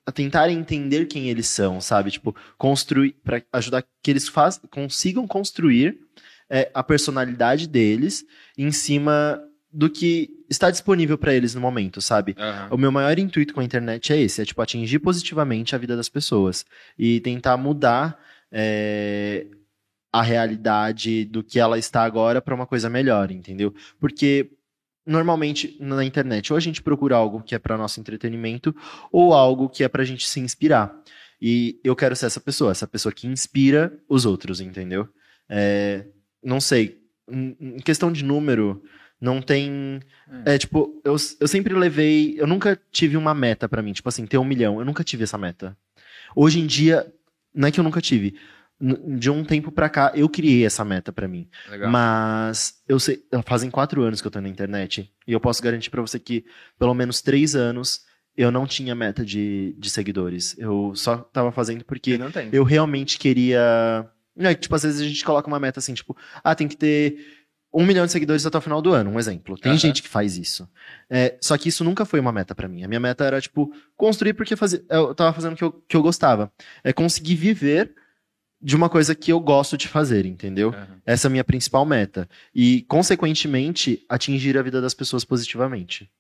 a 0.07 0.13
tentarem 0.13 0.57
entender 0.57 1.07
quem 1.07 1.29
eles 1.29 1.49
são, 1.49 1.81
sabe? 1.81 2.11
Tipo, 2.11 2.35
construir, 2.57 3.13
para 3.25 3.43
ajudar 3.53 3.85
que 4.03 4.11
eles 4.11 4.29
faz, 4.29 4.61
consigam 4.71 5.27
construir 5.27 5.99
é, 6.49 6.71
a 6.73 6.83
personalidade 6.83 7.67
deles 7.67 8.25
em 8.57 8.73
cima 8.73 9.41
do 9.73 9.91
que 9.91 10.31
está 10.49 10.71
disponível 10.71 11.19
para 11.19 11.35
eles 11.35 11.55
no 11.55 11.61
momento, 11.61 12.01
sabe? 12.01 12.35
O 12.71 12.79
meu 12.79 12.91
maior 12.91 13.19
intuito 13.19 13.53
com 13.53 13.61
a 13.61 13.65
internet 13.65 14.13
é 14.13 14.21
esse, 14.21 14.41
é 14.41 14.45
tipo 14.45 14.61
atingir 14.63 14.99
positivamente 14.99 15.75
a 15.75 15.79
vida 15.79 15.97
das 15.97 16.09
pessoas 16.09 16.65
e 16.99 17.21
tentar 17.21 17.57
mudar 17.57 18.19
é, 18.51 19.47
a 20.13 20.23
realidade 20.23 21.25
do 21.27 21.45
que 21.45 21.61
ela 21.61 21.79
está 21.79 22.03
agora 22.03 22.41
para 22.41 22.55
uma 22.55 22.67
coisa 22.67 22.89
melhor, 22.89 23.31
entendeu? 23.31 23.75
Porque 24.01 24.51
normalmente 25.07 25.77
na 25.81 26.05
internet 26.05 26.53
ou 26.53 26.57
a 26.57 26.61
gente 26.61 26.83
procura 26.83 27.17
algo 27.17 27.43
que 27.43 27.55
é 27.55 27.59
para 27.59 27.79
nosso 27.79 27.99
entretenimento 27.99 28.75
ou 29.11 29.33
algo 29.33 29.69
que 29.69 29.85
é 29.85 29.89
para 29.89 30.03
a 30.03 30.07
gente 30.07 30.29
se 30.29 30.41
inspirar. 30.41 30.95
E 31.41 31.79
eu 31.85 31.95
quero 31.95 32.17
ser 32.17 32.27
essa 32.27 32.41
pessoa, 32.41 32.73
essa 32.73 32.87
pessoa 32.87 33.13
que 33.13 33.27
inspira 33.27 33.97
os 34.09 34.27
outros, 34.27 34.61
entendeu? 34.61 35.09
É, 35.49 36.05
não 36.43 36.61
sei, 36.61 37.01
em 37.31 37.79
questão 37.79 38.11
de 38.11 38.25
número, 38.25 38.83
não 39.21 39.41
tem. 39.43 40.01
É 40.45 40.57
tipo, 40.59 41.01
eu, 41.05 41.17
eu 41.41 41.49
sempre 41.49 41.75
levei. 41.75 42.35
Eu 42.39 42.47
nunca 42.47 42.81
tive 42.91 43.17
uma 43.17 43.35
meta 43.35 43.69
pra 43.69 43.83
mim, 43.83 43.93
tipo 43.93 44.09
assim, 44.09 44.27
ter 44.27 44.39
um 44.39 44.45
milhão. 44.45 44.79
Eu 44.79 44.85
nunca 44.85 45.03
tive 45.03 45.25
essa 45.25 45.39
meta. 45.39 45.77
Hoje 46.37 46.61
em 46.61 46.67
dia, 46.67 47.07
não 47.55 47.69
é 47.69 47.71
que 47.71 47.81
eu 47.81 47.85
nunca 47.85 48.01
tive. 48.01 48.37
De 48.81 49.29
um 49.29 49.45
tempo 49.45 49.73
pra 49.73 49.89
cá, 49.89 50.13
eu 50.15 50.29
criei 50.29 50.65
essa 50.65 50.85
meta 50.85 51.13
pra 51.13 51.27
mim. 51.27 51.49
Legal. 51.69 51.91
Mas 51.91 52.81
eu 52.87 53.01
sei, 53.01 53.25
fazem 53.45 53.71
quatro 53.71 54.03
anos 54.03 54.21
que 54.21 54.27
eu 54.27 54.31
tô 54.31 54.41
na 54.41 54.49
internet 54.49 55.13
e 55.27 55.33
eu 55.33 55.41
posso 55.41 55.61
garantir 55.61 55.91
pra 55.91 56.01
você 56.01 56.17
que 56.21 56.45
pelo 56.79 56.95
menos 56.95 57.21
três 57.21 57.57
anos 57.57 58.07
eu 58.37 58.53
não 58.53 58.69
tinha 58.69 58.95
meta 58.95 59.25
de, 59.25 59.75
de 59.77 59.91
seguidores. 59.91 60.55
Eu 60.57 60.93
só 60.95 61.17
tava 61.17 61.51
fazendo 61.51 61.85
porque 61.85 62.17
não 62.17 62.31
tem. 62.31 62.51
eu 62.53 62.63
realmente 62.63 63.19
queria. 63.19 64.09
É, 64.39 64.55
tipo, 64.55 64.73
às 64.77 64.85
vezes 64.85 65.01
a 65.01 65.05
gente 65.05 65.25
coloca 65.25 65.49
uma 65.49 65.59
meta 65.59 65.81
assim, 65.81 65.93
tipo, 65.93 66.17
ah, 66.45 66.55
tem 66.55 66.69
que 66.69 66.77
ter 66.77 67.19
um 67.73 67.85
milhão 67.85 68.07
de 68.07 68.13
seguidores 68.13 68.45
até 68.47 68.57
o 68.57 68.61
final 68.61 68.81
do 68.81 68.93
ano, 68.93 69.11
um 69.11 69.19
exemplo. 69.19 69.57
Tem 69.59 69.73
Aham. 69.73 69.79
gente 69.79 70.03
que 70.03 70.09
faz 70.09 70.37
isso. 70.37 70.69
É, 71.09 71.37
só 71.41 71.57
que 71.59 71.69
isso 71.69 71.85
nunca 71.85 72.05
foi 72.05 72.19
uma 72.19 72.33
meta 72.33 72.55
pra 72.55 72.69
mim. 72.69 72.83
A 72.83 72.89
minha 72.89 73.01
meta 73.01 73.25
era, 73.25 73.41
tipo, 73.41 73.73
construir 73.97 74.35
porque 74.35 74.57
fazer, 74.57 74.85
eu 74.89 75.15
tava 75.15 75.33
fazendo 75.33 75.53
o 75.53 75.57
que 75.57 75.65
eu, 75.65 75.73
que 75.73 75.97
eu 75.97 76.03
gostava. 76.03 76.51
É 76.83 76.93
conseguir 76.93 77.35
viver 77.35 77.95
de 78.61 78.75
uma 78.75 78.89
coisa 78.89 79.15
que 79.15 79.31
eu 79.31 79.39
gosto 79.39 79.77
de 79.77 79.87
fazer, 79.87 80.27
entendeu? 80.27 80.71
Aham. 80.71 81.01
Essa 81.07 81.27
é 81.27 81.29
a 81.29 81.31
minha 81.31 81.45
principal 81.45 81.85
meta. 81.85 82.29
E, 82.55 82.83
consequentemente, 82.83 84.05
atingir 84.09 84.59
a 84.59 84.63
vida 84.63 84.81
das 84.81 84.95
pessoas 84.95 85.25
positivamente. 85.25 86.11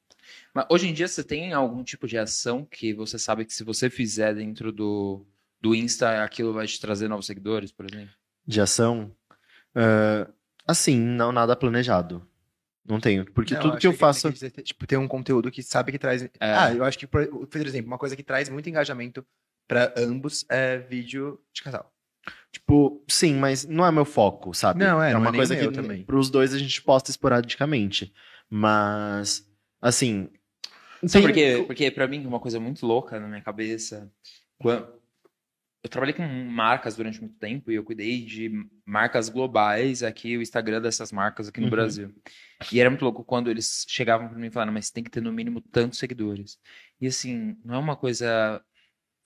Mas 0.54 0.66
hoje 0.70 0.88
em 0.88 0.92
dia 0.92 1.08
você 1.08 1.24
tem 1.24 1.52
algum 1.52 1.82
tipo 1.82 2.06
de 2.06 2.18
ação 2.18 2.64
que 2.64 2.92
você 2.92 3.18
sabe 3.18 3.44
que 3.44 3.52
se 3.52 3.64
você 3.64 3.90
fizer 3.90 4.34
dentro 4.34 4.70
do, 4.72 5.26
do 5.60 5.74
Insta, 5.74 6.22
aquilo 6.22 6.52
vai 6.52 6.66
te 6.66 6.80
trazer 6.80 7.08
novos 7.08 7.26
seguidores, 7.26 7.72
por 7.72 7.86
exemplo? 7.90 8.14
De 8.46 8.60
ação. 8.60 9.10
ah, 9.74 10.28
assim, 10.68 10.98
não 10.98 11.32
nada 11.32 11.56
planejado. 11.56 12.24
Não 12.86 13.00
tenho. 13.00 13.24
Porque 13.32 13.54
Não, 13.54 13.60
tudo 13.60 13.78
que 13.78 13.86
eu 13.86 13.92
faço. 13.92 14.32
tem 14.32 14.50
que, 14.50 14.62
tipo, 14.62 14.86
ter 14.86 14.96
um 14.96 15.08
conteúdo 15.08 15.50
que 15.50 15.62
sabe 15.62 15.92
que 15.92 15.98
traz. 15.98 16.28
Ah, 16.40 16.72
eu 16.72 16.84
acho 16.84 16.98
que, 16.98 17.06
por, 17.06 17.22
exemplo, 17.54 17.86
uma 17.86 17.98
coisa 17.98 18.14
que 18.16 18.22
traz 18.22 18.48
muito 18.48 18.68
engajamento 18.68 19.24
pra 19.66 19.92
ambos 19.96 20.46
é 20.48 20.78
vídeo 20.78 21.38
de 21.52 21.62
casal. 21.62 21.92
Tipo, 22.50 23.04
sim, 23.06 23.34
mas 23.34 23.66
não 23.66 23.84
é 23.84 23.92
meu 23.92 24.06
foco, 24.06 24.54
sabe? 24.54 24.80
Não, 24.80 25.02
é, 25.02 25.12
não 25.12 25.20
uma 25.20 25.28
é 25.28 25.32
nem 25.32 25.38
coisa 25.38 25.54
meu 25.54 25.70
que 25.70 25.74
também. 25.74 26.02
pros 26.04 26.30
dois 26.30 26.54
a 26.54 26.58
gente 26.58 26.80
posta 26.82 27.10
esporadicamente. 27.10 28.12
Mas, 28.48 29.46
assim. 29.82 30.30
Por 31.00 31.10
tem- 31.10 31.32
quê? 31.32 31.64
Porque 31.66 31.90
pra 31.90 32.08
mim, 32.08 32.26
uma 32.26 32.40
coisa 32.40 32.58
muito 32.58 32.86
louca 32.86 33.20
na 33.20 33.28
minha 33.28 33.42
cabeça. 33.42 34.10
Quando... 34.58 34.97
Eu 35.82 35.88
trabalhei 35.88 36.12
com 36.12 36.26
marcas 36.26 36.96
durante 36.96 37.20
muito 37.20 37.36
tempo 37.38 37.70
e 37.70 37.76
eu 37.76 37.84
cuidei 37.84 38.24
de 38.24 38.50
marcas 38.84 39.28
globais 39.28 40.02
aqui, 40.02 40.36
o 40.36 40.42
Instagram 40.42 40.80
dessas 40.80 41.12
marcas 41.12 41.48
aqui 41.48 41.60
no 41.60 41.66
Uhum. 41.66 41.70
Brasil. 41.70 42.14
E 42.72 42.80
era 42.80 42.90
muito 42.90 43.02
louco 43.04 43.22
quando 43.24 43.48
eles 43.48 43.84
chegavam 43.88 44.28
pra 44.28 44.36
mim 44.38 44.48
e 44.48 44.50
falaram, 44.50 44.72
mas 44.72 44.90
tem 44.90 45.04
que 45.04 45.10
ter 45.10 45.20
no 45.22 45.32
mínimo 45.32 45.60
tantos 45.60 45.98
seguidores. 46.00 46.58
E 47.00 47.06
assim, 47.06 47.56
não 47.64 47.76
é 47.76 47.78
uma 47.78 47.94
coisa 47.96 48.60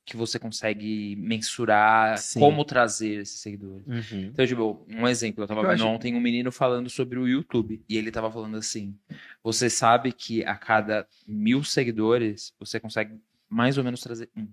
que 0.05 0.17
você 0.17 0.39
consegue 0.39 1.17
mensurar 1.17 2.19
Sim. 2.19 2.41
como 2.41 2.65
trazer 2.65 3.21
esses 3.23 3.41
seguidores. 3.41 3.87
Uhum. 3.87 4.25
Então, 4.27 4.47
tipo, 4.47 4.85
um 4.91 5.09
exemplo, 5.09 5.45
eu 5.45 5.49
tava 5.49 5.61
Eu 5.61 5.69
vendo 5.69 5.75
acho- 5.85 5.87
ontem 5.87 6.15
um 6.15 6.21
menino 6.21 6.53
falando 6.53 6.91
sobre 6.91 7.19
o 7.19 7.27
YouTube, 7.27 7.83
e 7.89 7.97
ele 7.97 8.11
tava 8.11 8.31
falando 8.31 8.57
assim, 8.57 8.99
você 9.43 9.71
sabe 9.71 10.13
que 10.13 10.45
a 10.45 10.57
cada 10.57 11.07
mil 11.27 11.63
seguidores, 11.65 12.53
você 12.59 12.79
consegue 12.81 13.19
mais 13.49 13.79
ou 13.79 13.85
menos 13.85 14.01
trazer 14.01 14.29
um. 14.37 14.49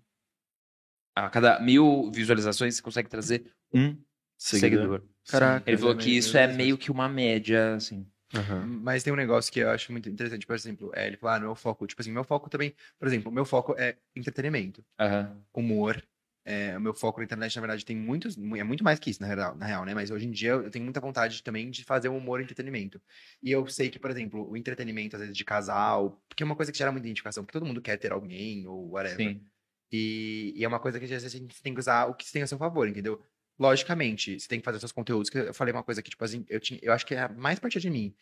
A 1.26 1.30
cada 1.30 1.60
mil 1.60 2.10
visualizações, 2.12 2.76
você 2.76 2.82
consegue 2.82 3.10
trazer 3.10 3.52
um 3.74 3.98
seguidor. 4.38 5.04
Caraca. 5.28 5.70
Ele 5.70 5.78
falou 5.78 5.94
é 5.94 5.98
que 5.98 6.10
isso 6.18 6.38
é 6.38 6.48
meio 6.48 6.78
que 6.78 6.90
uma 6.92 7.10
média, 7.10 7.76
assim. 7.76 8.08
Aham. 8.34 8.66
Mas 8.84 9.04
tem 9.04 9.12
um 9.12 9.16
negócio 9.16 9.52
que 9.52 9.60
eu 9.60 9.70
acho 9.70 9.92
muito 9.92 10.08
interessante, 10.10 10.46
por 10.46 10.56
exemplo, 10.56 10.92
é, 10.94 11.08
ele 11.08 11.18
fala, 11.18 11.36
ah, 11.36 11.40
meu 11.40 11.56
foco, 11.56 11.86
tipo 11.88 12.02
assim, 12.02 12.12
meu 12.12 12.24
foco 12.24 12.50
também, 12.50 12.74
por 12.98 13.08
exemplo, 13.08 13.32
o 13.32 13.34
meu 13.34 13.44
foco 13.46 13.76
é 13.78 13.98
entretenimento, 14.16 14.84
Aham. 15.00 15.42
humor. 15.54 16.02
É, 16.46 16.76
o 16.78 16.82
meu 16.82 16.94
foco 16.96 17.20
na 17.20 17.26
internet, 17.26 17.56
na 17.56 17.62
verdade, 17.62 17.86
tem 17.86 17.96
muitos, 17.96 18.36
mu- 18.36 18.56
é 18.56 18.64
muito 18.64 18.84
mais 18.84 18.98
que 18.98 19.12
isso, 19.12 19.22
na 19.22 19.28
real, 19.28 19.56
na 19.56 19.66
real, 19.66 19.86
né? 19.86 19.94
Mas 19.94 20.10
hoje 20.10 20.26
em 20.26 20.32
dia 20.32 20.52
eu 20.52 20.72
tenho 20.72 20.84
muita 20.84 21.00
vontade 21.00 21.44
também 21.44 21.70
de 21.70 21.84
fazer 21.84 22.10
um 22.10 22.18
humor 22.18 22.40
e 22.40 22.44
entretenimento. 22.44 23.00
E 23.44 23.52
eu 23.52 23.68
sei 23.68 23.90
que, 23.90 24.00
por 24.00 24.10
exemplo, 24.10 24.50
o 24.50 24.58
entretenimento, 24.58 25.16
às 25.16 25.22
vezes, 25.22 25.38
de 25.38 25.46
casal, 25.46 26.20
porque 26.28 26.42
é 26.42 26.46
uma 26.46 26.56
coisa 26.56 26.72
que 26.72 26.78
gera 26.78 26.92
muita 26.92 27.06
identificação, 27.08 27.44
porque 27.44 27.54
todo 27.60 27.68
mundo 27.68 27.82
quer 27.82 27.98
ter 27.98 28.12
alguém 28.12 28.66
ou 28.66 28.92
whatever. 28.92 29.18
Sim. 29.18 29.42
E, 29.92 30.54
e 30.56 30.64
é 30.64 30.68
uma 30.68 30.80
coisa 30.80 31.00
que 31.00 31.06
às 31.06 31.12
vezes 31.12 31.26
a 31.34 31.38
gente 31.38 31.62
tem 31.62 31.74
que 31.74 31.80
usar 31.80 32.06
o 32.08 32.14
que 32.16 32.32
tem 32.32 32.42
a 32.44 32.48
seu 32.48 32.58
favor, 32.58 32.88
entendeu? 32.88 33.22
Logicamente, 33.60 34.40
você 34.40 34.48
tem 34.48 34.60
que 34.60 34.66
fazer 34.66 34.80
seus 34.80 34.92
conteúdos, 34.92 35.30
eu 35.34 35.54
falei 35.54 35.74
uma 35.74 35.84
coisa 35.84 36.02
que, 36.02 36.10
tipo 36.10 36.24
assim, 36.24 36.46
eu, 36.50 36.60
tinha, 36.60 36.80
eu 36.84 36.94
acho 36.94 37.06
que 37.06 37.16
é 37.16 37.28
mais 37.30 37.60
partir 37.60 37.80
de 37.80 37.90
mim. 37.90 38.16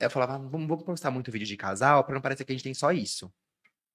Eu 0.00 0.10
falava, 0.10 0.34
"Ah, 0.34 0.38
vamos, 0.38 0.68
vamos 0.68 0.84
postar 0.84 1.10
muito 1.10 1.30
vídeo 1.30 1.46
de 1.46 1.56
casal 1.56 2.04
pra 2.04 2.14
não 2.14 2.20
parecer 2.22 2.44
que 2.44 2.52
a 2.52 2.54
gente 2.54 2.64
tem 2.64 2.74
só 2.74 2.92
isso. 2.92 3.32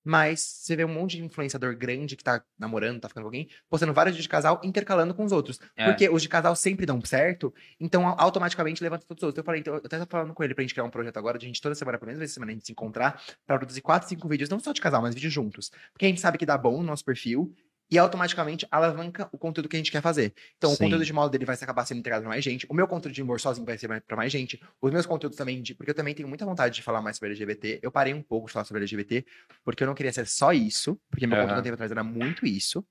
Mas 0.08 0.40
você 0.40 0.74
vê 0.74 0.86
um 0.86 0.94
monte 0.94 1.18
de 1.18 1.26
influenciador 1.26 1.76
grande 1.76 2.16
que 2.16 2.24
tá 2.24 2.42
namorando, 2.58 3.02
tá 3.02 3.10
ficando 3.10 3.24
com 3.24 3.28
alguém, 3.28 3.50
postando 3.70 3.94
vários 3.94 4.14
vídeos 4.16 4.24
de 4.24 4.30
casal, 4.30 4.62
intercalando 4.64 5.14
com 5.14 5.26
os 5.26 5.34
outros. 5.34 5.60
É. 5.76 5.86
Porque 5.86 6.08
os 6.10 6.22
de 6.22 6.30
casal 6.30 6.56
sempre 6.56 6.86
dão 6.86 7.04
certo, 7.04 7.54
então 7.78 8.08
au- 8.08 8.16
automaticamente 8.18 8.82
levanta 8.82 9.06
todos 9.06 9.22
os 9.22 9.28
outros. 9.28 9.40
Eu 9.40 9.44
falei, 9.44 9.60
então, 9.60 9.74
eu 9.74 9.80
até 9.80 9.90
tava 9.90 10.06
falando 10.10 10.34
com 10.34 10.44
ele 10.44 10.56
pra 10.56 10.62
gente 10.62 10.74
criar 10.74 10.86
um 10.86 10.90
projeto 10.90 11.18
agora, 11.18 11.38
de 11.38 11.46
a 11.46 11.48
gente 11.50 11.62
toda 11.62 11.76
semana, 11.76 11.98
pelo 11.98 12.08
menos 12.08 12.20
vezes 12.20 12.34
semana, 12.34 12.52
a 12.52 12.56
gente 12.56 12.66
se 12.66 12.72
encontrar, 12.72 13.22
pra 13.46 13.58
produzir 13.58 13.82
quatro, 13.82 14.08
cinco 14.08 14.30
vídeos, 14.30 14.50
não 14.50 14.60
só 14.62 14.72
de 14.72 14.80
casal, 14.80 15.02
mas 15.02 15.14
vídeos 15.14 15.34
juntos. 15.34 15.70
Porque 15.92 16.06
a 16.06 16.10
gente 16.10 16.22
sabe 16.22 16.38
que 16.38 16.46
dá 16.46 16.58
bom 16.58 16.78
no 16.78 16.84
nosso 16.84 17.04
perfil 17.04 17.54
e 17.90 17.98
automaticamente 17.98 18.68
alavanca 18.70 19.30
o 19.32 19.38
conteúdo 19.38 19.70
que 19.70 19.76
a 19.76 19.80
gente 19.80 19.92
quer 19.92 20.02
fazer. 20.02 20.34
Então, 20.58 20.72
o 20.72 20.76
Sim. 20.76 20.84
conteúdo 20.84 21.06
de 21.06 21.14
moda 21.14 21.30
dele 21.30 21.46
vai 21.46 21.56
acabar 21.56 21.86
sendo 21.86 22.00
integrado 22.00 22.24
pra 22.24 22.30
mais 22.30 22.44
gente. 22.44 22.66
O 22.70 22.74
meu 22.74 22.88
conteúdo 22.88 23.14
de 23.14 23.22
humor 23.22 23.40
sozinho 23.40 23.66
vai 23.66 23.78
ser 23.78 23.88
pra 24.02 24.18
mais 24.18 24.32
gente. 24.32 24.60
Os 24.82 24.92
meus 24.92 25.06
conteúdos 25.06 25.38
também, 25.38 25.62
de, 25.62 25.74
porque 25.74 25.92
eu 25.92 25.96
também 25.96 26.14
tenho 26.14 26.28
muita 26.28 26.46
vontade 26.46 26.76
de 26.76 26.84
falar 26.84 27.02
mais 27.02 27.16
sobre 27.18 27.30
LGBT. 27.30 27.80
Eu 27.82 27.92
parei 27.92 28.14
um 28.14 28.22
pouco 28.22 28.48
de 28.48 28.54
falar 28.54 28.66
sobre 28.66 28.82
LGBT, 28.82 29.26
porque 29.64 29.84
eu 29.84 29.88
não 29.88 29.96
queria 29.96 30.12
ser 30.12 30.28
só 30.28 30.52
isso, 30.52 31.00
porque 31.10 31.26
meu 31.26 31.38
Aham. 31.38 31.48
conteúdo 31.48 31.64
tempo 31.64 31.74
atrás 31.76 31.92
era 31.92 32.04
muito 32.04 32.46
isso. 32.46 32.86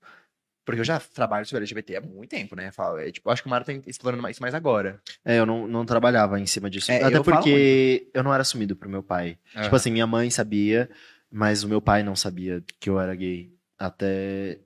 Porque 0.65 0.81
eu 0.81 0.85
já 0.85 0.99
trabalho 0.99 1.45
sobre 1.45 1.59
LGBT 1.59 1.95
há 1.95 2.01
muito 2.01 2.29
tempo, 2.29 2.53
né? 2.53 2.73
Falo, 2.73 2.97
é, 2.97 3.09
tipo, 3.09 3.29
eu 3.29 3.31
acho 3.31 3.41
que 3.41 3.47
o 3.47 3.49
Mara 3.49 3.63
tá 3.63 3.71
explorando 3.85 4.27
isso 4.27 4.41
mais 4.41 4.53
agora. 4.53 5.01
É, 5.23 5.39
eu 5.39 5.45
não, 5.45 5.65
não 5.65 5.85
trabalhava 5.85 6.37
em 6.41 6.45
cima 6.45 6.69
disso. 6.69 6.91
É, 6.91 7.05
Até 7.05 7.17
eu 7.17 7.23
porque 7.23 8.09
eu 8.13 8.21
não 8.21 8.33
era 8.33 8.41
assumido 8.41 8.75
pro 8.75 8.89
meu 8.89 9.01
pai. 9.01 9.37
Aham. 9.55 9.63
Tipo 9.63 9.75
assim, 9.77 9.91
minha 9.91 10.05
mãe 10.05 10.29
sabia, 10.29 10.89
mas 11.31 11.63
o 11.63 11.69
meu 11.69 11.81
pai 11.81 12.03
não 12.03 12.17
sabia 12.17 12.61
que 12.81 12.89
eu 12.89 12.99
era 12.99 13.15
gay. 13.15 13.49
Até 13.79 14.59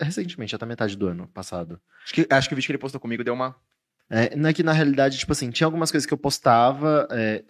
recentemente, 0.00 0.54
até 0.54 0.66
metade 0.66 0.96
do 0.96 1.06
ano 1.08 1.26
passado. 1.28 1.80
Acho 2.04 2.14
que, 2.14 2.26
acho 2.28 2.48
que 2.48 2.54
o 2.54 2.56
vídeo 2.56 2.66
que 2.66 2.72
ele 2.72 2.78
postou 2.78 3.00
comigo 3.00 3.24
deu 3.24 3.34
uma. 3.34 3.56
É, 4.10 4.36
não 4.36 4.50
é 4.50 4.52
que 4.52 4.62
na 4.62 4.72
realidade, 4.72 5.16
tipo 5.16 5.32
assim, 5.32 5.50
tinha 5.50 5.66
algumas 5.66 5.90
coisas 5.90 6.06
que 6.06 6.12
eu 6.12 6.18
postava. 6.18 7.08
é, 7.10 7.42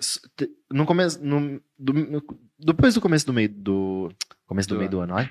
no 0.70 0.86
começo. 0.86 1.23
No, 1.24 1.61
do- 1.78 1.93
no- 1.93 2.23
depois 2.59 2.95
do 2.95 3.01
começo 3.01 3.27
do 3.27 3.32
meio 3.32 3.49
do. 3.49 4.12
Começo 4.47 4.69
do, 4.69 4.74
Do 4.77 4.78
meio 4.78 4.91
do 4.91 5.01
ano, 5.01 5.16
ai. 5.16 5.31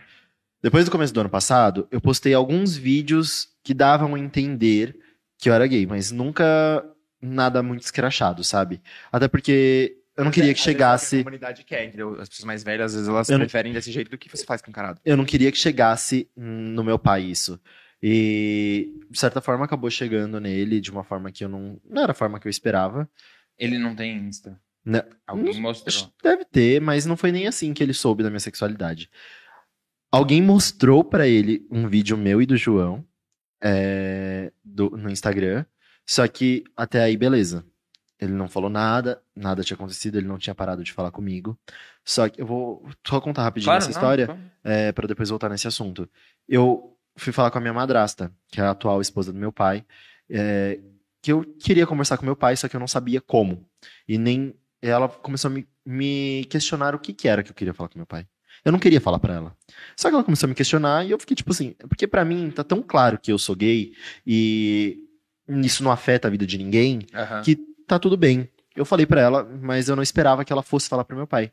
Depois 0.61 0.85
do 0.85 0.91
começo 0.91 1.13
do 1.13 1.19
ano 1.21 1.29
passado, 1.29 1.87
eu 1.91 1.99
postei 2.01 2.33
alguns 2.33 2.75
vídeos 2.75 3.49
que 3.63 3.73
davam 3.73 4.15
a 4.15 4.19
entender 4.19 4.97
que 5.37 5.49
eu 5.49 5.53
era 5.53 5.67
gay, 5.67 5.85
mas 5.85 6.11
nunca 6.11 6.85
nada 7.21 7.61
muito 7.63 7.83
escrachado, 7.83 8.43
sabe? 8.43 8.81
Até 9.11 9.27
porque 9.27 9.97
eu 10.17 10.23
não 10.25 10.31
queria 10.31 10.53
que 10.53 10.59
é 10.59 10.61
o 10.61 10.63
A 10.63 10.65
chegasse. 10.65 11.17
comunidade 11.19 11.63
quer, 11.63 11.85
entendeu? 11.85 12.19
As 12.19 12.29
pessoas 12.29 12.45
mais 12.45 12.63
velhas, 12.63 12.91
às 12.91 12.93
vezes, 12.93 13.07
elas 13.09 13.29
Eu 13.29 13.37
não- 13.37 13.45
preferem 13.45 13.73
desse 13.73 13.91
jeito 13.91 14.11
do 14.11 14.17
que 14.17 14.29
você 14.29 14.45
faz 14.45 14.61
com 14.61 14.71
carado. 14.71 14.99
eu 15.03 15.17
não 15.17 15.25
queria 15.25 15.51
que 15.51 15.57
chegasse 15.57 16.29
no 16.35 16.83
meu 16.83 16.97
pai 16.99 17.23
isso. 17.23 17.59
E, 18.01 18.93
de 19.09 19.17
certa 19.17 19.39
forma, 19.39 19.63
acabou 19.65 19.89
chegando 19.89 20.39
nele 20.39 20.81
de 20.81 20.91
uma 20.91 21.03
forma 21.05 21.31
que 21.31 21.43
eu 21.45 21.49
não. 21.49 21.79
Não 21.89 22.03
era 22.03 22.11
a 22.11 22.15
forma 22.15 22.37
que 22.39 22.47
eu 22.47 22.49
esperava. 22.49 23.09
Ele 23.57 23.77
não 23.77 23.95
tem 23.95 24.17
Insta. 24.17 24.59
Não- 24.83 25.01
Alguém 25.25 25.61
mostrou. 25.61 26.11
Deve 26.21 26.43
ter, 26.43 26.81
mas 26.81 27.05
não 27.05 27.15
foi 27.15 27.31
nem 27.31 27.47
assim 27.47 27.73
que 27.73 27.81
ele 27.81 27.93
soube 27.93 28.21
da 28.21 28.29
minha 28.29 28.39
sexualidade. 28.41 29.09
Alguém 30.11 30.41
mostrou 30.41 31.03
pra 31.03 31.27
ele 31.27 31.65
um 31.71 31.87
vídeo 31.87 32.17
meu 32.17 32.41
e 32.41 32.45
do 32.45 32.57
João 32.57 33.05
é, 33.63 34.51
do- 34.63 34.89
no 34.97 35.09
Instagram. 35.09 35.65
Só 36.05 36.27
que 36.27 36.65
até 36.75 37.01
aí, 37.01 37.15
beleza. 37.15 37.65
Ele 38.23 38.33
não 38.33 38.47
falou 38.47 38.69
nada, 38.69 39.21
nada 39.35 39.63
tinha 39.63 39.75
acontecido, 39.75 40.17
ele 40.17 40.27
não 40.27 40.37
tinha 40.37 40.55
parado 40.55 40.83
de 40.83 40.93
falar 40.93 41.11
comigo. 41.11 41.57
Só 42.05 42.29
que 42.29 42.41
eu 42.41 42.45
vou 42.45 42.87
só 43.05 43.19
contar 43.19 43.43
rapidinho 43.43 43.67
Claro, 43.67 43.77
essa 43.79 43.87
não, 43.89 43.91
história 43.95 44.25
claro. 44.27 44.41
é, 44.63 44.91
para 44.91 45.07
depois 45.07 45.29
voltar 45.29 45.49
nesse 45.49 45.67
assunto. 45.67 46.09
Eu 46.47 46.95
fui 47.15 47.33
falar 47.33 47.51
com 47.51 47.57
a 47.57 47.61
minha 47.61 47.73
madrasta, 47.73 48.31
que 48.51 48.61
é 48.61 48.63
a 48.63 48.71
atual 48.71 49.01
esposa 49.01 49.31
do 49.33 49.39
meu 49.39 49.51
pai, 49.51 49.85
é, 50.29 50.79
que 51.21 51.31
eu 51.31 51.43
queria 51.59 51.85
conversar 51.87 52.17
com 52.17 52.25
meu 52.25 52.35
pai, 52.35 52.55
só 52.55 52.67
que 52.67 52.75
eu 52.75 52.79
não 52.79 52.87
sabia 52.87 53.19
como. 53.21 53.65
E 54.07 54.17
nem 54.17 54.53
ela 54.81 55.07
começou 55.07 55.49
a 55.49 55.53
me, 55.53 55.67
me 55.85 56.45
questionar 56.49 56.93
o 56.95 56.99
que, 56.99 57.13
que 57.13 57.27
era 57.27 57.43
que 57.43 57.51
eu 57.51 57.55
queria 57.55 57.73
falar 57.73 57.89
com 57.89 57.97
meu 57.99 58.05
pai. 58.07 58.27
Eu 58.63 58.71
não 58.71 58.79
queria 58.79 59.01
falar 59.01 59.19
pra 59.19 59.33
ela. 59.33 59.57
Só 59.97 60.09
que 60.09 60.15
ela 60.15 60.23
começou 60.23 60.47
a 60.47 60.49
me 60.49 60.55
questionar 60.55 61.05
e 61.05 61.11
eu 61.11 61.19
fiquei 61.19 61.35
tipo 61.35 61.51
assim, 61.51 61.75
porque 61.89 62.07
pra 62.07 62.23
mim 62.23 62.51
tá 62.51 62.63
tão 62.63 62.81
claro 62.81 63.17
que 63.19 63.31
eu 63.31 63.37
sou 63.37 63.55
gay 63.55 63.93
e 64.25 64.99
isso 65.47 65.83
não 65.83 65.91
afeta 65.91 66.27
a 66.27 66.31
vida 66.31 66.45
de 66.45 66.57
ninguém, 66.57 66.99
Aham. 67.13 67.41
que 67.41 67.57
tá 67.87 67.99
tudo 67.99 68.17
bem. 68.17 68.49
Eu 68.75 68.85
falei 68.85 69.05
pra 69.05 69.21
ela, 69.21 69.43
mas 69.43 69.87
eu 69.87 69.95
não 69.95 70.03
esperava 70.03 70.43
que 70.43 70.51
ela 70.51 70.63
fosse 70.63 70.89
falar 70.89 71.03
pro 71.03 71.15
meu 71.15 71.27
pai. 71.27 71.51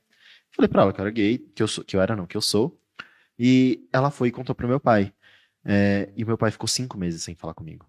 Falei 0.50 0.68
pra 0.68 0.82
ela 0.82 0.92
que 0.92 1.00
eu 1.00 1.04
era 1.04 1.10
gay, 1.10 1.38
que 1.38 1.62
eu 1.62 1.68
sou, 1.68 1.84
que 1.84 1.96
eu 1.96 2.00
era 2.00 2.16
não, 2.16 2.26
que 2.26 2.36
eu 2.36 2.40
sou. 2.40 2.78
E 3.38 3.88
ela 3.92 4.10
foi 4.10 4.28
e 4.28 4.32
contou 4.32 4.54
pro 4.54 4.68
meu 4.68 4.80
pai. 4.80 5.12
É, 5.64 6.10
e 6.16 6.24
meu 6.24 6.38
pai 6.38 6.50
ficou 6.50 6.66
cinco 6.66 6.98
meses 6.98 7.22
sem 7.22 7.34
falar 7.34 7.54
comigo. 7.54 7.86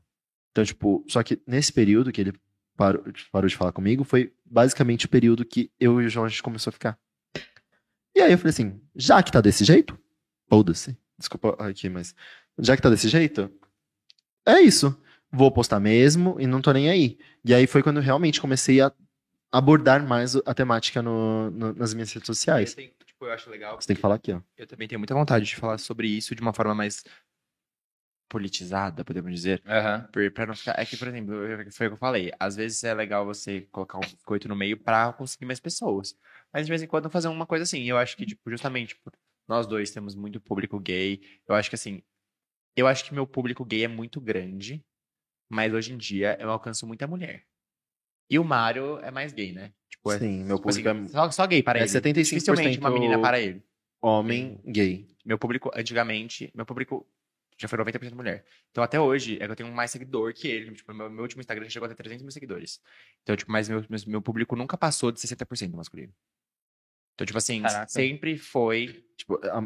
Então, 0.52 0.64
tipo, 0.64 1.04
só 1.08 1.24
que 1.24 1.42
nesse 1.48 1.72
período 1.72 2.12
que 2.12 2.22
ele 2.22 2.34
parou, 2.76 3.04
parou 3.32 3.50
de 3.50 3.56
falar 3.56 3.72
comigo, 3.72 4.04
foi 4.04 4.34
basicamente 4.46 5.06
o 5.06 5.10
período 5.10 5.46
que 5.46 5.72
eu 5.80 6.02
e 6.02 6.06
o 6.06 6.10
João 6.10 6.26
a 6.26 6.30
gente 6.30 6.44
começou 6.44 6.70
a 6.70 6.74
ficar. 6.74 7.00
E 8.16 8.20
aí 8.22 8.32
eu 8.32 8.38
falei 8.38 8.50
assim, 8.50 8.82
já 8.96 9.24
que 9.24 9.32
tá 9.32 9.40
desse 9.40 9.64
jeito, 9.64 9.98
foda-se. 10.50 10.98
Desculpa 11.18 11.56
aqui, 11.60 11.88
mas 11.90 12.14
já 12.60 12.76
que 12.76 12.82
tá 12.82 12.90
desse 12.90 13.08
jeito, 13.08 13.50
é 14.46 14.60
isso. 14.60 14.98
Vou 15.32 15.52
postar 15.52 15.80
mesmo 15.80 16.40
e 16.40 16.46
não 16.46 16.62
tô 16.62 16.72
nem 16.72 16.90
aí. 16.90 17.18
E 17.46 17.54
aí 17.54 17.66
foi 17.66 17.82
quando 17.82 17.98
eu 17.98 18.04
realmente 18.04 18.42
comecei 18.42 18.82
a 18.82 18.92
abordar 19.52 20.06
mais 20.06 20.36
a 20.36 20.54
temática 20.54 21.02
no- 21.02 21.50
no- 21.52 21.74
nas 21.74 21.94
minhas 21.94 22.12
redes 22.12 22.28
sociais. 22.28 22.72
Eu 22.72 22.76
tenho- 22.76 22.92
tipo, 23.06 23.26
eu 23.26 23.32
acho 23.32 23.50
legal. 23.50 23.80
Você 23.80 23.88
tem 23.88 23.96
que 23.96 24.02
falar 24.02 24.16
aqui, 24.16 24.34
ó. 24.34 24.42
Eu 24.58 24.68
também 24.68 24.88
tenho 24.88 25.00
muita 25.00 25.14
vontade 25.14 25.46
de 25.46 25.56
falar 25.56 25.78
sobre 25.78 26.08
isso 26.08 26.36
de 26.36 26.42
uma 26.42 26.54
forma 26.54 26.76
mais 26.76 27.04
politizada, 28.30 29.04
podemos 29.04 29.32
dizer. 29.34 29.62
Por- 30.12 30.32
Pra 30.32 30.46
não 30.46 30.56
ficar. 30.56 30.80
É 30.80 30.86
que, 30.86 30.96
por 30.96 31.08
exemplo, 31.08 31.34
foi 31.72 31.88
o 31.88 31.90
que 31.90 31.94
eu 31.96 31.98
falei. 31.98 32.32
Às 32.40 32.56
vezes 32.56 32.84
é 32.84 32.94
legal 32.94 33.26
você 33.26 33.62
colocar 33.72 33.98
um 33.98 34.02
biscoito 34.02 34.48
no 34.48 34.56
meio 34.56 34.78
pra 34.78 35.12
conseguir 35.14 35.46
mais 35.46 35.60
pessoas. 35.60 36.16
Mas 36.54 36.66
de 36.66 36.72
vez 36.72 36.82
em 36.82 36.88
quando 36.88 37.10
fazer 37.10 37.28
uma 37.28 37.46
coisa 37.46 37.64
assim. 37.64 37.84
Eu 37.84 37.98
acho 37.98 38.16
que, 38.16 38.26
tipo, 38.26 38.50
justamente 38.50 38.96
por 38.98 39.12
nós 39.48 39.68
dois 39.68 39.92
temos 39.92 40.16
muito 40.16 40.40
público 40.40 40.80
gay. 40.80 41.22
Eu 41.48 41.56
acho 41.56 41.70
que 41.70 41.76
assim. 41.76 42.02
Eu 42.76 42.88
acho 42.88 43.04
que 43.04 43.14
meu 43.14 43.28
público 43.28 43.66
gay 43.66 43.84
é 43.84 43.88
muito 43.88 44.22
grande. 44.22 44.82
Mas 45.52 45.74
hoje 45.74 45.94
em 45.94 45.98
dia 45.98 46.38
eu 46.40 46.50
alcanço 46.50 46.88
muita 46.88 47.06
mulher. 47.06 47.44
E 48.30 48.40
o 48.40 48.44
Mário 48.44 48.98
é 49.00 49.12
mais 49.12 49.34
gay, 49.34 49.52
né? 49.52 49.74
Tipo, 49.90 50.14
é, 50.14 50.20
Sim, 50.20 50.46
meu 50.46 50.56
tipo 50.56 50.70
assim, 50.70 50.84
público 50.84 51.10
só, 51.10 51.30
só 51.30 51.46
gay 51.46 51.62
para 51.62 51.80
é, 51.80 51.82
é 51.82 51.86
ele. 51.86 51.92
75% 51.92 52.14
Dificilmente 52.14 52.80
uma 52.80 52.90
menina 52.90 53.20
para 53.20 53.40
ele. 53.40 53.62
homem 54.02 54.58
gay. 54.66 55.06
Meu 55.26 55.38
público, 55.38 55.70
antigamente, 55.76 56.50
meu 56.56 56.66
público 56.66 57.06
já 57.58 57.68
foi 57.68 57.78
90% 57.78 58.16
mulher. 58.16 58.46
Então, 58.72 58.84
até 58.84 59.00
hoje, 59.00 59.36
é 59.36 59.46
que 59.46 59.52
eu 59.52 59.56
tenho 59.56 59.72
mais 59.72 59.92
seguidor 59.92 60.34
que 60.34 60.48
ele. 60.48 60.72
Tipo, 60.74 60.94
meu, 60.94 61.10
meu 61.10 61.22
último 61.22 61.42
Instagram 61.42 61.70
chegou 61.70 61.86
a 61.86 61.90
ter 61.90 61.96
300 61.96 62.24
mil 62.24 62.32
seguidores. 62.32 62.80
Então, 63.22 63.36
tipo, 63.36 63.52
mas 63.52 63.68
meu, 63.68 63.86
meu, 63.90 64.00
meu 64.08 64.22
público 64.22 64.56
nunca 64.56 64.78
passou 64.78 65.12
de 65.12 65.20
60% 65.20 65.74
masculino. 65.74 66.14
Então, 67.22 67.26
tipo 67.28 67.38
assim, 67.38 67.62
Caraca. 67.62 67.88
sempre 67.90 68.38
foi... 68.38 69.04
Tipo, 69.16 69.36
a- 69.46 69.62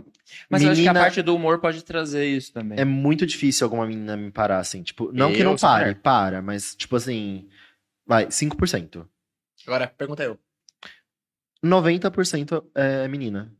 Mas 0.49 0.61
eu 0.61 0.71
acho 0.71 0.81
que 0.81 0.87
a 0.87 0.91
menina- 0.91 0.99
parte 0.99 1.21
do 1.21 1.33
humor 1.35 1.59
pode 1.59 1.81
trazer 1.83 2.25
isso 2.25 2.51
também. 2.51 2.77
É 2.77 2.83
muito 2.83 3.25
difícil 3.25 3.63
alguma 3.65 3.87
menina 3.87 4.17
me 4.17 4.29
parar, 4.29 4.59
assim. 4.59 4.83
Tipo, 4.83 5.11
não 5.13 5.31
que 5.31 5.39
Eu 5.41 5.45
não 5.45 5.57
sou 5.57 5.69
pare, 5.69 5.85
mulher. 5.85 6.01
para, 6.01 6.41
mas, 6.41 6.75
tipo 6.75 6.95
assim, 6.95 7.47
vai, 8.05 8.25
5%. 8.27 9.07
Agora, 9.65 9.87
pergunta 9.87 10.23
eu. 10.23 10.37
90% 11.63 12.63
é 12.75 13.07
menina. 13.07 13.51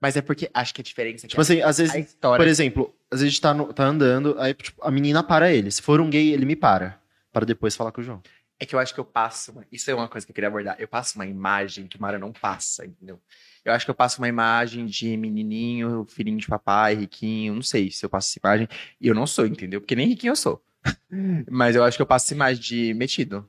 Mas 0.00 0.16
é 0.16 0.20
porque 0.22 0.50
acho 0.52 0.74
que 0.74 0.80
a 0.80 0.84
diferença 0.84 1.24
é 1.24 1.26
que 1.26 1.30
Tipo 1.30 1.40
assim, 1.40 1.60
às 1.62 1.78
vezes, 1.78 1.94
a 1.94 1.98
história... 1.98 2.42
por 2.42 2.48
exemplo, 2.48 2.94
às 3.10 3.20
vezes 3.20 3.30
a 3.30 3.30
gente 3.32 3.40
tá, 3.40 3.54
no- 3.54 3.72
tá 3.72 3.84
andando, 3.84 4.36
aí 4.38 4.52
tipo, 4.54 4.82
a 4.84 4.90
menina 4.90 5.22
para 5.22 5.50
ele. 5.52 5.70
Se 5.70 5.80
for 5.80 6.00
um 6.00 6.10
gay, 6.10 6.32
ele 6.32 6.44
me 6.44 6.56
para. 6.56 7.00
Para 7.32 7.44
depois 7.46 7.74
falar 7.76 7.92
com 7.92 8.00
o 8.00 8.04
João. 8.04 8.22
É 8.58 8.64
que 8.64 8.74
eu 8.74 8.78
acho 8.78 8.94
que 8.94 9.00
eu 9.00 9.04
passo. 9.04 9.52
uma- 9.52 9.66
Isso 9.70 9.90
é 9.90 9.94
uma 9.94 10.08
coisa 10.08 10.26
que 10.26 10.30
eu 10.30 10.34
queria 10.34 10.48
abordar. 10.48 10.76
Eu 10.78 10.88
passo 10.88 11.16
uma 11.16 11.26
imagem 11.26 11.86
que 11.86 11.98
o 11.98 12.00
Mário 12.00 12.18
não 12.18 12.32
passa, 12.32 12.86
entendeu? 12.86 13.20
Eu 13.64 13.72
acho 13.72 13.84
que 13.84 13.90
eu 13.90 13.94
passo 13.94 14.18
uma 14.18 14.28
imagem 14.28 14.86
de 14.86 15.14
menininho, 15.16 16.06
filhinho 16.08 16.38
de 16.38 16.46
papai, 16.46 16.94
riquinho. 16.94 17.54
Não 17.54 17.62
sei 17.62 17.90
se 17.90 18.04
eu 18.04 18.08
passo 18.08 18.28
essa 18.30 18.38
imagem. 18.42 18.68
E 19.00 19.08
eu 19.08 19.14
não 19.14 19.26
sou, 19.26 19.46
entendeu? 19.46 19.80
Porque 19.80 19.94
nem 19.94 20.08
riquinho 20.08 20.30
eu 20.32 20.36
sou. 20.36 20.64
Mas 21.50 21.76
eu 21.76 21.84
acho 21.84 21.96
que 21.98 22.02
eu 22.02 22.06
passo 22.06 22.26
essa 22.26 22.34
imagem 22.34 22.62
de 22.62 22.94
metido. 22.94 23.46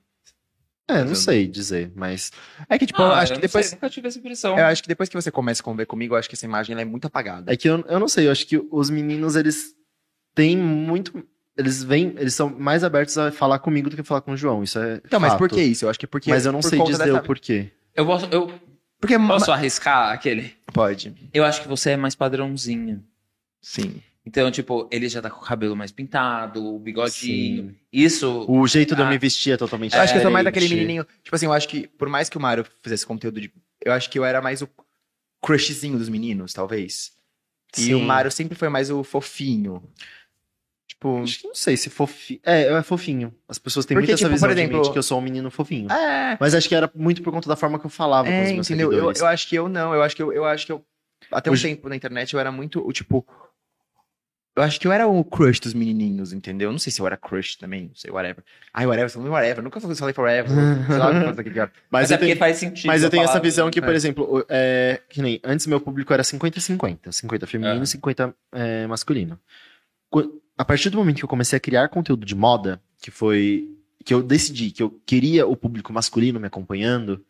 É, 0.90 1.02
eu- 1.02 1.06
não 1.06 1.16
sei 1.16 1.46
dizer, 1.48 1.92
mas. 1.96 2.32
É 2.70 2.78
que, 2.80 2.86
tipo, 2.86 3.02
eu 3.02 3.08
Ah, 3.12 3.20
acho 3.20 3.34
eu 3.34 3.36
que 3.36 3.42
não 3.42 3.48
depois. 3.48 3.66
sei, 3.66 3.76
nunca 3.76 3.90
tive 3.90 4.08
essa 4.08 4.18
impressão. 4.20 4.58
Eu 4.58 4.66
acho 4.68 4.82
que 4.82 4.88
depois 4.88 5.10
que 5.10 5.16
você 5.16 5.30
começa 5.30 5.62
a 5.62 5.66
conviver 5.66 5.86
comigo, 5.86 6.14
eu 6.14 6.18
acho 6.18 6.30
que 6.30 6.36
essa 6.36 6.46
imagem 6.46 6.72
ela 6.72 6.82
é 6.82 6.86
muito 6.86 7.06
apagada. 7.06 7.52
É 7.52 7.58
que 7.58 7.68
eu, 7.68 7.80
eu 7.90 8.00
não 8.00 8.08
sei, 8.08 8.28
eu 8.28 8.32
acho 8.32 8.48
que 8.48 8.58
os 8.72 8.90
meninos, 8.90 9.36
eles 9.36 9.76
têm 10.34 10.56
muito 10.58 11.28
eles 11.58 11.84
vêm, 11.84 12.14
eles 12.18 12.34
são 12.34 12.50
mais 12.50 12.84
abertos 12.84 13.18
a 13.18 13.32
falar 13.32 13.60
comigo 13.60 13.90
do 13.90 13.96
que 13.96 14.04
falar 14.04 14.22
com 14.22 14.32
o 14.34 14.38
João. 14.38 14.64
Isso 14.64 14.78
é 14.80 15.02
Então, 15.06 15.20
mas 15.20 15.32
fato. 15.32 15.40
por 15.40 15.50
que 15.50 15.62
isso? 15.62 15.86
Eu 15.86 15.90
acho 15.90 16.00
que 16.00 16.08
porque. 16.08 16.30
Mas 16.30 16.46
eu 16.46 16.52
não 16.52 16.62
por 16.62 16.70
sei 16.70 16.80
dizer 16.84 17.06
dessa- 17.06 17.20
o 17.20 17.24
porquê. 17.24 17.72
Eu 17.96 18.06
posso, 18.06 18.26
eu 18.32 18.52
Porque. 19.00 19.18
posso 19.18 19.52
arriscar 19.52 20.12
aquele? 20.14 20.54
Pode. 20.74 21.14
Eu 21.34 21.44
acho 21.44 21.62
que 21.62 21.68
você 21.68 21.92
é 21.92 21.98
mais 21.98 22.14
padrãozinho. 22.16 23.04
Sim. 23.62 24.02
Então, 24.26 24.52
tipo, 24.52 24.88
ele 24.92 25.08
já 25.08 25.22
tá 25.22 25.30
com 25.30 25.42
o 25.42 25.46
cabelo 25.46 25.74
mais 25.76 25.90
pintado, 25.92 26.62
o 26.66 26.78
bigodinho. 26.78 27.74
Isso. 27.92 28.46
O 28.50 28.68
jeito 28.68 28.94
de 28.94 29.02
eu 29.02 29.08
me 29.08 29.18
vestir 29.18 29.52
é 29.54 29.58
totalmente 29.58 29.96
Eu 29.96 30.02
acho 30.02 30.12
que 30.14 30.20
eu 30.20 30.24
sou 30.24 30.32
mais 30.32 30.44
daquele 30.44 30.68
menininho. 30.68 31.06
Tipo 31.24 31.34
assim, 31.36 31.46
eu 31.46 31.54
acho 31.54 31.68
que, 31.68 31.88
por 31.88 32.10
mais 32.10 32.28
que 32.30 32.38
o 32.38 32.42
Mario 32.42 32.66
fizesse 32.84 33.06
conteúdo 33.06 33.40
de. 33.40 33.52
Eu 33.84 33.94
acho 33.94 34.10
que 34.10 34.20
eu 34.20 34.26
era 34.26 34.42
mais 34.42 34.62
o 34.62 34.70
crushzinho 35.42 35.98
dos 35.98 36.10
meninos, 36.10 36.52
talvez. 36.54 37.12
E 37.78 37.82
Sim. 37.82 37.94
o 37.94 38.00
Mario 38.02 38.30
sempre 38.32 38.56
foi 38.58 38.70
mais 38.70 38.90
o 38.92 39.04
fofinho. 39.04 39.82
Tipo. 41.00 41.22
Acho 41.22 41.40
que 41.42 41.48
não 41.48 41.54
sei 41.56 41.78
se 41.78 41.90
fofinho. 41.92 42.40
É, 42.44 42.64
é 42.74 42.82
fofinho. 42.84 43.34
As 43.48 43.60
pessoas 43.60 43.86
têm 43.86 43.96
Porque, 43.96 44.12
muito 44.12 44.16
essa 44.20 44.26
tipo, 44.26 44.34
visão 44.34 44.50
por 44.50 44.56
de 44.56 44.62
mim 44.64 44.68
exemplo- 44.70 44.92
que 44.94 44.98
eu 44.98 45.04
sou 45.04 45.20
um 45.20 45.22
menino 45.22 45.52
fofinho. 45.52 45.92
É. 45.92 46.38
Mas 46.40 46.56
acho 46.56 46.68
que 46.68 46.74
era 46.74 46.90
muito 46.96 47.22
por 47.22 47.32
conta 47.32 47.48
da 47.48 47.56
forma 47.56 47.78
que 47.80 47.86
eu 47.86 47.90
falava 47.90 48.28
com 48.28 48.34
É, 48.34 48.44
os 48.46 48.52
meus 48.54 48.70
entendeu? 48.70 48.92
Eu, 48.92 49.12
eu 49.12 49.26
acho 49.28 49.48
que 49.48 49.56
eu 49.56 49.70
não. 49.70 49.94
Eu 49.94 50.02
acho 50.02 50.16
que 50.16 50.24
eu, 50.24 50.34
eu 50.34 50.44
acho 50.46 50.66
que 50.66 50.72
eu. 50.72 50.84
Até 51.32 51.50
um 51.50 51.54
Hoje- 51.54 51.68
tempo 51.68 51.88
na 51.88 51.96
internet 51.96 52.34
eu 52.34 52.40
era 52.40 52.52
muito 52.52 52.86
o 52.86 52.92
tipo. 52.92 53.26
Eu 54.56 54.64
acho 54.64 54.80
que 54.80 54.88
eu 54.88 54.92
era 54.92 55.06
o 55.08 55.24
crush 55.24 55.60
dos 55.60 55.76
menininhos, 55.76 56.34
entendeu? 56.34 56.72
Não 56.72 56.80
sei 56.80 56.92
se 56.92 57.00
eu 57.00 57.06
era 57.06 57.16
crush 57.16 57.58
também, 57.58 57.90
não 57.90 57.96
sei, 57.96 58.10
whatever. 58.10 58.44
Ai, 58.74 58.88
whatever, 58.88 59.16
muito 59.20 59.32
whatever. 59.32 59.64
Nunca 59.64 59.80
falei 59.80 60.14
forever. 60.16 60.50
sei 60.50 60.98
lá. 60.98 61.12
Mas, 61.14 61.72
Mas, 61.92 62.12
é 62.12 62.18
porque 62.18 62.26
tenho, 62.26 62.38
faz 62.40 62.58
sentido. 62.58 62.88
mas 62.88 63.04
eu 63.04 63.10
tenho 63.12 63.24
essa 63.24 63.40
visão 63.40 63.68
né? 63.68 63.72
que, 63.72 63.80
por 63.80 63.94
exemplo, 63.94 64.24
o- 64.40 64.46
é, 64.50 65.00
que 65.10 65.22
nem 65.22 65.40
antes 65.44 65.68
meu 65.68 65.80
público 65.80 66.12
era 66.12 66.24
50-50. 66.24 67.12
50 67.12 67.46
feminino 67.46 67.82
Ah. 67.82 67.84
e 67.84 67.86
50 67.88 68.34
é, 68.52 68.88
masculino. 68.88 69.40
Qu- 70.10 70.42
A 70.58 70.66
partir 70.66 70.90
do 70.90 70.98
momento 70.98 71.18
que 71.18 71.26
eu 71.26 71.30
comecei 71.30 71.58
a 71.58 71.60
criar 71.60 71.88
conteúdo 71.90 72.26
de 72.26 72.36
moda, 72.36 72.82
que 73.02 73.12
foi 73.12 73.70
que 74.04 74.14
eu 74.14 74.24
decidi 74.24 74.72
que 74.72 74.82
eu 74.82 74.90
queria 75.06 75.46
o 75.46 75.56
público 75.56 75.92
masculino 75.92 76.40
me 76.40 76.48
acompanhando, 76.48 77.24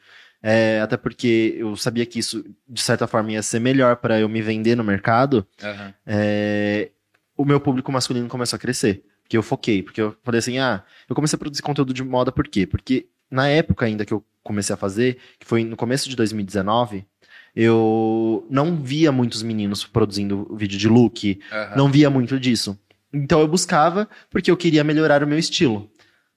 é, 0.43 0.79
até 0.79 0.95
porque 0.95 1.55
eu 1.57 1.75
sabia 1.75 2.05
que 2.05 2.19
isso, 2.19 2.45
de 2.69 2.81
certa 2.81 3.07
forma, 3.07 3.31
ia 3.31 3.41
ser 3.41 3.59
melhor 3.59 3.95
para 3.95 4.19
eu 4.19 4.29
me 4.29 4.41
vender 4.43 4.75
no 4.75 4.83
mercado, 4.83 5.45
Aham. 5.61 5.93
é, 6.05 6.91
o 7.35 7.43
meu 7.43 7.59
público 7.59 7.91
masculino 7.91 8.27
começou 8.27 8.57
a 8.57 8.59
crescer. 8.59 9.03
Porque 9.23 9.35
eu 9.35 9.43
foquei, 9.43 9.83
porque 9.83 9.99
eu 9.99 10.15
falei 10.23 10.39
assim, 10.39 10.59
ah, 10.59 10.83
eu 11.09 11.15
comecei 11.15 11.35
a 11.35 11.39
produzir 11.39 11.61
conteúdo 11.61 11.93
de 11.93 12.03
moda 12.03 12.31
por 12.31 12.47
quê? 12.47 12.65
Porque 12.65 13.07
na 13.29 13.47
época 13.49 13.85
ainda 13.85 14.05
que 14.05 14.13
eu 14.13 14.23
comecei 14.41 14.73
a 14.73 14.77
fazer, 14.77 15.17
que 15.37 15.45
foi 15.45 15.65
no 15.65 15.75
começo 15.75 16.07
de 16.07 16.15
2019, 16.15 17.05
eu 17.53 18.45
não 18.49 18.77
via 18.77 19.11
muitos 19.11 19.43
meninos 19.43 19.83
produzindo 19.83 20.55
vídeo 20.55 20.77
de 20.77 20.87
look, 20.87 21.39
Aham. 21.51 21.75
não 21.75 21.91
via 21.91 22.09
muito 22.09 22.39
disso. 22.39 22.79
Então 23.23 23.39
eu 23.39 23.47
buscava 23.47 24.07
porque 24.29 24.51
eu 24.51 24.57
queria 24.57 24.83
melhorar 24.83 25.23
o 25.23 25.27
meu 25.27 25.37
estilo. 25.37 25.89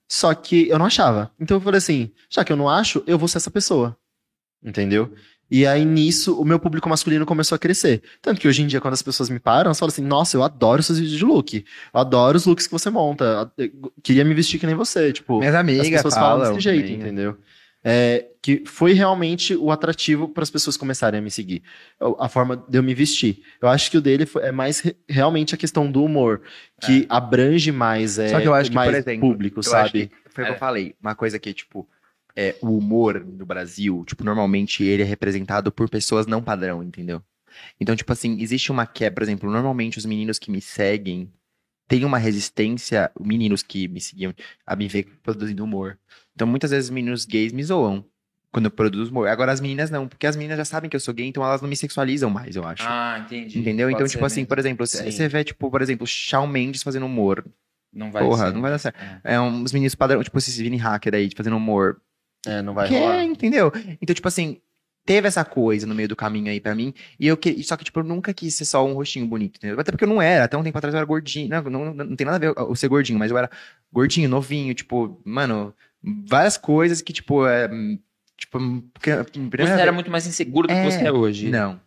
Só 0.09 0.35
que 0.35 0.69
eu 0.69 0.79
não 0.79 0.87
achava. 0.87 1.31
Então 1.39 1.57
eu 1.57 1.61
falei 1.61 1.79
assim, 1.79 2.11
já 2.29 2.45
que 2.45 2.53
eu 2.53 2.57
não 2.57 2.69
acho, 2.69 3.03
eu 3.07 3.19
vou 3.19 3.29
ser 3.29 3.39
essa 3.39 3.51
pessoa. 3.51 3.97
Entendeu? 4.63 5.13
E 5.51 5.67
aí 5.67 5.85
nisso 5.85 6.41
o 6.41 6.45
meu 6.45 6.61
público 6.61 6.89
masculino 6.89 7.27
começou 7.27 7.57
a 7.57 7.59
crescer. 7.59 8.03
Tanto 8.23 8.41
que 8.41 8.47
hoje 8.47 8.63
em 8.63 8.67
dia, 8.67 8.81
quando 8.81 8.95
as 8.95 9.03
pessoas 9.03 9.29
me 9.29 9.41
param, 9.41 9.69
elas 9.69 9.79
falam 9.79 9.91
assim: 9.91 10.03
Nossa, 10.03 10.37
eu 10.37 10.45
adoro 10.45 10.83
seus 10.83 10.99
vídeos 10.99 11.19
de 11.19 11.25
look. 11.25 11.65
Eu 11.93 12.01
adoro 12.01 12.37
os 12.37 12.47
looks 12.47 12.67
que 12.67 12.73
você 12.73 12.89
monta. 12.89 13.51
Eu 13.59 13.93
queria 14.03 14.25
me 14.25 14.33
vestir 14.33 14.61
que 14.61 14.67
nem 14.67 14.77
você. 14.77 15.13
Tipo, 15.13 15.41
Minhas 15.41 15.55
as 15.55 15.61
amigas 15.61 15.91
pessoas 15.91 16.15
falam 16.15 16.41
falam 16.41 16.55
desse 16.55 16.61
jeito, 16.63 16.99
também, 16.99 17.13
né? 17.13 17.35
É, 17.83 18.27
que 18.43 18.63
foi 18.67 18.93
realmente 18.93 19.55
o 19.55 19.71
atrativo 19.71 20.29
para 20.29 20.43
as 20.43 20.51
pessoas 20.51 20.77
começarem 20.77 21.19
a 21.19 21.23
me 21.23 21.31
seguir. 21.31 21.63
A 22.19 22.29
forma 22.29 22.63
de 22.69 22.77
eu 22.79 22.83
me 22.83 22.93
vestir. 22.95 23.43
Eu 23.61 23.69
acho 23.69 23.91
que 23.91 23.97
o 23.97 24.03
dele 24.03 24.27
foi- 24.27 24.43
é 24.43 24.53
mais 24.53 24.81
re- 24.81 24.97
realmente 25.09 25.55
a 25.55 25.59
questão 25.59 25.91
do 25.91 26.05
humor, 26.05 26.43
que 26.81 27.07
abrange 27.09 27.73
mais, 27.73 28.19
é, 28.19 28.29
Só 28.29 28.41
que 28.41 28.47
eu 28.49 28.53
acho 28.55 28.69
que, 28.71 28.75
mais 28.77 28.95
exemplo, 28.95 29.21
público, 29.31 29.63
sabe? 29.63 30.11
foi 30.29 30.45
o 30.45 30.47
que 30.47 30.53
É. 30.53 30.55
eu 30.55 30.59
falei. 30.59 30.95
Uma 31.01 31.15
coisa 31.15 31.39
que, 31.39 31.55
tipo, 31.55 31.89
é, 32.37 32.55
o 32.61 32.77
humor 32.77 33.25
no 33.25 33.47
Brasil, 33.47 34.05
tipo, 34.07 34.25
normalmente 34.25 34.85
ele 34.85 35.03
é 35.03 35.07
representado 35.07 35.73
por 35.73 35.89
pessoas 35.89 36.27
não 36.27 36.43
padrão, 36.43 36.83
entendeu? 36.83 37.23
Então, 37.81 37.97
tipo 37.97 38.13
assim, 38.13 38.41
existe 38.41 38.71
uma 38.71 38.87
quebra, 38.87 39.15
por 39.17 39.23
exemplo, 39.23 39.51
normalmente 39.51 39.97
os 39.99 40.05
meninos 40.07 40.39
que 40.39 40.51
me 40.51 40.61
seguem 40.61 41.33
têm 41.89 42.05
uma 42.05 42.19
resistência, 42.19 43.11
meninos 43.19 43.63
que 43.65 43.89
me 43.89 44.01
seguiam, 44.01 44.33
a 44.67 44.77
me 44.77 44.87
ver 44.87 45.09
produzindo 45.23 45.65
humor. 45.65 45.99
Então, 46.41 46.49
muitas 46.49 46.71
vezes 46.71 46.89
meninos 46.89 47.27
gays 47.27 47.53
me 47.53 47.63
zoam 47.63 48.03
quando 48.51 48.65
eu 48.65 48.71
produzo 48.71 49.11
humor. 49.11 49.29
Agora, 49.29 49.53
as 49.53 49.61
meninas 49.61 49.91
não, 49.91 50.09
porque 50.09 50.27
as 50.27 50.37
meninas 50.37 50.57
já 50.57 50.65
sabem 50.65 50.89
que 50.89 50.97
eu 50.97 51.01
sou 51.01 51.13
gay, 51.13 51.27
então 51.27 51.45
elas 51.45 51.61
não 51.61 51.69
me 51.69 51.77
sexualizam 51.77 52.31
mais, 52.31 52.57
eu 52.57 52.65
acho. 52.67 52.83
Ah, 52.87 53.23
entendi. 53.23 53.59
Entendeu? 53.59 53.89
Pode 53.89 53.97
então, 53.97 54.07
tipo 54.09 54.25
assim, 54.25 54.41
mesmo. 54.41 54.49
por 54.49 54.59
exemplo, 54.59 54.87
Sim. 54.87 55.05
você 55.11 55.29
vê, 55.29 55.45
tipo, 55.45 55.71
por 55.71 55.83
exemplo, 55.83 56.07
Shawn 56.07 56.47
Mendes 56.47 56.83
fazendo 56.83 57.05
humor. 57.05 57.47
Não 57.93 58.11
vai 58.11 58.25
Porra, 58.25 58.47
ser. 58.47 58.55
não 58.55 58.63
vai 58.63 58.71
dar 58.71 58.79
certo. 58.79 58.99
É. 59.23 59.35
É 59.35 59.41
uns 59.41 59.71
meninos 59.71 59.95
padrão, 59.95 60.23
tipo 60.23 60.39
esses 60.39 60.57
Vini 60.57 60.79
Hacker 60.79 61.15
aí, 61.15 61.29
fazendo 61.37 61.57
humor. 61.59 62.01
É, 62.47 62.63
não 62.63 62.73
vai 62.73 62.89
que 62.89 62.99
rolar. 62.99 63.23
entendeu? 63.23 63.71
Então, 64.01 64.15
tipo 64.15 64.27
assim, 64.27 64.63
teve 65.05 65.29
essa 65.29 65.45
coisa 65.45 65.87
no 65.87 65.95
meio 65.95 66.09
do 66.09 66.17
caminho 66.17 66.51
aí 66.51 66.59
pra 66.59 66.75
mim. 66.75 66.95
E 67.19 67.27
eu 67.27 67.37
que... 67.37 67.63
Só 67.63 67.77
que, 67.77 67.85
tipo, 67.85 68.01
eu 68.01 68.05
nunca 68.05 68.33
quis 68.33 68.55
ser 68.55 68.65
só 68.65 68.87
um 68.87 68.95
rostinho 68.95 69.27
bonito, 69.27 69.59
entendeu? 69.59 69.79
Até 69.79 69.93
porque 69.93 70.05
eu 70.05 70.09
não 70.09 70.23
era. 70.23 70.45
Até 70.45 70.57
um 70.57 70.63
tempo 70.63 70.79
atrás 70.79 70.95
eu 70.95 70.99
era 70.99 71.07
gordinho. 71.07 71.51
Não, 71.51 71.63
não, 71.65 71.93
não 71.93 72.17
tem 72.17 72.25
nada 72.25 72.37
a 72.37 72.39
ver 72.39 72.55
eu 72.57 72.75
ser 72.75 72.89
gordinho, 72.89 73.19
mas 73.19 73.31
eu 73.31 73.37
era 73.37 73.51
gordinho, 73.93 74.29
novinho, 74.29 74.73
tipo, 74.73 75.21
mano, 75.25 75.75
várias 76.03 76.57
coisas 76.57 77.01
que, 77.03 77.13
tipo, 77.13 77.47
é. 77.47 77.69
Tipo, 78.37 78.59
porque, 78.95 79.11
Você 79.15 79.71
era 79.73 79.93
muito 79.93 80.11
mais 80.11 80.27
inseguro 80.27 80.67
do 80.67 80.73
que 80.73 80.79
É. 80.81 80.91
você 80.91 81.05
é 81.07 81.13
hoje. 81.13 81.51
Não. 81.51 81.81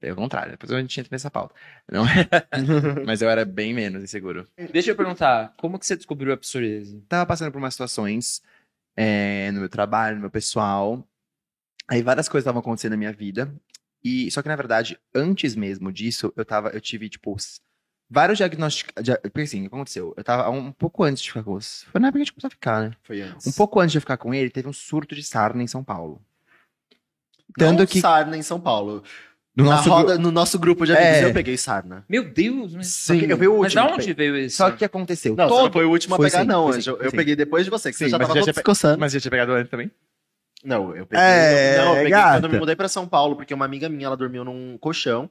Pelo 0.00 0.16
contrário, 0.16 0.52
depois 0.52 0.72
a 0.72 0.80
gente 0.80 0.98
entra 0.98 1.14
nessa 1.14 1.30
pauta. 1.30 1.54
Não. 1.90 2.04
mas 3.06 3.20
eu 3.20 3.28
era 3.28 3.44
bem 3.44 3.74
menos 3.74 4.02
inseguro. 4.02 4.48
Deixa 4.72 4.90
eu 4.90 4.96
perguntar, 4.96 5.54
como 5.58 5.78
que 5.78 5.86
você 5.86 5.94
descobriu 5.94 6.32
a 6.32 6.36
psoríase? 6.36 7.00
tava 7.08 7.26
passando 7.26 7.52
por 7.52 7.58
umas 7.58 7.74
situações 7.74 8.42
é, 8.96 9.50
no 9.52 9.60
meu 9.60 9.68
trabalho, 9.68 10.16
no 10.16 10.22
meu 10.22 10.30
pessoal. 10.30 11.06
Aí 11.86 12.02
várias 12.02 12.28
coisas 12.28 12.44
estavam 12.44 12.60
acontecendo 12.60 12.92
na 12.92 12.96
minha 12.96 13.12
vida. 13.12 13.54
E 14.02 14.30
só 14.30 14.40
que 14.40 14.48
na 14.48 14.56
verdade, 14.56 14.98
antes 15.14 15.54
mesmo 15.54 15.92
disso, 15.92 16.32
eu 16.34 16.44
tava, 16.46 16.70
eu 16.70 16.80
tive 16.80 17.08
tipo 17.08 17.36
vários 18.10 18.36
diagnósticos, 18.38 18.92
dia- 19.04 19.18
porque 19.22 19.42
assim, 19.42 19.58
o 19.58 19.60
que 19.62 19.74
aconteceu? 19.74 20.12
Eu 20.16 20.24
tava 20.24 20.50
um 20.50 20.72
pouco 20.72 21.04
antes 21.04 21.22
de 21.22 21.28
ficar 21.28 21.42
com 21.44 21.52
os, 21.54 21.84
foi 21.92 22.00
na 22.00 22.08
época 22.08 22.18
que 22.18 22.22
a 22.22 22.24
gente 22.24 22.32
começou 22.32 22.48
a 22.48 22.50
ficar, 22.50 22.80
né? 22.82 22.90
Foi 23.02 23.20
antes. 23.22 23.46
Um 23.46 23.52
pouco 23.52 23.78
antes 23.80 23.92
de 23.92 23.98
eu 23.98 24.02
ficar 24.02 24.16
com 24.16 24.34
ele, 24.34 24.50
teve 24.50 24.68
um 24.68 24.72
surto 24.72 25.14
de 25.14 25.22
sarna 25.22 25.62
em 25.62 25.66
São 25.66 25.84
Paulo. 25.84 26.20
Tanto 27.58 27.78
Tanto 27.78 27.86
que 27.90 28.00
sarna 28.00 28.36
em 28.36 28.42
São 28.42 28.60
Paulo. 28.60 29.02
no 29.56 29.64
Na 29.64 29.76
nosso 29.76 29.88
roda- 29.90 30.18
no 30.18 30.30
nosso 30.30 30.58
grupo 30.58 30.86
de 30.86 30.92
amigos 30.92 31.16
É. 31.18 31.24
eu 31.24 31.32
peguei 31.32 31.56
sarna. 31.56 32.04
Meu 32.08 32.24
Deus, 32.24 32.74
mas, 32.74 32.86
Sim, 32.86 33.22
eu 33.22 33.36
vi 33.36 33.48
o 33.48 33.58
mas 33.58 33.74
último. 33.74 33.88
da 33.88 33.94
onde 33.94 34.12
veio 34.12 34.36
isso? 34.36 34.56
Só 34.56 34.68
que 34.70 34.76
o 34.76 34.78
que 34.78 34.84
aconteceu? 34.84 35.34
Não, 35.34 35.48
você 35.48 35.62
não 35.64 35.72
foi 35.72 35.84
o 35.84 35.90
último 35.90 36.14
a 36.14 36.16
Foi 36.18 36.30
pegar, 36.30 36.42
sim, 36.42 36.46
não, 36.48 36.68
foi 36.68 36.76
Anjo. 36.78 36.96
Eu 37.00 37.10
sim. 37.10 37.16
peguei 37.16 37.34
depois 37.36 37.64
de 37.64 37.70
você, 37.70 37.90
que 37.90 37.98
Sim, 37.98 38.04
você 38.04 38.10
já 38.10 38.18
mas 38.18 38.26
tava 38.28 38.38
já 38.40 38.44
todo 38.46 38.54
tinha 38.54 38.64
pe-. 38.94 38.96
Mas 39.00 39.12
já 39.12 39.20
tinha 39.20 39.30
pegado 39.30 39.52
antes 39.52 39.70
também? 39.70 39.90
Não, 40.62 40.94
eu 40.94 41.04
peguei. 41.06 41.24
É, 41.24 41.76
não, 41.78 41.88
eu 41.88 41.94
peguei 41.96 42.10
gata. 42.10 42.36
quando 42.36 42.44
eu 42.44 42.50
me 42.50 42.58
mudei 42.58 42.76
pra 42.76 42.86
São 42.88 43.08
Paulo, 43.08 43.34
porque 43.34 43.52
uma 43.52 43.64
amiga 43.64 43.88
minha, 43.88 44.06
ela 44.06 44.16
dormiu 44.16 44.44
num 44.44 44.78
colchão, 44.78 45.28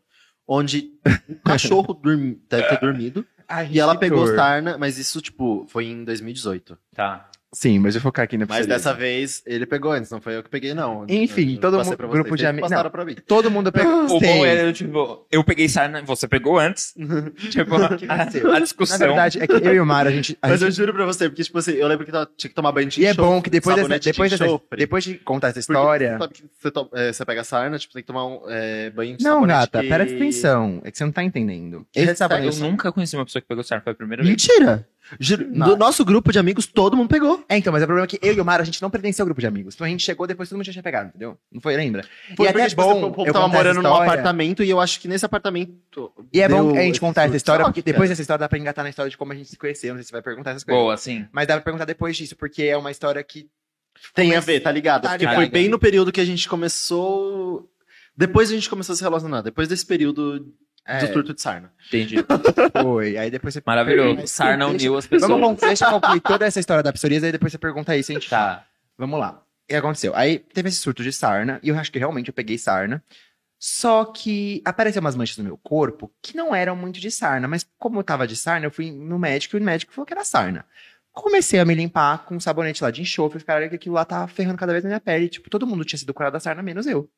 onde 0.51 0.91
um 1.29 1.35
cachorro 1.45 1.93
dormi- 1.93 2.41
deve 2.49 2.67
ter 2.69 2.79
dormido, 2.79 3.23
e 3.71 3.79
ela 3.79 3.93
pegou 3.99 4.25
sarna, 4.35 4.77
mas 4.79 4.97
isso, 4.97 5.21
tipo, 5.21 5.65
foi 5.69 5.85
em 5.85 6.03
2018. 6.03 6.75
Tá. 6.95 7.29
Sim, 7.51 7.79
mas 7.79 7.95
eu 7.95 8.01
vou 8.01 8.09
focar 8.09 8.25
aqui 8.25 8.37
na 8.37 8.45
Mas 8.47 8.59
psoríase. 8.59 8.67
dessa 8.69 8.93
vez, 8.93 9.41
ele 9.45 9.65
pegou 9.65 9.91
antes, 9.91 10.11
não 10.11 10.21
foi 10.21 10.37
eu 10.37 10.43
que 10.43 10.49
peguei, 10.49 10.73
não. 10.75 11.05
Enfim, 11.09 11.55
Eu 11.55 11.59
todo 11.61 11.83
mundo- 11.83 11.97
grupo 12.09 12.35
de 12.37 12.45
amigos- 12.45 12.69
passaram 12.69 12.91
pra 12.91 13.03
mim. 13.03 13.15
Todo 13.25 13.49
mundo 13.49 13.71
pegou. 13.71 14.05
O 14.05 14.19
bom 14.19 14.45
é, 14.45 14.71
tipo, 14.71 15.25
eu 15.31 15.43
peguei 15.43 15.67
sarna, 15.67 16.03
você 16.03 16.27
pegou 16.27 16.59
antes. 16.59 16.93
tipo, 17.49 17.75
a, 17.75 18.55
a 18.55 18.59
discussão. 18.59 18.99
Na 18.99 19.05
verdade, 19.07 19.39
é 19.41 19.47
que 19.47 19.53
eu 19.53 19.73
e 19.73 19.79
o 19.79 19.85
Mário, 19.85 20.11
a 20.11 20.13
gente. 20.13 20.37
a 20.41 20.47
Mas 20.47 20.61
eu 20.61 20.67
gente- 20.69 20.77
juro 20.77 20.93
pra 20.93 21.05
você, 21.05 21.27
porque, 21.27 21.43
tipo 21.43 21.57
assim, 21.57 21.71
eu 21.71 21.87
lembro 21.87 22.05
que 22.05 22.11
tava- 22.11 22.29
tinha 22.37 22.49
que 22.49 22.55
tomar 22.55 22.71
banho 22.71 22.87
de 22.87 23.01
E 23.01 23.05
é 23.07 23.13
bom 23.15 23.41
que 23.41 23.49
depois, 23.49 23.75
dessa, 23.75 23.83
sabonete 23.87 24.03
de 24.03 24.11
depois, 24.11 24.31
dessa, 24.31 24.61
depois 24.77 25.03
de 25.03 25.15
contar 25.15 25.47
essa 25.49 25.59
história. 25.59 26.19
Você, 26.61 26.69
to- 26.69 26.89
é, 26.93 27.11
você 27.11 27.25
pega 27.25 27.43
sarna, 27.43 27.79
tipo, 27.79 27.93
tem 27.93 28.03
que 28.03 28.07
tomar 28.07 28.27
um 28.27 28.41
é, 28.47 28.91
banho 28.91 29.17
de 29.17 29.23
Não, 29.23 29.45
gata, 29.47 29.81
que- 29.81 29.87
presta 29.87 30.15
atenção. 30.15 30.81
É 30.83 30.91
que 30.91 30.97
você 30.97 31.03
não 31.03 31.11
tá 31.11 31.23
entendendo. 31.23 31.85
Que 31.91 31.99
Esse 32.01 32.15
sabonete. 32.15 32.61
Eu 32.61 32.69
nunca 32.69 32.91
conheci 32.91 33.15
uma 33.15 33.25
pessoa 33.25 33.41
que 33.41 33.47
pegou 33.47 33.63
sarna, 33.63 33.83
foi 33.83 33.93
a 33.93 33.95
primeira 33.95 34.21
vez. 34.23 34.29
Mentira! 34.29 34.87
Do 35.17 35.75
nosso 35.75 36.05
grupo 36.05 36.31
de 36.31 36.39
amigos, 36.39 36.65
todo 36.65 36.95
mundo 36.95 37.09
pegou. 37.09 37.43
É, 37.49 37.57
então, 37.57 37.73
mas 37.73 37.81
o 37.81 37.85
problema 37.85 38.05
é 38.05 38.07
que 38.07 38.19
eu 38.21 38.33
e 38.33 38.39
o 38.39 38.45
Mário, 38.45 38.63
a 38.63 38.65
gente 38.65 38.81
não 38.81 38.89
pertencia 38.89 39.23
ao 39.23 39.25
grupo 39.25 39.41
de 39.41 39.47
amigos. 39.47 39.73
Então 39.75 39.85
a 39.85 39.89
gente 39.89 40.03
chegou 40.03 40.27
depois 40.27 40.49
todo 40.49 40.57
mundo 40.57 40.65
já 40.65 40.71
tinha 40.71 40.83
pegado, 40.83 41.09
entendeu? 41.09 41.37
Não 41.51 41.61
foi, 41.61 41.75
lembra? 41.75 42.03
Foi 42.35 42.45
e 42.45 42.49
até 42.49 42.65
é 42.65 42.69
bom 42.75 43.05
o 43.05 43.11
povo 43.11 43.27
eu 43.27 43.33
tava 43.33 43.47
morando 43.47 43.81
num 43.81 43.93
apartamento 43.93 44.63
e 44.63 44.69
eu 44.69 44.79
acho 44.79 44.99
que 44.99 45.07
nesse 45.07 45.25
apartamento. 45.25 46.11
E 46.31 46.41
é 46.41 46.47
bom 46.47 46.77
a 46.77 46.81
gente 46.81 46.99
contar 46.99 47.23
essa 47.23 47.37
história, 47.37 47.65
porque 47.65 47.81
que, 47.81 47.91
depois 47.91 48.09
dessa 48.09 48.21
história 48.21 48.39
dá 48.39 48.49
pra 48.49 48.57
engatar 48.57 48.83
na 48.83 48.89
história 48.89 49.09
de 49.09 49.17
como 49.17 49.31
a 49.31 49.35
gente 49.35 49.49
se 49.49 49.57
conheceu. 49.57 49.93
Não 49.93 49.97
sei 49.97 50.03
se 50.03 50.09
você 50.09 50.13
vai 50.13 50.21
perguntar 50.21 50.51
essas 50.51 50.63
coisas. 50.63 50.81
Boa, 50.81 50.97
sim. 50.97 51.25
Mas 51.31 51.47
dá 51.47 51.55
pra 51.55 51.63
perguntar 51.63 51.85
depois 51.85 52.15
disso, 52.15 52.35
porque 52.35 52.63
é 52.63 52.77
uma 52.77 52.91
história 52.91 53.23
que. 53.23 53.49
Tem 54.13 54.33
a 54.35 54.39
ver, 54.39 54.61
tá 54.61 54.71
ligado? 54.71 55.03
Tá 55.03 55.09
Porque 55.09 55.25
ligado. 55.25 55.35
foi 55.35 55.49
bem 55.49 55.67
no 55.67 55.77
período 55.77 56.11
que 56.11 56.21
a 56.21 56.25
gente 56.25 56.47
começou. 56.47 57.69
Depois 58.15 58.49
a 58.49 58.53
gente 58.53 58.69
começou 58.69 58.93
a 58.93 58.95
se 58.95 59.03
relacionar. 59.03 59.41
Depois 59.41 59.67
desse 59.67 59.85
período 59.85 60.53
É, 60.89 61.05
do 61.05 61.13
surto 61.13 61.33
de 61.33 61.41
sarna. 61.41 61.71
Entendi. 61.87 62.17
foi. 62.81 63.17
Aí 63.17 63.29
depois 63.31 63.53
você. 63.53 63.61
Maravilhoso. 63.65 64.27
Sarna 64.27 64.67
uniu 64.67 64.97
as 64.97 65.05
pessoas. 65.07 65.29
Vamos, 65.31 65.59
con- 65.59 65.67
deixa 65.67 65.85
eu 65.85 65.91
concluir 65.91 66.21
toda 66.21 66.45
essa 66.45 66.59
história 66.59 66.81
da 66.83 66.91
psoríase, 66.93 67.25
aí 67.25 67.31
depois 67.31 67.51
você 67.51 67.57
pergunta 67.57 67.95
isso, 67.95 68.11
a 68.11 68.15
gente 68.15 68.29
Tá. 68.29 68.65
Vamos 68.97 69.19
lá. 69.19 69.31
O 69.31 69.67
que 69.69 69.75
aconteceu? 69.75 70.13
Aí 70.15 70.39
teve 70.39 70.69
esse 70.69 70.77
surto 70.79 71.03
de 71.03 71.13
sarna, 71.13 71.59
e 71.61 71.69
eu 71.69 71.77
acho 71.77 71.91
que 71.91 71.99
realmente 71.99 72.27
eu 72.29 72.33
peguei 72.33 72.57
sarna. 72.57 73.03
Só 73.61 74.05
que 74.05 74.61
apareceu 74.63 75.01
umas 75.01 75.15
manchas 75.17 75.37
no 75.37 75.43
meu 75.43 75.57
corpo 75.57 76.09
que 76.21 76.35
não 76.35 76.55
eram 76.55 76.75
muito 76.77 76.99
de 76.99 77.11
sarna, 77.11 77.45
mas 77.47 77.65
como 77.77 77.99
eu 77.99 78.03
tava 78.03 78.25
de 78.25 78.35
sarna, 78.35 78.65
eu 78.65 78.71
fui 78.71 78.89
no 78.89 79.19
médico 79.19 79.57
e 79.57 79.59
o 79.59 79.63
médico 79.63 79.91
falou 79.93 80.05
que 80.05 80.13
era 80.13 80.23
sarna. 80.23 80.65
Comecei 81.11 81.59
a 81.59 81.65
me 81.65 81.75
limpar 81.75 82.23
com 82.25 82.35
um 82.35 82.39
sabonete 82.39 82.81
lá 82.81 82.89
de 82.89 83.01
enxofre, 83.01 83.43
cara, 83.43 83.67
que 83.67 83.75
aquilo 83.75 83.95
lá 83.95 84.05
tava 84.05 84.27
ferrando 84.29 84.57
cada 84.57 84.71
vez 84.71 84.83
na 84.83 84.87
minha 84.89 84.99
pele. 85.01 85.27
Tipo, 85.27 85.49
todo 85.49 85.67
mundo 85.67 85.83
tinha 85.83 85.99
sido 85.99 86.13
curado 86.13 86.33
da 86.33 86.39
sarna, 86.39 86.63
menos 86.63 86.87
eu. 86.87 87.09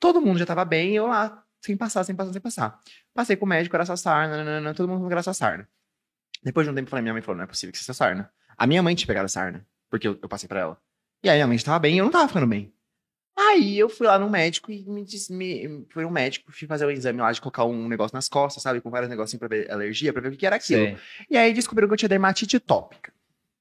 Todo 0.00 0.20
mundo 0.22 0.38
já 0.38 0.46
tava 0.46 0.64
bem, 0.64 0.94
eu 0.94 1.06
lá, 1.06 1.42
sem 1.60 1.76
passar, 1.76 2.04
sem 2.04 2.14
passar, 2.14 2.32
sem 2.32 2.40
passar. 2.40 2.80
Passei 3.14 3.36
com 3.36 3.44
o 3.44 3.48
médico, 3.48 3.74
era 3.76 3.84
só 3.84 3.96
sarna, 3.96 4.36
nanana, 4.36 4.74
todo 4.74 4.88
mundo 4.88 5.10
era 5.10 5.22
só 5.22 5.32
sarna. 5.32 5.68
Depois 6.42 6.66
de 6.66 6.70
um 6.72 6.74
tempo, 6.74 6.86
eu 6.86 6.90
falei, 6.90 7.02
minha 7.02 7.12
mãe 7.12 7.22
falou, 7.22 7.36
não 7.36 7.44
é 7.44 7.46
possível 7.46 7.72
que 7.72 7.78
seja 7.78 7.92
sarna. 7.92 8.30
A 8.56 8.66
minha 8.66 8.82
mãe 8.82 8.94
tinha 8.94 9.06
pegado 9.06 9.28
sarna, 9.28 9.66
porque 9.90 10.06
eu, 10.06 10.18
eu 10.22 10.28
passei 10.28 10.48
pra 10.48 10.60
ela. 10.60 10.80
E 11.22 11.28
aí 11.28 11.36
minha 11.36 11.46
mãe 11.46 11.58
tava 11.58 11.78
bem 11.78 11.96
e 11.96 11.98
eu 11.98 12.04
não 12.04 12.12
tava 12.12 12.28
ficando 12.28 12.46
bem. 12.46 12.72
Aí 13.36 13.78
eu 13.78 13.88
fui 13.88 14.06
lá 14.06 14.18
no 14.18 14.28
médico 14.28 14.72
e 14.72 14.84
me 14.84 15.04
disse, 15.04 15.32
me, 15.32 15.86
fui 15.90 16.02
no 16.02 16.10
médico, 16.10 16.50
fui 16.50 16.66
fazer 16.66 16.86
um 16.86 16.90
exame 16.90 17.20
lá 17.20 17.30
de 17.30 17.40
colocar 17.40 17.64
um 17.64 17.88
negócio 17.88 18.14
nas 18.14 18.28
costas, 18.28 18.62
sabe? 18.62 18.80
Com 18.80 18.90
vários 18.90 19.08
negocinhos 19.08 19.38
pra 19.38 19.48
ver 19.48 19.70
alergia, 19.70 20.12
pra 20.12 20.20
ver 20.20 20.32
o 20.32 20.36
que 20.36 20.44
era 20.44 20.56
aquilo. 20.56 20.84
Sei. 20.84 20.96
E 21.30 21.36
aí 21.36 21.52
descobriram 21.54 21.88
que 21.88 21.94
eu 21.94 21.98
tinha 21.98 22.08
dermatite 22.08 22.58
tópica. 22.58 23.12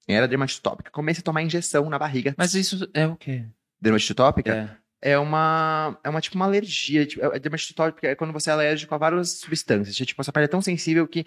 Era 0.07 0.27
dermatite 0.27 0.61
tópica. 0.61 0.89
Comecei 0.89 1.21
a 1.21 1.23
tomar 1.23 1.43
injeção 1.43 1.87
na 1.89 1.99
barriga. 1.99 2.33
Mas 2.37 2.55
isso 2.55 2.89
é 2.91 3.05
o 3.05 3.15
quê? 3.15 3.45
Dermatite 3.79 4.15
tópica 4.15 4.55
É. 4.55 4.77
é, 5.11 5.17
uma. 5.17 5.97
É 6.03 6.09
uma 6.09 6.21
tipo 6.21 6.35
uma 6.35 6.45
alergia. 6.45 7.05
Tipo, 7.05 7.25
é, 7.25 7.39
dermatite 7.39 7.73
tópica 7.73 8.07
é 8.07 8.15
quando 8.15 8.33
você 8.33 8.49
é 8.49 8.53
alérgico 8.53 8.93
a 8.93 8.97
várias 8.97 9.39
substâncias. 9.39 9.95
Tipo, 9.95 10.21
a 10.21 10.23
sua 10.23 10.33
pele 10.33 10.45
é 10.45 10.47
tão 10.49 10.61
sensível 10.61 11.07
que 11.07 11.25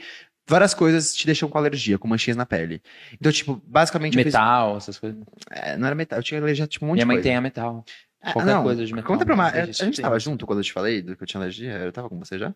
várias 0.49 0.75
coisas 0.75 1.15
te 1.15 1.25
deixam 1.27 1.49
com 1.49 1.57
alergia, 1.59 1.99
com 1.99 2.09
manchinhas 2.09 2.37
na 2.37 2.45
pele. 2.45 2.83
Então, 3.13 3.31
tipo, 3.33 3.63
basicamente. 3.67 4.17
Metal, 4.17 4.77
essas 4.77 4.99
coisas. 4.99 5.19
é, 5.51 5.77
não 5.77 5.87
era 5.87 5.95
metal. 5.95 6.19
Eu 6.19 6.23
tinha 6.23 6.41
alergia 6.41 6.65
a 6.65 6.69
tipo, 6.69 6.85
um 6.85 6.89
monte 6.89 6.97
Minha 6.97 7.05
de 7.05 7.09
mãe 7.09 7.17
coisa. 7.17 7.29
tem 7.29 7.37
a 7.37 7.41
metal. 7.41 7.85
Ah, 8.23 8.33
qualquer 8.33 8.53
não, 8.53 8.63
coisa 8.63 8.85
de 8.85 8.93
metal. 8.93 9.09
Conta 9.09 9.25
pra 9.25 9.35
uma. 9.35 9.45
Mas 9.51 9.81
A 9.81 9.85
gente 9.85 10.01
tava 10.03 10.19
junto 10.19 10.47
quando 10.47 10.59
eu 10.59 10.65
te 10.65 10.73
falei 10.73 11.01
do 11.01 11.17
que 11.17 11.23
eu 11.23 11.27
tinha 11.27 11.41
alergia? 11.41 11.73
Eu 11.73 11.93
tava 11.93 12.09
com 12.09 12.19
você 12.19 12.39
já? 12.39 12.55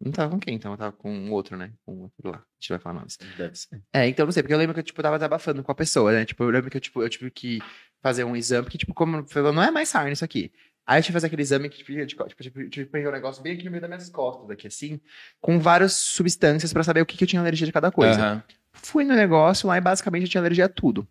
Não 0.00 0.12
tava 0.12 0.30
com 0.30 0.40
quem? 0.40 0.54
Então 0.54 0.72
eu 0.72 0.78
tava 0.78 0.92
com 0.92 1.12
um 1.12 1.30
outro, 1.30 1.56
né? 1.56 1.72
Com 1.84 1.94
um 1.94 2.02
outro 2.02 2.30
lá. 2.30 2.38
A 2.38 2.42
gente 2.58 2.70
vai 2.70 2.78
falar 2.78 2.94
nomes. 3.00 3.18
Deve 3.36 3.54
ser. 3.54 3.82
É, 3.92 4.08
então 4.08 4.24
não 4.24 4.32
sei, 4.32 4.42
porque 4.42 4.54
eu 4.54 4.58
lembro 4.58 4.72
que 4.72 4.80
eu, 4.80 4.84
tipo, 4.84 5.02
tava 5.02 5.18
desabafando 5.18 5.62
com 5.62 5.70
a 5.70 5.74
pessoa, 5.74 6.10
né? 6.12 6.24
Tipo, 6.24 6.44
eu 6.44 6.50
lembro 6.50 6.70
que 6.70 6.76
eu, 6.78 6.80
tipo, 6.80 7.02
eu 7.02 7.08
tive 7.08 7.30
que 7.30 7.58
fazer 8.02 8.24
um 8.24 8.34
exame, 8.34 8.64
porque, 8.64 8.78
tipo, 8.78 8.94
como 8.94 9.26
falou, 9.28 9.52
não 9.52 9.62
é 9.62 9.70
mais 9.70 9.90
sarna 9.90 10.12
isso 10.12 10.24
aqui. 10.24 10.50
Aí 10.86 10.98
eu 10.98 11.02
tive 11.02 11.08
que 11.08 11.12
fazer 11.12 11.26
aquele 11.26 11.42
exame 11.42 11.68
que, 11.68 11.78
tipo, 11.78 11.92
eu 11.92 12.06
tipo, 12.06 12.24
tipo, 12.24 12.60
eu 12.60 12.70
tive 12.70 12.86
que 12.86 12.92
pegar 12.92 13.10
um 13.10 13.12
negócio 13.12 13.42
bem 13.42 13.52
aqui 13.52 13.64
no 13.64 13.70
meio 13.70 13.82
das 13.82 13.90
minhas 13.90 14.08
costas, 14.08 14.48
aqui, 14.50 14.66
assim, 14.66 14.98
com 15.38 15.58
várias 15.58 15.92
substâncias 15.92 16.72
pra 16.72 16.82
saber 16.82 17.02
o 17.02 17.06
que, 17.06 17.16
que 17.16 17.24
eu 17.24 17.28
tinha 17.28 17.40
alergia 17.40 17.66
de 17.66 17.72
cada 17.72 17.92
coisa. 17.92 18.18
Aham. 18.18 18.42
Fui 18.72 19.04
no 19.04 19.14
negócio 19.14 19.68
lá 19.68 19.76
e 19.76 19.80
basicamente 19.80 20.22
eu 20.22 20.28
tinha 20.28 20.40
alergia 20.40 20.64
a 20.64 20.68
tudo. 20.68 21.06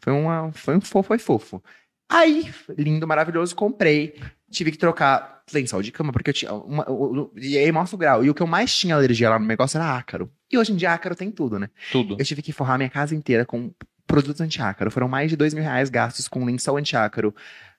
Foi, 0.00 0.12
uma, 0.12 0.50
foi 0.52 0.76
um 0.76 0.80
fofo, 0.80 1.06
foi 1.06 1.18
fofo. 1.18 1.62
Aí, 2.08 2.52
lindo, 2.76 3.06
maravilhoso, 3.06 3.54
comprei. 3.54 4.20
Tive 4.52 4.70
que 4.70 4.78
trocar 4.78 5.42
lençol 5.52 5.82
de 5.82 5.90
cama, 5.90 6.12
porque 6.12 6.30
eu 6.30 6.34
tinha. 6.34 6.52
Uma, 6.52 6.88
o- 6.88 7.32
e 7.36 7.56
aí 7.58 7.72
mostra 7.72 7.96
o 7.96 7.98
grau. 7.98 8.24
E 8.24 8.30
o 8.30 8.34
que 8.34 8.42
eu 8.42 8.46
mais 8.46 8.72
tinha 8.76 8.94
alergia 8.94 9.30
lá 9.30 9.38
no 9.38 9.46
negócio 9.46 9.76
era 9.78 9.96
ácaro. 9.96 10.30
E 10.50 10.56
hoje 10.58 10.72
em 10.72 10.76
dia 10.76 10.92
ácaro 10.92 11.16
tem 11.16 11.30
tudo, 11.30 11.58
né? 11.58 11.68
Tudo. 11.90 12.16
Eu 12.20 12.24
tive 12.24 12.42
que 12.42 12.52
forrar 12.52 12.76
minha 12.78 12.90
casa 12.90 13.14
inteira 13.14 13.44
com 13.46 13.72
produtos 14.06 14.40
anti-ácaro. 14.40 14.90
Foram 14.90 15.08
mais 15.08 15.30
de 15.30 15.36
dois 15.36 15.54
mil 15.54 15.62
reais 15.64 15.88
gastos 15.90 16.28
com 16.28 16.44
lençol 16.44 16.76
anti-ácaro, 16.76 17.34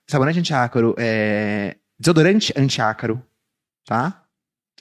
sabonete 0.06 0.40
anti-ácaro, 0.40 0.94
é, 0.98 1.76
desodorante 1.98 2.52
anti-ácaro, 2.56 3.22
tá? 3.86 4.20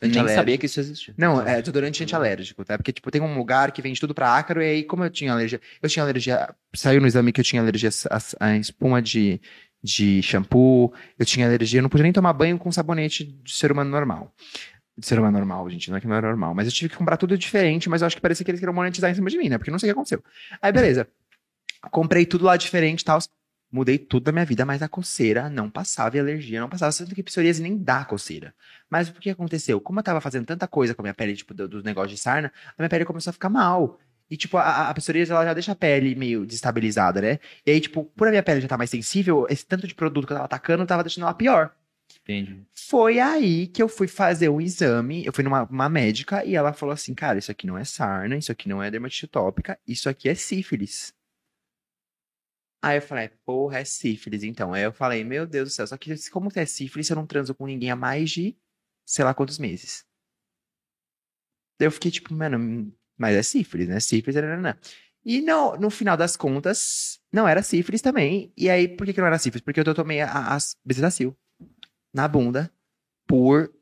Eu 0.01 0.09
nem 0.09 0.35
sabia 0.35 0.57
que 0.57 0.65
isso 0.65 0.79
existia. 0.79 1.13
Não, 1.17 1.41
é 1.47 1.61
desodorante 1.61 2.03
antialérgico, 2.03 2.65
tá? 2.65 2.77
Porque, 2.77 2.91
tipo, 2.91 3.09
tem 3.09 3.21
um 3.21 3.37
lugar 3.37 3.71
que 3.71 3.81
vende 3.81 3.99
tudo 4.01 4.13
pra 4.13 4.35
ácaro, 4.35 4.61
e 4.61 4.65
aí, 4.65 4.83
como 4.83 5.03
eu 5.05 5.09
tinha 5.09 5.31
alergia. 5.31 5.61
Eu 5.81 5.87
tinha 5.87 6.03
alergia. 6.03 6.53
Saiu 6.75 6.99
no 6.99 7.07
exame 7.07 7.31
que 7.31 7.39
eu 7.39 7.45
tinha 7.45 7.61
alergia 7.61 7.89
a, 8.09 8.47
a 8.47 8.57
espuma 8.57 9.01
de, 9.01 9.39
de 9.83 10.21
shampoo, 10.21 10.93
eu 11.19 11.25
tinha 11.25 11.45
alergia, 11.45 11.79
eu 11.79 11.81
não 11.81 11.89
podia 11.89 12.03
nem 12.03 12.13
tomar 12.13 12.31
banho 12.31 12.57
com 12.57 12.71
sabonete 12.71 13.25
de 13.25 13.53
ser 13.53 13.71
humano 13.71 13.89
normal. 13.89 14.33
De 14.97 15.05
ser 15.05 15.19
humano 15.19 15.37
normal, 15.37 15.69
gente, 15.69 15.89
não 15.89 15.97
é 15.97 16.01
que 16.01 16.07
não 16.07 16.15
era 16.15 16.27
normal. 16.27 16.53
Mas 16.55 16.67
eu 16.67 16.71
tive 16.71 16.89
que 16.89 16.95
comprar 16.95 17.17
tudo 17.17 17.37
diferente, 17.37 17.89
mas 17.89 18.01
eu 18.01 18.07
acho 18.07 18.15
que 18.15 18.21
parecia 18.21 18.45
que 18.45 18.51
eles 18.51 18.61
queriam 18.61 18.73
monetizar 18.73 19.11
em 19.11 19.15
cima 19.15 19.29
de 19.29 19.37
mim, 19.37 19.49
né? 19.49 19.57
Porque 19.57 19.71
não 19.71 19.79
sei 19.79 19.89
o 19.89 19.93
que 19.93 19.99
aconteceu. 19.99 20.23
Aí, 20.61 20.71
beleza. 20.71 21.07
Comprei 21.91 22.25
tudo 22.25 22.45
lá 22.45 22.55
diferente 22.55 23.01
e 23.01 23.05
tal. 23.05 23.19
Mudei 23.71 23.97
tudo 23.97 24.25
da 24.25 24.31
minha 24.31 24.45
vida, 24.45 24.63
mas 24.65 24.83
a 24.83 24.87
coceira 24.87 25.49
não 25.49 25.67
passava 25.67 26.15
e 26.15 26.19
a 26.19 26.23
alergia 26.23 26.61
não 26.61 26.69
passava. 26.69 26.91
Sendo 26.91 27.13
que 27.13 27.23
psoríase 27.23 27.61
nem 27.61 27.75
dá 27.75 28.05
coceira. 28.05 28.53
Mas 28.87 29.09
o 29.09 29.13
que 29.13 29.31
aconteceu? 29.31 29.81
Como 29.81 29.99
eu 29.99 30.03
tava 30.03 30.21
fazendo 30.21 30.45
tanta 30.45 30.67
coisa 30.67 30.93
com 30.93 31.01
a 31.01 31.03
minha 31.03 31.13
pele, 31.13 31.35
tipo, 31.35 31.55
do, 31.55 31.67
do 31.67 31.83
negócio 31.83 32.11
de 32.11 32.17
sarna, 32.17 32.53
a 32.67 32.81
minha 32.81 32.89
pele 32.89 33.03
começou 33.03 33.31
a 33.31 33.33
ficar 33.33 33.49
mal. 33.49 33.99
E, 34.29 34.37
tipo, 34.37 34.57
a, 34.57 34.89
a 34.89 34.93
psoríase, 34.93 35.31
ela 35.31 35.45
já 35.45 35.53
deixa 35.53 35.71
a 35.73 35.75
pele 35.75 36.15
meio 36.15 36.45
destabilizada, 36.45 37.21
né? 37.21 37.39
E 37.65 37.71
aí, 37.71 37.79
tipo, 37.79 38.05
por 38.05 38.27
a 38.27 38.31
minha 38.31 38.43
pele 38.43 38.61
já 38.61 38.67
tá 38.67 38.77
mais 38.77 38.89
sensível, 38.89 39.45
esse 39.49 39.65
tanto 39.65 39.87
de 39.87 39.93
produto 39.93 40.25
que 40.25 40.33
eu 40.33 40.37
tava 40.37 40.45
atacando 40.45 40.85
tava 40.85 41.03
deixando 41.03 41.23
ela 41.23 41.33
pior. 41.33 41.75
Entendi. 42.21 42.65
Foi 42.73 43.19
aí 43.19 43.67
que 43.67 43.81
eu 43.81 43.89
fui 43.89 44.07
fazer 44.07 44.49
o 44.49 44.61
exame, 44.61 45.25
eu 45.25 45.33
fui 45.33 45.43
numa 45.43 45.63
uma 45.63 45.89
médica 45.89 46.43
e 46.45 46.55
ela 46.55 46.73
falou 46.73 46.93
assim, 46.93 47.13
cara, 47.13 47.39
isso 47.39 47.51
aqui 47.51 47.67
não 47.67 47.77
é 47.77 47.83
sarna, 47.83 48.37
isso 48.37 48.51
aqui 48.51 48.69
não 48.69 48.81
é 48.81 48.89
dermatite 48.89 49.27
tópica, 49.27 49.79
isso 49.87 50.09
aqui 50.09 50.29
é 50.29 50.35
sífilis. 50.35 51.13
Aí 52.81 52.97
eu 52.97 53.01
falei, 53.01 53.29
porra, 53.45 53.79
é 53.79 53.85
sífilis, 53.85 54.43
então. 54.43 54.73
Aí 54.73 54.83
eu 54.83 54.91
falei, 54.91 55.23
meu 55.23 55.47
Deus 55.47 55.69
do 55.69 55.71
céu, 55.71 55.87
só 55.87 55.97
que 55.97 56.13
como 56.29 56.49
é 56.55 56.65
sífilis, 56.65 57.09
eu 57.09 57.15
não 57.15 57.25
transo 57.25 57.55
com 57.55 57.65
ninguém 57.65 57.89
há 57.91 57.95
mais 57.95 58.29
de 58.29 58.57
sei 59.05 59.23
lá 59.23 59.33
quantos 59.33 59.57
meses. 59.57 60.05
Eu 61.79 61.91
fiquei 61.91 62.11
tipo, 62.11 62.33
mano, 62.33 62.93
mas 63.17 63.35
é 63.35 63.43
sífilis, 63.43 63.87
né? 63.87 63.99
Sífilis, 63.99 64.35
nananã. 64.35 64.77
E 65.25 65.41
no, 65.41 65.77
no 65.77 65.89
final 65.89 66.17
das 66.17 66.35
contas, 66.35 67.19
não 67.31 67.47
era 67.47 67.63
sífilis 67.63 68.01
também. 68.01 68.51
E 68.57 68.69
aí, 68.69 68.87
por 68.87 69.05
que, 69.05 69.13
que 69.13 69.19
não 69.21 69.27
era 69.27 69.39
sífilis? 69.39 69.61
Porque 69.63 69.79
eu 69.79 69.93
tomei 69.95 70.19
a- 70.21 70.53
as 70.53 70.75
bezetacil 70.83 71.35
na 72.13 72.27
bunda 72.27 72.71
por 73.25 73.73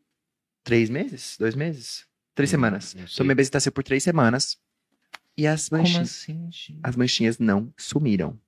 três 0.63 0.89
meses? 0.89 1.35
Dois 1.39 1.55
meses? 1.55 2.05
Três 2.35 2.49
semanas. 2.49 2.93
Não 2.93 3.07
sei. 3.07 3.17
Tomei 3.17 3.35
bezetacil 3.35 3.71
por 3.71 3.83
três 3.83 4.03
semanas. 4.03 4.57
E 5.35 5.47
as 5.47 5.67
Como 5.69 5.81
manchinhas, 5.81 6.09
assim, 6.21 6.79
as 6.83 6.95
manchinhas 6.95 7.39
não 7.39 7.73
sumiram. 7.77 8.39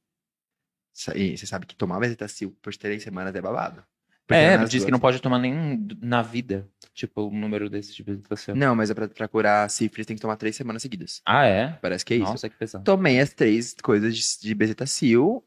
E 1.15 1.35
você 1.37 1.45
sabe 1.47 1.65
que 1.65 1.75
tomar 1.75 1.99
bezetacil 1.99 2.51
por 2.61 2.75
três 2.75 3.01
semanas 3.01 3.33
é 3.33 3.41
babado. 3.41 3.83
É, 4.29 4.57
nas 4.57 4.69
diz 4.69 4.79
que 4.83 4.85
duas- 4.85 4.91
não 4.91 4.99
pode 4.99 5.21
tomar 5.21 5.37
nem 5.39 5.85
na 6.01 6.21
vida. 6.21 6.67
Tipo, 6.93 7.23
o 7.23 7.31
número 7.31 7.69
desse 7.69 7.93
tipo 7.93 8.11
de 8.11 8.17
situação. 8.17 8.55
Não, 8.55 8.75
mas 8.75 8.89
é 8.89 8.93
pra, 8.93 9.07
pra 9.07 9.27
curar 9.27 9.69
sífilis 9.69 10.05
tem 10.05 10.15
que 10.15 10.21
tomar 10.21 10.35
três 10.37 10.55
semanas 10.55 10.81
seguidas. 10.81 11.21
Ah, 11.25 11.45
é? 11.45 11.71
Parece 11.81 12.05
que 12.05 12.13
é 12.13 12.17
isso. 12.17 12.25
Nossa, 12.25 12.47
que 12.49 12.55
pesado. 12.55 12.83
tomei 12.83 13.19
as 13.19 13.33
três 13.33 13.75
coisas 13.81 14.15
de, 14.15 14.47
de 14.47 14.53
bezetacil 14.55 15.43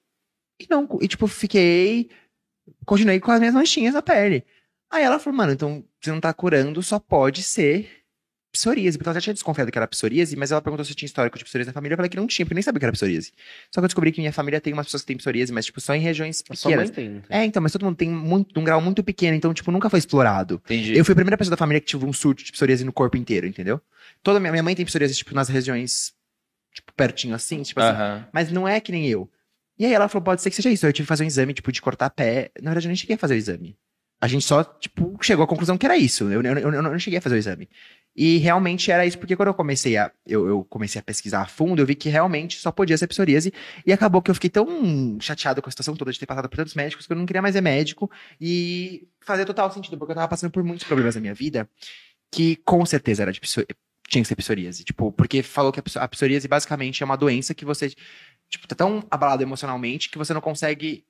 e 0.61 0.66
não, 0.69 0.89
e 1.01 1.07
tipo, 1.09 1.27
fiquei, 1.27 2.11
continuei 2.85 3.20
com 3.20 3.31
as 3.31 3.39
minhas 3.40 3.55
manchinhas 3.55 3.94
na 3.94 4.03
pele. 4.03 4.44
Aí 4.90 5.03
ela 5.05 5.19
falou, 5.19 5.36
mano, 5.36 5.53
então 5.53 5.85
você 6.01 6.11
não 6.11 6.20
tá 6.20 6.32
curando, 6.35 6.82
só 6.82 6.98
pode 6.98 7.43
ser 7.43 8.05
psoríase, 8.57 8.97
porque 8.97 9.09
ela 9.09 9.15
já 9.15 9.20
tinha 9.20 9.35
desconfiado 9.35 9.70
que 9.70 9.78
era 9.78 9.87
psoríase, 9.87 10.35
mas 10.37 10.51
ela 10.51 10.62
perguntou 10.62 10.85
se 10.85 10.93
eu 10.93 10.97
tinha 10.97 11.07
histórico 11.07 11.37
de 11.39 11.45
psoríase 11.45 11.69
na 11.69 11.73
família, 11.73 11.95
eu 11.95 11.97
falei 11.97 12.09
que 12.09 12.16
não 12.16 12.27
tinha, 12.27 12.45
porque 12.47 12.55
eu 12.55 12.57
nem 12.57 12.62
sabia 12.62 12.81
que 12.81 12.85
era 12.87 12.93
psoríase. 12.93 13.33
Só 13.70 13.81
que 13.81 13.85
eu 13.85 13.89
descobri 13.89 14.12
que 14.12 14.20
minha 14.20 14.33
família 14.33 14.61
tem 14.61 14.73
umas 14.73 14.87
pessoas 14.87 15.03
que 15.03 15.09
têm 15.09 15.16
psoríase, 15.16 15.53
mas 15.53 15.66
tipo, 15.66 15.81
só 15.81 15.95
em 15.95 16.01
regiões 16.01 16.43
Sua 16.55 16.70
mãe 16.70 16.87
pequenas. 16.87 16.91
tem, 16.91 17.20
tem? 17.20 17.39
É, 17.39 17.45
então, 17.45 17.62
mas 17.62 17.73
todo 17.73 17.85
mundo 17.85 17.97
tem 17.97 18.09
muito, 18.09 18.59
um 18.59 18.65
grau 18.65 18.81
muito 18.81 19.05
pequeno, 19.05 19.37
então, 19.37 19.53
tipo, 19.53 19.70
nunca 19.70 19.91
foi 19.91 19.99
explorado. 19.99 20.61
Entendi. 20.65 20.97
Eu 20.97 21.05
fui 21.05 21.12
a 21.12 21.16
primeira 21.16 21.37
pessoa 21.37 21.51
da 21.51 21.57
família 21.57 21.81
que 21.81 21.87
tive 21.87 22.05
um 22.07 22.12
surto 22.12 22.43
de 22.43 22.53
psoríase 22.53 22.85
no 22.85 22.93
corpo 22.93 23.16
inteiro, 23.16 23.47
entendeu? 23.47 23.81
Toda 24.23 24.41
minha, 24.41 24.51
minha 24.53 24.62
mãe 24.62 24.74
tem 24.74 24.85
psoríase, 24.85 25.15
tipo, 25.15 25.35
nas 25.35 25.49
regiões, 25.49 26.12
tipo, 26.74 26.93
pertinho 26.95 27.35
assim, 27.35 27.62
tipo 27.62 27.81
assim. 27.81 27.95
Aham. 27.95 28.27
Mas 28.33 28.51
não 28.51 28.66
é 28.66 28.81
que 28.81 28.91
nem 28.91 29.07
eu. 29.07 29.31
E 29.78 29.85
aí 29.85 29.93
ela 29.93 30.09
falou, 30.09 30.24
pode 30.24 30.41
ser 30.41 30.49
que 30.49 30.57
seja 30.57 30.70
isso. 30.70 30.87
Eu 30.87 30.93
tive 30.93 31.05
que 31.05 31.09
fazer 31.09 31.24
um 31.24 31.27
exame, 31.27 31.53
tipo, 31.53 31.70
de 31.70 31.83
cortar 31.83 32.09
pé. 32.11 32.51
Na 32.62 32.70
verdade, 32.70 32.87
eu 32.87 32.89
nem 32.89 32.97
cheguei 32.97 33.16
a 33.16 33.19
fazer 33.19 33.35
o 33.35 33.37
exame. 33.37 33.77
A 34.19 34.27
gente 34.27 34.47
só, 34.47 34.65
tipo, 34.65 35.19
chegou 35.20 35.45
à 35.45 35.47
conclusão 35.47 35.77
que 35.77 35.85
era 35.85 35.97
isso. 35.97 36.24
Eu, 36.24 36.43
eu, 36.43 36.59
eu, 36.59 36.73
eu 36.73 36.83
não 36.83 36.99
cheguei 36.99 37.19
a 37.19 37.23
fazer 37.23 37.35
o 37.35 37.39
exame. 37.39 37.69
E 38.16 38.38
realmente 38.38 38.90
era 38.90 39.05
isso, 39.05 39.18
porque 39.18 39.36
quando 39.36 39.48
eu 39.48 39.55
comecei 39.55 39.97
a. 39.97 40.10
Eu, 40.26 40.47
eu 40.48 40.64
comecei 40.64 40.98
a 40.98 41.05
pesquisar 41.05 41.43
a 41.43 41.47
fundo, 41.47 41.82
eu 41.82 41.86
vi 41.86 41.94
que 41.94 42.09
realmente 42.09 42.59
só 42.59 42.72
podia 42.72 42.97
ser 42.97 43.06
psoríase. 43.06 43.52
E 43.84 43.93
acabou 43.93 44.22
que 44.22 44.30
eu 44.30 44.34
fiquei 44.34 44.48
tão 44.48 45.18
chateado 45.20 45.60
com 45.60 45.68
a 45.68 45.70
situação 45.70 45.94
toda 45.94 46.10
de 46.12 46.18
ter 46.18 46.26
passado 46.26 46.48
por 46.48 46.56
tantos 46.56 46.74
médicos 46.74 47.06
que 47.06 47.12
eu 47.12 47.16
não 47.16 47.26
queria 47.26 47.43
mais 47.43 47.55
ser 47.55 47.60
médico. 47.60 48.10
E 48.40 49.06
fazia 49.20 49.44
total 49.44 49.70
sentido, 49.70 49.98
porque 49.98 50.12
eu 50.12 50.16
tava 50.16 50.28
passando 50.28 50.51
por 50.51 50.64
muitos 50.64 50.86
problemas 50.86 51.14
na 51.14 51.20
minha 51.20 51.34
vida 51.34 51.68
que 52.32 52.56
com 52.56 52.84
certeza 52.86 53.22
era 53.22 53.32
de 53.32 53.40
tinha 54.09 54.22
que 54.22 54.28
ser 54.28 54.36
psoríase. 54.36 54.84
Tipo, 54.84 55.12
porque 55.12 55.43
falou 55.43 55.72
que 55.72 55.80
a 55.80 55.82
pso- 55.82 55.98
a 55.98 56.09
psoríase 56.09 56.48
basicamente 56.48 57.02
é 57.02 57.06
uma 57.06 57.16
doença 57.16 57.55
que 57.55 57.64
você, 57.64 57.90
tipo, 58.48 58.66
tá 58.68 58.74
tão 58.74 59.05
abalado 59.10 59.43
emocionalmente 59.43 60.09
que 60.10 60.18
você 60.18 60.32
não 60.32 60.40
consegue. 60.40 61.05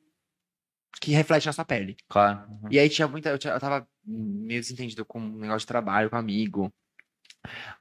que 1.00 1.12
reflete 1.12 1.46
na 1.46 1.52
sua 1.52 1.64
pele. 1.64 1.96
Claro. 2.08 2.40
Uhum. 2.48 2.68
E 2.70 2.78
aí 2.78 2.88
tinha 2.88 3.06
muita. 3.06 3.28
Eu, 3.30 3.34
eu 3.34 3.60
tava 3.60 3.86
meio 4.04 4.60
desentendido 4.60 5.04
com 5.04 5.20
um 5.20 5.38
negócio 5.38 5.60
de 5.60 5.66
trabalho, 5.66 6.08
com 6.08 6.16
um 6.16 6.18
amigo. 6.18 6.72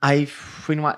Aí 0.01 0.25
fui 0.25 0.75
numa. 0.75 0.95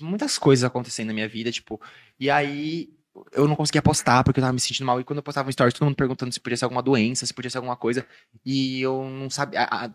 Muitas 0.00 0.38
coisas 0.38 0.64
acontecendo 0.64 1.08
na 1.08 1.14
minha 1.14 1.28
vida, 1.28 1.50
tipo. 1.52 1.80
E 2.18 2.30
aí 2.30 2.90
eu 3.32 3.48
não 3.48 3.56
conseguia 3.56 3.82
postar 3.82 4.22
porque 4.22 4.38
eu 4.38 4.42
tava 4.42 4.52
me 4.52 4.60
sentindo 4.60 4.86
mal. 4.86 5.00
E 5.00 5.04
quando 5.04 5.18
eu 5.18 5.22
postava 5.22 5.48
um 5.48 5.50
story, 5.50 5.72
todo 5.72 5.84
mundo 5.86 5.96
perguntando 5.96 6.32
se 6.32 6.40
podia 6.40 6.56
ser 6.56 6.64
alguma 6.64 6.82
doença, 6.82 7.26
se 7.26 7.34
podia 7.34 7.50
ser 7.50 7.58
alguma 7.58 7.76
coisa. 7.76 8.06
E 8.44 8.80
eu 8.80 9.04
não 9.04 9.28
sabia. 9.30 9.62
a- 9.62 9.86
a- 9.86 9.90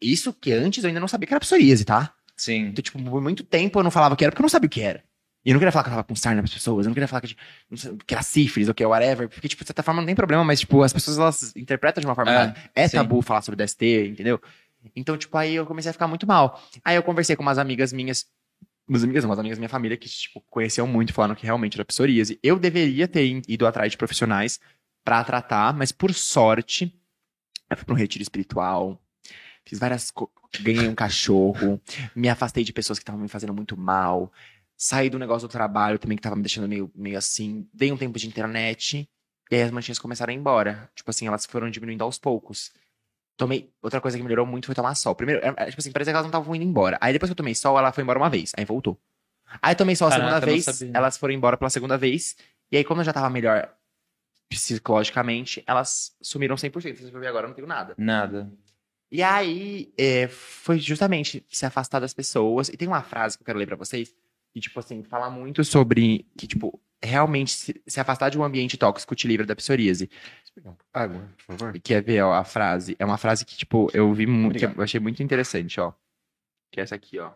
isso 0.00 0.32
que 0.32 0.52
antes 0.52 0.82
eu 0.82 0.88
ainda 0.88 1.00
não 1.00 1.08
sabia 1.08 1.26
que 1.26 1.32
era 1.34 1.40
psoríase, 1.40 1.84
tá? 1.84 2.12
Sim. 2.36 2.66
Então, 2.68 2.82
tipo, 2.82 3.02
por 3.02 3.20
muito 3.20 3.42
tempo 3.44 3.78
eu 3.78 3.82
não 3.84 3.90
falava 3.90 4.14
que 4.16 4.24
era 4.24 4.30
porque 4.32 4.40
eu 4.40 4.44
não 4.44 4.48
sabia 4.48 4.66
o 4.66 4.70
que 4.70 4.80
era. 4.80 5.02
E 5.44 5.50
eu 5.50 5.54
não 5.54 5.60
queria 5.60 5.72
falar 5.72 5.84
que 5.84 5.88
eu 5.90 5.94
tava 5.94 6.04
com 6.04 6.14
sarna 6.16 6.42
pras 6.42 6.52
pessoas, 6.52 6.84
eu 6.84 6.90
não 6.90 6.94
queria 6.94 7.08
falar 7.08 7.22
que, 7.22 7.34
que 8.06 8.12
era 8.14 8.22
sífilis 8.22 8.68
ou 8.68 8.74
que 8.74 8.82
é 8.82 8.86
whatever, 8.86 9.28
porque, 9.28 9.48
tipo, 9.48 9.62
de 9.62 9.68
certa 9.68 9.82
forma 9.84 10.00
não 10.02 10.06
tem 10.06 10.14
problema, 10.14 10.44
mas, 10.44 10.60
tipo, 10.60 10.82
as 10.82 10.92
pessoas, 10.92 11.16
elas 11.16 11.56
interpretam 11.56 12.00
de 12.00 12.06
uma 12.06 12.14
forma 12.14 12.30
É, 12.30 12.34
errada. 12.34 12.56
É 12.74 12.88
sim. 12.88 12.96
tabu 12.96 13.22
falar 13.22 13.40
sobre 13.40 13.56
DST, 13.64 14.08
entendeu? 14.08 14.40
Então, 14.94 15.16
tipo, 15.16 15.36
aí 15.36 15.54
eu 15.54 15.66
comecei 15.66 15.90
a 15.90 15.92
ficar 15.92 16.06
muito 16.06 16.26
mal. 16.26 16.62
Aí 16.84 16.96
eu 16.96 17.02
conversei 17.02 17.36
com 17.36 17.42
umas 17.42 17.58
amigas 17.58 17.92
minhas, 17.92 18.26
umas 18.88 19.04
amigas, 19.04 19.24
umas 19.24 19.38
amigas 19.38 19.58
da 19.58 19.60
minha 19.60 19.68
família 19.68 19.96
que, 19.96 20.08
tipo, 20.08 20.40
conheciam 20.48 20.86
muito, 20.86 21.12
falaram 21.12 21.34
que 21.34 21.44
realmente 21.44 21.76
era 21.76 21.84
psoríase. 21.84 22.38
Eu 22.42 22.58
deveria 22.58 23.06
ter 23.06 23.42
ido 23.48 23.66
atrás 23.66 23.90
de 23.90 23.98
profissionais 23.98 24.60
pra 25.04 25.22
tratar, 25.24 25.74
mas 25.74 25.92
por 25.92 26.12
sorte, 26.12 26.94
eu 27.70 27.76
fui 27.76 27.84
pra 27.84 27.94
um 27.94 27.98
retiro 27.98 28.22
espiritual, 28.22 29.00
fiz 29.64 29.78
várias 29.78 30.12
ganhei 30.60 30.88
um 30.88 30.94
cachorro, 30.94 31.80
me 32.14 32.28
afastei 32.28 32.64
de 32.64 32.72
pessoas 32.72 32.98
que 32.98 33.02
estavam 33.02 33.20
me 33.20 33.28
fazendo 33.28 33.52
muito 33.52 33.76
mal, 33.76 34.32
saí 34.76 35.10
do 35.10 35.18
negócio 35.18 35.46
do 35.46 35.52
trabalho 35.52 35.98
também 35.98 36.16
que 36.16 36.22
tava 36.22 36.36
me 36.36 36.42
deixando 36.42 36.68
meio, 36.68 36.90
meio 36.94 37.18
assim, 37.18 37.68
dei 37.72 37.92
um 37.92 37.96
tempo 37.96 38.18
de 38.18 38.26
internet, 38.26 39.08
e 39.50 39.54
aí 39.54 39.62
as 39.62 39.70
manchinhas 39.70 39.98
começaram 39.98 40.30
a 40.30 40.34
ir 40.34 40.38
embora. 40.38 40.90
Tipo 40.94 41.10
assim, 41.10 41.26
elas 41.26 41.44
foram 41.46 41.70
diminuindo 41.70 42.02
aos 42.02 42.18
poucos. 42.18 42.70
Tomei. 43.38 43.70
Outra 43.80 44.00
coisa 44.00 44.16
que 44.18 44.22
melhorou 44.22 44.44
muito 44.44 44.66
foi 44.66 44.74
tomar 44.74 44.94
sol. 44.94 45.14
Primeiro, 45.14 45.40
é- 45.42 45.54
é, 45.56 45.66
tipo 45.70 45.78
assim, 45.80 45.90
parecia 45.92 46.12
que 46.12 46.16
elas 46.16 46.24
não 46.24 46.28
estavam 46.38 46.54
indo 46.54 46.64
embora. 46.64 46.98
Aí 47.00 47.12
depois 47.14 47.30
que 47.30 47.32
eu 47.32 47.36
tomei 47.36 47.54
sol, 47.54 47.78
ela 47.78 47.92
foi 47.92 48.02
embora 48.04 48.18
uma 48.18 48.28
vez. 48.28 48.52
Aí 48.58 48.64
voltou. 48.66 49.00
Aí 49.62 49.74
tomei 49.74 49.96
sol 49.96 50.08
a 50.08 50.10
Caraca, 50.10 50.26
segunda 50.28 50.46
vez, 50.46 50.64
elas 50.94 51.16
foram 51.16 51.32
embora 51.32 51.56
pela 51.56 51.70
segunda 51.70 51.96
vez. 51.96 52.36
E 52.70 52.76
aí, 52.76 52.84
como 52.84 53.00
eu 53.00 53.04
já 53.06 53.12
tava 53.14 53.30
melhor 53.30 53.72
psicologicamente, 54.48 55.62
elas 55.66 56.14
sumiram 56.20 56.56
100%. 56.56 56.96
Se 56.96 57.04
você 57.04 57.10
for 57.12 57.20
ver 57.20 57.28
agora, 57.28 57.44
eu 57.46 57.48
não 57.48 57.54
tenho 57.54 57.66
nada. 57.66 57.94
Nada. 57.96 58.50
E 59.10 59.22
aí, 59.22 59.92
é, 59.96 60.28
foi 60.28 60.78
justamente 60.78 61.44
se 61.48 61.64
afastar 61.64 62.00
das 62.00 62.12
pessoas. 62.12 62.68
E 62.68 62.76
tem 62.76 62.88
uma 62.88 63.02
frase 63.02 63.38
que 63.38 63.42
eu 63.42 63.46
quero 63.46 63.58
ler 63.58 63.66
pra 63.66 63.76
vocês, 63.76 64.14
que, 64.52 64.60
tipo 64.60 64.78
assim, 64.80 65.02
fala 65.02 65.30
muito 65.30 65.64
sobre 65.64 66.26
que, 66.36 66.46
tipo, 66.46 66.78
realmente 67.02 67.50
se, 67.50 67.82
se 67.86 68.00
afastar 68.00 68.30
de 68.30 68.38
um 68.38 68.44
ambiente 68.44 68.76
tóxico 68.76 69.14
te 69.14 69.26
livra 69.26 69.46
da 69.46 69.56
psoríase. 69.56 70.10
Água, 70.92 71.28
por 71.36 71.56
favor. 71.56 71.80
Quer 71.80 72.02
ver, 72.02 72.22
ó, 72.22 72.32
a 72.32 72.44
frase? 72.44 72.96
É 72.98 73.04
uma 73.04 73.18
frase 73.18 73.44
que, 73.44 73.56
tipo, 73.56 73.88
eu 73.94 74.12
vi 74.12 74.26
muito, 74.26 74.62
eu 74.62 74.82
achei 74.82 74.98
muito 74.98 75.22
interessante, 75.22 75.80
ó. 75.80 75.92
Que 76.72 76.80
é 76.80 76.82
essa 76.82 76.94
aqui, 76.94 77.18
ó. 77.18 77.32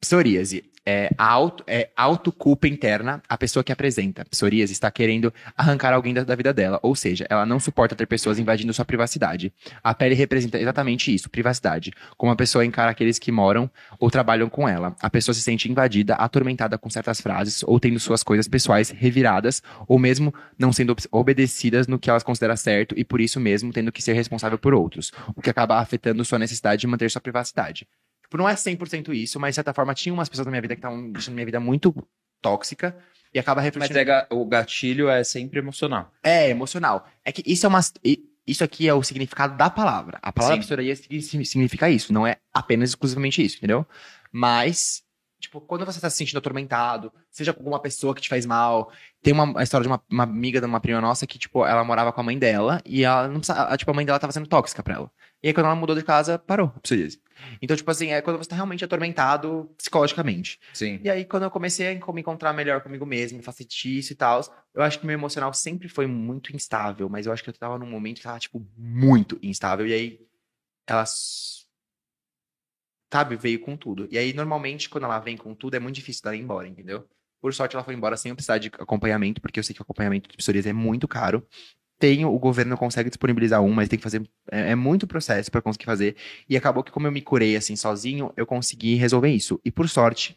Psoríase 0.00 0.71
é, 0.84 1.10
a 1.16 1.26
auto, 1.26 1.64
é 1.66 1.90
autoculpa 1.96 2.66
interna 2.66 3.22
a 3.28 3.38
pessoa 3.38 3.62
que 3.62 3.72
apresenta. 3.72 4.24
Psoríase 4.24 4.72
está 4.72 4.90
querendo 4.90 5.32
arrancar 5.56 5.92
alguém 5.92 6.12
da, 6.12 6.24
da 6.24 6.34
vida 6.34 6.52
dela, 6.52 6.78
ou 6.82 6.94
seja, 6.94 7.26
ela 7.30 7.46
não 7.46 7.60
suporta 7.60 7.94
ter 7.94 8.06
pessoas 8.06 8.38
invadindo 8.38 8.72
sua 8.72 8.84
privacidade. 8.84 9.52
A 9.82 9.94
pele 9.94 10.14
representa 10.14 10.58
exatamente 10.58 11.14
isso, 11.14 11.30
privacidade. 11.30 11.92
Como 12.16 12.32
a 12.32 12.36
pessoa 12.36 12.64
encara 12.64 12.90
aqueles 12.90 13.18
que 13.18 13.30
moram 13.30 13.70
ou 13.98 14.10
trabalham 14.10 14.48
com 14.48 14.68
ela. 14.68 14.94
A 15.00 15.10
pessoa 15.10 15.34
se 15.34 15.42
sente 15.42 15.70
invadida, 15.70 16.14
atormentada 16.14 16.76
com 16.76 16.90
certas 16.90 17.20
frases, 17.20 17.62
ou 17.64 17.78
tendo 17.78 17.98
suas 18.00 18.22
coisas 18.22 18.48
pessoais 18.48 18.90
reviradas, 18.90 19.62
ou 19.86 19.98
mesmo 19.98 20.34
não 20.58 20.72
sendo 20.72 20.96
obedecidas 21.10 21.86
no 21.86 21.98
que 21.98 22.10
elas 22.10 22.22
consideram 22.22 22.56
certo 22.56 22.94
e 22.98 23.04
por 23.04 23.20
isso 23.20 23.38
mesmo 23.40 23.72
tendo 23.72 23.92
que 23.92 24.02
ser 24.02 24.12
responsável 24.12 24.58
por 24.58 24.74
outros, 24.74 25.12
o 25.34 25.40
que 25.40 25.50
acaba 25.50 25.78
afetando 25.78 26.24
sua 26.24 26.38
necessidade 26.38 26.80
de 26.80 26.86
manter 26.86 27.10
sua 27.10 27.20
privacidade. 27.20 27.86
Tipo, 28.32 28.38
não 28.38 28.48
é 28.48 28.54
100% 28.54 29.12
isso, 29.14 29.38
mas 29.38 29.50
de 29.50 29.56
certa 29.56 29.74
forma 29.74 29.92
tinha 29.92 30.10
umas 30.14 30.26
pessoas 30.26 30.46
na 30.46 30.50
minha 30.50 30.62
vida 30.62 30.74
que 30.74 30.78
estavam 30.78 31.12
deixando 31.12 31.34
minha 31.34 31.44
vida 31.44 31.60
muito 31.60 31.94
tóxica 32.40 32.96
e 33.34 33.38
acaba 33.38 33.60
Mas 33.60 33.66
refletindo. 33.66 33.98
é 33.98 34.04
ga- 34.04 34.26
o 34.30 34.46
gatilho 34.46 35.10
é 35.10 35.22
sempre 35.22 35.58
emocional. 35.58 36.10
É, 36.22 36.48
emocional. 36.48 37.06
É 37.22 37.30
que 37.30 37.42
isso 37.44 37.66
é 37.66 37.68
uma. 37.68 37.80
Isso 38.46 38.64
aqui 38.64 38.88
é 38.88 38.94
o 38.94 39.02
significado 39.02 39.54
da 39.58 39.68
palavra. 39.68 40.18
A 40.22 40.32
palavra 40.32 40.56
signi- 40.96 41.44
significa 41.44 41.90
isso, 41.90 42.10
não 42.10 42.26
é 42.26 42.38
apenas 42.54 42.88
exclusivamente 42.88 43.44
isso, 43.44 43.58
entendeu? 43.58 43.86
Mas, 44.32 45.02
tipo, 45.38 45.60
quando 45.60 45.84
você 45.84 46.00
tá 46.00 46.08
se 46.08 46.16
sentindo 46.16 46.38
atormentado, 46.38 47.12
seja 47.30 47.52
com 47.52 47.60
alguma 47.60 47.80
pessoa 47.80 48.14
que 48.14 48.22
te 48.22 48.30
faz 48.30 48.46
mal. 48.46 48.90
Tem 49.22 49.34
uma 49.34 49.60
a 49.60 49.62
história 49.62 49.82
de 49.82 49.88
uma, 49.88 50.02
uma 50.10 50.22
amiga 50.24 50.58
de 50.58 50.64
uma 50.66 50.80
prima 50.80 51.02
nossa 51.02 51.26
que, 51.26 51.38
tipo, 51.38 51.66
ela 51.66 51.84
morava 51.84 52.12
com 52.14 52.20
a 52.22 52.24
mãe 52.24 52.38
dela 52.38 52.80
e 52.86 53.04
ela 53.04 53.28
não 53.28 53.40
precisava, 53.40 53.76
tipo, 53.76 53.90
a 53.90 53.94
mãe 53.94 54.06
dela 54.06 54.18
tava 54.18 54.32
sendo 54.32 54.46
tóxica 54.48 54.82
pra 54.82 54.94
ela. 54.94 55.10
E 55.42 55.48
aí, 55.48 55.52
quando 55.54 55.66
ela 55.66 55.74
mudou 55.76 55.94
de 55.94 56.02
casa, 56.02 56.38
parou 56.38 56.72
a 56.74 56.80
psoríase. 56.80 57.20
Então, 57.60 57.76
tipo 57.76 57.90
assim, 57.90 58.12
é 58.12 58.20
quando 58.20 58.38
você 58.38 58.48
tá 58.48 58.56
realmente 58.56 58.84
atormentado 58.84 59.70
psicologicamente. 59.76 60.58
Sim. 60.72 61.00
E 61.02 61.10
aí, 61.10 61.24
quando 61.24 61.44
eu 61.44 61.50
comecei 61.50 61.88
a 61.88 62.12
me 62.12 62.20
encontrar 62.20 62.52
melhor 62.52 62.80
comigo 62.80 63.06
mesmo, 63.06 63.38
me 63.38 63.44
fazer 63.44 63.64
disso 63.64 64.12
e 64.12 64.16
tal, 64.16 64.40
eu 64.74 64.82
acho 64.82 64.98
que 64.98 65.06
meu 65.06 65.14
emocional 65.14 65.52
sempre 65.52 65.88
foi 65.88 66.06
muito 66.06 66.54
instável, 66.54 67.08
mas 67.08 67.26
eu 67.26 67.32
acho 67.32 67.42
que 67.42 67.50
eu 67.50 67.54
tava 67.54 67.78
num 67.78 67.86
momento 67.86 68.18
que 68.18 68.22
tava, 68.22 68.38
tipo, 68.38 68.66
muito 68.76 69.38
instável. 69.42 69.86
E 69.86 69.92
aí, 69.92 70.20
ela. 70.86 71.04
Sabe, 73.12 73.36
veio 73.36 73.60
com 73.60 73.76
tudo. 73.76 74.08
E 74.10 74.16
aí, 74.16 74.32
normalmente, 74.32 74.88
quando 74.88 75.04
ela 75.04 75.18
vem 75.18 75.36
com 75.36 75.54
tudo, 75.54 75.74
é 75.74 75.78
muito 75.78 75.96
difícil 75.96 76.22
dela 76.22 76.34
ir 76.34 76.40
embora, 76.40 76.66
entendeu? 76.66 77.06
Por 77.42 77.52
sorte, 77.52 77.74
ela 77.74 77.84
foi 77.84 77.94
embora 77.94 78.16
sem 78.16 78.30
eu 78.30 78.36
precisar 78.36 78.58
de 78.58 78.68
acompanhamento, 78.68 79.40
porque 79.40 79.58
eu 79.58 79.64
sei 79.64 79.74
que 79.74 79.80
o 79.80 79.82
acompanhamento 79.82 80.30
de 80.30 80.36
psoríase 80.36 80.68
é 80.68 80.72
muito 80.72 81.08
caro. 81.08 81.46
Tem, 82.02 82.24
o 82.24 82.36
governo 82.36 82.76
consegue 82.76 83.08
disponibilizar 83.08 83.62
um, 83.62 83.72
mas 83.72 83.88
tem 83.88 83.96
que 83.96 84.02
fazer. 84.02 84.28
É, 84.50 84.72
é 84.72 84.74
muito 84.74 85.06
processo 85.06 85.52
pra 85.52 85.62
conseguir 85.62 85.84
fazer. 85.84 86.16
E 86.48 86.56
acabou 86.56 86.82
que, 86.82 86.90
como 86.90 87.06
eu 87.06 87.12
me 87.12 87.22
curei 87.22 87.54
assim 87.54 87.76
sozinho, 87.76 88.32
eu 88.36 88.44
consegui 88.44 88.96
resolver 88.96 89.28
isso. 89.30 89.60
E 89.64 89.70
por 89.70 89.88
sorte, 89.88 90.36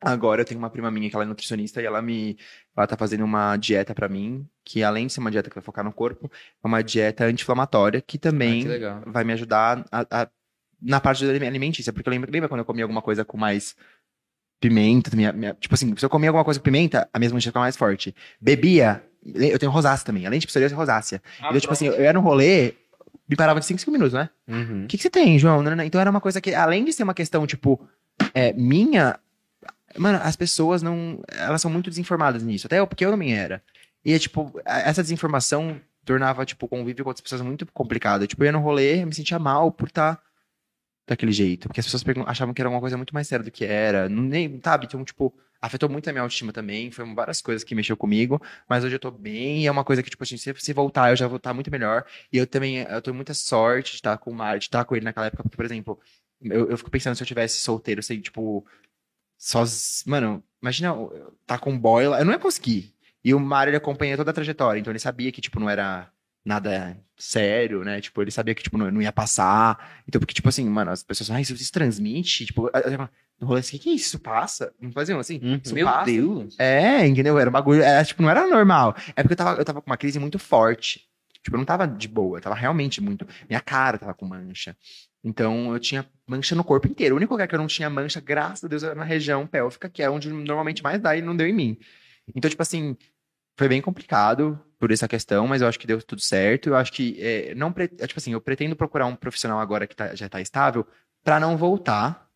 agora 0.00 0.40
eu 0.40 0.44
tenho 0.44 0.58
uma 0.58 0.68
prima 0.68 0.90
minha 0.90 1.08
que 1.08 1.14
ela 1.14 1.24
é 1.24 1.28
nutricionista 1.28 1.80
e 1.80 1.86
ela 1.86 2.02
me. 2.02 2.36
Ela 2.76 2.88
tá 2.88 2.96
fazendo 2.96 3.22
uma 3.24 3.56
dieta 3.56 3.94
pra 3.94 4.08
mim, 4.08 4.44
que 4.64 4.82
além 4.82 5.06
de 5.06 5.12
ser 5.12 5.20
uma 5.20 5.30
dieta 5.30 5.48
que 5.48 5.54
vai 5.54 5.62
focar 5.62 5.84
no 5.84 5.92
corpo, 5.92 6.28
é 6.60 6.66
uma 6.66 6.82
dieta 6.82 7.24
anti-inflamatória 7.24 8.00
que 8.00 8.16
Ah, 8.16 8.20
também 8.20 8.62
que 8.62 8.68
legal. 8.68 9.00
vai 9.06 9.22
me 9.22 9.32
ajudar 9.32 9.86
a- 9.92 10.06
a- 10.22 10.28
na 10.82 11.00
parte 11.00 11.24
da 11.24 11.30
alimentícia. 11.46 11.92
Porque 11.92 12.08
eu 12.08 12.10
lembro, 12.10 12.32
lembra 12.32 12.48
quando 12.48 12.58
eu 12.62 12.64
comia 12.64 12.82
alguma 12.82 13.00
coisa 13.00 13.24
com 13.24 13.38
mais 13.38 13.76
pimenta? 14.60 15.14
Minha, 15.14 15.32
minha- 15.32 15.54
tipo 15.54 15.72
assim, 15.72 15.94
se 15.96 16.04
eu 16.04 16.10
comia 16.10 16.30
alguma 16.30 16.44
coisa 16.44 16.58
com 16.58 16.64
pimenta, 16.64 17.08
a 17.12 17.18
minha 17.20 17.30
mancha 17.30 17.50
fica 17.50 17.60
mais 17.60 17.76
forte. 17.76 18.12
Bebia, 18.40 19.04
eu 19.24 19.58
tenho 19.58 19.72
rosácea 19.72 20.04
também. 20.04 20.26
Além 20.26 20.38
de 20.38 20.46
psoríase, 20.46 20.74
rosácea. 20.74 21.22
então, 21.38 21.60
tipo 21.60 21.72
assim, 21.72 21.86
eu 21.86 22.02
ia 22.02 22.12
no 22.12 22.20
rolê, 22.20 22.74
me 23.28 23.36
parava 23.36 23.60
de 23.60 23.66
5, 23.66 23.80
5 23.80 23.90
minutos, 23.90 24.12
né? 24.12 24.28
Uhum. 24.48 24.84
O 24.84 24.86
que, 24.86 24.96
que 24.96 25.02
você 25.02 25.10
tem, 25.10 25.38
João? 25.38 25.62
Então 25.84 26.00
era 26.00 26.10
uma 26.10 26.20
coisa 26.20 26.40
que, 26.40 26.54
além 26.54 26.84
de 26.84 26.92
ser 26.92 27.02
uma 27.02 27.14
questão, 27.14 27.46
tipo, 27.46 27.80
é, 28.34 28.52
minha. 28.52 29.18
Mano, 29.96 30.20
as 30.22 30.36
pessoas 30.36 30.82
não. 30.82 31.20
Elas 31.28 31.60
são 31.60 31.70
muito 31.70 31.90
desinformadas 31.90 32.42
nisso. 32.42 32.66
Até 32.66 32.78
eu, 32.78 32.86
porque 32.86 33.04
eu 33.04 33.10
também 33.10 33.36
era. 33.36 33.62
E, 34.04 34.18
tipo, 34.18 34.52
essa 34.64 35.02
desinformação 35.02 35.80
tornava, 36.04 36.44
tipo, 36.44 36.66
o 36.66 36.68
convívio 36.68 37.04
com 37.04 37.10
outras 37.10 37.22
pessoas 37.22 37.42
muito 37.42 37.66
complicado. 37.66 38.26
Tipo, 38.26 38.42
eu 38.42 38.46
ia 38.46 38.52
no 38.52 38.60
rolê, 38.60 39.02
eu 39.02 39.06
me 39.06 39.14
sentia 39.14 39.38
mal 39.38 39.70
por 39.70 39.88
estar 39.88 40.20
daquele 41.06 41.32
jeito. 41.32 41.68
Porque 41.68 41.80
as 41.80 41.86
pessoas 41.86 42.02
achavam 42.26 42.54
que 42.54 42.62
era 42.62 42.68
uma 42.68 42.80
coisa 42.80 42.96
muito 42.96 43.14
mais 43.14 43.28
séria 43.28 43.44
do 43.44 43.50
que 43.50 43.64
era. 43.64 44.08
Não, 44.08 44.22
nem, 44.22 44.60
sabe? 44.64 44.86
Então, 44.86 45.04
tipo, 45.04 45.32
afetou 45.60 45.88
muito 45.88 46.08
a 46.08 46.12
minha 46.12 46.22
autoestima 46.22 46.52
também. 46.52 46.90
Foi 46.90 47.04
várias 47.14 47.42
coisas 47.42 47.62
que 47.62 47.74
mexeu 47.74 47.96
comigo. 47.96 48.40
Mas 48.68 48.84
hoje 48.84 48.96
eu 48.96 48.98
tô 49.00 49.10
bem. 49.10 49.62
E 49.62 49.66
é 49.66 49.70
uma 49.70 49.84
coisa 49.84 50.02
que, 50.02 50.10
tipo, 50.10 50.22
assim, 50.22 50.36
se, 50.36 50.54
se 50.54 50.72
voltar, 50.72 51.10
eu 51.10 51.16
já 51.16 51.26
vou 51.26 51.36
estar 51.36 51.52
muito 51.52 51.70
melhor. 51.70 52.04
E 52.32 52.38
eu 52.38 52.46
também, 52.46 52.78
eu 52.78 53.02
tenho 53.02 53.14
muita 53.14 53.34
sorte 53.34 53.92
de 53.92 53.96
estar 53.96 54.16
com 54.18 54.30
o 54.30 54.34
Mário, 54.34 54.58
de 54.60 54.66
estar 54.66 54.84
com 54.84 54.96
ele 54.96 55.04
naquela 55.04 55.26
época. 55.26 55.42
Porque, 55.42 55.56
por 55.56 55.64
exemplo, 55.64 56.00
eu, 56.42 56.70
eu 56.70 56.78
fico 56.78 56.90
pensando 56.90 57.14
se 57.14 57.22
eu 57.22 57.26
tivesse 57.26 57.58
solteiro, 57.60 58.02
sei, 58.02 58.20
tipo, 58.20 58.66
soz... 59.36 60.02
Mano, 60.06 60.42
imagina 60.62 60.94
tá 61.46 61.58
com 61.58 61.70
um 61.72 61.78
boy 61.78 62.06
lá. 62.08 62.20
Eu 62.20 62.24
não 62.24 62.32
ia 62.32 62.38
conseguir. 62.38 62.94
E 63.22 63.34
o 63.34 63.40
Mário, 63.40 63.70
ele 63.70 63.76
acompanha 63.76 64.16
toda 64.16 64.30
a 64.30 64.34
trajetória. 64.34 64.80
Então, 64.80 64.90
ele 64.92 64.98
sabia 64.98 65.30
que, 65.30 65.40
tipo, 65.40 65.60
não 65.60 65.68
era 65.68 66.10
nada 66.44 66.98
sério, 67.18 67.84
né? 67.84 68.00
Tipo, 68.00 68.22
ele 68.22 68.30
sabia 68.30 68.54
que, 68.54 68.62
tipo, 68.62 68.78
não, 68.78 68.90
não 68.90 69.02
ia 69.02 69.12
passar. 69.12 70.02
Então, 70.08 70.18
porque, 70.18 70.34
tipo 70.34 70.48
assim, 70.48 70.66
mano, 70.68 70.90
as 70.90 71.02
pessoas, 71.02 71.30
ai, 71.30 71.42
isso 71.42 71.72
transmite? 71.72 72.46
Tipo, 72.46 72.70
rolê 73.46 73.60
assim, 73.60 73.76
o 73.76 73.80
que 73.80 73.90
é 73.90 73.94
isso? 73.94 74.18
Passa? 74.18 74.72
Não 74.80 74.92
faziam 74.92 75.18
assim? 75.18 75.40
Uhum. 75.42 75.60
Isso 75.62 75.74
Meu 75.74 75.86
passa? 75.86 76.04
Deus. 76.10 76.56
É, 76.58 77.06
entendeu? 77.06 77.38
Era 77.38 77.48
um 77.48 77.52
bagulho, 77.52 77.82
era, 77.82 78.04
tipo, 78.04 78.22
não 78.22 78.30
era 78.30 78.46
normal. 78.46 78.94
É 79.16 79.22
porque 79.22 79.32
eu 79.32 79.36
tava, 79.36 79.58
eu 79.60 79.64
tava 79.64 79.80
com 79.80 79.90
uma 79.90 79.96
crise 79.96 80.18
muito 80.18 80.38
forte. 80.38 81.06
Tipo, 81.42 81.56
eu 81.56 81.58
não 81.58 81.64
tava 81.64 81.86
de 81.88 82.06
boa, 82.06 82.36
eu 82.38 82.42
tava 82.42 82.54
realmente 82.54 83.00
muito. 83.00 83.26
Minha 83.48 83.60
cara 83.60 83.96
tava 83.98 84.12
com 84.12 84.26
mancha. 84.26 84.76
Então, 85.24 85.72
eu 85.72 85.78
tinha 85.80 86.06
mancha 86.26 86.54
no 86.54 86.62
corpo 86.64 86.86
inteiro. 86.86 87.14
O 87.14 87.16
único 87.18 87.32
lugar 87.32 87.48
que 87.48 87.54
eu 87.54 87.58
não 87.58 87.66
tinha 87.66 87.88
mancha, 87.88 88.20
graças 88.20 88.64
a 88.64 88.68
Deus, 88.68 88.82
era 88.82 88.94
na 88.94 89.04
região 89.04 89.46
pélvica, 89.46 89.88
que 89.88 90.02
é 90.02 90.10
onde 90.10 90.28
normalmente 90.30 90.82
mais 90.82 91.00
dá 91.00 91.16
e 91.16 91.22
não 91.22 91.34
deu 91.36 91.46
em 91.46 91.52
mim. 91.54 91.78
Então, 92.34 92.48
tipo 92.50 92.62
assim, 92.62 92.96
foi 93.58 93.68
bem 93.68 93.80
complicado 93.80 94.58
por 94.78 94.90
essa 94.90 95.08
questão, 95.08 95.46
mas 95.46 95.60
eu 95.62 95.68
acho 95.68 95.78
que 95.78 95.86
deu 95.86 96.00
tudo 96.02 96.20
certo. 96.22 96.68
Eu 96.70 96.76
acho 96.76 96.92
que, 96.92 97.16
é, 97.20 97.54
não 97.54 97.72
pre- 97.72 97.90
é, 97.98 98.06
tipo 98.06 98.18
assim, 98.20 98.32
eu 98.32 98.40
pretendo 98.40 98.76
procurar 98.76 99.06
um 99.06 99.16
profissional 99.16 99.60
agora 99.60 99.86
que 99.86 99.96
tá- 99.96 100.14
já 100.14 100.28
tá 100.28 100.40
estável 100.40 100.86
pra 101.24 101.38
não 101.40 101.56
voltar. 101.56 102.29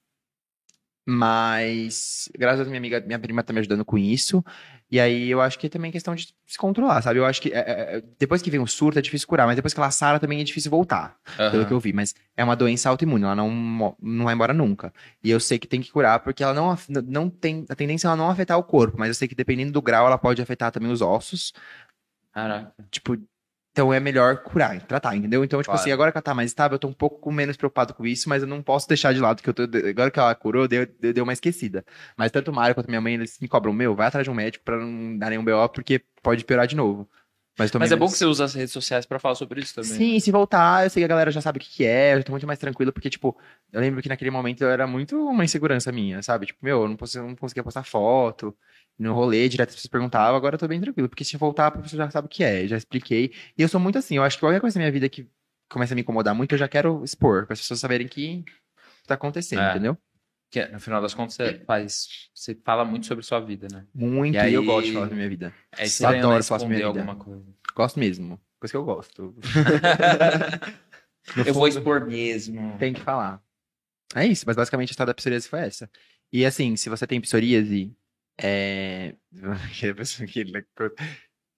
Mas, 1.07 2.31
graças 2.39 2.61
a 2.61 2.63
Deus, 2.63 2.69
minha 2.69 2.79
amiga, 2.79 3.01
minha 3.01 3.19
prima 3.19 3.43
tá 3.43 3.53
me 3.53 3.59
ajudando 3.59 3.85
com 3.85 3.99
isso. 3.99 4.43
E 4.91 4.99
aí 4.99 5.29
eu 5.29 5.41
acho 5.41 5.59
que 5.59 5.67
é 5.67 5.71
também 5.71 5.91
questão 5.91 6.15
de 6.15 6.35
se 6.47 6.57
controlar, 6.57 7.03
sabe? 7.03 7.19
Eu 7.19 7.27
acho 7.27 7.43
que 7.43 7.53
é, 7.53 7.59
é, 7.59 7.97
é, 7.97 8.03
depois 8.19 8.41
que 8.41 8.51
vem 8.51 8.61
o 8.61 8.67
surto 8.67 8.99
é 8.99 9.03
difícil 9.03 9.27
curar, 9.29 9.47
mas 9.47 9.57
depois 9.57 9.75
que 9.75 9.81
ela 9.81 9.91
sara 9.91 10.21
também 10.21 10.41
é 10.41 10.45
difícil 10.45 10.71
voltar, 10.71 11.17
pelo 11.37 11.57
Aham. 11.57 11.65
que 11.67 11.73
eu 11.73 11.81
vi. 11.81 11.93
Mas 11.93 12.15
é 12.37 12.43
uma 12.45 12.57
doença 12.57 12.89
autoimune, 12.89 13.25
ela 13.25 13.35
não, 13.35 13.97
não 14.01 14.25
vai 14.25 14.35
embora 14.35 14.55
nunca. 14.55 14.93
E 15.23 15.31
eu 15.31 15.41
sei 15.41 15.59
que 15.59 15.67
tem 15.67 15.81
que 15.83 15.91
curar, 15.91 16.21
porque 16.21 16.43
ela 16.43 16.55
não, 16.55 16.77
não 17.07 17.29
tem. 17.29 17.67
A 17.69 17.75
tendência 17.75 18.07
é 18.07 18.09
ela 18.09 18.17
não 18.17 18.31
afetar 18.31 18.57
o 18.59 18.63
corpo, 18.65 18.97
mas 18.99 19.09
eu 19.09 19.15
sei 19.15 19.29
que 19.29 19.35
dependendo 19.35 19.73
do 19.73 19.83
grau, 19.83 20.07
ela 20.07 20.17
pode 20.17 20.41
afetar 20.41 20.71
também 20.71 20.91
os 20.91 21.03
ossos. 21.03 21.53
Caraca. 22.33 22.75
Tipo, 22.91 23.19
Então 23.75 23.93
é 23.93 23.99
melhor 23.99 24.37
curar, 24.37 24.81
tratar, 24.83 25.17
entendeu? 25.17 25.43
Então, 25.43 25.59
tipo 25.61 25.65
Claro. 25.73 25.81
assim, 25.81 25.91
agora 25.91 26.13
que 26.13 26.17
ela 26.17 26.23
tá 26.23 26.33
mais 26.33 26.49
estável, 26.49 26.77
eu 26.77 26.79
tô 26.79 26.87
um 26.87 26.93
pouco 26.93 27.33
menos 27.33 27.57
preocupado 27.57 27.93
com 27.93 28.07
isso, 28.07 28.29
mas 28.29 28.41
eu 28.43 28.47
não 28.49 28.63
posso 28.63 28.87
deixar 28.87 29.13
de 29.13 29.19
lado 29.19 29.43
que 29.43 29.51
eu 29.51 29.53
tô. 29.53 29.65
Agora 29.65 30.13
que 30.13 30.19
ela 30.21 30.33
curou, 30.37 30.69
deu, 30.69 30.87
deu, 31.01 31.13
deu 31.13 31.25
uma 31.25 31.33
esquecida. 31.33 31.85
Mas 32.17 32.31
tanto 32.31 32.53
o 32.53 32.55
Mário 32.55 32.73
quanto 32.73 32.87
minha 32.89 33.01
mãe, 33.01 33.15
eles 33.15 33.37
me 33.41 33.49
cobram, 33.49 33.73
meu, 33.73 33.93
vai 33.97 34.07
atrás 34.07 34.25
de 34.25 34.31
um 34.31 34.35
médico 34.35 34.65
pra 34.65 34.79
não 34.79 35.19
dar 35.19 35.31
nenhum 35.31 35.45
BO, 35.45 35.69
porque 35.71 36.01
pode 36.23 36.45
piorar 36.45 36.69
de 36.69 36.77
novo. 36.77 37.11
Mas, 37.57 37.71
Mas 37.73 37.93
é 37.93 37.97
bom 37.97 38.07
que 38.07 38.19
você 38.19 38.25
usa 38.25 38.45
as 38.45 38.55
redes 38.55 38.73
sociais 38.73 39.07
pra 39.07 39.21
falar 39.21 39.37
sobre 39.37 39.61
isso 39.61 39.75
também. 39.75 39.93
Sim, 39.93 40.19
se 40.19 40.31
voltar, 40.33 40.85
eu 40.85 40.91
sei 40.91 41.01
que 41.01 41.05
a 41.05 41.09
galera 41.09 41.31
já 41.31 41.41
sabe 41.41 41.59
o 41.59 41.61
que, 41.61 41.71
que 41.71 41.85
é, 41.85 42.15
eu 42.15 42.25
tô 42.25 42.33
muito 42.33 42.47
mais 42.49 42.59
tranquilo, 42.59 42.93
porque, 42.93 43.09
tipo, 43.09 43.39
eu 43.73 43.81
lembro 43.81 44.03
que 44.03 44.09
naquele 44.09 44.31
momento 44.31 44.63
eu 44.63 44.71
era 44.71 44.87
muito 44.89 45.17
uma 45.17 45.45
insegurança 45.45 45.93
minha, 45.93 46.21
sabe? 46.21 46.47
Tipo, 46.47 46.59
meu, 46.65 46.83
eu 46.83 46.89
não, 46.89 46.97
posso, 46.97 47.17
eu 47.17 47.29
não 47.29 47.37
conseguia 47.37 47.63
postar 47.63 47.85
foto, 47.85 48.57
no 48.99 49.15
rolê, 49.15 49.49
direto 49.49 49.69
as 49.69 49.77
pessoas 49.77 49.91
perguntavam, 49.91 50.37
agora 50.37 50.57
eu 50.57 50.59
tô 50.59 50.67
bem 50.67 50.81
tranquilo, 50.81 51.09
porque 51.09 51.25
se 51.25 51.37
voltar, 51.37 51.69
a 51.69 51.71
pessoa 51.71 52.05
já 52.05 52.11
sabe 52.11 52.27
o 52.27 52.29
que 52.29 52.43
é, 52.43 52.67
já 52.67 52.77
expliquei. 52.77 53.33
E 53.57 53.63
eu 53.63 53.69
sou 53.69 53.79
muito 53.79 53.99
assim, 53.99 54.17
eu 54.17 54.25
acho 54.25 54.37
que 54.37 54.41
qualquer 54.41 54.61
coisa 54.61 54.79
na 54.79 54.83
minha 54.85 54.93
vida 54.93 55.09
que 55.09 55.29
começa 55.71 55.95
a 55.95 55.97
me 55.97 56.03
incomodar 56.03 56.35
muito, 56.35 56.53
eu 56.55 56.59
já 56.59 56.67
quero 56.67 57.05
expor, 57.05 57.47
para 57.47 57.53
as 57.55 57.61
pessoas 57.61 57.79
saberem 57.79 58.09
que 58.09 58.45
tá 59.07 59.15
acontecendo, 59.15 59.63
É. 59.63 59.71
entendeu? 59.71 59.97
Que 60.55 60.65
no 60.69 60.79
final 60.79 61.03
das 61.03 61.13
contas 61.13 61.35
você 61.35 61.59
faz. 61.67 62.07
Você 62.33 62.55
fala 62.65 62.85
muito 62.85 63.07
sobre 63.07 63.25
sua 63.25 63.41
vida, 63.41 63.67
né? 63.73 63.85
Muito, 63.93 64.37
E 64.37 64.39
aí- 64.39 64.55
eu 64.55 64.65
gosto 64.65 64.87
de 64.87 64.93
falar 64.93 65.07
da 65.09 65.15
minha 65.17 65.29
vida. 65.29 65.53
É 65.77 65.83
Eu 65.83 65.87
estranho 65.87 66.19
adoro 66.21 66.37
né, 66.37 66.43
falar 66.45 66.61
sobre 66.61 66.77
esconder 66.77 66.77
minha 66.77 66.93
vida. 66.93 67.01
alguma 67.11 67.17
coisa. 67.25 67.45
Gosto 67.75 67.99
mesmo, 67.99 68.41
coisa 68.61 68.73
que 68.73 68.77
eu 68.77 68.85
gosto. 68.85 69.35
Eu 71.47 71.55
vou 71.55 71.67
expor 71.67 72.07
mesmo. 72.07 72.77
Tem 72.79 72.93
que 72.93 73.01
falar. 73.01 73.43
É 74.15 74.25
isso, 74.27 74.45
mas 74.47 74.55
basicamente 74.55 74.91
a 74.91 74.93
história 74.93 75.11
da 75.11 75.15
psoríase 75.15 75.49
foi 75.49 75.59
essa. 75.61 75.91
E 76.33 76.45
assim, 76.47 76.77
se 76.77 76.89
você 76.89 77.05
tem 77.07 77.21
psoríase, 77.21 77.93
é... 78.41 79.15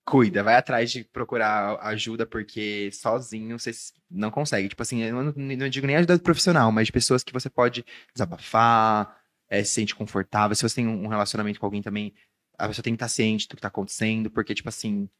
cuida, 0.06 0.42
vai 0.42 0.54
atrás 0.54 0.92
de 0.92 1.02
procurar 1.02 1.80
ajuda, 1.80 2.24
porque 2.24 2.90
sozinho 2.92 3.58
você 3.58 3.72
não 4.08 4.30
consegue. 4.30 4.68
Tipo 4.68 4.82
assim, 4.82 5.02
eu 5.02 5.22
não, 5.22 5.32
não 5.34 5.68
digo 5.68 5.86
nem 5.86 5.96
ajuda 5.96 6.18
profissional, 6.20 6.70
mas 6.70 6.86
de 6.86 6.92
pessoas 6.92 7.24
que 7.24 7.32
você 7.32 7.50
pode 7.50 7.84
desabafar, 8.14 9.20
é, 9.48 9.64
se 9.64 9.72
sente 9.72 9.96
confortável. 9.96 10.54
Se 10.54 10.62
você 10.62 10.76
tem 10.76 10.86
um 10.86 11.08
relacionamento 11.08 11.58
com 11.58 11.66
alguém 11.66 11.82
também, 11.82 12.14
a 12.56 12.68
pessoa 12.68 12.84
tem 12.84 12.92
que 12.92 12.96
estar 12.96 13.08
ciente 13.08 13.48
do 13.48 13.56
que 13.56 13.62
tá 13.62 13.68
acontecendo, 13.68 14.30
porque, 14.30 14.54
tipo 14.54 14.68
assim, 14.68 15.10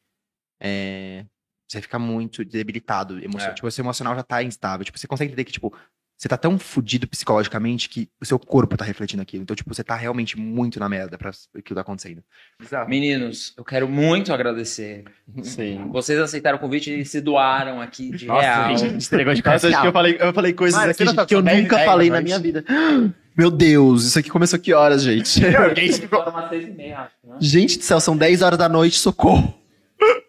é, 0.60 1.26
você 1.68 1.82
fica 1.82 1.98
muito 1.98 2.44
debilitado. 2.44 3.18
Emocio... 3.22 3.50
É. 3.50 3.54
Tipo, 3.54 3.68
seu 3.72 3.82
emocional 3.82 4.14
já 4.14 4.22
tá 4.22 4.40
instável. 4.44 4.84
Tipo, 4.84 4.98
você 4.98 5.08
consegue 5.08 5.32
entender 5.32 5.44
que, 5.44 5.52
tipo, 5.52 5.76
você 6.16 6.28
tá 6.28 6.36
tão 6.36 6.58
fudido 6.58 7.06
psicologicamente 7.06 7.90
que 7.90 8.08
o 8.20 8.24
seu 8.24 8.38
corpo 8.38 8.76
tá 8.76 8.84
refletindo 8.84 9.22
aquilo. 9.22 9.42
Então, 9.42 9.54
tipo, 9.54 9.72
você 9.74 9.84
tá 9.84 9.94
realmente 9.94 10.38
muito 10.38 10.80
na 10.80 10.88
merda 10.88 11.18
pra 11.18 11.30
o 11.54 11.62
que 11.62 11.74
tá 11.74 11.82
acontecendo. 11.82 12.22
Bizarro. 12.58 12.88
Meninos, 12.88 13.52
eu 13.56 13.64
quero 13.64 13.86
muito 13.86 14.32
agradecer. 14.32 15.04
Sim. 15.42 15.88
Vocês 15.92 16.18
aceitaram 16.18 16.56
o 16.56 16.60
convite 16.60 17.00
e 17.00 17.04
se 17.04 17.20
doaram 17.20 17.82
aqui 17.82 18.10
de 18.10 18.26
Nossa, 18.26 18.40
real. 18.40 18.64
a 18.64 18.76
gente 18.76 19.06
entregou 19.06 19.34
de 19.34 19.42
que 19.42 19.48
eu 19.48 19.92
falei, 19.92 20.16
eu 20.18 20.32
falei 20.32 20.52
coisas 20.54 20.80
aqui 20.80 21.04
gente, 21.04 21.14
tá 21.14 21.26
que 21.26 21.34
eu 21.34 21.40
com 21.40 21.44
10 21.44 21.62
nunca 21.62 21.78
falei 21.84 22.08
na 22.08 22.22
minha 22.22 22.38
vida. 22.38 22.64
Meu 23.36 23.50
Deus, 23.50 24.04
isso 24.04 24.18
aqui 24.18 24.30
começou 24.30 24.58
que 24.58 24.72
horas, 24.72 25.02
gente? 25.02 25.44
Alguém 25.54 25.92
ficou... 25.92 26.20
Foram 26.20 26.32
umas 26.32 26.48
seis 26.48 26.66
e 26.66 26.70
meia, 26.70 27.00
acho, 27.00 27.14
né? 27.22 27.36
gente 27.38 27.76
do 27.76 27.84
céu, 27.84 28.00
são 28.00 28.16
10 28.16 28.40
horas 28.40 28.58
da 28.58 28.66
noite, 28.66 28.98
socorro. 28.98 29.52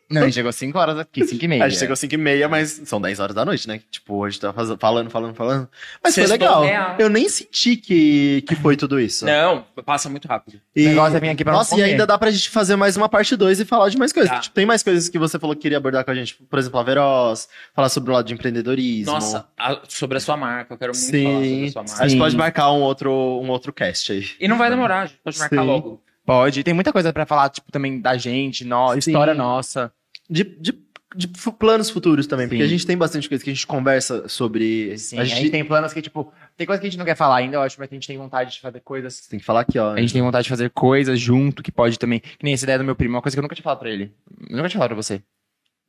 Não, 0.10 0.22
a 0.22 0.26
gente 0.26 0.36
chegou 0.36 0.52
5 0.54 0.78
horas 0.80 0.98
aqui, 0.98 1.26
5 1.26 1.44
e 1.44 1.48
meia. 1.50 1.66
A 1.66 1.70
gente 1.70 1.80
chegou 1.80 1.96
5 1.96 2.14
e 2.14 2.18
meia, 2.18 2.48
mas 2.48 2.82
são 2.86 3.02
10 3.02 3.20
horas 3.20 3.36
da 3.36 3.44
noite, 3.44 3.68
né? 3.68 3.82
Tipo, 3.92 4.24
a 4.24 4.30
gente 4.30 4.40
tá 4.40 4.54
falando, 4.80 5.10
falando, 5.10 5.36
falando. 5.36 5.70
Mas 6.02 6.16
foi 6.16 6.26
Sextou 6.28 6.62
legal. 6.62 6.64
real. 6.64 6.96
Eu 6.98 7.10
nem 7.10 7.28
senti 7.28 7.76
que, 7.76 8.42
que 8.48 8.56
foi 8.56 8.78
tudo 8.78 9.00
isso. 9.00 9.26
Não, 9.26 9.66
passa 9.86 10.10
muito 10.10 10.26
rápido. 10.28 10.62
E- 10.76 10.86
O 10.86 10.90
negócio 10.90 11.18
é 11.18 11.20
vir 11.20 11.30
aqui 11.30 11.44
pra 11.44 11.52
Nossa, 11.52 11.76
e 11.78 11.84
ainda 11.84 12.06
dá 12.08 12.18
pra 12.18 12.32
gente 12.32 12.50
fazer 12.50 12.76
mais 12.78 12.96
uma 12.96 13.10
parte 13.10 13.36
2 13.36 13.60
e 13.60 13.66
falar 13.66 13.90
de 13.90 13.98
mais 13.98 14.14
coisas. 14.14 14.32
Tá. 14.32 14.40
Tipo, 14.40 14.56
tem 14.56 14.66
mais 14.66 14.82
coisas 14.82 15.10
que 15.10 15.20
você 15.20 15.38
falou 15.38 15.56
que 15.56 15.64
queria 15.64 15.78
abordar 15.78 16.06
com 16.06 16.12
a 16.12 16.16
gente. 16.16 16.36
Por 16.36 16.58
exemplo, 16.58 16.80
a 16.80 16.84
Veroz, 16.84 17.50
falar 17.76 17.90
sobre 17.90 18.10
o 18.10 18.14
lado 18.14 18.26
de 18.28 18.34
empreendedorismo. 18.34 19.12
Nossa, 19.12 19.46
a- 19.60 19.82
sobre 19.90 20.18
a 20.18 20.22
sua 20.22 20.38
marca, 20.38 20.74
eu 20.74 20.78
quero 20.78 20.94
muito 20.94 21.06
Sim. 21.06 21.24
falar 21.24 21.36
sobre 21.44 21.66
a 21.68 21.72
sua 21.72 21.84
marca. 21.84 22.04
A 22.04 22.08
gente 22.08 22.18
Sim. 22.18 22.24
pode 22.24 22.38
marcar 22.38 22.72
um 22.72 22.82
outro, 22.82 23.12
um 23.12 23.50
outro 23.50 23.74
cast 23.74 24.12
aí. 24.14 24.26
E 24.40 24.48
não 24.48 24.58
vai 24.58 24.70
demorar, 24.70 25.02
a 25.02 25.06
gente 25.08 25.20
pode 25.24 25.38
marcar 25.38 25.62
Sim. 25.62 25.68
logo. 25.68 26.02
Pode, 26.28 26.62
tem 26.62 26.74
muita 26.74 26.92
coisa 26.92 27.14
pra 27.14 27.26
falar, 27.26 27.50
tipo, 27.50 27.72
também 27.72 28.02
da 28.02 28.18
gente, 28.18 28.66
no... 28.66 28.92
Sim. 28.92 28.98
história 29.00 29.34
nossa. 29.34 29.94
De, 30.30 30.44
de, 30.44 30.78
de 31.16 31.26
planos 31.58 31.90
futuros 31.90 32.28
também, 32.28 32.50
porque 32.50 32.62
Sim. 32.62 32.68
a 32.68 32.70
gente 32.70 32.86
tem 32.86 32.98
bastante 32.98 33.30
coisa 33.30 33.42
que 33.42 33.50
a 33.50 33.54
gente 33.54 33.66
conversa 33.66 34.28
sobre. 34.28 34.98
Sim, 34.98 35.20
a 35.20 35.22
a 35.22 35.24
gente 35.24 35.38
gente 35.38 35.52
tem 35.52 35.64
planos 35.64 35.94
que, 35.94 36.02
tipo, 36.02 36.34
tem 36.58 36.68
coisa 36.68 36.82
que 36.82 36.86
a 36.86 36.90
gente 36.90 37.00
não 37.00 37.06
quer 37.06 37.16
falar 37.16 37.38
ainda, 37.38 37.56
eu 37.56 37.62
acho, 37.62 37.78
mas 37.80 37.90
a 37.90 37.94
gente 37.94 38.06
tem 38.06 38.18
vontade 38.18 38.52
de 38.52 38.60
fazer 38.60 38.82
coisas. 38.82 39.26
tem 39.28 39.40
que 39.40 39.46
falar 39.46 39.62
aqui, 39.62 39.80
ó. 39.80 39.94
A 39.94 40.02
gente 40.02 40.12
tem 40.12 40.22
vontade 40.22 40.44
de 40.44 40.50
fazer 40.50 40.70
coisas 40.72 41.18
junto, 41.18 41.64
que 41.64 41.72
pode 41.72 41.98
também. 41.98 42.20
Que 42.20 42.44
nem 42.44 42.54
essa 42.54 42.66
ideia 42.66 42.78
do 42.78 42.84
meu 42.84 42.94
primo, 42.94 43.16
uma 43.16 43.22
coisa 43.22 43.34
que 43.34 43.40
eu 43.40 43.44
nunca 43.44 43.56
tinha 43.56 43.64
falado 43.64 43.80
pra 43.80 43.90
ele. 43.90 44.12
Eu 44.50 44.58
nunca 44.58 44.68
tinha 44.68 44.80
falado 44.80 44.90
pra 44.90 45.02
você. 45.02 45.22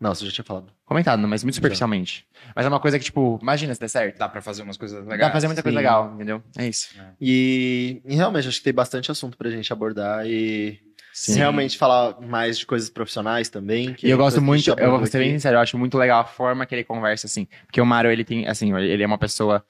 Não, 0.01 0.15
você 0.15 0.25
já 0.27 0.33
tinha 0.33 0.45
falado. 0.45 0.73
Comentado, 0.85 1.27
mas 1.27 1.43
muito 1.43 1.57
superficialmente. 1.57 2.25
Mas 2.55 2.65
é 2.65 2.69
uma 2.69 2.79
coisa 2.79 2.99
que, 2.99 3.05
tipo, 3.05 3.39
imagina 3.43 3.75
se 3.75 3.81
der 3.81 3.89
certo. 3.89 4.19
Dá 4.19 4.29
pra 4.29 4.41
fazer 4.41 4.63
umas 4.63 4.77
coisas 4.77 5.01
legais. 5.01 5.21
Dá 5.21 5.27
pra 5.27 5.33
fazer 5.33 5.49
muita 5.49 5.63
coisa 5.63 5.77
sim. 5.77 5.85
legal, 5.85 6.15
entendeu? 6.15 6.43
É 6.57 6.69
isso. 6.69 6.91
E, 7.21 8.01
e 8.05 8.15
realmente, 8.15 8.47
acho 8.47 8.59
que 8.59 8.65
tem 8.65 8.73
bastante 8.73 9.11
assunto 9.11 9.37
pra 9.37 9.51
gente 9.51 9.73
abordar 9.73 10.25
e 10.25 10.79
Sim. 11.13 11.35
realmente 11.39 11.77
falar 11.77 12.21
mais 12.21 12.59
de 12.59 12.65
coisas 12.65 12.89
profissionais 12.89 13.49
também. 13.49 13.97
E 14.01 14.09
eu 14.09 14.15
é 14.15 14.17
gosto 14.17 14.37
coisa 14.37 14.41
muito, 14.41 14.71
eu 14.71 14.91
vou 14.99 15.07
ser 15.07 15.19
bem 15.19 15.33
sincero, 15.33 15.57
eu 15.57 15.61
acho 15.61 15.77
muito 15.77 15.99
legal 15.99 16.21
a 16.21 16.25
forma 16.25 16.65
que 16.65 16.75
ele 16.77 16.85
conversa, 16.85 17.27
assim. 17.27 17.49
Porque 17.67 17.81
o 17.81 17.87
Mário, 17.87 18.11
ele 18.11 18.25
tem, 18.25 18.47
assim, 18.47 18.73
ele 18.77 19.03
é 19.03 19.07
uma 19.07 19.19
pessoa 19.19 19.65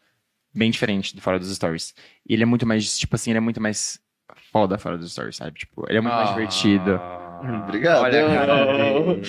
bem 0.55 0.71
diferente 0.71 1.17
do 1.17 1.23
fora 1.23 1.39
dos 1.39 1.55
stories. 1.55 1.95
E 2.29 2.35
ele 2.35 2.43
é 2.43 2.47
muito 2.47 2.67
mais, 2.67 2.99
tipo 2.99 3.17
assim, 3.17 3.31
ele 3.31 3.39
é 3.39 3.41
muito 3.41 3.63
mais 3.63 3.99
foda 4.53 4.77
fora 4.77 4.99
dos 4.99 5.11
stories, 5.11 5.37
sabe? 5.37 5.59
Tipo, 5.59 5.87
ele 5.89 5.99
é 5.99 6.01
muito 6.03 6.15
mais 6.15 6.29
divertido. 6.29 7.01
Ah, 7.43 7.65
Obrigado. 7.69 8.03
Olha 8.03 8.27
cara 8.27 8.65
dele. 8.65 9.23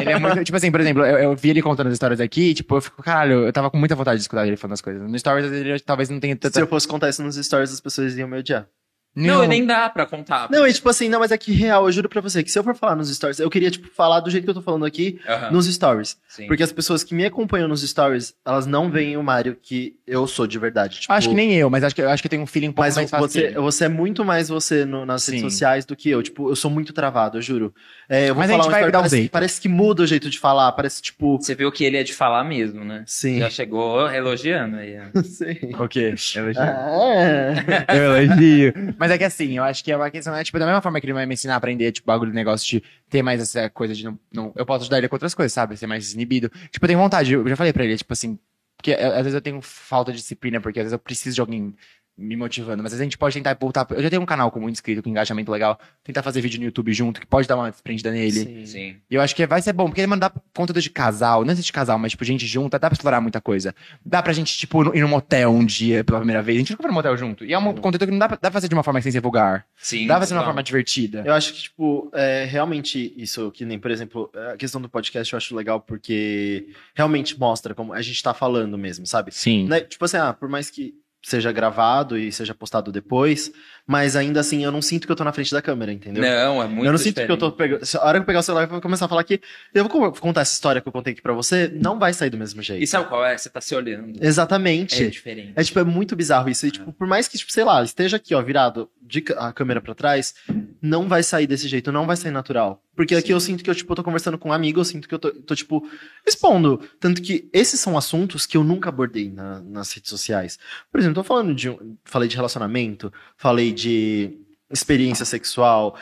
Ele 0.00 0.10
é 0.12 0.18
muito, 0.18 0.44
tipo 0.44 0.56
assim, 0.56 0.70
por 0.70 0.80
exemplo, 0.80 1.04
eu, 1.04 1.18
eu 1.18 1.36
vi 1.36 1.50
ele 1.50 1.62
contando 1.62 1.88
as 1.88 1.92
histórias 1.94 2.20
aqui, 2.20 2.54
tipo, 2.54 2.76
eu 2.76 2.80
fico, 2.80 3.02
caralho, 3.02 3.46
eu 3.46 3.52
tava 3.52 3.70
com 3.70 3.78
muita 3.78 3.94
vontade 3.94 4.18
de 4.18 4.22
escutar 4.22 4.46
ele 4.46 4.56
falando 4.56 4.74
as 4.74 4.80
coisas. 4.80 5.02
No 5.10 5.18
stories, 5.18 5.50
ele 5.50 5.80
talvez 5.80 6.08
não 6.08 6.20
tenha 6.20 6.36
tanta... 6.36 6.54
Se 6.54 6.60
eu 6.60 6.66
fosse 6.66 6.86
contar 6.86 7.08
isso 7.08 7.22
nos 7.22 7.36
stories, 7.36 7.72
as 7.72 7.80
pessoas 7.80 8.16
iam 8.16 8.28
me 8.28 8.38
odiar. 8.38 8.68
Não, 9.16 9.42
e 9.42 9.48
nem 9.48 9.64
dá 9.64 9.88
pra 9.88 10.04
contar. 10.04 10.48
Não, 10.50 10.66
e 10.66 10.72
tipo 10.72 10.88
assim, 10.90 11.08
não, 11.08 11.20
mas 11.20 11.32
é 11.32 11.38
que 11.38 11.50
real, 11.52 11.86
eu 11.86 11.92
juro 11.92 12.08
pra 12.08 12.20
você, 12.20 12.42
que 12.42 12.50
se 12.50 12.58
eu 12.58 12.62
for 12.62 12.74
falar 12.76 12.94
nos 12.94 13.08
stories, 13.14 13.40
eu 13.40 13.48
queria, 13.48 13.70
tipo, 13.70 13.88
falar 13.94 14.20
do 14.20 14.28
jeito 14.30 14.44
que 14.44 14.50
eu 14.50 14.54
tô 14.54 14.60
falando 14.60 14.84
aqui 14.84 15.18
nos 15.50 15.66
stories. 15.72 16.18
sim. 16.28 16.46
Porque 16.46 16.62
as 16.62 16.70
pessoas 16.70 17.02
que 17.02 17.14
me 17.14 17.24
acompanham 17.24 17.66
nos 17.66 17.80
stories, 17.88 18.34
elas 18.44 18.66
não 18.66 18.90
veem 18.90 19.16
o 19.16 19.22
Mário 19.22 19.56
que 19.60 19.96
eu 20.06 20.26
sou 20.26 20.46
de 20.46 20.58
verdade. 20.58 21.00
Tipo, 21.00 21.12
Acho 21.14 21.30
que 21.30 21.34
nem 21.34 21.54
eu, 21.54 21.70
mas 21.70 21.82
acho 21.82 21.94
que, 21.94 22.02
eu 22.02 22.10
acho 22.10 22.22
que 22.22 22.28
tenho 22.28 22.42
um 22.42 22.46
feeling 22.46 22.68
um 22.68 22.72
pouco 22.72 22.86
Mas 22.86 22.94
mais 22.96 23.08
fácil. 23.10 23.28
você, 23.28 23.50
você 23.54 23.84
é 23.86 23.88
muito 23.88 24.24
mais 24.24 24.48
você 24.50 24.84
no- 24.84 25.06
nas 25.06 25.26
redes 25.26 25.40
Sim. 25.42 25.48
sociais 25.50 25.84
do 25.86 25.96
que 25.96 26.10
eu. 26.10 26.22
Tipo, 26.22 26.50
eu 26.50 26.56
sou 26.56 26.70
muito 26.70 26.92
travado, 26.92 27.38
eu 27.38 27.42
juro. 27.42 27.74
É, 28.08 28.28
eu 28.28 28.34
vou 28.34 28.42
Mas 28.42 28.50
a 28.50 28.52
falar 28.52 28.62
gente 28.64 28.66
uma 28.66 28.70
vai 28.72 28.80
história, 28.80 28.92
dar 28.92 28.98
um 28.98 29.02
parece, 29.02 29.16
jeito. 29.16 29.30
parece 29.32 29.60
que 29.60 29.68
muda 29.68 30.02
o 30.02 30.06
jeito 30.06 30.28
de 30.28 30.38
falar, 30.38 30.70
parece 30.72 31.00
tipo. 31.00 31.38
Você 31.38 31.54
viu 31.54 31.72
que 31.72 31.84
ele 31.84 31.96
é 31.96 32.02
de 32.02 32.12
falar 32.12 32.44
mesmo, 32.44 32.84
né? 32.84 33.02
Sim. 33.06 33.38
Já 33.38 33.48
chegou 33.50 34.08
elogiando 34.10 34.76
aí. 34.76 34.96
Sim. 35.24 35.70
O 35.78 35.88
quê? 35.88 36.14
Elogio. 36.36 36.60
Ah, 36.60 37.94
Eu 37.94 38.16
elogio. 38.16 38.74
Mas 38.98 39.05
é 39.10 39.18
que 39.18 39.24
assim, 39.24 39.56
eu 39.56 39.64
acho 39.64 39.82
que 39.84 39.90
é 39.92 39.96
uma 39.96 40.10
questão, 40.10 40.34
é, 40.34 40.42
tipo, 40.44 40.58
da 40.58 40.66
mesma 40.66 40.80
forma 40.82 41.00
que 41.00 41.06
ele 41.06 41.12
vai 41.12 41.26
me 41.26 41.34
ensinar 41.34 41.54
a 41.54 41.56
aprender, 41.56 41.92
tipo, 41.92 42.06
bagulho 42.06 42.30
de 42.30 42.34
negócio 42.36 42.66
de 42.68 42.82
ter 43.08 43.22
mais 43.22 43.40
essa 43.40 43.68
coisa 43.70 43.94
de 43.94 44.04
não, 44.04 44.18
não- 44.32 44.52
Eu 44.56 44.64
posso 44.66 44.82
ajudar 44.82 44.98
ele 44.98 45.08
com 45.08 45.16
outras 45.16 45.34
coisas, 45.34 45.52
sabe? 45.52 45.76
Ser 45.76 45.86
mais 45.86 46.12
inibido. 46.12 46.48
Tipo, 46.70 46.84
eu 46.84 46.88
tenho 46.88 46.98
vontade, 46.98 47.32
eu 47.32 47.46
já 47.48 47.56
falei 47.56 47.72
pra 47.72 47.84
ele, 47.84 47.96
tipo 47.96 48.12
assim. 48.12 48.38
Porque 48.76 48.92
é, 48.92 49.06
às 49.06 49.16
vezes 49.24 49.34
eu 49.34 49.40
tenho 49.40 49.60
falta 49.62 50.12
de 50.12 50.18
disciplina, 50.18 50.60
porque 50.60 50.78
às 50.78 50.84
vezes 50.84 50.92
eu 50.92 50.98
preciso 50.98 51.34
de 51.34 51.40
alguém 51.40 51.74
me 52.16 52.36
motivando. 52.36 52.82
Mas 52.82 52.92
às 52.92 52.98
vezes 52.98 53.00
a 53.02 53.04
gente 53.04 53.18
pode 53.18 53.34
tentar 53.34 53.56
voltar. 53.60 53.86
Eu 53.90 54.02
já 54.02 54.10
tenho 54.10 54.22
um 54.22 54.26
canal 54.26 54.50
com 54.50 54.60
muito 54.60 54.74
inscrito, 54.74 55.02
com 55.02 55.08
engajamento 55.08 55.50
legal. 55.50 55.78
Tentar 56.02 56.22
fazer 56.22 56.40
vídeo 56.40 56.58
no 56.58 56.64
YouTube 56.64 56.92
junto, 56.92 57.20
que 57.20 57.26
pode 57.26 57.46
dar 57.46 57.56
uma 57.56 57.70
desprendida 57.70 58.10
nele. 58.10 58.66
Sim. 58.66 58.96
E 59.10 59.14
eu 59.14 59.20
acho 59.20 59.34
que 59.34 59.46
vai 59.46 59.60
ser 59.60 59.72
bom, 59.72 59.86
porque 59.86 60.06
mano, 60.06 60.20
dá 60.20 60.30
conteúdo 60.54 60.80
de 60.80 60.90
casal, 60.90 61.44
não 61.44 61.52
é 61.52 61.54
de 61.54 61.72
casal, 61.72 61.98
mas 61.98 62.12
tipo, 62.12 62.24
gente 62.24 62.46
junta, 62.46 62.78
dá 62.78 62.88
pra 62.88 62.94
explorar 62.94 63.20
muita 63.20 63.40
coisa. 63.40 63.74
Dá 64.04 64.22
pra 64.22 64.32
gente, 64.32 64.56
tipo, 64.56 64.94
ir 64.94 65.00
num 65.00 65.08
motel 65.08 65.50
um 65.50 65.64
dia 65.64 66.02
pela 66.04 66.18
primeira 66.18 66.42
vez. 66.42 66.56
A 66.56 66.60
gente 66.60 66.70
nunca 66.70 66.82
foi 66.82 66.90
no 66.90 66.94
motel 66.94 67.16
junto. 67.16 67.44
E 67.44 67.52
é 67.52 67.58
um 67.58 67.74
conteúdo 67.74 68.06
que 68.06 68.12
não 68.12 68.18
dá 68.18 68.28
pra, 68.28 68.36
dá 68.36 68.50
pra 68.50 68.52
fazer 68.52 68.68
de 68.68 68.74
uma 68.74 68.82
forma 68.82 69.00
sem 69.00 69.12
ser 69.12 69.20
vulgar. 69.20 69.66
Sim. 69.76 70.06
Dá 70.06 70.14
pra 70.14 70.20
fazer 70.20 70.34
de 70.34 70.38
uma 70.38 70.44
forma 70.44 70.62
divertida. 70.62 71.22
Eu 71.26 71.34
acho 71.34 71.52
que, 71.52 71.62
tipo, 71.62 72.10
é, 72.14 72.44
realmente 72.44 73.12
isso, 73.16 73.50
que 73.50 73.64
nem, 73.64 73.78
por 73.78 73.90
exemplo, 73.90 74.30
a 74.52 74.56
questão 74.56 74.80
do 74.80 74.88
podcast 74.88 75.32
eu 75.32 75.36
acho 75.36 75.54
legal 75.54 75.80
porque 75.80 76.68
realmente 76.94 77.38
mostra 77.38 77.74
como 77.74 77.92
a 77.92 78.02
gente 78.02 78.22
tá 78.22 78.32
falando 78.32 78.78
mesmo, 78.78 79.06
sabe? 79.06 79.32
Sim. 79.34 79.66
Né, 79.66 79.80
Tipo 79.80 80.04
assim, 80.04 80.16
ah, 80.16 80.32
por 80.32 80.48
mais 80.48 80.70
que 80.70 80.94
seja 81.26 81.50
gravado 81.50 82.16
e 82.16 82.30
seja 82.30 82.54
postado 82.54 82.92
depois, 82.92 83.50
mas 83.86 84.16
ainda 84.16 84.40
assim 84.40 84.64
eu 84.64 84.72
não 84.72 84.82
sinto 84.82 85.06
que 85.06 85.12
eu 85.12 85.16
tô 85.16 85.22
na 85.24 85.32
frente 85.32 85.52
da 85.52 85.62
câmera, 85.62 85.92
entendeu? 85.92 86.22
Não, 86.22 86.62
é 86.62 86.66
muito 86.66 86.84
eu 86.86 86.90
não 86.92 86.98
sinto 86.98 87.24
que 87.24 87.30
eu 87.30 87.36
tô 87.36 87.52
pegando. 87.52 87.82
A 87.96 88.04
hora 88.06 88.18
que 88.18 88.22
eu 88.22 88.26
pegar 88.26 88.40
o 88.40 88.42
celular 88.42 88.64
e 88.64 88.66
vou 88.66 88.80
começar 88.80 89.04
a 89.04 89.08
falar 89.08 89.20
aqui, 89.20 89.40
eu 89.72 89.84
vou 89.88 90.10
co- 90.12 90.20
contar 90.20 90.40
essa 90.40 90.52
história 90.54 90.80
que 90.80 90.88
eu 90.88 90.92
contei 90.92 91.12
aqui 91.12 91.22
pra 91.22 91.32
você, 91.32 91.68
não 91.80 91.98
vai 91.98 92.12
sair 92.12 92.30
do 92.30 92.36
mesmo 92.36 92.60
jeito. 92.62 92.82
E 92.82 92.86
sabe 92.86 93.08
qual 93.08 93.24
é? 93.24 93.36
Você 93.38 93.48
tá 93.48 93.60
se 93.60 93.74
olhando. 93.74 94.18
Exatamente. 94.20 95.02
É 95.02 95.06
É, 95.06 95.10
diferente. 95.10 95.64
tipo, 95.64 95.78
é 95.78 95.84
muito 95.84 96.16
bizarro 96.16 96.48
isso. 96.48 96.66
E, 96.66 96.70
tipo, 96.70 96.92
por 96.92 97.06
mais 97.06 97.28
que, 97.28 97.38
tipo, 97.38 97.52
sei 97.52 97.64
lá, 97.64 97.82
esteja 97.82 98.16
aqui, 98.16 98.34
ó, 98.34 98.42
virado 98.42 98.90
de 99.08 99.24
a 99.36 99.52
câmera 99.52 99.80
pra 99.80 99.94
trás, 99.94 100.34
não 100.82 101.06
vai 101.06 101.22
sair 101.22 101.46
desse 101.46 101.68
jeito, 101.68 101.92
não 101.92 102.06
vai 102.08 102.16
sair 102.16 102.32
natural. 102.32 102.82
Porque 102.96 103.14
aqui 103.14 103.30
eu 103.32 103.38
sinto 103.38 103.62
que 103.62 103.70
eu, 103.70 103.74
tipo, 103.74 103.94
tô 103.94 104.02
conversando 104.02 104.36
com 104.38 104.48
um 104.48 104.52
amigo, 104.52 104.80
eu 104.80 104.84
sinto 104.84 105.06
que 105.06 105.14
eu 105.14 105.18
tô, 105.18 105.30
tô, 105.30 105.54
tipo, 105.54 105.86
expondo. 106.26 106.80
Tanto 106.98 107.22
que 107.22 107.48
esses 107.52 107.78
são 107.78 107.96
assuntos 107.96 108.46
que 108.46 108.56
eu 108.56 108.64
nunca 108.64 108.88
abordei 108.88 109.30
na- 109.30 109.60
nas 109.60 109.92
redes 109.92 110.10
sociais. 110.10 110.58
Por 110.90 110.98
exemplo, 110.98 111.14
tô 111.14 111.22
falando 111.24 111.54
de. 111.54 111.68
Falei 112.04 112.28
de 112.28 112.34
relacionamento, 112.36 113.12
falei 113.36 113.72
de 113.76 114.30
experiência 114.70 115.24
sexual, 115.24 115.96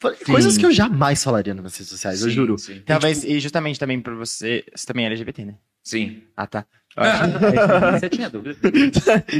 Falei 0.00 0.18
Coisas 0.18 0.58
que 0.58 0.66
eu 0.66 0.72
jamais 0.72 1.22
falaria 1.22 1.54
nas 1.54 1.76
redes 1.76 1.88
sociais, 1.88 2.20
eu 2.22 2.28
Sim, 2.28 2.34
juro. 2.34 2.58
Sim. 2.58 2.82
Talvez, 2.84 3.22
e 3.22 3.38
justamente 3.38 3.78
também 3.78 4.00
pra 4.00 4.14
você. 4.14 4.64
Você 4.74 4.84
também 4.84 5.04
é 5.04 5.08
LGBT, 5.08 5.44
né? 5.44 5.54
Sim. 5.84 6.22
Ah, 6.36 6.44
tá. 6.46 6.66
Eu 6.96 7.02
acho- 7.04 7.22
Você 8.00 8.08
tinha 8.08 8.28
dúvida? 8.28 8.56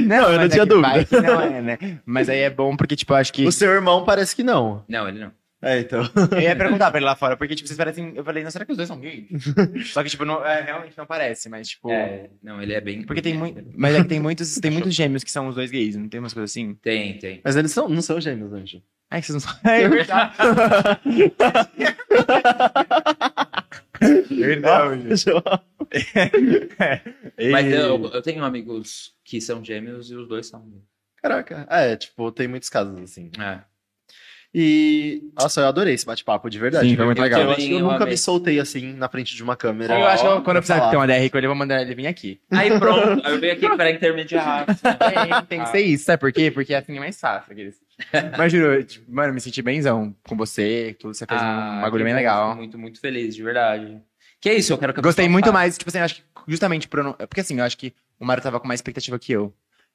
Não, 0.07 0.31
eu 0.31 0.37
não 0.37 0.45
é 0.45 0.49
tinha 0.49 0.65
dúvida. 0.65 1.05
vai 1.11 1.21
não 1.21 1.41
é, 1.41 1.61
né? 1.61 1.77
Mas 2.05 2.29
aí 2.29 2.39
é 2.39 2.49
bom 2.49 2.75
porque, 2.77 2.95
tipo, 2.95 3.11
eu 3.11 3.17
acho 3.17 3.33
que. 3.33 3.45
O 3.45 3.51
seu 3.51 3.71
irmão 3.71 4.05
parece 4.05 4.33
que 4.35 4.41
não. 4.43 4.83
Não, 4.87 5.07
ele 5.07 5.19
não. 5.19 5.31
É, 5.65 5.79
então. 5.79 6.03
Eu 6.33 6.41
ia 6.41 6.55
perguntar 6.55 6.91
pra 6.91 6.99
ele 6.99 7.05
lá 7.05 7.15
fora, 7.15 7.37
porque, 7.37 7.55
tipo, 7.55 7.67
vocês 7.67 7.77
parecem. 7.77 8.11
Eu 8.15 8.23
falei, 8.25 8.43
não, 8.43 8.51
será 8.51 8.65
que 8.65 8.71
os 8.71 8.77
dois 8.77 8.87
são 8.89 8.99
gays? 8.99 9.27
Só 9.93 10.03
que, 10.03 10.09
tipo, 10.09 10.25
não, 10.25 10.45
é, 10.45 10.61
realmente 10.61 10.97
não 10.97 11.05
parece, 11.05 11.47
mas, 11.49 11.69
tipo. 11.69 11.89
É, 11.89 12.29
não, 12.43 12.61
ele 12.61 12.73
é 12.73 12.81
bem. 12.81 13.03
Porque 13.03 13.21
tem 13.21 13.33
muito. 13.37 13.63
Mas 13.75 13.95
é 13.95 14.01
que 14.01 14.09
tem 14.09 14.19
muitos, 14.19 14.55
tem 14.55 14.69
muitos 14.71 14.93
gêmeos 14.93 15.23
que 15.23 15.31
são 15.31 15.47
os 15.47 15.55
dois 15.55 15.71
gays, 15.71 15.95
não 15.95 16.09
tem 16.09 16.19
umas 16.19 16.33
coisas 16.33 16.51
assim? 16.51 16.75
Tem, 16.81 17.17
tem. 17.17 17.39
Mas 17.43 17.55
eles 17.55 17.71
são, 17.71 17.87
não 17.87 18.01
são 18.01 18.19
gêmeos, 18.19 18.51
Anjo. 18.51 18.81
Ai, 19.09 19.21
que 19.21 19.27
vocês 19.27 19.43
não 19.43 19.51
sabem. 19.53 19.61
É 19.83 19.87
verdade. 19.87 20.35
verdade. 24.29 25.07
Mas 27.51 27.65
E- 27.65 27.71
eu, 27.71 28.05
eu 28.13 28.21
tenho 28.21 28.43
amigos 28.43 29.13
que 29.23 29.39
são 29.39 29.63
gêmeos 29.63 30.09
e 30.11 30.15
os 30.15 30.27
dois 30.27 30.47
são. 30.47 30.65
Caraca. 31.17 31.65
É, 31.69 31.95
tipo, 31.95 32.31
tem 32.31 32.47
muitos 32.47 32.69
casos 32.69 32.99
assim. 32.99 33.31
É. 33.39 33.61
E. 34.55 35.23
Nossa, 35.35 35.61
eu 35.61 35.67
adorei 35.67 35.95
esse 35.95 36.05
bate-papo, 36.05 36.47
de 36.49 36.59
verdade. 36.59 36.87
Sim, 36.87 36.95
foi 36.95 37.05
muito 37.05 37.17
Eu- 37.17 37.23
legal. 37.23 37.41
Eu, 37.41 37.49
acho 37.51 37.59
que 37.61 37.71
eu 37.71 37.79
Eu 37.79 37.83
nunca 37.85 37.95
amei. 37.95 38.09
me 38.09 38.17
soltei 38.17 38.59
assim 38.59 38.93
na 38.93 39.09
frente 39.09 39.35
de 39.35 39.41
uma 39.41 39.55
câmera. 39.55 39.97
Eu 39.99 40.05
acho 40.05 40.21
que 40.23 40.29
eu- 40.29 40.41
quando 40.43 40.57
eu 40.57 40.61
precisar 40.61 40.77
falar. 40.79 40.91
ter 40.91 40.97
uma 40.97 41.07
DR 41.07 41.29
com 41.31 41.37
ele, 41.37 41.47
eu 41.47 41.49
vou 41.49 41.57
mandar 41.57 41.81
ele 41.81 41.95
vir 41.95 42.05
aqui. 42.05 42.39
Aí 42.51 42.77
pronto, 42.77 43.25
aí 43.25 43.33
eu 43.33 43.39
venho 43.39 43.53
aqui 43.53 43.67
para 43.75 43.89
intermediar. 43.91 44.65
É, 44.69 45.41
tem 45.47 45.61
que 45.63 45.69
ser 45.69 45.81
isso, 45.81 46.05
sabe 46.05 46.19
por 46.19 46.31
quê? 46.31 46.51
Porque 46.51 46.73
assim 46.73 46.95
é 46.95 46.99
mais 46.99 47.19
fácil. 47.19 47.51
Aqueles... 47.51 47.75
Mas 48.37 48.51
juro, 48.51 48.83
tipo, 48.83 49.11
mano, 49.11 49.29
eu 49.29 49.33
me 49.33 49.41
senti 49.41 49.61
benzão 49.61 50.15
com 50.27 50.35
você, 50.37 50.95
tudo, 50.99 51.13
você 51.15 51.25
fez 51.25 51.41
um 51.41 51.81
bagulho 51.81 52.03
Ah, 52.03 52.05
bem 52.05 52.13
legal. 52.13 52.55
Muito, 52.55 52.77
muito 52.77 52.99
feliz, 52.99 53.35
de 53.35 53.41
verdade. 53.41 53.97
Que 54.39 54.49
é 54.49 54.53
isso, 54.55 54.71
eu 54.73 54.77
quero 54.77 54.93
que 54.93 54.99
a 54.99 55.03
Gostei 55.03 55.27
muito 55.29 55.51
mais, 55.51 55.77
tipo 55.77 55.89
assim, 55.89 55.97
eu 55.99 56.03
acho 56.05 56.15
que 56.15 56.21
justamente 56.47 56.87
por 56.87 56.99
eu 56.99 57.03
não... 57.05 57.13
Porque 57.13 57.41
assim, 57.41 57.57
eu 57.57 57.63
acho 57.63 57.77
que 57.77 57.93
o 58.19 58.25
Mário 58.25 58.43
tava 58.43 58.59
com 58.59 58.67
mais 58.67 58.79
expectativa 58.79 59.17
que 59.17 59.31
eu. 59.31 59.53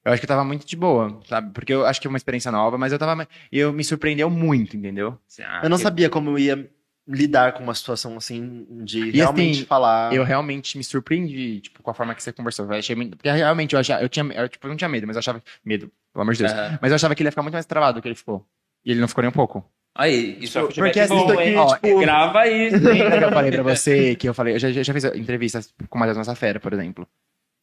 Eu 0.08 0.12
acho 0.14 0.20
que 0.22 0.24
eu 0.24 0.28
tava 0.28 0.42
muito 0.42 0.66
de 0.66 0.74
boa, 0.74 1.20
sabe? 1.28 1.50
Porque 1.52 1.70
eu 1.70 1.84
acho 1.84 2.00
que 2.00 2.06
é 2.06 2.10
uma 2.10 2.16
experiência 2.16 2.50
nova, 2.50 2.78
mas 2.78 2.92
eu 2.92 2.98
tava... 2.98 3.28
E 3.52 3.58
eu 3.58 3.74
me 3.74 3.84
surpreendeu 3.84 4.30
muito, 4.30 4.74
entendeu? 4.74 5.18
Ah, 5.44 5.60
Eu 5.64 5.68
não 5.68 5.76
que- 5.76 5.82
sabia 5.82 6.08
como 6.08 6.30
eu 6.30 6.38
ia 6.38 6.70
lidar 7.06 7.52
com 7.52 7.62
uma 7.62 7.74
situação 7.74 8.16
assim, 8.16 8.66
de 8.84 9.00
E, 9.00 9.10
realmente 9.10 9.58
assim, 9.58 9.66
falar. 9.66 10.14
Eu 10.14 10.24
realmente 10.24 10.78
me 10.78 10.84
surpreendi, 10.84 11.60
tipo, 11.60 11.82
com 11.82 11.90
a 11.90 11.94
forma 11.94 12.14
que 12.14 12.22
você 12.22 12.32
conversou. 12.32 12.64
Eu 12.64 12.78
achei 12.78 12.96
muito... 12.96 13.18
Porque 13.18 13.30
realmente 13.30 13.74
eu 13.74 13.80
achava... 13.80 14.02
Eu 14.02 14.08
tinha... 14.08 14.24
Eu, 14.32 14.48
tipo, 14.48 14.66
eu 14.66 14.70
não 14.70 14.76
tinha 14.78 14.88
medo, 14.88 15.06
mas 15.06 15.14
eu 15.14 15.20
achava... 15.20 15.42
Medo, 15.62 15.90
pelo 16.10 16.22
amor 16.22 16.32
de 16.34 16.42
Deus. 16.42 16.52
Mas 16.80 16.90
eu 16.90 16.94
achava 16.96 17.14
que 17.14 17.22
ele 17.22 17.28
ia 17.28 17.32
ficar 17.32 17.42
muito 17.42 17.52
mais 17.54 17.66
travado 17.66 17.98
do 17.98 18.02
que 18.02 18.08
ele 18.08 18.14
ficou. 18.14 18.46
E 18.86 18.90
ele 18.92 19.00
não 19.00 19.08
ficou 19.08 19.20
nem 19.20 19.28
um 19.28 19.32
pouco. 19.32 19.62
Aí, 19.94 20.38
isso 20.40 20.58
é 20.58 20.62
Porque 20.62 21.00
assim, 21.00 21.14
bom, 21.14 21.32
aqui, 21.32 21.54
ó, 21.54 21.74
Tipo, 21.74 21.98
grava 22.00 22.46
isso. 22.48 22.76
Lembra 22.78 23.18
que 23.18 23.24
eu 23.24 23.30
falei 23.32 23.50
pra 23.50 23.62
você 23.62 24.14
que 24.14 24.28
eu 24.28 24.32
falei, 24.32 24.54
eu 24.54 24.58
já, 24.58 24.70
já 24.70 24.82
já 24.84 24.92
fiz 24.94 25.04
entrevistas 25.04 25.74
com 25.90 25.96
o 25.96 26.00
Matheus 26.00 26.16
Massafera, 26.16 26.60
por 26.60 26.72
exemplo. 26.72 27.06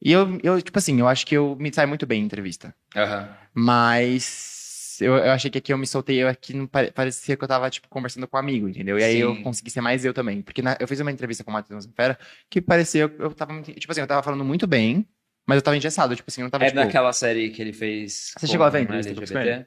E 0.02 0.12
eu, 0.12 0.40
eu, 0.44 0.62
tipo 0.62 0.78
assim, 0.78 1.00
eu 1.00 1.08
acho 1.08 1.26
que 1.26 1.36
eu 1.36 1.56
me 1.56 1.74
saio 1.74 1.88
muito 1.88 2.06
bem 2.06 2.22
em 2.22 2.26
entrevista. 2.26 2.76
Aham. 2.96 3.30
Mas 3.54 4.98
eu, 5.02 5.16
eu 5.16 5.32
achei 5.32 5.50
que 5.50 5.58
aqui 5.58 5.74
eu 5.74 5.78
me 5.78 5.88
soltei, 5.88 6.22
eu 6.22 6.28
aqui 6.28 6.54
não 6.54 6.68
pare- 6.68 6.92
parecia 6.92 7.36
que 7.36 7.44
eu 7.44 7.48
tava, 7.48 7.70
tipo, 7.70 7.88
conversando 7.90 8.28
com 8.28 8.38
um 8.38 8.40
amigo, 8.40 8.68
entendeu? 8.70 9.00
E 9.00 9.04
aí 9.04 9.18
eu 9.18 9.42
consegui 9.44 9.70
ser 9.72 9.82
mais 9.82 10.06
eu 10.06 10.14
também. 10.14 10.42
Porque 10.42 10.62
na- 10.62 10.78
eu 10.80 10.88
fiz 10.88 11.00
uma 11.00 11.12
entrevista 11.12 11.44
com 11.44 11.52
o 11.52 11.54
Matheus 11.54 11.86
Massafera 11.86 12.18
que 12.50 12.62
parecia, 12.62 13.02
eu, 13.04 13.12
eu 13.20 13.34
tava, 13.34 13.62
tipo 13.62 13.92
assim, 13.92 14.02
eu 14.02 14.08
tava 14.08 14.24
falando 14.24 14.44
muito 14.46 14.68
bem, 14.68 15.08
mas 15.48 15.58
eu 15.58 15.62
tava 15.62 15.78
engessado, 15.78 16.16
tipo 16.16 16.30
assim, 16.30 16.42
eu 16.42 16.46
não 16.46 16.50
tava, 16.52 16.66
É 16.66 16.68
tipo... 16.68 16.76
daquela 16.80 17.12
série 17.14 17.50
que 17.50 17.62
ele 17.62 17.74
fez. 17.74 18.34
Você 18.38 18.48
chegou 18.48 18.66
a 18.66 18.70
ver 18.70 18.80
a 18.80 18.82
entrevista 18.82 19.12
LGBT? 19.12 19.66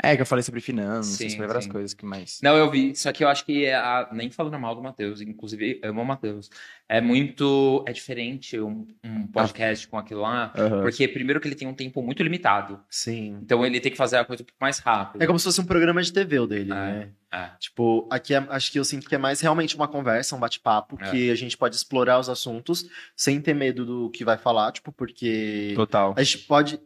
É, 0.00 0.14
que 0.14 0.22
eu 0.22 0.26
falei 0.26 0.44
sobre 0.44 0.60
finanças, 0.60 1.16
Sim, 1.16 1.28
sobre 1.30 1.46
várias 1.48 1.64
sim. 1.64 1.70
coisas 1.70 1.92
que 1.92 2.06
mais... 2.06 2.38
Não, 2.40 2.56
eu 2.56 2.70
vi. 2.70 2.94
Só 2.94 3.10
que 3.12 3.24
eu 3.24 3.28
acho 3.28 3.44
que 3.44 3.64
é 3.64 3.74
a- 3.74 4.08
nem 4.12 4.30
falando 4.30 4.56
mal 4.58 4.74
do 4.74 4.80
Matheus, 4.82 5.20
inclusive 5.20 5.80
amo 5.82 6.02
o 6.02 6.04
Matheus. 6.04 6.48
É 6.88 7.00
muito. 7.00 7.84
É 7.86 7.92
diferente 7.92 8.58
um, 8.60 8.86
um 9.04 9.26
podcast 9.26 9.86
com 9.88 9.98
aquilo 9.98 10.20
lá. 10.22 10.52
Porque, 10.82 11.06
primeiro, 11.08 11.40
que 11.40 11.48
ele 11.48 11.54
tem 11.56 11.66
um 11.68 11.74
tempo 11.74 12.00
muito 12.00 12.22
limitado. 12.22 12.80
Sim. 12.88 13.38
Então, 13.42 13.66
ele 13.66 13.80
tem 13.80 13.90
que 13.90 13.98
fazer 13.98 14.16
a 14.18 14.24
coisa 14.24 14.42
um 14.42 14.46
pouco 14.46 14.58
mais 14.60 14.78
rápido. 14.78 15.20
É 15.20 15.26
como 15.26 15.38
se 15.38 15.44
fosse 15.44 15.60
um 15.60 15.66
programa 15.66 16.00
de 16.00 16.12
TV 16.12 16.38
o 16.38 16.46
dele, 16.46 16.70
É. 16.70 16.74
né? 16.74 17.10
É. 17.30 17.50
Tipo, 17.58 18.08
aqui 18.10 18.32
é- 18.34 18.46
acho 18.50 18.70
que 18.72 18.78
eu 18.78 18.84
sinto 18.84 19.06
que 19.08 19.14
é 19.14 19.18
mais 19.18 19.40
realmente 19.40 19.74
uma 19.76 19.88
conversa, 19.88 20.34
um 20.34 20.38
bate-papo, 20.40 20.96
É. 21.00 21.10
que 21.10 21.30
a 21.30 21.34
gente 21.34 21.58
pode 21.58 21.74
explorar 21.76 22.18
os 22.20 22.28
assuntos 22.28 22.86
sem 23.16 23.40
ter 23.40 23.52
medo 23.52 23.84
do 23.84 24.10
que 24.10 24.24
vai 24.24 24.38
falar, 24.38 24.70
tipo, 24.72 24.90
porque 24.92 25.72
Total. 25.74 26.14
a 26.16 26.22
gente 26.22 26.38
pode 26.46 26.80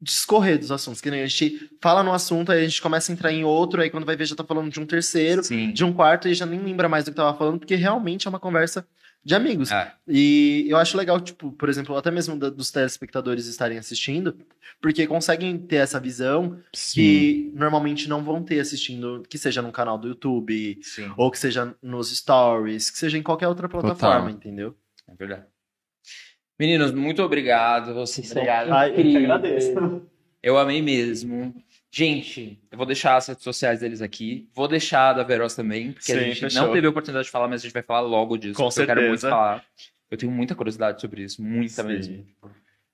discorrer 0.00 0.58
dos 0.58 0.70
assuntos, 0.70 1.00
que 1.00 1.10
nem 1.10 1.22
a 1.22 1.26
gente 1.26 1.70
fala 1.80 2.02
num 2.02 2.12
assunto, 2.12 2.52
aí 2.52 2.60
a 2.64 2.68
gente 2.68 2.80
começa 2.80 3.10
a 3.10 3.14
entrar 3.14 3.32
em 3.32 3.44
outro, 3.44 3.80
aí 3.82 3.90
quando 3.90 4.04
vai 4.06 4.16
ver 4.16 4.26
já 4.26 4.36
tá 4.36 4.44
falando 4.44 4.70
de 4.70 4.78
um 4.80 4.86
terceiro, 4.86 5.42
Sim. 5.42 5.72
de 5.72 5.84
um 5.84 5.92
quarto, 5.92 6.28
e 6.28 6.34
já 6.34 6.46
nem 6.46 6.60
lembra 6.60 6.88
mais 6.88 7.04
do 7.04 7.10
que 7.10 7.16
tava 7.16 7.36
falando, 7.36 7.58
porque 7.58 7.74
realmente 7.74 8.26
é 8.26 8.30
uma 8.30 8.38
conversa 8.38 8.86
de 9.24 9.34
amigos. 9.34 9.70
É. 9.72 9.92
E 10.06 10.64
eu 10.68 10.76
acho 10.76 10.96
legal, 10.96 11.20
tipo, 11.20 11.50
por 11.52 11.68
exemplo, 11.68 11.96
até 11.96 12.10
mesmo 12.10 12.38
da- 12.38 12.48
dos 12.48 12.70
telespectadores 12.70 13.46
estarem 13.46 13.76
assistindo, 13.76 14.36
porque 14.80 15.06
conseguem 15.08 15.58
ter 15.58 15.76
essa 15.76 15.98
visão 15.98 16.58
que 16.94 17.50
normalmente 17.54 18.08
não 18.08 18.22
vão 18.22 18.42
ter 18.42 18.60
assistindo, 18.60 19.24
que 19.28 19.36
seja 19.36 19.60
num 19.60 19.72
canal 19.72 19.98
do 19.98 20.08
YouTube, 20.08 20.78
Sim. 20.82 21.12
ou 21.16 21.30
que 21.32 21.38
seja 21.38 21.74
nos 21.82 22.16
stories, 22.16 22.88
que 22.90 22.98
seja 22.98 23.18
em 23.18 23.22
qualquer 23.22 23.48
outra 23.48 23.68
plataforma, 23.68 24.30
entendeu? 24.30 24.76
É 25.08 25.14
verdade. 25.16 25.42
Meninos, 26.58 26.92
muito 26.92 27.22
obrigado. 27.22 27.94
Vocês 27.94 28.30
Obrigado. 28.32 28.68
são 28.68 28.76
Ai, 28.76 28.90
eu 28.90 29.00
incríveis. 29.00 29.64
Eu 30.42 30.58
amei 30.58 30.82
mesmo. 30.82 31.54
Gente, 31.90 32.60
eu 32.70 32.76
vou 32.76 32.86
deixar 32.86 33.16
as 33.16 33.26
redes 33.28 33.42
sociais 33.42 33.80
deles 33.80 34.02
aqui. 34.02 34.48
Vou 34.54 34.68
deixar 34.68 35.10
a 35.10 35.12
da 35.14 35.22
Veroz 35.22 35.54
também, 35.54 35.92
porque 35.92 36.12
a 36.12 36.16
Sim, 36.18 36.24
gente 36.26 36.40
fechou. 36.40 36.62
não 36.66 36.72
teve 36.72 36.86
a 36.86 36.90
oportunidade 36.90 37.24
de 37.26 37.30
falar, 37.30 37.48
mas 37.48 37.60
a 37.60 37.64
gente 37.64 37.72
vai 37.72 37.82
falar 37.82 38.00
logo 38.00 38.36
disso. 38.36 38.54
Com 38.54 38.64
porque 38.68 38.82
Eu 38.82 38.86
quero 38.86 39.00
muito 39.02 39.20
certeza. 39.20 39.30
falar. 39.30 39.64
Eu 40.10 40.16
tenho 40.18 40.32
muita 40.32 40.54
curiosidade 40.54 41.00
sobre 41.00 41.22
isso, 41.22 41.42
muita 41.42 41.82
Sim. 41.82 41.88
mesmo. 41.88 42.26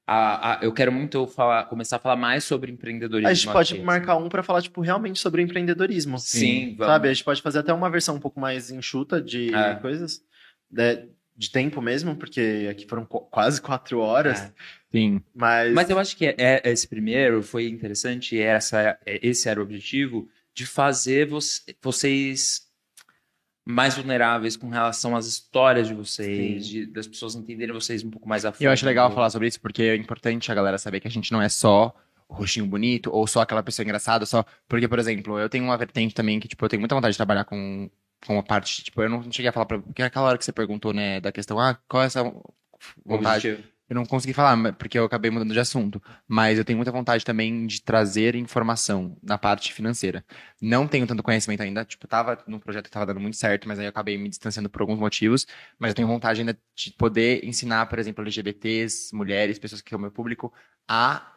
A- 0.06 0.52
a- 0.52 0.58
eu 0.62 0.72
quero 0.72 0.92
muito 0.92 1.26
falar, 1.26 1.64
começar 1.64 1.96
a 1.96 1.98
falar 1.98 2.16
mais 2.16 2.44
sobre 2.44 2.70
empreendedorismo. 2.70 3.28
A 3.28 3.34
gente 3.34 3.50
pode 3.50 3.74
aqui. 3.74 3.82
marcar 3.82 4.16
um 4.16 4.28
pra 4.28 4.42
falar, 4.42 4.60
tipo, 4.62 4.80
realmente 4.82 5.18
sobre 5.18 5.40
empreendedorismo. 5.42 6.18
Sim, 6.18 6.74
vamos. 6.76 6.92
Sabe? 6.92 7.08
A 7.08 7.12
gente 7.14 7.24
pode 7.24 7.40
fazer 7.40 7.60
até 7.60 7.72
uma 7.72 7.88
versão 7.90 8.16
um 8.16 8.20
pouco 8.20 8.38
mais 8.38 8.70
enxuta 8.70 9.20
de 9.20 9.52
É. 9.54 9.74
coisas. 9.76 10.20
De, 10.70 11.08
de 11.36 11.50
tempo 11.50 11.80
mesmo, 11.82 12.14
porque 12.16 12.68
aqui 12.70 12.86
foram 12.86 13.04
qu- 13.04 13.20
quase 13.30 13.60
quatro 13.60 13.98
horas. 14.00 14.40
É. 14.40 14.52
Sim. 14.92 15.20
Mas, 15.34 15.72
Mas 15.74 15.90
eu 15.90 15.98
acho 15.98 16.16
que 16.16 16.26
é- 16.26 16.34
é- 16.38 16.62
esse 16.70 16.86
primeiro 16.86 17.42
foi 17.42 17.66
interessante, 17.68 18.36
e 18.36 18.40
essa, 18.40 18.98
é- 19.04 19.18
esse 19.22 19.48
era 19.48 19.58
o 19.60 19.62
objetivo, 19.64 20.28
de 20.54 20.64
fazer 20.64 21.26
voc- 21.26 21.42
vocês 21.82 22.62
mais 23.66 23.94
vulneráveis 23.96 24.56
com 24.56 24.68
relação 24.68 25.16
às 25.16 25.26
histórias 25.26 25.88
de 25.88 25.94
vocês, 25.94 26.66
de- 26.66 26.86
das 26.86 27.06
pessoas 27.06 27.34
entenderem 27.34 27.74
vocês 27.74 28.04
um 28.04 28.10
pouco 28.10 28.28
mais 28.28 28.44
a 28.44 28.52
fundo. 28.52 28.62
E 28.62 28.66
eu 28.66 28.70
acho 28.70 28.84
legal 28.84 29.10
falar 29.10 29.30
sobre 29.30 29.48
isso 29.48 29.60
porque 29.60 29.82
é 29.82 29.96
importante 29.96 30.52
a 30.52 30.54
galera 30.54 30.76
saber 30.78 31.00
que 31.00 31.08
a 31.08 31.10
gente 31.10 31.32
não 31.32 31.40
é 31.40 31.48
só 31.48 31.94
o 32.28 32.34
rostinho 32.34 32.66
bonito 32.66 33.10
ou 33.10 33.26
só 33.26 33.40
aquela 33.40 33.62
pessoa 33.62 33.84
engraçada, 33.84 34.26
só 34.26 34.44
porque, 34.68 34.86
por 34.86 34.98
exemplo, 34.98 35.38
eu 35.38 35.48
tenho 35.48 35.64
uma 35.64 35.76
vertente 35.78 36.14
também 36.14 36.38
que, 36.38 36.46
tipo, 36.46 36.62
eu 36.64 36.68
tenho 36.68 36.80
muita 36.80 36.94
vontade 36.94 37.12
de 37.12 37.16
trabalhar 37.18 37.44
com, 37.44 37.90
com 38.26 38.34
uma 38.34 38.42
parte, 38.42 38.84
tipo, 38.84 39.02
eu 39.02 39.08
não 39.08 39.22
cheguei 39.30 39.48
a 39.48 39.52
falar 39.52 39.66
pra... 39.66 39.78
Porque 39.78 40.02
aquela 40.02 40.26
hora 40.26 40.38
que 40.38 40.44
você 40.44 40.52
perguntou, 40.52 40.92
né, 40.92 41.20
da 41.20 41.32
questão, 41.32 41.58
ah, 41.58 41.78
qual 41.88 42.02
é 42.02 42.06
essa 42.06 42.22
vontade? 43.04 43.48
Objetivo. 43.48 43.74
Eu 43.86 43.94
não 43.94 44.06
consegui 44.06 44.32
falar, 44.32 44.72
porque 44.72 44.98
eu 44.98 45.04
acabei 45.04 45.30
mudando 45.30 45.52
de 45.52 45.60
assunto. 45.60 46.02
Mas 46.26 46.56
eu 46.56 46.64
tenho 46.64 46.78
muita 46.78 46.90
vontade 46.90 47.22
também 47.22 47.66
de 47.66 47.82
trazer 47.82 48.34
informação 48.34 49.16
na 49.22 49.36
parte 49.36 49.74
financeira. 49.74 50.24
Não 50.60 50.88
tenho 50.88 51.06
tanto 51.06 51.22
conhecimento 51.22 51.62
ainda. 51.62 51.84
Tipo, 51.84 52.08
tava 52.08 52.42
num 52.46 52.58
projeto 52.58 52.86
que 52.86 52.90
tava 52.90 53.04
dando 53.04 53.20
muito 53.20 53.36
certo, 53.36 53.68
mas 53.68 53.78
aí 53.78 53.84
eu 53.84 53.90
acabei 53.90 54.16
me 54.16 54.28
distanciando 54.28 54.70
por 54.70 54.80
alguns 54.80 54.98
motivos. 54.98 55.46
Mas 55.78 55.90
eu 55.90 55.94
tenho 55.94 56.08
vontade 56.08 56.40
ainda 56.40 56.58
de 56.74 56.92
poder 56.92 57.44
ensinar, 57.44 57.84
por 57.86 57.98
exemplo, 57.98 58.22
LGBTs, 58.24 59.14
mulheres, 59.14 59.58
pessoas 59.58 59.82
que 59.82 59.90
são 59.90 59.98
meu 59.98 60.10
público, 60.10 60.50
a 60.88 61.33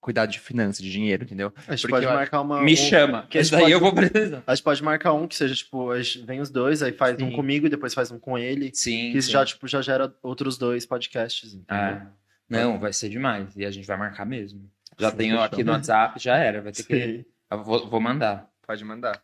cuidar 0.00 0.26
de 0.26 0.38
finanças, 0.38 0.82
de 0.82 0.90
dinheiro, 0.90 1.24
entendeu? 1.24 1.52
a 1.66 1.72
gente 1.74 1.82
porque 1.82 1.94
pode 1.94 2.06
marcar 2.06 2.40
uma. 2.40 2.62
Me 2.62 2.72
um- 2.72 2.76
chama, 2.76 3.26
que 3.28 3.40
daí 3.42 3.60
pode- 3.60 3.72
eu 3.72 3.80
vou 3.80 3.92
precisar. 3.92 4.42
A 4.46 4.54
gente 4.54 4.64
pode 4.64 4.82
marcar 4.82 5.12
um 5.12 5.26
que 5.26 5.34
seja, 5.36 5.54
tipo, 5.54 5.88
vem 6.24 6.40
os 6.40 6.50
dois, 6.50 6.82
aí 6.82 6.92
faz 6.92 7.14
um 7.20 7.28
Sim. 7.30 7.36
comigo 7.36 7.66
e 7.66 7.70
depois 7.70 7.92
faz 7.94 8.10
um 8.10 8.18
com 8.18 8.38
ele. 8.38 8.70
Sim, 8.74 9.12
Que 9.12 9.20
sim. 9.22 9.30
já, 9.30 9.44
tipo, 9.44 9.66
já 9.68 9.82
gera 9.82 10.14
outros 10.22 10.56
dois 10.56 10.86
podcasts. 10.86 11.52
entendeu? 11.54 11.84
É. 11.84 12.06
Não, 12.48 12.78
vai 12.78 12.92
ser 12.92 13.08
demais. 13.10 13.54
E 13.56 13.64
a 13.64 13.70
gente 13.70 13.86
vai 13.86 13.96
marcar 13.98 14.24
mesmo. 14.24 14.70
Já 14.98 15.10
Sim, 15.10 15.16
tenho 15.16 15.40
aqui 15.40 15.62
no 15.62 15.72
WhatsApp, 15.72 16.18
já 16.22 16.36
era. 16.36 16.62
Vai 16.62 16.72
ter 16.72 16.82
que. 16.84 16.94
Sim. 17.18 17.24
Eu 17.50 17.62
vou, 17.62 17.88
vou 17.88 18.00
mandar. 18.00 18.48
Pode 18.66 18.84
mandar. 18.84 19.20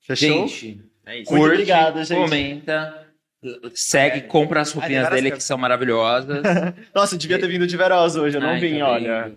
Fechou? 0.00 0.48
Gente, 0.48 0.80
É 1.06 1.20
isso. 1.20 1.30
Muito 1.30 1.42
curte, 1.42 1.54
obrigado, 1.54 2.02
gente. 2.04 2.18
comenta, 2.18 3.06
segue, 3.74 4.22
compra 4.22 4.60
as 4.62 4.72
roupinhas 4.72 5.08
dele 5.10 5.30
que 5.30 5.42
são 5.42 5.56
maravilhosas. 5.58 6.42
Nossa, 6.94 7.14
eu 7.14 7.18
devia 7.18 7.38
ter 7.38 7.46
vindo 7.48 7.66
de 7.66 7.76
Veroz 7.76 8.16
hoje, 8.16 8.36
eu 8.36 8.40
não 8.40 8.50
Ai, 8.50 8.60
vim, 8.60 8.78
tá 8.78 8.88
olha. 8.88 9.36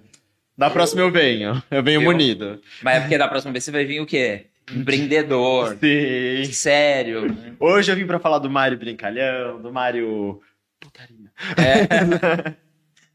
Da 0.58 0.70
próxima 0.70 1.02
eu 1.02 1.12
venho. 1.12 1.62
Eu 1.70 1.84
venho 1.84 2.00
Viu? 2.00 2.12
munido. 2.12 2.60
Mas 2.82 2.98
é 2.98 3.00
porque 3.02 3.18
da 3.18 3.28
próxima 3.28 3.52
vez 3.52 3.64
você 3.64 3.72
vai 3.72 3.86
vir 3.86 4.00
o 4.02 4.06
quê? 4.06 4.48
Empreendedor. 4.74 5.78
Sim. 5.80 6.52
Sério. 6.52 7.32
né? 7.32 7.54
Hoje 7.60 7.92
eu 7.92 7.96
vim 7.96 8.06
pra 8.08 8.20
falar 8.20 8.40
do 8.40 8.50
Mário 8.50 8.78
Brincalhão, 8.78 9.62
do 9.62 9.72
Mário. 9.72 10.42
Putaria. 10.80 11.32
É. 11.58 12.54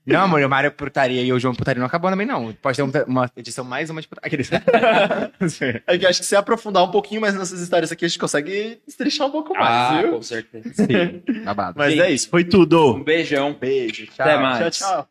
Não, 0.04 0.22
amor, 0.22 0.42
o 0.42 0.48
Mário 0.48 0.66
é 0.66 0.70
putaria 0.70 1.22
e 1.22 1.32
o 1.32 1.38
João 1.38 1.54
putaria 1.54 1.78
não 1.78 1.86
acabou 1.86 2.10
também, 2.10 2.26
não. 2.26 2.52
Pode 2.54 2.76
ter 2.76 2.82
um- 2.82 2.90
uma 3.06 3.30
edição 3.36 3.64
mais 3.64 3.88
uma 3.88 4.00
de 4.00 4.08
putaria. 4.08 4.26
Aqueles- 4.26 4.50
É 5.86 5.96
que 5.96 6.04
eu 6.04 6.08
acho 6.10 6.18
que 6.18 6.26
se 6.26 6.34
aprofundar 6.34 6.82
um 6.82 6.90
pouquinho 6.90 7.20
mais 7.20 7.36
nessas 7.36 7.60
histórias 7.60 7.92
aqui, 7.92 8.04
a 8.04 8.08
gente 8.08 8.18
consegue 8.18 8.80
estrechar 8.84 9.28
um 9.28 9.30
pouco 9.30 9.54
mais, 9.54 9.64
Ah, 9.70 10.02
viu? 10.02 10.12
com 10.14 10.22
certeza. 10.22 10.74
Sim, 10.74 11.22
babado. 11.44 11.78
Mas 11.78 11.92
Sim. 11.94 12.00
é 12.00 12.10
isso, 12.10 12.28
foi 12.28 12.42
tudo. 12.42 12.96
Um 12.96 13.04
beijão. 13.04 13.52
Beijo, 13.54 14.06
tchau. 14.06 14.26
Até 14.26 14.36
mais. 14.38 14.76
Tchau, 14.76 14.88
tchau. 14.90 15.08